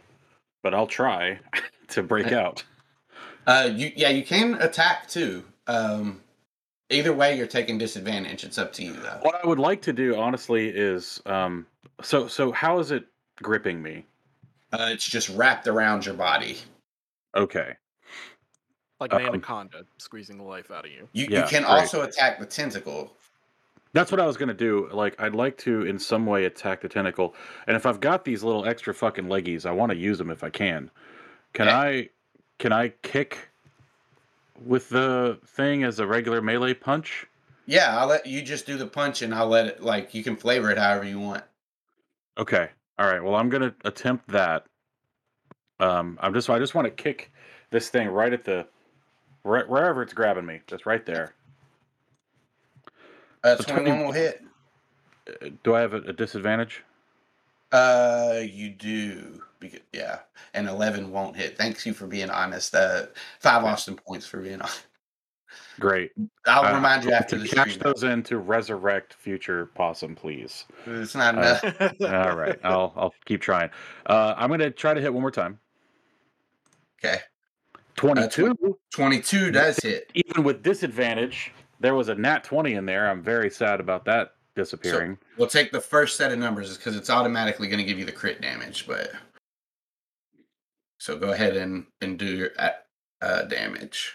but 0.63 0.73
I'll 0.73 0.87
try 0.87 1.41
to 1.89 2.05
break 2.05 2.31
out. 2.33 2.63
Uh, 3.47 3.71
you 3.73 3.93
yeah, 3.97 4.09
you 4.09 4.25
can 4.25 4.55
attack 4.55 5.09
too. 5.09 5.45
Um, 5.67 6.21
either 6.91 7.13
way, 7.13 7.37
you're 7.37 7.47
taking 7.47 7.79
disadvantage. 7.79 8.45
It's 8.45 8.59
up 8.59 8.73
to 8.75 8.83
you 8.85 8.95
though. 8.95 9.19
What 9.23 9.43
I 9.43 9.47
would 9.47 9.59
like 9.59 9.83
to 9.83 9.93
do, 9.93 10.17
honestly, 10.17 10.69
is 10.69 11.21
um, 11.27 11.67
so 12.03 12.27
so. 12.29 12.53
How 12.53 12.79
is 12.79 12.91
it 12.91 13.07
gripping 13.43 13.83
me? 13.83 14.05
Uh, 14.73 14.89
it's 14.91 15.09
just 15.09 15.29
wrapped 15.31 15.69
around 15.69 16.05
your 16.07 16.15
body. 16.17 16.59
Okay, 17.37 17.75
Like 18.99 19.13
an 19.13 19.21
Um, 19.21 19.27
anaconda 19.29 19.85
squeezing 19.99 20.39
the 20.39 20.43
life 20.45 20.71
out 20.71 20.87
of 20.87 20.91
you. 20.91 21.07
You 21.13 21.27
Yeah, 21.31 21.43
you 21.43 21.49
can 21.49 21.63
great. 21.63 21.71
also 21.71 22.03
attack 22.03 22.39
the 22.41 22.47
tentacle. 22.47 23.15
that's 23.93 24.11
what 24.11 24.21
I 24.21 24.27
was 24.27 24.37
going 24.39 24.49
to 24.49 24.55
do. 24.55 24.89
Like, 24.91 25.21
I'd 25.21 25.35
like 25.35 25.57
to, 25.59 25.83
in 25.87 25.99
some 25.99 26.25
way, 26.27 26.47
attack 26.47 26.81
the 26.81 26.89
tentacle, 26.89 27.35
and 27.67 27.77
if 27.77 27.85
I've 27.87 28.01
got 28.01 28.25
these 28.25 28.43
little 28.43 28.65
extra 28.67 28.93
fucking 28.95 29.27
leggies, 29.27 29.67
I 29.67 29.71
want 29.71 29.91
to 29.93 29.97
use 29.97 30.17
them 30.19 30.31
if 30.31 30.43
I 30.43 30.51
can. 30.51 30.91
Can 31.53 31.67
Yeah. 31.67 31.79
I? 31.79 32.09
Can 32.59 32.73
I 32.73 32.89
kick 33.03 33.51
with 34.65 34.89
the 34.89 35.39
thing 35.47 35.85
as 35.85 35.99
a 35.99 36.07
regular 36.07 36.41
melee 36.41 36.75
punch? 36.75 37.27
Yeah, 37.67 37.99
I'll 37.99 38.07
let 38.07 38.27
you 38.27 38.43
just 38.43 38.67
do 38.67 38.77
the 38.77 38.87
punch, 38.87 39.23
and 39.23 39.35
I'll 39.35 39.49
let 39.49 39.67
it 39.67 39.83
like 39.83 40.15
you 40.15 40.23
can 40.23 40.37
flavor 40.37 40.71
it 40.71 40.79
however 40.79 41.05
you 41.05 41.19
want. 41.19 41.45
Okay. 42.39 42.71
All 42.99 43.07
right. 43.07 43.23
Well, 43.23 43.35
I'm 43.35 43.49
gonna 43.49 43.75
attempt 43.85 44.29
that. 44.29 44.67
Um, 45.81 46.19
I'm 46.23 46.33
just 46.33 46.49
I 46.49 46.59
just 46.59 46.75
want 46.75 46.87
to 46.87 46.91
kick 46.91 47.31
this 47.71 47.89
thing 47.91 48.09
right 48.09 48.33
at 48.33 48.45
the 48.45 48.67
right 49.45 49.69
wherever 49.69 50.03
it's 50.03 50.15
grabbing 50.15 50.47
me. 50.47 50.61
Just 50.67 50.87
right 50.87 51.05
there. 51.05 51.35
Uh, 53.45 53.57
So 53.57 53.65
twenty 53.65 53.91
one 53.91 53.99
20 54.01 54.05
will 54.05 54.13
hit. 54.13 54.43
Uh, 55.29 55.49
Do 55.63 55.75
I 55.75 55.81
have 55.81 55.93
a, 55.93 55.99
a 55.99 56.13
disadvantage? 56.13 56.85
Uh, 57.73 58.41
you 58.43 58.71
do. 58.71 59.43
Because, 59.67 59.87
yeah, 59.93 60.19
and 60.55 60.69
eleven 60.69 61.11
won't 61.11 61.37
hit. 61.37 61.57
Thanks 61.57 61.85
you 61.87 61.93
for 61.95 62.07
being 62.07 62.31
honest. 62.31 62.75
Uh, 62.75 63.07
five 63.41 63.65
Austin 63.65 63.97
points 63.97 64.27
for 64.27 64.39
being 64.41 64.61
honest. 64.61 64.87
Great. 65.79 66.13
I'll 66.47 66.65
Uh, 66.65 66.75
remind 66.75 67.05
you 67.05 67.13
after 67.13 67.37
the 67.39 67.47
stream. 67.47 67.79
those 67.81 68.03
in 68.03 68.23
to 68.25 68.39
resurrect 68.39 69.15
future 69.15 69.67
possum, 69.75 70.15
please. 70.15 70.65
It's 70.87 71.15
not 71.15 71.37
Uh, 71.37 71.61
enough. 71.63 71.93
All 72.01 72.37
right. 72.37 72.59
I'll 72.65 72.93
I'll 72.97 73.15
keep 73.27 73.41
trying. 73.43 73.71
Uh, 74.07 74.35
I'm 74.37 74.51
gonna 74.51 74.71
try 74.71 74.95
to 74.95 75.01
hit 75.01 75.13
one 75.13 75.21
more 75.23 75.31
time. 75.31 75.59
Okay, 77.05 77.21
Twenty-two. 77.95 78.55
twenty 78.93 79.21
two 79.21 79.51
does 79.51 79.79
hit. 79.79 80.11
Even 80.15 80.45
with 80.45 80.63
disadvantage, 80.63 81.53
there 81.81 81.95
was 81.95 82.09
a 82.09 82.15
nat 82.15 82.43
twenty 82.45 82.75
in 82.75 82.87
there. 82.87 83.09
I'm 83.09 83.23
very 83.23 83.51
sad 83.51 83.81
about 83.81 84.05
that 84.07 84.33
disappearing. 84.55 85.19
We'll 85.37 85.49
take 85.49 85.73
the 85.73 85.81
first 85.81 86.17
set 86.17 86.33
of 86.33 86.39
numbers 86.39 86.75
because 86.79 86.97
it's 86.97 87.11
automatically 87.11 87.69
going 87.69 87.79
to 87.79 87.85
give 87.85 87.99
you 87.99 88.07
the 88.07 88.13
crit 88.13 88.41
damage. 88.41 88.87
But 88.87 89.11
so 90.99 91.19
go 91.19 91.33
ahead 91.33 91.57
and 91.57 91.87
and 92.01 92.19
do 92.19 92.27
your 92.27 92.51
uh, 92.59 92.71
uh, 93.23 93.43
damage. 93.43 94.15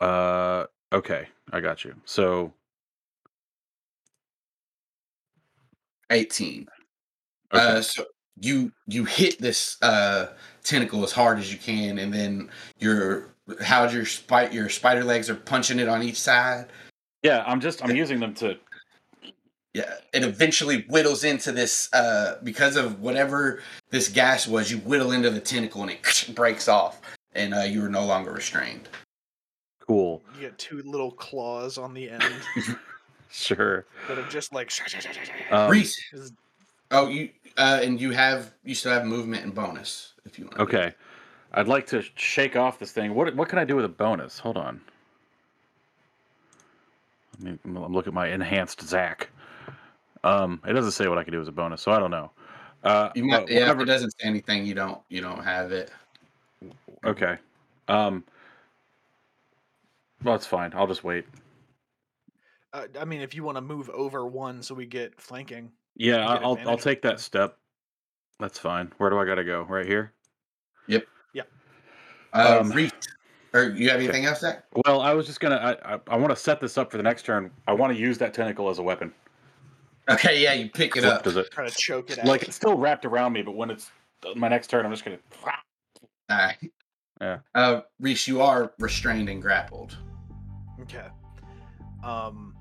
Uh, 0.00 0.66
okay, 0.92 1.28
I 1.52 1.60
got 1.60 1.84
you. 1.84 1.94
So, 2.04 2.52
Eighteen. 6.10 6.66
okay. 7.52 7.64
Uh, 7.64 7.80
so 7.80 8.04
you 8.40 8.72
you 8.86 9.04
hit 9.04 9.40
this 9.40 9.80
uh 9.82 10.28
tentacle 10.62 11.04
as 11.04 11.12
hard 11.12 11.38
as 11.38 11.52
you 11.52 11.58
can, 11.58 11.98
and 11.98 12.12
then 12.12 12.50
your 12.78 13.34
how 13.60 13.88
your 13.88 14.04
spite 14.04 14.52
your 14.52 14.68
spider 14.68 15.04
legs 15.04 15.30
are 15.30 15.34
punching 15.34 15.78
it 15.78 15.88
on 15.88 16.02
each 16.02 16.20
side. 16.20 16.66
yeah, 17.22 17.44
I'm 17.46 17.60
just 17.60 17.82
I'm 17.84 17.94
using 17.96 18.20
them 18.20 18.34
to. 18.34 18.58
Yeah, 19.74 19.92
it 20.12 20.22
eventually 20.22 20.82
whittles 20.82 21.24
into 21.24 21.50
this 21.50 21.92
uh 21.92 22.36
because 22.44 22.76
of 22.76 23.00
whatever 23.00 23.60
this 23.90 24.08
gas 24.08 24.46
was. 24.46 24.70
You 24.70 24.78
whittle 24.78 25.10
into 25.12 25.30
the 25.30 25.40
tentacle, 25.40 25.82
and 25.82 25.90
it 25.90 26.30
breaks 26.34 26.68
off, 26.68 27.00
and 27.34 27.52
uh, 27.52 27.62
you 27.62 27.84
are 27.84 27.88
no 27.88 28.06
longer 28.06 28.30
restrained. 28.32 28.88
Cool. 29.80 30.22
you 30.36 30.42
get 30.42 30.56
two 30.58 30.80
little 30.82 31.10
claws 31.10 31.76
on 31.76 31.92
the 31.92 32.08
end 32.08 32.24
Sure. 33.30 33.84
that 34.08 34.16
are 34.18 34.28
just 34.28 34.52
like. 34.54 34.70
Um, 35.50 35.70
Reese. 35.70 35.98
Is- 36.12 36.32
Oh, 36.90 37.08
you 37.08 37.30
uh, 37.56 37.80
and 37.82 38.00
you 38.00 38.12
have 38.12 38.52
you 38.62 38.74
still 38.76 38.92
have 38.92 39.04
movement 39.04 39.42
and 39.42 39.52
bonus 39.54 40.12
if 40.24 40.38
you 40.38 40.44
want. 40.44 40.60
Okay. 40.60 40.92
I'd 41.54 41.66
like 41.66 41.86
to 41.88 42.04
shake 42.14 42.54
off 42.56 42.78
this 42.78 42.92
thing. 42.92 43.14
What 43.14 43.34
what 43.34 43.48
can 43.48 43.58
I 43.58 43.64
do 43.64 43.74
with 43.74 43.84
a 43.84 43.88
bonus? 43.88 44.38
Hold 44.38 44.56
on. 44.56 44.80
I 47.40 47.42
mean, 47.44 47.58
I'm 47.64 47.92
look 47.92 48.06
at 48.06 48.12
my 48.14 48.28
enhanced 48.28 48.82
Zach. 48.82 49.28
Um, 50.24 50.60
it 50.66 50.72
doesn't 50.72 50.92
say 50.92 51.06
what 51.06 51.18
I 51.18 51.22
can 51.22 51.32
do 51.32 51.40
as 51.40 51.48
a 51.48 51.52
bonus, 51.52 51.82
so 51.82 51.92
I 51.92 51.98
don't 51.98 52.10
know. 52.10 52.30
Uh, 52.82 53.10
You 53.14 53.24
might, 53.24 53.40
but 53.40 53.50
yeah, 53.50 53.56
if 53.56 53.62
whatever- 53.62 53.82
it 53.82 53.86
doesn't 53.86 54.10
say 54.18 54.26
anything, 54.26 54.64
you 54.66 54.74
don't 54.74 55.00
you 55.08 55.20
don't 55.20 55.44
have 55.44 55.70
it. 55.70 55.90
Okay. 57.04 57.36
Um. 57.88 58.24
Well, 60.22 60.34
it's 60.34 60.46
fine. 60.46 60.72
I'll 60.74 60.86
just 60.86 61.04
wait. 61.04 61.26
Uh, 62.72 62.86
I 62.98 63.04
mean, 63.04 63.20
if 63.20 63.34
you 63.34 63.44
want 63.44 63.56
to 63.56 63.60
move 63.60 63.90
over 63.90 64.26
one 64.26 64.62
so 64.62 64.74
we 64.74 64.86
get 64.86 65.20
flanking. 65.20 65.70
Yeah, 65.96 66.16
get 66.16 66.42
I'll 66.42 66.58
I'll 66.66 66.78
take 66.78 67.02
that 67.02 67.20
step. 67.20 67.58
That's 68.40 68.58
fine. 68.58 68.90
Where 68.98 69.10
do 69.10 69.18
I 69.18 69.24
gotta 69.26 69.44
go? 69.44 69.62
Right 69.62 69.86
here. 69.86 70.12
Yep. 70.88 71.06
Uh, 72.32 72.58
Um, 72.62 72.72
Reese, 72.72 72.90
or 73.52 73.66
you 73.68 73.88
have 73.90 74.00
anything 74.00 74.24
else, 74.24 74.40
Zach? 74.40 74.64
Well, 74.84 75.00
I 75.00 75.12
was 75.12 75.24
just 75.26 75.38
gonna. 75.38 75.54
I 75.54 75.94
I, 75.94 76.00
I 76.08 76.16
want 76.16 76.30
to 76.30 76.36
set 76.36 76.60
this 76.60 76.76
up 76.76 76.90
for 76.90 76.96
the 76.96 77.02
next 77.04 77.24
turn. 77.24 77.48
I 77.68 77.72
want 77.74 77.92
to 77.92 77.98
use 77.98 78.18
that 78.18 78.34
tentacle 78.34 78.68
as 78.68 78.80
a 78.80 78.82
weapon. 78.82 79.12
Okay, 80.08 80.42
yeah, 80.42 80.52
you 80.52 80.68
pick 80.70 80.96
it 80.96 81.04
What 81.04 81.12
up. 81.12 81.22
does 81.22 81.36
it? 81.36 81.50
Try 81.50 81.68
to 81.68 81.74
choke 81.74 82.10
it 82.10 82.18
out. 82.18 82.26
Like 82.26 82.42
it's 82.42 82.56
still 82.56 82.76
wrapped 82.76 83.04
around 83.04 83.32
me, 83.32 83.42
but 83.42 83.52
when 83.56 83.70
it's 83.70 83.90
my 84.36 84.48
next 84.48 84.68
turn, 84.68 84.84
I'm 84.84 84.92
just 84.92 85.04
gonna. 85.04 85.18
All 86.30 86.36
right. 86.36 86.56
Yeah. 87.20 87.38
Uh, 87.54 87.80
Reese, 88.00 88.26
you 88.28 88.42
are 88.42 88.74
restrained 88.78 89.28
and 89.28 89.40
grappled. 89.40 89.96
Okay. 90.82 91.06
Um. 92.02 92.54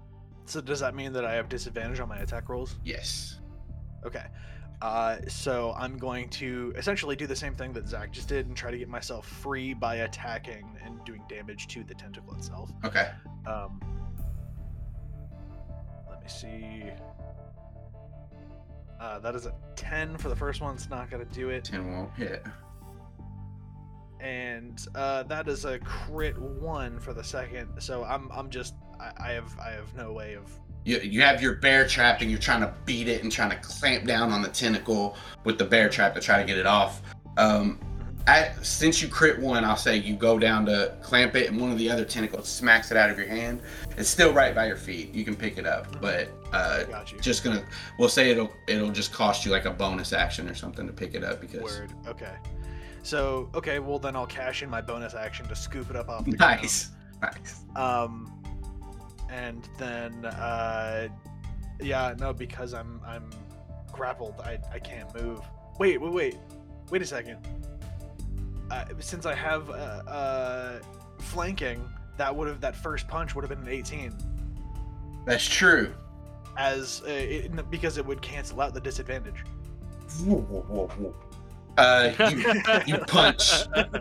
So 0.45 0.61
does 0.61 0.79
that 0.81 0.95
mean 0.95 1.13
that 1.13 1.25
I 1.25 1.33
have 1.33 1.49
disadvantage 1.49 1.99
on 1.99 2.09
my 2.09 2.17
attack 2.17 2.49
rolls? 2.49 2.75
Yes. 2.83 3.39
Okay. 4.05 4.25
Uh, 4.81 5.17
so 5.29 5.73
I'm 5.77 5.97
going 5.97 6.27
to 6.29 6.73
essentially 6.75 7.15
do 7.15 7.25
the 7.25 7.35
same 7.35 7.55
thing 7.55 7.71
that 7.71 7.87
Zach 7.87 8.11
just 8.11 8.27
did 8.27 8.47
and 8.47 8.57
try 8.57 8.69
to 8.69 8.77
get 8.77 8.89
myself 8.89 9.25
free 9.25 9.73
by 9.73 9.95
attacking 9.97 10.77
and 10.83 11.01
doing 11.05 11.23
damage 11.29 11.67
to 11.69 11.85
the 11.85 11.93
tentacle 11.93 12.35
itself. 12.35 12.69
Okay. 12.83 13.09
Um, 13.45 13.79
let 13.81 14.02
me 16.23 16.29
see. 16.29 16.83
Uh, 18.99 19.19
that 19.19 19.35
is 19.35 19.45
a 19.45 19.53
10 19.75 20.17
for 20.17 20.29
the 20.29 20.35
first 20.35 20.61
one. 20.61 20.75
It's 20.75 20.89
not 20.89 21.09
going 21.09 21.25
to 21.25 21.33
do 21.33 21.49
it. 21.49 21.65
10 21.65 21.91
won't 21.91 22.13
hit. 22.15 22.45
And 24.19 24.79
uh, 24.95 25.23
that 25.23 25.49
is 25.49 25.65
a 25.65 25.79
crit 25.79 26.39
one 26.39 26.99
for 26.99 27.13
the 27.13 27.23
second. 27.23 27.69
So 27.79 28.05
I'm 28.05 28.31
I'm 28.31 28.49
just 28.49 28.73
I, 28.97 29.11
I 29.17 29.31
have 29.31 29.53
I 29.59 29.71
have 29.71 29.93
no 29.95 30.13
way 30.13 30.35
of 30.35 30.57
You, 30.85 30.99
you 30.99 31.21
have 31.21 31.41
your 31.41 31.55
bear 31.55 31.85
trap 31.85 32.21
and 32.21 32.31
you're 32.31 32.39
trying 32.39 32.61
to 32.61 32.73
beat 32.85 33.09
it 33.09 33.23
and 33.23 33.29
trying 33.29 33.49
to 33.49 33.57
clamp 33.57 34.05
down 34.05 34.31
on 34.31 34.41
the 34.41 34.47
tentacle 34.47 35.17
with 35.43 35.57
the 35.57 35.65
bear 35.65 35.89
trap 35.89 36.15
to 36.15 36.21
try 36.21 36.39
to 36.39 36.45
get 36.45 36.57
it 36.57 36.65
off. 36.65 37.01
Um, 37.35 37.79
I, 38.25 38.51
since 38.61 39.01
you 39.01 39.09
crit 39.09 39.37
one, 39.37 39.65
I'll 39.65 39.75
say 39.75 39.97
you 39.97 40.15
go 40.15 40.39
down 40.39 40.65
to 40.67 40.95
clamp 41.01 41.35
it 41.35 41.49
and 41.49 41.59
one 41.59 41.71
of 41.71 41.77
the 41.77 41.89
other 41.89 42.05
tentacles 42.05 42.47
smacks 42.47 42.89
it 42.89 42.95
out 42.97 43.09
of 43.09 43.17
your 43.17 43.27
hand. 43.27 43.61
It's 43.97 44.07
still 44.07 44.31
right 44.31 44.55
by 44.55 44.67
your 44.67 44.77
feet. 44.77 45.13
You 45.13 45.25
can 45.25 45.35
pick 45.35 45.57
it 45.57 45.65
up, 45.65 45.99
but 46.01 46.29
uh, 46.53 47.03
just 47.19 47.43
gonna 47.43 47.63
we'll 47.99 48.07
say 48.07 48.31
it'll 48.31 48.51
it'll 48.67 48.91
just 48.91 49.11
cost 49.11 49.45
you 49.45 49.51
like 49.51 49.65
a 49.65 49.71
bonus 49.71 50.13
action 50.13 50.47
or 50.47 50.55
something 50.55 50.87
to 50.87 50.93
pick 50.93 51.15
it 51.15 51.23
up 51.23 51.41
because 51.41 51.63
Word. 51.63 51.91
Okay. 52.07 52.33
So 53.01 53.49
okay, 53.53 53.79
well 53.79 53.99
then 53.99 54.15
I'll 54.15 54.25
cash 54.25 54.63
in 54.63 54.69
my 54.69 54.81
bonus 54.81 55.15
action 55.15 55.45
to 55.47 55.55
scoop 55.55 55.89
it 55.89 55.97
up 55.97 56.07
off 56.07 56.23
the 56.23 56.31
nice, 56.31 56.91
nice. 57.21 57.65
ground. 57.73 57.77
Um, 57.77 58.43
and 59.29 59.67
then 59.77 60.25
uh, 60.25 61.09
yeah, 61.81 62.15
no, 62.17 62.31
because 62.31 62.73
I'm 62.73 63.01
I'm 63.05 63.29
grappled, 63.91 64.35
I 64.39 64.59
I 64.71 64.79
can't 64.79 65.13
move. 65.21 65.41
Wait, 65.77 65.99
wait, 65.99 66.13
wait, 66.13 66.37
wait 66.89 67.01
a 67.01 67.05
second. 67.05 67.39
Uh, 68.73 68.85
since 68.99 69.25
I 69.27 69.35
have 69.35 69.69
uh, 69.69 69.73
uh, 69.73 70.79
flanking, 71.19 71.87
that 72.17 72.35
would 72.35 72.47
have 72.47 72.59
that 72.61 72.75
first 72.75 73.07
punch 73.07 73.35
would 73.35 73.43
have 73.43 73.49
been 73.49 73.67
an 73.67 73.69
18 73.69 74.11
That's 75.25 75.45
true. 75.47 75.93
as 76.57 77.03
uh, 77.05 77.09
it, 77.11 77.69
because 77.69 77.97
it 77.99 78.05
would 78.05 78.21
cancel 78.21 78.61
out 78.61 78.73
the 78.73 78.81
disadvantage. 78.81 79.43
Whoa, 80.25 80.37
whoa, 80.41 80.87
whoa. 80.87 81.15
Uh, 81.77 82.13
you, 82.31 82.93
you 82.95 82.97
punch 83.07 83.51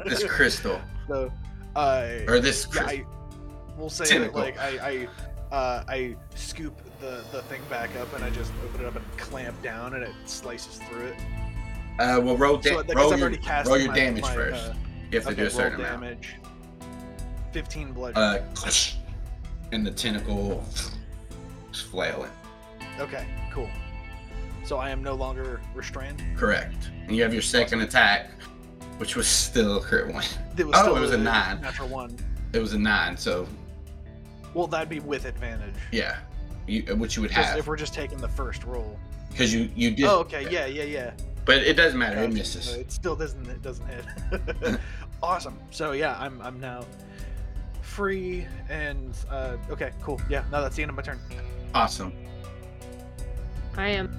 this 0.07 0.25
crystal 0.25 0.81
So, 1.07 1.31
uh, 1.76 2.09
or 2.28 2.39
this 2.41 2.67
yeah, 2.75 2.83
crystal. 2.84 2.89
I 2.89 3.78
will 3.78 3.91
say 3.91 4.07
Tentacle. 4.07 4.41
that 4.41 4.57
like 4.57 4.59
I 4.59 5.09
I, 5.51 5.55
uh, 5.55 5.84
I 5.86 6.17
scoop 6.34 6.81
the 7.01 7.23
the 7.31 7.42
thing 7.42 7.60
back 7.68 7.94
up 7.97 8.12
and 8.15 8.25
I 8.25 8.31
just 8.31 8.52
open 8.65 8.81
it 8.81 8.86
up 8.86 8.97
and 8.97 9.05
clamp 9.18 9.60
down 9.62 9.94
and 9.94 10.02
it 10.02 10.12
slices 10.25 10.78
through 10.89 11.09
it. 11.09 11.17
Uh, 11.99 12.21
well, 12.23 12.37
roll, 12.37 12.57
da- 12.57 12.71
so 12.71 12.83
roll, 12.95 13.17
your, 13.19 13.31
roll 13.67 13.79
your 13.79 13.89
my- 13.89 13.95
damage 13.95 14.23
my, 14.23 14.35
first. 14.35 14.71
uh, 14.71 14.75
you 15.11 15.19
have 15.19 15.25
to 15.25 15.33
okay, 15.33 15.41
do 15.43 15.47
a 15.47 15.51
certain 15.51 15.81
amount. 15.81 16.01
damage. 16.01 16.37
Fifteen 17.53 17.93
blood. 17.93 18.15
Uh, 18.17 18.39
and 19.73 19.87
the 19.87 19.91
tentacle 19.91 20.65
is 21.73 21.81
flailing. 21.81 22.31
okay, 22.99 23.27
cool. 23.53 23.69
So 24.65 24.79
I 24.79 24.91
am 24.91 25.03
no 25.03 25.15
longer 25.15 25.61
restrained. 25.75 26.23
Correct. 26.37 26.91
And 27.07 27.15
you 27.17 27.23
have 27.23 27.33
your 27.33 27.43
second 27.43 27.81
attack, 27.83 28.31
which 28.99 29.17
was 29.17 29.27
still 29.27 29.77
a 29.79 29.81
crit 29.81 30.12
one. 30.12 30.25
It 30.57 30.67
was 30.67 30.77
Oh, 30.77 30.83
still 30.83 30.97
it 30.97 31.01
was 31.01 31.12
a 31.12 31.19
nine. 31.19 31.61
Natural 31.62 31.89
one. 31.89 32.15
It 32.53 32.59
was 32.59 32.75
a 32.75 32.79
nine, 32.79 33.17
so 33.17 33.47
Well, 34.55 34.67
that'd 34.67 34.91
be 34.91 35.01
with 35.01 35.25
advantage. 35.25 35.75
yeah, 35.93 36.19
you, 36.67 36.83
which 36.97 37.17
you 37.17 37.23
would 37.23 37.31
have 37.31 37.59
if 37.59 37.67
we're 37.67 37.77
just 37.77 37.95
taking 37.95 38.19
the 38.19 38.29
first 38.29 38.65
roll. 38.65 38.99
because 39.31 39.53
you 39.53 39.71
you 39.75 39.91
did. 39.91 40.05
Oh, 40.05 40.19
okay. 40.21 40.47
Yeah, 40.51 40.67
yeah, 40.67 40.83
yeah. 40.85 41.11
But 41.45 41.59
it 41.59 41.75
doesn't 41.77 41.99
matter. 41.99 42.23
It 42.23 42.33
misses. 42.33 42.73
It 42.75 42.93
still 42.93 43.17
doesn't. 43.17 43.47
It 43.49 43.62
doesn't 43.62 43.87
hit. 43.87 44.81
awesome. 45.23 45.59
So 45.71 45.93
yeah, 45.93 46.17
I'm 46.19 46.41
I'm 46.41 46.61
now 46.61 46.85
free 47.81 48.47
and 48.69 49.15
uh, 49.31 49.57
okay, 49.71 49.91
cool. 50.01 50.21
Yeah, 50.29 50.45
now 50.51 50.61
that's 50.61 50.77
the 50.77 50.83
end 50.83 50.91
of 50.91 50.97
my 50.97 51.03
turn. 51.03 51.19
Awesome. 51.75 52.12
I 53.77 53.89
am 53.89 54.15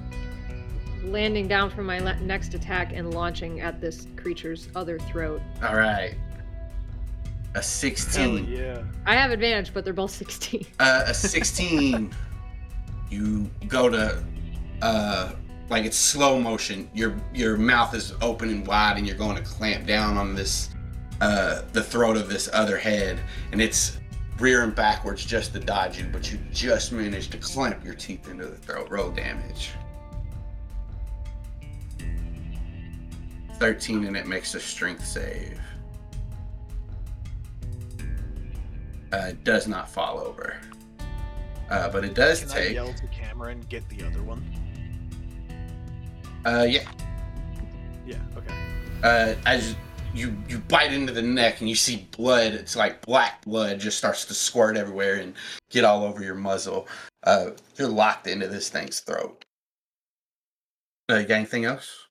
landing 1.03 1.47
down 1.47 1.69
from 1.69 1.85
my 1.85 1.99
le- 1.99 2.19
next 2.21 2.53
attack 2.53 2.91
and 2.93 3.13
launching 3.13 3.61
at 3.61 3.79
this 3.79 4.07
creature's 4.15 4.67
other 4.75 4.99
throat. 4.99 5.41
All 5.61 5.75
right. 5.75 6.15
A 7.55 7.61
16. 7.61 8.21
Hell 8.21 8.37
sixteen. 8.37 8.57
yeah. 8.57 8.81
I 9.05 9.13
have 9.15 9.29
advantage, 9.31 9.73
but 9.73 9.85
they're 9.85 9.93
both 9.93 10.11
16. 10.23 10.65
uh, 10.79 11.03
a 11.07 11.13
16 11.13 12.13
you 13.11 13.47
go 13.67 13.89
to 13.89 14.23
uh 14.81 15.33
like 15.69 15.85
it's 15.85 15.97
slow 15.97 16.39
motion. 16.39 16.89
Your 16.93 17.15
your 17.33 17.57
mouth 17.57 17.93
is 17.93 18.13
open 18.21 18.49
and 18.49 18.67
wide 18.67 18.97
and 18.97 19.07
you're 19.07 19.17
going 19.17 19.37
to 19.37 19.43
clamp 19.43 19.85
down 19.87 20.17
on 20.17 20.35
this 20.35 20.69
uh 21.21 21.61
the 21.71 21.83
throat 21.83 22.17
of 22.17 22.29
this 22.29 22.49
other 22.53 22.77
head. 22.77 23.19
And 23.51 23.61
it's 23.61 23.97
rearing 24.39 24.71
backwards 24.71 25.25
just 25.25 25.53
to 25.53 25.59
dodge 25.59 25.99
you 25.99 26.05
but 26.11 26.31
you 26.31 26.39
just 26.51 26.91
managed 26.91 27.31
to 27.31 27.37
clamp 27.37 27.83
your 27.83 27.93
teeth 27.95 28.29
into 28.29 28.45
the 28.45 28.57
throat. 28.57 28.89
Roll 28.89 29.09
damage. 29.09 29.71
13 33.59 34.05
and 34.05 34.17
it 34.17 34.27
makes 34.27 34.55
a 34.55 34.59
strength 34.59 35.05
save. 35.05 35.59
Uh, 39.13 39.27
it 39.29 39.43
does 39.43 39.67
not 39.67 39.89
fall 39.89 40.19
over. 40.19 40.59
Uh, 41.69 41.87
but 41.89 42.03
it 42.03 42.13
does 42.13 42.41
Can 42.41 42.51
I 42.51 42.53
take 42.53 42.73
yell 42.73 42.93
to 42.93 43.07
Cameron 43.07 43.59
and 43.59 43.69
get 43.69 43.87
the 43.89 44.03
other 44.03 44.21
one? 44.23 44.43
Uh, 46.45 46.65
yeah 46.69 46.83
Yeah. 48.05 48.17
Okay. 48.37 48.53
uh, 49.03 49.35
as 49.45 49.75
you 50.13 50.35
you 50.47 50.59
bite 50.59 50.93
into 50.93 51.11
the 51.11 51.21
neck 51.21 51.59
and 51.59 51.69
you 51.69 51.75
see 51.75 52.07
blood 52.15 52.53
it's 52.53 52.75
like 52.75 53.01
black 53.05 53.43
blood 53.45 53.79
just 53.79 53.97
starts 53.97 54.25
to 54.25 54.33
squirt 54.33 54.77
everywhere 54.77 55.15
and 55.15 55.33
get 55.71 55.83
all 55.83 56.03
over 56.03 56.21
your 56.23 56.35
muzzle 56.35 56.87
uh, 57.23 57.51
you're 57.77 57.87
locked 57.87 58.27
into 58.27 58.47
this 58.47 58.69
thing's 58.69 58.99
throat 58.99 59.43
uh, 61.11 61.15
you 61.15 61.25
got 61.25 61.35
anything 61.35 61.65
else 61.65 62.07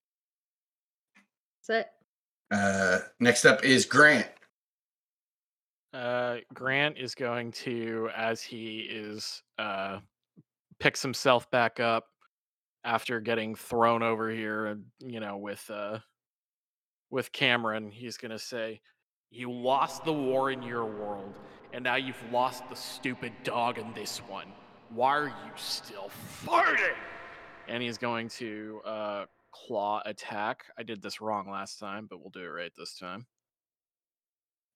That's 1.68 1.86
it. 1.86 2.56
uh, 2.56 2.98
next 3.20 3.44
up 3.44 3.62
is 3.64 3.86
grant 3.86 4.26
Uh, 5.94 6.38
Grant 6.54 6.96
is 6.96 7.14
going 7.14 7.52
to, 7.52 8.08
as 8.16 8.40
he 8.42 8.88
is, 8.90 9.42
uh, 9.58 9.98
picks 10.80 11.02
himself 11.02 11.50
back 11.50 11.80
up 11.80 12.06
after 12.84 13.20
getting 13.20 13.54
thrown 13.54 14.02
over 14.02 14.30
here, 14.30 14.66
and 14.66 14.84
you 15.00 15.20
know, 15.20 15.36
with 15.36 15.68
uh, 15.70 15.98
with 17.10 17.32
Cameron. 17.32 17.90
He's 17.90 18.16
gonna 18.16 18.38
say, 18.38 18.80
"You 19.30 19.52
lost 19.52 20.04
the 20.04 20.12
war 20.12 20.50
in 20.50 20.62
your 20.62 20.84
world, 20.84 21.38
and 21.72 21.84
now 21.84 21.96
you've 21.96 22.22
lost 22.32 22.68
the 22.68 22.76
stupid 22.76 23.32
dog 23.44 23.78
in 23.78 23.92
this 23.94 24.18
one. 24.18 24.52
Why 24.90 25.16
are 25.16 25.28
you 25.28 25.52
still 25.56 26.10
farting?" 26.44 26.94
And 27.68 27.82
he's 27.82 27.98
going 27.98 28.28
to 28.30 28.80
uh, 28.84 29.24
claw 29.52 30.02
attack. 30.04 30.64
I 30.76 30.82
did 30.82 31.00
this 31.00 31.20
wrong 31.20 31.48
last 31.48 31.78
time, 31.78 32.06
but 32.10 32.20
we'll 32.20 32.30
do 32.30 32.40
it 32.40 32.48
right 32.48 32.72
this 32.76 32.98
time. 32.98 33.26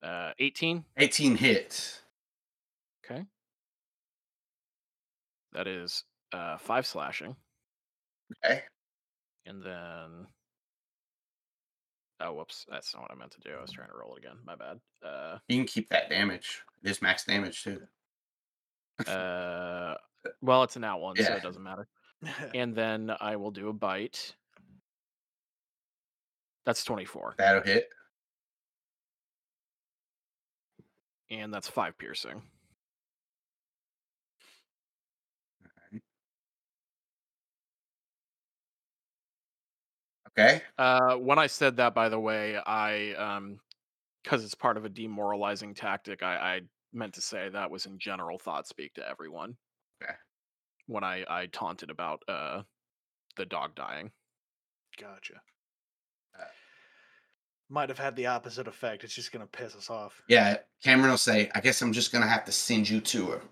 Uh, 0.02 0.32
18. 0.38 0.84
18 0.98 1.36
hits 1.36 2.02
Okay. 3.04 3.24
That 5.52 5.66
is 5.66 6.04
uh 6.32 6.58
five 6.58 6.86
slashing. 6.86 7.36
Okay 8.44 8.62
And 9.46 9.62
then 9.62 10.26
Oh 12.18 12.32
whoops, 12.32 12.64
that's 12.70 12.94
not 12.94 13.02
what 13.02 13.10
I 13.12 13.14
meant 13.14 13.32
to 13.32 13.40
do. 13.40 13.50
I 13.56 13.60
was 13.60 13.70
trying 13.72 13.88
to 13.90 13.96
roll 13.96 14.14
it 14.16 14.18
again. 14.20 14.38
My 14.44 14.56
bad. 14.56 14.80
Uh 15.04 15.38
you 15.48 15.56
can 15.58 15.66
keep 15.66 15.88
that 15.90 16.08
damage 16.10 16.62
it 16.82 16.90
is 16.90 17.02
max 17.02 17.24
damage 17.24 17.62
too 17.64 17.80
uh 19.06 19.94
well 20.40 20.62
it's 20.62 20.76
an 20.76 20.84
out 20.84 21.00
one, 21.00 21.16
so 21.16 21.32
it 21.34 21.42
doesn't 21.42 21.62
matter. 21.62 21.86
And 22.54 22.74
then 22.74 23.12
I 23.20 23.36
will 23.36 23.50
do 23.50 23.68
a 23.68 23.72
bite. 23.74 24.34
That's 26.64 26.82
24. 26.82 27.34
that'll 27.38 27.62
hit 27.62 27.90
And 31.30 31.52
that's 31.52 31.68
five 31.68 31.98
piercing. 31.98 32.40
Okay 40.38 40.62
Uh 40.78 41.14
when 41.16 41.38
I 41.38 41.46
said 41.46 41.76
that 41.76 41.94
by 41.94 42.08
the 42.08 42.20
way, 42.20 42.56
I 42.56 43.12
um 43.14 43.60
because 44.22 44.44
it's 44.44 44.54
part 44.54 44.76
of 44.76 44.84
a 44.84 44.88
demoralizing 44.88 45.72
tactic, 45.74 46.22
I, 46.22 46.34
I 46.36 46.60
meant 46.92 47.14
to 47.14 47.20
say 47.20 47.48
that 47.48 47.70
was 47.70 47.86
in 47.86 47.98
general 47.98 48.38
thought 48.38 48.66
speak 48.66 48.94
to 48.94 49.08
everyone. 49.08 49.56
Okay. 50.02 50.14
When 50.86 51.04
I, 51.04 51.24
I 51.28 51.46
taunted 51.46 51.90
about 51.90 52.22
uh 52.28 52.62
the 53.36 53.46
dog 53.46 53.74
dying. 53.74 54.10
Gotcha. 55.00 55.34
Uh, 56.38 56.44
Might 57.68 57.88
have 57.90 57.98
had 57.98 58.16
the 58.16 58.26
opposite 58.26 58.66
effect. 58.66 59.04
It's 59.04 59.14
just 59.14 59.30
gonna 59.30 59.46
piss 59.46 59.76
us 59.76 59.90
off. 59.90 60.22
Yeah, 60.28 60.56
Cameron 60.82 61.10
will 61.10 61.18
say, 61.18 61.50
I 61.54 61.60
guess 61.60 61.82
I'm 61.82 61.92
just 61.92 62.12
gonna 62.12 62.26
have 62.26 62.44
to 62.46 62.52
send 62.52 62.88
you 62.88 63.00
to 63.00 63.26
her. 63.26 63.42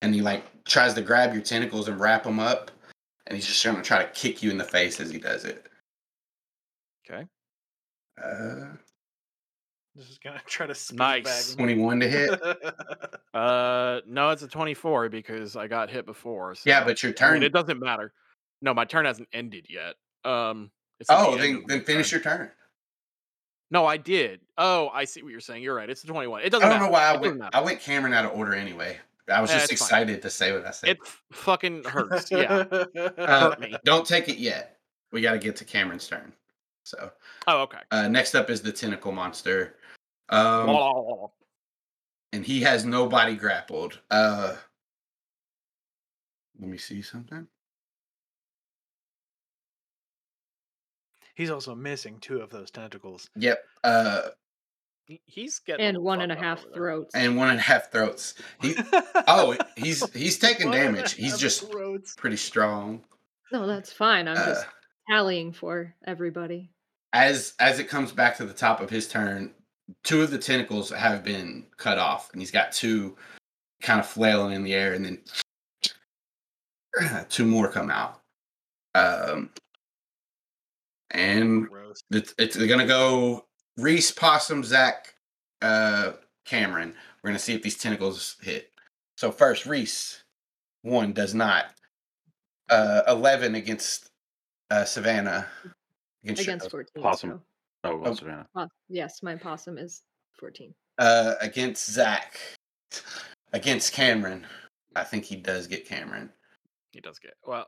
And 0.00 0.14
he 0.14 0.20
like 0.20 0.44
tries 0.64 0.94
to 0.94 1.02
grab 1.02 1.32
your 1.32 1.42
tentacles 1.42 1.88
and 1.88 2.00
wrap 2.00 2.24
them 2.24 2.40
up, 2.40 2.70
and 3.26 3.36
he's 3.36 3.46
just 3.46 3.64
gonna 3.64 3.82
try 3.82 4.02
to 4.02 4.10
kick 4.10 4.42
you 4.42 4.50
in 4.50 4.58
the 4.58 4.64
face 4.64 5.00
as 5.00 5.10
he 5.10 5.18
does 5.18 5.44
it. 5.44 5.68
Okay. 7.10 7.26
Uh, 8.22 8.76
This 9.94 10.08
is 10.10 10.18
gonna 10.22 10.40
try 10.46 10.66
to 10.66 10.74
speed 10.74 10.98
Nice. 10.98 11.50
back. 11.50 11.56
21 11.58 12.00
to 12.00 12.08
hit. 12.08 12.40
Uh 13.34 14.02
no, 14.06 14.28
it's 14.28 14.42
a 14.42 14.46
24 14.46 15.08
because 15.08 15.56
I 15.56 15.66
got 15.66 15.88
hit 15.88 16.04
before. 16.04 16.54
So 16.54 16.68
Yeah, 16.68 16.84
but 16.84 17.02
your 17.02 17.08
I 17.08 17.12
mean, 17.12 17.16
turn 17.16 17.42
it 17.42 17.52
doesn't 17.54 17.80
matter. 17.80 18.12
No, 18.60 18.74
my 18.74 18.84
turn 18.84 19.06
hasn't 19.06 19.28
ended 19.32 19.66
yet. 19.70 19.94
Um. 20.30 20.70
it's 21.00 21.08
at 21.08 21.18
the 21.18 21.26
Oh, 21.28 21.36
then 21.38 21.64
then 21.66 21.80
finish 21.82 22.10
turn. 22.10 22.20
your 22.22 22.22
turn. 22.36 22.50
No, 23.70 23.86
I 23.86 23.96
did. 23.96 24.40
Oh, 24.58 24.90
I 24.92 25.06
see 25.06 25.22
what 25.22 25.30
you're 25.32 25.40
saying. 25.40 25.62
You're 25.62 25.74
right. 25.74 25.88
It's 25.88 26.04
a 26.04 26.06
21. 26.06 26.42
It 26.42 26.50
doesn't 26.50 26.66
I 26.66 26.68
don't 26.68 26.78
matter. 26.80 26.84
know 26.84 26.92
why 26.92 27.04
I 27.06 27.14
It 27.14 27.20
went. 27.22 27.54
I 27.54 27.60
went 27.62 27.80
Cameron 27.80 28.12
out 28.12 28.26
of 28.26 28.32
order 28.38 28.52
anyway. 28.54 28.98
I 29.32 29.40
was 29.40 29.50
Eh, 29.50 29.54
just 29.54 29.72
it's 29.72 29.80
fine. 29.88 30.02
excited 30.02 30.20
to 30.22 30.28
say 30.28 30.52
what 30.52 30.66
I 30.66 30.70
said. 30.72 30.90
It 30.90 30.98
fucking 31.32 31.84
hurts. 31.84 32.30
Yeah. 32.30 32.64
Uh, 32.70 32.84
hurt 33.16 33.60
me. 33.60 33.74
Don't 33.86 34.06
take 34.06 34.28
it 34.28 34.36
yet. 34.36 34.76
We 35.10 35.22
got 35.22 35.32
to 35.32 35.38
get 35.38 35.56
to 35.56 35.64
Cameron's 35.64 36.06
turn. 36.06 36.34
So 36.84 37.10
Oh, 37.46 37.62
okay. 37.62 37.78
uh, 37.90 38.08
next 38.08 38.34
up 38.34 38.50
is 38.50 38.60
the 38.62 38.72
tentacle 38.72 39.12
monster, 39.12 39.76
um, 40.30 41.28
and 42.32 42.44
he 42.44 42.60
has 42.62 42.84
nobody 42.84 43.36
grappled. 43.36 44.00
Uh, 44.10 44.56
let 46.58 46.68
me 46.68 46.78
see 46.78 47.02
something. 47.02 47.46
He's 51.34 51.50
also 51.50 51.74
missing 51.74 52.18
two 52.20 52.40
of 52.40 52.50
those 52.50 52.70
tentacles. 52.70 53.28
Yep. 53.36 53.64
Uh, 53.84 54.20
He's 55.26 55.58
getting 55.58 55.84
And 55.84 55.98
one 55.98 56.20
and 56.22 56.30
a 56.30 56.36
half 56.36 56.62
one 56.64 56.66
and 56.66 56.72
a 56.72 56.72
fucked 56.72 56.72
half 56.72 56.74
throats. 56.74 57.14
and 57.14 57.36
one 57.36 57.48
and 57.50 57.58
a 57.58 57.62
half 57.62 57.90
throats. 57.90 58.34
He 58.60 58.74
oh 59.26 59.56
he's 59.76 60.08
he's 60.12 60.38
taking 60.38 60.68
One 60.68 60.78
damage. 60.78 61.12
He's 61.14 61.36
just 61.38 61.70
throats. 61.70 62.14
pretty 62.14 62.36
strong. 62.36 63.02
no, 63.50 63.66
that's 63.66 63.92
fine. 63.92 64.28
I'm 64.28 64.36
Uh, 64.36 64.46
just 64.46 64.66
tallying 65.10 65.52
for 65.52 65.94
everybody. 66.06 66.70
As 67.12 67.54
as 67.58 67.78
it 67.78 67.88
comes 67.88 68.12
back 68.12 68.36
to 68.36 68.44
the 68.44 68.54
top 68.54 68.80
of 68.80 68.90
his 68.90 69.08
turn, 69.08 69.52
two 70.04 70.22
of 70.22 70.30
the 70.30 70.38
tentacles 70.38 70.90
have 70.90 71.24
been 71.24 71.66
cut 71.76 71.98
off, 71.98 72.30
and 72.32 72.40
he's 72.40 72.50
got 72.50 72.72
two 72.72 73.16
kind 73.80 74.00
of 74.00 74.06
flailing 74.06 74.54
in 74.54 74.64
the 74.64 74.74
air, 74.74 74.94
and 74.94 75.04
then 75.04 75.18
two 77.28 77.44
more 77.44 77.68
come 77.68 77.90
out. 77.90 78.20
Um, 78.94 79.50
and 81.10 81.68
it's, 82.10 82.34
it's 82.38 82.56
gonna 82.56 82.86
go 82.86 83.46
Reese, 83.76 84.10
Possum, 84.10 84.64
Zach, 84.64 85.14
uh, 85.60 86.12
Cameron. 86.44 86.94
We're 87.22 87.30
gonna 87.30 87.38
see 87.38 87.54
if 87.54 87.62
these 87.62 87.78
tentacles 87.78 88.36
hit. 88.40 88.70
So 89.16 89.30
first, 89.30 89.66
Reese, 89.66 90.22
one 90.82 91.12
does 91.12 91.34
not. 91.34 91.66
Uh, 92.70 93.02
eleven 93.06 93.54
against 93.54 94.08
uh, 94.70 94.84
Savannah. 94.84 95.46
Against, 96.24 96.42
Against 96.42 96.70
14. 96.70 97.02
possum. 97.02 97.30
so- 97.30 97.42
Oh, 97.84 97.96
well, 97.96 98.12
Oh. 98.12 98.14
Savannah. 98.14 98.46
po- 98.54 98.68
yes, 98.88 99.22
my 99.24 99.34
possum 99.34 99.76
is 99.76 100.02
14. 100.38 100.72
uh, 100.98 101.34
against 101.40 101.90
Zach. 101.90 102.38
Against 103.52 103.92
Cameron. 103.92 104.46
I 104.94 105.04
think 105.04 105.24
he 105.24 105.36
does 105.36 105.66
get 105.66 105.86
Cameron. 105.86 106.32
He 106.92 107.00
does 107.00 107.18
get 107.18 107.34
well. 107.44 107.66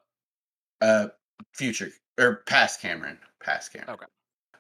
Uh, 0.81 1.08
future 1.55 1.91
or 2.18 2.42
past 2.47 2.81
Cameron. 2.81 3.18
Past 3.42 3.73
Cameron. 3.73 3.91
Okay. 3.94 4.07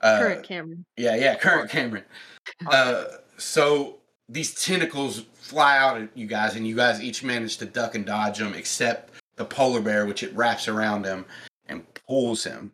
Uh, 0.00 0.18
Current 0.18 0.42
Cameron. 0.44 0.84
Yeah, 0.96 1.14
yeah, 1.16 1.36
current 1.36 1.70
Cameron. 1.70 2.04
Uh, 2.66 3.04
so 3.38 4.00
these 4.28 4.54
tentacles 4.64 5.20
fly 5.34 5.78
out 5.78 6.00
at 6.00 6.14
you 6.16 6.26
guys, 6.26 6.56
and 6.56 6.66
you 6.66 6.74
guys 6.76 7.00
each 7.00 7.22
manage 7.22 7.56
to 7.58 7.64
duck 7.66 7.94
and 7.94 8.04
dodge 8.04 8.38
them, 8.38 8.54
except 8.54 9.10
the 9.36 9.44
polar 9.44 9.80
bear, 9.80 10.04
which 10.06 10.22
it 10.22 10.34
wraps 10.34 10.68
around 10.68 11.04
him 11.04 11.24
and 11.66 11.84
pulls 12.06 12.44
him 12.44 12.72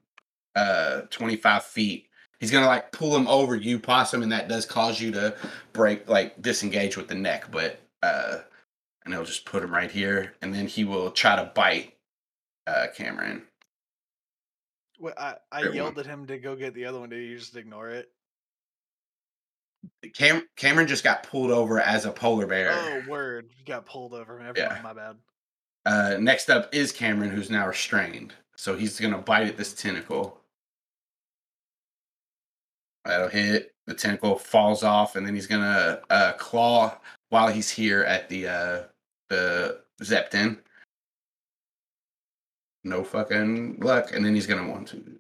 uh 0.57 1.03
25 1.11 1.65
feet. 1.65 2.07
He's 2.39 2.51
gonna 2.51 2.67
like 2.67 2.91
pull 2.93 3.15
him 3.17 3.29
over 3.29 3.55
you, 3.55 3.79
possum, 3.79 4.23
and 4.23 4.33
that 4.33 4.49
does 4.49 4.65
cause 4.65 5.01
you 5.01 5.11
to 5.13 5.37
break, 5.73 6.09
like 6.09 6.41
disengage 6.41 6.97
with 6.97 7.09
the 7.09 7.15
neck, 7.15 7.51
but 7.51 7.81
uh, 8.03 8.39
and 9.05 9.13
he'll 9.13 9.25
just 9.25 9.45
put 9.45 9.63
him 9.63 9.73
right 9.75 9.91
here, 9.91 10.33
and 10.41 10.55
then 10.55 10.67
he 10.67 10.85
will 10.85 11.11
try 11.11 11.37
to 11.37 11.53
bite 11.55 11.95
uh 12.67 12.87
Cameron. 12.97 13.43
Wait, 14.99 15.15
I, 15.19 15.37
I 15.51 15.63
Fair 15.63 15.75
yelled 15.75 15.99
at 15.99 16.07
him 16.07 16.27
to 16.27 16.39
go 16.39 16.55
get 16.57 16.75
the 16.75 16.85
other 16.85 17.01
one. 17.01 17.09
Did 17.09 17.23
you 17.23 17.39
just 17.39 17.57
ignore 17.57 17.89
it? 17.89 18.11
Cam- 20.15 20.47
Cameron 20.57 20.87
just 20.87 21.05
got 21.05 21.23
pulled 21.23 21.51
over 21.51 21.81
as 21.81 22.05
a 22.05 22.11
polar 22.13 22.47
bear. 22.47 22.71
Oh, 22.73 23.03
word. 23.09 23.51
You 23.59 23.65
got 23.65 23.87
pulled 23.87 24.13
over. 24.13 24.39
Never 24.39 24.59
Yeah. 24.59 24.79
my 24.83 24.93
bad. 24.93 25.17
Uh, 25.87 26.17
next 26.21 26.51
up 26.51 26.75
is 26.75 26.93
Cameron, 26.93 27.31
who's 27.31 27.51
now 27.51 27.67
restrained. 27.67 28.35
So 28.57 28.77
he's 28.77 29.01
gonna 29.01 29.19
bite 29.19 29.47
at 29.47 29.57
this 29.57 29.73
tentacle. 29.75 30.40
That'll 33.05 33.29
hit. 33.29 33.73
The 33.87 33.95
tentacle 33.95 34.37
falls 34.37 34.83
off, 34.83 35.17
and 35.17 35.27
then 35.27 35.35
he's 35.35 35.47
gonna 35.47 36.01
uh, 36.11 36.33
claw 36.35 36.99
while 37.31 37.49
he's 37.49 37.71
here 37.71 38.03
at 38.05 38.29
the 38.29 38.47
uh, 38.49 38.83
the 39.29 39.81
Zepton. 40.03 40.59
No 42.85 43.03
fucking 43.05 43.81
luck, 43.81 44.13
and 44.13 44.25
then 44.25 44.35
he's 44.35 44.47
gonna 44.47 44.71
one, 44.71 44.85
two, 44.85 45.03
three. 45.03 45.15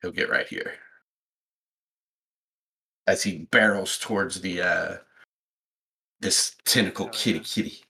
He'll 0.00 0.10
get 0.12 0.30
right 0.30 0.48
here 0.48 0.74
as 3.06 3.22
he 3.22 3.46
barrels 3.50 3.98
towards 3.98 4.40
the 4.40 4.62
uh, 4.62 4.96
this 6.20 6.56
tentacle 6.64 7.08
kitty 7.08 7.40
kitty. 7.40 7.82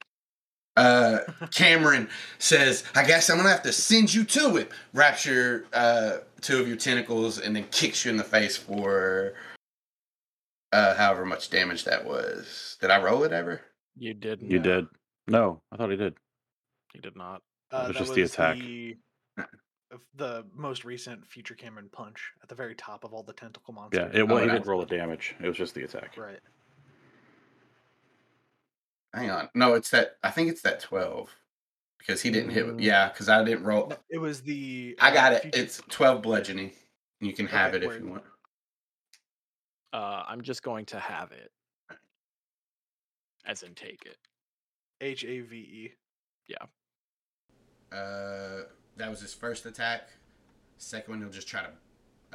Uh, 0.76 1.18
Cameron 1.55 2.09
says, 2.39 2.84
"I 2.94 3.05
guess 3.05 3.28
I'm 3.31 3.36
gonna 3.36 3.51
have 3.51 3.62
to 3.62 3.73
send 3.73 4.12
you 4.15 4.25
to 4.25 4.57
it." 4.57 4.70
Wraps 4.94 5.26
your 5.26 5.65
uh, 5.73 6.18
two 6.41 6.60
of 6.60 6.68
your 6.68 6.76
tentacles 6.76 7.39
and 7.39 7.55
then 7.55 7.65
kicks 7.70 8.05
you 8.05 8.10
in 8.10 8.17
the 8.17 8.25
face 8.25 8.57
for 8.57 9.34
uh, 10.73 10.94
however 10.94 11.25
much 11.26 11.51
damage 11.51 11.84
that 11.84 12.05
was. 12.05 12.76
Did 12.81 12.91
I 12.91 13.02
roll 13.02 13.25
it 13.25 13.33
ever? 13.33 13.60
You 13.97 14.15
did. 14.15 14.41
You 14.42 14.59
No. 14.59 14.62
did. 14.65 14.86
No, 15.28 15.60
I 15.70 15.76
thought 15.76 15.91
he 15.91 15.97
did. 15.97 16.15
He 16.94 17.01
did 17.01 17.17
not. 17.17 17.42
Uh, 17.70 17.84
was 17.89 17.97
that 17.97 17.99
just 17.99 18.15
the 18.15 18.23
attack. 18.23 18.57
The, 18.59 19.99
the 20.17 20.44
most 20.57 20.84
recent 20.86 21.26
Future 21.26 21.55
Cameron 21.55 21.91
punch 21.92 22.18
at 22.42 22.49
the 22.49 22.55
very 22.55 22.75
top 22.75 23.05
of 23.05 23.12
all 23.12 23.23
the 23.23 23.34
tentacle 23.34 23.75
monsters. 23.75 24.10
Yeah, 24.15 24.20
it, 24.20 24.26
well, 24.26 24.39
Oh, 24.39 24.41
he 24.42 24.49
did 24.49 24.60
was- 24.60 24.67
roll 24.67 24.81
the 24.81 24.86
damage. 24.86 25.34
It 25.39 25.47
was 25.47 25.57
just 25.57 25.75
the 25.75 25.83
attack. 25.84 26.17
Right. 26.17 26.39
Hang 29.15 29.31
on, 29.31 29.49
no, 29.55 29.74
it's 29.74 29.91
that. 29.91 30.16
I 30.23 30.31
think 30.31 30.49
it's 30.49 30.62
that 30.62 30.81
twelve 30.81 31.31
because 31.99 32.23
he 32.23 32.31
didn't 32.31 32.50
hit. 32.50 32.66
Mm. 32.66 32.81
Yeah, 32.81 33.08
because 33.08 33.28
I 33.28 33.44
didn't 33.44 33.65
roll. 33.65 33.92
It 34.08 34.18
was 34.18 34.41
the. 34.42 34.97
I 35.00 35.10
uh, 35.10 35.15
got 35.15 35.32
it. 35.34 35.42
Future- 35.42 35.58
It's 35.60 35.82
twelve 35.91 36.23
bludgeoning. 36.23 36.73
You 37.20 37.32
can 37.32 37.47
have 37.47 37.74
Okay, 37.74 37.76
it 37.76 37.82
if 37.84 37.89
word. 37.89 38.02
you 38.02 38.10
want. 38.10 38.24
Uh, 39.92 40.24
I'm 40.26 40.41
just 40.41 40.62
going 40.62 40.86
to 40.86 40.99
have 40.99 41.31
it. 41.32 41.52
As 43.44 43.62
in, 43.62 43.74
take 43.74 44.07
it. 44.07 44.16
H 45.00 45.24
A 45.24 45.41
V 45.41 45.57
E. 45.57 45.92
Yeah. 46.49 47.97
Uh, 47.97 48.62
that 48.97 49.10
was 49.10 49.20
his 49.20 49.34
first 49.34 49.66
attack. 49.66 50.08
Second 50.78 51.12
one, 51.12 51.20
he'll 51.20 51.31
just 51.31 51.47
try 51.49 51.60
to 51.62 51.70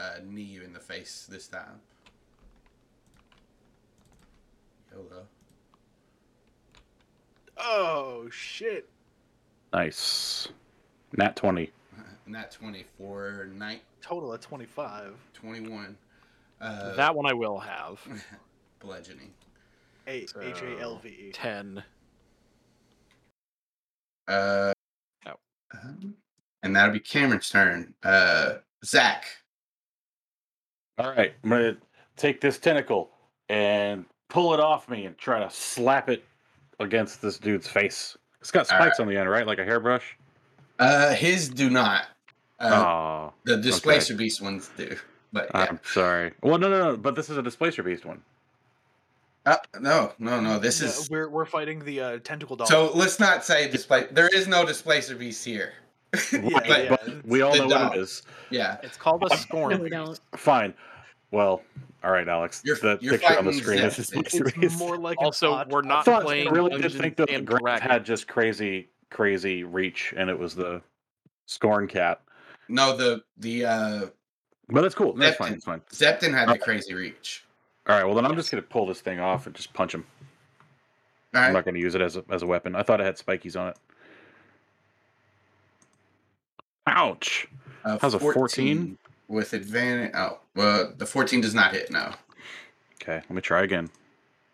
uh, 0.01 0.15
knee 0.23 0.41
you 0.43 0.61
in 0.63 0.71
the 0.73 0.79
face 0.79 1.27
this 1.29 1.47
time. 1.47 1.81
Hello. 4.91 5.23
Oh 7.59 8.27
shit! 8.31 8.87
Nice. 9.73 10.47
Nat 11.17 11.35
20. 11.35 11.71
Not 12.27 12.51
24, 12.51 13.49
night 13.53 13.81
Total 14.01 14.33
of 14.33 14.41
twenty 14.41 14.65
five. 14.65 15.15
21. 15.33 15.97
Uh, 16.59 16.95
that 16.95 17.15
one 17.15 17.25
I 17.25 17.33
will 17.33 17.59
have. 17.59 17.99
bludgeoning. 18.79 19.31
H 20.07 20.31
So, 20.31 20.41
H 20.41 20.61
A 20.61 20.79
L 20.81 20.97
V 20.97 21.09
E. 21.09 21.31
Ten. 21.33 21.83
Uh, 24.27 24.73
Oh. 25.25 25.33
um, 25.73 26.15
and 26.63 26.75
that'll 26.75 26.93
be 26.93 26.99
Cameron's 26.99 27.49
turn. 27.49 27.93
Uh, 28.03 28.55
Zach. 28.85 29.25
All 30.97 31.09
right, 31.11 31.33
I'm 31.43 31.49
going 31.49 31.75
to 31.75 31.77
take 32.15 32.41
this 32.41 32.57
tentacle 32.57 33.11
and 33.49 34.05
pull 34.29 34.53
it 34.53 34.59
off 34.59 34.89
me 34.89 35.05
and 35.05 35.17
try 35.17 35.39
to 35.39 35.49
slap 35.49 36.09
it 36.09 36.25
against 36.79 37.21
this 37.21 37.37
dude's 37.37 37.67
face. 37.67 38.17
It's 38.41 38.51
got 38.51 38.71
All 38.71 38.77
spikes 38.77 38.99
on 38.99 39.07
the 39.07 39.17
end, 39.17 39.29
right? 39.29 39.45
Like 39.45 39.59
a 39.59 39.63
hairbrush? 39.65 40.17
Uh, 40.79 41.13
his 41.13 41.49
do 41.49 41.69
not. 41.69 42.05
Uh, 42.59 42.71
oh, 42.73 43.33
the 43.43 43.57
Displacer 43.57 44.15
Beast 44.15 44.41
ones 44.41 44.69
do. 44.77 44.95
But 45.33 45.49
yeah. 45.53 45.67
I'm 45.69 45.79
sorry. 45.83 46.33
Well, 46.41 46.57
no, 46.57 46.69
no, 46.69 46.91
no, 46.91 46.97
but 46.97 47.15
this 47.15 47.29
is 47.29 47.37
a 47.37 47.43
Displacer 47.43 47.83
Beast 47.83 48.05
one. 48.05 48.21
Uh, 49.45 49.57
no, 49.79 50.11
no, 50.19 50.39
no. 50.41 50.59
This 50.59 50.81
No, 50.81 50.87
is. 50.87 51.09
we're 51.09 51.29
we're 51.29 51.45
fighting 51.45 51.83
the 51.85 52.01
uh, 52.01 52.19
tentacle 52.23 52.55
dog. 52.55 52.67
So 52.67 52.91
let's 52.93 53.19
not 53.19 53.45
say 53.45 53.69
display. 53.69 54.07
There 54.11 54.27
is 54.33 54.47
no 54.47 54.65
Displacer 54.65 55.15
Beast 55.15 55.43
here. 55.45 55.73
Yeah, 56.31 56.39
but, 56.53 56.67
yeah. 56.67 56.89
But 56.89 57.25
we 57.25 57.41
all 57.41 57.51
The 57.53 57.65
know 57.65 57.67
what 57.89 57.97
it 57.97 58.01
is. 58.01 58.23
yeah. 58.49 58.77
It's 58.83 58.97
called 58.97 59.23
a 59.29 59.37
scorn. 59.37 59.77
No, 59.77 59.83
we 59.83 59.89
don't. 59.89 60.19
Fine. 60.35 60.73
Well, 61.31 61.61
all 62.03 62.11
right, 62.11 62.27
Alex. 62.27 62.61
You're- 62.63 62.79
the 62.79 62.97
you're 63.01 63.17
picture 63.17 63.37
on 63.37 63.45
the 63.45 63.53
screen 63.53 63.79
is 63.79 63.95
Zephyr. 63.95 64.23
Displacer 64.23 64.61
it's 64.61 64.77
more 64.79 64.97
like 64.97 65.17
an 65.19 65.25
Also, 65.25 65.51
odd 65.51 65.69
we're 65.71 65.81
not 65.81 65.99
I 65.99 66.03
thought- 66.03 66.23
playing 66.23 66.47
I 66.47 66.51
really 66.51 66.81
did 66.81 66.93
think 66.93 67.17
that 67.17 67.27
the 67.27 67.41
Grant 67.41 67.63
Dragons. 67.65 67.91
had 67.91 68.05
just 68.05 68.27
crazy, 68.27 68.87
crazy 69.09 69.63
reach, 69.63 70.13
and 70.15 70.29
it 70.29 70.37
was 70.37 70.55
the 70.55 70.81
Scorn 71.45 71.87
Cat. 71.87 72.21
No, 72.69 72.95
the 72.95 73.23
the 73.37 73.65
uh 73.65 74.05
But 74.69 74.81
that's 74.81 74.95
cool. 74.95 75.13
That's 75.13 75.35
Zepton. 75.35 75.39
fine. 75.39 75.53
It's 75.53 75.65
fine. 75.65 75.81
Zepton 75.91 76.33
had 76.33 76.49
the 76.49 76.57
crazy 76.59 76.93
reach. 76.93 77.43
All 77.87 77.95
right. 77.95 78.05
Well, 78.05 78.15
then 78.15 78.25
I'm 78.25 78.35
just 78.35 78.51
gonna 78.51 78.61
pull 78.61 78.85
this 78.85 79.01
thing 79.01 79.19
off 79.19 79.45
and 79.47 79.55
just 79.55 79.73
punch 79.73 79.93
him. 79.93 80.05
All 81.35 81.41
I'm 81.43 81.53
not 81.53 81.65
going 81.65 81.75
to 81.75 81.81
use 81.81 81.93
it 81.93 82.01
as 82.01 82.15
a, 82.15 82.23
as 82.31 82.41
a 82.41 82.47
weapon. 82.47 82.73
I 82.73 82.83
thought 82.83 82.99
it 83.01 83.03
had 83.03 83.17
spikies 83.17 83.59
on 83.59 83.67
it. 83.67 83.77
Ouch. 86.87 87.47
Uh, 87.83 87.97
How's 88.01 88.13
a 88.13 88.19
14? 88.19 88.97
With 89.27 89.53
advantage? 89.53 90.11
Oh, 90.13 90.39
well, 90.55 90.93
the 90.97 91.05
14 91.05 91.41
does 91.41 91.53
not 91.53 91.73
hit. 91.73 91.91
No, 91.91 92.13
Okay, 93.01 93.15
let 93.15 93.31
me 93.31 93.41
try 93.41 93.63
again. 93.63 93.89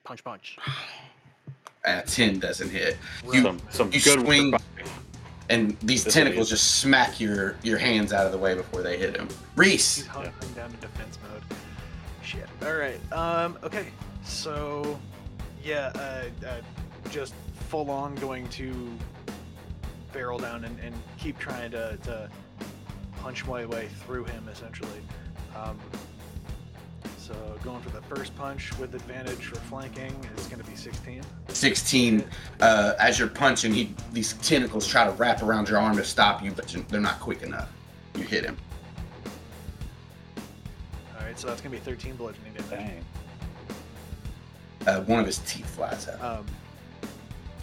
Punch, 0.03 0.23
punch. 0.23 0.57
uh, 1.85 2.01
10 2.01 2.39
doesn't 2.39 2.69
hit. 2.69 2.97
You 3.31 3.41
some 3.41 3.59
some 3.69 3.91
you 3.91 4.01
good 4.01 4.21
swing- 4.21 4.53
and 5.49 5.77
these 5.81 6.03
This 6.05 6.13
tentacles 6.13 6.49
just 6.49 6.79
smack 6.79 7.19
your 7.19 7.57
your 7.63 7.77
hands 7.77 8.13
out 8.13 8.25
of 8.25 8.31
the 8.31 8.37
way 8.37 8.55
before 8.55 8.81
they 8.81 8.97
hit 8.97 9.17
him. 9.17 9.27
He's 9.27 9.37
Reese, 9.55 10.07
hunkering 10.07 10.55
down 10.55 10.71
to 10.71 10.77
defense 10.77 11.19
mode. 11.21 11.41
Shit. 12.21 12.47
All 12.63 12.75
right. 12.75 12.99
Um. 13.11 13.57
Okay. 13.63 13.87
So, 14.23 14.99
yeah. 15.63 15.91
Uh, 15.95 16.47
uh. 16.47 16.61
Just 17.09 17.33
full 17.67 17.91
on 17.91 18.15
going 18.15 18.47
to 18.49 18.73
barrel 20.13 20.39
down 20.39 20.63
and, 20.63 20.79
and 20.79 20.95
keep 21.17 21.37
trying 21.37 21.71
to, 21.71 21.97
to 22.03 22.29
punch 23.23 23.47
my 23.47 23.65
way 23.65 23.87
through 24.05 24.25
him 24.25 24.47
essentially. 24.51 25.01
Um. 25.55 25.79
So 27.17 27.33
going 27.63 27.81
for 27.81 27.89
the 27.89 28.01
first 28.01 28.35
punch 28.35 28.77
with 28.77 28.93
advantage 28.95 29.45
for 29.45 29.55
flanking 29.55 30.13
is 30.35 30.47
going 30.47 30.61
to 30.61 30.69
be 30.69 30.75
16. 30.75 31.21
16. 31.47 32.25
Uh, 32.59 32.93
as 32.99 33.17
you're 33.17 33.29
punching, 33.29 33.73
he 33.73 33.95
these 34.11 34.33
tentacles 34.33 34.85
try 34.85 35.05
to 35.05 35.11
wrap 35.11 35.41
around 35.41 35.69
your 35.69 35.79
arm 35.79 35.95
to 35.95 36.03
stop 36.03 36.43
you, 36.43 36.51
but 36.51 36.67
they're 36.89 36.99
not 36.99 37.21
quick 37.21 37.41
enough. 37.41 37.71
You 38.15 38.23
hit 38.23 38.43
him. 38.43 38.57
All 41.17 41.25
right. 41.25 41.39
So 41.39 41.47
that's 41.47 41.61
going 41.61 41.71
to 41.73 41.79
be 41.79 41.85
13 41.85 42.17
bludgeoning 42.17 42.53
damage. 42.53 42.69
Dang. 42.69 43.05
Uh, 44.85 45.01
one 45.03 45.21
of 45.21 45.25
his 45.25 45.37
teeth 45.39 45.69
flies 45.69 46.09
out. 46.09 46.21
Um, 46.21 46.45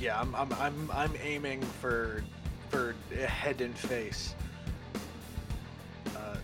yeah, 0.00 0.18
I'm, 0.18 0.34
I'm, 0.34 0.50
I'm, 0.54 0.90
I'm 0.90 1.12
aiming 1.22 1.60
for, 1.60 2.24
for 2.70 2.94
head 3.26 3.60
and 3.60 3.76
face. 3.76 4.34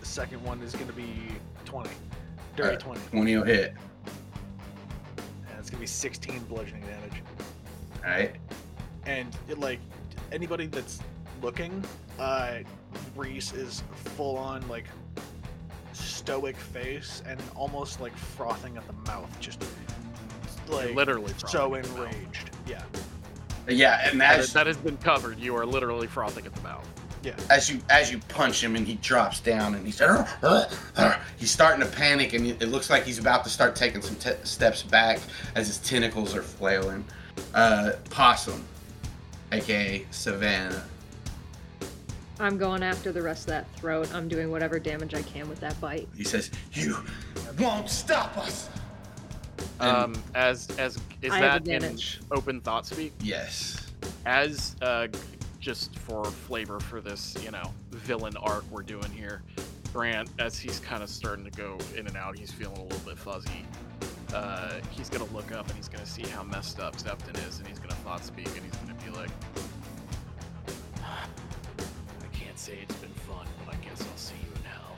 Second 0.07 0.43
one 0.43 0.61
is 0.61 0.73
gonna 0.73 0.93
be 0.93 1.27
20, 1.65 1.89
dirty 2.55 2.69
Alright. 2.69 2.79
20, 2.79 3.01
20 3.11 3.35
will 3.37 3.43
hit. 3.43 3.73
and 5.49 5.59
it's 5.59 5.69
gonna 5.69 5.81
be 5.81 5.85
16 5.85 6.39
bludgeoning 6.45 6.81
damage. 6.81 7.21
All 8.03 8.09
right. 8.09 8.35
And 9.05 9.35
it, 9.47 9.59
like 9.59 9.79
anybody 10.31 10.65
that's 10.65 11.01
looking, 11.41 11.83
uh, 12.17 12.59
Reese 13.15 13.53
is 13.53 13.83
full 14.15 14.37
on 14.37 14.67
like 14.69 14.85
stoic 15.93 16.55
face 16.55 17.21
and 17.27 17.39
almost 17.55 18.01
like 18.01 18.15
frothing 18.15 18.77
at 18.77 18.87
the 18.87 18.93
mouth, 19.11 19.29
just 19.39 19.63
like 20.67 20.95
literally 20.95 21.33
so 21.37 21.47
frothing 21.47 21.75
at 21.75 21.83
the 21.83 21.89
mouth. 21.99 22.13
enraged. 22.15 22.51
Yeah, 22.65 22.83
Yeah, 23.67 24.09
and 24.09 24.19
That, 24.19 24.39
as 24.39 24.53
that 24.53 24.67
has 24.67 24.77
been 24.77 24.97
covered. 24.97 25.37
You 25.37 25.55
are 25.57 25.65
literally 25.65 26.07
frothing 26.07 26.45
at 26.45 26.55
the 26.55 26.61
mouth. 26.61 26.87
Yeah. 27.27 27.35
as 27.49 27.69
you 27.69 27.79
as 27.89 28.11
you 28.11 28.19
punch 28.29 28.63
him 28.63 28.75
and 28.75 28.87
he 28.87 28.95
drops 28.95 29.39
down 29.41 29.75
and 29.75 29.85
he's 29.85 29.99
uh 29.99 31.19
he's 31.37 31.51
starting 31.51 31.81
to 31.85 31.91
panic 31.91 32.33
and 32.33 32.47
it 32.47 32.67
looks 32.69 32.89
like 32.89 33.03
he's 33.03 33.19
about 33.19 33.43
to 33.43 33.49
start 33.49 33.75
taking 33.75 34.01
some 34.01 34.15
te- 34.15 34.43
steps 34.43 34.83
back 34.83 35.19
as 35.55 35.67
his 35.67 35.77
tentacles 35.79 36.35
are 36.35 36.41
flailing. 36.41 37.03
Uh, 37.53 37.91
Possum, 38.09 38.63
aka 39.51 40.05
Savannah. 40.11 40.83
I'm 42.39 42.57
going 42.57 42.83
after 42.83 43.11
the 43.11 43.21
rest 43.21 43.41
of 43.43 43.47
that 43.47 43.69
throat. 43.75 44.13
I'm 44.13 44.27
doing 44.27 44.49
whatever 44.49 44.79
damage 44.79 45.13
I 45.13 45.21
can 45.23 45.49
with 45.49 45.59
that 45.59 45.79
bite. 45.81 46.07
He 46.15 46.23
says, 46.23 46.51
"You 46.73 46.97
won't 47.59 47.89
stop 47.89 48.37
us." 48.37 48.69
And- 49.79 50.15
Um, 50.15 50.23
as 50.33 50.67
as 50.79 50.97
is 51.21 51.31
I 51.31 51.41
that 51.41 51.67
in 51.67 51.75
advantage. 51.75 52.19
open 52.31 52.61
thought 52.61 52.85
speak? 52.85 53.13
Yes. 53.21 53.87
As 54.25 54.75
uh, 54.81 55.07
just 55.59 55.97
for 55.99 56.25
flavor 56.25 56.79
for 56.79 57.01
this, 57.01 57.35
you 57.43 57.51
know, 57.51 57.73
villain 57.91 58.37
arc 58.37 58.63
we're 58.71 58.83
doing 58.83 59.11
here, 59.11 59.41
Grant, 59.93 60.29
as 60.39 60.59
he's 60.59 60.79
kind 60.79 61.01
of 61.01 61.09
starting 61.09 61.45
to 61.45 61.51
go 61.51 61.77
in 61.95 62.07
and 62.07 62.15
out, 62.15 62.37
he's 62.37 62.51
feeling 62.51 62.77
a 62.77 62.83
little 62.83 62.99
bit 62.99 63.17
fuzzy. 63.17 63.65
Uh, 64.33 64.73
he's 64.91 65.09
gonna 65.09 65.31
look 65.33 65.51
up 65.51 65.67
and 65.67 65.75
he's 65.75 65.87
gonna 65.87 66.05
see 66.05 66.23
how 66.23 66.43
messed 66.43 66.79
up 66.79 66.95
Zepton 66.97 67.35
is, 67.47 67.59
and 67.59 67.67
he's 67.67 67.79
gonna 67.79 67.95
thought 67.95 68.23
speak, 68.23 68.47
and 68.47 68.63
he's 68.63 68.75
gonna 68.75 68.93
be 69.03 69.09
like, 69.17 69.29
"I 71.01 72.27
can't 72.33 72.59
say 72.59 72.77
it's 72.81 72.95
been 72.95 73.13
fun, 73.13 73.47
but 73.65 73.73
I 73.73 73.77
guess 73.77 74.01
I'll 74.01 74.17
see 74.17 74.35
you 74.35 74.51
in 74.55 74.63
hell." 74.63 74.97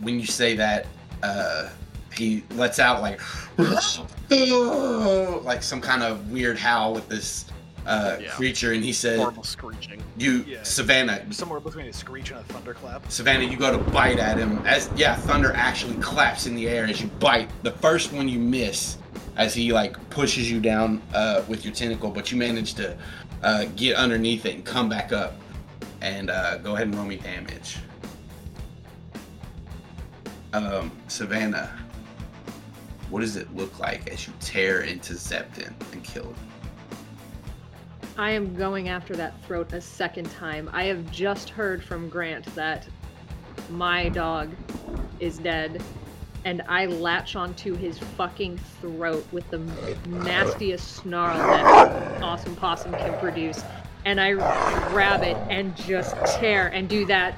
when 0.00 0.20
you 0.20 0.26
say 0.26 0.56
that, 0.56 0.86
uh, 1.22 1.68
he 2.14 2.44
lets 2.56 2.78
out 2.78 3.00
like 3.00 3.20
like 5.44 5.62
some 5.62 5.80
kind 5.80 6.02
of 6.02 6.30
weird 6.30 6.58
howl 6.58 6.92
with 6.92 7.08
this 7.08 7.46
uh, 7.86 8.16
Yeah. 8.20 8.30
creature, 8.30 8.72
and 8.72 8.84
he 8.84 8.92
said, 8.92 9.18
Horrible 9.18 9.42
screeching. 9.44 10.02
"You, 10.16 10.44
Yeah. 10.46 10.62
Savannah, 10.62 11.24
Somewhere 11.32 11.60
between 11.60 11.86
a 11.86 11.92
screech 11.92 12.30
and 12.30 12.40
a 12.40 12.44
thunderclap. 12.44 13.10
Savannah, 13.10 13.44
you 13.44 13.56
go 13.56 13.72
to 13.72 13.78
bite 13.90 14.18
at 14.18 14.38
him. 14.38 14.58
As 14.66 14.88
yeah, 14.96 15.14
thunder 15.16 15.52
actually 15.54 15.96
claps 15.96 16.46
in 16.46 16.54
the 16.54 16.68
air 16.68 16.84
as 16.84 17.00
you 17.00 17.08
bite. 17.18 17.50
The 17.62 17.72
first 17.72 18.12
one 18.12 18.28
you 18.28 18.38
miss, 18.38 18.98
as 19.36 19.54
he 19.54 19.72
like 19.72 19.96
pushes 20.10 20.50
you 20.50 20.60
down 20.60 21.02
uh, 21.14 21.42
with 21.48 21.64
your 21.64 21.74
tentacle, 21.74 22.10
but 22.10 22.30
you 22.30 22.38
manage 22.38 22.74
to 22.74 22.96
uh, 23.42 23.64
get 23.76 23.96
underneath 23.96 24.46
it 24.46 24.54
and 24.54 24.64
come 24.64 24.88
back 24.88 25.12
up. 25.12 25.34
And 26.00 26.30
uh, 26.30 26.58
go 26.58 26.74
ahead 26.74 26.86
and 26.88 26.96
roll 26.96 27.04
me 27.06 27.16
damage. 27.16 27.78
Um, 30.52 30.90
Savannah, 31.08 31.70
what 33.08 33.20
does 33.20 33.36
it 33.36 33.54
look 33.56 33.78
like 33.78 34.10
as 34.10 34.26
you 34.26 34.32
tear 34.40 34.82
into 34.82 35.14
Zepton 35.14 35.72
and 35.92 36.04
kill 36.04 36.24
him? 36.24 36.34
I 38.18 38.32
am 38.32 38.54
going 38.54 38.90
after 38.90 39.16
that 39.16 39.42
throat 39.44 39.72
a 39.72 39.80
second 39.80 40.30
time. 40.30 40.68
I 40.72 40.84
have 40.84 41.10
just 41.10 41.48
heard 41.48 41.82
from 41.82 42.10
Grant 42.10 42.44
that 42.54 42.86
my 43.70 44.10
dog 44.10 44.50
is 45.18 45.38
dead, 45.38 45.82
and 46.44 46.60
I 46.68 46.86
latch 46.86 47.36
onto 47.36 47.74
his 47.74 47.98
fucking 47.98 48.58
throat 48.80 49.26
with 49.32 49.48
the 49.50 49.58
nastiest 50.06 50.96
snarl 50.96 51.38
that 51.38 52.22
Awesome 52.22 52.54
Possum 52.54 52.92
can 52.92 53.18
produce. 53.18 53.62
And 54.04 54.20
I 54.20 54.32
grab 54.90 55.22
it 55.22 55.36
and 55.48 55.74
just 55.76 56.14
tear 56.26 56.68
and 56.68 56.88
do 56.88 57.06
that 57.06 57.34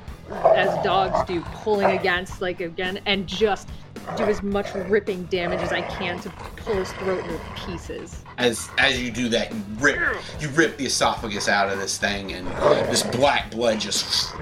as 0.57 0.83
dogs 0.83 1.25
do, 1.29 1.41
pulling 1.63 1.97
against, 1.97 2.41
like 2.41 2.61
again, 2.61 2.99
and 3.07 3.29
just 3.29 3.69
do 4.17 4.25
as 4.25 4.43
much 4.43 4.75
ripping 4.75 5.25
damage 5.27 5.61
as 5.61 5.73
I 5.73 5.83
can 5.83 6.19
to 6.21 6.31
pull 6.57 6.75
his 6.75 6.93
throat 6.95 7.23
into 7.25 7.39
pieces. 7.55 8.24
As 8.39 8.69
as 8.79 9.01
you 9.01 9.11
do 9.11 9.29
that, 9.31 9.53
you 9.53 9.61
rip 9.79 10.01
you 10.41 10.49
rip 10.51 10.77
the 10.77 10.87
esophagus 10.87 11.49
out 11.49 11.71
of 11.71 11.79
this 11.79 11.99
thing, 11.99 12.33
and 12.33 12.47
this 12.89 13.03
black 13.03 13.51
blood 13.51 13.81
just 13.81 14.35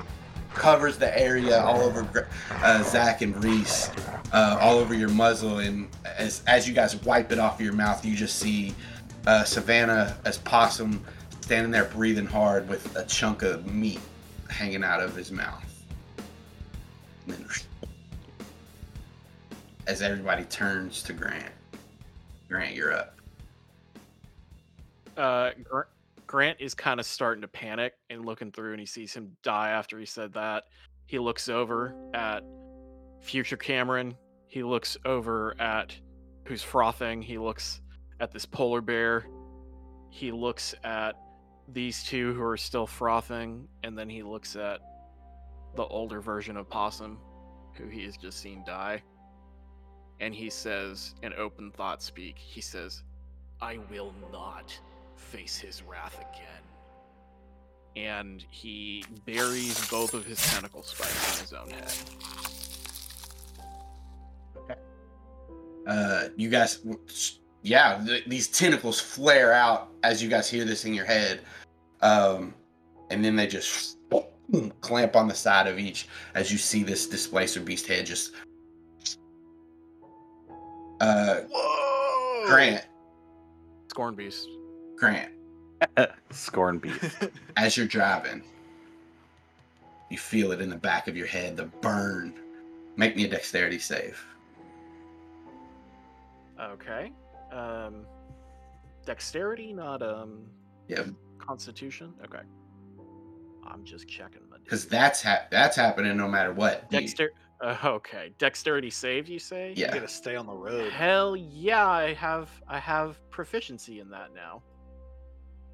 covers 0.54 0.98
the 0.98 1.18
area 1.18 1.60
all 1.60 1.80
over 1.80 2.28
uh, 2.50 2.82
Zach 2.82 3.22
and 3.22 3.42
Reese, 3.42 3.90
uh, 4.32 4.58
all 4.60 4.78
over 4.78 4.94
your 4.94 5.08
muzzle, 5.08 5.58
and 5.58 5.88
as 6.04 6.42
as 6.46 6.68
you 6.68 6.74
guys 6.74 6.96
wipe 7.04 7.32
it 7.32 7.38
off 7.38 7.56
of 7.56 7.60
your 7.60 7.74
mouth, 7.74 8.04
you 8.04 8.16
just 8.16 8.38
see 8.38 8.74
uh, 9.26 9.44
Savannah 9.44 10.16
as 10.24 10.38
Possum 10.38 11.04
standing 11.40 11.70
there 11.70 11.84
breathing 11.84 12.26
hard 12.26 12.68
with 12.68 12.96
a 12.96 13.04
chunk 13.04 13.42
of 13.42 13.66
meat 13.66 14.00
hanging 14.48 14.84
out 14.84 15.02
of 15.02 15.14
his 15.14 15.30
mouth. 15.32 15.68
Then, 17.26 17.46
as 19.86 20.02
everybody 20.02 20.44
turns 20.44 21.02
to 21.04 21.12
Grant, 21.12 21.52
Grant, 22.48 22.74
you're 22.74 22.92
up. 22.92 23.21
Uh, 25.22 25.52
Grant 26.26 26.60
is 26.60 26.74
kind 26.74 26.98
of 26.98 27.06
starting 27.06 27.42
to 27.42 27.48
panic 27.48 27.94
and 28.10 28.26
looking 28.26 28.50
through, 28.50 28.72
and 28.72 28.80
he 28.80 28.86
sees 28.86 29.14
him 29.14 29.36
die 29.42 29.70
after 29.70 29.98
he 29.98 30.04
said 30.04 30.32
that. 30.32 30.64
He 31.06 31.18
looks 31.18 31.48
over 31.48 31.94
at 32.12 32.42
future 33.20 33.56
Cameron. 33.56 34.16
He 34.48 34.64
looks 34.64 34.96
over 35.04 35.54
at 35.60 35.96
who's 36.44 36.62
frothing. 36.62 37.22
He 37.22 37.38
looks 37.38 37.80
at 38.18 38.32
this 38.32 38.44
polar 38.44 38.80
bear. 38.80 39.26
He 40.10 40.32
looks 40.32 40.74
at 40.82 41.14
these 41.68 42.02
two 42.02 42.34
who 42.34 42.42
are 42.42 42.56
still 42.56 42.86
frothing, 42.86 43.68
and 43.84 43.96
then 43.96 44.08
he 44.08 44.24
looks 44.24 44.56
at 44.56 44.80
the 45.76 45.84
older 45.84 46.20
version 46.20 46.56
of 46.56 46.68
Possum, 46.68 47.18
who 47.74 47.86
he 47.86 48.02
has 48.04 48.16
just 48.16 48.40
seen 48.40 48.64
die. 48.66 49.00
And 50.18 50.34
he 50.34 50.50
says, 50.50 51.14
in 51.22 51.32
open 51.34 51.70
thought 51.70 52.02
speak, 52.02 52.38
he 52.38 52.60
says, 52.60 53.04
I 53.60 53.78
will 53.88 54.12
not 54.32 54.76
face 55.22 55.58
his 55.58 55.82
wrath 55.82 56.16
again. 56.16 56.48
And 57.94 58.44
he 58.50 59.04
buries 59.26 59.88
both 59.88 60.14
of 60.14 60.24
his 60.24 60.40
tentacle 60.52 60.82
spikes 60.82 61.36
in 61.36 61.42
his 61.42 61.52
own 61.52 61.70
head. 61.70 61.92
uh, 65.86 66.28
you 66.36 66.48
guys, 66.48 66.80
yeah, 67.62 68.02
th- 68.04 68.24
these 68.26 68.48
tentacles 68.48 69.00
flare 69.00 69.52
out 69.52 69.90
as 70.02 70.22
you 70.22 70.28
guys 70.28 70.48
hear 70.48 70.64
this 70.64 70.84
in 70.84 70.94
your 70.94 71.04
head, 71.04 71.40
um, 72.00 72.54
and 73.10 73.24
then 73.24 73.36
they 73.36 73.46
just 73.46 73.98
clamp 74.80 75.16
on 75.16 75.28
the 75.28 75.34
side 75.34 75.66
of 75.66 75.78
each 75.78 76.08
as 76.34 76.52
you 76.52 76.58
see 76.58 76.82
this 76.82 77.06
displacer 77.06 77.60
beast 77.60 77.86
head 77.86 78.06
just. 78.06 78.32
Uh, 81.00 81.40
Whoa! 81.50 82.46
Grant, 82.46 82.84
Scorn 83.88 84.14
Beast. 84.14 84.48
Grant, 85.02 85.32
Scorn 86.30 86.78
beast. 86.78 87.16
as 87.56 87.76
you're 87.76 87.88
driving, 87.88 88.40
you 90.10 90.16
feel 90.16 90.52
it 90.52 90.60
in 90.60 90.70
the 90.70 90.76
back 90.76 91.08
of 91.08 91.16
your 91.16 91.26
head, 91.26 91.56
the 91.56 91.64
burn. 91.64 92.32
Make 92.94 93.16
me 93.16 93.24
a 93.24 93.28
dexterity 93.28 93.80
save. 93.80 94.24
Okay. 96.60 97.12
Um, 97.50 98.06
dexterity, 99.04 99.72
not 99.72 100.02
um. 100.02 100.44
Yeah. 100.86 101.02
Constitution. 101.38 102.14
Okay. 102.24 102.44
I'm 103.66 103.82
just 103.82 104.06
checking 104.06 104.42
my. 104.48 104.58
Because 104.62 104.86
that's 104.86 105.20
ha- 105.20 105.46
that's 105.50 105.74
happening 105.74 106.16
no 106.16 106.28
matter 106.28 106.52
what. 106.52 106.86
You- 106.92 107.00
Dexter. 107.00 107.32
Uh, 107.60 107.76
okay. 107.84 108.32
Dexterity 108.38 108.90
save. 108.90 109.28
You 109.28 109.40
say? 109.40 109.72
Yeah. 109.76 109.88
You 109.88 109.94
gotta 109.94 110.06
stay 110.06 110.36
on 110.36 110.46
the 110.46 110.54
road. 110.54 110.92
Hell 110.92 111.34
yeah! 111.34 111.88
I 111.88 112.14
have 112.14 112.50
I 112.68 112.78
have 112.78 113.18
proficiency 113.30 113.98
in 113.98 114.08
that 114.10 114.32
now. 114.32 114.62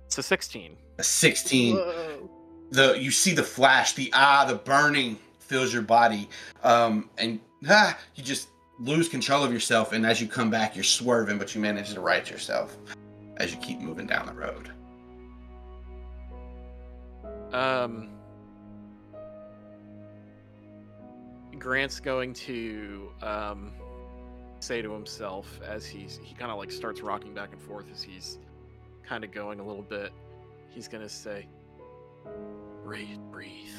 It's 0.09 0.17
a 0.17 0.23
16. 0.23 0.75
a 0.97 1.03
16. 1.03 1.77
Whoa. 1.77 2.31
the 2.71 2.99
you 2.99 3.11
see 3.11 3.35
the 3.35 3.43
flash, 3.43 3.93
the 3.93 4.11
ah, 4.15 4.47
the 4.49 4.55
burning 4.55 5.19
fills 5.39 5.71
your 5.71 5.83
body, 5.83 6.31
um, 6.65 7.11
and 7.19 7.39
ah, 7.69 7.95
you 8.15 8.25
just 8.25 8.49
lose 8.81 9.07
control 9.07 9.45
of 9.45 9.53
yourself. 9.53 9.93
And 9.93 10.07
as 10.07 10.19
you 10.19 10.27
come 10.27 10.49
back, 10.49 10.75
you're 10.75 10.83
swerving, 10.83 11.37
but 11.37 11.55
you 11.55 11.61
manage 11.61 11.93
to 11.93 12.01
right 12.01 12.29
yourself 12.31 12.79
as 13.37 13.53
you 13.53 13.59
keep 13.59 13.81
moving 13.81 14.07
down 14.07 14.25
the 14.25 14.33
road. 14.33 14.71
Um, 17.53 18.09
Grant's 21.59 22.01
going 22.01 22.33
to 22.33 23.13
um, 23.21 23.73
say 24.61 24.81
to 24.81 24.91
himself 24.91 25.61
as 25.67 25.85
he's 25.85 26.19
he 26.25 26.35
kind 26.35 26.51
of 26.51 26.57
like 26.57 26.71
starts 26.71 27.03
rocking 27.03 27.35
back 27.35 27.53
and 27.53 27.61
forth 27.61 27.91
as 27.93 28.03
he's 28.03 28.39
kind 29.09 29.25
of 29.25 29.33
going 29.33 29.59
a 29.61 29.67
little 29.67 29.83
bit. 29.83 30.13
He's 30.69 30.87
gonna 30.89 31.09
say, 31.09 31.47
"Breathe, 32.85 33.19
breathe. 33.31 33.75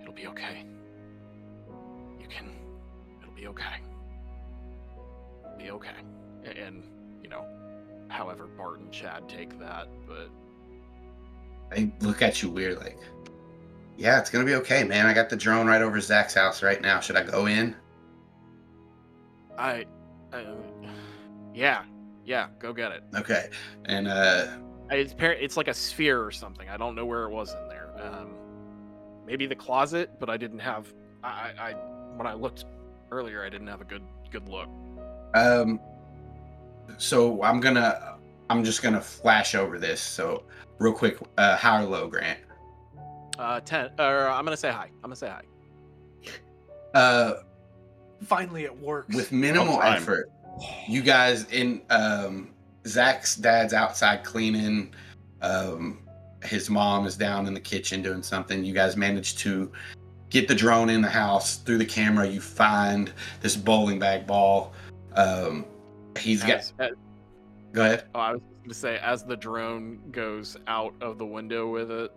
It'll 0.00 0.14
be 0.14 0.26
okay. 0.28 0.64
You 2.20 2.28
can. 2.28 2.52
It'll 3.20 3.34
be 3.34 3.48
okay. 3.48 3.80
It'll 5.44 5.58
be 5.58 5.70
okay." 5.72 5.90
And 6.56 6.84
you 7.22 7.28
know, 7.28 7.44
however 8.08 8.46
Bart 8.46 8.78
and 8.78 8.92
Chad 8.92 9.28
take 9.28 9.58
that, 9.58 9.88
but 10.06 10.30
They 11.70 11.92
look 12.00 12.22
at 12.22 12.42
you 12.42 12.48
weird, 12.50 12.78
like, 12.78 12.98
yeah, 13.96 14.18
it's 14.18 14.30
gonna 14.30 14.44
be 14.44 14.54
okay, 14.54 14.84
man. 14.84 15.06
I 15.06 15.12
got 15.12 15.28
the 15.28 15.36
drone 15.36 15.66
right 15.66 15.82
over 15.82 16.00
Zach's 16.00 16.34
house 16.34 16.62
right 16.62 16.80
now. 16.80 17.00
Should 17.00 17.16
I 17.16 17.24
go 17.24 17.46
in? 17.46 17.76
I, 19.58 19.84
uh, 20.32 20.42
yeah, 21.52 21.84
yeah, 22.24 22.48
go 22.58 22.72
get 22.72 22.92
it. 22.92 23.02
Okay, 23.16 23.50
and 23.86 24.08
uh, 24.08 24.46
It's 24.90 25.12
par- 25.14 25.32
it's 25.32 25.56
like 25.56 25.68
a 25.68 25.74
sphere 25.74 26.22
or 26.24 26.30
something. 26.30 26.68
I 26.68 26.76
don't 26.76 26.94
know 26.94 27.04
where 27.04 27.24
it 27.24 27.30
was 27.30 27.52
in 27.54 27.68
there. 27.68 27.90
Um, 28.00 28.34
maybe 29.26 29.46
the 29.46 29.54
closet, 29.54 30.10
but 30.18 30.30
I 30.30 30.36
didn't 30.36 30.60
have. 30.60 30.92
I, 31.22 31.28
I, 31.58 31.70
I 31.70 31.72
when 32.16 32.26
I 32.26 32.34
looked 32.34 32.64
earlier, 33.10 33.44
I 33.44 33.48
didn't 33.50 33.66
have 33.66 33.80
a 33.80 33.84
good 33.84 34.02
good 34.30 34.48
look. 34.48 34.68
um, 35.34 35.80
so 36.96 37.42
I'm 37.42 37.60
gonna, 37.60 38.16
I'm 38.48 38.64
just 38.64 38.82
gonna 38.82 39.00
flash 39.00 39.54
over 39.54 39.78
this. 39.78 40.00
So 40.00 40.44
real 40.78 40.92
quick, 40.94 41.18
uh, 41.36 41.56
high 41.56 41.82
or 41.82 41.86
low, 41.86 42.08
Grant? 42.08 42.40
Uh, 43.38 43.60
ten. 43.60 43.90
Or 43.98 44.28
I'm 44.28 44.44
gonna 44.44 44.56
say 44.56 44.70
hi. 44.70 44.86
I'm 45.04 45.10
gonna 45.10 45.16
say 45.16 45.28
hi. 45.28 45.42
Uh, 46.94 47.42
Finally, 48.24 48.64
it 48.64 48.76
works. 48.80 49.14
with 49.14 49.30
minimal 49.30 49.80
effort 49.82 50.30
you 50.88 51.02
guys 51.02 51.44
in 51.52 51.80
um 51.90 52.50
zach's 52.86 53.36
dad's 53.36 53.72
outside 53.74 54.24
cleaning. 54.24 54.94
Um 55.42 56.00
his 56.44 56.70
mom 56.70 57.04
is 57.06 57.16
down 57.16 57.46
in 57.46 57.54
the 57.54 57.60
kitchen 57.60 58.00
doing 58.02 58.22
something. 58.22 58.64
You 58.64 58.72
guys 58.72 58.96
manage 58.96 59.36
to 59.38 59.72
get 60.30 60.46
the 60.46 60.54
drone 60.54 60.88
in 60.88 61.00
the 61.02 61.08
house 61.08 61.56
through 61.56 61.78
the 61.78 61.84
camera. 61.86 62.26
You 62.28 62.40
find 62.40 63.12
this 63.40 63.56
bowling 63.56 63.98
bag 63.98 64.26
ball. 64.26 64.72
Um 65.14 65.64
he's 66.18 66.42
got 66.42 66.58
As- 66.58 66.72
go 67.72 67.82
ahead. 67.84 68.04
oh, 68.14 68.20
I 68.20 68.32
was 68.32 68.40
gonna 68.62 68.74
say 68.74 68.98
as 68.98 69.24
the 69.24 69.36
drone 69.36 69.98
goes 70.10 70.56
out 70.66 70.94
of 71.00 71.18
the 71.18 71.26
window 71.26 71.68
with 71.70 71.90
it, 71.90 72.12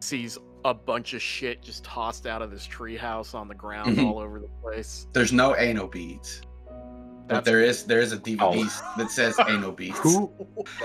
sees 0.00 0.38
a 0.64 0.72
bunch 0.74 1.12
of 1.14 1.20
shit 1.22 1.62
just 1.62 1.84
tossed 1.84 2.26
out 2.26 2.40
of 2.42 2.50
this 2.50 2.66
treehouse 2.66 3.34
on 3.34 3.48
the 3.48 3.54
ground 3.54 3.96
Mhm. 3.98 4.06
all 4.06 4.18
over 4.18 4.40
the 4.40 4.48
place. 4.62 5.06
there's 5.12 5.32
no 5.32 5.54
anal 5.56 5.86
beads 5.86 6.40
but 7.28 7.44
there 7.44 7.60
is 7.62 7.84
there 7.84 8.00
is 8.00 8.12
a 8.12 8.18
dvd 8.18 8.38
Oh. 8.40 8.94
that 8.98 9.10
says 9.10 9.38
anal 9.48 9.72
beads 9.72 9.98
Who 9.98 10.30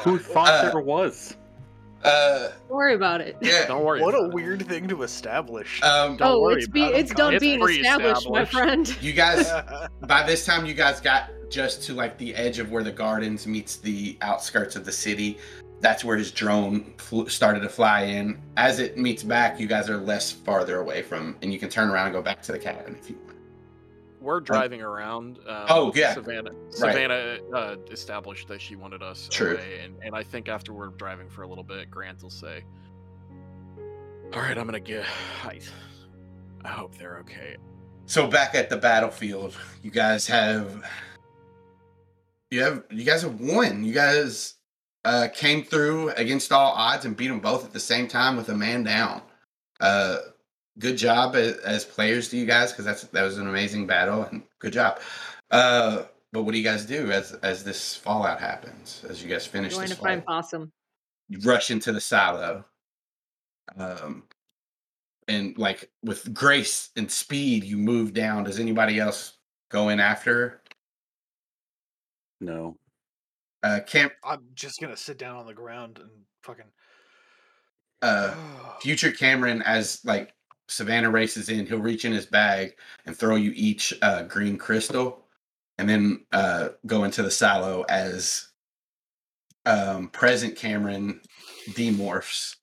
who 0.04 0.18
thought 0.34 0.50
Uh, 0.54 0.72
there 0.72 0.82
was? 0.82 1.36
uh 2.04 2.48
Don't 2.68 2.78
worry 2.78 2.94
about 2.96 3.20
it. 3.22 3.36
yeah 3.42 3.66
Don't 3.68 3.84
worry. 3.84 4.02
what 4.02 4.14
a 4.14 4.18
about 4.20 4.30
it. 4.30 4.34
weird 4.34 4.66
thing 4.68 4.88
to 4.88 5.04
establish. 5.04 5.82
um 5.84 6.16
Don't 6.18 6.32
oh, 6.32 6.40
worry 6.42 6.56
it's 6.60 6.68
be 6.68 6.82
about 6.84 6.96
it's 6.96 7.14
done 7.14 7.34
It's 7.34 7.42
being 7.42 7.62
established, 7.62 8.30
my 8.30 8.46
friend. 8.46 8.96
you 9.02 9.12
guys 9.14 9.52
by 10.08 10.24
this 10.26 10.46
time 10.46 10.66
you 10.66 10.74
guys 10.74 11.02
got 11.02 11.30
just 11.50 11.84
to 11.84 11.94
like 11.94 12.18
the 12.18 12.34
edge 12.36 12.60
of 12.60 12.72
where 12.72 12.84
the 12.84 12.92
gardens 12.92 13.46
meets 13.48 13.76
the 13.78 14.18
outskirts 14.22 14.76
of 14.76 14.86
the 14.86 14.92
city 14.92 15.38
that's 15.82 16.04
where 16.04 16.18
his 16.18 16.32
drone 16.32 16.94
flew, 16.98 17.28
started 17.30 17.62
to 17.62 17.70
fly 17.70 18.04
in 18.04 18.38
as 18.58 18.80
it 18.80 18.98
meets 18.98 19.24
back 19.24 19.60
you 19.60 19.68
guys 19.68 19.90
are 19.90 19.98
less 19.98 20.32
farther 20.32 20.80
away 20.80 21.02
from 21.02 21.36
and 21.42 21.52
you 21.52 21.60
can 21.60 21.68
turn 21.70 21.90
around 21.90 22.06
and 22.08 22.14
go 22.16 22.22
back 22.22 22.42
to 22.42 22.52
the 22.54 22.60
cabin 22.60 22.96
if 23.02 23.10
you 23.10 23.18
want 23.26 23.36
We're 24.22 24.40
driving 24.42 24.82
around. 24.82 25.38
Um, 25.48 25.66
Oh, 25.70 25.92
yeah. 25.96 26.14
Savannah. 26.14 26.52
Savannah 26.70 27.38
uh, 27.54 27.76
established 27.92 28.48
that 28.50 28.62
she 28.62 28.76
wanted 28.76 29.02
us 29.02 29.28
True. 29.32 29.54
away, 29.56 29.80
and, 29.84 29.96
and 30.04 30.14
I 30.16 30.24
think 30.24 30.50
after 30.50 30.74
we're 30.74 30.88
driving 30.90 31.30
for 31.30 31.44
a 31.44 31.48
little 31.48 31.64
bit, 31.64 31.90
Grant 31.90 32.22
will 32.22 32.30
say, 32.30 32.64
"All 34.34 34.42
right, 34.42 34.58
I'm 34.58 34.66
gonna 34.66 34.80
get. 34.80 35.06
I, 35.44 35.60
I 36.66 36.70
hope 36.70 36.98
they're 36.98 37.18
okay." 37.20 37.56
so 38.06 38.26
back 38.26 38.56
at 38.56 38.72
the 38.72 38.76
battlefield 38.78 39.56
you 39.84 39.92
guys 39.92 40.26
have 40.26 40.84
you 42.50 42.60
have 42.64 42.84
you 42.90 43.04
guys 43.04 43.22
have 43.22 43.40
won 43.40 43.84
you 43.84 43.94
guys 43.94 44.56
uh 45.06 45.28
came 45.32 45.64
through 45.64 46.10
against 46.18 46.52
all 46.52 46.72
odds 46.74 47.06
and 47.06 47.16
beat 47.16 47.28
them 47.28 47.40
both 47.40 47.64
at 47.64 47.72
the 47.72 47.80
same 47.80 48.08
time 48.08 48.36
with 48.36 48.50
a 48.50 48.56
man 48.56 48.82
down 48.84 49.22
uh 49.80 50.18
good 50.80 50.98
job 50.98 51.36
as, 51.36 51.58
as 51.58 51.86
players 51.86 52.30
to 52.30 52.38
you 52.38 52.46
guys 52.46 52.72
because 52.72 52.86
that's 52.86 53.04
that 53.04 53.24
was 53.24 53.38
an 53.38 53.48
amazing 53.48 53.86
battle 53.86 54.24
and 54.24 54.42
good 54.60 54.74
job 54.74 55.00
uh 55.52 56.04
but 56.32 56.44
what 56.44 56.52
do 56.52 56.58
you 56.58 56.64
guys 56.64 56.86
do 56.86 57.12
as 57.12 57.34
as 57.44 57.64
this 57.64 57.96
fallout 57.96 58.40
happens 58.40 59.04
as 59.10 59.22
you 59.22 59.30
guys 59.30 59.46
finish 59.46 59.74
Going 59.74 59.90
this 59.90 59.98
to 59.98 60.04
find 60.04 60.26
possum. 60.26 60.72
you 61.28 61.40
rush 61.42 61.70
into 61.70 61.92
the 61.92 62.02
silo 62.02 62.66
um 63.78 64.24
and 65.28 65.58
like 65.58 65.90
with 66.04 66.34
grace 66.34 66.90
and 66.96 67.12
speed 67.12 67.64
you 67.64 67.78
move 67.78 68.14
down 68.14 68.44
does 68.46 68.60
anybody 68.60 69.00
else 69.00 69.38
go 69.70 69.90
in 69.90 70.00
after? 70.00 70.62
No. 72.42 72.78
uh 73.64 73.82
camp 73.86 74.14
I'm 74.24 74.46
just 74.56 74.80
gonna 74.80 74.98
sit 74.98 75.18
down 75.18 75.36
on 75.36 75.46
the 75.46 75.54
ground 75.54 76.00
and 76.00 76.10
fucking. 76.44 76.66
uh 78.02 78.34
future 78.82 79.12
cameron 79.12 79.62
as 79.62 80.00
like 80.06 80.34
savannah 80.70 81.10
races 81.10 81.50
in 81.50 81.66
he'll 81.66 81.80
reach 81.80 82.06
in 82.06 82.12
his 82.12 82.26
bag 82.26 82.76
and 83.06 83.16
throw 83.16 83.36
you 83.36 83.52
each 83.56 83.94
uh 84.02 84.24
green 84.24 84.58
crystal 84.58 85.26
and 85.78 85.90
then 85.90 86.26
uh 86.32 86.70
go 86.86 87.04
into 87.04 87.24
the 87.24 87.32
silo 87.32 87.84
as 87.90 88.50
um 89.66 90.08
present 90.10 90.56
cameron 90.56 91.20
demorphs 91.72 92.56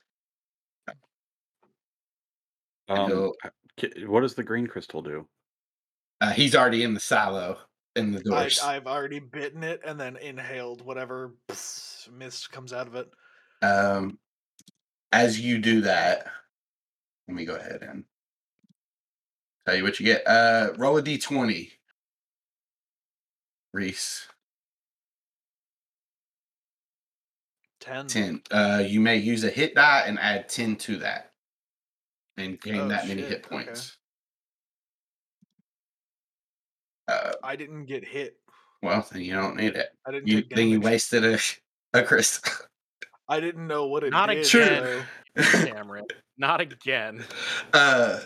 Um, 2.89 3.33
what 4.07 4.21
does 4.21 4.35
the 4.37 4.45
green 4.45 4.69
crystal 4.69 5.03
do? 5.03 5.27
uh, 6.21 6.31
he's 6.31 6.55
already 6.55 6.83
in 6.85 6.95
the 6.95 7.01
silo 7.01 7.59
in 7.97 8.13
the 8.13 8.19
I, 8.19 8.23
doors 8.23 8.61
I've 8.61 8.87
already 8.87 9.19
bitten 9.19 9.65
it 9.65 9.81
and 9.85 9.99
then 9.99 10.17
inhaled 10.17 10.83
whatever 10.83 11.35
pss, 11.49 12.09
mist 12.13 12.53
comes 12.53 12.73
out 12.73 12.87
of 12.87 12.95
it. 12.95 13.11
Um, 13.63 14.19
as 15.13 15.41
you 15.41 15.59
do 15.59 15.81
that, 15.83 16.27
let 17.29 17.35
me 17.35 17.45
go 17.45 17.57
ahead 17.57 17.83
and 17.83 18.05
tell 19.67 19.75
you 19.77 19.83
what 19.83 19.99
you 19.99 20.07
get. 20.07 20.27
Uh, 20.27 20.73
roll 20.77 20.97
a 20.99 21.03
d20. 21.03 21.71
Reese, 23.73 24.27
Ten. 27.81 28.07
10. 28.07 28.43
Uh, 28.51 28.83
you 28.87 29.01
may 29.01 29.17
use 29.19 29.45
a 29.45 29.51
hit 29.51 29.75
die 29.75 30.05
and 30.07 30.19
add 30.19 30.49
10 30.49 30.77
to 30.77 30.97
that 30.99 31.33
and 32.39 32.59
gain 32.61 32.81
Oh, 32.81 32.89
that 32.89 33.07
many 33.07 33.21
shit, 33.21 33.31
hit 33.31 33.47
okay. 33.47 33.65
points. 33.65 33.99
Uh, 37.07 37.33
I 37.45 37.55
didn't 37.55 37.85
get 37.85 38.05
hit. 38.07 38.37
well, 38.83 39.07
then 39.13 39.23
you 39.23 39.35
don't 39.35 39.57
need 39.57 39.77
it. 39.77 39.91
I 40.07 40.11
didn't 40.13 40.27
You 40.27 40.41
take 40.43 40.55
then 40.57 40.69
you 40.69 40.81
wasted 40.81 41.25
a, 41.25 41.39
a 41.93 42.03
crystal. 42.03 42.53
I 43.29 43.41
didn't 43.41 43.67
know 43.67 43.87
what 43.89 44.05
it 44.05 44.11
Not 44.11 44.31
did. 44.31 44.47
again. 44.47 45.05
So- 45.43 45.67
Cameron, 45.67 46.05
not 46.39 46.61
again. 46.61 47.25
uh, 47.73 48.21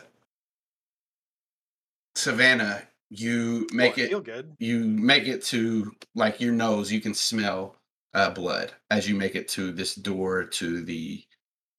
Savannah, 2.15 2.83
you 3.09 3.67
make 3.73 3.99
Oh, 3.99 4.03
it 4.03 4.09
feel 4.09 4.21
good. 4.21 4.55
you 4.59 4.85
make 4.85 5.27
it 5.27 5.43
to 5.47 5.93
like 6.15 6.41
your 6.41 6.53
nose 6.53 6.93
you 6.93 7.01
can 7.01 7.15
smell 7.15 7.77
uh, 8.15 8.31
blood 8.31 8.73
as 8.91 9.09
you 9.09 9.15
make 9.17 9.35
it 9.35 9.49
to 9.49 9.73
this 9.73 9.95
door 9.95 10.45
to 10.45 10.83
the 10.85 11.25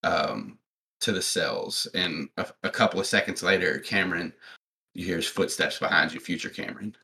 um 0.03 0.58
to 1.01 1.11
the 1.14 1.22
cells 1.22 1.88
and 1.93 2.27
a, 2.38 2.45
a 2.64 2.69
couple 2.69 3.00
of 3.00 3.06
seconds 3.06 3.43
later 3.43 3.80
cameron 3.80 4.34
you 4.93 5.06
hear 5.06 5.16
his 5.18 5.27
footsteps 5.27 5.80
behind 5.80 6.11
you 6.14 6.19
future 6.19 6.50
cameron 6.50 6.95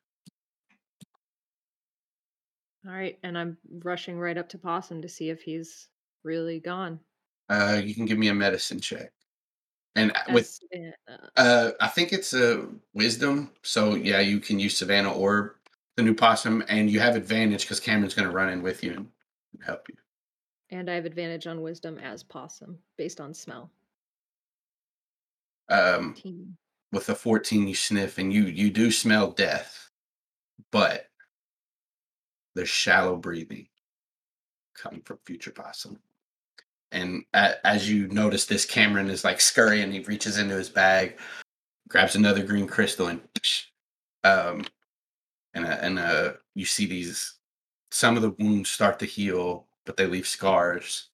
All 2.86 2.94
right, 2.94 3.18
and 3.24 3.38
I'm 3.38 3.58
rushing 3.84 4.18
right 4.18 4.38
up 4.38 4.48
to 4.50 4.58
Possum 4.58 5.02
to 5.02 5.10
see 5.10 5.30
if 5.30 5.42
he's 5.42 5.90
really 6.24 6.60
gone. 6.62 7.00
Uh 7.50 7.82
you 7.84 7.94
can 7.96 8.06
give 8.06 8.18
me 8.18 8.28
a 8.30 8.34
medicine 8.34 8.80
check. 8.80 9.12
And 9.96 10.12
uh, 10.12 10.34
with 10.34 10.60
uh, 10.76 11.18
uh 11.38 11.72
i 11.80 11.88
think 11.88 12.14
it's 12.14 12.34
a 12.34 12.68
wisdom. 12.94 13.52
So 13.64 13.96
yeah 13.96 14.20
you 14.20 14.40
can 14.40 14.60
use 14.60 14.78
savannah 14.78 15.12
or 15.12 15.60
the 15.96 16.04
new 16.04 16.14
possum 16.14 16.64
and 16.70 16.90
you 16.90 17.00
have 17.00 17.16
advantage 17.16 17.62
because 17.62 17.80
cameron's 17.80 18.14
going 18.14 18.28
to 18.28 18.34
run 18.34 18.50
in 18.50 18.62
with 18.62 18.84
you 18.84 18.94
and 18.94 19.08
help 19.66 19.88
you. 19.90 19.96
And 20.70 20.90
I 20.90 20.96
have 20.96 21.06
advantage 21.06 21.48
on 21.48 21.62
wisdom 21.62 21.98
as 21.98 22.24
Possum 22.24 22.78
based 22.98 23.20
on 23.22 23.34
smell. 23.34 23.72
um 25.70 26.16
with 26.92 27.10
a 27.10 27.16
14 27.16 27.68
you 27.68 27.76
sniff 27.76 28.18
and 28.18 28.32
you 28.32 28.44
you 28.44 28.70
do 28.70 28.92
smell 28.92 29.32
death 29.32 29.90
but 30.72 31.08
there's 32.56 32.70
shallow 32.70 33.16
breathing 33.16 33.68
coming 34.74 35.02
from 35.02 35.18
future 35.26 35.52
possum 35.52 36.00
and 36.92 37.24
as 37.34 37.90
you 37.90 38.08
notice 38.08 38.46
this 38.46 38.66
cameron 38.66 39.10
is 39.10 39.24
like 39.24 39.42
scurrying. 39.42 39.92
He 39.92 40.00
reaches 40.00 40.38
into 40.38 40.56
his 40.56 40.70
bag 40.70 41.18
grabs 41.88 42.16
another 42.16 42.44
green 42.44 42.68
crystal 42.68 43.08
and 43.08 43.22
um 44.24 44.66
and 45.54 45.66
uh, 45.66 45.78
and 45.82 46.00
uh 46.00 46.34
you 46.56 46.66
see 46.66 46.86
these 46.86 47.36
some 47.92 48.16
of 48.16 48.22
the 48.22 48.36
wounds 48.40 48.70
start 48.70 49.00
to 49.00 49.06
heal 49.06 49.66
but 49.86 49.96
they 49.96 50.06
leave 50.06 50.28
scars. 50.28 51.08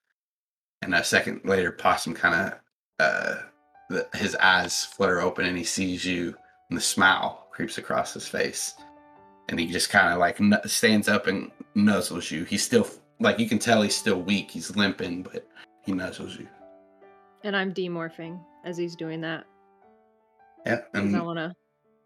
And 0.82 0.95
a 0.95 1.03
second 1.03 1.42
later 1.45 1.72
possum 1.72 2.14
kind 2.14 2.35
of 2.35 2.60
uh 3.00 3.98
his 4.16 4.35
eyes 4.35 4.85
flutter 4.85 5.22
open 5.22 5.45
and 5.45 5.58
he 5.58 5.64
sees 5.64 6.03
you 6.03 6.35
and 6.69 6.77
the 6.77 6.82
smile 6.82 7.48
creeps 7.52 7.77
across 7.77 8.14
his 8.14 8.27
face. 8.27 8.74
And 9.50 9.60
he 9.60 9.68
just 9.68 9.90
kind 9.90 10.11
of 10.11 10.19
like 10.19 10.40
nu- 10.40 10.58
stands 10.66 11.08
up 11.08 11.27
and 11.27 11.52
nuzzles 11.76 12.32
you. 12.32 12.45
He's 12.45 12.64
still 12.64 12.88
like 13.19 13.38
you 13.38 13.48
can 13.48 13.60
tell 13.60 13.82
he's 13.82 13.95
still 13.95 14.22
weak. 14.22 14.50
He's 14.50 14.76
limping 14.76 15.24
but 15.24 15.48
he 15.84 15.92
nuzzles 15.92 16.40
you 16.40 16.48
And 17.44 17.56
I'm 17.56 17.74
demorphing 17.74 18.40
as 18.66 18.78
he's 18.78 18.95
doing 18.95 19.22
that. 19.22 19.45
Yeah 20.66 20.82
and 20.94 21.16
I 21.16 21.22
want 21.22 21.38
to 21.40 21.53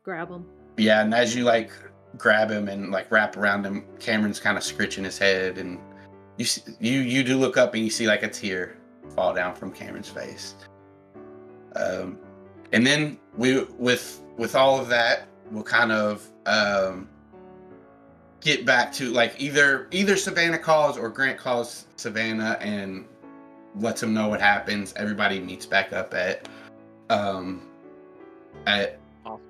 grab 0.04 0.30
him. 0.30 0.46
yeah 0.78 1.02
and 1.04 1.14
as 1.14 1.36
you 1.36 1.44
like 1.44 1.72
grab 2.18 2.50
him 2.50 2.68
and 2.70 2.90
like 2.92 3.12
wrap 3.12 3.38
around 3.38 3.66
him 3.66 3.86
cameron's 4.00 4.40
kind 4.40 4.58
of 4.58 4.64
scritching 4.64 5.04
his 5.04 5.18
head 5.18 5.58
and 5.58 5.80
you 6.38 6.46
see, 6.46 6.62
you 6.80 7.00
you 7.02 7.24
do 7.24 7.38
look 7.38 7.58
up 7.58 7.74
and 7.76 7.84
you 7.84 7.90
see 7.90 8.08
like 8.08 8.24
a 8.24 8.30
tear 8.30 8.78
fall 9.16 9.34
down 9.34 9.54
from 9.56 9.72
cameron's 9.72 10.10
face. 10.10 10.56
Um 11.76 12.18
and 12.74 12.86
then 12.86 13.20
we 13.36 13.64
with 13.78 14.22
with 14.38 14.56
all 14.56 14.80
of 14.80 14.88
that 14.90 15.28
we'll 15.52 15.64
kind 15.64 15.92
of 15.92 16.28
um 16.46 17.08
get 18.42 18.66
back 18.66 18.92
to 18.94 19.12
like 19.12 19.36
either 19.40 19.88
either 19.92 20.16
savannah 20.16 20.58
calls 20.60 20.98
or 20.98 21.10
grant 21.10 21.38
calls 21.38 21.88
savannah 21.96 22.58
and 22.62 23.06
lets 23.80 24.02
him 24.02 24.14
know 24.14 24.28
what 24.30 24.40
happens 24.42 24.94
everybody 24.96 25.40
meets 25.40 25.66
back 25.66 25.94
up 25.94 26.14
at 26.14 26.48
um 27.10 27.62
at 28.66 29.00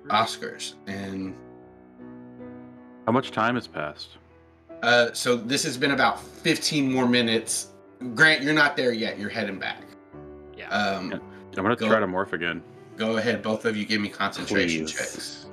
oscars 0.08 0.74
and 0.86 1.34
How 3.06 3.12
much 3.12 3.30
time 3.30 3.54
has 3.54 3.66
passed? 3.66 4.08
Uh, 4.82 5.12
so 5.12 5.36
this 5.36 5.64
has 5.64 5.76
been 5.76 5.90
about 5.92 6.20
15 6.20 6.92
more 6.92 7.08
minutes. 7.08 7.68
Grant, 8.14 8.42
you're 8.42 8.52
not 8.54 8.76
there 8.76 8.92
yet. 8.92 9.18
You're 9.18 9.28
heading 9.30 9.58
back. 9.58 9.82
Yeah. 10.56 10.68
Um, 10.68 11.10
Yeah. 11.10 11.18
I'm 11.56 11.64
gonna 11.64 11.74
Go- 11.74 11.88
try 11.88 11.98
to 12.00 12.06
morph 12.06 12.32
again. 12.32 12.62
Go 12.96 13.16
ahead, 13.16 13.42
both 13.42 13.64
of 13.64 13.76
you. 13.76 13.84
Give 13.86 14.00
me 14.00 14.08
concentration 14.08 14.84
Please. 14.84 14.92
checks. 14.92 15.46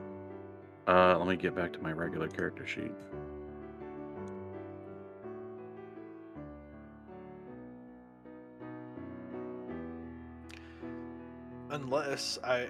Uh, 0.87 1.17
let 1.17 1.27
me 1.27 1.35
get 1.35 1.55
back 1.55 1.73
to 1.73 1.79
my 1.79 1.91
regular 1.91 2.27
character 2.27 2.67
sheet. 2.67 2.91
Unless 11.75 12.39
I 12.41 12.67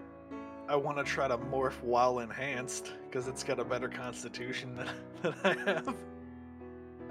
I 0.67 0.75
want 0.75 0.97
to 0.97 1.03
try 1.03 1.27
to 1.27 1.37
morph 1.37 1.79
while 1.83 2.19
enhanced 2.19 2.93
because 3.05 3.27
it's 3.27 3.43
got 3.43 3.59
a 3.59 3.63
better 3.63 3.87
constitution 3.87 4.75
than, 4.75 4.89
than 5.21 5.35
I 5.43 5.71
have. 5.71 5.95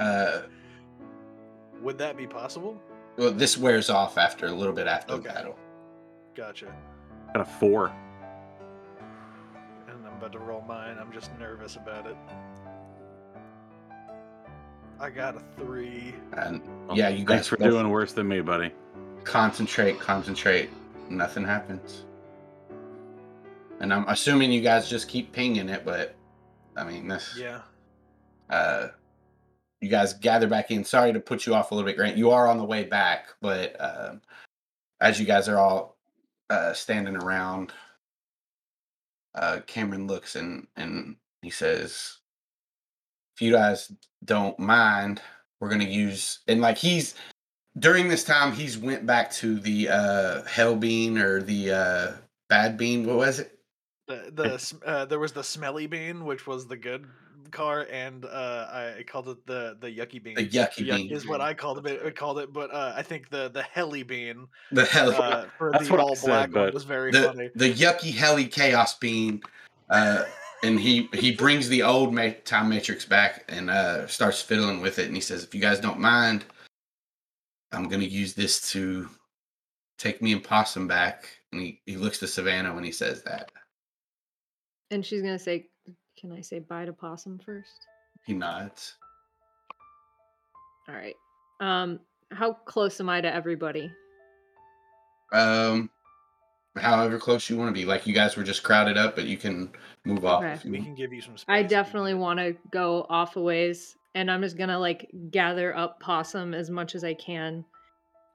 Uh, 0.01 0.43
Would 1.81 1.97
that 1.99 2.17
be 2.17 2.27
possible? 2.27 2.81
well, 3.17 3.31
this 3.31 3.57
wears 3.57 3.91
off 3.91 4.19
after 4.19 4.47
a 4.47 4.51
little 4.53 4.73
bit 4.75 4.89
after 4.89 5.15
Okay. 5.15 5.29
the 5.29 5.35
battle. 5.35 5.59
Gotcha. 6.35 6.75
Got 7.33 7.43
a 7.43 7.45
four. 7.45 7.93
And 9.89 10.05
I'm 10.05 10.15
about 10.17 10.33
to 10.33 10.41
roll 10.41 10.63
mine. 10.63 10.97
I'm 11.01 11.13
just 11.13 11.31
nervous 11.39 11.77
about 11.77 12.07
it. 12.09 12.17
I 14.99 15.11
got 15.11 15.37
a 15.37 15.43
three. 15.57 16.13
And 16.33 16.61
yeah, 16.93 17.09
you 17.09 17.19
Thanks 17.19 17.31
guys 17.31 17.49
for 17.49 17.57
both 17.57 17.71
doing 17.71 17.89
worse 17.89 18.13
than 18.13 18.27
me, 18.27 18.41
buddy. 18.41 18.73
concentrate, 19.23 20.01
concentrate. 20.01 20.71
Nothing 21.09 21.45
happens. 21.45 22.05
And 23.81 23.93
I'm 23.93 24.09
assuming 24.09 24.53
you 24.53 24.61
guys 24.61 24.89
just 24.89 25.09
keep 25.09 25.33
pinging 25.33 25.69
it, 25.69 25.85
but 25.85 26.15
I 26.77 26.85
mean, 26.85 27.09
this. 27.09 27.37
Yeah. 27.39 27.61
uh, 28.51 28.89
you 29.81 29.91
guys 29.91 30.15
gather 30.15 30.47
back 30.47 30.71
in. 30.71 30.83
Sorry 30.83 31.13
to 31.13 31.21
put 31.21 31.45
you 31.45 31.55
off 31.55 31.71
a 31.71 31.75
little 31.75 31.87
bit, 31.87 31.97
Grant. 31.97 32.17
You 32.17 32.31
are 32.31 32.49
on 32.49 32.57
the 32.57 32.65
way 32.65 32.85
back, 32.85 33.29
but 33.43 33.77
um, 33.79 34.23
as 35.01 35.21
you 35.21 35.27
guys 35.27 35.47
are 35.49 35.59
all 35.59 35.99
uh, 36.49 36.73
standing 36.73 37.17
around, 37.17 37.73
uh, 39.35 39.61
Cameron 39.67 40.07
looks 40.07 40.37
and 40.37 40.67
and 40.77 41.17
he 41.43 41.51
says, 41.51 42.19
"If 43.35 43.43
you 43.43 43.53
guys 43.53 43.93
don't 44.25 44.59
mind, 44.59 45.21
we're 45.61 45.69
gonna 45.69 45.85
use 45.85 46.39
and 46.49 46.63
like 46.63 46.79
he's 46.79 47.15
during 47.79 48.09
this 48.09 48.25
time 48.25 48.53
he's 48.53 48.79
went 48.79 49.07
back 49.07 49.31
to 49.33 49.59
the 49.59 49.89
uh, 49.89 50.43
Hell 50.45 50.77
Bean 50.77 51.19
or 51.19 51.43
the 51.43 51.71
uh, 51.73 52.13
Bad 52.49 52.77
Bean. 52.77 53.07
What 53.07 53.17
was 53.17 53.41
it? 53.41 53.59
The 54.07 54.31
the 54.35 54.87
uh, 54.87 55.05
there 55.07 55.19
was 55.19 55.33
the 55.33 55.43
smelly 55.43 55.87
bean, 55.87 56.25
which 56.25 56.47
was 56.47 56.67
the 56.67 56.77
good 56.77 57.07
car, 57.51 57.87
and 57.91 58.25
uh, 58.27 58.67
I 58.99 59.03
called 59.07 59.29
it 59.29 59.47
the 59.47 59.77
the 59.81 59.89
yucky 59.89 60.23
bean. 60.23 60.35
The 60.35 60.47
Yucky 60.47 60.87
Yuck 60.87 60.97
Bean. 60.97 61.11
is 61.11 61.27
what 61.27 61.41
I 61.41 61.55
called 61.55 61.87
it. 61.87 62.03
I 62.05 62.11
called 62.11 62.39
it, 62.39 62.53
but 62.53 62.71
uh, 62.73 62.93
I 62.95 63.03
think 63.03 63.31
the 63.31 63.49
the 63.49 63.63
heli 63.63 64.03
bean 64.03 64.47
The 64.73 64.85
Hell. 64.85 65.11
uh, 65.11 65.47
for 65.57 65.73
That's 65.73 65.87
the 65.87 65.93
what 65.93 66.01
I 66.01 66.03
all 66.03 66.17
said, 66.17 66.51
black 66.51 66.55
one 66.55 66.75
was 66.75 66.85
very 66.85 67.13
the, 67.13 67.23
funny. 67.23 67.51
the 67.55 67.73
yucky 67.73 68.13
helly 68.13 68.47
chaos 68.47 68.99
bean 68.99 69.41
uh 69.91 70.25
and 70.63 70.81
he 70.81 71.09
he 71.13 71.31
brings 71.35 71.69
the 71.69 71.83
old 71.83 72.15
ma- 72.15 72.31
time 72.45 72.71
matrix 72.71 73.05
back 73.05 73.45
and 73.49 73.69
uh 73.71 74.07
starts 74.07 74.41
fiddling 74.41 74.81
with 74.81 74.99
it 74.99 75.07
and 75.07 75.15
he 75.15 75.21
says 75.21 75.45
if 75.45 75.55
you 75.55 75.61
guys 75.61 75.79
don't 75.79 76.01
mind 76.01 76.45
i'm 77.75 77.89
gonna 77.89 78.05
use 78.05 78.35
this 78.35 78.71
to 78.71 79.09
take 79.99 80.21
me 80.23 80.33
and 80.33 80.43
possum 80.45 80.87
back 80.89 81.29
and 81.53 81.61
he, 81.61 81.81
he 81.87 81.97
looks 81.97 82.19
to 82.19 82.27
savannah 82.27 82.75
when 82.75 82.85
he 82.85 82.93
says 82.93 83.23
that 83.23 83.51
And 84.91 85.05
she's 85.05 85.23
gonna 85.23 85.39
say, 85.39 85.67
"Can 86.19 86.31
I 86.33 86.41
say 86.41 86.59
bye 86.61 86.85
to 86.85 86.93
Possum 86.93 87.39
first? 87.39 87.87
he 88.27 88.33
nods 88.33 88.95
All 90.89 90.95
right. 90.95 91.15
Um, 91.61 92.01
how 92.31 92.53
close 92.53 93.01
am 93.01 93.09
I 93.09 93.21
to 93.21 93.33
everybody? 93.35 93.91
um 95.33 95.91
however 96.77 97.19
close 97.19 97.49
you 97.49 97.57
want 97.57 97.69
to 97.75 97.81
be 97.81 97.85
like 97.87 98.07
you 98.07 98.13
guys 98.15 98.37
were 98.37 98.43
just 98.45 98.63
crowded 98.63 98.97
up 98.99 99.15
but 99.17 99.25
you 99.25 99.37
can 99.37 99.71
move 100.05 100.25
off 100.25 100.43
Okay. 100.45 100.69
We 100.69 100.79
can 100.83 100.95
give 100.95 101.13
you 101.13 101.21
some 101.23 101.37
space. 101.37 101.47
I 101.49 101.63
definitely 101.63 102.15
want 102.15 102.39
to 102.41 102.57
go 102.71 103.07
off 103.09 103.37
a 103.37 103.41
ways, 103.41 103.97
and 104.15 104.31
I'm 104.31 104.43
just 104.43 104.57
gonna 104.57 104.79
like 104.79 105.11
gather 105.31 105.77
up 105.77 106.01
Possum 106.01 106.55
as 106.55 106.71
much 106.71 106.95
as 106.95 107.05
I 107.05 107.15
can, 107.15 107.65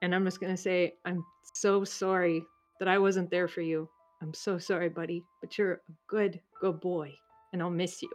and 0.02 0.14
I'm 0.14 0.24
just 0.24 0.40
gonna 0.40 0.56
say, 0.56 0.94
"I'm 1.04 1.24
so 1.54 1.84
sorry 1.84 2.42
that 2.78 2.88
I 2.88 2.98
wasn't 2.98 3.30
there 3.30 3.48
for 3.48 3.60
you. 3.62 3.88
I'm 4.22 4.34
so 4.34 4.58
sorry, 4.58 4.88
buddy, 4.88 5.24
but 5.40 5.56
you're 5.56 5.74
a 5.74 5.78
good, 6.08 6.40
good 6.60 6.80
boy, 6.80 7.12
and 7.52 7.62
I'll 7.62 7.70
miss 7.70 8.02
you. 8.02 8.10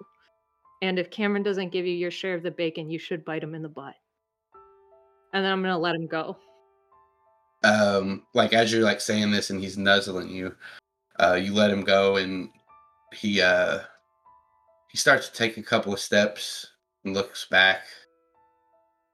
And 0.81 0.99
if 0.99 1.09
Cameron 1.09 1.43
doesn't 1.43 1.71
give 1.71 1.85
you 1.85 1.93
your 1.93 2.11
share 2.11 2.35
of 2.35 2.43
the 2.43 2.51
bacon, 2.51 2.89
you 2.89 2.99
should 2.99 3.25
bite 3.25 3.43
him 3.43 3.55
in 3.55 3.61
the 3.61 3.69
butt." 3.69 3.95
And 5.33 5.43
then 5.43 5.51
I'm 5.51 5.61
gonna 5.61 5.77
let 5.77 5.95
him 5.95 6.07
go. 6.07 6.37
um 7.63 8.23
like 8.33 8.53
as 8.53 8.71
you're 8.71 8.83
like 8.83 9.01
saying 9.01 9.31
this 9.31 9.49
and 9.49 9.59
he's 9.59 9.77
nuzzling 9.77 10.29
you 10.29 10.55
uh 11.19 11.33
you 11.33 11.51
let 11.51 11.71
him 11.71 11.83
go 11.83 12.17
and 12.17 12.49
he 13.13 13.41
uh 13.41 13.79
he 14.89 14.97
starts 14.97 15.29
to 15.29 15.35
take 15.35 15.57
a 15.57 15.63
couple 15.63 15.91
of 15.91 15.99
steps 15.99 16.67
looks 17.05 17.45
back 17.45 17.83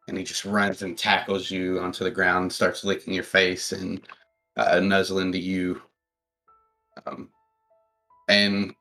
and 0.07 0.17
he 0.17 0.23
just 0.23 0.45
runs 0.45 0.81
and 0.81 0.97
tackles 0.97 1.51
you 1.51 1.79
onto 1.79 2.03
the 2.03 2.11
ground 2.11 2.51
starts 2.51 2.83
licking 2.83 3.13
your 3.13 3.23
face 3.23 3.71
and 3.71 4.01
uh 4.57 4.79
nuzzling 4.79 5.31
to 5.31 5.39
you 5.39 5.81
um 7.05 7.29
and 8.29 8.73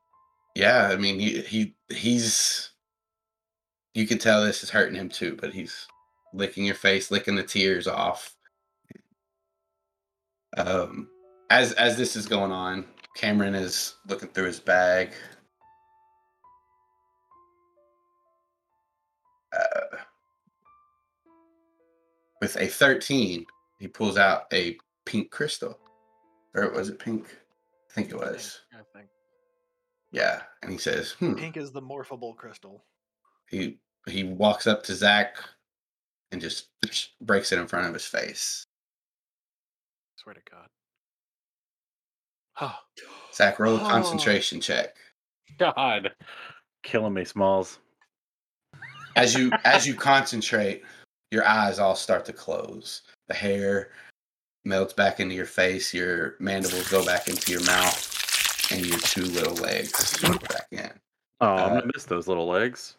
yeah 0.55 0.89
i 0.90 0.97
mean 0.97 1.18
he 1.18 1.40
he 1.42 1.74
he's 1.89 2.70
you 3.94 4.06
can 4.06 4.18
tell 4.18 4.44
this 4.44 4.62
is 4.62 4.70
hurting 4.70 4.94
him 4.94 5.08
too 5.08 5.36
but 5.40 5.52
he's 5.52 5.86
licking 6.32 6.64
your 6.64 6.74
face, 6.74 7.10
licking 7.10 7.34
the 7.34 7.42
tears 7.42 7.86
off. 7.86 8.34
Um, 10.56 11.08
as 11.50 11.72
as 11.74 11.97
this 11.97 12.16
is 12.16 12.26
going 12.26 12.52
on, 12.52 12.84
Cameron 13.16 13.55
is 13.55 13.94
looking 14.08 14.28
through 14.28 14.47
his 14.47 14.60
bag. 14.60 15.10
With 22.41 22.57
a 22.57 22.67
13, 22.67 23.44
he 23.78 23.89
pulls 23.89 24.17
out 24.17 24.44
a 24.52 24.77
pink 25.07 25.31
crystal. 25.31 25.78
Or 26.55 26.70
was 26.73 26.89
it 26.89 26.99
pink? 26.99 27.27
I 27.91 27.93
think 27.94 28.10
it 28.10 28.17
was. 28.17 28.60
I 28.73 28.78
think. 28.97 29.09
Yeah. 30.12 30.43
And 30.62 30.73
he 30.73 30.78
says, 30.78 31.12
hmm. 31.12 31.35
Pink 31.35 31.57
is 31.57 31.70
the 31.73 31.83
morphable 31.83 32.36
crystal. 32.36 32.85
He 33.49 33.78
he 34.09 34.25
walks 34.25 34.67
up 34.67 34.83
to 34.85 34.94
Zach 34.94 35.36
and 36.33 36.41
just 36.41 36.69
breaks 37.20 37.52
it 37.52 37.59
in 37.59 37.67
front 37.67 37.86
of 37.86 37.94
his 37.94 38.07
face. 38.07 38.65
Swear 40.17 40.35
to 40.35 40.41
God. 40.51 40.67
Oh, 42.62 42.77
Zach, 43.33 43.59
roll 43.59 43.77
a 43.77 43.83
Oh. 43.83 43.89
concentration 43.89 44.60
check. 44.60 44.97
God. 45.59 46.10
Killing 46.83 47.15
me, 47.15 47.25
Smalls. 47.25 47.78
As 49.17 49.35
you 49.35 49.51
as 49.65 49.86
you 49.86 49.94
concentrate, 49.94 50.83
your 51.31 51.47
eyes 51.47 51.78
all 51.78 51.94
start 51.94 52.25
to 52.26 52.33
close. 52.33 53.02
The 53.28 53.34
hair 53.34 53.91
melts 54.65 54.92
back 54.92 55.20
into 55.20 55.34
your 55.34 55.47
face, 55.47 55.94
your 55.94 56.36
mandibles 56.41 56.89
go 56.89 57.05
back 57.05 57.28
into 57.28 57.52
your 57.52 57.65
mouth, 57.65 58.73
and 58.73 58.84
your 58.84 58.99
two 58.99 59.23
little 59.25 59.55
legs 59.55 60.17
go 60.18 60.36
back 60.39 60.67
in. 60.73 60.91
Oh, 61.41 61.47
I'm 61.47 61.59
Uh, 61.59 61.68
gonna 61.81 61.91
miss 61.94 62.05
those 62.05 62.28
little 62.28 62.47
legs. 62.49 62.97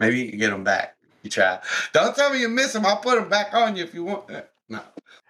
Maybe 0.00 0.20
you 0.20 0.30
can 0.30 0.38
get 0.38 0.50
them 0.50 0.64
back. 0.64 0.96
You 1.22 1.30
try. 1.30 1.58
Don't 1.92 2.14
tell 2.14 2.30
me 2.32 2.40
you 2.40 2.48
miss 2.48 2.72
them. 2.72 2.86
I'll 2.86 2.98
put 3.00 3.18
them 3.18 3.28
back 3.28 3.52
on 3.54 3.76
you 3.76 3.84
if 3.84 3.92
you 3.92 4.04
want. 4.04 4.30
Uh, 4.30 4.42
No. 4.68 4.82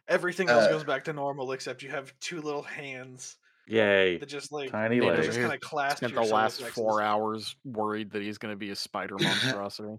Everything 0.08 0.48
else 0.48 0.64
Uh, 0.64 0.70
goes 0.70 0.84
back 0.84 1.04
to 1.04 1.12
normal 1.12 1.52
except 1.52 1.82
you 1.82 1.90
have 1.90 2.12
two 2.20 2.40
little 2.40 2.62
hands 2.62 3.36
Yay. 3.66 4.18
that 4.18 4.26
just 4.26 4.52
like 4.52 4.70
Tiny 4.70 5.00
that 5.00 5.06
legs. 5.06 5.26
just 5.26 5.38
kind 5.38 5.52
of 5.52 5.60
clasp 5.60 5.98
spent 5.98 6.14
the 6.14 6.22
last 6.22 6.58
plexus. 6.60 6.74
four 6.74 7.00
hours 7.02 7.54
worried 7.64 8.10
that 8.12 8.22
he's 8.22 8.36
going 8.38 8.52
to 8.52 8.56
be 8.56 8.70
a 8.70 8.76
spider 8.76 9.16
monstrosity. 9.20 9.98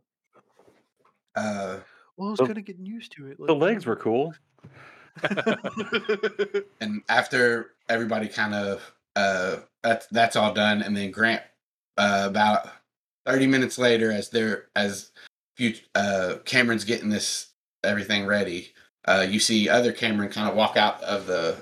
Uh, 1.36 1.78
Well, 2.20 2.28
I 2.28 2.32
was 2.32 2.40
The- 2.40 2.46
kind 2.48 2.58
of 2.58 2.66
getting 2.66 2.86
used 2.86 3.14
to 3.14 3.28
it. 3.28 3.38
The 3.40 3.56
legs 3.56 3.86
were 3.86 3.96
cool. 3.96 4.34
and 6.82 7.02
after 7.10 7.72
everybody 7.90 8.28
kind 8.28 8.54
of 8.54 8.94
uh 9.16 9.58
that's 9.84 10.06
that's 10.08 10.36
all 10.36 10.54
done 10.54 10.82
and 10.82 10.96
then 10.96 11.12
grant 11.12 11.42
uh 11.98 12.26
about 12.30 12.70
30 13.26 13.48
minutes 13.48 13.78
later 13.78 14.12
as 14.12 14.30
they're 14.30 14.68
as 14.78 15.12
you 15.58 15.74
uh 15.96 16.36
cameron's 16.46 16.86
getting 16.86 17.10
this 17.10 17.48
everything 17.84 18.26
ready 18.26 18.72
uh 19.06 19.26
you 19.28 19.40
see 19.40 19.68
other 19.68 19.92
cameron 19.92 20.30
kind 20.30 20.48
of 20.50 20.56
walk 20.56 20.78
out 20.78 21.02
of 21.04 21.26
the 21.26 21.58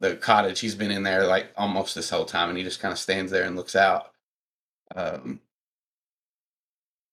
the 0.00 0.14
cottage 0.16 0.60
he's 0.60 0.74
been 0.76 0.90
in 0.92 1.02
there 1.02 1.26
like 1.26 1.48
almost 1.56 1.94
this 1.94 2.10
whole 2.10 2.26
time 2.26 2.50
and 2.50 2.58
he 2.58 2.62
just 2.62 2.78
kind 2.80 2.92
of 2.92 2.98
stands 2.98 3.32
there 3.32 3.44
and 3.44 3.56
looks 3.56 3.74
out 3.74 4.12
um 4.94 5.40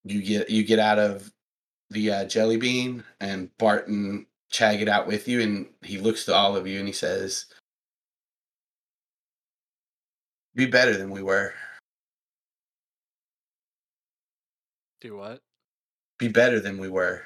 you 0.04 0.22
get 0.22 0.50
you 0.52 0.64
get 0.64 0.78
out 0.80 1.00
of 1.00 1.32
the 1.90 2.12
uh, 2.12 2.26
jelly 2.26 2.58
bean 2.58 3.04
and 3.20 3.50
barton 3.58 4.26
chag 4.52 4.82
it 4.82 4.88
out 4.90 5.08
with 5.08 5.28
you 5.28 5.42
and 5.42 5.68
he 5.84 5.98
looks 5.98 6.26
to 6.26 6.34
all 6.34 6.56
of 6.56 6.66
you 6.68 6.80
and 6.80 6.88
he 6.88 6.94
says 6.94 7.46
be 10.56 10.66
better 10.66 10.98
than 10.98 11.10
we 11.12 11.22
were 11.22 11.54
Do 15.02 15.16
what? 15.18 15.42
be 16.18 16.28
better 16.28 16.60
than 16.60 16.78
we 16.78 16.90
were 16.90 17.24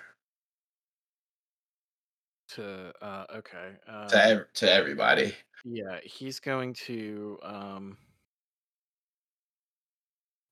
To 2.49 2.93
uh, 3.01 3.25
okay. 3.37 3.71
Um, 3.87 4.07
to 4.09 4.23
ev- 4.25 4.53
to 4.55 4.71
everybody 4.71 5.33
Yeah, 5.65 5.99
he's 6.03 6.39
going 6.39 6.73
to. 6.85 7.39
Um, 7.41 7.97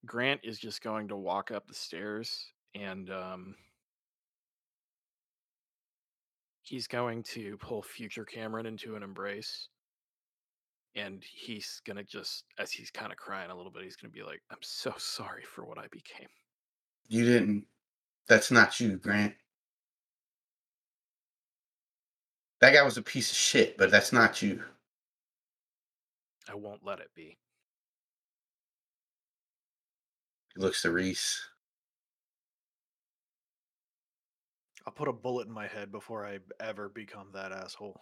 Grant 0.06 0.41
is 0.43 0.57
just 0.57 0.81
going 0.81 1.07
to 1.09 1.15
walk 1.15 1.51
up 1.51 1.67
the 1.67 1.75
stairs 1.75 2.48
and 2.73 3.11
um, 3.11 3.56
he's 6.61 6.88
going 6.88 7.23
to 7.23 7.57
pull 7.57 7.81
future 7.81 8.25
Cameron 8.25 8.65
into 8.65 8.95
an 8.95 9.03
embrace. 9.03 9.69
And 10.95 11.23
he's 11.23 11.81
going 11.85 11.98
to 11.98 12.03
just, 12.03 12.43
as 12.59 12.72
he's 12.72 12.91
kind 12.91 13.11
of 13.11 13.17
crying 13.17 13.49
a 13.49 13.56
little 13.56 13.72
bit, 13.72 13.83
he's 13.83 13.95
going 13.95 14.11
to 14.11 14.17
be 14.17 14.23
like, 14.25 14.41
I'm 14.51 14.57
so 14.61 14.93
sorry 14.98 15.43
for 15.43 15.65
what 15.65 15.77
I 15.77 15.88
became. 15.91 16.27
you 17.07 17.25
didn't 17.25 17.65
that's 18.27 18.51
not 18.51 18.80
you 18.80 18.98
grant 18.98 19.35
that 22.61 22.73
guy 22.73 22.83
was 22.83 22.98
a 22.98 23.01
piece 23.01 23.31
of 23.31 23.38
shit 23.38 23.77
but 23.77 23.91
that's 23.91 24.14
not 24.14 24.41
you 24.41 24.64
I 26.49 26.56
won't 26.56 26.83
let 26.85 26.99
it 26.99 27.09
be. 27.15 27.38
he 30.53 30.61
looks 30.61 30.81
to 30.81 30.91
reese 30.91 31.48
I'll 34.85 34.93
put 34.93 35.08
a 35.08 35.14
bullet 35.14 35.48
in 35.48 35.53
my 35.53 35.68
head 35.68 35.92
before 35.92 36.26
I 36.26 36.40
ever 36.60 36.90
become 36.90 37.32
that 37.34 37.51
asshole. 37.51 38.00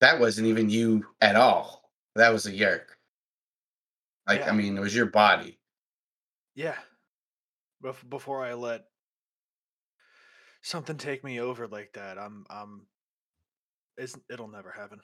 that 0.00 0.20
wasn't 0.20 0.46
even 0.46 0.70
you 0.70 1.04
at 1.20 1.36
all 1.36 1.90
that 2.14 2.32
was 2.32 2.46
a 2.46 2.52
yerk 2.54 2.98
like 4.28 4.40
Yeah. 4.40 4.50
i 4.50 4.52
mean 4.52 4.76
it 4.76 4.80
was 4.80 4.94
your 4.94 5.06
body 5.06 5.58
Yeah. 6.54 6.76
Bef- 7.82 8.08
before 8.08 8.44
I 8.44 8.54
let 8.54 8.86
something 10.62 10.96
take 10.96 11.22
me 11.22 11.40
over 11.40 11.68
like 11.68 11.92
that, 11.94 12.18
I'm 12.18 12.44
I'm 12.50 12.86
it's, 13.96 14.16
it'll 14.30 14.48
never 14.48 14.70
happen. 14.70 15.00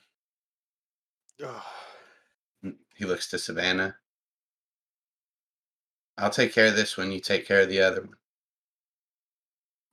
Ugh. 1.43 1.63
Mm, 2.65 2.77
he 2.95 3.05
looks 3.05 3.29
to 3.29 3.39
savannah 3.39 3.97
i'll 6.17 6.29
take 6.29 6.53
care 6.53 6.67
of 6.67 6.75
this 6.75 6.97
one 6.97 7.11
you 7.11 7.19
take 7.19 7.45
care 7.47 7.61
of 7.61 7.69
the 7.69 7.81
other 7.81 8.01
one 8.01 8.15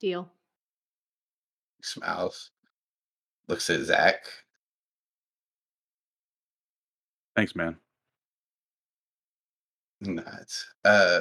Deal. 0.02 0.28
He 1.78 1.84
smiles 1.84 2.50
looks 3.46 3.70
at 3.70 3.80
zach 3.82 4.24
Thanks, 7.36 7.54
man. 7.54 7.76
nods 10.00 10.66
uh 10.84 11.20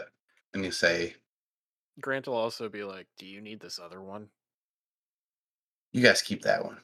and 0.55 0.65
you 0.65 0.71
say 0.71 1.13
Grant 2.01 2.27
will 2.27 2.35
also 2.35 2.67
be 2.69 2.83
like, 2.83 3.05
Do 3.19 3.27
you 3.27 3.39
need 3.39 3.59
this 3.59 3.77
other 3.79 4.01
one? 4.01 4.27
you 5.93 6.01
guys 6.01 6.23
keep 6.23 6.41
that 6.41 6.65
one 6.65 6.79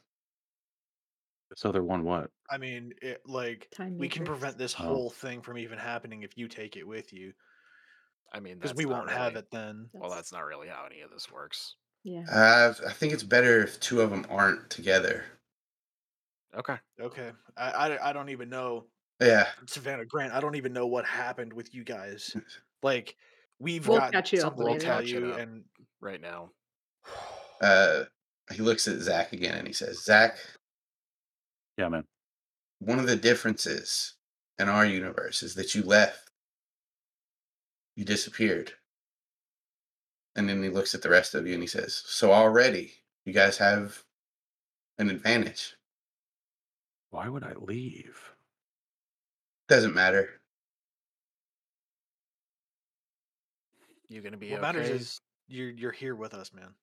This 1.50 1.64
other 1.64 1.82
one, 1.82 2.04
what? 2.04 2.30
I 2.48 2.58
mean, 2.58 2.92
it 3.02 3.22
like 3.26 3.68
Time 3.74 3.98
we 3.98 4.08
can 4.08 4.22
matrix. 4.22 4.38
prevent 4.38 4.58
this 4.58 4.74
Oh. 4.78 4.84
whole 4.84 5.10
thing 5.10 5.42
from 5.42 5.58
even 5.58 5.78
happening 5.78 6.22
if 6.22 6.38
you 6.38 6.46
take 6.46 6.76
it 6.76 6.86
with 6.86 7.12
you, 7.12 7.32
I 8.32 8.38
mean, 8.38 8.54
because 8.56 8.70
that's 8.70 8.78
we 8.78 8.84
not 8.84 8.98
won't 8.98 9.10
have 9.10 9.32
really- 9.32 9.40
it 9.40 9.50
then. 9.50 9.90
Well, 9.92 10.10
that's 10.10 10.30
not 10.32 10.44
really 10.44 10.68
how 10.68 10.84
any 10.86 11.00
of 11.00 11.10
this 11.10 11.28
works. 11.32 11.74
Yeah. 12.04 12.26
Uh, 12.30 12.74
I 12.86 12.92
think 12.92 13.12
it's 13.12 13.22
better 13.22 13.62
if 13.62 13.80
two 13.80 14.00
of 14.00 14.10
them 14.10 14.26
aren't 14.30 14.70
together. 14.70 15.24
Okay. 16.54 16.78
Okay, 17.00 17.32
I 17.56 17.70
I, 17.70 18.10
I 18.10 18.12
don't 18.12 18.30
even 18.30 18.48
know 18.48 18.88
Yeah, 19.20 19.48
Savannah 19.66 20.06
Grant. 20.06 20.32
I 20.32 20.40
don't 20.40 20.56
even 20.56 20.72
know 20.72 20.86
what 20.86 21.04
happened 21.06 21.52
with 21.52 21.74
you 21.74 21.84
guys. 21.84 22.36
Like 22.82 23.16
we've 23.58 23.86
We'll 23.86 23.98
got 23.98 24.12
catch 24.12 24.32
you 24.32 24.44
up 24.44 24.56
something 24.56 24.66
to 24.68 24.74
later. 24.74 24.78
tell 24.78 25.02
Catch 25.02 25.12
it 25.14 25.22
you, 25.22 25.32
and 25.34 25.64
Right 26.00 26.20
now. 26.20 26.52
uh, 27.60 28.04
he 28.52 28.62
looks 28.62 28.88
at 28.88 28.98
Zach 29.00 29.32
again 29.32 29.58
and 29.58 29.66
he 29.66 29.72
says, 29.72 30.04
"Zach, 30.04 30.38
Yeah, 31.76 31.88
man. 31.88 32.06
one 32.80 32.98
of 32.98 33.06
the 33.06 33.14
differences 33.16 34.16
in 34.58 34.68
our 34.68 34.84
universe 34.86 35.42
is 35.42 35.54
that 35.54 35.74
you 35.74 35.82
left. 35.82 36.30
You 37.96 38.06
disappeared." 38.06 38.77
And 40.38 40.48
then 40.48 40.62
he 40.62 40.68
looks 40.68 40.94
at 40.94 41.02
the 41.02 41.10
rest 41.10 41.34
of 41.34 41.46
you 41.46 41.54
and 41.54 41.62
he 41.62 41.66
says, 41.66 42.02
"So 42.06 42.32
already 42.32 42.94
you 43.24 43.34
guys 43.34 43.58
have 43.58 44.04
an 44.98 45.10
advantage. 45.10 45.76
Why 47.10 47.28
would 47.28 47.44
I 47.44 47.52
leave? 47.58 48.18
Doesn't 49.68 49.94
matter. 49.94 50.40
You're 54.08 54.22
gonna 54.22 54.36
be 54.36 54.46
okay. 54.46 54.54
what 54.60 54.64
okay? 54.64 54.78
matters 54.78 55.00
is 55.00 55.20
you're 55.48 55.70
you're 55.70 55.92
here 55.92 56.14
with 56.14 56.32
us, 56.34 56.52
man. 56.54 56.74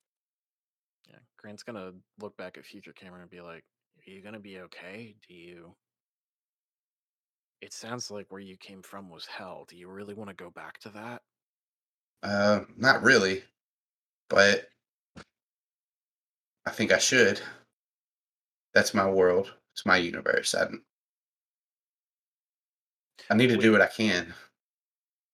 yeah. 1.09 1.17
Grant's 1.37 1.63
gonna 1.63 1.93
look 2.19 2.37
back 2.37 2.57
at 2.57 2.65
future 2.65 2.93
Cameron 2.93 3.21
and 3.21 3.31
be 3.31 3.41
like, 3.41 3.63
Are 4.05 4.11
you 4.11 4.21
gonna 4.21 4.39
be 4.39 4.59
okay? 4.59 5.15
Do 5.27 5.33
you 5.33 5.75
It 7.61 7.73
sounds 7.73 8.11
like 8.11 8.27
where 8.29 8.41
you 8.41 8.57
came 8.57 8.83
from 8.83 9.09
was 9.09 9.25
hell. 9.25 9.65
Do 9.67 9.77
you 9.77 9.87
really 9.87 10.13
want 10.13 10.29
to 10.29 10.35
go 10.35 10.51
back 10.51 10.77
to 10.81 10.89
that? 10.89 11.23
Uh, 12.25 12.61
not 12.75 13.03
really, 13.03 13.43
but 14.29 14.67
I 16.65 16.71
think 16.71 16.91
I 16.91 16.97
should. 16.97 17.39
That's 18.73 18.95
my 18.95 19.07
world. 19.07 19.53
It's 19.73 19.85
my 19.85 19.97
universe. 19.97 20.55
I, 20.55 20.65
I 23.29 23.35
need 23.35 23.49
to 23.49 23.57
do 23.57 23.71
what 23.71 23.81
I 23.81 23.87
can. 23.87 24.33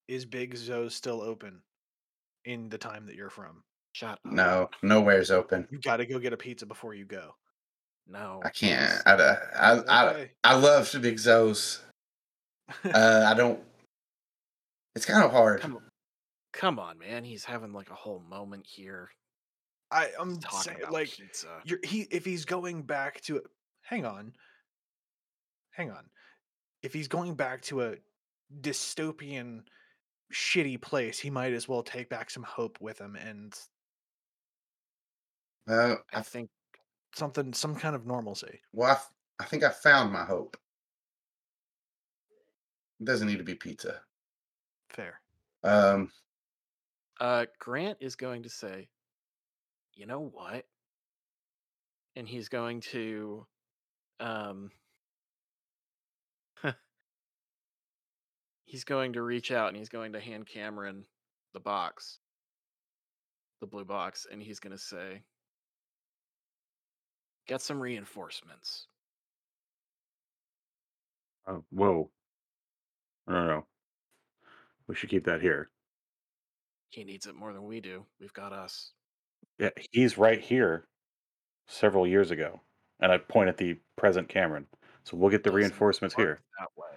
Is 0.09 0.25
Big 0.25 0.57
Zo 0.57 0.89
still 0.89 1.21
open 1.21 1.61
in 2.43 2.67
the 2.67 2.77
time 2.77 3.05
that 3.05 3.15
you're 3.15 3.29
from? 3.29 3.63
Shut 3.93 4.11
up. 4.11 4.19
No, 4.25 4.69
nowhere's 4.83 5.31
open. 5.31 5.69
You 5.71 5.79
got 5.79 5.97
to 5.97 6.05
go 6.05 6.19
get 6.19 6.33
a 6.33 6.37
pizza 6.37 6.65
before 6.65 6.93
you 6.93 7.05
go. 7.05 7.35
No. 8.05 8.41
I 8.43 8.49
can't. 8.49 9.01
I, 9.05 9.37
I, 9.55 9.81
I. 9.87 10.29
I 10.43 10.55
love 10.55 10.93
Big 11.01 11.19
Zo's. 11.19 11.81
Uh, 12.85 13.25
I 13.27 13.33
don't. 13.33 13.59
It's 14.95 15.05
kind 15.05 15.25
of 15.25 15.31
hard. 15.31 15.59
Come 15.59 15.75
on. 15.75 15.90
Come 16.53 16.79
on, 16.79 16.97
man. 16.99 17.23
He's 17.23 17.45
having 17.45 17.73
like 17.73 17.89
a 17.89 17.95
whole 17.95 18.19
moment 18.19 18.65
here. 18.67 19.09
I, 19.91 20.09
I'm 20.19 20.39
talking 20.39 20.59
saying, 20.73 20.77
about 20.81 20.93
like, 20.93 21.11
pizza. 21.11 21.61
you're, 21.65 21.79
he 21.83 22.01
if 22.11 22.23
he's 22.25 22.45
going 22.45 22.83
back 22.83 23.21
to 23.21 23.41
hang 23.81 24.05
on, 24.05 24.33
hang 25.71 25.91
on, 25.91 26.05
if 26.81 26.93
he's 26.93 27.07
going 27.09 27.35
back 27.35 27.61
to 27.63 27.81
a 27.81 27.95
dystopian, 28.61 29.63
shitty 30.33 30.81
place, 30.81 31.19
he 31.19 31.29
might 31.29 31.53
as 31.53 31.67
well 31.67 31.83
take 31.83 32.09
back 32.09 32.29
some 32.29 32.43
hope 32.43 32.79
with 32.81 32.99
him 32.99 33.15
and 33.15 33.53
Uh, 35.67 35.95
I 36.13 36.19
I, 36.19 36.21
think 36.21 36.49
something, 37.15 37.53
some 37.53 37.75
kind 37.75 37.95
of 37.95 38.05
normalcy. 38.05 38.61
well, 38.73 38.91
I, 39.39 39.43
I 39.43 39.45
think 39.45 39.63
I 39.63 39.69
found 39.69 40.11
my 40.13 40.23
hope. 40.25 40.57
It 42.99 43.05
doesn't 43.05 43.27
need 43.27 43.37
to 43.39 43.43
be 43.43 43.55
pizza. 43.55 44.01
Fair. 44.89 45.19
Um, 45.63 46.11
uh 47.21 47.45
Grant 47.59 47.99
is 48.01 48.15
going 48.15 48.43
to 48.43 48.49
say, 48.49 48.89
"You 49.93 50.07
know 50.07 50.19
what?" 50.19 50.65
And 52.15 52.27
he's 52.27 52.49
going 52.49 52.81
to 52.91 53.45
um 54.19 54.71
he's 58.65 58.83
going 58.83 59.13
to 59.13 59.21
reach 59.21 59.51
out 59.51 59.69
and 59.69 59.77
he's 59.77 59.89
going 59.89 60.13
to 60.13 60.19
hand 60.19 60.47
Cameron 60.47 61.05
the 61.53 61.59
box. 61.59 62.19
The 63.61 63.67
blue 63.67 63.85
box 63.85 64.25
and 64.29 64.41
he's 64.41 64.59
going 64.59 64.75
to 64.75 64.81
say, 64.81 65.21
"Get 67.47 67.61
some 67.61 67.79
reinforcements." 67.79 68.87
Oh, 71.47 71.63
whoa. 71.69 72.09
I 73.27 73.33
don't 73.33 73.47
know. 73.47 73.65
We 74.87 74.95
should 74.95 75.09
keep 75.09 75.25
that 75.25 75.41
here. 75.41 75.70
He 76.91 77.03
needs 77.03 77.25
it 77.25 77.35
more 77.35 77.53
than 77.53 77.65
we 77.65 77.79
do. 77.79 78.05
We've 78.19 78.33
got 78.33 78.53
us. 78.53 78.91
Yeah, 79.57 79.69
he's 79.91 80.17
right 80.17 80.39
here 80.39 80.85
several 81.67 82.05
years 82.05 82.31
ago. 82.31 82.59
And 82.99 83.11
I 83.11 83.17
point 83.17 83.49
at 83.49 83.57
the 83.57 83.77
present 83.97 84.29
Cameron. 84.29 84.67
So 85.03 85.17
we'll 85.17 85.31
get 85.31 85.43
the 85.43 85.49
Doesn't 85.49 85.61
reinforcements 85.61 86.15
work 86.17 86.27
here. 86.27 86.39
That 86.59 86.67
way. 86.77 86.87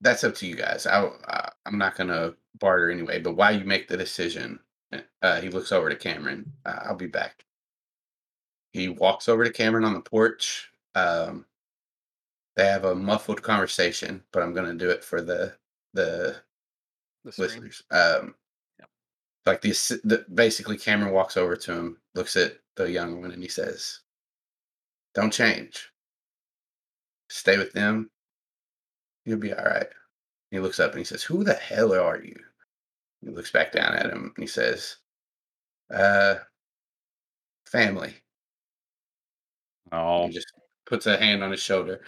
that's 0.00 0.24
up 0.24 0.34
to 0.36 0.46
you 0.46 0.54
guys. 0.54 0.86
I, 0.86 1.10
I 1.26 1.50
I'm 1.66 1.78
not 1.78 1.96
gonna 1.96 2.34
barter 2.58 2.90
anyway. 2.90 3.20
But 3.20 3.36
while 3.36 3.56
you 3.56 3.64
make 3.64 3.88
the 3.88 3.96
decision, 3.96 4.60
uh, 5.22 5.40
he 5.40 5.48
looks 5.48 5.72
over 5.72 5.88
to 5.88 5.96
Cameron. 5.96 6.52
Uh, 6.64 6.80
I'll 6.84 6.96
be 6.96 7.06
back. 7.06 7.44
He 8.72 8.88
walks 8.88 9.28
over 9.28 9.44
to 9.44 9.52
Cameron 9.52 9.84
on 9.84 9.94
the 9.94 10.00
porch. 10.00 10.70
Um, 10.94 11.46
they 12.56 12.66
have 12.66 12.84
a 12.84 12.94
muffled 12.94 13.42
conversation, 13.42 14.22
but 14.32 14.42
I'm 14.42 14.54
gonna 14.54 14.74
do 14.74 14.90
it 14.90 15.04
for 15.04 15.20
the 15.20 15.54
the 15.94 16.42
The 17.24 17.32
listeners. 17.42 17.82
Um, 17.90 18.34
Yep. 18.78 18.90
like 19.46 19.60
the, 19.62 19.70
the 20.04 20.26
basically 20.34 20.78
Cameron 20.78 21.12
walks 21.12 21.36
over 21.36 21.56
to 21.56 21.72
him, 21.72 22.00
looks 22.14 22.36
at 22.36 22.58
the 22.76 22.90
young 22.90 23.20
one, 23.20 23.32
and 23.32 23.42
he 23.42 23.48
says, 23.48 24.00
"Don't 25.14 25.32
change. 25.32 25.92
Stay 27.28 27.58
with 27.58 27.72
them. 27.72 28.10
You'll 29.24 29.38
be 29.38 29.52
all 29.54 29.64
right." 29.64 29.88
He 30.50 30.58
looks 30.60 30.80
up 30.80 30.90
and 30.92 30.98
he 30.98 31.04
says, 31.04 31.22
"Who 31.24 31.44
the 31.44 31.54
hell 31.54 31.92
are 31.94 32.20
you?" 32.22 32.36
He 33.22 33.30
looks 33.30 33.50
back 33.50 33.72
down 33.72 33.94
at 33.94 34.06
him 34.10 34.32
and 34.36 34.42
he 34.42 34.46
says, 34.46 34.96
"Uh, 35.90 36.40
family." 37.66 38.22
Oh, 39.92 40.26
He 40.26 40.32
just 40.32 40.52
puts 40.86 41.06
a 41.06 41.16
hand 41.16 41.42
on 41.42 41.50
his 41.50 41.62
shoulder, 41.62 42.02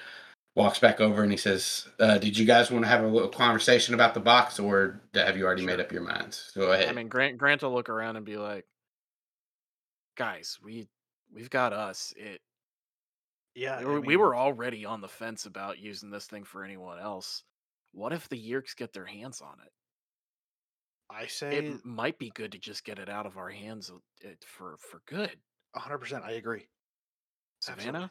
walks 0.55 0.79
back 0.79 1.01
over, 1.01 1.23
and 1.23 1.31
he 1.31 1.39
says, 1.39 1.89
uh, 1.99 2.19
"Did 2.19 2.37
you 2.37 2.45
guys 2.45 2.71
want 2.71 2.85
to 2.85 2.89
have 2.89 3.03
a 3.05 3.09
little 3.09 3.29
conversation 3.29 3.95
about 3.95 4.15
the 4.15 4.21
box, 4.21 4.59
or 4.59 5.01
have 5.15 5.37
you 5.37 5.45
already 5.45 5.65
made 5.65 5.81
up 5.81 5.93
your 5.93 6.03
minds?" 6.03 6.53
Go 6.55 6.73
ahead. 6.73 6.89
I 6.89 6.93
mean, 6.93 7.09
Grant 7.09 7.39
Grant 7.39 7.63
will 7.63 7.73
look 7.73 7.89
around 7.89 8.17
and 8.17 8.27
be 8.27 8.37
like, 8.37 8.67
"Guys, 10.17 10.59
we 10.63 10.89
we've 11.33 11.51
got 11.51 11.73
us. 11.73 12.13
It 12.17 12.41
Yeah, 13.55 13.79
we 13.79 13.85
I 13.85 13.89
were, 13.89 14.01
we 14.01 14.17
were 14.17 14.37
already 14.37 14.85
on 14.85 15.01
the 15.01 15.09
fence 15.09 15.47
about 15.47 15.79
using 15.79 16.11
this 16.11 16.27
thing 16.27 16.45
for 16.45 16.65
anyone 16.65 16.99
else. 16.99 17.45
What 17.93 18.13
if 18.13 18.29
the 18.29 18.37
Yerks 18.37 18.77
get 18.77 18.93
their 18.93 19.07
hands 19.07 19.41
on 19.41 19.59
it? 19.65 19.73
I 21.11 21.27
say 21.27 21.57
it 21.57 21.85
might 21.85 22.19
be 22.19 22.31
good 22.31 22.53
to 22.53 22.59
just 22.59 22.85
get 22.85 22.99
it 22.99 23.09
out 23.09 23.27
of 23.27 23.37
our 23.37 23.51
hands 23.51 23.91
uh, 24.25 24.29
for 24.47 24.77
for 24.79 25.03
good." 25.07 25.39
100. 25.73 25.99
percent 25.99 26.25
I 26.25 26.33
agree. 26.33 26.67
Absolutely. 27.69 28.11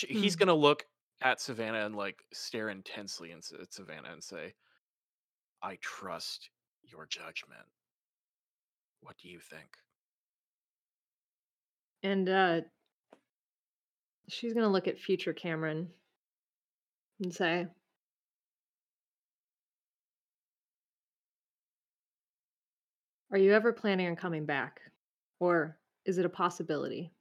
Savannah, 0.00 0.18
Sh 0.18 0.22
he's 0.22 0.36
gonna 0.36 0.54
look 0.54 0.86
at 1.22 1.40
Savannah 1.40 1.86
and 1.86 1.96
like 1.96 2.22
stare 2.32 2.68
intensely 2.68 3.32
at 3.32 3.72
Savannah 3.72 4.12
and 4.12 4.22
say, 4.22 4.54
"I 5.62 5.76
trust 5.76 6.50
your 6.82 7.06
judgment. 7.06 7.66
What 9.00 9.16
do 9.18 9.28
you 9.28 9.40
think?" 9.40 9.76
And 12.02 12.28
uh 12.28 12.60
she's 14.28 14.54
gonna 14.54 14.68
look 14.68 14.88
at 14.88 14.98
future 14.98 15.32
Cameron 15.32 15.90
and 17.20 17.34
say, 17.34 17.66
Are 23.30 23.38
you 23.38 23.52
ever 23.52 23.72
planning 23.72 24.08
on 24.08 24.16
coming 24.16 24.46
back? 24.46 24.80
Or 25.40 25.76
is 26.04 26.18
it 26.18 26.24
a 26.24 26.28
possibility? 26.30 27.12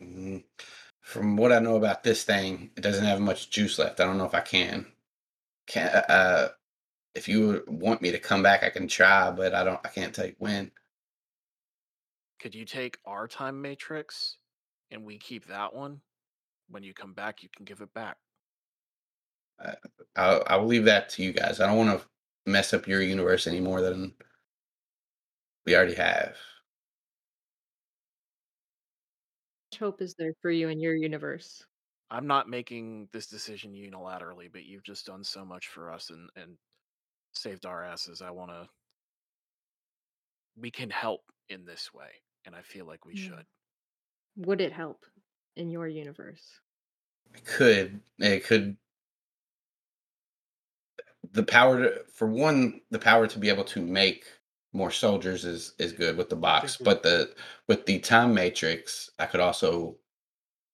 Mm, 0.00 0.42
From 1.02 1.36
what 1.36 1.52
I 1.52 1.58
know 1.58 1.76
about 1.76 2.04
this 2.04 2.24
thing, 2.24 2.70
it 2.76 2.80
doesn't 2.80 3.04
have 3.04 3.20
much 3.20 3.50
juice 3.50 3.78
left. 3.78 4.00
I 4.00 4.04
don't 4.04 4.18
know 4.18 4.24
if 4.24 4.34
I 4.34 4.40
can. 4.40 4.86
Can 5.66 5.88
uh, 5.88 6.48
if 7.14 7.28
you 7.28 7.62
want 7.66 8.00
me 8.00 8.12
to 8.12 8.18
come 8.18 8.42
back, 8.42 8.62
I 8.62 8.70
can 8.70 8.88
try, 8.88 9.30
but 9.30 9.54
I 9.54 9.64
don't. 9.64 9.80
I 9.84 9.88
can't 9.88 10.14
tell 10.14 10.26
you 10.26 10.34
when. 10.38 10.70
Could 12.40 12.54
you 12.54 12.64
take 12.64 12.98
our 13.04 13.28
time 13.28 13.60
matrix 13.60 14.36
and 14.90 15.04
we 15.04 15.18
keep 15.18 15.46
that 15.46 15.74
one? 15.74 16.00
When 16.68 16.82
you 16.82 16.94
come 16.94 17.12
back, 17.12 17.42
you 17.42 17.48
can 17.54 17.64
give 17.64 17.80
it 17.80 17.92
back. 17.92 18.16
I'll, 20.16 20.42
I 20.46 20.56
will 20.56 20.66
leave 20.66 20.86
that 20.86 21.08
to 21.10 21.22
you 21.22 21.32
guys. 21.32 21.60
I 21.60 21.66
don't 21.66 21.78
want 21.78 22.00
to 22.00 22.06
mess 22.50 22.72
up 22.72 22.88
your 22.88 23.02
universe 23.02 23.46
any 23.46 23.60
more 23.60 23.80
than 23.80 24.14
we 25.66 25.76
already 25.76 25.94
have. 25.94 26.36
Hope 29.82 30.00
is 30.00 30.14
there 30.14 30.34
for 30.40 30.50
you 30.50 30.68
in 30.68 30.78
your 30.80 30.94
universe? 30.94 31.66
I'm 32.10 32.26
not 32.28 32.48
making 32.48 33.08
this 33.12 33.26
decision 33.26 33.72
unilaterally, 33.72 34.52
but 34.52 34.64
you've 34.64 34.84
just 34.84 35.06
done 35.06 35.24
so 35.24 35.44
much 35.44 35.66
for 35.68 35.90
us 35.90 36.10
and 36.10 36.30
and 36.36 36.58
saved 37.34 37.66
our 37.66 37.84
asses. 37.84 38.22
I 38.22 38.30
want 38.32 38.52
to. 38.52 38.70
We 40.56 40.70
can 40.70 40.88
help 40.88 41.30
in 41.50 41.66
this 41.66 41.92
way, 41.92 42.22
and 42.46 42.56
I 42.56 42.62
feel 42.62 42.86
like 42.86 43.04
we 43.04 43.14
Mm. 43.14 43.14
should. 43.14 43.46
Would 44.36 44.60
it 44.60 44.72
help 44.72 45.06
in 45.56 45.70
your 45.70 45.88
universe? 45.88 46.60
It 47.34 47.44
could. 47.44 48.00
It 48.18 48.44
could. 48.44 48.78
The 51.32 51.42
power 51.44 51.82
to, 51.82 52.04
for 52.04 52.26
one, 52.26 52.80
the 52.90 52.98
power 52.98 53.26
to 53.26 53.38
be 53.38 53.48
able 53.48 53.64
to 53.64 53.80
make 53.80 54.24
more 54.72 54.90
soldiers 54.90 55.44
is 55.44 55.74
is 55.78 55.92
good 55.92 56.16
with 56.16 56.30
the 56.30 56.36
box, 56.36 56.76
but 56.76 57.02
the 57.02 57.34
with 57.68 57.86
the 57.86 57.98
time 58.00 58.34
matrix, 58.34 59.10
I 59.18 59.26
could 59.26 59.40
also 59.40 59.98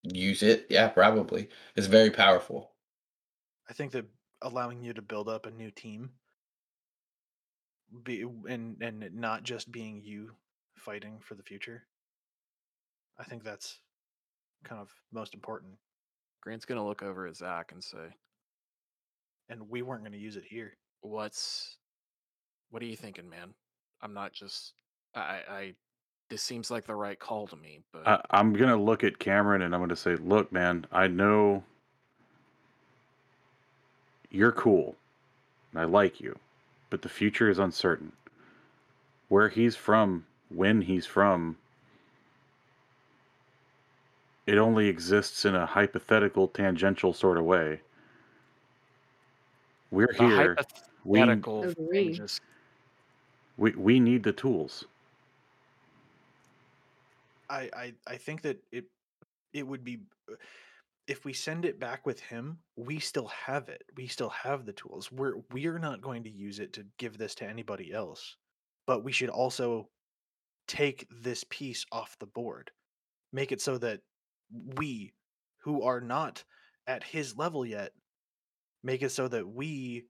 use 0.02 0.43
it. 0.43 0.67
Yeah, 0.70 0.89
probably. 0.89 1.49
It's 1.77 1.86
very 1.89 2.10
powerful. 2.10 2.73
I 3.68 3.73
think 3.73 3.93
that 3.93 4.07
allowing 4.43 4.83
you 4.83 4.93
to 4.94 5.02
build 5.02 5.28
up 5.28 5.47
a 5.47 5.51
new 5.51 5.70
team, 5.70 6.12
be 8.02 8.23
and 8.49 8.83
and 8.83 9.02
it 9.02 9.15
not 9.15 9.43
just 9.43 9.70
being 9.73 10.01
you 10.02 10.36
fighting 10.77 11.20
for 11.20 11.35
the 11.35 11.43
future. 11.43 11.86
I 13.18 13.25
think 13.25 13.43
that's 13.43 13.81
kind 14.65 14.81
of 14.81 14.91
most 15.12 15.35
important. 15.35 15.78
Grant's 16.41 16.65
gonna 16.65 16.86
look 16.86 17.02
over 17.02 17.27
at 17.27 17.36
Zach 17.36 17.73
and 17.73 17.83
say, 17.83 18.15
And 19.49 19.68
we 19.68 19.83
weren't 19.83 20.02
going 20.02 20.12
to 20.12 20.18
use 20.18 20.36
it 20.36 20.44
here. 20.44 20.77
"What's, 21.01 21.78
what 22.70 22.83
are 22.83 22.86
you 22.86 22.97
thinking, 22.97 23.28
man? 23.28 23.55
I'm 24.02 24.15
not 24.15 24.33
just. 24.33 24.75
I. 25.15 25.41
I. 25.49 25.75
This 26.31 26.43
seems 26.43 26.70
like 26.70 26.86
the 26.86 26.94
right 26.94 27.18
call 27.18 27.47
to 27.47 27.57
me, 27.57 27.81
but 27.91 28.07
I, 28.07 28.20
I'm 28.31 28.52
gonna 28.52 28.77
look 28.77 29.02
at 29.02 29.18
Cameron 29.18 29.62
and 29.62 29.75
I'm 29.75 29.81
gonna 29.81 29.97
say, 29.97 30.17
"Look, 30.17 30.52
man, 30.52 30.86
I 30.93 31.07
know 31.09 31.65
you're 34.31 34.52
cool, 34.52 34.94
and 35.73 35.81
I 35.81 35.85
like 35.85 36.20
you, 36.20 36.39
but 36.91 37.01
the 37.01 37.09
future 37.09 37.49
is 37.49 37.59
uncertain. 37.59 38.12
Where 39.28 39.49
he's 39.49 39.75
from, 39.77 40.27
when 40.51 40.83
he's 40.83 41.07
from, 41.07 41.57
it 44.47 44.59
only 44.59 44.89
exists 44.89 45.44
in 45.44 45.55
a 45.55 45.67
hypothetical, 45.67 46.49
tangential 46.49 47.12
sort 47.12 47.39
of 47.39 47.44
way. 47.44 47.81
We're 49.91 50.12
The 50.18 50.28
here. 50.28 50.57
We, 51.05 51.20
hypothetical 51.20 51.62
thing 51.62 51.85
Agree. 51.86 52.12
just 52.12 52.43
we 53.59 53.73
we 53.73 54.01
need 54.01 54.23
the 54.23 54.33
tools. 54.33 54.85
I, 57.51 57.69
I 57.75 57.93
I 58.07 58.17
think 58.17 58.43
that 58.43 58.59
it 58.73 58.87
it 59.53 59.67
would 59.67 59.85
be 59.85 60.01
uh, 60.31 60.37
if 61.07 61.25
we 61.25 61.33
send 61.33 61.65
it 61.65 61.81
back 61.81 62.07
with 62.07 62.20
him, 62.20 62.59
we 62.77 62.99
still 62.99 63.28
have 63.28 63.69
it. 63.69 63.83
We 63.97 64.07
still 64.07 64.31
have 64.31 64.65
the 64.65 64.73
tools. 64.73 65.12
We're 65.12 65.35
we're 65.53 65.78
not 65.78 66.01
going 66.01 66.25
to 66.25 66.31
use 66.31 66.59
it 66.61 66.73
to 66.75 66.87
give 66.99 67.19
this 67.19 67.35
to 67.37 67.47
anybody 67.47 67.93
else. 67.93 68.37
But 68.87 69.05
we 69.05 69.12
should 69.12 69.28
also 69.28 69.89
take 70.67 71.07
this 71.11 71.45
piece 71.51 71.85
off 71.93 72.17
the 72.19 72.27
board. 72.27 72.70
Make 73.33 73.53
it 73.53 73.61
so 73.61 73.77
that 73.78 74.01
we 74.77 75.12
who 75.59 75.83
are 75.83 76.01
not 76.01 76.45
at 76.87 77.05
his 77.05 77.37
level 77.37 77.67
yet 77.67 77.93
make 78.83 79.03
it 79.03 79.11
so 79.11 79.28
that 79.28 79.47
we 79.47 80.05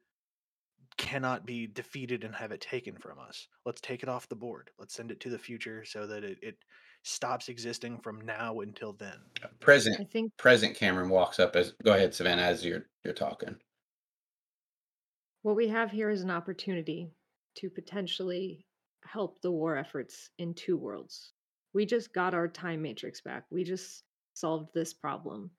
cannot 0.99 1.47
be 1.47 1.67
defeated 1.67 2.25
and 2.25 2.35
have 2.35 2.53
it 2.53 2.61
taken 2.61 2.97
from 2.97 3.19
us. 3.19 3.49
Let's 3.65 3.81
take 3.81 4.03
it 4.03 4.09
off 4.09 4.29
the 4.29 4.37
board. 4.37 4.71
Let's 4.79 4.95
send 4.95 5.11
it 5.11 5.21
to 5.21 5.31
the 5.31 5.39
future 5.39 5.85
so 5.85 6.07
that 6.07 6.25
it, 6.25 6.39
it 6.43 6.57
stops 7.05 7.49
existing 7.49 7.99
from 8.01 8.21
now 8.21 8.61
until 8.61 8.93
then. 8.93 9.17
Present 9.61 9.97
I 10.01 10.05
think 10.05 10.37
present 10.37 10.75
Cameron 10.75 11.09
walks 11.09 11.39
up 11.41 11.57
as 11.57 11.73
go 11.83 11.95
ahead, 11.95 12.15
Savannah, 12.15 12.43
as 12.43 12.65
you're 12.65 12.85
you're 13.05 13.15
talking. 13.15 13.57
what 15.43 15.57
we 15.57 15.69
have 15.69 15.91
here 15.91 16.11
is 16.11 16.23
an 16.23 16.31
opportunity 16.31 17.11
to 17.57 17.71
potentially 17.71 18.65
help 19.05 19.41
the 19.41 19.51
war 19.51 19.77
efforts 19.77 20.31
in 20.39 20.53
two 20.55 20.77
worlds. 20.77 21.33
We 21.73 21.87
just 21.87 22.13
got 22.13 22.35
our 22.35 22.49
time 22.49 22.83
matrix 22.83 23.21
back. 23.21 23.45
We 23.51 23.65
just 23.65 24.03
solved 24.35 24.75
this 24.75 24.93
problem. 24.93 25.51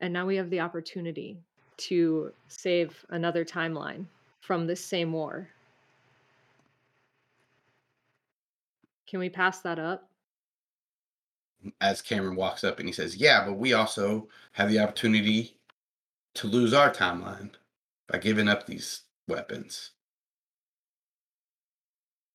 And 0.00 0.12
now 0.12 0.26
we 0.26 0.36
have 0.36 0.50
the 0.50 0.60
opportunity 0.60 1.38
to 1.78 2.32
save 2.48 3.04
another 3.10 3.44
timeline 3.44 4.06
from 4.40 4.66
this 4.66 4.84
same 4.84 5.12
war. 5.12 5.48
Can 9.08 9.20
we 9.20 9.28
pass 9.28 9.60
that 9.60 9.78
up? 9.78 10.10
As 11.80 12.02
Cameron 12.02 12.36
walks 12.36 12.62
up 12.62 12.78
and 12.78 12.88
he 12.88 12.92
says, 12.92 13.16
Yeah, 13.16 13.44
but 13.44 13.54
we 13.54 13.72
also 13.72 14.28
have 14.52 14.70
the 14.70 14.78
opportunity 14.78 15.56
to 16.34 16.46
lose 16.46 16.72
our 16.72 16.90
timeline 16.90 17.50
by 18.08 18.18
giving 18.18 18.48
up 18.48 18.66
these 18.66 19.02
weapons. 19.26 19.90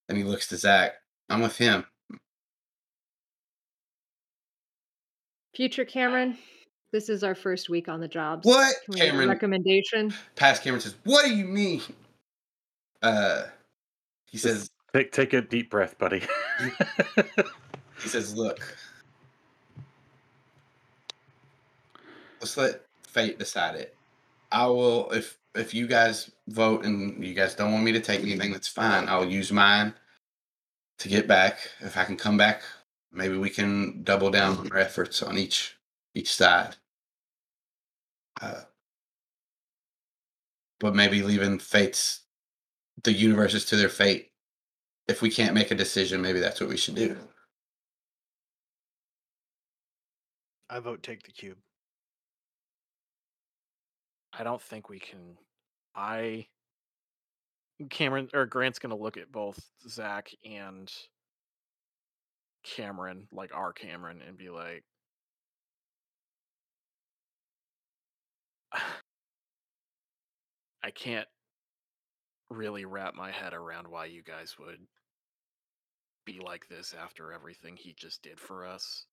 And 0.10 0.18
he 0.18 0.24
looks 0.24 0.48
to 0.50 0.58
Zach. 0.58 0.96
I'm 1.30 1.42
with 1.42 1.58
him. 1.58 1.86
Future 5.56 5.86
Cameron, 5.86 6.38
this 6.94 7.10
is 7.10 7.24
our 7.24 7.36
first 7.36 7.70
week 7.70 7.90
on 7.90 8.00
the 8.00 8.08
job. 8.08 8.46
What? 8.46 8.74
Can 8.86 8.94
we 8.94 9.00
get 9.00 9.08
a 9.08 9.10
Cameron 9.12 9.30
recommendation? 9.30 10.14
past 10.36 10.64
Cameron 10.64 10.80
says, 10.80 10.96
What 11.04 11.26
do 11.26 11.36
you 11.36 11.44
mean? 11.46 11.82
Uh 13.02 13.48
he 14.28 14.38
says 14.38 14.70
Take 14.94 15.12
take 15.12 15.34
a 15.34 15.42
deep 15.42 15.70
breath, 15.72 15.98
buddy. 15.98 16.22
he 18.02 18.08
says, 18.08 18.38
Look. 18.38 18.78
Let's 22.40 22.56
let 22.56 22.82
fate 23.08 23.40
decide 23.40 23.76
it. 23.76 23.96
I 24.52 24.68
will 24.68 25.10
if 25.12 25.38
if 25.56 25.74
you 25.74 25.88
guys 25.88 26.32
vote 26.48 26.86
and 26.86 27.26
you 27.26 27.34
guys 27.34 27.56
don't 27.56 27.72
want 27.72 27.84
me 27.84 27.92
to 27.92 28.00
take 28.00 28.22
anything, 28.22 28.52
that's 28.52 28.68
fine. 28.68 29.10
I'll 29.10 29.26
use 29.26 29.52
mine 29.52 29.94
to 31.00 31.10
get 31.10 31.28
back. 31.28 31.58
If 31.80 31.98
I 31.98 32.06
can 32.06 32.18
come 32.18 32.38
back, 32.38 32.62
maybe 33.12 33.38
we 33.38 33.50
can 33.50 34.04
double 34.04 34.30
down 34.30 34.58
on 34.58 34.72
our 34.72 34.78
efforts 34.78 35.24
on 35.24 35.38
each 35.40 35.76
each 36.14 36.34
side. 36.34 36.76
Uh, 38.44 38.62
but 40.80 40.94
maybe 40.94 41.22
leaving 41.22 41.60
fates 41.60 42.24
the 43.04 43.14
universes 43.14 43.64
to 43.66 43.78
their 43.78 43.88
fate. 43.88 44.32
If 45.08 45.22
we 45.22 45.30
can't 45.30 45.54
make 45.54 45.72
a 45.72 45.76
decision, 45.76 46.22
maybe 46.22 46.40
that's 46.40 46.60
what 46.60 46.70
we 46.70 46.76
should 46.76 46.96
do. 46.96 47.18
I 50.70 50.80
vote 50.80 51.04
take 51.04 51.24
the 51.24 51.32
cube. 51.32 51.58
I 54.38 54.44
don't 54.44 54.62
think 54.62 54.90
we 54.90 55.00
can. 55.00 55.38
I 55.96 56.48
Cameron 57.90 58.30
or 58.34 58.46
Grant's 58.46 58.80
gonna 58.80 58.98
look 58.98 59.16
at 59.16 59.32
both 59.32 59.60
Zach 59.88 60.32
and 60.44 60.92
Cameron, 62.64 63.28
like 63.32 63.56
our 63.56 63.72
Cameron, 63.72 64.22
and 64.28 64.38
be 64.38 64.50
like, 64.50 64.84
I 70.84 70.92
can't 70.92 71.28
really 72.50 72.86
wrap 72.86 73.16
my 73.16 73.32
head 73.32 73.54
around 73.54 73.88
why 73.88 74.06
you 74.06 74.22
guys 74.22 74.58
would 74.60 74.80
be 76.26 76.40
like 76.40 76.68
this 76.68 76.94
after 76.94 77.32
everything 77.32 77.76
he 77.76 77.94
just 77.94 78.22
did 78.22 78.40
for 78.40 78.66
us. 78.66 79.06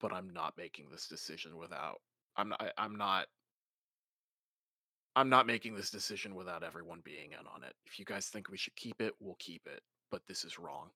But 0.00 0.12
I'm 0.12 0.30
not 0.30 0.56
making 0.56 0.90
this 0.90 1.06
decision 1.06 1.56
without. 1.56 2.00
I'm 2.36 2.48
not. 2.50 2.62
I- 2.62 2.72
I'm 2.78 2.96
not. 2.96 3.26
I'm 5.14 5.28
not 5.28 5.46
making 5.46 5.74
this 5.74 5.90
decision 5.90 6.34
without 6.34 6.62
everyone 6.62 7.00
being 7.04 7.32
in 7.32 7.46
on 7.46 7.62
it. 7.64 7.74
If 7.86 7.98
you 7.98 8.04
guys 8.04 8.28
think 8.28 8.50
we 8.50 8.56
should 8.56 8.76
keep 8.76 9.00
it, 9.00 9.14
we'll 9.20 9.36
keep 9.38 9.66
it. 9.66 9.82
But 10.10 10.22
this 10.26 10.44
is 10.44 10.58
wrong. 10.58 10.90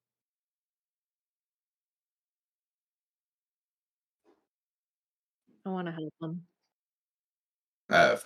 I 5.66 5.70
want 5.70 5.86
to 5.86 5.92
help 5.92 6.14
them. 6.20 6.46
Uh, 7.90 8.16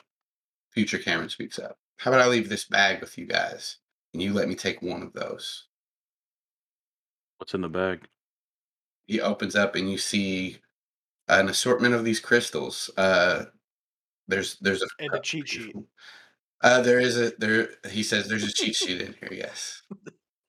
future 0.73 0.99
Cameron 0.99 1.29
speaks 1.29 1.59
up. 1.59 1.77
How 1.99 2.11
about 2.11 2.23
I 2.23 2.29
leave 2.29 2.49
this 2.49 2.65
bag 2.65 3.01
with 3.01 3.19
you 3.19 3.27
guys, 3.27 3.77
and 4.15 4.23
you 4.23 4.33
let 4.33 4.49
me 4.49 4.55
take 4.55 4.81
one 4.81 5.03
of 5.03 5.13
those? 5.13 5.67
What's 7.39 7.55
in 7.55 7.61
the 7.61 7.69
bag? 7.69 8.07
He 9.07 9.21
opens 9.21 9.57
up, 9.57 9.75
and 9.75 9.91
you 9.91 9.99
see 9.99 10.59
an 11.29 11.49
assortment 11.49 11.95
of 11.95 12.05
these 12.05 12.21
crystals. 12.21 12.91
Uh, 12.97 13.47
there's 14.29 14.57
there's 14.61 14.83
a 14.83 14.87
And 14.99 15.15
a 15.15 15.21
cheat 15.21 15.49
sheet. 15.49 15.77
Uh, 16.63 16.81
there 16.81 17.01
is 17.01 17.19
a 17.19 17.33
there. 17.39 17.71
He 17.91 18.03
says 18.03 18.29
there's 18.29 18.45
a 18.45 18.53
cheat 18.53 18.77
sheet 18.77 19.01
in 19.01 19.15
here. 19.21 19.33
Yes, 19.33 19.83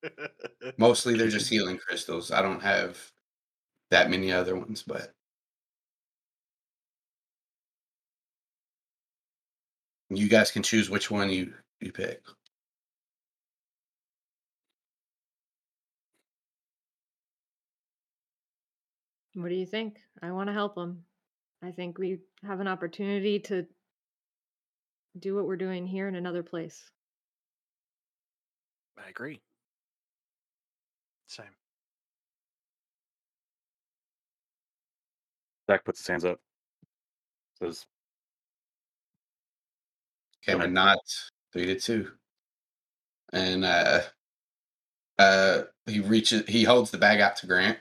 mostly 0.77 1.15
they're 1.15 1.27
just 1.27 1.49
healing 1.49 1.77
crystals. 1.77 2.31
I 2.31 2.41
don't 2.41 2.61
have 2.61 3.11
that 3.90 4.09
many 4.09 4.31
other 4.31 4.56
ones, 4.56 4.83
but 4.83 5.14
you 10.17 10.27
guys 10.27 10.51
can 10.51 10.64
choose 10.64 10.90
which 10.90 11.09
one 11.09 11.30
you 11.30 11.53
you 11.80 11.91
pick. 11.91 12.22
What 19.33 19.49
do 19.49 19.56
you 19.56 19.65
think? 19.65 19.99
I 20.22 20.31
want 20.31 20.48
to 20.48 20.53
help 20.53 20.75
them. 20.75 21.03
I 21.64 21.72
think 21.72 21.98
we 21.98 22.19
have 22.45 22.59
an 22.59 22.67
opportunity 22.67 23.40
to 23.40 23.65
do 25.19 25.35
what 25.35 25.45
we're 25.45 25.56
doing 25.56 25.85
here 25.88 26.07
in 26.07 26.15
another 26.15 26.43
place. 26.43 26.91
I 28.98 29.09
agree. 29.09 29.40
Same. 31.27 31.45
Zach 35.69 35.85
puts 35.85 35.99
his 35.99 36.07
hands 36.07 36.25
up. 36.25 36.40
Says, 37.59 37.85
Cameron 40.45 40.73
nods 40.73 41.31
three 41.53 41.65
to 41.67 41.79
two, 41.79 42.11
and 43.33 43.63
uh, 43.65 44.01
uh, 45.19 45.63
he 45.85 45.99
reaches. 45.99 46.43
He 46.47 46.63
holds 46.63 46.91
the 46.91 46.97
bag 46.97 47.21
out 47.21 47.35
to 47.37 47.47
Grant, 47.47 47.77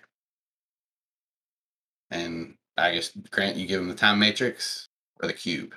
and 2.11 2.55
I 2.77 2.95
guess 2.95 3.13
Grant, 3.31 3.57
you 3.57 3.67
give 3.67 3.81
him 3.81 3.89
the 3.89 3.95
time 3.95 4.19
matrix 4.19 4.89
or 5.23 5.27
the 5.29 5.35
cube. 5.35 5.75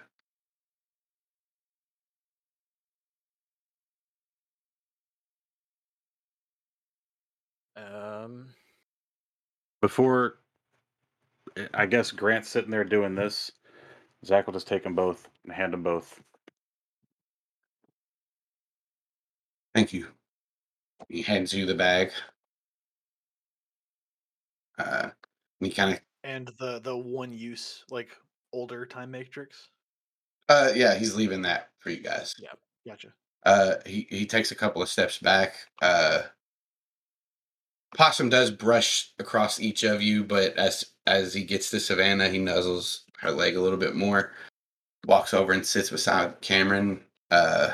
Um, 7.75 8.49
before, 9.81 10.39
eh, 11.57 11.67
I 11.73 11.85
guess 11.85 12.11
Grant's 12.11 12.49
sitting 12.49 12.71
there 12.71 12.83
doing 12.83 13.15
this. 13.15 13.51
Zach 14.25 14.45
will 14.45 14.53
just 14.53 14.67
take 14.67 14.83
them 14.83 14.95
both 14.95 15.27
and 15.43 15.53
hand 15.53 15.73
them 15.73 15.83
both. 15.83 16.21
Thank 19.75 19.93
you. 19.93 20.07
He 21.09 21.21
hands 21.21 21.53
you 21.53 21.65
the 21.65 21.75
bag. 21.75 22.11
Uh, 24.77 25.09
and 25.59 25.67
he 25.67 25.71
kind 25.71 25.93
of, 25.93 25.99
And 26.23 26.51
the 26.59 26.79
the 26.79 26.95
one 26.95 27.31
use 27.31 27.83
like 27.89 28.09
older 28.53 28.85
time 28.85 29.11
matrix. 29.11 29.69
uh, 30.49 30.71
yeah, 30.75 30.95
he's 30.95 31.15
leaving 31.15 31.41
that 31.43 31.69
for 31.79 31.89
you 31.89 32.01
guys. 32.01 32.35
Yeah. 32.39 32.49
Gotcha. 32.85 33.13
Uh, 33.45 33.75
he 33.85 34.07
he 34.09 34.25
takes 34.25 34.51
a 34.51 34.55
couple 34.55 34.81
of 34.81 34.89
steps 34.89 35.17
back. 35.19 35.55
Uh, 35.81 36.23
Possum 37.95 38.29
does 38.29 38.49
brush 38.51 39.11
across 39.19 39.59
each 39.59 39.83
of 39.83 40.01
you, 40.01 40.23
but 40.23 40.57
as 40.57 40.85
as 41.05 41.33
he 41.33 41.43
gets 41.43 41.69
to 41.69 41.79
Savannah, 41.79 42.29
he 42.29 42.39
nuzzles 42.39 43.01
her 43.19 43.31
leg 43.31 43.55
a 43.55 43.61
little 43.61 43.77
bit 43.77 43.95
more. 43.95 44.31
Walks 45.05 45.33
over 45.33 45.51
and 45.53 45.65
sits 45.65 45.89
beside 45.89 46.39
Cameron. 46.41 47.01
Uh, 47.29 47.71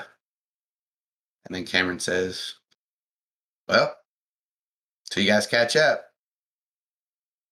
And 1.49 1.55
then 1.55 1.65
Cameron 1.65 1.99
says, 1.99 2.53
Well, 3.67 3.95
till 5.09 5.23
you 5.23 5.29
guys 5.29 5.47
catch 5.47 5.75
up. 5.75 6.05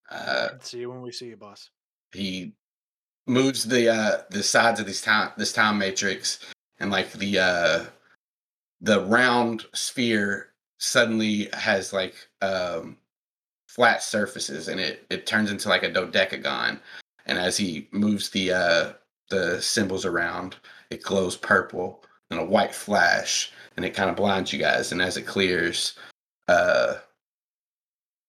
Uh, 0.09 0.49
See 0.61 0.79
you 0.79 0.89
when 0.89 1.01
we 1.01 1.11
see 1.11 1.27
you, 1.27 1.35
boss. 1.37 1.69
he 2.13 2.53
moves 3.29 3.65
the 3.65 3.89
uh 3.89 4.21
the 4.29 4.41
sides 4.41 4.79
of 4.79 4.85
this 4.85 5.01
town 5.01 5.29
this 5.35 5.51
time 5.51 5.77
matrix 5.77 6.39
and 6.79 6.89
like 6.89 7.11
the 7.11 7.37
uh 7.37 7.83
the 8.79 9.03
round 9.07 9.65
sphere 9.73 10.53
suddenly 10.77 11.49
has 11.51 11.91
like 11.91 12.15
um 12.41 12.95
flat 13.67 14.01
surfaces 14.01 14.69
and 14.69 14.79
it 14.79 15.05
it 15.09 15.25
turns 15.25 15.51
into 15.51 15.67
like 15.67 15.83
a 15.83 15.91
dodecagon 15.91 16.79
and 17.25 17.37
as 17.37 17.57
he 17.57 17.89
moves 17.91 18.29
the 18.29 18.49
uh 18.53 18.93
the 19.29 19.61
symbols 19.61 20.05
around 20.05 20.55
it 20.89 21.03
glows 21.03 21.35
purple 21.35 22.01
and 22.31 22.39
a 22.39 22.45
white 22.45 22.73
flash 22.73 23.51
and 23.77 23.85
it 23.85 23.93
kind 23.93 24.09
of 24.09 24.15
blinds 24.15 24.51
you 24.51 24.59
guys 24.59 24.91
and 24.91 25.01
as 25.01 25.17
it 25.17 25.25
clears 25.25 25.97
uh 26.47 26.95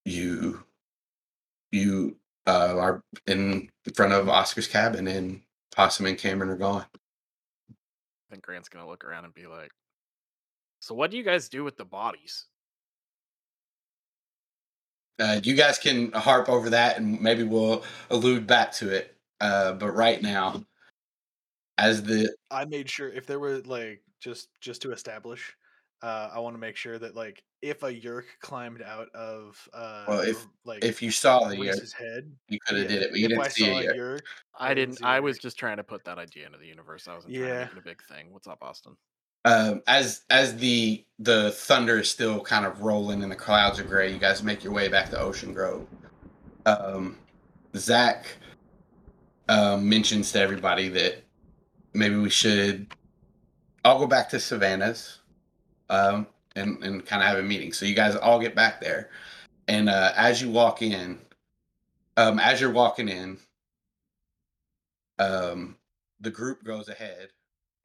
you 0.04 0.62
you 1.72 2.16
uh, 2.48 2.76
are 2.78 3.02
in 3.26 3.68
front 3.94 4.12
of 4.12 4.28
Oscar's 4.28 4.66
cabin, 4.66 5.06
and 5.06 5.42
Possum 5.74 6.06
and 6.06 6.16
Cameron 6.16 6.50
are 6.50 6.56
gone. 6.56 6.86
I 7.70 8.30
think 8.30 8.42
Grant's 8.42 8.68
gonna 8.68 8.88
look 8.88 9.04
around 9.04 9.26
and 9.26 9.34
be 9.34 9.46
like, 9.46 9.70
"So 10.80 10.94
what 10.94 11.10
do 11.10 11.16
you 11.16 11.22
guys 11.22 11.48
do 11.48 11.62
with 11.62 11.76
the 11.76 11.84
bodies?" 11.84 12.46
Uh, 15.18 15.40
you 15.42 15.54
guys 15.54 15.78
can 15.78 16.12
harp 16.12 16.48
over 16.48 16.70
that, 16.70 16.96
and 16.96 17.20
maybe 17.20 17.42
we'll 17.42 17.84
allude 18.10 18.46
back 18.46 18.72
to 18.72 18.90
it. 18.90 19.16
Uh, 19.40 19.72
but 19.72 19.90
right 19.90 20.22
now, 20.22 20.64
as 21.76 22.02
the 22.02 22.34
I 22.50 22.64
made 22.64 22.88
sure 22.88 23.08
if 23.08 23.26
there 23.26 23.38
were 23.38 23.58
like 23.58 24.02
just 24.20 24.48
just 24.60 24.82
to 24.82 24.92
establish, 24.92 25.54
uh, 26.02 26.30
I 26.32 26.38
want 26.40 26.54
to 26.54 26.60
make 26.60 26.76
sure 26.76 26.98
that 26.98 27.14
like 27.14 27.42
if 27.62 27.82
a 27.82 27.92
yerk 27.94 28.26
climbed 28.40 28.82
out 28.82 29.08
of 29.14 29.68
uh, 29.72 30.04
Well, 30.08 30.20
if- 30.20 30.46
like 30.64 30.84
if 30.84 31.02
you 31.02 31.10
saw 31.10 31.48
the 31.48 31.56
year, 31.56 31.72
Reese's 31.72 31.92
head, 31.92 32.30
you 32.48 32.58
could 32.64 32.76
have 32.78 32.90
yeah, 32.90 32.96
did 32.98 33.02
it, 33.02 33.10
but 33.10 33.18
you 33.20 33.26
if 33.26 33.30
didn't 33.30 33.44
I 33.44 33.48
see 33.48 33.64
saw 33.64 33.78
it 33.78 33.80
a 33.80 33.84
yet. 33.84 33.96
yerk, 33.96 34.26
I 34.58 34.74
didn't 34.74 34.96
didn't. 34.96 34.98
see 34.98 35.20
was 35.20 35.36
yerk. 35.36 35.42
just 35.42 35.58
trying 35.58 35.78
to 35.78 35.84
put 35.84 36.04
that 36.04 36.18
idea 36.18 36.46
into 36.46 36.58
the 36.58 36.66
universe. 36.66 37.08
I 37.08 37.14
wasn't 37.14 37.34
trying 37.34 37.46
to 37.46 37.54
Yeah. 37.54 37.60
make 37.64 37.72
it 37.72 37.78
a 37.78 37.82
big 37.82 38.02
thing. 38.04 38.32
What's 38.32 38.46
up, 38.46 38.58
Austin? 38.62 38.96
um, 39.44 39.82
as 39.86 40.22
as 40.30 40.56
the 40.56 41.04
the 41.20 41.52
thunder 41.52 42.00
is 42.00 42.10
still 42.10 42.40
kind 42.40 42.66
of 42.66 42.82
rolling 42.82 43.22
and 43.22 43.30
the 43.32 43.36
clouds 43.36 43.78
are 43.78 43.84
gray, 43.84 44.12
you 44.12 44.18
guys 44.18 44.42
make 44.42 44.62
your 44.62 44.72
way 44.72 44.88
back 44.88 45.10
to 45.10 45.18
Ocean 45.18 45.52
Grove. 45.52 45.86
Um, 46.66 47.16
Zach 47.76 48.26
um, 49.48 49.88
mentions 49.88 50.32
to 50.32 50.40
everybody 50.40 50.88
that 50.88 51.22
maybe 51.94 52.16
we 52.16 52.28
should 52.30 52.86
all 53.88 53.98
go 53.98 54.06
back 54.06 54.28
to 54.28 54.40
Savannah's 54.40 55.18
um, 55.88 56.26
and 56.54 56.82
and 56.84 57.04
kind 57.04 57.22
of 57.22 57.28
have 57.28 57.38
a 57.38 57.42
meeting. 57.42 57.72
So 57.72 57.86
you 57.86 57.94
guys 57.94 58.14
all 58.14 58.38
get 58.38 58.54
back 58.54 58.80
there, 58.80 59.10
and 59.66 59.88
uh, 59.88 60.12
as 60.16 60.42
you 60.42 60.50
walk 60.50 60.82
in, 60.82 61.18
um, 62.16 62.38
as 62.38 62.60
you're 62.60 62.70
walking 62.70 63.08
in, 63.08 63.38
um, 65.18 65.76
the 66.20 66.30
group 66.30 66.62
goes 66.64 66.88
ahead, 66.88 67.28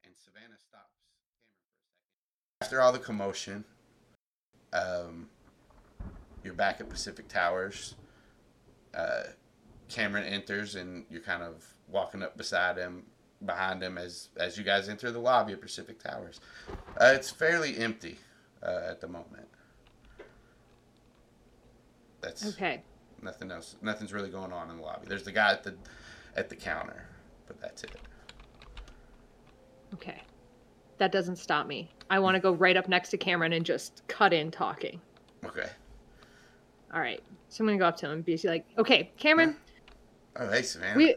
and 0.04 0.14
Savannah 0.16 0.58
stops. 0.58 0.92
After 2.60 2.82
all 2.82 2.92
the 2.92 2.98
commotion, 2.98 3.64
um, 4.72 5.28
you're 6.42 6.54
back 6.54 6.80
at 6.80 6.88
Pacific 6.88 7.28
Towers. 7.28 7.94
Uh, 8.94 9.24
Cameron 9.88 10.24
enters, 10.24 10.74
and 10.74 11.04
you're 11.10 11.22
kind 11.22 11.42
of 11.42 11.64
walking 11.88 12.22
up 12.22 12.36
beside 12.36 12.76
him, 12.76 13.04
behind 13.44 13.82
him 13.82 13.98
as 13.98 14.28
as 14.36 14.56
you 14.56 14.64
guys 14.64 14.88
enter 14.88 15.10
the 15.10 15.18
lobby 15.18 15.52
of 15.52 15.60
Pacific 15.60 15.98
Towers. 16.02 16.40
Uh, 17.00 17.12
it's 17.14 17.30
fairly 17.30 17.76
empty 17.78 18.18
uh, 18.62 18.80
at 18.88 19.00
the 19.00 19.08
moment. 19.08 19.48
That's 22.20 22.46
Okay. 22.54 22.82
nothing 23.22 23.50
else. 23.50 23.76
Nothing's 23.82 24.12
really 24.12 24.30
going 24.30 24.52
on 24.52 24.70
in 24.70 24.76
the 24.78 24.82
lobby. 24.82 25.06
There's 25.06 25.24
the 25.24 25.32
guy 25.32 25.52
at 25.52 25.62
the 25.62 25.74
at 26.36 26.48
the 26.48 26.56
counter, 26.56 27.06
but 27.46 27.60
that's 27.60 27.84
it. 27.84 27.92
Okay. 29.92 30.22
That 30.98 31.12
doesn't 31.12 31.36
stop 31.36 31.66
me. 31.66 31.90
I 32.10 32.18
want 32.18 32.34
to 32.34 32.40
go 32.40 32.52
right 32.52 32.76
up 32.76 32.88
next 32.88 33.10
to 33.10 33.16
Cameron 33.18 33.52
and 33.52 33.64
just 33.64 34.02
cut 34.08 34.32
in 34.32 34.50
talking. 34.50 35.00
Okay. 35.44 35.68
All 36.92 37.00
right. 37.00 37.22
So 37.48 37.62
I'm 37.64 37.68
to 37.68 37.76
go 37.78 37.86
up 37.86 37.96
to 37.98 38.06
him 38.06 38.12
and 38.12 38.24
be 38.24 38.38
like, 38.44 38.64
okay, 38.78 39.10
Cameron, 39.16 39.56
Oh, 40.36 40.50
hey, 40.50 40.62
Savannah. 40.62 40.96
We- 40.96 41.16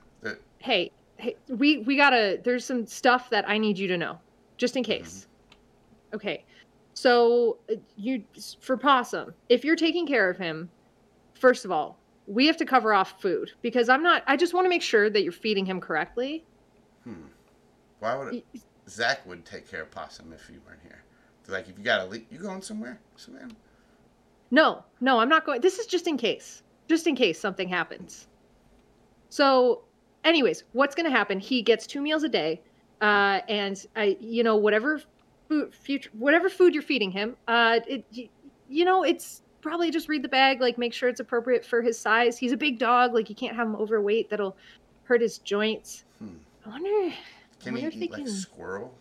hey, 0.59 0.91
hey, 1.17 1.35
we, 1.49 1.79
we 1.79 1.95
got 1.95 2.11
to, 2.11 2.39
there's 2.43 2.65
some 2.65 2.85
stuff 2.85 3.29
that 3.29 3.47
I 3.47 3.57
need 3.57 3.77
you 3.77 3.87
to 3.87 3.97
know, 3.97 4.19
just 4.57 4.75
in 4.75 4.83
case. 4.83 5.27
Okay. 6.13 6.45
So 6.93 7.57
uh, 7.71 7.75
you, 7.95 8.23
for 8.59 8.77
Possum, 8.77 9.33
if 9.49 9.63
you're 9.63 9.75
taking 9.75 10.07
care 10.07 10.29
of 10.29 10.37
him, 10.37 10.69
first 11.33 11.65
of 11.65 11.71
all, 11.71 11.99
we 12.25 12.47
have 12.47 12.57
to 12.57 12.65
cover 12.65 12.93
off 12.93 13.21
food 13.21 13.51
because 13.61 13.89
I'm 13.89 14.03
not, 14.03 14.23
I 14.27 14.35
just 14.35 14.53
want 14.53 14.65
to 14.65 14.69
make 14.69 14.81
sure 14.81 15.09
that 15.09 15.23
you're 15.23 15.31
feeding 15.31 15.65
him 15.65 15.79
correctly. 15.79 16.43
hmm. 17.03 17.13
Why 17.99 18.15
would 18.15 18.33
it, 18.35 18.45
Zach 18.89 19.25
would 19.25 19.45
take 19.45 19.69
care 19.69 19.81
of 19.81 19.91
Possum 19.91 20.31
if 20.33 20.49
you 20.49 20.61
weren't 20.65 20.81
here? 20.83 21.03
Like, 21.47 21.69
if 21.69 21.77
you 21.77 21.83
got 21.83 21.99
to 21.99 22.05
leave, 22.05 22.25
you 22.29 22.39
going 22.39 22.61
somewhere, 22.61 22.99
Savannah? 23.15 23.55
No, 24.51 24.83
no, 24.99 25.19
I'm 25.19 25.29
not 25.29 25.45
going. 25.45 25.61
This 25.61 25.79
is 25.79 25.85
just 25.85 26.07
in 26.07 26.17
case. 26.17 26.63
Just 26.89 27.07
in 27.07 27.15
case 27.15 27.39
something 27.39 27.69
happens. 27.69 28.27
So, 29.29 29.83
anyways, 30.27 30.63
what's 30.73 30.95
going 30.95 31.09
to 31.09 31.15
happen? 31.15 31.39
He 31.39 31.61
gets 31.61 31.87
two 31.87 32.01
meals 32.01 32.23
a 32.23 32.29
day, 32.29 32.61
uh, 33.01 33.39
and 33.47 33.83
I, 33.95 34.17
you 34.19 34.43
know, 34.43 34.55
whatever 34.55 35.01
food, 35.47 35.73
future, 35.73 36.09
whatever 36.13 36.49
food 36.49 36.73
you're 36.73 36.83
feeding 36.83 37.11
him, 37.11 37.35
uh, 37.47 37.79
it, 37.87 38.05
you 38.69 38.85
know, 38.85 39.03
it's 39.03 39.41
probably 39.61 39.91
just 39.91 40.07
read 40.09 40.23
the 40.23 40.29
bag, 40.29 40.61
like 40.61 40.77
make 40.77 40.93
sure 40.93 41.09
it's 41.09 41.19
appropriate 41.19 41.65
for 41.65 41.81
his 41.81 41.97
size. 41.99 42.37
He's 42.37 42.51
a 42.51 42.57
big 42.57 42.79
dog, 42.79 43.13
like 43.13 43.29
you 43.29 43.35
can't 43.35 43.55
have 43.55 43.67
him 43.67 43.75
overweight. 43.75 44.29
That'll 44.29 44.55
hurt 45.03 45.21
his 45.21 45.37
joints. 45.39 46.03
Hmm. 46.19 46.35
I 46.65 46.69
wonder 46.69 47.15
Can 47.61 47.73
wonder 47.73 47.89
he 47.89 48.05
eat 48.05 48.11
like 48.11 48.19
a 48.21 48.23
can- 48.23 48.31
squirrel? 48.31 48.93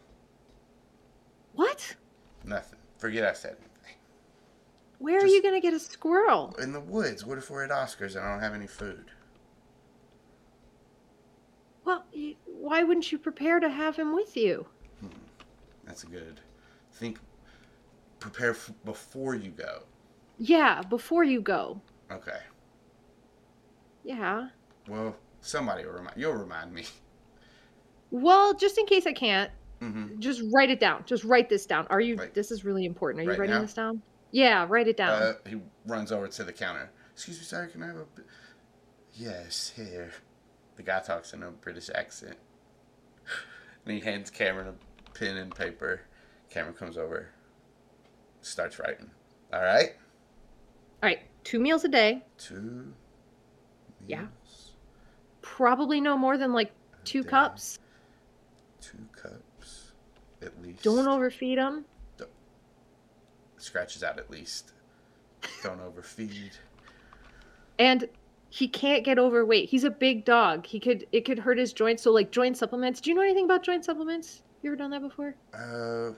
what. 1.55 1.97
Nothing. 2.45 2.79
Forget 2.99 3.25
I 3.25 3.33
said 3.33 3.57
anything. 3.59 3.97
Where 4.99 5.19
are 5.19 5.27
you 5.27 5.43
going 5.43 5.55
to 5.55 5.61
get 5.61 5.75
a 5.75 5.79
squirrel? 5.79 6.55
In 6.63 6.73
the 6.73 6.81
woods. 6.81 7.25
What 7.25 7.39
if 7.39 7.51
we're 7.51 7.65
at 7.65 7.71
Oscars 7.71 8.17
and 8.17 8.25
I 8.25 8.31
don't 8.33 8.41
have 8.41 8.55
any 8.55 8.67
food? 8.67 9.11
Well, 11.87 12.05
why 12.47 12.83
wouldn't 12.83 13.11
you 13.13 13.19
prepare 13.19 13.61
to 13.61 13.69
have 13.71 13.97
him 13.97 14.13
with 14.15 14.37
you? 14.37 14.67
Hmm. 15.01 15.07
That's 15.85 16.03
a 16.03 16.07
good. 16.09 16.41
Think. 16.93 17.21
Prepare 18.19 18.51
f- 18.51 18.73
before 18.85 19.35
you 19.37 19.51
go. 19.53 19.85
Yeah, 20.39 20.83
before 20.83 21.23
you 21.23 21.41
go. 21.41 21.81
Okay. 22.11 22.41
Yeah. 24.05 24.49
Well, 24.89 25.17
somebody 25.41 25.85
will 25.85 25.93
remind. 25.93 26.17
You'll 26.17 26.35
remind 26.35 26.73
me. 26.75 26.85
Well, 28.11 28.53
just 28.55 28.79
in 28.79 28.87
case 28.87 29.07
I 29.07 29.13
can't, 29.13 29.51
Mm-hmm. 29.83 30.21
just 30.21 30.43
write 30.55 30.71
it 30.71 30.81
down. 30.81 31.05
Just 31.05 31.23
write 31.23 31.51
this 31.51 31.67
down. 31.67 31.87
Are 31.91 32.01
you? 32.01 32.17
Right. 32.17 32.33
This 32.33 32.51
is 32.51 32.65
really 32.65 32.87
important. 32.87 33.21
Are 33.21 33.25
you 33.25 33.31
Right 33.31 33.39
writing 33.41 33.57
now? 33.57 33.61
this 33.61 33.75
down? 33.75 34.01
Yeah, 34.31 34.65
write 34.69 34.89
it 34.89 34.97
down. 34.97 35.11
Uh, 35.23 35.33
he 35.47 35.61
runs 35.87 36.11
over 36.13 36.27
to 36.27 36.45
the 36.45 36.53
counter. 36.53 36.91
Excuse 37.13 37.39
me, 37.39 37.45
sir. 37.45 37.67
Can 37.67 37.83
I 37.83 37.89
have 37.89 37.97
a? 37.97 38.05
b-" 38.17 38.23
Yes, 39.13 39.71
here. 39.77 40.13
The 40.77 40.83
guy 40.83 41.01
talks 41.01 41.33
in 41.33 41.43
a 41.43 41.51
British 41.51 41.89
accent, 41.95 42.37
and 43.85 43.95
he 43.95 44.01
hands 44.01 44.31
Cameron 44.31 44.69
a 44.69 45.19
pen 45.19 45.37
and 45.39 45.55
paper. 45.55 46.03
Cameron 46.51 46.75
comes 46.75 46.97
over, 46.99 47.29
starts 48.43 48.79
writing. 48.79 49.11
All 49.53 49.63
right, 49.63 49.95
All 51.03 51.09
right, 51.09 51.21
two 51.45 51.59
meals 51.59 51.85
a 51.85 51.89
day. 51.89 52.23
two. 52.39 52.93
Yeah. 54.07 54.27
Probably 55.43 56.01
no 56.01 56.17
more 56.19 56.37
than 56.37 56.53
like 56.53 56.73
two 57.05 57.23
day, 57.23 57.29
cups. 57.31 57.79
Two 58.81 59.07
cups, 59.13 59.93
at 60.43 60.61
least. 60.63 60.83
Don't 60.83 61.07
overfeed 61.09 61.59
him. 61.59 61.85
Scratches 63.59 64.05
out 64.05 64.19
at 64.19 64.31
least. 64.31 64.73
Don't 65.63 65.81
overfeed. 65.81 66.53
And 67.79 68.09
he 68.57 68.67
can't 68.67 69.05
get 69.05 69.19
overweight. 69.19 69.69
He's 69.69 69.85
a 69.85 69.91
big 69.91 70.25
dog. 70.25 70.65
He 70.65 70.81
could 70.81 71.07
it 71.13 71.27
could 71.27 71.39
hurt 71.39 71.59
his 71.59 71.75
joints. 71.75 72.03
So 72.03 72.11
like 72.11 72.31
joint 72.31 72.57
supplements. 72.57 73.03
Do 73.03 73.11
you 73.11 73.17
know 73.17 73.21
anything 73.21 73.45
about 73.45 73.63
joint 73.63 73.85
supplements? 73.85 74.43
You 74.63 74.71
ever 74.71 74.77
done 74.77 74.91
that 74.93 75.03
before? 75.03 75.35
Uh, 75.53 76.13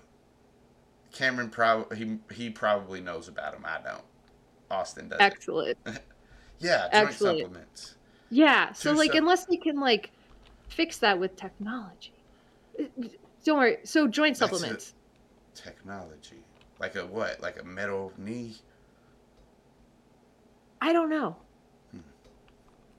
Cameron 1.10 1.50
probably 1.50 1.97
he 1.97 2.18
he 2.33 2.49
probably 2.49 3.00
knows 3.00 3.26
about 3.26 3.55
them. 3.55 3.65
I 3.67 3.81
don't. 3.83 4.05
Austin 4.70 5.08
does. 5.08 5.18
Excellent. 5.20 5.78
Yeah, 6.60 6.89
joint 6.92 6.94
Excellent. 6.94 7.39
supplements. 7.39 7.94
Yeah. 8.31 8.73
So 8.73 8.91
Two 8.91 8.99
like 8.99 9.15
unless 9.15 9.47
you 9.49 9.60
can 9.60 9.78
like 9.78 10.10
fix 10.67 10.99
that 10.99 11.17
with 11.17 11.36
technology. 11.36 12.12
Uh, 12.81 13.07
Don't 13.44 13.58
worry. 13.58 13.76
So 13.84 14.08
joint 14.08 14.36
That's 14.36 14.50
supplements. 14.50 14.94
Technology, 15.55 16.42
like 16.81 16.97
a 16.97 17.07
what? 17.07 17.41
Like 17.41 17.60
a 17.60 17.65
metal 17.65 18.12
knee? 18.18 18.57
I 20.81 20.92
don't 20.92 21.10
know. 21.10 21.36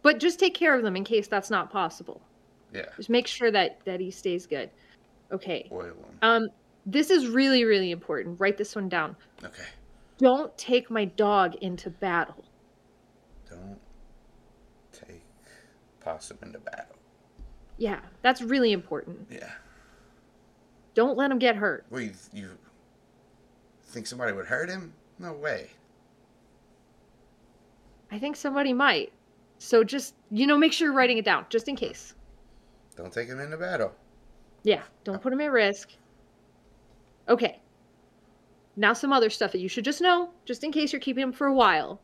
But 0.02 0.20
just 0.20 0.40
take 0.40 0.54
care 0.54 0.76
of 0.76 0.84
them 0.84 0.96
in 0.96 1.04
case 1.04 1.28
that's 1.28 1.50
not 1.50 1.72
possible. 1.72 2.22
Yeah, 2.74 2.86
Just 2.98 3.10
make 3.10 3.28
sure 3.28 3.52
that 3.52 3.80
that 3.86 4.00
he 4.00 4.12
stays 4.12 4.46
good. 4.46 4.70
Okay. 5.32 5.68
oil 5.72 5.94
them. 5.96 6.18
Um 6.22 6.48
This 6.86 7.10
is 7.10 7.28
really, 7.28 7.64
really 7.66 7.92
important. 7.92 8.40
Write 8.40 8.58
this 8.58 8.76
one 8.76 8.90
down. 8.90 9.16
Okay. 9.44 9.66
Don't 10.20 10.56
take 10.58 10.90
my 10.92 11.06
dog 11.06 11.56
into 11.62 11.90
battle. 11.90 12.44
Don't 13.50 13.80
take 14.92 15.24
possum 16.00 16.38
into 16.44 16.60
battle. 16.60 16.96
Yeah, 17.78 18.02
that's 18.22 18.42
really 18.42 18.72
important. 18.74 19.28
Yeah. 19.32 19.50
Don't 20.94 21.18
let 21.18 21.32
him 21.32 21.40
get 21.40 21.56
hurt. 21.56 21.86
Well, 21.90 22.02
you, 22.02 22.12
you 22.34 22.50
think 23.86 24.06
somebody 24.06 24.34
would 24.34 24.48
hurt 24.48 24.70
him? 24.70 24.94
No 25.18 25.34
way. 25.34 25.70
I 28.12 28.20
think 28.20 28.36
somebody 28.36 28.74
might. 28.74 29.14
So 29.60 29.84
just, 29.84 30.16
you 30.32 30.48
know, 30.48 30.58
make 30.58 30.74
sure 30.74 30.88
you're 30.88 30.96
writing 30.96 31.18
it 31.18 31.26
down, 31.26 31.46
just 31.50 31.68
in 31.68 31.76
case. 31.76 32.16
Don't 32.96 33.14
take 33.14 33.28
him 33.28 33.40
into 33.40 33.58
battle. 33.58 33.94
Yeah, 34.64 34.82
don't 35.04 35.22
put 35.22 35.32
him 35.34 35.42
at 35.42 35.52
risk. 35.52 35.90
Okay. 37.28 37.60
Now, 38.76 38.94
some 38.94 39.12
other 39.14 39.30
stuff 39.30 39.52
that 39.52 39.60
you 39.60 39.68
should 39.70 39.84
just 39.86 40.02
know, 40.02 40.30
just 40.46 40.64
in 40.64 40.72
case 40.72 40.92
you're 40.94 41.00
keeping 41.02 41.24
him 41.24 41.32
for 41.34 41.48
a 41.48 41.54
while. 41.54 42.00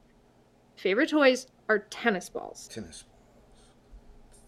Favorite 0.76 1.10
toys 1.10 1.48
are 1.70 1.80
tennis 1.80 2.30
balls. 2.30 2.68
Tennis. 2.68 3.04
balls. 3.04 3.12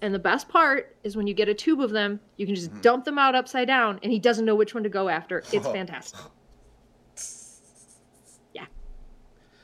And 0.01 0.13
the 0.13 0.19
best 0.19 0.47
part 0.49 0.95
is 1.03 1.15
when 1.17 1.25
you 1.25 1.33
get 1.33 1.47
a 1.49 1.53
tube 1.53 1.81
of 1.81 1.89
them, 1.91 2.19
you 2.35 2.45
can 2.45 2.53
just 2.55 2.71
Mhm. 2.71 2.81
dump 2.81 3.05
them 3.05 3.17
out 3.17 3.33
upside 3.33 3.67
down 3.67 3.99
and 4.03 4.11
he 4.11 4.19
doesn't 4.19 4.45
know 4.45 4.53
which 4.55 4.73
one 4.73 4.83
to 4.83 4.89
go 4.89 5.07
after. 5.09 5.39
It's 5.51 5.67
fantastic. 5.67 6.19
Yeah. 8.53 8.65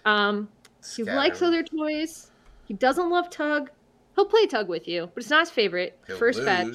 Um, 0.06 0.50
he 0.96 1.04
likes 1.04 1.42
other 1.42 1.64
toys. 1.64 2.32
He 2.66 2.74
doesn't 2.74 3.10
love 3.10 3.30
tug. 3.30 3.70
He'll 4.16 4.26
play 4.26 4.46
tug 4.46 4.68
with 4.70 4.88
you, 4.88 5.10
but 5.14 5.22
it's 5.24 5.30
not 5.30 5.42
his 5.42 5.50
favorite. 5.50 5.98
He'll 6.08 6.18
First 6.18 6.44
bet. 6.46 6.68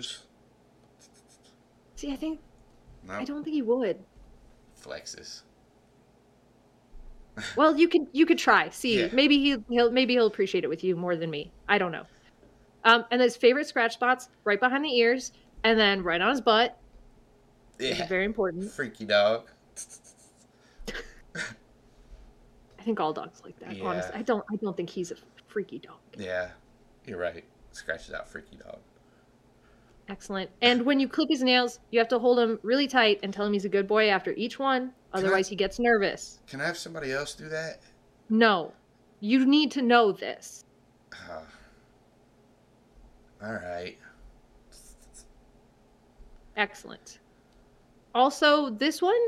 See, 1.96 2.12
I 2.12 2.16
think 2.16 2.40
No. 3.06 3.14
I 3.14 3.24
don't 3.24 3.42
think 3.44 3.54
he 3.54 3.62
would. 3.62 3.98
Flexes. 4.80 5.42
Well, 7.56 7.76
you 7.76 7.86
could 7.88 8.08
you 8.12 8.26
could 8.26 8.38
try. 8.38 8.68
See, 8.70 9.00
Yeah. 9.00 9.08
maybe 9.12 9.38
he 9.38 9.56
he'll 9.68 9.92
maybe 9.92 10.14
he'll 10.14 10.26
appreciate 10.26 10.64
it 10.64 10.66
with 10.66 10.82
you 10.82 10.96
more 10.96 11.14
than 11.14 11.30
me. 11.30 11.52
I 11.68 11.78
don't 11.78 11.92
know. 11.92 12.04
Um, 12.82 13.04
and 13.12 13.20
his 13.20 13.36
favorite 13.36 13.68
scratch 13.68 13.92
spots 13.94 14.28
right 14.42 14.58
behind 14.58 14.84
the 14.84 14.92
ears, 14.96 15.30
and 15.62 15.78
then 15.78 16.02
right 16.02 16.20
on 16.20 16.30
his 16.30 16.40
butt. 16.40 16.76
Yeah. 17.78 18.08
very 18.08 18.24
important. 18.24 18.68
Freaky 18.72 19.04
dog. 19.04 19.48
I 21.36 22.82
think 22.82 22.98
all 22.98 23.12
dogs 23.12 23.40
like 23.44 23.56
that. 23.60 23.80
Honestly, 23.80 24.12
I 24.16 24.22
don't 24.22 24.44
I 24.52 24.56
don't 24.56 24.76
think 24.76 24.90
he's 24.90 25.12
a 25.12 25.16
freaky 25.48 25.78
dog. 25.78 25.96
Yeah. 26.16 26.50
You're 27.06 27.18
right. 27.18 27.44
Scratches 27.72 28.12
out 28.14 28.28
freaky 28.28 28.56
dog. 28.56 28.78
Excellent. 30.08 30.50
And 30.62 30.82
when 30.86 31.00
you 31.00 31.08
clip 31.08 31.28
his 31.28 31.42
nails, 31.42 31.80
you 31.90 31.98
have 31.98 32.08
to 32.08 32.18
hold 32.18 32.38
him 32.38 32.58
really 32.62 32.86
tight 32.86 33.20
and 33.22 33.32
tell 33.32 33.44
him 33.44 33.52
he's 33.52 33.64
a 33.66 33.68
good 33.68 33.86
boy 33.86 34.08
after 34.08 34.32
each 34.32 34.58
one. 34.58 34.92
I- 35.12 35.18
Otherwise, 35.18 35.48
he 35.48 35.56
gets 35.56 35.78
nervous. 35.78 36.40
Can 36.46 36.60
I 36.60 36.66
have 36.66 36.78
somebody 36.78 37.12
else 37.12 37.34
do 37.34 37.48
that? 37.48 37.80
No, 38.30 38.72
you 39.20 39.44
need 39.46 39.70
to 39.72 39.82
know 39.82 40.12
this. 40.12 40.64
Uh, 41.12 41.40
all 43.44 43.52
right. 43.54 43.98
Excellent. 46.56 47.20
Also, 48.14 48.70
this 48.70 49.00
one 49.00 49.20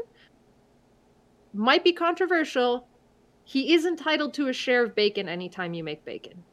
might 1.55 1.85
be 1.85 1.93
controversial. 1.93 2.87
He 3.51 3.75
is 3.75 3.85
entitled 3.85 4.33
to 4.35 4.47
a 4.47 4.53
share 4.53 4.85
of 4.85 4.95
bacon 4.95 5.29
anytime 5.29 5.75
you 5.75 5.83
make 5.83 6.05
bacon. 6.05 6.45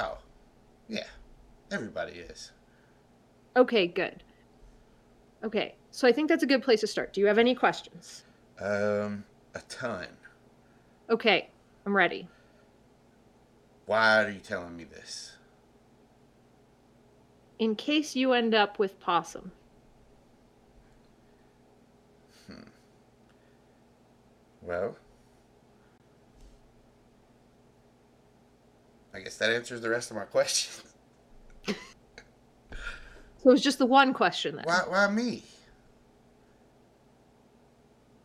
Oh, 0.00 0.16
yeah. 0.88 1.04
Everybody 1.70 2.12
is. 2.12 2.52
Okay, 3.54 3.86
good. 3.86 4.22
Okay, 5.44 5.74
so 5.90 6.08
I 6.08 6.12
think 6.12 6.30
that's 6.30 6.42
a 6.42 6.46
good 6.46 6.62
place 6.62 6.80
to 6.80 6.86
start. 6.86 7.12
Do 7.12 7.20
you 7.20 7.26
have 7.26 7.36
any 7.36 7.54
questions? 7.54 8.24
Um, 8.58 9.22
a 9.54 9.60
ton. 9.68 10.06
Okay, 11.10 11.50
I'm 11.84 11.94
ready. 11.94 12.26
Why 13.84 14.24
are 14.24 14.30
you 14.30 14.40
telling 14.40 14.78
me 14.78 14.84
this? 14.84 15.36
In 17.58 17.76
case 17.76 18.16
you 18.16 18.32
end 18.32 18.54
up 18.54 18.78
with 18.78 18.98
possum. 18.98 19.52
Hmm. 22.46 22.70
Well, 24.62 24.96
I 29.12 29.20
guess 29.20 29.36
that 29.38 29.50
answers 29.50 29.80
the 29.80 29.90
rest 29.90 30.10
of 30.10 30.16
my 30.16 30.24
questions. 30.24 30.84
So 33.42 33.50
it's 33.52 33.62
just 33.62 33.78
the 33.78 33.86
one 33.86 34.12
question 34.12 34.56
then. 34.56 34.64
Why, 34.66 34.80
why 34.86 35.08
me? 35.08 35.42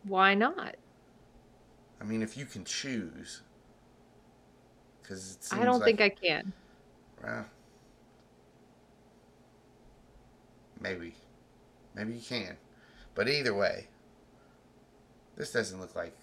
Why 0.04 0.34
not? 0.34 0.76
I 2.00 2.04
mean, 2.04 2.22
if 2.22 2.36
you 2.36 2.44
can 2.44 2.64
choose, 2.64 3.40
because 5.00 5.38
I 5.50 5.64
don't 5.64 5.82
think 5.82 6.00
I 6.00 6.10
can. 6.10 6.52
Well, 7.22 7.46
maybe, 10.80 11.14
maybe 11.94 12.12
you 12.12 12.20
can, 12.20 12.56
but 13.14 13.28
either 13.28 13.54
way, 13.54 13.88
this 15.36 15.50
doesn't 15.50 15.80
look 15.80 15.96
like 15.96 16.14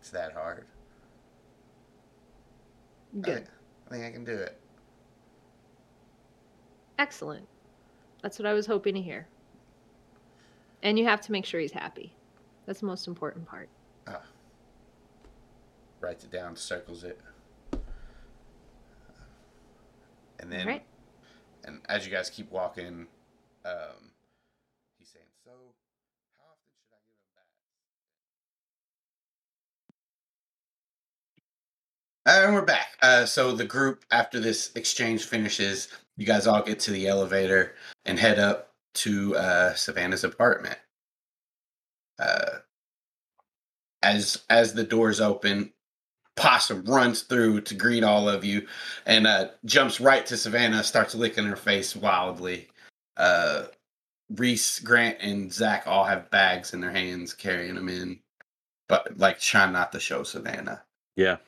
it's 0.00 0.10
that 0.10 0.32
hard. 0.32 0.64
Good. 3.20 3.24
think, 3.44 3.48
I 3.88 3.90
think 3.94 4.04
I 4.04 4.10
can 4.10 4.24
do 4.24 4.34
it. 4.34 4.60
Excellent. 6.98 7.46
That's 8.22 8.38
what 8.38 8.44
I 8.46 8.52
was 8.52 8.66
hoping 8.66 8.94
to 8.94 9.00
hear. 9.00 9.26
And 10.82 10.98
you 10.98 11.04
have 11.06 11.20
to 11.22 11.32
make 11.32 11.44
sure 11.46 11.58
he's 11.60 11.72
happy. 11.72 12.12
That's 12.66 12.80
the 12.80 12.86
most 12.86 13.08
important 13.08 13.46
part. 13.46 13.68
Ah. 14.06 14.22
Writes 16.00 16.24
it 16.24 16.30
down, 16.30 16.54
circles 16.54 17.02
it, 17.02 17.18
and 20.38 20.52
then 20.52 20.66
right. 20.66 20.84
And 21.64 21.80
as 21.88 22.06
you 22.06 22.12
guys 22.12 22.30
keep 22.30 22.50
walking, 22.52 23.06
um, 23.64 24.12
he's 24.98 25.08
saying, 25.08 25.24
"So, 25.44 25.50
how 26.38 26.44
often 26.52 26.70
should 26.78 26.94
I 26.94 27.00
give 27.06 27.16
him 27.16 27.26
that?" 27.34 27.46
And 32.28 32.52
we're 32.52 32.60
back. 32.60 32.88
Uh, 33.00 33.24
so 33.24 33.52
the 33.52 33.64
group, 33.64 34.04
after 34.10 34.38
this 34.38 34.70
exchange 34.74 35.24
finishes, 35.24 35.88
you 36.18 36.26
guys 36.26 36.46
all 36.46 36.62
get 36.62 36.78
to 36.80 36.90
the 36.90 37.08
elevator 37.08 37.74
and 38.04 38.18
head 38.18 38.38
up 38.38 38.74
to 38.96 39.34
uh, 39.34 39.72
Savannah's 39.72 40.24
apartment. 40.24 40.76
Uh, 42.18 42.58
as 44.02 44.42
as 44.50 44.74
the 44.74 44.84
doors 44.84 45.22
open, 45.22 45.72
Possum 46.36 46.84
runs 46.84 47.22
through 47.22 47.62
to 47.62 47.74
greet 47.74 48.04
all 48.04 48.28
of 48.28 48.44
you 48.44 48.66
and 49.06 49.26
uh, 49.26 49.48
jumps 49.64 49.98
right 49.98 50.26
to 50.26 50.36
Savannah, 50.36 50.84
starts 50.84 51.14
licking 51.14 51.46
her 51.46 51.56
face 51.56 51.96
wildly. 51.96 52.68
Uh, 53.16 53.68
Reese, 54.36 54.80
Grant, 54.80 55.16
and 55.22 55.50
Zach 55.50 55.84
all 55.86 56.04
have 56.04 56.30
bags 56.30 56.74
in 56.74 56.82
their 56.82 56.92
hands 56.92 57.32
carrying 57.32 57.74
them 57.74 57.88
in, 57.88 58.20
but 58.86 59.16
like 59.16 59.40
trying 59.40 59.72
not 59.72 59.92
to 59.92 59.98
show 60.00 60.24
Savannah. 60.24 60.82
Yeah. 61.16 61.38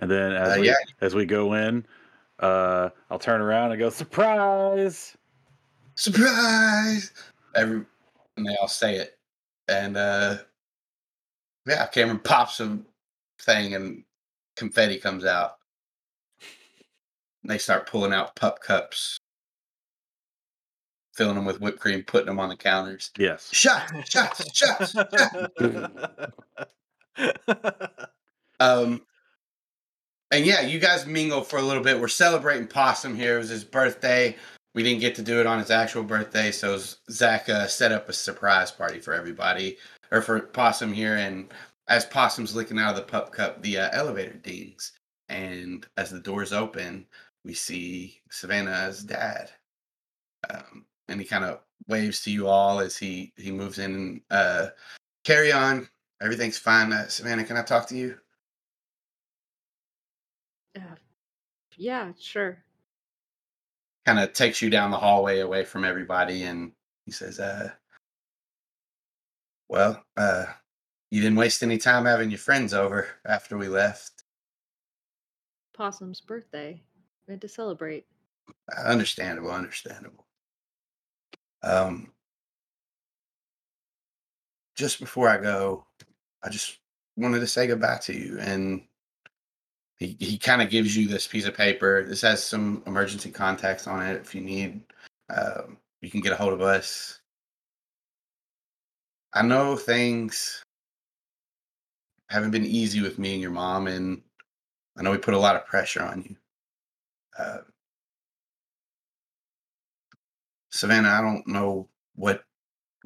And 0.00 0.10
then 0.10 0.32
as 0.32 0.56
Uh, 0.56 0.60
we 0.60 0.66
yeah. 0.68 0.74
as 1.00 1.14
we 1.14 1.24
go 1.24 1.54
in, 1.54 1.86
uh, 2.40 2.90
I'll 3.10 3.18
turn 3.18 3.40
around 3.40 3.70
and 3.72 3.78
go 3.78 3.90
surprise. 3.90 5.16
Surprise! 5.94 7.12
Every 7.54 7.84
and 8.36 8.46
they 8.46 8.56
all 8.60 8.66
say 8.68 8.96
it, 8.96 9.16
and 9.68 9.96
uh, 9.96 10.38
yeah, 11.66 11.86
Cameron 11.86 12.18
pops 12.18 12.58
a 12.60 12.78
thing 13.40 13.74
and 13.74 14.02
confetti 14.56 14.98
comes 14.98 15.24
out. 15.24 15.58
And 17.42 17.50
they 17.50 17.58
start 17.58 17.86
pulling 17.86 18.12
out 18.12 18.34
pup 18.34 18.60
cups, 18.60 19.18
filling 21.12 21.36
them 21.36 21.44
with 21.44 21.60
whipped 21.60 21.78
cream, 21.78 22.02
putting 22.02 22.26
them 22.26 22.40
on 22.40 22.48
the 22.48 22.56
counters. 22.56 23.10
Yes. 23.18 23.50
Shots, 23.52 23.92
shots, 24.10 24.56
shots. 24.56 24.92
shots. 24.92 26.32
Um, 28.60 29.02
and 30.34 30.44
yeah, 30.44 30.62
you 30.62 30.80
guys 30.80 31.06
mingle 31.06 31.42
for 31.42 31.58
a 31.58 31.62
little 31.62 31.82
bit. 31.82 32.00
We're 32.00 32.08
celebrating 32.08 32.66
Possum 32.66 33.14
here. 33.14 33.36
It 33.36 33.38
was 33.38 33.50
his 33.50 33.62
birthday. 33.62 34.36
We 34.74 34.82
didn't 34.82 35.00
get 35.00 35.14
to 35.14 35.22
do 35.22 35.38
it 35.38 35.46
on 35.46 35.60
his 35.60 35.70
actual 35.70 36.02
birthday, 36.02 36.50
so 36.50 36.76
Zach 37.08 37.48
uh, 37.48 37.68
set 37.68 37.92
up 37.92 38.08
a 38.08 38.12
surprise 38.12 38.72
party 38.72 38.98
for 38.98 39.14
everybody, 39.14 39.78
or 40.10 40.20
for 40.20 40.40
Possum 40.40 40.92
here. 40.92 41.16
And 41.16 41.52
as 41.86 42.04
Possum's 42.04 42.56
licking 42.56 42.80
out 42.80 42.90
of 42.90 42.96
the 42.96 43.02
pup 43.02 43.30
cup, 43.30 43.62
the 43.62 43.78
uh, 43.78 43.90
elevator 43.92 44.34
dings, 44.34 44.92
and 45.28 45.86
as 45.96 46.10
the 46.10 46.18
doors 46.18 46.52
open, 46.52 47.06
we 47.44 47.54
see 47.54 48.20
Savannah's 48.30 49.04
dad, 49.04 49.52
um, 50.50 50.84
and 51.06 51.20
he 51.20 51.26
kind 51.26 51.44
of 51.44 51.60
waves 51.86 52.22
to 52.22 52.32
you 52.32 52.48
all 52.48 52.80
as 52.80 52.96
he 52.96 53.32
he 53.36 53.52
moves 53.52 53.78
in. 53.78 54.20
Uh, 54.32 54.66
carry 55.24 55.52
on. 55.52 55.88
Everything's 56.20 56.58
fine. 56.58 56.92
Uh, 56.92 57.06
Savannah, 57.06 57.44
can 57.44 57.56
I 57.56 57.62
talk 57.62 57.86
to 57.88 57.96
you? 57.96 58.18
Uh, 60.76 60.96
yeah, 61.76 62.12
sure. 62.18 62.58
kind 64.06 64.18
of 64.18 64.32
takes 64.32 64.60
you 64.60 64.70
down 64.70 64.90
the 64.90 64.96
hallway 64.96 65.40
away 65.40 65.64
from 65.64 65.84
everybody 65.84 66.42
and 66.42 66.72
he 67.04 67.12
says 67.12 67.38
uh 67.40 67.70
Well, 69.68 70.04
uh, 70.16 70.46
you 71.10 71.20
didn't 71.20 71.38
waste 71.38 71.62
any 71.62 71.78
time 71.78 72.04
having 72.04 72.30
your 72.30 72.38
friends 72.38 72.74
over 72.74 73.08
after 73.26 73.56
we 73.56 73.68
left. 73.68 74.24
Possum's 75.72 76.20
birthday. 76.20 76.80
We 77.26 77.32
had 77.32 77.40
to 77.40 77.48
celebrate. 77.48 78.06
Understandable, 78.76 79.50
understandable. 79.50 80.26
Um, 81.62 82.12
just 84.76 85.00
before 85.00 85.28
I 85.28 85.38
go, 85.38 85.86
I 86.42 86.50
just 86.50 86.78
wanted 87.16 87.40
to 87.40 87.46
say 87.46 87.66
goodbye 87.66 87.98
to 88.02 88.12
you. 88.12 88.38
And 88.38 88.82
he, 89.98 90.16
he 90.18 90.38
kind 90.38 90.60
of 90.60 90.70
gives 90.70 90.96
you 90.96 91.06
this 91.06 91.26
piece 91.26 91.46
of 91.46 91.56
paper. 91.56 92.04
This 92.04 92.22
has 92.22 92.42
some 92.42 92.82
emergency 92.86 93.30
contacts 93.30 93.86
on 93.86 94.04
it. 94.04 94.16
If 94.16 94.34
you 94.34 94.40
need, 94.40 94.82
um, 95.34 95.78
you 96.00 96.10
can 96.10 96.20
get 96.20 96.32
a 96.32 96.36
hold 96.36 96.52
of 96.52 96.60
us. 96.60 97.20
I 99.32 99.42
know 99.42 99.76
things 99.76 100.62
haven't 102.28 102.50
been 102.50 102.66
easy 102.66 103.00
with 103.00 103.18
me 103.18 103.32
and 103.34 103.42
your 103.42 103.50
mom, 103.50 103.86
and 103.86 104.22
I 104.96 105.02
know 105.02 105.10
we 105.10 105.18
put 105.18 105.34
a 105.34 105.38
lot 105.38 105.56
of 105.56 105.66
pressure 105.66 106.02
on 106.02 106.22
you. 106.28 106.36
Uh, 107.38 107.58
Savannah, 110.70 111.08
I 111.10 111.20
don't 111.20 111.46
know 111.46 111.88
what 112.16 112.44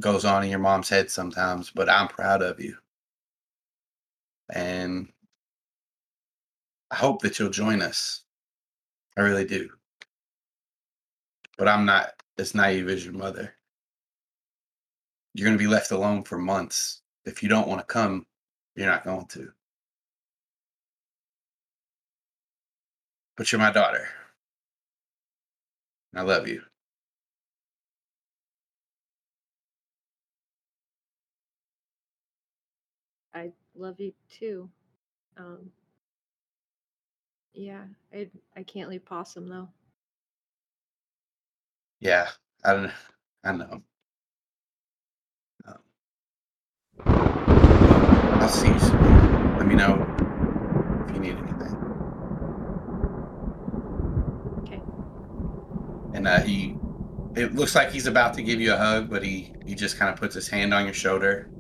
goes 0.00 0.24
on 0.24 0.44
in 0.44 0.50
your 0.50 0.58
mom's 0.58 0.88
head 0.88 1.10
sometimes, 1.10 1.70
but 1.70 1.88
I'm 1.88 2.08
proud 2.08 2.42
of 2.42 2.60
you. 2.60 2.76
And 4.50 5.08
I 6.90 6.96
hope 6.96 7.22
that 7.22 7.38
you'll 7.38 7.50
join 7.50 7.82
us. 7.82 8.22
I 9.16 9.22
really 9.22 9.44
do. 9.44 9.68
But 11.56 11.68
I'm 11.68 11.84
not 11.84 12.10
as 12.38 12.54
naive 12.54 12.88
as 12.88 13.04
your 13.04 13.14
mother. 13.14 13.54
You're 15.34 15.46
going 15.46 15.58
to 15.58 15.62
be 15.62 15.68
left 15.68 15.90
alone 15.90 16.22
for 16.22 16.38
months. 16.38 17.02
If 17.24 17.42
you 17.42 17.48
don't 17.48 17.68
want 17.68 17.80
to 17.80 17.86
come, 17.86 18.26
you're 18.74 18.86
not 18.86 19.04
going 19.04 19.26
to. 19.26 19.52
But 23.36 23.52
you're 23.52 23.60
my 23.60 23.70
daughter. 23.70 24.08
I 26.14 26.22
love 26.22 26.48
you. 26.48 26.62
I 33.34 33.52
love 33.76 34.00
you 34.00 34.12
too. 34.28 34.68
Um, 35.36 35.70
yeah, 37.58 37.82
I 38.14 38.30
I 38.56 38.62
can't 38.62 38.88
leave 38.88 39.04
Possum 39.04 39.48
though. 39.48 39.68
Yeah, 42.00 42.28
I 42.64 42.72
don't. 42.72 42.92
I 43.44 43.52
know. 43.52 43.82
Um, 45.66 45.78
I'll 48.40 48.48
see 48.48 48.68
you 48.68 48.78
soon. 48.78 49.58
Let 49.58 49.66
me 49.66 49.74
know 49.74 49.94
if 51.08 51.14
you 51.14 51.20
need 51.20 51.36
anything. 51.36 51.76
Okay. 54.62 54.80
And 56.14 56.28
uh, 56.28 56.40
he, 56.40 56.76
it 57.34 57.54
looks 57.54 57.74
like 57.74 57.90
he's 57.90 58.06
about 58.06 58.34
to 58.34 58.42
give 58.42 58.60
you 58.60 58.72
a 58.72 58.76
hug, 58.76 59.10
but 59.10 59.24
he 59.24 59.52
he 59.66 59.74
just 59.74 59.98
kind 59.98 60.12
of 60.12 60.18
puts 60.18 60.34
his 60.34 60.48
hand 60.48 60.72
on 60.72 60.84
your 60.84 60.94
shoulder 60.94 61.50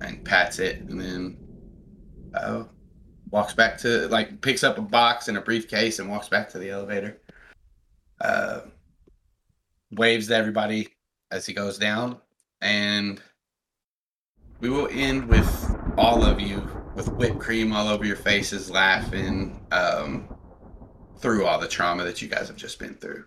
and 0.00 0.24
pats 0.24 0.60
it, 0.60 0.78
and 0.82 1.00
then 1.00 1.38
uh, 2.34 2.64
walks 3.30 3.54
back 3.54 3.78
to 3.78 4.08
like 4.08 4.40
picks 4.40 4.64
up 4.64 4.78
a 4.78 4.82
box 4.82 5.28
and 5.28 5.36
a 5.38 5.40
briefcase 5.40 5.98
and 5.98 6.08
walks 6.08 6.28
back 6.28 6.48
to 6.50 6.58
the 6.58 6.70
elevator. 6.70 7.20
Uh, 8.20 8.60
waves 9.92 10.28
to 10.28 10.36
everybody 10.36 10.88
as 11.30 11.46
he 11.46 11.52
goes 11.52 11.78
down, 11.78 12.18
and 12.60 13.20
we 14.60 14.68
will 14.68 14.88
end 14.90 15.26
with 15.26 15.76
all 15.96 16.22
of 16.22 16.40
you 16.40 16.68
with 16.94 17.08
whipped 17.12 17.38
cream 17.38 17.72
all 17.72 17.88
over 17.88 18.04
your 18.04 18.16
faces, 18.16 18.70
laughing 18.70 19.64
um, 19.72 20.28
through 21.18 21.46
all 21.46 21.58
the 21.58 21.68
trauma 21.68 22.04
that 22.04 22.20
you 22.20 22.28
guys 22.28 22.48
have 22.48 22.56
just 22.56 22.78
been 22.78 22.94
through. 22.94 23.24